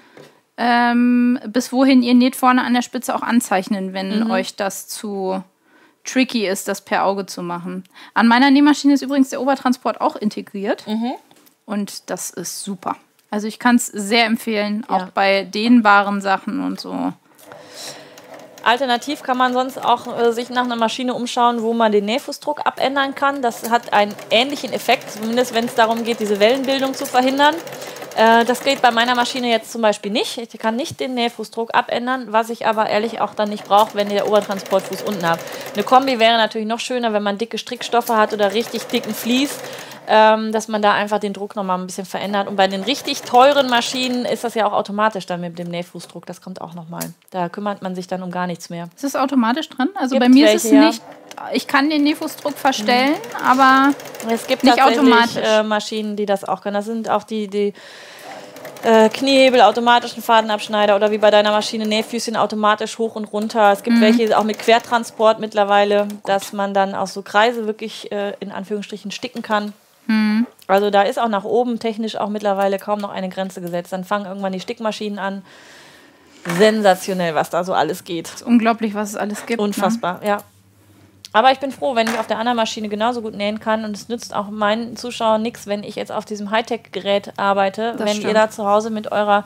ähm, 0.58 1.38
bis 1.46 1.72
wohin 1.72 2.02
ihr 2.02 2.14
näht, 2.14 2.34
vorne 2.34 2.64
an 2.64 2.74
der 2.74 2.82
Spitze 2.82 3.14
auch 3.14 3.22
anzeichnen, 3.22 3.92
wenn 3.92 4.24
mhm. 4.24 4.30
euch 4.30 4.56
das 4.56 4.88
zu 4.88 5.42
tricky 6.04 6.46
ist, 6.46 6.66
das 6.66 6.80
per 6.80 7.04
Auge 7.04 7.26
zu 7.26 7.42
machen. 7.42 7.84
An 8.14 8.26
meiner 8.26 8.50
Nähmaschine 8.50 8.94
ist 8.94 9.02
übrigens 9.02 9.30
der 9.30 9.40
Obertransport 9.40 10.00
auch 10.00 10.16
integriert. 10.16 10.86
Mhm. 10.86 11.12
Und 11.64 12.10
das 12.10 12.30
ist 12.30 12.64
super. 12.64 12.96
Also 13.30 13.46
ich 13.46 13.58
kann 13.58 13.76
es 13.76 13.86
sehr 13.86 14.24
empfehlen, 14.24 14.84
auch 14.88 15.00
ja. 15.00 15.10
bei 15.14 15.44
dehnbaren 15.44 16.20
Sachen 16.20 16.60
und 16.64 16.80
so. 16.80 17.12
Alternativ 18.64 19.22
kann 19.22 19.38
man 19.38 19.52
sonst 19.52 19.82
auch 19.82 20.18
äh, 20.18 20.32
sich 20.32 20.50
nach 20.50 20.64
einer 20.64 20.76
Maschine 20.76 21.14
umschauen, 21.14 21.62
wo 21.62 21.72
man 21.72 21.92
den 21.92 22.06
Nähfußdruck 22.06 22.66
abändern 22.66 23.14
kann. 23.14 23.42
Das 23.42 23.70
hat 23.70 23.92
einen 23.92 24.14
ähnlichen 24.30 24.72
Effekt, 24.72 25.10
zumindest 25.12 25.54
wenn 25.54 25.66
es 25.66 25.74
darum 25.74 26.04
geht, 26.04 26.20
diese 26.20 26.40
Wellenbildung 26.40 26.94
zu 26.94 27.06
verhindern. 27.06 27.54
Äh, 28.18 28.44
das 28.44 28.64
geht 28.64 28.82
bei 28.82 28.90
meiner 28.90 29.14
Maschine 29.14 29.48
jetzt 29.48 29.70
zum 29.70 29.80
Beispiel 29.80 30.10
nicht. 30.10 30.38
Ich 30.38 30.58
kann 30.58 30.74
nicht 30.76 30.98
den 30.98 31.14
Nähfußdruck 31.14 31.74
abändern, 31.74 32.26
was 32.32 32.50
ich 32.50 32.66
aber 32.66 32.90
ehrlich 32.90 33.20
auch 33.20 33.34
dann 33.34 33.48
nicht 33.48 33.64
brauche, 33.64 33.94
wenn 33.94 34.08
ihr 34.10 34.18
der 34.18 34.28
Obertransportfuß 34.28 35.02
unten 35.02 35.26
habt. 35.26 35.42
Eine 35.74 35.84
Kombi 35.84 36.18
wäre 36.18 36.36
natürlich 36.36 36.66
noch 36.66 36.80
schöner, 36.80 37.12
wenn 37.12 37.22
man 37.22 37.38
dicke 37.38 37.58
Strickstoffe 37.58 38.10
hat 38.10 38.32
oder 38.32 38.52
richtig 38.52 38.88
dicken 38.88 39.14
Vlies 39.14 39.60
ähm, 40.08 40.52
dass 40.52 40.68
man 40.68 40.80
da 40.80 40.94
einfach 40.94 41.18
den 41.18 41.34
Druck 41.34 41.54
nochmal 41.54 41.78
ein 41.78 41.86
bisschen 41.86 42.06
verändert. 42.06 42.48
Und 42.48 42.56
bei 42.56 42.66
den 42.66 42.82
richtig 42.82 43.22
teuren 43.22 43.68
Maschinen 43.68 44.24
ist 44.24 44.42
das 44.42 44.54
ja 44.54 44.66
auch 44.66 44.72
automatisch 44.72 45.26
dann 45.26 45.40
mit 45.40 45.58
dem 45.58 45.68
Nähfußdruck. 45.68 46.24
Das 46.24 46.40
kommt 46.40 46.60
auch 46.62 46.74
nochmal. 46.74 47.12
Da 47.30 47.48
kümmert 47.48 47.82
man 47.82 47.94
sich 47.94 48.06
dann 48.06 48.22
um 48.22 48.30
gar 48.30 48.46
nichts 48.46 48.70
mehr. 48.70 48.88
Ist 48.94 49.04
das 49.04 49.16
automatisch 49.16 49.68
dran? 49.68 49.90
Also 49.94 50.14
gibt 50.14 50.24
bei 50.24 50.28
mir 50.30 50.46
welche, 50.46 50.56
ist 50.56 50.64
es 50.64 50.70
ja. 50.70 50.86
nicht. 50.86 51.02
Ich 51.52 51.66
kann 51.66 51.90
den 51.90 52.02
Nähfußdruck 52.02 52.56
verstellen, 52.56 53.12
mhm. 53.12 53.46
aber 53.46 53.92
es 54.28 54.46
gibt 54.46 54.64
nicht 54.64 54.82
automatisch 54.82 55.36
äh, 55.36 55.62
Maschinen, 55.62 56.16
die 56.16 56.26
das 56.26 56.42
auch 56.42 56.62
können. 56.62 56.74
Das 56.74 56.86
sind 56.86 57.08
auch 57.10 57.22
die, 57.22 57.46
die 57.48 57.74
äh, 58.84 59.08
Kniehebel, 59.08 59.60
automatischen 59.60 60.22
Fadenabschneider 60.22 60.96
oder 60.96 61.10
wie 61.10 61.18
bei 61.18 61.30
deiner 61.30 61.50
Maschine 61.50 61.86
Nähfüßchen 61.86 62.36
automatisch 62.36 62.98
hoch 62.98 63.16
und 63.16 63.32
runter. 63.32 63.72
Es 63.72 63.82
gibt 63.82 63.96
mhm. 63.96 64.00
welche 64.00 64.38
auch 64.38 64.44
mit 64.44 64.58
Quertransport 64.58 65.40
mittlerweile, 65.40 66.08
dass 66.24 66.52
man 66.52 66.74
dann 66.74 66.94
auch 66.94 67.06
so 67.06 67.22
Kreise 67.22 67.66
wirklich 67.66 68.12
äh, 68.12 68.34
in 68.40 68.52
Anführungsstrichen 68.52 69.10
sticken 69.10 69.42
kann. 69.42 69.72
Mhm. 70.06 70.46
Also 70.66 70.90
da 70.90 71.02
ist 71.02 71.18
auch 71.18 71.28
nach 71.28 71.44
oben 71.44 71.78
technisch 71.78 72.16
auch 72.16 72.28
mittlerweile 72.28 72.78
kaum 72.78 73.00
noch 73.00 73.10
eine 73.10 73.28
Grenze 73.28 73.60
gesetzt. 73.60 73.92
Dann 73.92 74.04
fangen 74.04 74.26
irgendwann 74.26 74.52
die 74.52 74.60
Stickmaschinen 74.60 75.18
an. 75.18 75.42
Sensationell, 76.58 77.34
was 77.34 77.50
da 77.50 77.64
so 77.64 77.74
alles 77.74 78.04
geht. 78.04 78.42
unglaublich, 78.44 78.94
was 78.94 79.10
es 79.10 79.16
alles 79.16 79.44
gibt. 79.44 79.60
Ne? 79.60 79.66
Unfassbar, 79.66 80.20
ne? 80.20 80.28
ja. 80.28 80.38
Aber 81.38 81.52
ich 81.52 81.60
bin 81.60 81.70
froh, 81.70 81.94
wenn 81.94 82.08
ich 82.08 82.18
auf 82.18 82.26
der 82.26 82.36
anderen 82.36 82.56
Maschine 82.56 82.88
genauso 82.88 83.22
gut 83.22 83.32
nähen 83.32 83.60
kann. 83.60 83.84
Und 83.84 83.94
es 83.94 84.08
nützt 84.08 84.34
auch 84.34 84.50
meinen 84.50 84.96
Zuschauern 84.96 85.40
nichts, 85.40 85.68
wenn 85.68 85.84
ich 85.84 85.94
jetzt 85.94 86.10
auf 86.10 86.24
diesem 86.24 86.50
Hightech-Gerät 86.50 87.34
arbeite. 87.36 87.92
Das 87.92 88.08
wenn 88.08 88.16
stimmt. 88.16 88.26
ihr 88.26 88.34
da 88.34 88.50
zu 88.50 88.66
Hause 88.66 88.90
mit 88.90 89.12
eurer 89.12 89.44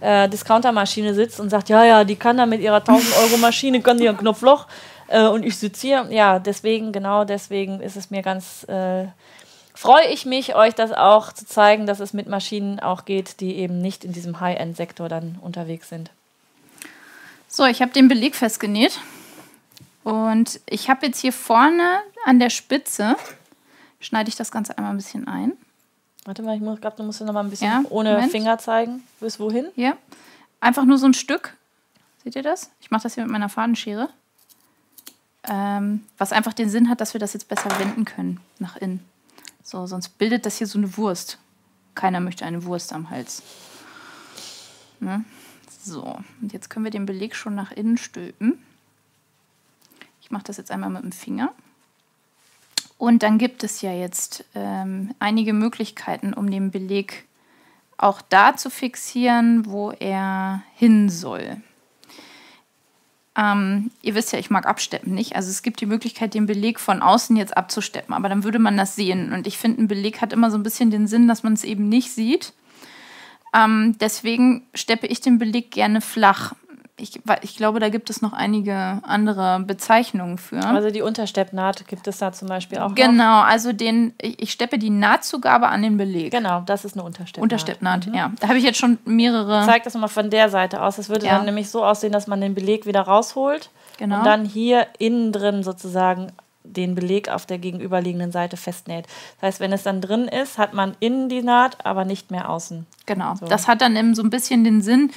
äh, 0.00 0.28
Discounter-Maschine 0.28 1.14
sitzt 1.14 1.38
und 1.38 1.48
sagt, 1.48 1.68
ja, 1.68 1.84
ja, 1.84 2.02
die 2.02 2.16
kann 2.16 2.38
da 2.38 2.44
mit 2.44 2.60
ihrer 2.60 2.78
1000 2.78 3.16
Euro 3.18 3.36
Maschine, 3.36 3.80
kann 3.82 3.98
die 3.98 4.08
ein 4.08 4.16
Knopfloch. 4.16 4.66
Äh, 5.06 5.28
und 5.28 5.44
ich 5.44 5.56
sitze 5.56 5.86
hier. 5.86 6.08
Ja, 6.10 6.40
deswegen, 6.40 6.90
genau 6.90 7.22
deswegen 7.22 7.78
ist 7.82 7.94
es 7.94 8.10
mir 8.10 8.22
ganz 8.22 8.64
äh, 8.64 9.06
freue 9.74 10.08
ich 10.08 10.26
mich, 10.26 10.56
euch 10.56 10.74
das 10.74 10.90
auch 10.90 11.32
zu 11.32 11.46
zeigen, 11.46 11.86
dass 11.86 12.00
es 12.00 12.12
mit 12.12 12.26
Maschinen 12.26 12.80
auch 12.80 13.04
geht, 13.04 13.38
die 13.38 13.58
eben 13.58 13.80
nicht 13.80 14.04
in 14.04 14.10
diesem 14.10 14.40
High-End-Sektor 14.40 15.08
dann 15.08 15.38
unterwegs 15.40 15.88
sind. 15.88 16.10
So, 17.46 17.64
ich 17.64 17.80
habe 17.80 17.92
den 17.92 18.08
Beleg 18.08 18.34
festgenäht. 18.34 18.98
Und 20.08 20.60
ich 20.64 20.88
habe 20.88 21.04
jetzt 21.04 21.20
hier 21.20 21.34
vorne 21.34 22.00
an 22.24 22.38
der 22.38 22.48
Spitze, 22.48 23.14
schneide 24.00 24.30
ich 24.30 24.36
das 24.36 24.50
Ganze 24.50 24.78
einmal 24.78 24.94
ein 24.94 24.96
bisschen 24.96 25.28
ein. 25.28 25.52
Warte 26.24 26.42
mal, 26.42 26.56
ich 26.56 26.80
glaube, 26.80 26.96
du 26.96 27.02
musst 27.02 27.20
noch 27.20 27.32
mal 27.34 27.44
ein 27.44 27.50
bisschen 27.50 27.70
ja, 27.70 27.82
ohne 27.90 28.12
Moment. 28.12 28.32
Finger 28.32 28.56
zeigen. 28.56 29.02
Bis 29.20 29.38
wohin? 29.38 29.68
Ja. 29.76 29.98
Einfach 30.60 30.86
nur 30.86 30.96
so 30.96 31.04
ein 31.04 31.12
Stück. 31.12 31.58
Seht 32.24 32.36
ihr 32.36 32.42
das? 32.42 32.70
Ich 32.80 32.90
mache 32.90 33.02
das 33.02 33.16
hier 33.16 33.24
mit 33.24 33.32
meiner 33.32 33.50
Fadenschere. 33.50 34.08
Ähm, 35.46 36.06
was 36.16 36.32
einfach 36.32 36.54
den 36.54 36.70
Sinn 36.70 36.88
hat, 36.88 37.02
dass 37.02 37.12
wir 37.12 37.20
das 37.20 37.34
jetzt 37.34 37.48
besser 37.48 37.78
wenden 37.78 38.06
können 38.06 38.40
nach 38.58 38.76
innen. 38.76 39.04
So, 39.62 39.86
sonst 39.86 40.16
bildet 40.16 40.46
das 40.46 40.56
hier 40.56 40.66
so 40.66 40.78
eine 40.78 40.96
Wurst. 40.96 41.36
Keiner 41.94 42.20
möchte 42.20 42.46
eine 42.46 42.64
Wurst 42.64 42.94
am 42.94 43.10
Hals. 43.10 43.42
Ne? 45.00 45.24
So, 45.82 46.18
und 46.40 46.54
jetzt 46.54 46.70
können 46.70 46.84
wir 46.84 46.90
den 46.90 47.04
Beleg 47.04 47.36
schon 47.36 47.54
nach 47.54 47.72
innen 47.72 47.98
stülpen. 47.98 48.58
Ich 50.28 50.32
mache 50.32 50.44
das 50.44 50.58
jetzt 50.58 50.70
einmal 50.70 50.90
mit 50.90 51.02
dem 51.02 51.12
Finger. 51.12 51.54
Und 52.98 53.22
dann 53.22 53.38
gibt 53.38 53.64
es 53.64 53.80
ja 53.80 53.94
jetzt 53.94 54.44
ähm, 54.54 55.14
einige 55.20 55.54
Möglichkeiten, 55.54 56.34
um 56.34 56.50
den 56.50 56.70
Beleg 56.70 57.24
auch 57.96 58.20
da 58.20 58.54
zu 58.54 58.68
fixieren, 58.68 59.64
wo 59.64 59.90
er 59.92 60.62
hin 60.74 61.08
soll. 61.08 61.56
Ähm, 63.38 63.90
ihr 64.02 64.14
wisst 64.14 64.34
ja, 64.34 64.38
ich 64.38 64.50
mag 64.50 64.66
absteppen 64.66 65.14
nicht. 65.14 65.34
Also 65.34 65.48
es 65.48 65.62
gibt 65.62 65.80
die 65.80 65.86
Möglichkeit, 65.86 66.34
den 66.34 66.44
Beleg 66.44 66.78
von 66.78 67.00
außen 67.00 67.34
jetzt 67.36 67.56
abzusteppen, 67.56 68.14
aber 68.14 68.28
dann 68.28 68.44
würde 68.44 68.58
man 68.58 68.76
das 68.76 68.96
sehen. 68.96 69.32
Und 69.32 69.46
ich 69.46 69.56
finde, 69.56 69.80
ein 69.80 69.88
Beleg 69.88 70.20
hat 70.20 70.34
immer 70.34 70.50
so 70.50 70.58
ein 70.58 70.62
bisschen 70.62 70.90
den 70.90 71.06
Sinn, 71.06 71.26
dass 71.26 71.42
man 71.42 71.54
es 71.54 71.64
eben 71.64 71.88
nicht 71.88 72.10
sieht. 72.10 72.52
Ähm, 73.54 73.96
deswegen 73.98 74.66
steppe 74.74 75.06
ich 75.06 75.22
den 75.22 75.38
Beleg 75.38 75.70
gerne 75.70 76.02
flach 76.02 76.54
ich, 76.98 77.20
ich 77.42 77.56
glaube, 77.56 77.80
da 77.80 77.88
gibt 77.88 78.10
es 78.10 78.22
noch 78.22 78.32
einige 78.32 79.00
andere 79.02 79.60
Bezeichnungen 79.60 80.36
für. 80.38 80.58
Also 80.64 80.90
die 80.90 81.02
Untersteppnaht 81.02 81.86
gibt 81.86 82.06
es 82.06 82.18
da 82.18 82.32
zum 82.32 82.48
Beispiel 82.48 82.78
auch. 82.78 82.94
Genau, 82.94 83.40
noch. 83.40 83.46
also 83.46 83.72
den, 83.72 84.14
ich 84.20 84.52
steppe 84.52 84.78
die 84.78 84.90
Nahtzugabe 84.90 85.68
an 85.68 85.82
den 85.82 85.96
Beleg. 85.96 86.32
Genau, 86.32 86.62
das 86.66 86.84
ist 86.84 86.94
eine 86.94 87.04
Untersteppnaht. 87.04 87.42
Untersteppnaht, 87.42 88.06
mhm. 88.08 88.14
ja. 88.14 88.32
Da 88.40 88.48
habe 88.48 88.58
ich 88.58 88.64
jetzt 88.64 88.78
schon 88.78 88.98
mehrere. 89.04 89.64
Zeig 89.64 89.84
das 89.84 89.94
mal 89.94 90.08
von 90.08 90.30
der 90.30 90.50
Seite 90.50 90.82
aus. 90.82 90.96
Das 90.96 91.08
würde 91.08 91.26
ja. 91.26 91.36
dann 91.36 91.44
nämlich 91.44 91.70
so 91.70 91.84
aussehen, 91.84 92.12
dass 92.12 92.26
man 92.26 92.40
den 92.40 92.54
Beleg 92.54 92.86
wieder 92.86 93.02
rausholt 93.02 93.70
genau. 93.96 94.18
und 94.18 94.26
dann 94.26 94.44
hier 94.44 94.86
innen 94.98 95.32
drin 95.32 95.62
sozusagen 95.62 96.32
den 96.64 96.94
Beleg 96.94 97.30
auf 97.30 97.46
der 97.46 97.58
gegenüberliegenden 97.58 98.32
Seite 98.32 98.56
festnäht. 98.56 99.06
Das 99.40 99.48
heißt, 99.48 99.60
wenn 99.60 99.72
es 99.72 99.82
dann 99.82 100.00
drin 100.00 100.28
ist, 100.28 100.58
hat 100.58 100.74
man 100.74 100.96
innen 101.00 101.28
die 101.28 101.42
Naht, 101.42 101.84
aber 101.84 102.04
nicht 102.04 102.30
mehr 102.30 102.50
außen. 102.50 102.86
Genau. 103.06 103.36
So. 103.36 103.46
Das 103.46 103.68
hat 103.68 103.80
dann 103.80 103.96
eben 103.96 104.14
so 104.14 104.22
ein 104.22 104.30
bisschen 104.30 104.64
den 104.64 104.82
Sinn, 104.82 105.10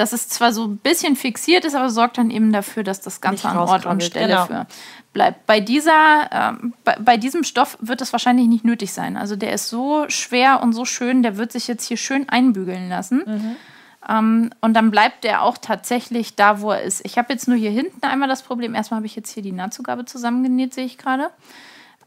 dass 0.00 0.14
es 0.14 0.30
zwar 0.30 0.54
so 0.54 0.64
ein 0.64 0.78
bisschen 0.78 1.14
fixiert 1.14 1.66
ist, 1.66 1.74
aber 1.74 1.90
sorgt 1.90 2.16
dann 2.16 2.30
eben 2.30 2.52
dafür, 2.52 2.82
dass 2.82 3.02
das 3.02 3.20
Ganze 3.20 3.48
an 3.48 3.58
Ort 3.58 3.84
und 3.84 4.02
Stelle 4.02 4.28
genau. 4.28 4.46
für 4.46 4.66
bleibt. 5.12 5.44
Bei, 5.44 5.60
dieser, 5.60 6.30
ähm, 6.32 6.72
bei, 6.84 6.96
bei, 6.98 7.16
diesem 7.18 7.44
Stoff 7.44 7.76
wird 7.80 8.00
es 8.00 8.12
wahrscheinlich 8.12 8.46
nicht 8.46 8.64
nötig 8.64 8.92
sein. 8.92 9.18
Also 9.18 9.36
der 9.36 9.52
ist 9.52 9.68
so 9.68 10.06
schwer 10.08 10.62
und 10.62 10.72
so 10.72 10.86
schön, 10.86 11.22
der 11.22 11.36
wird 11.36 11.52
sich 11.52 11.68
jetzt 11.68 11.86
hier 11.86 11.98
schön 11.98 12.28
einbügeln 12.28 12.88
lassen. 12.88 13.24
Mhm. 13.26 13.56
Ähm, 14.08 14.50
und 14.62 14.72
dann 14.74 14.90
bleibt 14.90 15.24
der 15.24 15.42
auch 15.42 15.58
tatsächlich 15.58 16.34
da, 16.34 16.62
wo 16.62 16.70
er 16.70 16.82
ist. 16.82 17.04
Ich 17.04 17.18
habe 17.18 17.32
jetzt 17.32 17.46
nur 17.46 17.58
hier 17.58 17.70
hinten 17.70 18.02
einmal 18.06 18.28
das 18.28 18.42
Problem. 18.42 18.74
Erstmal 18.74 18.96
habe 18.96 19.06
ich 19.06 19.16
jetzt 19.16 19.32
hier 19.32 19.42
die 19.42 19.52
Nahtzugabe 19.52 20.06
zusammengenäht, 20.06 20.72
sehe 20.72 20.86
ich 20.86 20.96
gerade. 20.96 21.28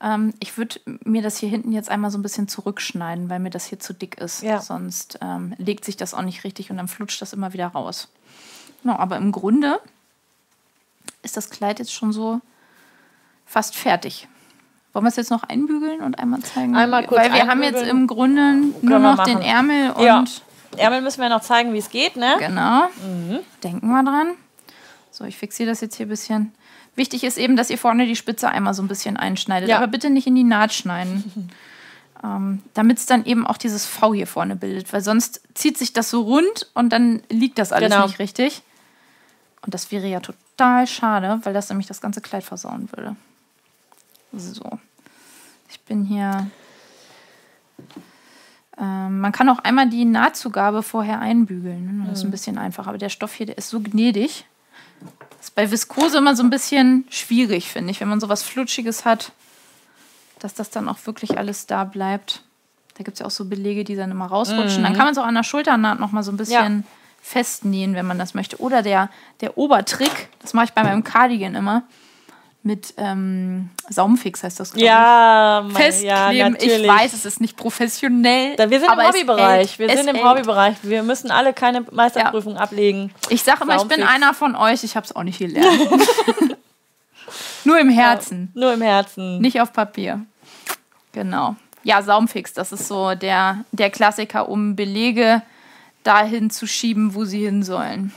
Ähm, 0.03 0.33
ich 0.39 0.57
würde 0.57 0.81
mir 1.05 1.21
das 1.21 1.37
hier 1.37 1.49
hinten 1.49 1.71
jetzt 1.71 1.89
einmal 1.89 2.11
so 2.11 2.17
ein 2.17 2.21
bisschen 2.21 2.47
zurückschneiden, 2.47 3.29
weil 3.29 3.39
mir 3.39 3.49
das 3.49 3.65
hier 3.65 3.79
zu 3.79 3.93
dick 3.93 4.17
ist. 4.17 4.43
Ja. 4.43 4.61
Sonst 4.61 5.17
ähm, 5.21 5.55
legt 5.57 5.85
sich 5.85 5.95
das 5.95 6.13
auch 6.13 6.21
nicht 6.21 6.43
richtig 6.43 6.69
und 6.69 6.77
dann 6.77 6.89
flutscht 6.89 7.21
das 7.21 7.31
immer 7.31 7.53
wieder 7.53 7.67
raus. 7.67 8.09
Genau, 8.83 8.97
aber 8.97 9.15
im 9.15 9.31
Grunde 9.31 9.79
ist 11.21 11.37
das 11.37 11.49
Kleid 11.49 11.79
jetzt 11.79 11.93
schon 11.93 12.11
so 12.11 12.41
fast 13.45 13.75
fertig. 13.75 14.27
Wollen 14.91 15.05
wir 15.05 15.09
es 15.09 15.15
jetzt 15.15 15.31
noch 15.31 15.43
einbügeln 15.43 16.01
und 16.01 16.19
einmal 16.19 16.41
zeigen? 16.41 16.75
Einmal 16.75 17.05
kurz 17.07 17.21
Weil 17.21 17.33
wir 17.33 17.47
haben 17.47 17.63
jetzt 17.63 17.81
im 17.81 18.05
Grunde 18.05 18.55
nur 18.81 18.99
noch 18.99 19.23
den 19.23 19.41
Ärmel 19.41 19.91
und. 19.91 20.03
Ja. 20.03 20.23
Ärmel 20.75 21.01
müssen 21.01 21.21
wir 21.21 21.29
noch 21.29 21.41
zeigen, 21.41 21.73
wie 21.73 21.77
es 21.77 21.89
geht, 21.89 22.15
ne? 22.15 22.35
Genau. 22.39 22.87
Mhm. 23.03 23.39
Denken 23.63 23.87
wir 23.87 24.03
dran. 24.03 24.33
So, 25.11 25.23
ich 25.23 25.37
fixiere 25.37 25.69
das 25.69 25.81
jetzt 25.81 25.95
hier 25.95 26.07
ein 26.07 26.09
bisschen. 26.09 26.53
Wichtig 26.95 27.23
ist 27.23 27.37
eben, 27.37 27.55
dass 27.55 27.69
ihr 27.69 27.77
vorne 27.77 28.05
die 28.05 28.15
Spitze 28.15 28.49
einmal 28.49 28.73
so 28.73 28.83
ein 28.83 28.87
bisschen 28.87 29.17
einschneidet, 29.17 29.69
ja. 29.69 29.77
aber 29.77 29.87
bitte 29.87 30.09
nicht 30.09 30.27
in 30.27 30.35
die 30.35 30.43
Naht 30.43 30.73
schneiden. 30.73 31.49
ähm, 32.23 32.61
Damit 32.73 32.99
es 32.99 33.05
dann 33.05 33.25
eben 33.25 33.47
auch 33.47 33.57
dieses 33.57 33.85
V 33.85 34.13
hier 34.13 34.27
vorne 34.27 34.55
bildet, 34.55 34.93
weil 34.93 35.01
sonst 35.01 35.41
zieht 35.55 35.77
sich 35.77 35.93
das 35.93 36.09
so 36.09 36.21
rund 36.21 36.69
und 36.75 36.89
dann 36.89 37.23
liegt 37.29 37.57
das 37.57 37.71
alles 37.71 37.91
genau. 37.91 38.05
nicht 38.05 38.19
richtig. 38.19 38.61
Und 39.65 39.73
das 39.73 39.91
wäre 39.91 40.07
ja 40.07 40.19
total 40.19 40.85
schade, 40.87 41.39
weil 41.43 41.53
das 41.53 41.69
nämlich 41.69 41.87
das 41.87 42.01
ganze 42.01 42.21
Kleid 42.21 42.43
versauen 42.43 42.89
würde. 42.91 43.15
So. 44.33 44.79
Ich 45.69 45.79
bin 45.81 46.03
hier. 46.03 46.47
Ähm, 48.77 49.19
man 49.19 49.31
kann 49.31 49.49
auch 49.49 49.59
einmal 49.59 49.89
die 49.89 50.05
Nahtzugabe 50.05 50.83
vorher 50.83 51.19
einbügeln. 51.19 51.99
Ne? 51.99 52.05
Das 52.09 52.19
ist 52.19 52.23
ein 52.23 52.27
mhm. 52.27 52.31
bisschen 52.31 52.57
einfacher. 52.57 52.89
Aber 52.89 52.97
der 52.97 53.09
Stoff 53.09 53.33
hier, 53.33 53.45
der 53.45 53.57
ist 53.57 53.69
so 53.69 53.79
gnädig. 53.79 54.45
Das 55.43 55.49
ist 55.49 55.55
bei 55.55 55.71
Viskose 55.71 56.19
immer 56.19 56.37
so 56.37 56.43
ein 56.43 56.49
bisschen 56.49 57.03
schwierig, 57.09 57.67
finde 57.67 57.91
ich, 57.91 57.99
wenn 57.99 58.07
man 58.07 58.21
so 58.21 58.29
was 58.29 58.43
Flutschiges 58.43 59.03
hat, 59.03 59.33
dass 60.39 60.53
das 60.53 60.69
dann 60.69 60.87
auch 60.87 60.99
wirklich 61.03 61.37
alles 61.37 61.65
da 61.65 61.83
bleibt. 61.83 62.43
Da 62.97 63.03
gibt 63.03 63.15
es 63.15 63.19
ja 63.19 63.25
auch 63.25 63.31
so 63.31 63.43
Belege, 63.43 63.83
die 63.83 63.97
dann 63.97 64.09
immer 64.09 64.27
rausrutschen. 64.27 64.79
Mhm. 64.79 64.83
Dann 64.85 64.93
kann 64.93 65.03
man 65.03 65.11
es 65.11 65.17
auch 65.17 65.25
an 65.25 65.35
der 65.35 65.43
Schulternaht 65.43 65.99
noch 65.99 66.13
mal 66.13 66.23
so 66.23 66.31
ein 66.31 66.37
bisschen 66.37 66.77
ja. 66.77 66.83
festnähen, 67.21 67.93
wenn 67.93 68.05
man 68.05 68.17
das 68.17 68.35
möchte. 68.35 68.61
Oder 68.61 68.83
der, 68.83 69.09
der 69.41 69.57
Obertrick, 69.57 70.29
das 70.39 70.53
mache 70.53 70.67
ich 70.67 70.71
bei 70.71 70.81
meinem 70.81 71.03
Cardigan 71.03 71.55
immer. 71.55 71.83
Mit 72.63 72.93
ähm, 72.97 73.69
Saumfix 73.89 74.41
heißt 74.41 74.59
das, 74.59 74.71
ja, 74.75 75.65
ich. 75.67 75.75
Festkleben. 75.75 76.33
Ja, 76.33 76.49
ich 76.59 76.87
weiß, 76.87 77.13
es 77.13 77.25
ist 77.25 77.41
nicht 77.41 77.57
professionell. 77.57 78.55
Da, 78.55 78.69
wir 78.69 78.79
sind 78.79 78.89
im 78.89 78.99
Hobbybereich. 78.99 79.79
Wir 79.79 79.89
sind 79.89 80.07
im 80.07 80.15
hält. 80.15 80.25
Hobbybereich. 80.25 80.77
Wir 80.81 81.03
müssen 81.03 81.29
alle 81.29 81.53
keine 81.53 81.81
Meisterprüfung 81.91 82.55
ja. 82.55 82.61
ablegen. 82.61 83.13
Ich 83.29 83.43
sage 83.43 83.63
immer, 83.63 83.75
ich 83.75 83.83
bin 83.83 84.01
einer 84.01 84.33
von 84.33 84.55
euch. 84.55 84.83
Ich 84.85 84.95
habe 84.95 85.05
es 85.05 85.13
auch 85.13 85.23
nicht 85.23 85.39
gelernt. 85.39 85.67
Nur 87.65 87.79
im 87.79 87.89
Herzen. 87.89 88.51
Ja, 88.53 88.61
nur 88.61 88.73
im 88.73 88.81
Herzen. 88.81 89.39
Nicht 89.39 89.61
auf 89.61 89.71
Papier. 89.71 90.25
Genau. 91.13 91.55
Ja, 91.83 92.01
Saumfix, 92.01 92.53
das 92.53 92.71
ist 92.71 92.87
so 92.87 93.15
der, 93.15 93.63
der 93.71 93.89
Klassiker, 93.89 94.49
um 94.49 94.75
Belege 94.75 95.41
dahin 96.03 96.49
zu 96.49 96.67
schieben, 96.67 97.15
wo 97.15 97.25
sie 97.25 97.45
hin 97.45 97.63
sollen. 97.63 98.13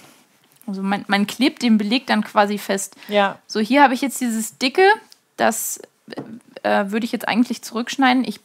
Also 0.66 0.82
man, 0.82 1.04
man 1.08 1.26
klebt 1.26 1.62
den 1.62 1.78
Beleg 1.78 2.06
dann 2.06 2.24
quasi 2.24 2.58
fest. 2.58 2.96
Ja. 3.08 3.38
So, 3.46 3.60
hier 3.60 3.82
habe 3.82 3.94
ich 3.94 4.00
jetzt 4.00 4.20
dieses 4.20 4.58
dicke, 4.58 4.86
das 5.36 5.80
äh, 6.62 6.84
würde 6.88 7.04
ich 7.04 7.12
jetzt 7.12 7.28
eigentlich 7.28 7.62
zurückschneiden. 7.62 8.24
Ich 8.24 8.40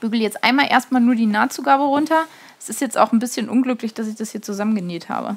bügel 0.00 0.20
jetzt 0.20 0.44
einmal 0.44 0.70
erstmal 0.70 1.00
nur 1.00 1.14
die 1.14 1.26
Nahtzugabe 1.26 1.84
runter. 1.84 2.24
Es 2.58 2.68
ist 2.68 2.80
jetzt 2.80 2.98
auch 2.98 3.12
ein 3.12 3.18
bisschen 3.18 3.48
unglücklich, 3.48 3.94
dass 3.94 4.06
ich 4.06 4.16
das 4.16 4.30
hier 4.32 4.42
zusammengenäht 4.42 5.08
habe. 5.08 5.36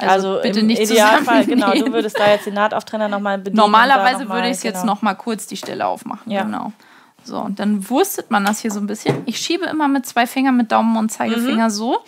Also, 0.00 0.28
also 0.28 0.42
bitte 0.42 0.62
nicht 0.62 0.80
Idealfall, 0.80 1.44
genau, 1.44 1.72
du 1.72 1.92
würdest 1.92 2.18
da 2.18 2.30
jetzt 2.30 2.46
den 2.46 2.54
Nahtauftrenner 2.54 3.08
nochmal 3.08 3.38
bedienen. 3.38 3.56
Normalerweise 3.56 4.22
noch 4.22 4.28
mal, 4.28 4.34
würde 4.36 4.50
ich 4.50 4.60
genau. 4.60 4.74
jetzt 4.74 4.84
nochmal 4.84 5.16
kurz 5.16 5.46
die 5.46 5.56
Stelle 5.56 5.86
aufmachen. 5.86 6.30
Ja. 6.30 6.44
Genau. 6.44 6.72
So, 7.24 7.38
und 7.38 7.58
dann 7.58 7.88
wurstet 7.90 8.30
man 8.30 8.44
das 8.44 8.60
hier 8.60 8.70
so 8.70 8.78
ein 8.78 8.86
bisschen. 8.86 9.22
Ich 9.26 9.38
schiebe 9.38 9.66
immer 9.66 9.88
mit 9.88 10.06
zwei 10.06 10.26
Fingern, 10.26 10.56
mit 10.56 10.70
Daumen 10.70 10.96
und 10.96 11.10
Zeigefinger 11.10 11.64
mhm. 11.64 11.70
so, 11.70 11.98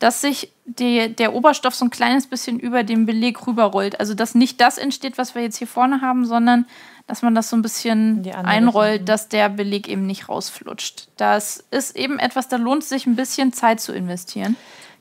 dass 0.00 0.20
sich 0.20 0.50
die, 0.64 1.14
der 1.14 1.34
Oberstoff 1.34 1.74
so 1.74 1.84
ein 1.84 1.90
kleines 1.90 2.26
bisschen 2.26 2.58
über 2.58 2.82
den 2.82 3.06
Beleg 3.06 3.46
rüberrollt. 3.46 4.00
Also, 4.00 4.14
dass 4.14 4.34
nicht 4.34 4.60
das 4.60 4.78
entsteht, 4.78 5.18
was 5.18 5.34
wir 5.34 5.42
jetzt 5.42 5.58
hier 5.58 5.66
vorne 5.66 6.00
haben, 6.00 6.24
sondern 6.24 6.66
dass 7.06 7.22
man 7.22 7.34
das 7.34 7.50
so 7.50 7.56
ein 7.56 7.62
bisschen 7.62 8.26
einrollt, 8.32 8.92
Richtung. 8.92 9.06
dass 9.06 9.28
der 9.28 9.48
Beleg 9.48 9.88
eben 9.88 10.06
nicht 10.06 10.28
rausflutscht. 10.28 11.08
Das 11.16 11.64
ist 11.70 11.96
eben 11.96 12.18
etwas, 12.18 12.48
da 12.48 12.56
lohnt 12.56 12.82
es 12.82 12.88
sich 12.88 13.06
ein 13.06 13.16
bisschen 13.16 13.52
Zeit 13.52 13.80
zu 13.80 13.92
investieren. 13.92 14.56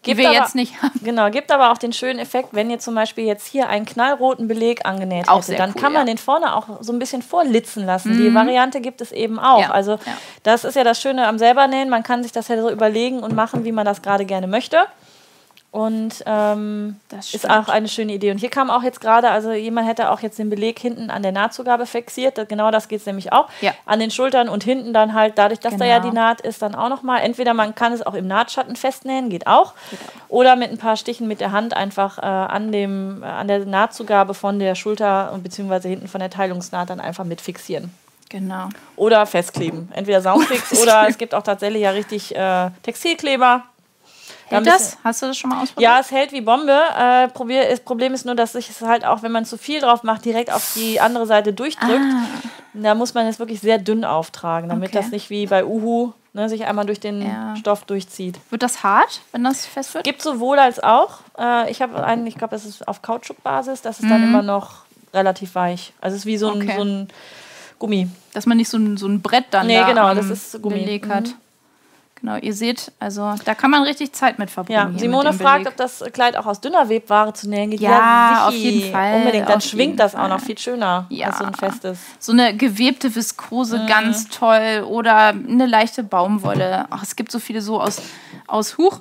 Die 0.06 0.12
gibt 0.12 0.20
wir 0.20 0.30
aber, 0.30 0.38
jetzt 0.38 0.56
nicht 0.56 0.82
haben. 0.82 1.00
Genau, 1.04 1.30
gibt 1.30 1.52
aber 1.52 1.72
auch 1.72 1.78
den 1.78 1.92
schönen 1.92 2.20
Effekt, 2.20 2.50
wenn 2.54 2.70
ihr 2.70 2.80
zum 2.80 2.96
Beispiel 2.96 3.26
jetzt 3.26 3.48
hier 3.48 3.68
einen 3.68 3.86
knallroten 3.86 4.48
Beleg 4.48 4.86
angenäht 4.86 5.28
auch 5.28 5.42
hättet, 5.42 5.60
dann 5.60 5.74
cool, 5.76 5.82
kann 5.82 5.94
man 5.94 6.08
ja. 6.08 6.14
den 6.14 6.18
vorne 6.18 6.56
auch 6.56 6.68
so 6.82 6.94
ein 6.94 7.00
bisschen 7.00 7.22
vorlitzen 7.22 7.86
lassen. 7.86 8.14
Mhm. 8.14 8.18
Die 8.18 8.34
Variante 8.34 8.80
gibt 8.80 9.02
es 9.02 9.12
eben 9.12 9.40
auch. 9.40 9.62
Ja, 9.62 9.72
also 9.72 9.94
ja. 9.94 10.18
das 10.44 10.64
ist 10.64 10.76
ja 10.76 10.84
das 10.84 11.02
Schöne 11.02 11.28
am 11.28 11.38
selber 11.38 11.68
nähen. 11.68 11.90
Man 11.90 12.04
kann 12.04 12.24
sich 12.24 12.32
das 12.32 12.48
ja 12.48 12.62
so 12.62 12.70
überlegen 12.70 13.20
und 13.20 13.36
machen, 13.36 13.66
wie 13.66 13.72
man 13.72 13.86
das 13.86 14.02
gerade 14.02 14.26
gerne 14.26 14.48
möchte. 14.48 14.78
Und 15.72 16.24
ähm, 16.26 17.00
das 17.10 17.36
ist 17.36 17.48
auch 17.48 17.68
eine 17.68 17.88
schöne 17.88 18.14
Idee. 18.14 18.32
Und 18.32 18.40
hier 18.40 18.50
kam 18.50 18.72
auch 18.72 18.82
jetzt 18.82 19.00
gerade, 19.02 19.30
also 19.30 19.52
jemand 19.52 19.88
hätte 19.88 20.10
auch 20.10 20.22
jetzt 20.22 20.40
den 20.40 20.50
Beleg 20.50 20.80
hinten 20.80 21.12
an 21.12 21.22
der 21.22 21.32
Nahtzugabe 21.32 21.86
fixiert. 21.86 22.50
Genau 22.50 22.72
das 22.72 22.88
geht 22.88 23.02
es 23.02 23.06
nämlich 23.06 23.32
auch. 23.32 23.50
Ja. 23.62 23.74
An 23.86 24.00
den 24.00 24.10
Schultern 24.10 24.50
und 24.50 24.64
hinten 24.64 24.94
dann 24.94 25.14
halt, 25.14 25.38
dadurch, 25.38 25.60
dass 25.60 25.74
genau. 25.74 25.86
da 25.86 25.90
ja 25.90 26.00
genau. 26.00 26.10
die 26.10 26.16
Naht 26.16 26.42
ist, 26.42 26.64
dann 26.64 26.74
auch 26.74 26.90
nochmal. 26.90 27.22
Entweder 27.22 27.54
man 27.54 27.76
kann 27.76 27.94
es 27.94 28.02
auch 28.02 28.16
im 28.16 28.26
Nahtschatten 28.26 28.76
festnähen, 28.76 29.30
geht 29.30 29.46
auch. 29.46 29.76
Geht 29.92 30.00
auch. 30.00 30.30
Oder 30.30 30.56
mit 30.56 30.72
ein 30.72 30.80
paar 30.80 30.98
Stichen 30.98 31.28
mit 31.28 31.40
der 31.40 31.52
Hand 31.52 31.76
einfach 31.76 32.18
äh, 32.18 32.22
an, 32.22 32.72
dem, 32.72 33.22
äh, 33.22 33.28
an 33.28 33.48
der 33.48 33.64
Nahtzugabe 33.66 34.34
von 34.34 34.58
der 34.58 34.74
Schulter 34.74 35.32
und 35.34 35.44
beziehungsweise 35.44 35.88
hinten 35.88 36.08
von 36.08 36.20
der 36.20 36.32
Teilungsnaht 36.32 36.90
dann 36.90 37.00
einfach 37.00 37.26
mit 37.26 37.42
fixieren. 37.42 37.94
Genau. 38.30 38.70
Oder 38.96 39.26
festkleben. 39.28 39.90
Entweder 39.94 40.22
Soundfix 40.22 40.80
oder 40.82 41.08
es 41.08 41.20
gibt 41.20 41.36
auch 41.36 41.44
tatsächlich 41.44 41.84
ja 41.84 41.92
richtig 41.92 42.36
äh, 42.36 42.72
Textilkleber 42.82 43.64
Hält 44.50 44.68
das? 44.68 44.98
Hast 45.04 45.22
du 45.22 45.28
das 45.28 45.38
schon 45.38 45.50
mal 45.50 45.62
ausprobiert? 45.62 45.92
Ja, 45.92 46.00
es 46.00 46.12
hält 46.12 46.32
wie 46.32 46.42
Bombe. 46.42 46.78
Äh, 46.98 47.28
probier, 47.30 47.70
das 47.70 47.80
Problem 47.80 48.14
ist 48.14 48.26
nur, 48.26 48.36
dass 48.36 48.54
sich 48.54 48.70
es 48.70 48.82
halt 48.82 49.06
auch, 49.06 49.24
wenn 49.24 49.32
man 49.32 49.46
zu 49.46 49.58
viel 49.58 49.80
drauf 49.80 50.04
macht, 50.04 50.26
direkt 50.26 50.52
auf 50.52 50.74
die 50.76 51.00
andere 51.00 51.26
Seite 51.26 51.54
durchdrückt. 51.54 51.92
Ah. 51.92 52.24
Da 52.74 52.96
muss 52.96 53.14
man 53.14 53.26
es 53.28 53.40
wirklich 53.40 53.62
sehr 53.62 53.78
dünn 53.78 54.06
auftragen, 54.06 54.70
damit 54.70 54.90
okay. 54.90 55.00
das 55.00 55.12
nicht 55.12 55.30
wie 55.30 55.48
bei 55.48 55.66
Uhu 55.66 56.14
ne, 56.34 56.50
sich 56.50 56.66
einmal 56.66 56.86
durch 56.86 57.00
den 57.00 57.22
ja. 57.22 57.56
Stoff 57.56 57.86
durchzieht. 57.86 58.40
Wird 58.50 58.64
das 58.64 58.84
hart, 58.84 59.22
wenn 59.32 59.44
das 59.44 59.66
fest 59.66 59.94
wird? 59.94 60.04
Gibt 60.04 60.22
sowohl 60.22 60.60
als 60.60 60.82
auch. 60.82 61.20
Äh, 61.38 61.72
ich 61.72 61.82
habe 61.82 62.04
einen, 62.04 62.26
ich 62.28 62.36
glaube, 62.36 62.52
das 62.52 62.66
ist 62.66 62.88
auf 62.88 63.02
Kautschukbasis, 63.02 63.82
das 63.82 64.00
ist 64.00 64.06
mhm. 64.06 64.10
dann 64.10 64.24
immer 64.24 64.42
noch 64.42 64.84
relativ 65.14 65.56
weich. 65.56 65.94
Also 66.02 66.16
es 66.16 66.22
ist 66.22 66.26
wie 66.26 66.38
so 66.38 66.52
ein, 66.52 66.62
okay. 66.62 66.76
so 66.78 66.84
ein 66.84 67.08
Gummi. 67.80 68.08
Dass 68.34 68.46
man 68.46 68.58
nicht 68.58 68.70
so 68.70 68.78
ein, 68.78 68.98
so 68.98 69.08
ein 69.08 69.22
Brett 69.22 69.46
dann 69.52 69.68
nee, 69.68 69.76
da 69.76 69.88
genau, 69.88 70.14
das 70.14 70.30
ist 70.30 70.62
Gummi. 70.62 70.80
Beleg 70.80 71.08
hat. 71.08 71.28
Mhm. 71.28 71.34
Genau, 72.22 72.36
ihr 72.36 72.54
seht, 72.54 72.92
also 73.00 73.36
da 73.46 73.56
kann 73.56 73.72
man 73.72 73.84
richtig 73.84 74.12
Zeit 74.12 74.40
mit 74.40 74.50
verbringen. 74.50 74.94
Ja, 74.94 75.00
Simone 75.00 75.32
fragt, 75.32 75.68
ob 75.68 75.78
das 75.78 76.04
Kleid 76.12 76.36
auch 76.36 76.46
aus 76.46 76.60
dünner 76.60 76.90
Webware 76.90 77.34
zu 77.34 77.50
nähen 77.50 77.72
geht. 77.72 77.80
Ja, 77.80 77.92
ja 77.92 78.48
auf 78.48 78.54
jeden 78.54 78.92
Fall. 78.92 79.20
Unbedingt, 79.20 79.48
dann 79.48 79.62
schwingt 79.62 80.00
das 80.00 80.12
Fall. 80.12 80.26
auch 80.26 80.30
noch 80.30 80.42
viel 80.42 80.58
schöner 80.58 81.06
ja. 81.10 81.28
als 81.28 81.38
so 81.38 81.46
ein 81.46 81.54
festes. 81.54 82.00
So 82.20 82.34
eine 82.34 82.56
gewebte 82.56 83.16
Viskose, 83.16 83.80
mhm. 83.80 83.88
ganz 83.88 84.28
toll. 84.28 84.86
Oder 84.86 85.28
eine 85.28 85.66
leichte 85.66 86.04
Baumwolle. 86.04 86.88
Ach, 86.90 87.04
es 87.04 87.16
gibt 87.16 87.32
so 87.32 87.40
viele 87.40 87.62
so 87.62 87.80
aus, 87.80 88.02
aus 88.48 88.78
Huch, 88.78 89.00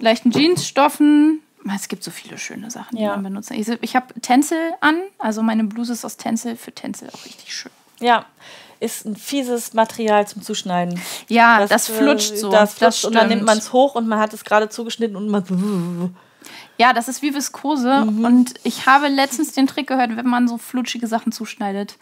leichten 0.00 0.32
Jeansstoffen. 0.32 1.42
Es 1.74 1.88
gibt 1.88 2.02
so 2.02 2.10
viele 2.10 2.38
schöne 2.38 2.70
Sachen, 2.70 2.96
die 2.96 3.02
ja. 3.02 3.10
man 3.10 3.24
benutzen 3.24 3.54
Ich, 3.54 3.68
ich 3.68 3.96
habe 3.96 4.06
Tänzel 4.20 4.58
an, 4.80 5.00
also 5.18 5.42
meine 5.42 5.64
Bluse 5.64 5.92
ist 5.92 6.04
aus 6.04 6.16
Tänzel, 6.16 6.56
für 6.56 6.72
Tänzel 6.72 7.08
auch 7.10 7.24
richtig 7.24 7.54
schön. 7.54 7.72
Ja, 7.98 8.26
ist 8.80 9.06
ein 9.06 9.16
fieses 9.16 9.74
Material 9.74 10.26
zum 10.26 10.42
Zuschneiden. 10.42 11.00
Ja, 11.28 11.58
das, 11.60 11.70
das 11.70 11.88
flutscht 11.88 12.32
äh, 12.32 12.36
so. 12.36 12.50
Das 12.50 12.74
flutscht 12.74 13.04
das 13.04 13.04
und 13.04 13.14
dann 13.14 13.28
nimmt 13.28 13.44
man 13.44 13.58
es 13.58 13.72
hoch 13.72 13.94
und 13.94 14.08
man 14.08 14.18
hat 14.18 14.32
es 14.34 14.44
gerade 14.44 14.68
zugeschnitten 14.68 15.16
und 15.16 15.28
man. 15.28 16.14
Ja, 16.78 16.92
das 16.92 17.08
ist 17.08 17.22
wie 17.22 17.34
Viskose. 17.34 18.04
Mhm. 18.04 18.24
Und 18.24 18.54
ich 18.62 18.86
habe 18.86 19.08
letztens 19.08 19.52
den 19.52 19.66
Trick 19.66 19.86
gehört, 19.86 20.14
wenn 20.16 20.26
man 20.26 20.46
so 20.46 20.58
flutschige 20.58 21.06
Sachen 21.06 21.32
zuschneidet. 21.32 21.96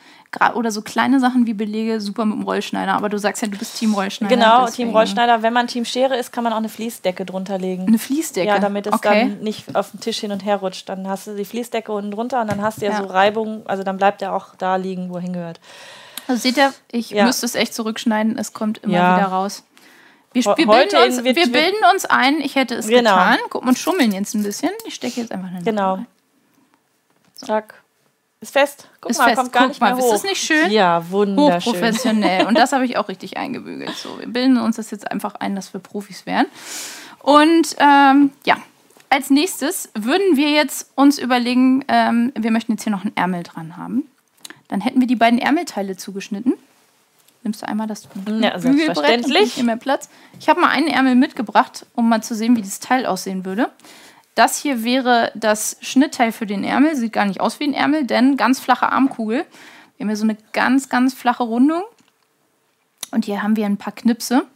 Oder 0.54 0.72
so 0.72 0.82
kleine 0.82 1.20
Sachen 1.20 1.46
wie 1.46 1.54
Belege, 1.54 2.00
super 2.00 2.24
mit 2.24 2.36
dem 2.36 2.42
Rollschneider. 2.42 2.94
Aber 2.94 3.08
du 3.08 3.18
sagst 3.18 3.40
ja, 3.42 3.46
du 3.46 3.56
bist 3.56 3.78
Team 3.78 3.94
Rollschneider. 3.94 4.34
Genau, 4.34 4.66
deswegen. 4.66 4.88
Team 4.88 4.96
Rollschneider. 4.96 5.42
Wenn 5.42 5.52
man 5.52 5.68
Team 5.68 5.84
Schere 5.84 6.16
ist, 6.16 6.32
kann 6.32 6.42
man 6.42 6.52
auch 6.52 6.58
eine 6.58 6.68
Fließdecke 6.68 7.24
drunter 7.24 7.56
legen. 7.56 7.86
Eine 7.86 8.00
Fließdecke? 8.00 8.48
Ja, 8.48 8.58
damit 8.58 8.88
es 8.88 8.92
okay. 8.92 9.28
dann 9.28 9.44
nicht 9.44 9.76
auf 9.76 9.92
den 9.92 10.00
Tisch 10.00 10.18
hin 10.18 10.32
und 10.32 10.44
her 10.44 10.56
rutscht. 10.56 10.88
Dann 10.88 11.06
hast 11.06 11.28
du 11.28 11.36
die 11.36 11.44
Fließdecke 11.44 11.92
unten 11.92 12.10
drunter 12.10 12.40
und 12.40 12.50
dann 12.50 12.60
hast 12.60 12.82
du 12.82 12.86
ja, 12.86 12.92
ja. 12.92 12.98
so 12.98 13.04
Reibung. 13.04 13.64
Also 13.66 13.84
dann 13.84 13.96
bleibt 13.96 14.22
er 14.22 14.34
auch 14.34 14.56
da 14.56 14.74
liegen, 14.74 15.08
wo 15.08 15.16
er 15.16 15.22
hingehört. 15.22 15.60
Also 16.26 16.40
seht 16.40 16.56
ihr, 16.56 16.72
ich 16.90 17.10
ja. 17.10 17.24
müsste 17.24 17.46
es 17.46 17.54
echt 17.54 17.74
zurückschneiden, 17.74 18.38
es 18.38 18.52
kommt 18.52 18.78
immer 18.78 18.94
ja. 18.94 19.16
wieder 19.16 19.26
raus. 19.26 19.64
Wir, 20.32 20.44
wir, 20.44 20.66
bilden 20.66 20.96
uns, 20.96 21.22
wir, 21.22 21.34
bilden 21.34 21.84
uns, 21.92 22.06
ein, 22.06 22.40
ich 22.40 22.56
hätte 22.56 22.74
es 22.74 22.88
genau. 22.88 23.12
getan. 23.12 23.38
Guck 23.50 23.64
mal, 23.64 23.76
schummeln 23.76 24.10
jetzt 24.10 24.34
ein 24.34 24.42
bisschen. 24.42 24.70
Ich 24.84 24.96
stecke 24.96 25.20
jetzt 25.20 25.30
einfach 25.30 25.48
eine 25.48 25.62
Genau. 25.62 26.04
So. 27.34 27.46
Zack. 27.46 27.74
Ist 28.40 28.52
fest. 28.52 28.88
Guck 29.00 29.12
ist 29.12 29.18
mal, 29.18 29.26
fest. 29.26 29.36
kommt 29.36 29.52
gar 29.52 29.62
Guck 29.62 29.68
nicht 29.68 29.80
mal, 29.80 29.94
mehr 29.94 30.02
hoch. 30.02 30.12
Ist 30.12 30.24
das 30.24 30.30
nicht 30.30 30.42
schön? 30.42 30.72
Ja, 30.72 31.08
wunderschön. 31.08 31.72
Hochprofessionell. 31.72 32.46
Und 32.46 32.58
das 32.58 32.72
habe 32.72 32.84
ich 32.84 32.96
auch 32.96 33.08
richtig 33.08 33.36
eingebügelt. 33.36 33.94
So, 33.96 34.18
wir 34.18 34.26
bilden 34.26 34.58
uns 34.58 34.74
das 34.74 34.90
jetzt 34.90 35.08
einfach 35.10 35.36
ein, 35.36 35.54
dass 35.54 35.72
wir 35.72 35.80
Profis 35.80 36.26
wären. 36.26 36.46
Und 37.20 37.76
ähm, 37.78 38.32
ja, 38.44 38.56
als 39.10 39.30
nächstes 39.30 39.90
würden 39.94 40.36
wir 40.36 40.50
jetzt 40.50 40.90
uns 40.96 41.18
überlegen, 41.18 41.84
ähm, 41.86 42.32
wir 42.36 42.50
möchten 42.50 42.72
jetzt 42.72 42.82
hier 42.82 42.92
noch 42.92 43.02
einen 43.02 43.16
Ärmel 43.16 43.44
dran 43.44 43.76
haben. 43.76 44.08
Dann 44.68 44.80
hätten 44.80 45.00
wir 45.00 45.06
die 45.06 45.16
beiden 45.16 45.38
Ärmelteile 45.38 45.96
zugeschnitten. 45.96 46.54
Nimmst 47.42 47.60
du 47.60 47.68
einmal 47.68 47.86
das 47.86 48.08
ja, 48.26 48.58
selbstverständlich. 48.58 49.62
mehr 49.62 49.76
Platz. 49.76 50.08
Ich 50.40 50.48
habe 50.48 50.60
mal 50.60 50.70
einen 50.70 50.88
Ärmel 50.88 51.14
mitgebracht, 51.14 51.84
um 51.94 52.08
mal 52.08 52.22
zu 52.22 52.34
sehen, 52.34 52.56
wie 52.56 52.62
dieses 52.62 52.80
Teil 52.80 53.04
aussehen 53.04 53.44
würde. 53.44 53.70
Das 54.34 54.58
hier 54.58 54.82
wäre 54.82 55.30
das 55.34 55.76
Schnittteil 55.80 56.32
für 56.32 56.46
den 56.46 56.64
Ärmel. 56.64 56.96
Sieht 56.96 57.12
gar 57.12 57.26
nicht 57.26 57.40
aus 57.40 57.60
wie 57.60 57.64
ein 57.64 57.74
Ärmel, 57.74 58.04
denn 58.04 58.36
ganz 58.36 58.60
flache 58.60 58.90
Armkugel. 58.90 59.44
Wir 59.96 60.04
haben 60.04 60.08
hier 60.08 60.16
so 60.16 60.24
eine 60.24 60.36
ganz, 60.52 60.88
ganz 60.88 61.12
flache 61.12 61.42
Rundung. 61.42 61.82
Und 63.10 63.26
hier 63.26 63.42
haben 63.42 63.56
wir 63.56 63.66
ein 63.66 63.76
paar 63.76 63.92
Knipse. 63.92 64.46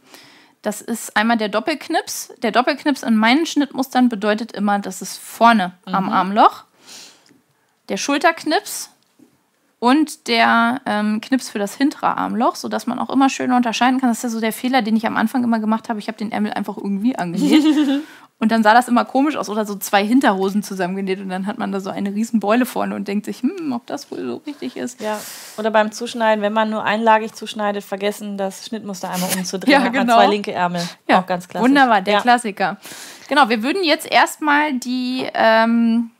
Das 0.61 0.81
ist 0.81 1.15
einmal 1.15 1.37
der 1.37 1.47
Doppelknips. 1.47 2.33
Der 2.41 2.51
Doppelknips 2.51 3.03
in 3.03 3.15
meinen 3.15 3.45
Schnittmustern 3.45 4.09
bedeutet 4.09 4.51
immer, 4.51 4.79
dass 4.79 5.01
es 5.01 5.17
vorne 5.17 5.73
mhm. 5.85 5.95
am 5.95 6.09
Armloch. 6.09 6.65
Der 7.87 7.97
Schulterknips 7.97 8.89
und 9.79 10.27
der 10.27 10.81
ähm, 10.85 11.21
Knips 11.21 11.49
für 11.49 11.59
das 11.59 11.73
hintere 11.73 12.17
Armloch, 12.17 12.55
sodass 12.55 12.85
man 12.85 12.99
auch 12.99 13.09
immer 13.09 13.29
schön 13.29 13.53
unterscheiden 13.53 13.99
kann. 13.99 14.09
Das 14.09 14.19
ist 14.19 14.23
ja 14.23 14.29
so 14.29 14.41
der 14.41 14.51
Fehler, 14.51 14.81
den 14.81 14.95
ich 14.95 15.07
am 15.07 15.15
Anfang 15.15 15.43
immer 15.43 15.59
gemacht 15.59 15.87
habe. 15.87 15.99
Ich 15.99 16.07
habe 16.07 16.17
den 16.17 16.33
Ärmel 16.33 16.51
einfach 16.51 16.75
irgendwie 16.75 17.15
angenäht. 17.15 17.63
und 18.39 18.51
dann 18.51 18.61
sah 18.61 18.73
das 18.73 18.89
immer 18.89 19.05
komisch 19.05 19.37
aus 19.37 19.49
oder 19.49 19.65
so 19.65 19.75
zwei 19.75 20.05
Hinterhosen 20.05 20.63
zusammengenäht 20.63 21.21
und 21.21 21.29
dann 21.29 21.47
hat 21.47 21.57
man 21.57 21.71
da 21.71 21.79
so 21.79 21.89
eine 21.89 22.13
riesen 22.13 22.41
Beule 22.41 22.65
vorne 22.65 22.93
und 22.95 23.07
denkt 23.07 23.25
sich, 23.25 23.41
hm, 23.41 23.71
ob 23.71 23.85
das 23.85 24.11
wohl 24.11 24.25
so 24.25 24.41
richtig 24.45 24.75
ist. 24.75 24.99
Ja. 24.99 25.17
Oder 25.57 25.71
beim 25.71 25.93
Zuschneiden, 25.93 26.41
wenn 26.41 26.53
man 26.53 26.69
nur 26.69 26.83
einlagig 26.83 27.33
zuschneidet, 27.33 27.83
vergessen, 27.85 28.37
das 28.37 28.65
Schnittmuster 28.65 29.09
einmal 29.09 29.29
umzudrehen. 29.37 29.81
ja, 29.81 29.87
genau. 29.87 30.15
zwei 30.15 30.27
linke 30.27 30.51
Ärmel. 30.51 30.81
Ja, 31.07 31.21
auch 31.21 31.25
ganz 31.25 31.47
klassisch. 31.47 31.69
Wunderbar, 31.69 32.01
der 32.01 32.15
ja. 32.15 32.21
Klassiker. 32.21 32.77
Genau, 33.29 33.47
wir 33.47 33.63
würden 33.63 33.85
jetzt 33.85 34.11
erstmal 34.11 34.73
die 34.73 35.25
ähm, 35.33 36.11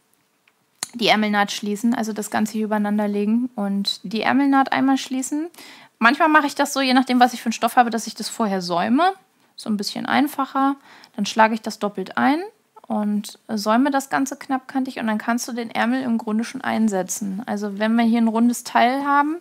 die 0.93 1.07
Ärmelnaht 1.07 1.51
schließen, 1.51 1.93
also 1.93 2.13
das 2.13 2.31
Ganze 2.31 2.53
hier 2.53 2.65
übereinander 2.65 3.07
legen 3.07 3.49
und 3.55 3.99
die 4.03 4.21
Ärmelnaht 4.21 4.71
einmal 4.71 4.97
schließen. 4.97 5.47
Manchmal 5.99 6.29
mache 6.29 6.47
ich 6.47 6.55
das 6.55 6.73
so, 6.73 6.81
je 6.81 6.93
nachdem, 6.93 7.19
was 7.19 7.33
ich 7.33 7.41
für 7.41 7.47
einen 7.47 7.53
Stoff 7.53 7.75
habe, 7.75 7.89
dass 7.89 8.07
ich 8.07 8.15
das 8.15 8.29
vorher 8.29 8.61
säume. 8.61 9.13
So 9.55 9.69
ein 9.69 9.77
bisschen 9.77 10.05
einfacher. 10.05 10.77
Dann 11.15 11.25
schlage 11.25 11.53
ich 11.53 11.61
das 11.61 11.79
doppelt 11.79 12.17
ein 12.17 12.39
und 12.87 13.37
säume 13.47 13.91
das 13.91 14.09
Ganze 14.09 14.37
knappkantig 14.37 14.99
und 14.99 15.07
dann 15.07 15.17
kannst 15.17 15.47
du 15.47 15.51
den 15.51 15.69
Ärmel 15.69 16.01
im 16.01 16.17
Grunde 16.17 16.43
schon 16.43 16.61
einsetzen. 16.61 17.43
Also 17.45 17.77
wenn 17.77 17.95
wir 17.95 18.05
hier 18.05 18.21
ein 18.21 18.27
rundes 18.27 18.63
Teil 18.63 19.05
haben, 19.05 19.37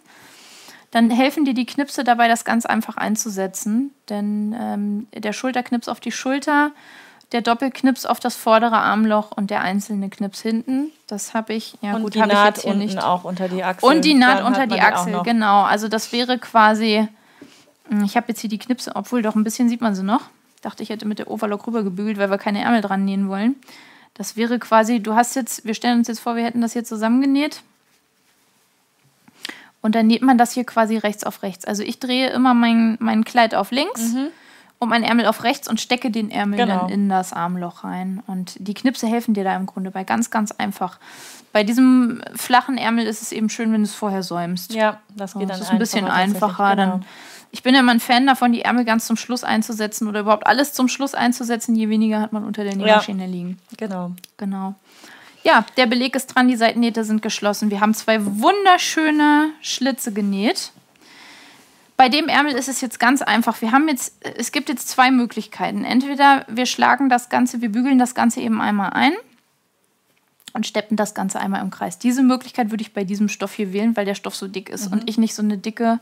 dann 0.90 1.10
helfen 1.10 1.44
dir 1.44 1.54
die 1.54 1.66
Knipse 1.66 2.02
dabei, 2.02 2.28
das 2.28 2.44
ganz 2.44 2.66
einfach 2.66 2.96
einzusetzen. 2.96 3.92
Denn 4.08 4.54
ähm, 4.58 5.06
der 5.14 5.32
Schulterknips 5.32 5.88
auf 5.88 6.00
die 6.00 6.12
Schulter, 6.12 6.72
der 7.32 7.42
Doppelknips 7.42 8.06
auf 8.06 8.20
das 8.20 8.36
vordere 8.36 8.78
Armloch 8.78 9.32
und 9.32 9.50
der 9.50 9.60
einzelne 9.60 10.08
Knips 10.08 10.40
hinten. 10.40 10.90
Das 11.06 11.34
habe 11.34 11.52
ich, 11.52 11.76
ja 11.82 11.94
und 11.94 12.02
gut, 12.04 12.14
die 12.14 12.22
habe 12.22 12.32
ich 12.32 12.38
Naht 12.38 12.56
jetzt 12.56 12.62
hier 12.62 12.72
unten 12.72 12.86
nicht. 12.86 13.02
auch 13.02 13.24
unter 13.24 13.48
die 13.48 13.62
Achsel. 13.62 13.88
Und 13.88 14.04
die 14.04 14.14
Naht 14.14 14.38
Dann 14.38 14.46
unter 14.46 14.66
die 14.66 14.80
Achsel, 14.80 15.22
genau. 15.22 15.62
Also 15.62 15.88
das 15.88 16.12
wäre 16.12 16.38
quasi, 16.38 17.06
hm, 17.88 18.04
ich 18.04 18.16
habe 18.16 18.28
jetzt 18.28 18.40
hier 18.40 18.50
die 18.50 18.58
Knipse, 18.58 18.92
obwohl 18.94 19.22
doch 19.22 19.34
ein 19.34 19.44
bisschen 19.44 19.68
sieht 19.68 19.80
man 19.80 19.94
sie 19.94 20.02
noch. 20.02 20.22
Dachte, 20.62 20.82
ich 20.82 20.88
hätte 20.88 21.06
mit 21.06 21.18
der 21.18 21.30
Overlock 21.30 21.66
rübergebügelt, 21.66 22.18
weil 22.18 22.30
wir 22.30 22.38
keine 22.38 22.62
Ärmel 22.62 22.80
dran 22.80 23.04
nähen 23.04 23.28
wollen. 23.28 23.56
Das 24.14 24.36
wäre 24.36 24.58
quasi, 24.58 25.00
du 25.00 25.14
hast 25.14 25.36
jetzt, 25.36 25.64
wir 25.64 25.74
stellen 25.74 25.98
uns 25.98 26.08
jetzt 26.08 26.20
vor, 26.20 26.34
wir 26.34 26.44
hätten 26.44 26.60
das 26.60 26.72
hier 26.72 26.84
zusammengenäht. 26.84 27.62
Und 29.80 29.94
dann 29.94 30.08
näht 30.08 30.22
man 30.22 30.38
das 30.38 30.52
hier 30.52 30.64
quasi 30.64 30.96
rechts 30.96 31.22
auf 31.22 31.42
rechts. 31.42 31.64
Also 31.64 31.84
ich 31.84 32.00
drehe 32.00 32.30
immer 32.30 32.52
mein, 32.52 32.96
mein 33.00 33.24
Kleid 33.24 33.54
auf 33.54 33.70
links 33.70 34.14
und 34.78 34.88
mein 34.88 35.02
Ärmel 35.02 35.26
auf 35.26 35.42
rechts 35.42 35.68
und 35.68 35.80
stecke 35.80 36.10
den 36.10 36.30
Ärmel. 36.30 36.58
Genau. 36.58 36.80
dann 36.80 36.88
in 36.88 37.08
das 37.08 37.32
Armloch 37.32 37.84
rein. 37.84 38.22
Und 38.26 38.54
die 38.58 38.74
Knipse 38.74 39.06
helfen 39.06 39.34
dir 39.34 39.44
da 39.44 39.56
im 39.56 39.66
Grunde 39.66 39.90
bei. 39.90 40.04
Ganz, 40.04 40.30
ganz 40.30 40.52
einfach. 40.52 40.98
Bei 41.52 41.64
diesem 41.64 42.22
flachen 42.34 42.78
Ärmel 42.78 43.06
ist 43.06 43.22
es 43.22 43.32
eben 43.32 43.48
schön, 43.48 43.72
wenn 43.72 43.80
du 43.80 43.86
es 43.86 43.94
vorher 43.94 44.22
säumst. 44.22 44.74
Ja, 44.74 45.00
das 45.16 45.32
geht 45.32 45.42
dann 45.42 45.48
das 45.48 45.60
ist 45.62 45.70
ein 45.70 45.78
bisschen 45.78 46.06
einfacher. 46.06 46.76
genau. 46.76 46.90
Dann, 46.92 47.04
ich 47.50 47.62
bin 47.62 47.74
ja 47.74 47.80
immer 47.80 47.92
ein 47.92 48.00
Fan 48.00 48.26
davon, 48.26 48.52
die 48.52 48.62
Ärmel 48.62 48.84
ganz 48.84 49.06
zum 49.06 49.16
Schluss 49.16 49.42
einzusetzen 49.42 50.06
oder 50.06 50.20
überhaupt 50.20 50.46
alles 50.46 50.74
zum 50.74 50.86
Schluss 50.88 51.14
einzusetzen. 51.14 51.74
Je 51.74 51.88
weniger 51.88 52.20
hat 52.20 52.32
man 52.32 52.44
unter 52.44 52.62
der 52.62 52.76
Nähmaschine 52.76 53.26
liegen. 53.26 53.58
Genau. 53.78 54.12
Genau. 54.36 54.74
Ja, 55.44 55.64
der 55.76 55.86
Beleg 55.86 56.14
ist 56.14 56.26
dran, 56.26 56.48
die 56.48 56.56
Seitennähte 56.56 57.04
sind 57.04 57.22
geschlossen. 57.22 57.70
Wir 57.70 57.80
haben 57.80 57.94
zwei 57.94 58.18
wunderschöne 58.20 59.50
Schlitze 59.62 60.12
genäht. 60.12 60.72
Bei 61.98 62.08
dem 62.08 62.28
Ärmel 62.28 62.54
ist 62.54 62.68
es 62.68 62.80
jetzt 62.80 63.00
ganz 63.00 63.22
einfach. 63.22 63.60
Wir 63.60 63.72
haben 63.72 63.88
jetzt, 63.88 64.24
es 64.36 64.52
gibt 64.52 64.68
jetzt 64.68 64.88
zwei 64.88 65.10
Möglichkeiten. 65.10 65.82
Entweder 65.82 66.46
wir 66.46 66.64
schlagen 66.64 67.08
das 67.08 67.28
Ganze, 67.28 67.60
wir 67.60 67.72
bügeln 67.72 67.98
das 67.98 68.14
Ganze 68.14 68.40
eben 68.40 68.60
einmal 68.60 68.90
ein 68.90 69.14
und 70.52 70.64
steppen 70.64 70.96
das 70.96 71.12
Ganze 71.12 71.40
einmal 71.40 71.60
im 71.60 71.70
Kreis. 71.70 71.98
Diese 71.98 72.22
Möglichkeit 72.22 72.70
würde 72.70 72.82
ich 72.82 72.94
bei 72.94 73.02
diesem 73.02 73.28
Stoff 73.28 73.52
hier 73.52 73.72
wählen, 73.72 73.96
weil 73.96 74.04
der 74.04 74.14
Stoff 74.14 74.36
so 74.36 74.46
dick 74.46 74.68
ist 74.68 74.92
und 74.92 75.10
ich 75.10 75.18
nicht 75.18 75.34
so 75.34 75.42
eine 75.42 75.58
dicke 75.58 75.98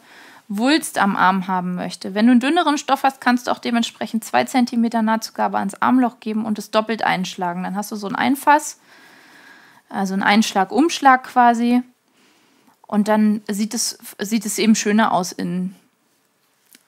Wulst 0.48 0.98
am 0.98 1.16
Arm 1.16 1.48
haben 1.48 1.76
möchte. 1.76 2.12
Wenn 2.12 2.26
du 2.26 2.32
einen 2.32 2.40
dünneren 2.40 2.76
Stoff 2.76 3.02
hast, 3.02 3.22
kannst 3.22 3.46
du 3.46 3.50
auch 3.50 3.58
dementsprechend 3.58 4.22
zwei 4.22 4.44
Zentimeter 4.44 5.00
Nahtzugabe 5.00 5.56
ans 5.56 5.80
Armloch 5.80 6.20
geben 6.20 6.44
und 6.44 6.58
es 6.58 6.70
doppelt 6.70 7.04
einschlagen. 7.04 7.62
Dann 7.62 7.74
hast 7.74 7.90
du 7.90 7.96
so 7.96 8.06
ein 8.06 8.14
Einfass, 8.14 8.80
also 9.88 10.12
ein 10.12 10.22
Einschlag-Umschlag 10.22 11.24
quasi. 11.24 11.82
Und 12.86 13.08
dann 13.08 13.40
sieht 13.48 13.72
es, 13.72 13.96
sieht 14.18 14.44
es 14.44 14.58
eben 14.58 14.74
schöner 14.74 15.12
aus 15.12 15.32
innen. 15.32 15.74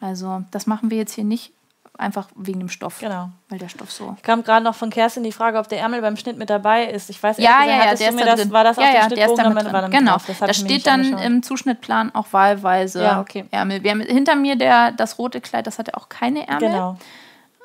Also 0.00 0.42
das 0.50 0.66
machen 0.66 0.90
wir 0.90 0.98
jetzt 0.98 1.12
hier 1.14 1.24
nicht, 1.24 1.52
einfach 1.98 2.28
wegen 2.36 2.60
dem 2.60 2.68
Stoff. 2.68 3.00
Genau. 3.00 3.30
Weil 3.48 3.58
der 3.58 3.68
Stoff 3.68 3.90
so. 3.90 4.16
Kam 4.22 4.44
gerade 4.44 4.64
noch 4.64 4.74
von 4.76 4.88
Kerstin 4.90 5.24
die 5.24 5.32
Frage, 5.32 5.58
ob 5.58 5.68
der 5.68 5.80
Ärmel 5.80 6.00
beim 6.00 6.16
Schnitt 6.16 6.38
mit 6.38 6.48
dabei 6.48 6.86
ist. 6.86 7.10
Ich 7.10 7.20
weiß 7.20 7.38
Ja, 7.38 7.42
ja, 7.42 7.50
gesagt, 7.58 7.68
ja, 7.68 7.84
hattest 7.86 8.02
der 8.02 8.08
ist 8.10 8.20
da 8.20 8.36
das. 8.36 8.50
War 8.52 8.64
das 8.64 8.78
auf 8.78 8.84
ja, 8.84 8.90
dem 8.90 8.96
ja, 9.00 9.08
der 9.08 9.26
ist 9.26 9.36
da 9.36 9.50
mit 9.50 9.72
war 9.72 9.82
drin. 9.82 9.90
Genau. 9.90 10.12
drauf. 10.12 10.24
Das 10.26 10.40
hab 10.40 10.46
Da 10.46 10.52
ich 10.52 10.62
mir 10.62 10.68
steht 10.70 10.86
dann 10.86 11.00
angeschaut. 11.00 11.24
im 11.24 11.42
Zuschnittplan 11.42 12.14
auch 12.14 12.26
wahlweise 12.32 13.02
Ja, 13.02 13.20
okay. 13.20 13.46
Ärmel. 13.50 13.82
Wir 13.82 13.90
haben 13.90 14.00
hinter 14.00 14.36
mir 14.36 14.56
der, 14.56 14.92
das 14.92 15.18
rote 15.18 15.40
Kleid, 15.40 15.66
das 15.66 15.78
hatte 15.78 15.96
auch 15.96 16.08
keine 16.08 16.46
Ärmel. 16.46 16.68
Genau. 16.70 16.96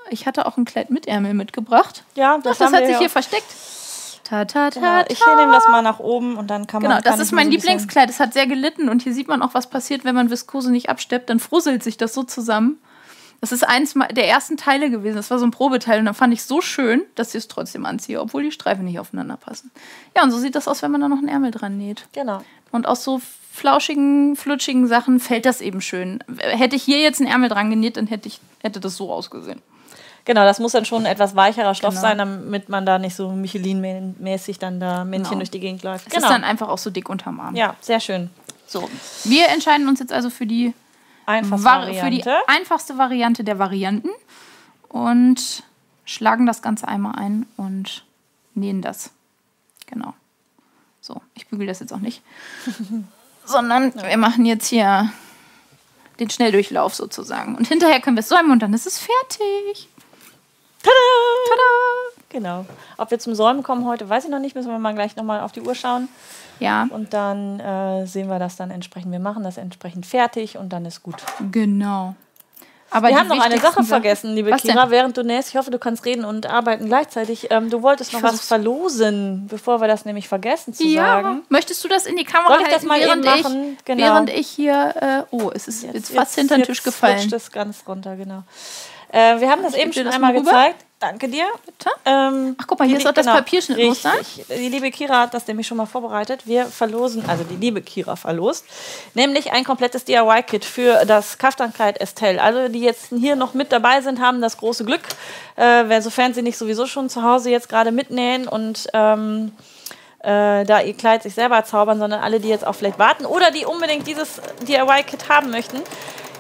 Ich 0.10 0.26
hatte 0.26 0.46
auch 0.48 0.58
ein 0.58 0.66
Kleid 0.66 0.90
mit 0.90 1.08
Ärmel 1.08 1.34
mitgebracht. 1.34 2.04
Ja, 2.16 2.36
Ach, 2.40 2.44
das, 2.44 2.58
das 2.58 2.68
haben 2.68 2.76
hat 2.76 2.84
sich 2.86 2.94
ja 2.94 3.00
hier 3.00 3.10
versteckt. 3.10 3.46
Ta, 4.24 4.46
ta, 4.46 4.70
ta, 4.70 4.80
Genau. 4.80 5.06
Ich 5.10 5.20
nehme 5.26 5.52
das 5.52 5.68
mal 5.68 5.82
nach 5.82 6.00
oben 6.00 6.38
und 6.38 6.48
dann 6.48 6.66
kann 6.66 6.82
man. 6.82 6.92
Genau, 6.92 7.02
das 7.02 7.20
ist 7.20 7.32
mein 7.32 7.48
so 7.48 7.52
Lieblingskleid. 7.52 8.10
Es 8.10 8.20
hat 8.20 8.34
sehr 8.34 8.48
gelitten 8.48 8.90
und 8.90 9.02
hier 9.02 9.14
sieht 9.14 9.28
man 9.28 9.42
auch, 9.42 9.54
was 9.54 9.70
passiert, 9.70 10.06
wenn 10.06 10.16
man 10.16 10.30
Viskose 10.30 10.72
nicht 10.72 10.90
absteppt. 10.90 11.30
Dann 11.30 11.40
frusselt 11.40 11.84
sich 11.84 11.98
das 11.98 12.14
so 12.14 12.24
zusammen. 12.24 12.80
Das 13.42 13.52
ist 13.52 13.68
eins 13.68 13.94
der 14.12 14.30
ersten 14.30 14.56
Teile 14.56 14.90
gewesen. 14.90 15.18
Das 15.18 15.30
war 15.30 15.38
so 15.38 15.46
ein 15.46 15.52
Probeteil 15.52 16.00
und 16.00 16.06
dann 16.06 16.14
fand 16.14 16.34
ich 16.34 16.40
es 16.40 16.48
so 16.48 16.62
schön, 16.62 17.02
dass 17.16 17.30
ich 17.30 17.40
es 17.40 17.48
trotzdem 17.50 17.86
anziehe, 17.86 18.22
obwohl 18.22 18.44
die 18.44 18.52
Streifen 18.52 18.86
nicht 18.86 19.00
aufeinander 19.00 19.36
passen. 19.36 19.70
Ja, 20.16 20.24
und 20.24 20.32
so 20.32 20.38
sieht 20.38 20.56
das 20.56 20.70
aus, 20.70 20.82
wenn 20.82 20.92
man 20.92 21.02
da 21.02 21.10
noch 21.10 21.18
einen 21.18 21.28
Ärmel 21.28 21.52
dran 21.52 21.78
näht. 21.78 22.08
Genau. 22.14 22.42
Und 22.72 22.88
aus 22.88 23.04
so 23.04 23.22
flauschigen, 23.52 24.38
flutschigen 24.38 24.88
Sachen 24.88 25.20
fällt 25.20 25.46
das 25.46 25.60
eben 25.60 25.82
schön. 25.82 26.24
Hätte 26.38 26.78
ich 26.78 26.84
hier 26.84 27.00
jetzt 27.02 27.20
einen 27.20 27.30
Ärmel 27.30 27.50
dran 27.50 27.70
genäht, 27.70 27.98
dann 27.98 28.08
hätte, 28.08 28.30
ich, 28.30 28.40
hätte 28.62 28.80
das 28.80 28.96
so 28.96 29.12
ausgesehen. 29.12 29.62
Genau, 30.26 30.44
das 30.46 30.60
muss 30.60 30.72
dann 30.72 30.86
schon 30.86 31.02
ein 31.06 31.12
etwas 31.12 31.36
weicherer 31.36 31.76
Stoff 31.76 31.92
Genau. 31.96 32.02
sein, 32.02 32.18
damit 32.18 32.70
man 32.70 32.86
da 32.86 32.98
nicht 32.98 33.16
so 33.16 33.30
Michelin-mäßig 33.32 34.58
dann 34.58 34.80
da 34.80 35.04
Männchen 35.04 35.32
Genau. 35.32 35.40
durch 35.40 35.52
die 35.52 35.60
Gegend 35.60 35.84
läuft. 35.84 36.08
Es 36.08 36.14
ist 36.14 36.24
dann 36.24 36.44
einfach 36.44 36.70
auch 36.70 36.78
so 36.78 36.90
dick 36.90 37.10
unterm 37.10 37.40
Arm. 37.40 37.56
ja, 37.56 37.76
sehr 37.82 38.00
schön. 38.00 38.30
So. 38.68 38.90
Wir 39.26 39.50
entscheiden 39.50 39.88
uns 39.88 40.00
jetzt 40.00 40.14
also 40.14 40.30
für 40.30 40.46
die 40.46 40.74
Einfach 41.26 41.64
Var 41.64 41.94
für 41.94 42.10
die 42.10 42.24
einfachste 42.48 42.98
Variante 42.98 43.44
der 43.46 43.58
Varianten 43.60 44.10
und 44.90 45.64
schlagen 46.06 46.46
das 46.46 46.62
Ganze 46.62 46.88
einmal 46.88 47.16
ein 47.16 47.46
und 47.56 48.04
nähen 48.56 48.82
das. 48.82 49.12
Genau. 49.86 50.14
So, 51.00 51.22
ich 51.34 51.48
bügel 51.48 51.68
das 51.68 51.80
jetzt 51.80 51.94
auch 51.94 52.00
nicht. 52.00 52.22
Sondern 53.46 53.94
wir 53.96 54.18
machen 54.18 54.46
jetzt 54.46 54.68
hier 54.68 55.12
den 56.20 56.30
Schnelldurchlauf 56.30 56.94
sozusagen. 56.94 57.56
Und 57.56 57.68
hinterher 57.68 58.00
können 58.02 58.16
wir 58.18 58.22
es 58.22 58.30
säumen 58.30 58.52
und 58.52 58.60
dann 58.60 58.74
ist 58.74 58.86
es 58.86 59.00
fertig. 59.00 59.90
Tada! 60.84 62.14
Genau. 62.30 62.66
Ob 62.98 63.12
wir 63.12 63.20
zum 63.20 63.36
Säumen 63.36 63.62
kommen 63.64 63.86
heute, 63.86 64.10
weiß 64.10 64.26
ich 64.26 64.30
noch 64.32 64.40
nicht. 64.40 64.56
Müssen 64.56 64.72
wir 64.72 64.80
mal 64.80 64.94
gleich 64.94 65.16
nochmal 65.16 65.42
auf 65.42 65.52
die 65.52 65.62
Uhr 65.62 65.76
schauen. 65.76 66.10
Ja, 66.60 66.88
Und 66.90 67.14
dann 67.14 67.60
äh, 67.60 68.06
sehen 68.08 68.28
wir 68.28 68.40
das 68.40 68.56
dann 68.56 68.72
entsprechend. 68.72 69.12
Wir 69.12 69.20
machen 69.20 69.44
das 69.44 69.58
entsprechend 69.58 70.06
fertig 70.06 70.58
und 70.58 70.70
dann 70.74 70.86
ist 70.86 71.04
gut. 71.04 71.18
genau. 71.52 72.16
Aber 72.96 73.10
Wir 73.10 73.18
haben 73.20 73.28
noch 73.28 73.44
eine 73.44 73.58
Sache 73.60 73.84
vergessen, 73.84 74.36
liebe 74.36 74.52
Was 74.52 74.62
denn? 74.62 74.74
Kira, 74.74 74.92
während 74.92 75.18
du 75.18 75.24
nähst. 75.24 75.50
Ich 75.50 75.56
hoffe, 75.58 75.72
du 75.72 75.80
kannst 75.80 76.06
reden 76.06 76.24
und 76.26 76.46
arbeiten 76.46 76.86
gleichzeitig. 76.86 77.48
Ähm, 77.50 77.72
du 77.72 77.82
wolltest 77.82 78.14
noch 78.14 78.22
was 78.22 78.46
verlosen, 78.46 79.48
bevor 79.48 79.82
wir 79.82 79.88
das 79.88 80.06
nämlich 80.06 80.28
vergessen 80.28 80.76
zu 80.76 80.84
Ja, 80.84 81.24
sagen. 81.24 81.42
möchtest 81.50 81.84
du 81.84 81.88
das 81.88 82.06
in 82.06 82.16
die 82.18 82.24
Kamera 82.24 82.54
Soll 82.54 82.62
ich 82.62 82.68
das 82.72 82.84
mal 82.84 83.00
während, 83.00 83.26
ich, 83.26 83.44
machen? 83.44 83.78
Genau. 83.86 84.04
während 84.04 84.30
ich 84.30 84.48
hier... 84.48 85.26
Äh, 85.32 85.36
oh, 85.36 85.50
es 85.56 85.68
ist 85.68 85.82
jetzt, 85.82 86.14
fast 86.14 86.36
hinter 86.36 86.58
den 86.58 86.66
Tisch 86.66 86.78
jetzt 86.78 86.84
gefallen. 86.84 87.18
rutscht 87.18 87.34
es 87.34 87.52
ganz 87.52 87.84
runter, 87.88 88.16
genau. 88.16 88.44
Äh, 89.14 89.40
wir 89.40 89.50
haben 89.50 89.62
das 89.62 89.76
eben 89.76 89.86
geb 89.86 89.92
dir 89.92 90.00
schon 90.00 90.06
das 90.06 90.16
einmal 90.16 90.34
gezeigt. 90.34 90.86
Danke 91.00 91.28
dir. 91.28 91.46
Bitte? 91.66 91.92
Ähm, 92.06 92.56
Ach, 92.60 92.66
guck 92.66 92.80
mal, 92.80 92.88
hier 92.88 92.98
ist 92.98 93.06
auch 93.06 93.12
das 93.12 93.28
Papierschnittmuster. 93.28 94.14
Richtig. 94.20 94.46
Die 94.48 94.70
liebe 94.70 94.90
Kira 94.90 95.20
hat 95.22 95.34
das 95.34 95.46
nämlich 95.48 95.68
schon 95.68 95.78
mal 95.78 95.86
vorbereitet. 95.86 96.48
Wir 96.48 96.66
verlosen, 96.66 97.26
also 97.28 97.44
die 97.44 97.58
liebe 97.58 97.82
Kira 97.82 98.16
verlost, 98.16 98.66
nämlich 99.14 99.52
ein 99.52 99.66
komplettes 99.66 100.06
DIY-Kit 100.06 100.66
für 100.66 101.06
das 101.06 101.38
Kaftankleid 101.38 102.00
Estelle. 102.00 102.42
Also 102.42 102.70
die 102.70 102.80
jetzt 102.80 103.10
hier 103.10 103.36
noch 103.36 103.54
mit 103.54 103.72
dabei 103.72 104.02
sind, 104.02 104.20
haben 104.20 104.42
das 104.42 104.58
große 104.58 104.86
Glück, 104.86 105.02
äh, 105.58 105.84
wenn, 105.88 106.02
sofern 106.02 106.34
sie 106.34 106.42
nicht 106.42 106.58
sowieso 106.58 106.88
schon 106.88 107.10
zu 107.10 107.22
Hause 107.22 107.52
jetzt 107.52 107.70
gerade 107.70 107.92
mitnähen 107.92 108.48
und 108.48 108.88
ähm, 108.94 109.52
äh, 110.24 110.64
da 110.64 110.82
ihr 110.82 110.94
Kleid 110.94 111.22
sich 111.22 111.36
selber 111.36 111.66
zaubern, 111.66 112.00
sondern 112.00 112.22
alle, 112.22 112.40
die 112.40 112.48
jetzt 112.48 112.66
auch 112.66 112.76
vielleicht 112.76 112.98
warten 112.98 113.26
oder 113.26 113.52
die 113.52 113.66
unbedingt 113.66 114.08
dieses 114.08 114.42
DIY-Kit 114.66 115.28
haben 115.28 115.52
möchten. 115.52 115.82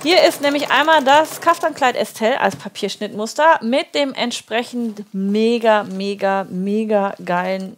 Hier 0.04 0.22
ist 0.24 0.42
nämlich 0.42 0.70
einmal 0.70 1.02
das 1.02 1.40
Kaftankleid 1.40 1.96
Estelle 1.96 2.42
als 2.42 2.58
Papierschnittmuster 2.58 3.60
mit 3.62 3.96
dem 3.96 4.14
entsprechend 4.14 5.06
mega, 5.14 5.86
mega, 5.86 6.46
mega 6.50 7.16
geilen 7.24 7.78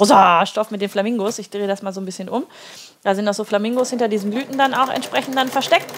rosa 0.00 0.46
Stoff 0.46 0.70
mit 0.70 0.80
den 0.80 0.88
Flamingos. 0.88 1.38
Ich 1.38 1.50
drehe 1.50 1.66
das 1.66 1.82
mal 1.82 1.92
so 1.92 2.00
ein 2.00 2.06
bisschen 2.06 2.30
um. 2.30 2.46
Da 3.02 3.14
sind 3.14 3.26
noch 3.26 3.34
so 3.34 3.44
Flamingos 3.44 3.90
hinter 3.90 4.08
diesen 4.08 4.30
Blüten 4.30 4.56
dann 4.56 4.72
auch 4.72 4.88
entsprechend 4.88 5.36
dann 5.36 5.48
versteckt. 5.48 5.92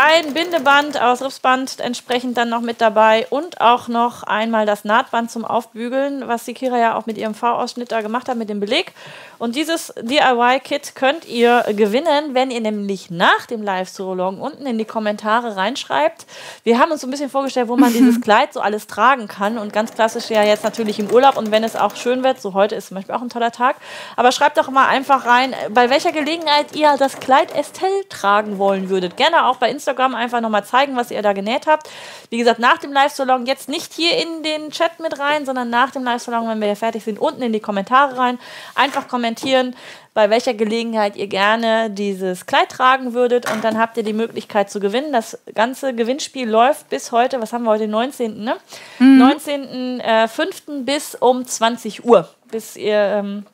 Ein 0.00 0.32
Bindeband 0.32 1.02
aus 1.02 1.22
Ripsband 1.22 1.80
entsprechend 1.80 2.38
dann 2.38 2.48
noch 2.48 2.60
mit 2.60 2.80
dabei 2.80 3.26
und 3.30 3.60
auch 3.60 3.88
noch 3.88 4.22
einmal 4.22 4.64
das 4.64 4.84
Nahtband 4.84 5.28
zum 5.28 5.44
Aufbügeln, 5.44 6.28
was 6.28 6.44
die 6.44 6.54
Kira 6.54 6.78
ja 6.78 6.96
auch 6.96 7.06
mit 7.06 7.18
ihrem 7.18 7.34
V-Ausschnitt 7.34 7.90
da 7.90 8.00
gemacht 8.00 8.28
hat 8.28 8.36
mit 8.36 8.48
dem 8.48 8.60
Beleg. 8.60 8.92
Und 9.38 9.56
dieses 9.56 9.92
DIY-Kit 10.00 10.94
könnt 10.94 11.26
ihr 11.26 11.64
gewinnen, 11.74 12.32
wenn 12.32 12.52
ihr 12.52 12.60
nämlich 12.60 13.10
nach 13.10 13.46
dem 13.46 13.60
Live-Solong 13.60 14.40
unten 14.40 14.66
in 14.66 14.78
die 14.78 14.84
Kommentare 14.84 15.56
reinschreibt. 15.56 16.26
Wir 16.62 16.78
haben 16.78 16.92
uns 16.92 17.00
so 17.00 17.08
ein 17.08 17.10
bisschen 17.10 17.30
vorgestellt, 17.30 17.66
wo 17.66 17.76
man 17.76 17.92
dieses 17.92 18.20
Kleid 18.20 18.52
so 18.52 18.60
alles 18.60 18.86
tragen 18.86 19.26
kann 19.26 19.58
und 19.58 19.72
ganz 19.72 19.92
klassisch 19.92 20.30
ja 20.30 20.44
jetzt 20.44 20.62
natürlich 20.62 21.00
im 21.00 21.10
Urlaub 21.10 21.36
und 21.36 21.50
wenn 21.50 21.64
es 21.64 21.74
auch 21.74 21.96
schön 21.96 22.22
wird, 22.22 22.40
so 22.40 22.54
heute 22.54 22.76
ist 22.76 22.88
zum 22.88 22.94
Beispiel 22.98 23.16
auch 23.16 23.22
ein 23.22 23.30
toller 23.30 23.50
Tag. 23.50 23.74
Aber 24.14 24.30
schreibt 24.30 24.58
doch 24.58 24.70
mal 24.70 24.86
einfach 24.86 25.26
rein, 25.26 25.56
bei 25.70 25.90
welcher 25.90 26.12
Gelegenheit 26.12 26.76
ihr 26.76 26.94
das 26.96 27.18
Kleid 27.18 27.52
Estelle 27.56 28.08
tragen 28.08 28.58
wollen 28.58 28.90
würdet. 28.90 29.16
Gerne 29.16 29.46
auch 29.46 29.56
bei 29.56 29.68
Instagram 29.68 29.87
Instagram 29.88 30.14
einfach 30.14 30.40
nochmal 30.40 30.64
zeigen, 30.64 30.96
was 30.96 31.10
ihr 31.10 31.22
da 31.22 31.32
genäht 31.32 31.66
habt. 31.66 31.88
Wie 32.30 32.38
gesagt, 32.38 32.58
nach 32.58 32.78
dem 32.78 32.92
Live-Salon 32.92 33.46
jetzt 33.46 33.68
nicht 33.68 33.92
hier 33.92 34.16
in 34.18 34.42
den 34.42 34.70
Chat 34.70 35.00
mit 35.00 35.18
rein, 35.18 35.46
sondern 35.46 35.70
nach 35.70 35.90
dem 35.90 36.04
Live-Salon, 36.04 36.48
wenn 36.48 36.60
wir 36.60 36.66
hier 36.66 36.76
fertig 36.76 37.04
sind, 37.04 37.18
unten 37.18 37.42
in 37.42 37.52
die 37.52 37.60
Kommentare 37.60 38.18
rein. 38.18 38.38
Einfach 38.74 39.08
kommentieren, 39.08 39.74
bei 40.12 40.28
welcher 40.30 40.52
Gelegenheit 40.52 41.16
ihr 41.16 41.28
gerne 41.28 41.90
dieses 41.90 42.44
Kleid 42.44 42.68
tragen 42.70 43.14
würdet 43.14 43.50
und 43.50 43.64
dann 43.64 43.78
habt 43.78 43.96
ihr 43.96 44.02
die 44.02 44.12
Möglichkeit 44.12 44.70
zu 44.70 44.80
gewinnen. 44.80 45.12
Das 45.12 45.38
ganze 45.54 45.94
Gewinnspiel 45.94 46.48
läuft 46.48 46.90
bis 46.90 47.12
heute, 47.12 47.40
was 47.40 47.52
haben 47.52 47.64
wir 47.64 47.70
heute, 47.70 47.84
den 47.84 47.92
19., 47.92 48.44
ne? 48.44 48.56
Mhm. 48.98 49.22
19.05. 49.22 50.00
Äh, 50.00 50.82
bis 50.82 51.14
um 51.14 51.46
20 51.46 52.04
Uhr, 52.04 52.28
bis 52.50 52.76
ihr... 52.76 52.96
Ähm, 52.96 53.46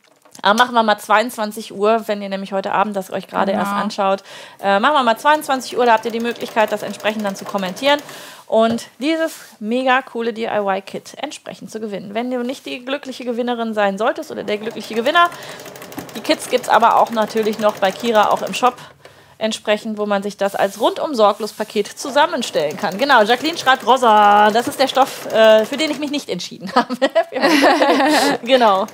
aber 0.45 0.59
machen 0.59 0.75
wir 0.75 0.83
mal 0.83 0.99
22 0.99 1.73
Uhr, 1.75 2.03
wenn 2.07 2.21
ihr 2.21 2.29
nämlich 2.29 2.53
heute 2.53 2.73
Abend 2.73 2.95
das 2.95 3.11
euch 3.11 3.27
gerade 3.27 3.53
genau. 3.53 3.65
erst 3.65 3.73
anschaut. 3.73 4.23
Äh, 4.62 4.79
machen 4.79 4.95
wir 4.95 5.03
mal 5.03 5.16
22 5.16 5.77
Uhr, 5.79 5.87
da 5.87 5.95
habt 5.95 6.05
ihr 6.05 6.11
die 6.11 6.21
Möglichkeit, 6.21 6.71
das 6.71 6.83
entsprechend 6.83 7.25
dann 7.25 7.35
zu 7.35 7.45
kommentieren 7.45 8.01
und 8.47 8.87
dieses 8.99 9.33
mega 9.59 10.03
coole 10.03 10.33
DIY-Kit 10.35 11.15
entsprechend 11.16 11.71
zu 11.71 11.81
gewinnen. 11.81 12.15
Wenn 12.15 12.31
du 12.31 12.43
nicht 12.43 12.66
die 12.66 12.85
glückliche 12.85 13.25
Gewinnerin 13.25 13.73
sein 13.73 13.97
solltest 13.97 14.31
oder 14.31 14.45
der 14.45 14.59
glückliche 14.59 14.95
Gewinner, 14.95 15.31
die 16.15 16.21
Kits 16.21 16.51
gibt 16.51 16.65
es 16.65 16.69
aber 16.69 16.99
auch 16.99 17.11
natürlich 17.11 17.59
noch 17.59 17.77
bei 17.77 17.91
Kira 17.91 18.29
auch 18.29 18.43
im 18.43 18.53
Shop 18.53 18.77
entsprechend, 19.39 19.99
wo 19.99 20.07
man 20.07 20.23
sich 20.23 20.37
das 20.37 20.55
als 20.55 20.81
rundum 20.81 21.15
sorglos 21.15 21.53
Paket 21.53 21.89
zusammenstellen 21.89 22.77
kann. 22.77 22.99
Genau, 22.99 23.23
Jacqueline 23.23 23.59
schreibt 23.59 23.87
rosa. 23.87 24.51
Das 24.51 24.69
ist 24.69 24.79
der 24.79 24.89
Stoff, 24.89 25.27
äh, 25.33 25.65
für 25.65 25.77
den 25.77 25.91
ich 25.91 25.99
mich 25.99 26.11
nicht 26.11 26.29
entschieden 26.29 26.71
habe. 26.75 26.97
genau. 28.45 28.87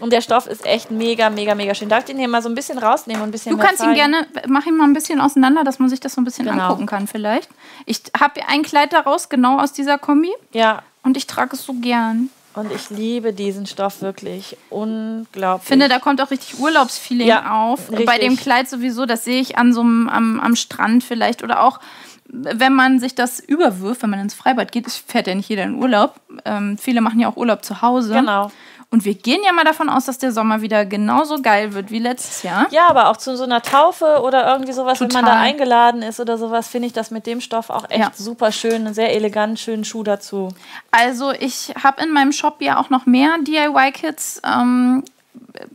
Und 0.00 0.12
der 0.12 0.20
Stoff 0.20 0.46
ist 0.46 0.64
echt 0.66 0.90
mega, 0.90 1.30
mega, 1.30 1.54
mega 1.54 1.74
schön. 1.74 1.88
Darf 1.88 2.00
ich 2.00 2.04
den 2.06 2.18
hier 2.18 2.28
mal 2.28 2.42
so 2.42 2.48
ein 2.48 2.54
bisschen 2.54 2.78
rausnehmen 2.78 3.22
und 3.22 3.28
ein 3.28 3.32
bisschen 3.32 3.56
Du 3.56 3.62
kannst 3.62 3.82
ihn 3.82 3.94
gerne, 3.94 4.26
mach 4.48 4.66
ihn 4.66 4.76
mal 4.76 4.84
ein 4.84 4.92
bisschen 4.92 5.20
auseinander, 5.20 5.64
dass 5.64 5.78
man 5.78 5.88
sich 5.88 6.00
das 6.00 6.14
so 6.14 6.20
ein 6.20 6.24
bisschen 6.24 6.46
genau. 6.46 6.64
angucken 6.64 6.86
kann 6.86 7.06
vielleicht. 7.06 7.48
Ich 7.84 8.02
habe 8.18 8.40
ein 8.48 8.62
Kleid 8.62 8.92
daraus, 8.92 9.28
genau 9.28 9.58
aus 9.58 9.72
dieser 9.72 9.98
Kombi. 9.98 10.32
Ja. 10.52 10.82
Und 11.02 11.16
ich 11.16 11.26
trage 11.26 11.56
es 11.56 11.64
so 11.64 11.74
gern. 11.74 12.30
Und 12.54 12.72
ich 12.72 12.88
liebe 12.88 13.34
diesen 13.34 13.66
Stoff 13.66 14.00
wirklich. 14.00 14.56
Unglaublich. 14.70 15.64
Ich 15.64 15.68
finde, 15.68 15.88
da 15.88 15.98
kommt 15.98 16.22
auch 16.22 16.30
richtig 16.30 16.58
Urlaubsfeeling 16.58 17.28
ja, 17.28 17.52
auf. 17.52 17.90
Richtig. 17.90 18.06
Bei 18.06 18.18
dem 18.18 18.36
Kleid 18.36 18.68
sowieso, 18.68 19.04
das 19.04 19.24
sehe 19.24 19.40
ich 19.40 19.58
an 19.58 19.74
so 19.74 19.82
einem, 19.82 20.08
am, 20.08 20.40
am 20.40 20.56
Strand 20.56 21.04
vielleicht 21.04 21.42
oder 21.42 21.62
auch 21.62 21.80
wenn 22.28 22.72
man 22.72 22.98
sich 22.98 23.14
das 23.14 23.40
überwirft, 23.40 24.02
wenn 24.02 24.10
man 24.10 24.20
ins 24.20 24.34
Freibad 24.34 24.72
geht, 24.72 24.90
fährt 24.90 25.26
ja 25.26 25.34
nicht 25.34 25.48
jeder 25.48 25.64
in 25.64 25.76
Urlaub. 25.76 26.14
Ähm, 26.44 26.76
viele 26.78 27.00
machen 27.00 27.20
ja 27.20 27.28
auch 27.28 27.36
Urlaub 27.36 27.64
zu 27.64 27.82
Hause. 27.82 28.14
Genau. 28.14 28.50
Und 28.90 29.04
wir 29.04 29.14
gehen 29.14 29.40
ja 29.44 29.52
mal 29.52 29.64
davon 29.64 29.88
aus, 29.88 30.06
dass 30.06 30.18
der 30.18 30.30
Sommer 30.30 30.62
wieder 30.62 30.86
genauso 30.86 31.42
geil 31.42 31.74
wird 31.74 31.90
wie 31.90 31.98
letztes 31.98 32.44
Jahr. 32.44 32.66
Ja, 32.70 32.88
aber 32.88 33.08
auch 33.08 33.16
zu 33.16 33.36
so 33.36 33.42
einer 33.42 33.60
Taufe 33.60 34.20
oder 34.22 34.50
irgendwie 34.50 34.72
sowas, 34.72 34.98
Total. 34.98 35.14
wenn 35.14 35.24
man 35.24 35.34
da 35.34 35.40
eingeladen 35.40 36.02
ist 36.02 36.20
oder 36.20 36.38
sowas, 36.38 36.68
finde 36.68 36.86
ich 36.86 36.92
das 36.92 37.10
mit 37.10 37.26
dem 37.26 37.40
Stoff 37.40 37.68
auch 37.68 37.90
echt 37.90 37.98
ja. 37.98 38.12
super 38.14 38.52
schön, 38.52 38.94
sehr 38.94 39.14
elegant, 39.14 39.58
schönen 39.58 39.84
Schuh 39.84 40.04
dazu. 40.04 40.50
Also 40.92 41.32
ich 41.32 41.74
habe 41.82 42.02
in 42.02 42.12
meinem 42.12 42.32
Shop 42.32 42.62
ja 42.62 42.78
auch 42.78 42.88
noch 42.88 43.06
mehr 43.06 43.36
DIY-Kits. 43.42 44.42
Ähm, 44.44 45.02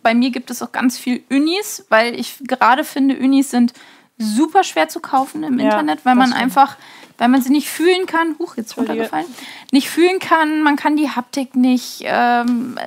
bei 0.02 0.14
mir 0.14 0.32
gibt 0.32 0.50
es 0.50 0.62
auch 0.62 0.72
ganz 0.72 0.98
viel 0.98 1.24
Unis, 1.30 1.86
weil 1.90 2.18
ich 2.18 2.38
gerade 2.48 2.84
finde, 2.84 3.18
Unis 3.18 3.52
sind 3.52 3.74
super 4.18 4.64
schwer 4.64 4.88
zu 4.88 5.00
kaufen 5.00 5.44
im 5.44 5.60
ja, 5.60 5.66
Internet, 5.66 6.06
weil 6.06 6.16
man 6.16 6.30
stimmt. 6.30 6.42
einfach 6.42 6.78
weil 7.22 7.27
man 7.27 7.43
sie 7.43 7.52
nicht 7.52 7.69
fühlen 7.69 8.07
kann. 8.07 8.35
Huch, 8.39 8.57
jetzt 8.57 8.77
runtergefallen. 8.77 9.27
Nicht 9.72 9.91
fühlen 9.91 10.18
kann, 10.18 10.64
man 10.64 10.76
kann 10.76 10.98
die 10.98 11.11
Haptik 11.11 11.56
nicht. 11.56 12.02
Ähm, 12.02 12.80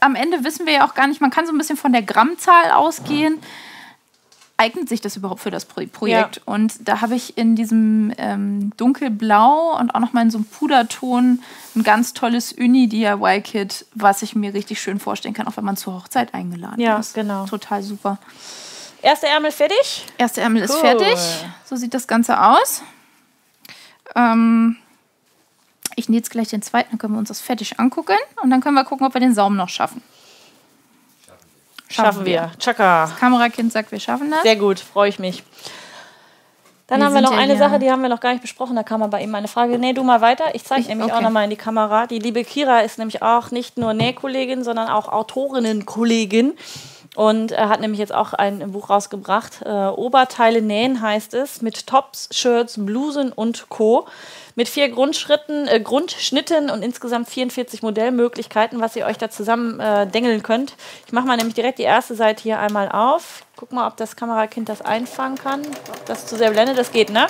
am 0.00 0.16
Ende 0.16 0.42
wissen 0.42 0.66
wir 0.66 0.72
ja 0.72 0.88
auch 0.88 0.94
gar 0.94 1.06
nicht, 1.06 1.20
man 1.20 1.30
kann 1.30 1.46
so 1.46 1.52
ein 1.52 1.58
bisschen 1.58 1.76
von 1.76 1.92
der 1.92 2.02
Grammzahl 2.02 2.72
ausgehen. 2.72 3.38
Eignet 4.56 4.88
sich 4.88 5.00
das 5.00 5.14
überhaupt 5.14 5.40
für 5.40 5.52
das 5.52 5.66
Projekt? 5.66 6.02
Ja. 6.08 6.42
Und 6.46 6.88
da 6.88 7.00
habe 7.00 7.14
ich 7.14 7.38
in 7.38 7.54
diesem 7.54 8.12
ähm, 8.18 8.72
dunkelblau 8.76 9.78
und 9.78 9.94
auch 9.94 10.00
nochmal 10.00 10.24
in 10.24 10.32
so 10.32 10.38
einem 10.38 10.46
Puderton 10.46 11.40
ein 11.76 11.84
ganz 11.84 12.12
tolles 12.12 12.52
Uni-DIY-Kit, 12.52 13.86
was 13.94 14.22
ich 14.22 14.34
mir 14.34 14.52
richtig 14.52 14.80
schön 14.80 14.98
vorstellen 14.98 15.32
kann, 15.32 15.46
auch 15.46 15.56
wenn 15.56 15.64
man 15.64 15.76
zur 15.76 15.94
Hochzeit 15.94 16.34
eingeladen 16.34 16.80
ja, 16.80 16.98
ist. 16.98 17.16
Ja, 17.16 17.22
genau. 17.22 17.46
Total 17.46 17.84
super. 17.84 18.18
Erster 19.00 19.28
Ärmel 19.28 19.52
fertig? 19.52 20.06
Erster 20.18 20.42
Ärmel 20.42 20.62
cool. 20.62 20.74
ist 20.74 20.80
fertig. 20.80 21.18
So 21.64 21.76
sieht 21.76 21.94
das 21.94 22.08
Ganze 22.08 22.42
aus. 22.42 22.82
Ähm, 24.16 24.76
ich 25.96 26.08
nähe 26.08 26.18
jetzt 26.18 26.30
gleich 26.30 26.48
den 26.48 26.62
zweiten, 26.62 26.90
dann 26.90 26.98
können 26.98 27.14
wir 27.14 27.18
uns 27.18 27.28
das 27.28 27.40
fertig 27.40 27.78
angucken 27.78 28.16
und 28.42 28.50
dann 28.50 28.60
können 28.60 28.74
wir 28.74 28.84
gucken, 28.84 29.06
ob 29.06 29.14
wir 29.14 29.20
den 29.20 29.34
Saum 29.34 29.56
noch 29.56 29.68
schaffen. 29.68 30.02
Schaffen, 31.88 32.12
schaffen 32.12 32.24
wir. 32.24 32.52
Chaka. 32.58 33.06
Das 33.06 33.16
Kamerakind 33.16 33.72
sagt, 33.72 33.90
wir 33.90 34.00
schaffen 34.00 34.30
das. 34.30 34.42
Sehr 34.42 34.56
gut, 34.56 34.78
freue 34.78 35.08
ich 35.08 35.18
mich. 35.18 35.42
Dann 36.90 37.00
wir 37.00 37.06
haben 37.06 37.14
wir 37.14 37.20
noch 37.20 37.32
ja 37.32 37.38
eine 37.38 37.56
Sache, 37.56 37.78
die 37.78 37.90
haben 37.90 38.02
wir 38.02 38.08
noch 38.08 38.18
gar 38.18 38.32
nicht 38.32 38.42
besprochen. 38.42 38.74
Da 38.74 38.82
kam 38.82 39.00
aber 39.02 39.20
eben 39.20 39.32
eine 39.34 39.46
Frage. 39.46 39.78
Nee, 39.78 39.92
du 39.92 40.02
mal 40.02 40.20
weiter. 40.20 40.54
Ich 40.54 40.64
zeige 40.64 40.88
nämlich 40.88 41.06
okay. 41.06 41.14
auch 41.14 41.20
noch 41.20 41.30
mal 41.30 41.44
in 41.44 41.50
die 41.50 41.56
Kamera. 41.56 42.08
Die 42.08 42.18
liebe 42.18 42.42
Kira 42.42 42.80
ist 42.80 42.98
nämlich 42.98 43.22
auch 43.22 43.52
nicht 43.52 43.78
nur 43.78 43.94
Nähkollegin, 43.94 44.64
sondern 44.64 44.88
auch 44.88 45.06
Autorinnenkollegin. 45.06 46.54
Und 47.16 47.50
er 47.50 47.68
hat 47.68 47.80
nämlich 47.80 47.98
jetzt 47.98 48.14
auch 48.14 48.34
ein 48.34 48.70
Buch 48.70 48.88
rausgebracht. 48.88 49.62
Äh, 49.64 49.68
Oberteile 49.68 50.62
nähen 50.62 51.00
heißt 51.00 51.34
es, 51.34 51.60
mit 51.60 51.88
Tops, 51.88 52.28
Shirts, 52.30 52.74
Blusen 52.78 53.32
und 53.32 53.68
Co. 53.68 54.06
Mit 54.54 54.68
vier 54.68 54.88
Grundschritten, 54.90 55.66
äh, 55.66 55.80
Grundschnitten 55.80 56.70
und 56.70 56.82
insgesamt 56.82 57.28
44 57.28 57.82
Modellmöglichkeiten, 57.82 58.80
was 58.80 58.94
ihr 58.94 59.06
euch 59.06 59.18
da 59.18 59.28
zusammen 59.28 59.80
äh, 59.80 60.06
dengeln 60.06 60.44
könnt. 60.44 60.76
Ich 61.06 61.12
mache 61.12 61.26
mal 61.26 61.36
nämlich 61.36 61.54
direkt 61.54 61.78
die 61.78 61.84
erste 61.84 62.14
Seite 62.14 62.44
hier 62.44 62.60
einmal 62.60 62.88
auf. 62.88 63.44
Guck 63.56 63.72
mal, 63.72 63.88
ob 63.88 63.96
das 63.96 64.14
Kamerakind 64.14 64.68
das 64.68 64.80
einfangen 64.80 65.36
kann. 65.36 65.62
Ob 65.88 66.06
das 66.06 66.26
zu 66.26 66.36
sehr 66.36 66.52
blendet, 66.52 66.78
das 66.78 66.92
geht, 66.92 67.10
ne? 67.10 67.26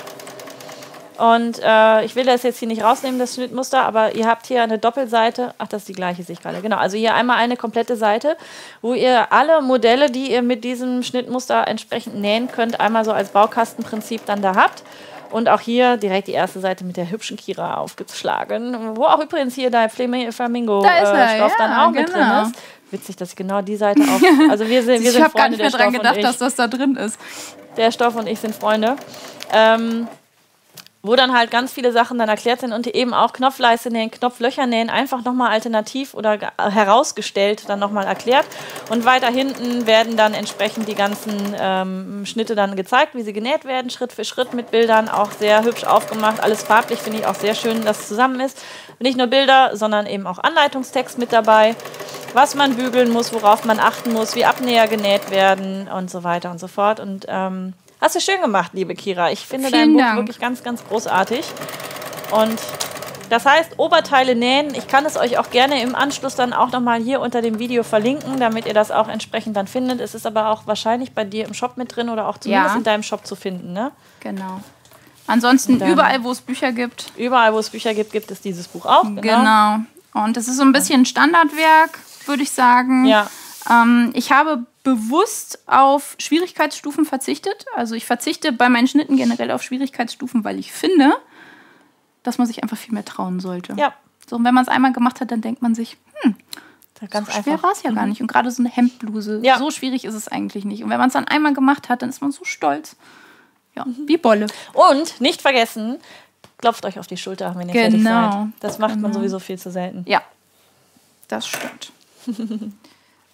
Und 1.17 1.59
äh, 1.63 2.03
ich 2.05 2.15
will 2.15 2.25
das 2.25 2.43
jetzt 2.43 2.59
hier 2.59 2.67
nicht 2.67 2.83
rausnehmen, 2.83 3.19
das 3.19 3.35
Schnittmuster, 3.35 3.83
aber 3.83 4.15
ihr 4.15 4.27
habt 4.27 4.47
hier 4.47 4.63
eine 4.63 4.77
Doppelseite. 4.77 5.53
Ach, 5.57 5.67
das 5.67 5.83
ist 5.83 5.89
die 5.89 5.93
gleiche, 5.93 6.23
sehe 6.23 6.33
ich 6.33 6.41
gerade. 6.41 6.61
Genau, 6.61 6.77
also 6.77 6.97
hier 6.97 7.13
einmal 7.13 7.37
eine 7.37 7.57
komplette 7.57 7.95
Seite, 7.95 8.37
wo 8.81 8.93
ihr 8.93 9.31
alle 9.31 9.61
Modelle, 9.61 10.09
die 10.09 10.31
ihr 10.31 10.41
mit 10.41 10.63
diesem 10.63 11.03
Schnittmuster 11.03 11.67
entsprechend 11.67 12.15
nähen 12.15 12.49
könnt, 12.49 12.79
einmal 12.79 13.05
so 13.05 13.11
als 13.11 13.29
Baukastenprinzip 13.29 14.25
dann 14.25 14.41
da 14.41 14.55
habt. 14.55 14.83
Und 15.31 15.47
auch 15.47 15.61
hier 15.61 15.95
direkt 15.95 16.27
die 16.27 16.33
erste 16.33 16.59
Seite 16.59 16.83
mit 16.83 16.97
der 16.97 17.09
hübschen 17.09 17.37
Kira 17.37 17.75
aufgeschlagen, 17.75 18.97
wo 18.97 19.05
auch 19.05 19.21
übrigens 19.21 19.55
hier 19.55 19.71
der 19.71 19.89
Flamingo-Stoff 19.89 20.83
äh, 20.85 21.37
ja, 21.37 21.51
dann 21.57 21.71
auch 21.71 21.91
genau. 21.91 21.91
mit 21.91 22.09
drin 22.09 22.19
genau. 22.19 22.41
ist. 22.43 22.55
Witzig, 22.91 23.15
dass 23.15 23.35
genau 23.35 23.61
die 23.61 23.77
Seite 23.77 24.01
auf. 24.01 24.21
Also 24.49 24.67
wir 24.67 24.83
sind, 24.83 25.01
wir 25.01 25.11
sind 25.11 25.19
ich 25.19 25.23
habe 25.23 25.37
gar 25.37 25.47
nicht 25.47 25.59
mehr 25.59 25.69
dran 25.69 25.93
gedacht, 25.93 26.21
dass 26.21 26.37
das 26.37 26.55
da 26.55 26.67
drin 26.67 26.97
ist. 26.97 27.17
Der 27.77 27.91
Stoff 27.91 28.17
und 28.17 28.27
ich 28.27 28.39
sind 28.39 28.53
Freunde. 28.53 28.97
Ähm, 29.53 30.07
wo 31.03 31.15
dann 31.15 31.33
halt 31.33 31.49
ganz 31.49 31.73
viele 31.73 31.91
Sachen 31.91 32.19
dann 32.19 32.29
erklärt 32.29 32.59
sind 32.59 32.73
und 32.73 32.85
eben 32.87 33.13
auch 33.13 33.33
Knopfleiste 33.33 33.89
nähen, 33.89 34.11
Knopflöcher 34.11 34.67
nähen, 34.67 34.89
einfach 34.89 35.23
nochmal 35.23 35.49
alternativ 35.51 36.13
oder 36.13 36.37
herausgestellt 36.57 37.63
dann 37.67 37.79
nochmal 37.79 38.05
erklärt. 38.05 38.45
Und 38.89 39.03
weiter 39.03 39.27
hinten 39.27 39.87
werden 39.87 40.15
dann 40.15 40.33
entsprechend 40.33 40.87
die 40.87 40.95
ganzen 40.95 41.55
ähm, 41.59 42.25
Schnitte 42.25 42.53
dann 42.53 42.75
gezeigt, 42.75 43.15
wie 43.15 43.23
sie 43.23 43.33
genäht 43.33 43.65
werden, 43.65 43.89
Schritt 43.89 44.13
für 44.13 44.25
Schritt 44.25 44.53
mit 44.53 44.69
Bildern, 44.69 45.09
auch 45.09 45.31
sehr 45.31 45.63
hübsch 45.63 45.85
aufgemacht, 45.85 46.41
alles 46.41 46.63
farblich, 46.63 46.99
finde 46.99 47.19
ich 47.19 47.25
auch 47.25 47.35
sehr 47.35 47.55
schön, 47.55 47.83
dass 47.83 48.01
es 48.01 48.07
zusammen 48.07 48.39
ist. 48.39 48.61
Nicht 48.99 49.17
nur 49.17 49.27
Bilder, 49.27 49.75
sondern 49.75 50.05
eben 50.05 50.27
auch 50.27 50.37
Anleitungstext 50.37 51.17
mit 51.17 51.33
dabei, 51.33 51.75
was 52.33 52.53
man 52.53 52.75
bügeln 52.75 53.11
muss, 53.11 53.33
worauf 53.33 53.65
man 53.65 53.79
achten 53.79 54.13
muss, 54.13 54.35
wie 54.35 54.45
Abnäher 54.45 54.87
genäht 54.87 55.31
werden 55.31 55.87
und 55.87 56.11
so 56.11 56.23
weiter 56.23 56.51
und 56.51 56.59
so 56.59 56.67
fort. 56.67 56.99
Und 56.99 57.25
ähm, 57.27 57.73
Hast 58.01 58.15
du 58.15 58.19
schön 58.19 58.41
gemacht, 58.41 58.71
liebe 58.73 58.95
Kira. 58.95 59.31
Ich 59.31 59.45
finde 59.45 59.67
Vielen 59.67 59.79
dein 59.79 59.93
Buch 59.93 59.99
Dank. 59.99 60.17
wirklich 60.17 60.39
ganz, 60.39 60.63
ganz 60.63 60.83
großartig. 60.83 61.45
Und 62.31 62.59
das 63.29 63.45
heißt, 63.45 63.77
Oberteile 63.77 64.35
nähen. 64.35 64.73
Ich 64.73 64.87
kann 64.87 65.05
es 65.05 65.17
euch 65.17 65.37
auch 65.37 65.51
gerne 65.51 65.83
im 65.83 65.93
Anschluss 65.95 66.35
dann 66.35 66.51
auch 66.51 66.71
nochmal 66.71 66.99
hier 66.99 67.21
unter 67.21 67.43
dem 67.43 67.59
Video 67.59 67.83
verlinken, 67.83 68.39
damit 68.39 68.65
ihr 68.65 68.73
das 68.73 68.89
auch 68.89 69.07
entsprechend 69.07 69.55
dann 69.55 69.67
findet. 69.67 70.01
Es 70.01 70.15
ist 70.15 70.25
aber 70.25 70.49
auch 70.49 70.65
wahrscheinlich 70.65 71.13
bei 71.13 71.23
dir 71.23 71.45
im 71.45 71.53
Shop 71.53 71.77
mit 71.77 71.95
drin 71.95 72.09
oder 72.09 72.27
auch 72.27 72.39
zumindest 72.39 72.73
ja. 72.73 72.77
in 72.77 72.83
deinem 72.83 73.03
Shop 73.03 73.25
zu 73.25 73.35
finden, 73.35 73.71
ne? 73.71 73.91
Genau. 74.19 74.61
Ansonsten 75.27 75.79
überall, 75.85 76.23
wo 76.23 76.31
es 76.31 76.41
Bücher 76.41 76.71
gibt. 76.71 77.11
Überall, 77.15 77.53
wo 77.53 77.59
es 77.59 77.69
Bücher 77.69 77.93
gibt, 77.93 78.11
gibt 78.11 78.31
es 78.31 78.41
dieses 78.41 78.67
Buch 78.67 78.87
auch. 78.87 79.03
Genau. 79.03 79.21
genau. 79.21 79.79
Und 80.13 80.35
es 80.35 80.47
ist 80.47 80.57
so 80.57 80.63
ein 80.63 80.71
bisschen 80.71 81.05
Standardwerk, 81.05 81.99
würde 82.25 82.41
ich 82.41 82.51
sagen. 82.51 83.05
Ja. 83.05 83.29
Ähm, 83.69 84.09
ich 84.13 84.31
habe 84.31 84.65
bewusst 84.83 85.59
auf 85.67 86.15
Schwierigkeitsstufen 86.17 87.05
verzichtet. 87.05 87.65
Also 87.75 87.95
ich 87.95 88.05
verzichte 88.05 88.51
bei 88.51 88.69
meinen 88.69 88.87
Schnitten 88.87 89.15
generell 89.15 89.51
auf 89.51 89.61
Schwierigkeitsstufen, 89.63 90.43
weil 90.43 90.59
ich 90.59 90.71
finde, 90.71 91.13
dass 92.23 92.37
man 92.37 92.47
sich 92.47 92.63
einfach 92.63 92.77
viel 92.77 92.93
mehr 92.93 93.05
trauen 93.05 93.39
sollte. 93.39 93.73
Ja. 93.77 93.93
So, 94.29 94.37
und 94.37 94.45
wenn 94.45 94.53
man 94.53 94.63
es 94.63 94.69
einmal 94.69 94.93
gemacht 94.93 95.21
hat, 95.21 95.31
dann 95.31 95.41
denkt 95.41 95.61
man 95.61 95.75
sich, 95.75 95.97
hm, 96.21 96.35
ganz 97.09 97.33
so 97.33 97.41
schwer 97.41 97.61
war 97.63 97.71
es 97.71 97.83
ja 97.83 97.91
mhm. 97.91 97.95
gar 97.95 98.05
nicht. 98.05 98.21
Und 98.21 98.27
gerade 98.27 98.49
so 98.51 98.61
eine 98.61 98.69
Hemdbluse, 98.69 99.41
ja. 99.43 99.57
so 99.57 99.71
schwierig 99.71 100.05
ist 100.05 100.13
es 100.13 100.27
eigentlich 100.27 100.65
nicht. 100.65 100.83
Und 100.83 100.89
wenn 100.89 100.99
man 100.99 101.07
es 101.07 101.13
dann 101.13 101.27
einmal 101.27 101.53
gemacht 101.53 101.89
hat, 101.89 102.01
dann 102.01 102.09
ist 102.09 102.21
man 102.21 102.31
so 102.31 102.43
stolz. 102.43 102.95
Ja, 103.75 103.85
mhm. 103.85 104.07
wie 104.07 104.17
Bolle. 104.17 104.47
Und 104.73 105.21
nicht 105.21 105.41
vergessen, 105.41 105.97
klopft 106.57 106.85
euch 106.85 106.99
auf 106.99 107.07
die 107.07 107.17
Schulter, 107.17 107.55
wenn 107.55 107.69
ihr 107.69 107.73
genau. 107.73 107.89
fertig 107.89 108.03
seid. 108.03 108.47
Das 108.59 108.79
macht 108.79 108.95
genau. 108.95 109.07
man 109.07 109.13
sowieso 109.13 109.39
viel 109.39 109.57
zu 109.57 109.71
selten. 109.71 110.03
Ja, 110.07 110.21
das 111.27 111.47
stimmt. 111.47 111.91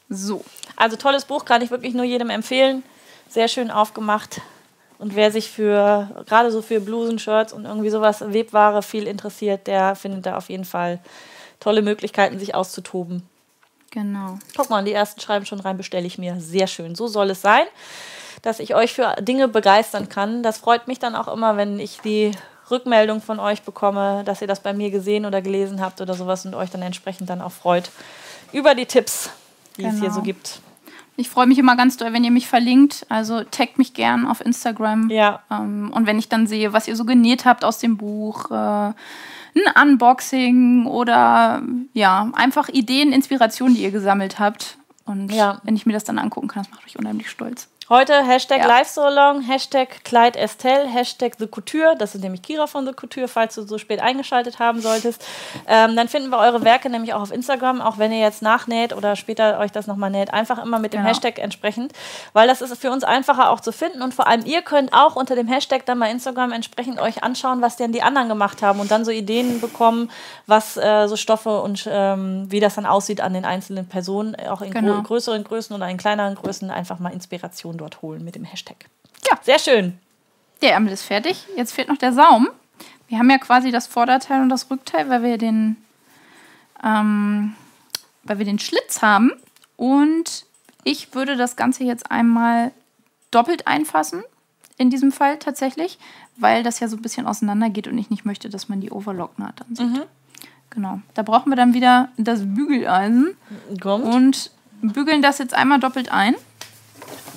so. 0.10 0.44
Also 0.76 0.96
tolles 0.96 1.26
Buch, 1.26 1.46
kann 1.46 1.62
ich 1.62 1.72
wirklich 1.72 1.94
nur 1.94 2.06
jedem 2.06 2.30
empfehlen. 2.30 2.84
Sehr 3.30 3.48
schön 3.48 3.72
aufgemacht. 3.72 4.42
Und 5.00 5.16
wer 5.16 5.32
sich 5.32 5.52
für, 5.52 6.24
gerade 6.26 6.52
so 6.52 6.62
für 6.62 6.80
Blusen, 6.80 7.20
Shirts 7.20 7.54
und 7.54 7.66
irgendwie 7.66 7.90
sowas, 7.90 8.22
Webware 8.22 8.82
viel 8.82 9.06
interessiert, 9.06 9.68
der 9.68 9.96
findet 9.96 10.26
da 10.26 10.38
auf 10.38 10.50
jeden 10.50 10.66
Fall 10.66 11.00
tolle 11.60 11.82
Möglichkeiten, 11.82 12.40
sich 12.40 12.56
auszutoben. 12.56 13.28
Genau. 13.92 14.40
Guck 14.56 14.70
mal, 14.70 14.84
die 14.84 14.94
ersten 14.94 15.22
schreiben 15.22 15.46
schon 15.46 15.60
rein, 15.60 15.78
bestelle 15.78 16.08
ich 16.08 16.18
mir. 16.18 16.40
Sehr 16.40 16.68
schön. 16.68 16.96
So 16.96 17.08
soll 17.08 17.30
es 17.30 17.42
sein, 17.42 17.66
dass 18.42 18.60
ich 18.60 18.76
euch 18.76 18.94
für 18.94 19.16
Dinge 19.20 19.48
begeistern 19.48 20.10
kann. 20.10 20.44
Das 20.44 20.58
freut 20.58 20.88
mich 20.88 21.00
dann 21.00 21.16
auch 21.16 21.28
immer, 21.28 21.58
wenn 21.58 21.80
ich 21.80 22.00
die 22.02 22.32
Rückmeldung 22.70 23.22
von 23.22 23.40
euch 23.40 23.62
bekomme, 23.62 24.24
dass 24.26 24.42
ihr 24.42 24.48
das 24.48 24.60
bei 24.60 24.74
mir 24.74 24.92
gesehen 24.92 25.26
oder 25.26 25.42
gelesen 25.42 25.80
habt 25.80 26.02
oder 26.02 26.16
sowas 26.16 26.46
und 26.46 26.54
euch 26.54 26.70
dann 26.70 26.82
entsprechend 26.82 27.30
dann 27.30 27.42
auch 27.42 27.52
freut 27.52 27.90
über 28.52 28.76
die 28.76 28.86
Tipps, 28.86 29.30
die 29.78 29.84
genau. 29.84 29.94
es 29.94 30.00
hier 30.00 30.10
so 30.10 30.22
genau. 30.22 30.26
gibt. 30.26 30.62
Ich 31.20 31.30
freue 31.30 31.48
mich 31.48 31.58
immer 31.58 31.76
ganz 31.76 31.98
doll, 31.98 32.14
wenn 32.14 32.24
ihr 32.24 32.32
mich 32.32 32.48
verlinkt. 32.48 33.06
Also 33.10 33.44
taggt 33.44 33.80
mich 33.80 33.96
gern 33.96 34.28
auf 34.28 34.40
Instagram. 34.40 35.10
Ja. 35.10 35.42
Ähm, 35.50 35.92
und 35.92 36.06
wenn 36.06 36.20
ich 36.20 36.30
dann 36.30 36.46
sehe, 36.46 36.74
was 36.74 36.88
ihr 36.88 36.96
so 36.96 37.06
genäht 37.06 37.46
habt 37.46 37.66
aus 37.66 37.80
dem 37.80 37.98
Buch, 37.98 38.52
äh, 38.52 38.54
ein 38.54 38.94
Unboxing 39.82 40.86
oder 40.86 41.64
ja, 41.94 42.30
einfach 42.34 42.70
Ideen, 42.70 43.12
Inspirationen, 43.12 43.76
die 43.76 43.82
ihr 43.82 43.92
gesammelt 43.92 44.38
habt. 44.38 44.78
Und 45.06 45.32
ja. 45.32 45.60
wenn 45.64 45.76
ich 45.76 45.88
mir 45.88 45.94
das 45.94 46.04
dann 46.04 46.20
angucken 46.20 46.50
kann, 46.50 46.64
das 46.64 46.72
macht 46.72 46.86
euch 46.86 47.00
unheimlich 47.00 47.30
stolz. 47.30 47.68
Heute 47.90 48.22
Hashtag 48.22 48.60
ja. 48.60 48.68
Live 48.68 48.90
so 48.90 49.08
long, 49.08 49.40
Hashtag 49.40 50.04
Kleid 50.04 50.36
Estelle, 50.36 50.90
Hashtag 50.90 51.36
The 51.40 51.48
Couture, 51.48 51.96
das 51.98 52.16
ist 52.16 52.22
nämlich 52.22 52.42
Kira 52.42 52.68
von 52.68 52.86
The 52.86 52.92
Couture, 52.92 53.30
falls 53.30 53.56
du 53.56 53.62
so 53.62 53.78
spät 53.78 54.02
eingeschaltet 54.02 54.60
haben 54.60 54.82
solltest. 54.82 55.24
Ähm, 55.68 55.96
dann 55.96 56.10
finden 56.10 56.28
wir 56.28 56.38
eure 56.38 56.66
Werke 56.66 56.90
nämlich 56.90 57.14
auch 57.14 57.22
auf 57.22 57.32
Instagram, 57.32 57.80
auch 57.80 57.98
wenn 57.98 58.12
ihr 58.12 58.20
jetzt 58.20 58.42
nachnäht 58.42 58.94
oder 58.94 59.16
später 59.16 59.58
euch 59.60 59.72
das 59.72 59.88
nochmal 59.88 60.10
näht, 60.10 60.34
einfach 60.34 60.62
immer 60.62 60.80
mit 60.80 60.92
dem 60.92 60.98
genau. 60.98 61.12
Hashtag 61.12 61.40
entsprechend, 61.40 61.94
weil 62.34 62.50
das 62.50 62.62
ist 62.62 62.76
für 62.78 62.92
uns 62.92 63.06
einfacher 63.06 63.52
auch 63.52 63.62
zu 63.62 63.72
finden 63.72 64.02
und 64.02 64.14
vor 64.14 64.28
allem 64.28 64.44
ihr 64.44 64.64
könnt 64.64 64.92
auch 64.92 65.16
unter 65.16 65.38
dem 65.38 65.48
Hashtag 65.48 65.86
dann 65.86 65.98
mal 65.98 66.12
Instagram 66.12 66.52
entsprechend 66.52 67.00
euch 67.00 67.24
anschauen, 67.24 67.62
was 67.62 67.78
denn 67.78 67.94
die 67.94 68.02
anderen 68.02 68.28
gemacht 68.28 68.62
haben 68.62 68.82
und 68.82 68.92
dann 68.92 69.06
so 69.06 69.12
Ideen 69.12 69.62
bekommen, 69.62 70.12
was 70.46 70.76
äh, 70.76 71.08
so 71.08 71.16
Stoffe 71.16 71.62
und 71.62 71.88
ähm, 71.90 72.48
wie 72.50 72.60
das 72.60 72.76
dann 72.76 72.86
aussieht 72.86 73.22
an 73.22 73.32
den 73.32 73.46
einzelnen 73.46 73.88
Personen, 73.88 74.36
auch 74.50 74.62
in 74.62 74.72
genau. 74.72 75.02
größeren 75.04 75.46
Größen 75.46 75.74
oder 75.74 75.88
in 75.88 75.96
kleineren 75.96 76.36
Größen, 76.36 76.70
einfach 76.70 77.00
mal 77.00 77.14
Inspiration 77.14 77.77
dort 77.78 78.02
holen 78.02 78.24
mit 78.24 78.36
dem 78.36 78.44
Hashtag. 78.44 78.86
Ja. 79.30 79.38
Sehr 79.42 79.60
schön. 79.60 80.00
Der 80.62 80.74
Ärmel 80.74 80.94
ist 80.94 81.04
fertig. 81.04 81.46
Jetzt 81.56 81.74
fehlt 81.74 81.88
noch 81.88 81.98
der 81.98 82.14
Saum. 82.14 82.50
Wir 83.08 83.20
haben 83.20 83.30
ja 83.30 83.38
quasi 83.38 83.72
das 83.72 83.88
Vorderteil 83.88 84.42
und 84.42 84.50
das 84.50 84.70
Rückteil, 84.70 85.10
weil 85.10 85.24
wir 85.24 85.38
den, 85.38 85.78
ähm, 86.84 87.56
weil 88.24 88.40
wir 88.40 88.46
den 88.46 88.60
Schlitz 88.60 89.02
haben. 89.02 89.32
Und 89.76 90.46
ich 90.84 91.14
würde 91.14 91.36
das 91.38 91.56
Ganze 91.56 91.84
jetzt 91.84 92.12
einmal 92.12 92.72
doppelt 93.32 93.68
einfassen. 93.68 94.24
In 94.78 94.90
diesem 94.90 95.12
Fall 95.12 95.40
tatsächlich, 95.40 95.98
weil 96.36 96.64
das 96.64 96.80
ja 96.80 96.88
so 96.88 96.98
ein 96.98 97.02
bisschen 97.02 97.26
auseinander 97.26 97.70
geht 97.70 97.88
und 97.88 97.98
ich 97.98 98.10
nicht 98.10 98.26
möchte, 98.26 98.50
dass 98.50 98.70
man 98.70 98.80
die 98.80 98.92
Overlocknaht 98.92 99.62
dann 99.62 99.76
sieht. 99.76 99.88
Mhm. 99.88 100.04
Genau. 100.70 101.00
Da 101.16 101.24
brauchen 101.24 101.50
wir 101.50 101.56
dann 101.56 101.74
wieder 101.74 102.10
das 102.18 102.42
Bügeleisen 102.44 103.36
Kommt. 103.82 104.06
und 104.06 104.52
bügeln 104.82 105.22
das 105.22 105.40
jetzt 105.40 105.54
einmal 105.54 105.80
doppelt 105.80 106.12
ein. 106.12 106.36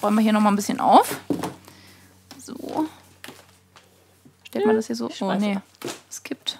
Räumen 0.02 0.18
wir 0.18 0.22
hier 0.22 0.32
nochmal 0.32 0.52
ein 0.52 0.56
bisschen 0.56 0.80
auf. 0.80 1.20
So. 2.38 2.88
Stellt 4.44 4.66
man 4.66 4.76
das 4.76 4.86
hier 4.86 4.96
so? 4.96 5.10
Oh, 5.20 5.32
nee. 5.34 5.58
Es 6.08 6.22
kippt. 6.22 6.58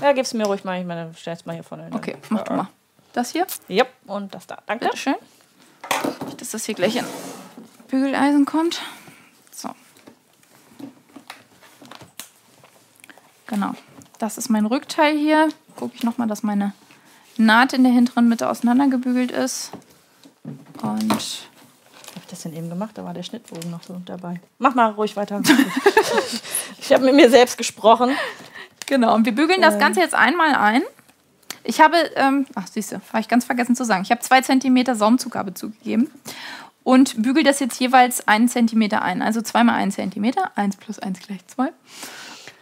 Ja, 0.00 0.12
gib's 0.12 0.32
mir 0.34 0.46
ruhig 0.46 0.64
mal. 0.64 0.80
Ich 0.80 0.86
meine, 0.86 1.12
stell's 1.14 1.44
mal 1.46 1.54
hier 1.54 1.64
vorne. 1.64 1.90
Okay, 1.92 2.16
mach 2.30 2.42
du 2.42 2.54
mal. 2.54 2.68
Das 3.12 3.30
hier? 3.30 3.46
Ja, 3.68 3.84
und 4.06 4.34
das 4.34 4.46
da. 4.46 4.58
Danke. 4.66 4.86
Bitteschön. 4.86 5.16
Dass 6.36 6.50
das 6.50 6.64
hier 6.64 6.74
gleich 6.74 6.96
in 6.96 7.04
Bügeleisen 7.88 8.44
kommt. 8.44 8.80
So. 9.50 9.70
Genau. 13.46 13.74
Das 14.18 14.38
ist 14.38 14.48
mein 14.50 14.66
Rückteil 14.66 15.16
hier. 15.16 15.48
Gucke 15.76 15.94
ich 15.94 16.02
nochmal, 16.02 16.28
dass 16.28 16.42
meine 16.42 16.74
Naht 17.36 17.72
in 17.72 17.82
der 17.82 17.92
hinteren 17.92 18.28
Mitte 18.28 18.48
auseinandergebügelt 18.48 19.30
ist. 19.30 19.70
Und 20.82 21.48
ich 22.16 22.26
das 22.30 22.42
denn 22.42 22.54
eben 22.54 22.68
gemacht? 22.68 22.92
Da 22.94 23.04
war 23.04 23.14
der 23.14 23.22
Schnittbogen 23.22 23.70
noch 23.70 23.82
so 23.82 24.00
dabei. 24.04 24.40
Mach 24.58 24.74
mal 24.74 24.90
ruhig 24.90 25.16
weiter. 25.16 25.42
ich 26.80 26.92
habe 26.92 27.04
mit 27.04 27.14
mir 27.14 27.30
selbst 27.30 27.58
gesprochen. 27.58 28.10
Genau, 28.86 29.14
und 29.14 29.26
wir 29.26 29.34
bügeln 29.34 29.60
das 29.60 29.78
Ganze 29.78 30.00
jetzt 30.00 30.14
einmal 30.14 30.54
ein. 30.54 30.82
Ich 31.64 31.80
habe, 31.80 31.96
ähm, 32.16 32.46
ach 32.54 32.66
siehst 32.66 32.92
du, 32.92 32.96
habe 32.96 33.20
ich 33.20 33.28
ganz 33.28 33.44
vergessen 33.44 33.76
zu 33.76 33.84
sagen. 33.84 34.02
Ich 34.02 34.10
habe 34.10 34.22
zwei 34.22 34.40
Zentimeter 34.40 34.94
Saumzugabe 34.94 35.52
zugegeben 35.52 36.10
und 36.82 37.22
bügel 37.22 37.44
das 37.44 37.60
jetzt 37.60 37.78
jeweils 37.78 38.26
einen 38.26 38.48
Zentimeter 38.48 39.02
ein. 39.02 39.20
Also 39.20 39.42
zweimal 39.42 39.74
einen 39.74 39.90
Zentimeter, 39.90 40.52
eins 40.56 40.76
plus 40.76 40.98
eins 40.98 41.18
gleich 41.20 41.46
zwei, 41.46 41.70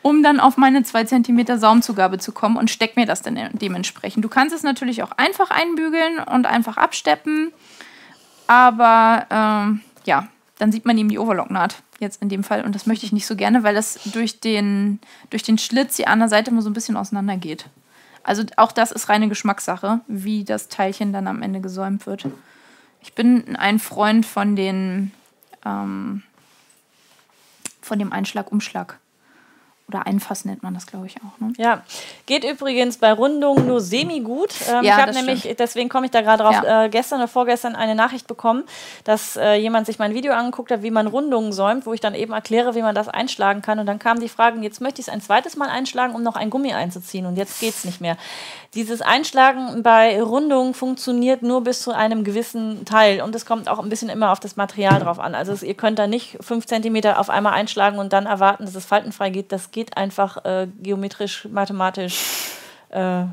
um 0.03 0.25
dann 0.25 0.41
auf 0.41 0.57
meine 0.57 0.83
zwei 0.83 1.05
Zentimeter 1.05 1.59
Saumzugabe 1.59 2.19
zu 2.19 2.33
kommen 2.33 2.57
und 2.57 2.69
steck 2.69 2.97
mir 2.97 3.07
das 3.07 3.23
dann 3.23 3.39
dementsprechend. 3.53 4.25
Du 4.25 4.29
kannst 4.29 4.53
es 4.53 4.65
natürlich 4.65 5.05
auch 5.05 5.13
einfach 5.13 5.53
einbügeln 5.53 6.19
und 6.19 6.47
einfach 6.47 6.77
absteppen. 6.77 7.53
Aber 8.47 9.27
ähm, 9.31 9.81
ja, 10.05 10.29
dann 10.59 10.73
sieht 10.73 10.87
man 10.87 10.97
eben 10.99 11.09
die 11.09 11.19
Overlocknaht 11.19 11.83
jetzt 11.99 12.23
in 12.23 12.29
dem 12.29 12.45
Fall. 12.45 12.65
Und 12.65 12.75
das 12.75 12.87
möchte 12.87 13.07
ich 13.07 13.13
nicht 13.13 13.27
so 13.27 13.37
gerne, 13.37 13.63
weil 13.63 13.75
das 13.75 14.01
durch 14.13 14.41
den, 14.41 15.01
durch 15.31 15.43
den 15.43 15.59
Schlitz 15.59 15.97
die 15.97 16.07
andere 16.07 16.29
Seite 16.29 16.51
immer 16.51 16.63
so 16.63 16.71
ein 16.71 16.75
bisschen 16.75 16.97
auseinander 16.97 17.37
geht. 17.37 17.67
Also 18.23 18.43
auch 18.57 18.73
das 18.73 18.91
ist 18.91 19.09
reine 19.09 19.29
Geschmackssache, 19.29 20.01
wie 20.09 20.45
das 20.45 20.69
Teilchen 20.69 21.13
dann 21.13 21.29
am 21.29 21.43
Ende 21.43 21.61
gesäumt 21.61 22.07
wird. 22.07 22.27
Ich 23.01 23.15
bin 23.15 23.57
ein 23.57 23.79
Freund 23.79 24.27
von 24.27 24.57
den 24.57 25.13
ähm, 25.65 26.23
von 27.81 27.99
dem 28.01 28.13
Einschlag-Umschlag. 28.13 28.99
Oder 29.89 30.05
Einfassen 30.05 30.51
nennt 30.51 30.65
man 30.65 30.75
das, 30.75 30.87
glaube 30.87 31.07
ich, 31.07 31.15
auch. 31.19 31.39
Ne? 31.39 31.53
Ja, 31.59 31.83
geht 32.27 32.43
übrigens 32.43 32.99
bei 32.99 33.13
Rundungen 33.13 33.69
nur 33.69 33.81
semi-gut. 33.81 34.53
Ähm, 34.69 34.83
ja, 34.83 34.97
ich 34.97 35.03
habe 35.03 35.13
nämlich, 35.13 35.41
stimmt. 35.41 35.61
deswegen 35.61 35.89
komme 35.89 36.07
ich 36.07 36.11
da 36.11 36.23
gerade 36.23 36.43
drauf, 36.43 36.57
ja. 36.65 36.85
äh, 36.85 36.89
gestern 36.89 37.21
oder 37.21 37.29
vorgestern 37.29 37.77
eine 37.77 37.95
Nachricht 37.95 38.27
bekommen, 38.27 38.65
dass 39.05 39.37
äh, 39.37 39.55
jemand 39.55 39.87
sich 39.87 40.01
mein 40.01 40.13
Video 40.13 40.33
angeguckt 40.33 40.73
hat, 40.73 40.83
wie 40.83 40.91
man 40.91 41.07
Rundungen 41.07 41.53
säumt, 41.53 41.87
wo 41.87 41.93
ich 41.93 42.01
dann 42.01 42.17
eben 42.17 42.33
erkläre, 42.33 42.75
wie 42.75 42.83
man 42.83 42.97
das 42.97 43.07
einschlagen 43.07 43.63
kann. 43.63 43.79
Und 43.79 43.87
dann 43.87 44.01
kam 44.01 44.19
die 44.19 44.29
Frage, 44.29 44.61
jetzt 44.61 44.81
möchte 44.81 45.01
ich 45.01 45.07
es 45.07 45.13
ein 45.13 45.21
zweites 45.21 45.55
Mal 45.57 45.69
einschlagen, 45.69 46.17
um 46.17 46.23
noch 46.25 46.35
ein 46.35 46.51
Gummi 46.51 46.73
einzuziehen. 46.73 47.25
Und 47.25 47.37
jetzt 47.37 47.61
geht 47.61 47.75
es 47.75 47.85
nicht 47.85 48.01
mehr. 48.01 48.17
Dieses 48.75 49.03
Einschlagen 49.03 49.83
bei 49.85 50.21
Rundungen 50.21 50.75
funktioniert 50.75 51.43
nur 51.43 51.63
bis 51.63 51.81
zu 51.81 51.93
einem 51.93 52.25
gewissen 52.25 52.85
Teil. 52.85 53.23
Und 53.23 53.35
es 53.37 53.47
kommt 53.47 53.69
auch 53.69 53.79
ein 53.79 53.89
bisschen 53.89 54.09
immer 54.09 54.33
auf 54.33 54.41
das 54.41 54.57
Material 54.57 54.99
drauf 54.99 55.21
an. 55.21 55.37
Also 55.37 55.65
ihr 55.65 55.75
könnt 55.75 55.99
da 55.99 56.09
nicht 56.09 56.39
fünf 56.41 56.67
Zentimeter 56.67 57.21
auf 57.21 57.31
einmal 57.31 57.55
einschlagen 57.55 57.99
und 57.99 58.13
dann 58.13 58.27
erwarten, 58.27 58.65
dass 58.65 58.75
es 58.75 58.85
faltenfrei 58.85 59.31
geht. 59.31 59.53
Das 59.53 59.71
geht 59.77 59.99
einfach 59.99 60.43
äh, 60.47 60.69
geometrisch, 60.83 61.47
mathematisch 61.53 62.25
äh, 62.89 63.25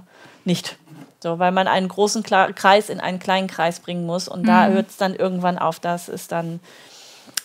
nicht. 0.44 0.78
So, 1.22 1.40
weil 1.40 1.54
man 1.54 1.70
einen 1.70 1.88
großen 1.88 2.22
Kla 2.22 2.52
Kreis 2.52 2.90
in 2.90 3.00
einen 3.00 3.20
kleinen 3.20 3.48
Kreis 3.48 3.80
bringen 3.80 4.06
muss 4.06 4.28
und 4.28 4.42
mhm. 4.42 4.48
da 4.48 4.68
hört 4.68 4.90
es 4.90 4.98
dann 4.98 5.16
irgendwann 5.16 5.58
auf. 5.58 5.80
Das 5.80 6.10
ist 6.10 6.34
dann 6.34 6.60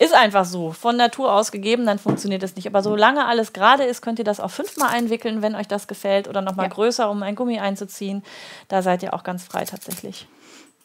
ist 0.00 0.14
einfach 0.14 0.44
so. 0.44 0.72
Von 0.72 0.96
Natur 0.96 1.32
aus 1.32 1.52
gegeben, 1.52 1.86
dann 1.86 2.00
funktioniert 2.00 2.42
es 2.42 2.56
nicht. 2.56 2.66
Aber 2.66 2.82
solange 2.82 3.24
alles 3.26 3.52
gerade 3.52 3.84
ist, 3.84 4.02
könnt 4.02 4.18
ihr 4.18 4.24
das 4.24 4.40
auch 4.40 4.50
fünfmal 4.50 4.88
einwickeln, 4.88 5.42
wenn 5.42 5.54
euch 5.54 5.68
das 5.68 5.86
gefällt. 5.86 6.26
Oder 6.26 6.40
nochmal 6.40 6.66
ja. 6.66 6.72
größer, 6.72 7.08
um 7.08 7.22
ein 7.22 7.36
Gummi 7.36 7.60
einzuziehen. 7.60 8.24
Da 8.66 8.82
seid 8.82 9.04
ihr 9.04 9.14
auch 9.14 9.22
ganz 9.22 9.44
frei 9.44 9.64
tatsächlich. 9.64 10.26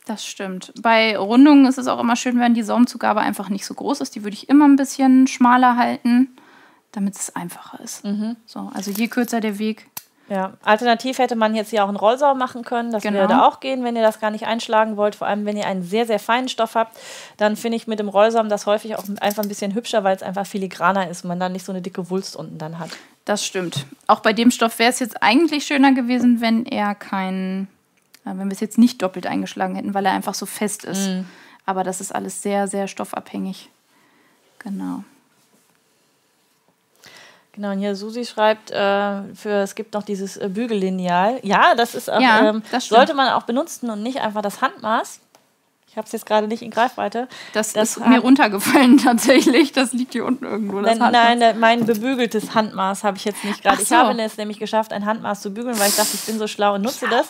Das 0.05 0.23
stimmt. 0.23 0.71
Bei 0.79 1.17
Rundungen 1.17 1.65
ist 1.65 1.79
es 1.79 1.87
auch 1.87 1.99
immer 1.99 2.15
schön, 2.15 2.39
wenn 2.39 2.53
die 2.53 2.61
Saumzugabe 2.61 3.21
einfach 3.21 3.49
nicht 3.49 3.65
so 3.65 3.73
groß 3.73 4.01
ist. 4.01 4.13
Die 4.13 4.23
würde 4.23 4.35
ich 4.35 4.49
immer 4.49 4.67
ein 4.67 4.75
bisschen 4.75 5.25
schmaler 5.25 5.77
halten 5.77 6.29
damit 6.93 7.15
es 7.15 7.35
einfacher 7.35 7.79
ist. 7.83 8.05
Mhm. 8.05 8.37
So, 8.45 8.71
also 8.73 8.91
je 8.91 9.07
kürzer 9.07 9.41
der 9.41 9.59
Weg. 9.59 9.87
Ja, 10.29 10.53
alternativ 10.63 11.17
hätte 11.17 11.35
man 11.35 11.53
jetzt 11.53 11.71
hier 11.71 11.83
auch 11.83 11.89
einen 11.89 11.97
Rollsaum 11.97 12.37
machen 12.37 12.63
können. 12.63 12.91
Das 12.91 13.03
genau. 13.03 13.19
würde 13.19 13.43
auch 13.43 13.59
gehen, 13.59 13.83
wenn 13.83 13.95
ihr 13.95 14.01
das 14.01 14.21
gar 14.21 14.31
nicht 14.31 14.45
einschlagen 14.45 14.95
wollt. 14.95 15.15
Vor 15.15 15.27
allem, 15.27 15.45
wenn 15.45 15.57
ihr 15.57 15.67
einen 15.67 15.83
sehr, 15.83 16.05
sehr 16.05 16.19
feinen 16.19 16.47
Stoff 16.47 16.75
habt, 16.75 16.97
dann 17.37 17.57
finde 17.57 17.75
ich 17.75 17.87
mit 17.87 17.99
dem 17.99 18.07
Rollsaum 18.07 18.47
das 18.47 18.65
häufig 18.65 18.95
auch 18.95 19.03
einfach 19.19 19.43
ein 19.43 19.49
bisschen 19.49 19.75
hübscher, 19.75 20.03
weil 20.05 20.15
es 20.15 20.23
einfach 20.23 20.47
filigraner 20.47 21.09
ist 21.09 21.23
und 21.23 21.27
man 21.27 21.39
dann 21.39 21.51
nicht 21.51 21.65
so 21.65 21.73
eine 21.73 21.81
dicke 21.81 22.09
Wulst 22.09 22.37
unten 22.37 22.57
dann 22.57 22.79
hat. 22.79 22.91
Das 23.25 23.45
stimmt. 23.45 23.85
Auch 24.07 24.21
bei 24.21 24.31
dem 24.31 24.49
Stoff 24.49 24.79
wäre 24.79 24.89
es 24.89 24.99
jetzt 24.99 25.21
eigentlich 25.21 25.65
schöner 25.65 25.93
gewesen, 25.93 26.39
wenn 26.39 26.65
er 26.65 26.95
kein, 26.95 27.67
äh, 28.25 28.29
wenn 28.29 28.47
wir 28.47 28.53
es 28.53 28.61
jetzt 28.61 28.77
nicht 28.77 29.01
doppelt 29.01 29.27
eingeschlagen 29.27 29.75
hätten, 29.75 29.93
weil 29.93 30.05
er 30.05 30.13
einfach 30.13 30.35
so 30.35 30.45
fest 30.45 30.85
ist. 30.85 31.09
Mhm. 31.09 31.25
Aber 31.65 31.83
das 31.83 31.99
ist 31.99 32.13
alles 32.15 32.41
sehr, 32.41 32.67
sehr 32.67 32.87
stoffabhängig. 32.87 33.69
Genau. 34.59 35.03
Genau, 37.53 37.71
und 37.71 37.77
hier 37.77 37.95
Susi 37.95 38.25
schreibt, 38.25 38.71
äh, 38.71 39.35
für, 39.35 39.61
es 39.61 39.75
gibt 39.75 39.93
noch 39.93 40.01
dieses 40.01 40.37
äh, 40.37 40.49
Bügellineal. 40.49 41.39
Ja, 41.43 41.75
das 41.75 41.93
ist 41.93 42.11
auch, 42.11 42.19
ja, 42.19 42.49
ähm, 42.49 42.63
das 42.71 42.87
sollte 42.87 43.13
man 43.13 43.29
auch 43.29 43.43
benutzen 43.43 43.91
und 43.91 44.01
nicht 44.01 44.21
einfach 44.21 44.41
das 44.41 44.61
Handmaß. 44.61 45.19
Ich 45.87 45.97
habe 45.97 46.07
es 46.07 46.11
jetzt 46.11 46.25
gerade 46.25 46.47
nicht 46.47 46.63
in 46.63 46.71
Greifweite. 46.71 47.27
Das, 47.53 47.73
das 47.73 47.97
ist 47.97 48.07
mir 48.07 48.17
runtergefallen 48.17 48.97
tatsächlich. 49.03 49.71
Das 49.73 49.93
liegt 49.93 50.13
hier 50.13 50.25
unten 50.25 50.45
irgendwo. 50.45 50.81
Nein, 50.81 50.97
nein, 50.97 51.59
mein 51.59 51.85
bebügeltes 51.85 52.55
Handmaß 52.55 53.03
habe 53.03 53.17
ich 53.17 53.25
jetzt 53.25 53.43
nicht 53.43 53.61
gerade. 53.61 53.77
So. 53.77 53.83
Ich 53.83 53.91
habe 53.91 54.19
es 54.19 54.37
nämlich 54.37 54.57
geschafft, 54.57 54.91
ein 54.91 55.05
Handmaß 55.05 55.41
zu 55.41 55.53
bügeln, 55.53 55.79
weil 55.79 55.89
ich 55.89 55.95
dachte, 55.95 56.15
ich 56.15 56.25
bin 56.25 56.39
so 56.39 56.47
schlau 56.47 56.73
und 56.73 56.81
nutze 56.81 57.07
das. 57.07 57.27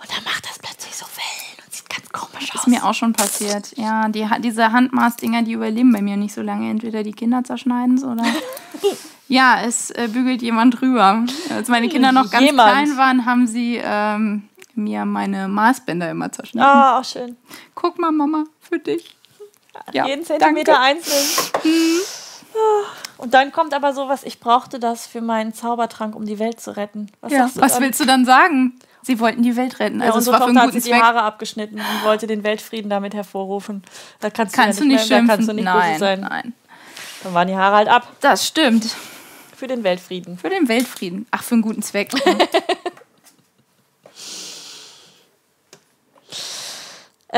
Und 0.00 0.10
dann 0.10 0.24
macht 0.24 0.48
das 0.48 0.58
plötzlich 0.58 0.96
so 0.96 1.04
Wellen 1.04 1.49
ganz 1.90 2.08
komisch 2.10 2.54
Ist 2.54 2.66
mir 2.66 2.84
auch 2.84 2.94
schon 2.94 3.12
passiert. 3.12 3.76
Ja, 3.76 4.08
die, 4.08 4.26
diese 4.40 4.72
Handmaßdinger, 4.72 5.42
die 5.42 5.52
überleben 5.52 5.92
bei 5.92 6.00
mir 6.00 6.16
nicht 6.16 6.34
so 6.34 6.40
lange. 6.40 6.70
Entweder 6.70 7.02
die 7.02 7.12
Kinder 7.12 7.44
zerschneiden 7.44 8.02
oder. 8.02 8.24
ja, 9.28 9.60
es 9.62 9.90
äh, 9.90 10.08
bügelt 10.08 10.40
jemand 10.42 10.80
drüber. 10.80 11.24
Als 11.50 11.68
meine 11.68 11.88
Kinder 11.88 12.12
noch 12.12 12.30
ganz 12.30 12.44
jemand. 12.44 12.70
klein 12.72 12.96
waren, 12.96 13.26
haben 13.26 13.46
sie 13.46 13.80
ähm, 13.82 14.48
mir 14.74 15.04
meine 15.04 15.48
Maßbänder 15.48 16.10
immer 16.10 16.32
zerschnitten. 16.32 16.66
Ah, 16.66 16.96
oh, 16.96 17.00
auch 17.00 17.04
schön. 17.04 17.36
Guck 17.74 17.98
mal, 17.98 18.12
Mama, 18.12 18.44
für 18.60 18.78
dich. 18.78 19.16
Ja, 19.92 20.06
Jeden 20.06 20.24
Zentimeter 20.24 20.72
danke. 20.72 20.88
einzeln. 20.88 21.26
Mhm. 21.64 22.00
Und 23.18 23.34
dann 23.34 23.52
kommt 23.52 23.74
aber 23.74 23.92
sowas, 23.92 24.24
ich 24.24 24.40
brauchte 24.40 24.78
das 24.78 25.06
für 25.06 25.20
meinen 25.20 25.52
Zaubertrank, 25.52 26.14
um 26.14 26.24
die 26.24 26.38
Welt 26.38 26.60
zu 26.60 26.76
retten. 26.76 27.06
Was, 27.20 27.32
ja, 27.32 27.50
was 27.54 27.80
willst 27.80 28.00
du 28.00 28.06
dann 28.06 28.24
sagen? 28.24 28.78
Sie 29.02 29.18
wollten 29.18 29.42
die 29.42 29.56
Welt 29.56 29.80
retten. 29.80 30.02
Also 30.02 30.12
ja, 30.12 30.16
unsere 30.16 30.36
es 30.36 30.40
war 30.40 30.46
Tochter 30.46 30.62
hat 30.62 30.72
sich 30.72 30.84
die 30.84 30.94
Haare 30.94 31.22
abgeschnitten 31.22 31.76
und 31.76 32.04
wollte 32.04 32.26
den 32.26 32.44
Weltfrieden 32.44 32.90
damit 32.90 33.14
hervorrufen. 33.14 33.82
Da 34.20 34.30
kannst, 34.30 34.54
kannst 34.54 34.80
du, 34.80 34.84
ja 34.84 34.90
nicht, 34.90 35.08
mehr, 35.08 35.20
da 35.20 35.26
kannst 35.26 35.48
du 35.48 35.54
nicht 35.54 35.64
nein, 35.64 35.98
sein. 35.98 36.20
Nein. 36.20 36.52
Dann 37.22 37.34
waren 37.34 37.48
die 37.48 37.56
Haare 37.56 37.76
halt 37.76 37.88
ab. 37.88 38.08
Das 38.20 38.46
stimmt. 38.46 38.94
Für 39.56 39.66
den 39.66 39.84
Weltfrieden. 39.84 40.38
Für 40.38 40.48
den 40.48 40.68
Weltfrieden. 40.68 41.26
Ach, 41.30 41.42
für 41.42 41.54
einen 41.54 41.62
guten 41.62 41.82
Zweck. 41.82 42.10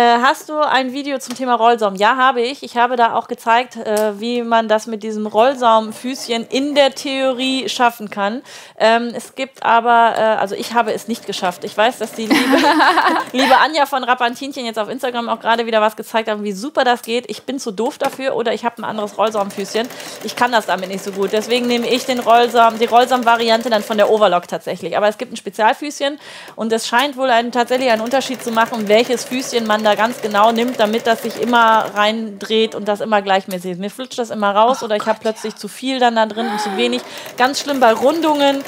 hast 0.01 0.49
du 0.49 0.59
ein 0.59 0.93
Video 0.93 1.19
zum 1.19 1.35
Thema 1.35 1.55
Rollsaum? 1.55 1.97
Ja, 1.97 2.17
habe 2.17 2.41
ich. 2.41 2.63
Ich 2.63 2.77
habe 2.77 2.97
da 2.97 3.15
auch 3.15 3.29
gezeigt, 3.29 3.77
äh, 3.77 4.19
wie 4.19 4.43
man 4.43 4.69
das 4.69 4.87
mit 4.87 5.03
diesem 5.03 5.27
Rollsaumfüßchen 5.27 6.47
in 6.49 6.75
der 6.75 6.95
Theorie 6.95 7.69
schaffen 7.69 8.09
kann. 8.09 8.43
Ähm, 8.79 9.13
es 9.15 9.35
gibt 9.35 9.63
aber, 9.63 10.15
äh, 10.17 10.21
also 10.21 10.55
ich 10.55 10.73
habe 10.73 10.93
es 10.93 11.09
nicht 11.09 11.27
geschafft. 11.27 11.65
Ich 11.65 11.77
weiß, 11.77 11.99
dass 11.99 12.13
die 12.13 12.27
liebe, 12.27 12.57
liebe 13.33 13.59
Anja 13.59 13.87
von 13.87 14.03
Rappantinchen 14.05 14.65
jetzt 14.65 14.79
auf 14.79 14.89
Instagram 14.89 15.29
auch 15.29 15.41
gerade 15.41 15.67
wieder 15.67 15.81
was 15.81 15.97
gezeigt 15.97 16.31
hat, 16.31 16.43
wie 16.43 16.53
super 16.53 16.85
das 16.85 17.03
geht. 17.03 17.29
Ich 17.29 17.43
bin 17.43 17.59
zu 17.59 17.71
doof 17.71 17.99
dafür 17.99 18.35
oder 18.35 18.55
ich 18.55 18.65
habe 18.65 18.79
ein 18.79 18.85
anderes 18.85 19.19
Rollsaumfüßchen. 19.19 19.89
Ich 20.25 20.37
kann 20.37 20.53
das 20.53 20.67
damit 20.67 20.89
nicht 20.89 21.05
so 21.05 21.13
gut. 21.13 21.33
Deswegen 21.33 21.67
nehme 21.67 21.87
ich 21.87 22.07
den 22.07 22.21
Rollsaum, 22.21 22.79
die 22.79 22.87
Rollsaum-Variante 22.87 23.69
dann 23.69 23.83
von 23.83 23.99
der 23.99 24.11
Overlock 24.11 24.49
tatsächlich. 24.49 24.97
Aber 24.97 25.09
es 25.09 25.19
gibt 25.19 25.33
ein 25.33 25.37
Spezialfüßchen 25.37 26.19
und 26.57 26.73
es 26.73 26.87
scheint 26.87 27.17
wohl 27.17 27.31
einen, 27.31 27.53
tatsächlich 27.53 27.91
einen 27.91 28.03
Unterschied 28.03 28.43
zu 28.43 28.53
machen, 28.53 28.89
welches 28.89 29.25
Füßchen 29.25 29.67
man 29.67 29.82
da 29.85 29.95
ganz 29.95 30.21
genau 30.21 30.53
nimmt, 30.53 30.79
damit 30.81 31.07
das 31.07 31.23
sich 31.23 31.41
immer 31.41 31.87
reindreht 31.95 32.75
und 32.75 32.89
das 32.89 33.01
immer 33.01 33.23
gleichmäßig 33.23 33.73
ist. 33.73 33.81
Mir 33.81 33.91
flutscht 33.91 34.19
das 34.19 34.31
immer 34.31 34.55
raus 34.55 34.79
oh 34.83 34.85
oder 34.87 34.97
ich 34.97 35.07
habe 35.07 35.19
plötzlich 35.21 35.57
zu 35.57 35.69
viel 35.69 35.99
dann 35.99 36.17
da 36.17 36.27
drin 36.27 36.49
und 36.49 36.61
zu 36.61 36.77
wenig. 36.77 37.03
Ganz 37.37 37.61
schlimm 37.61 37.81
bei 37.81 37.93
Rundungen. 37.93 38.63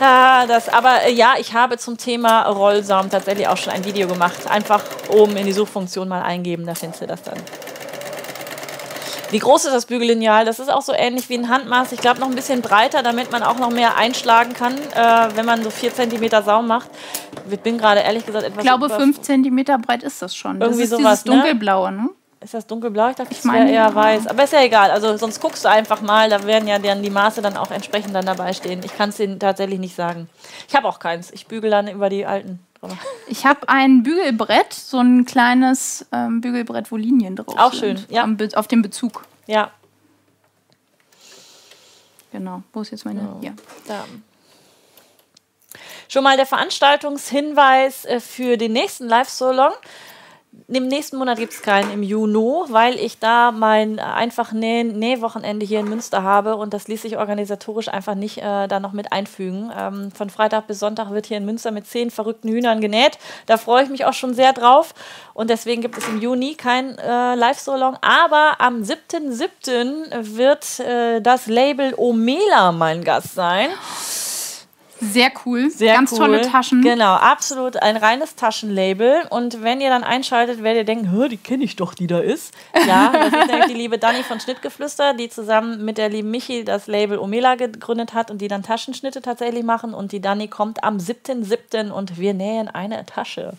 Ah, 0.00 0.46
das, 0.46 0.68
aber 0.68 1.02
äh, 1.02 1.12
ja, 1.12 1.34
ich 1.38 1.54
habe 1.54 1.78
zum 1.78 1.98
Thema 1.98 2.42
Rollsaum 2.42 3.10
tatsächlich 3.10 3.48
auch 3.48 3.56
schon 3.56 3.72
ein 3.72 3.84
Video 3.84 4.08
gemacht. 4.08 4.48
Einfach 4.48 4.82
oben 5.08 5.36
in 5.36 5.46
die 5.46 5.52
Suchfunktion 5.52 6.08
mal 6.08 6.22
eingeben, 6.22 6.66
da 6.66 6.74
findest 6.74 7.02
du 7.02 7.06
das 7.06 7.22
dann. 7.22 7.38
Wie 9.34 9.40
groß 9.40 9.64
ist 9.64 9.72
das 9.72 9.86
Bügellineal? 9.86 10.44
Das 10.44 10.60
ist 10.60 10.70
auch 10.70 10.82
so 10.82 10.92
ähnlich 10.92 11.28
wie 11.28 11.34
ein 11.34 11.48
Handmaß. 11.48 11.90
Ich 11.90 12.00
glaube, 12.00 12.20
noch 12.20 12.28
ein 12.28 12.36
bisschen 12.36 12.62
breiter, 12.62 13.02
damit 13.02 13.32
man 13.32 13.42
auch 13.42 13.58
noch 13.58 13.70
mehr 13.70 13.96
einschlagen 13.96 14.52
kann, 14.52 14.74
äh, 14.76 15.28
wenn 15.34 15.44
man 15.44 15.64
so 15.64 15.70
4 15.70 15.92
cm 15.92 16.44
Saum 16.44 16.68
macht. 16.68 16.88
Ich 17.50 17.58
bin 17.58 17.76
gerade 17.76 18.02
ehrlich 18.02 18.24
gesagt 18.24 18.44
etwas. 18.44 18.58
Ich 18.58 18.70
glaube, 18.70 18.88
5 18.88 19.22
cm 19.22 19.64
breit 19.82 20.04
ist 20.04 20.22
das 20.22 20.36
schon. 20.36 20.60
Irgendwie 20.60 20.82
das 20.82 20.92
ist 20.92 20.96
sowas, 20.96 21.24
dieses 21.24 21.24
ne? 21.24 21.42
dunkelblaue, 21.42 21.90
ne? 21.90 22.10
Ist 22.42 22.54
das 22.54 22.64
dunkelblau? 22.64 23.08
Ich 23.08 23.16
dachte, 23.16 23.32
ich 23.32 23.42
meine 23.42 23.70
eher 23.70 23.88
ja. 23.88 23.94
weiß. 23.96 24.28
Aber 24.28 24.44
ist 24.44 24.52
ja 24.52 24.62
egal. 24.62 24.92
Also 24.92 25.16
sonst 25.16 25.40
guckst 25.40 25.64
du 25.64 25.68
einfach 25.68 26.00
mal. 26.00 26.30
Da 26.30 26.44
werden 26.44 26.68
ja 26.68 26.78
dann 26.78 27.02
die 27.02 27.10
Maße 27.10 27.42
dann 27.42 27.56
auch 27.56 27.72
entsprechend 27.72 28.14
dann 28.14 28.26
dabei 28.26 28.52
stehen. 28.52 28.82
Ich 28.84 28.96
kann 28.96 29.08
es 29.08 29.16
dir 29.16 29.36
tatsächlich 29.36 29.80
nicht 29.80 29.96
sagen. 29.96 30.28
Ich 30.68 30.76
habe 30.76 30.86
auch 30.86 31.00
keins. 31.00 31.32
Ich 31.32 31.48
bügel 31.48 31.72
dann 31.72 31.88
über 31.88 32.08
die 32.08 32.24
alten 32.24 32.63
drüber. 32.88 32.98
Ich 33.26 33.46
habe 33.46 33.68
ein 33.68 34.02
Bügelbrett, 34.02 34.72
so 34.72 34.98
ein 34.98 35.24
kleines 35.24 36.06
ähm, 36.12 36.40
Bügelbrett, 36.40 36.90
wo 36.90 36.96
Linien 36.96 37.36
drauf 37.36 37.56
Auch 37.58 37.72
sind. 37.72 38.00
schön, 38.00 38.14
ja. 38.14 38.28
auf 38.58 38.68
dem 38.68 38.82
Bezug. 38.82 39.24
Ja. 39.46 39.70
Genau. 42.32 42.62
Wo 42.72 42.80
ist 42.80 42.90
jetzt 42.90 43.04
meine? 43.04 43.20
Ja. 43.20 43.36
Hier. 43.40 43.54
Da. 43.86 44.04
Schon 46.08 46.24
mal 46.24 46.36
der 46.36 46.46
Veranstaltungshinweis 46.46 48.04
äh, 48.04 48.20
für 48.20 48.56
den 48.56 48.72
nächsten 48.72 49.06
Live-Salon. 49.06 49.72
Im 50.68 50.88
nächsten 50.88 51.18
Monat 51.18 51.38
gibt 51.38 51.52
es 51.52 51.62
keinen 51.62 51.90
im 51.90 52.02
Juni, 52.02 52.64
weil 52.68 52.94
ich 52.94 53.18
da 53.18 53.52
mein 53.52 53.98
einfach 53.98 54.52
Nähwochenende 54.52 55.66
hier 55.66 55.80
in 55.80 55.88
Münster 55.88 56.22
habe 56.22 56.56
und 56.56 56.72
das 56.72 56.88
ließ 56.88 57.02
sich 57.02 57.18
organisatorisch 57.18 57.88
einfach 57.88 58.14
nicht 58.14 58.38
äh, 58.38 58.66
da 58.66 58.80
noch 58.80 58.92
mit 58.92 59.12
einfügen. 59.12 59.70
Ähm, 59.76 60.10
von 60.12 60.30
Freitag 60.30 60.66
bis 60.66 60.78
Sonntag 60.78 61.10
wird 61.10 61.26
hier 61.26 61.36
in 61.36 61.44
Münster 61.44 61.70
mit 61.70 61.86
zehn 61.86 62.10
verrückten 62.10 62.48
Hühnern 62.48 62.80
genäht. 62.80 63.18
Da 63.46 63.56
freue 63.56 63.84
ich 63.84 63.90
mich 63.90 64.04
auch 64.04 64.14
schon 64.14 64.32
sehr 64.32 64.52
drauf 64.52 64.94
und 65.34 65.50
deswegen 65.50 65.82
gibt 65.82 65.98
es 65.98 66.08
im 66.08 66.20
Juni 66.20 66.54
kein 66.54 66.96
äh, 66.98 67.34
Live-Salon. 67.34 67.98
Aber 68.00 68.60
am 68.60 68.82
7.7. 68.82 70.36
wird 70.36 70.80
äh, 70.80 71.20
das 71.20 71.46
Label 71.46 71.94
Omela 71.96 72.72
mein 72.72 73.04
Gast 73.04 73.34
sein. 73.34 73.70
Sehr 75.12 75.30
cool. 75.44 75.70
Sehr 75.70 75.94
Ganz 75.94 76.12
cool. 76.12 76.18
tolle 76.18 76.42
Taschen. 76.42 76.82
Genau, 76.82 77.14
absolut 77.14 77.76
ein 77.76 77.96
reines 77.96 78.34
Taschenlabel. 78.34 79.22
Und 79.30 79.62
wenn 79.62 79.80
ihr 79.80 79.90
dann 79.90 80.04
einschaltet, 80.04 80.62
werdet 80.62 80.82
ihr 80.82 80.84
denken, 80.84 81.28
die 81.28 81.36
kenne 81.36 81.64
ich 81.64 81.76
doch, 81.76 81.94
die 81.94 82.06
da 82.06 82.18
ist. 82.18 82.54
Ja, 82.86 83.12
das 83.12 83.26
ist 83.28 83.46
nämlich 83.48 83.66
die 83.66 83.74
liebe 83.74 83.98
Dani 83.98 84.22
von 84.22 84.40
Schnittgeflüster, 84.40 85.14
die 85.14 85.28
zusammen 85.28 85.84
mit 85.84 85.98
der 85.98 86.08
lieben 86.08 86.30
Michi 86.30 86.64
das 86.64 86.86
Label 86.86 87.18
Omela 87.18 87.54
gegründet 87.54 88.14
hat 88.14 88.30
und 88.30 88.40
die 88.40 88.48
dann 88.48 88.62
Taschenschnitte 88.62 89.22
tatsächlich 89.22 89.64
machen. 89.64 89.94
Und 89.94 90.12
die 90.12 90.20
Dani 90.20 90.48
kommt 90.48 90.84
am 90.84 90.98
7.7. 90.98 91.90
und 91.90 92.18
wir 92.18 92.34
nähen 92.34 92.68
eine 92.68 93.06
Tasche. 93.06 93.54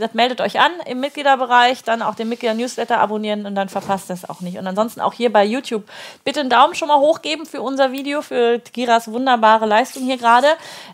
Gesagt, 0.00 0.14
meldet 0.14 0.40
euch 0.40 0.58
an 0.58 0.72
im 0.86 0.98
Mitgliederbereich, 1.00 1.84
dann 1.84 2.00
auch 2.00 2.14
den 2.14 2.30
Mitglieder-Newsletter 2.30 2.98
abonnieren 2.98 3.44
und 3.44 3.54
dann 3.54 3.68
verpasst 3.68 4.08
das 4.08 4.26
auch 4.26 4.40
nicht. 4.40 4.56
Und 4.56 4.66
ansonsten 4.66 5.02
auch 5.02 5.12
hier 5.12 5.30
bei 5.30 5.44
YouTube 5.44 5.84
bitte 6.24 6.40
einen 6.40 6.48
Daumen 6.48 6.74
schon 6.74 6.88
mal 6.88 6.98
hochgeben 6.98 7.44
für 7.44 7.60
unser 7.60 7.92
Video, 7.92 8.22
für 8.22 8.60
Giras 8.72 9.12
wunderbare 9.12 9.66
Leistung 9.66 10.04
hier 10.04 10.16
gerade. 10.16 10.46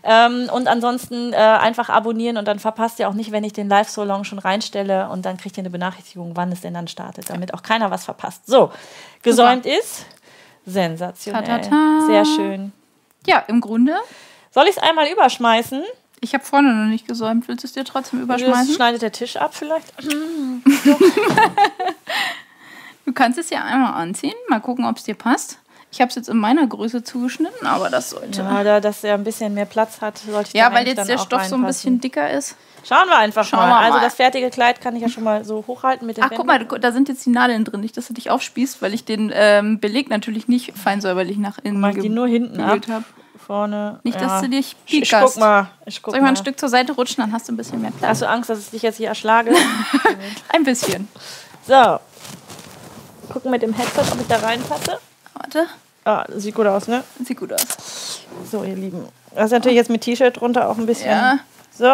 Ähm, 0.03 0.49
und 0.53 0.67
ansonsten 0.67 1.31
äh, 1.31 1.37
einfach 1.37 1.87
abonnieren 1.87 2.35
und 2.35 2.49
dann 2.49 2.59
verpasst 2.59 2.99
ihr 2.99 3.07
auch 3.07 3.13
nicht, 3.13 3.31
wenn 3.31 3.45
ich 3.45 3.53
den 3.53 3.69
Live-Solong 3.69 4.25
schon 4.25 4.39
reinstelle 4.39 5.07
und 5.07 5.25
dann 5.25 5.37
kriegt 5.37 5.55
ihr 5.55 5.61
eine 5.61 5.69
Benachrichtigung, 5.69 6.35
wann 6.35 6.51
es 6.51 6.59
denn 6.59 6.73
dann 6.73 6.89
startet, 6.89 7.29
damit 7.29 7.53
auch 7.53 7.63
keiner 7.63 7.89
was 7.89 8.03
verpasst. 8.03 8.45
So, 8.45 8.73
gesäumt 9.21 9.63
Super. 9.63 9.79
ist 9.79 10.05
sensationell. 10.65 11.43
Ta 11.45 11.55
-ta 11.55 11.69
-ta. 11.69 12.07
Sehr 12.07 12.25
schön. 12.25 12.73
Ja, 13.25 13.45
im 13.47 13.61
Grunde. 13.61 13.95
Soll 14.51 14.65
ich 14.65 14.75
es 14.75 14.79
einmal 14.79 15.07
überschmeißen? 15.07 15.85
Ich 16.19 16.33
habe 16.33 16.43
vorne 16.43 16.73
noch 16.73 16.89
nicht 16.89 17.07
gesäumt. 17.07 17.47
Willst 17.47 17.63
du 17.63 17.67
es 17.67 17.73
dir 17.73 17.85
trotzdem 17.85 18.21
überschmeißen? 18.21 18.73
Schneidet 18.73 19.03
der 19.03 19.11
Tisch 19.11 19.37
ab 19.37 19.53
vielleicht? 19.53 19.93
du 23.05 23.13
kannst 23.13 23.37
es 23.37 23.51
ja 23.51 23.63
einmal 23.63 23.93
anziehen. 23.93 24.33
Mal 24.49 24.59
gucken, 24.59 24.85
ob 24.85 24.97
es 24.97 25.03
dir 25.03 25.15
passt. 25.15 25.59
Ich 25.91 26.01
habe 26.01 26.09
es 26.09 26.15
jetzt 26.15 26.27
in 26.27 26.37
meiner 26.37 26.67
Größe 26.67 27.03
zugeschnitten, 27.03 27.65
aber 27.65 27.89
das 27.89 28.09
sollte. 28.09 28.41
Ja, 28.41 28.63
da, 28.63 28.79
dass 28.81 29.03
er 29.03 29.13
ein 29.13 29.23
bisschen 29.23 29.53
mehr 29.53 29.65
Platz 29.65 30.01
hat, 30.01 30.17
sollte 30.17 30.49
ich 30.49 30.53
Ja, 30.53 30.73
weil 30.73 30.85
jetzt 30.85 31.07
der 31.07 31.17
Stoff 31.17 31.45
so 31.45 31.55
ein 31.55 31.65
bisschen 31.65 32.01
dicker 32.01 32.29
ist. 32.29 32.55
Schauen 32.83 33.07
wir 33.07 33.17
einfach 33.17 33.45
Schauen 33.45 33.61
mal. 33.61 33.69
Wir 33.69 33.75
also 33.77 33.89
mal. 33.89 33.95
Also 33.95 34.05
das 34.05 34.15
fertige 34.15 34.49
Kleid 34.49 34.81
kann 34.81 34.95
ich 34.95 35.01
ja 35.01 35.09
schon 35.09 35.23
mal 35.23 35.45
so 35.45 35.63
hochhalten 35.65 36.05
mit 36.05 36.17
den 36.17 36.23
Ach, 36.23 36.29
Bänden. 36.29 36.67
guck 36.67 36.71
mal, 36.71 36.79
da 36.79 36.91
sind 36.91 37.07
jetzt 37.09 37.25
die 37.25 37.29
Nadeln 37.29 37.63
drin. 37.63 37.79
Nicht, 37.79 37.95
dass 37.95 38.07
du 38.07 38.13
dich 38.13 38.29
aufspießt, 38.29 38.81
weil 38.81 38.93
ich 38.93 39.05
den 39.05 39.31
ähm, 39.33 39.79
Beleg 39.79 40.09
natürlich 40.09 40.47
nicht 40.47 40.77
feinsäuberlich 40.77 41.37
nach 41.37 41.57
innen 41.63 41.79
Mach 41.79 41.93
die 41.93 42.09
nur 42.09 42.27
hinten 42.27 42.59
ab. 42.59 42.81
habe 42.89 43.05
vorne. 43.47 43.99
Nicht, 44.03 44.19
dass 44.19 44.33
ja. 44.33 44.41
du 44.41 44.49
dich 44.49 44.75
piekst. 44.85 45.13
Ich, 45.13 45.19
guck 45.19 45.37
mal. 45.37 45.67
Ich 45.85 46.01
guck 46.01 46.11
Soll 46.11 46.19
ich 46.19 46.23
mal 46.23 46.29
ein 46.29 46.35
Stück 46.35 46.59
zur 46.59 46.69
Seite 46.69 46.91
rutschen, 46.91 47.23
dann 47.23 47.31
hast 47.31 47.47
du 47.47 47.53
ein 47.53 47.57
bisschen 47.57 47.81
mehr 47.81 47.91
Platz. 47.91 48.09
Hast 48.09 48.21
du 48.21 48.29
Angst, 48.29 48.49
dass 48.49 48.59
ich 48.59 48.69
dich 48.69 48.81
jetzt 48.81 48.97
hier 48.97 49.07
erschlage? 49.07 49.55
ein 50.49 50.63
bisschen. 50.63 51.07
So. 51.65 51.99
Gucken 53.31 53.51
mit 53.51 53.61
dem 53.61 53.73
Headset, 53.73 54.11
ob 54.11 54.21
ich 54.21 54.27
da 54.27 54.37
reinpasse. 54.37 54.99
Warte. 55.33 55.65
Ah, 56.05 56.25
sieht 56.35 56.55
gut 56.55 56.67
aus, 56.67 56.87
ne? 56.87 57.03
Sieht 57.23 57.39
gut 57.39 57.53
aus. 57.53 58.21
So, 58.49 58.63
ihr 58.63 58.75
Lieben. 58.75 59.07
Das 59.33 59.45
ist 59.45 59.51
natürlich 59.51 59.77
jetzt 59.77 59.89
mit 59.89 60.01
T-Shirt 60.01 60.39
drunter 60.39 60.69
auch 60.69 60.77
ein 60.77 60.85
bisschen. 60.85 61.11
Ja. 61.11 61.39
So, 61.77 61.93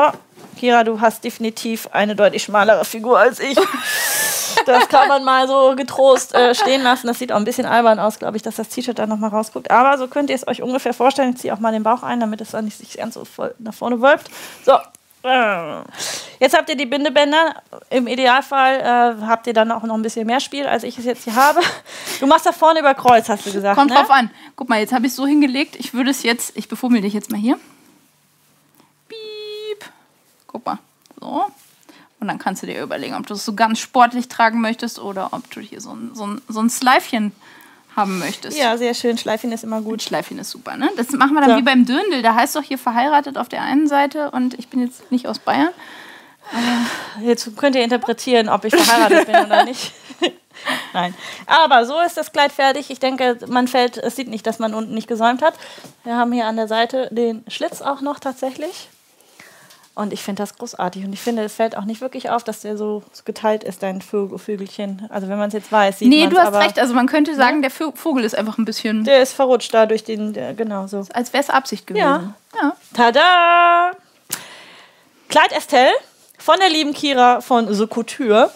Kira, 0.57 0.83
du 0.83 1.01
hast 1.01 1.23
definitiv 1.23 1.87
eine 1.91 2.15
deutlich 2.15 2.43
schmalere 2.43 2.85
Figur 2.85 3.19
als 3.19 3.39
ich. 3.39 3.57
Das 4.65 4.87
kann 4.89 5.07
man 5.07 5.23
mal 5.23 5.47
so 5.47 5.75
getrost 5.75 6.33
äh, 6.33 6.55
stehen 6.55 6.81
lassen. 6.83 7.07
Das 7.07 7.19
sieht 7.19 7.31
auch 7.31 7.37
ein 7.37 7.45
bisschen 7.45 7.65
albern 7.65 7.99
aus, 7.99 8.19
glaube 8.19 8.37
ich, 8.37 8.43
dass 8.43 8.55
das 8.55 8.69
T-Shirt 8.69 8.97
dann 8.97 9.09
nochmal 9.09 9.29
rausguckt. 9.29 9.71
Aber 9.71 9.97
so 9.97 10.07
könnt 10.07 10.29
ihr 10.29 10.35
es 10.35 10.47
euch 10.47 10.61
ungefähr 10.61 10.93
vorstellen. 10.93 11.31
Ich 11.31 11.37
ziehe 11.37 11.53
auch 11.53 11.59
mal 11.59 11.71
den 11.71 11.83
Bauch 11.83 12.03
ein, 12.03 12.19
damit 12.19 12.41
es 12.41 12.51
dann 12.51 12.65
nicht 12.65 12.77
sich 12.77 12.97
ganz 12.97 13.15
so 13.15 13.25
voll 13.25 13.53
nach 13.59 13.73
vorne 13.73 14.01
wölbt. 14.01 14.29
So. 14.65 14.73
Jetzt 16.39 16.57
habt 16.57 16.67
ihr 16.67 16.75
die 16.75 16.85
Bindebänder. 16.85 17.55
Im 17.89 18.07
Idealfall 18.07 18.81
äh, 19.21 19.25
habt 19.25 19.47
ihr 19.47 19.53
dann 19.53 19.71
auch 19.71 19.83
noch 19.83 19.95
ein 19.95 20.01
bisschen 20.01 20.27
mehr 20.27 20.41
Spiel, 20.41 20.65
als 20.65 20.83
ich 20.83 20.97
es 20.97 21.05
jetzt 21.05 21.23
hier 21.23 21.35
habe. 21.35 21.61
Du 22.19 22.27
machst 22.27 22.45
da 22.45 22.51
vorne 22.51 22.81
über 22.81 22.93
Kreuz, 22.93 23.29
hast 23.29 23.45
du 23.45 23.51
gesagt. 23.53 23.77
Kommt 23.77 23.91
ne? 23.91 23.95
drauf 23.95 24.11
an. 24.11 24.29
Guck 24.57 24.67
mal, 24.67 24.79
jetzt 24.79 24.91
habe 24.91 25.05
ich 25.05 25.11
es 25.11 25.15
so 25.15 25.25
hingelegt. 25.25 25.77
Ich 25.77 25.93
würde 25.93 26.09
es 26.09 26.23
jetzt, 26.23 26.57
ich 26.57 26.67
befummel 26.67 26.99
dich 26.99 27.13
jetzt 27.13 27.31
mal 27.31 27.39
hier. 27.39 27.57
Piep. 29.07 29.89
Guck 30.47 30.65
mal. 30.65 30.79
So. 31.21 31.45
Und 32.23 32.29
dann 32.29 32.39
kannst 32.39 32.63
du 32.63 32.67
dir 32.67 32.81
überlegen, 32.81 33.15
ob 33.15 33.27
du 33.27 33.33
es 33.33 33.43
so 33.43 33.53
ganz 33.53 33.79
sportlich 33.79 34.29
tragen 34.29 34.61
möchtest 34.61 34.97
oder 34.97 35.33
ob 35.33 35.51
du 35.51 35.59
hier 35.59 35.81
so 35.81 35.91
ein, 35.91 36.11
so 36.13 36.25
ein, 36.25 36.41
so 36.47 36.61
ein 36.61 36.69
Schleifchen 36.69 37.33
haben 37.97 38.17
möchtest. 38.17 38.57
Ja, 38.57 38.77
sehr 38.77 38.93
schön. 38.93 39.17
Schleifchen 39.17 39.51
ist 39.51 39.65
immer 39.65 39.81
gut. 39.81 40.01
Schleifchen 40.01 40.39
ist 40.39 40.49
super, 40.49 40.77
ne? 40.77 40.89
Das 40.95 41.11
machen 41.11 41.33
wir 41.33 41.41
dann 41.41 41.51
so. 41.51 41.57
wie 41.57 41.63
beim 41.63 41.85
Dürndl. 41.85 42.21
Da 42.21 42.33
heißt 42.33 42.55
doch 42.55 42.63
hier 42.63 42.77
verheiratet 42.77 43.37
auf 43.37 43.49
der 43.49 43.61
einen 43.61 43.89
Seite 43.89 44.31
und 44.31 44.53
ich 44.53 44.69
bin 44.69 44.79
jetzt 44.79 45.11
nicht 45.11 45.27
aus 45.27 45.37
Bayern. 45.37 45.71
Jetzt 47.21 47.57
könnt 47.57 47.75
ihr 47.75 47.83
interpretieren, 47.83 48.47
ob 48.47 48.63
ich 48.63 48.73
verheiratet 48.73 49.25
bin 49.25 49.35
oder 49.35 49.65
nicht. 49.65 49.91
Nein. 50.93 51.13
Aber 51.45 51.85
so 51.85 51.99
ist 51.99 52.15
das 52.15 52.31
Kleid 52.31 52.53
fertig. 52.53 52.89
Ich 52.89 53.01
denke, 53.01 53.37
man 53.47 53.67
fällt, 53.67 53.97
es 53.97 54.15
sieht 54.15 54.29
nicht, 54.29 54.47
dass 54.47 54.59
man 54.59 54.73
unten 54.73 54.93
nicht 54.93 55.09
gesäumt 55.09 55.41
hat. 55.41 55.55
Wir 56.05 56.15
haben 56.15 56.31
hier 56.31 56.45
an 56.45 56.55
der 56.55 56.69
Seite 56.69 57.09
den 57.11 57.43
Schlitz 57.49 57.81
auch 57.81 57.99
noch 57.99 58.19
tatsächlich. 58.19 58.87
Und 59.95 60.11
ich 60.11 60.23
finde 60.23 60.41
das 60.41 60.55
großartig. 60.57 61.05
Und 61.05 61.13
ich 61.13 61.21
finde, 61.21 61.43
es 61.43 61.53
fällt 61.53 61.77
auch 61.77 61.85
nicht 61.85 62.01
wirklich 62.01 62.31
auf, 62.31 62.43
dass 62.43 62.61
der 62.61 62.77
so 62.77 63.03
geteilt 63.25 63.63
ist, 63.63 63.83
dein 63.83 64.01
Vögelchen. 64.01 65.05
Also 65.09 65.27
wenn 65.27 65.37
man 65.37 65.49
es 65.49 65.53
jetzt 65.53 65.71
weiß, 65.71 65.99
sieht 65.99 66.07
Nee, 66.09 66.21
man's, 66.23 66.33
du 66.33 66.39
hast 66.39 66.47
aber 66.47 66.59
recht. 66.61 66.79
Also 66.79 66.95
man 66.95 67.05
könnte 67.05 67.35
sagen, 67.35 67.61
der 67.61 67.71
Vö- 67.71 67.95
Vogel 67.95 68.23
ist 68.23 68.35
einfach 68.35 68.57
ein 68.57 68.65
bisschen, 68.65 69.03
Der 69.03 69.21
ist 69.21 69.33
verrutscht 69.33 69.71
da 69.71 69.85
durch 69.85 70.03
den, 70.03 70.33
der, 70.33 70.55
genau 70.55 70.87
so. 70.87 71.05
als 71.13 71.31
wäre 71.31 71.43
es 71.43 71.51
Absicht 71.51 71.85
gewesen. 71.85 72.03
Ja. 72.03 72.33
ja. 72.59 72.75
Tada! 72.95 73.91
Kleid 75.29 75.51
Estelle 75.51 75.91
von 76.39 76.55
der 76.59 76.69
lieben 76.69 76.93
Kira 76.93 77.41
von 77.41 77.71
The 77.73 77.85
Couture. 77.87 78.51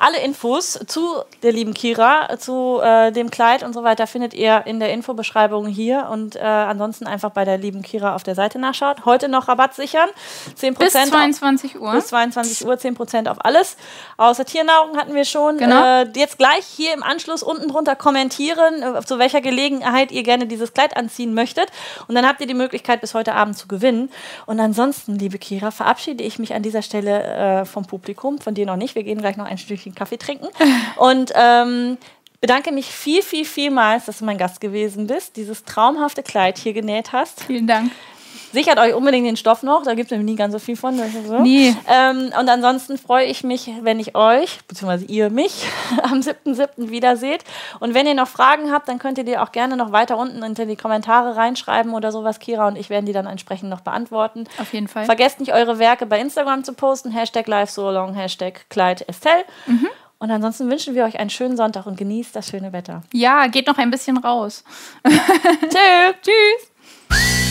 Alle 0.00 0.18
Infos 0.20 0.78
zu 0.86 1.22
der 1.42 1.50
lieben 1.50 1.74
Kira, 1.74 2.38
zu 2.38 2.78
äh, 2.80 3.10
dem 3.10 3.30
Kleid 3.32 3.64
und 3.64 3.72
so 3.72 3.82
weiter 3.82 4.06
findet 4.06 4.32
ihr 4.32 4.62
in 4.64 4.78
der 4.78 4.92
Infobeschreibung 4.92 5.66
hier 5.66 6.08
und 6.12 6.36
äh, 6.36 6.40
ansonsten 6.40 7.08
einfach 7.08 7.30
bei 7.30 7.44
der 7.44 7.58
lieben 7.58 7.82
Kira 7.82 8.14
auf 8.14 8.22
der 8.22 8.36
Seite 8.36 8.60
nachschaut. 8.60 9.04
Heute 9.04 9.28
noch 9.28 9.48
Rabatt 9.48 9.74
sichern. 9.74 10.08
10% 10.56 10.78
Bis 10.78 10.94
auf- 10.94 11.04
22 11.08 11.80
Uhr. 11.80 11.90
bis 11.92 12.06
22 12.06 12.64
Uhr 12.64 12.74
10% 12.74 13.28
auf 13.28 13.44
alles. 13.44 13.76
Außer 14.18 14.44
Tiernahrung 14.44 14.96
hatten 14.96 15.14
wir 15.14 15.24
schon. 15.24 15.58
Genau. 15.58 16.02
Äh, 16.02 16.06
jetzt 16.14 16.38
gleich 16.38 16.64
hier 16.64 16.94
im 16.94 17.02
Anschluss 17.02 17.42
unten 17.42 17.66
drunter 17.66 17.96
kommentieren, 17.96 18.82
äh, 18.82 19.04
zu 19.04 19.18
welcher 19.18 19.40
Gelegenheit 19.40 20.12
ihr 20.12 20.22
gerne 20.22 20.46
dieses 20.46 20.72
Kleid 20.74 20.96
anziehen 20.96 21.34
möchtet. 21.34 21.72
Und 22.06 22.14
dann 22.14 22.24
habt 22.24 22.40
ihr 22.40 22.46
die 22.46 22.54
Möglichkeit, 22.54 23.00
bis 23.00 23.14
heute 23.14 23.34
Abend 23.34 23.58
zu 23.58 23.66
gewinnen. 23.66 24.10
Und 24.46 24.60
ansonsten, 24.60 25.18
liebe 25.18 25.38
Kira, 25.38 25.72
verabschiede 25.72 26.22
ich 26.22 26.38
mich 26.38 26.54
an 26.54 26.62
dieser 26.62 26.82
Stelle 26.82 27.22
äh, 27.24 27.64
vom 27.64 27.84
Publikum, 27.84 28.38
von 28.38 28.54
dir 28.54 28.64
noch 28.64 28.76
nicht. 28.76 28.94
Wir 28.94 29.02
gehen 29.02 29.18
gleich 29.18 29.36
noch 29.36 29.46
ein 29.46 29.58
Stückchen 29.58 29.87
Kaffee 29.94 30.18
trinken. 30.18 30.48
Und 30.96 31.32
ähm, 31.34 31.98
bedanke 32.40 32.72
mich 32.72 32.86
viel, 32.86 33.22
viel, 33.22 33.44
vielmals, 33.44 34.06
dass 34.06 34.18
du 34.18 34.24
mein 34.24 34.38
Gast 34.38 34.60
gewesen 34.60 35.06
bist, 35.06 35.36
dieses 35.36 35.64
traumhafte 35.64 36.22
Kleid 36.22 36.58
hier 36.58 36.72
genäht 36.72 37.12
hast. 37.12 37.44
Vielen 37.44 37.66
Dank. 37.66 37.90
Sichert 38.52 38.78
euch 38.78 38.94
unbedingt 38.94 39.26
den 39.26 39.36
Stoff 39.36 39.62
noch, 39.62 39.82
da 39.82 39.94
gibt 39.94 40.06
es 40.06 40.10
nämlich 40.10 40.32
nie 40.32 40.36
ganz 40.36 40.52
so 40.52 40.58
viel 40.58 40.76
von. 40.76 40.96
So. 40.96 41.40
Nee. 41.40 41.74
Ähm, 41.86 42.32
und 42.38 42.48
ansonsten 42.48 42.98
freue 42.98 43.26
ich 43.26 43.44
mich, 43.44 43.70
wenn 43.82 44.00
ich 44.00 44.14
euch, 44.14 44.60
beziehungsweise 44.66 45.04
ihr 45.04 45.30
mich, 45.30 45.66
am 46.02 46.20
7.7. 46.20 46.90
wiederseht. 46.90 47.44
Und 47.80 47.94
wenn 47.94 48.06
ihr 48.06 48.14
noch 48.14 48.28
Fragen 48.28 48.72
habt, 48.72 48.88
dann 48.88 48.98
könnt 48.98 49.18
ihr 49.18 49.24
die 49.24 49.38
auch 49.38 49.52
gerne 49.52 49.76
noch 49.76 49.92
weiter 49.92 50.16
unten 50.16 50.42
unter 50.42 50.66
die 50.66 50.76
Kommentare 50.76 51.36
reinschreiben 51.36 51.92
oder 51.92 52.12
sowas. 52.12 52.38
Kira 52.38 52.66
und 52.68 52.76
ich 52.76 52.90
werden 52.90 53.06
die 53.06 53.12
dann 53.12 53.26
entsprechend 53.26 53.68
noch 53.68 53.80
beantworten. 53.80 54.44
Auf 54.58 54.72
jeden 54.72 54.88
Fall. 54.88 55.04
Vergesst 55.04 55.40
nicht, 55.40 55.52
eure 55.52 55.78
Werke 55.78 56.06
bei 56.06 56.20
Instagram 56.20 56.64
zu 56.64 56.72
posten. 56.72 57.10
Hashtag 57.10 57.46
live 57.46 57.70
so 57.70 57.90
long, 57.90 58.14
Hashtag 58.14 58.66
Kleid 58.70 59.06
Estelle. 59.08 59.44
Mhm. 59.66 59.88
Und 60.18 60.30
ansonsten 60.30 60.68
wünschen 60.68 60.94
wir 60.94 61.04
euch 61.04 61.18
einen 61.18 61.30
schönen 61.30 61.56
Sonntag 61.56 61.86
und 61.86 61.96
genießt 61.96 62.34
das 62.34 62.48
schöne 62.48 62.72
Wetter. 62.72 63.02
Ja, 63.12 63.46
geht 63.46 63.66
noch 63.66 63.78
ein 63.78 63.90
bisschen 63.90 64.16
raus. 64.16 64.64
Tschö. 65.04 66.12
Tschüss. 66.22 67.47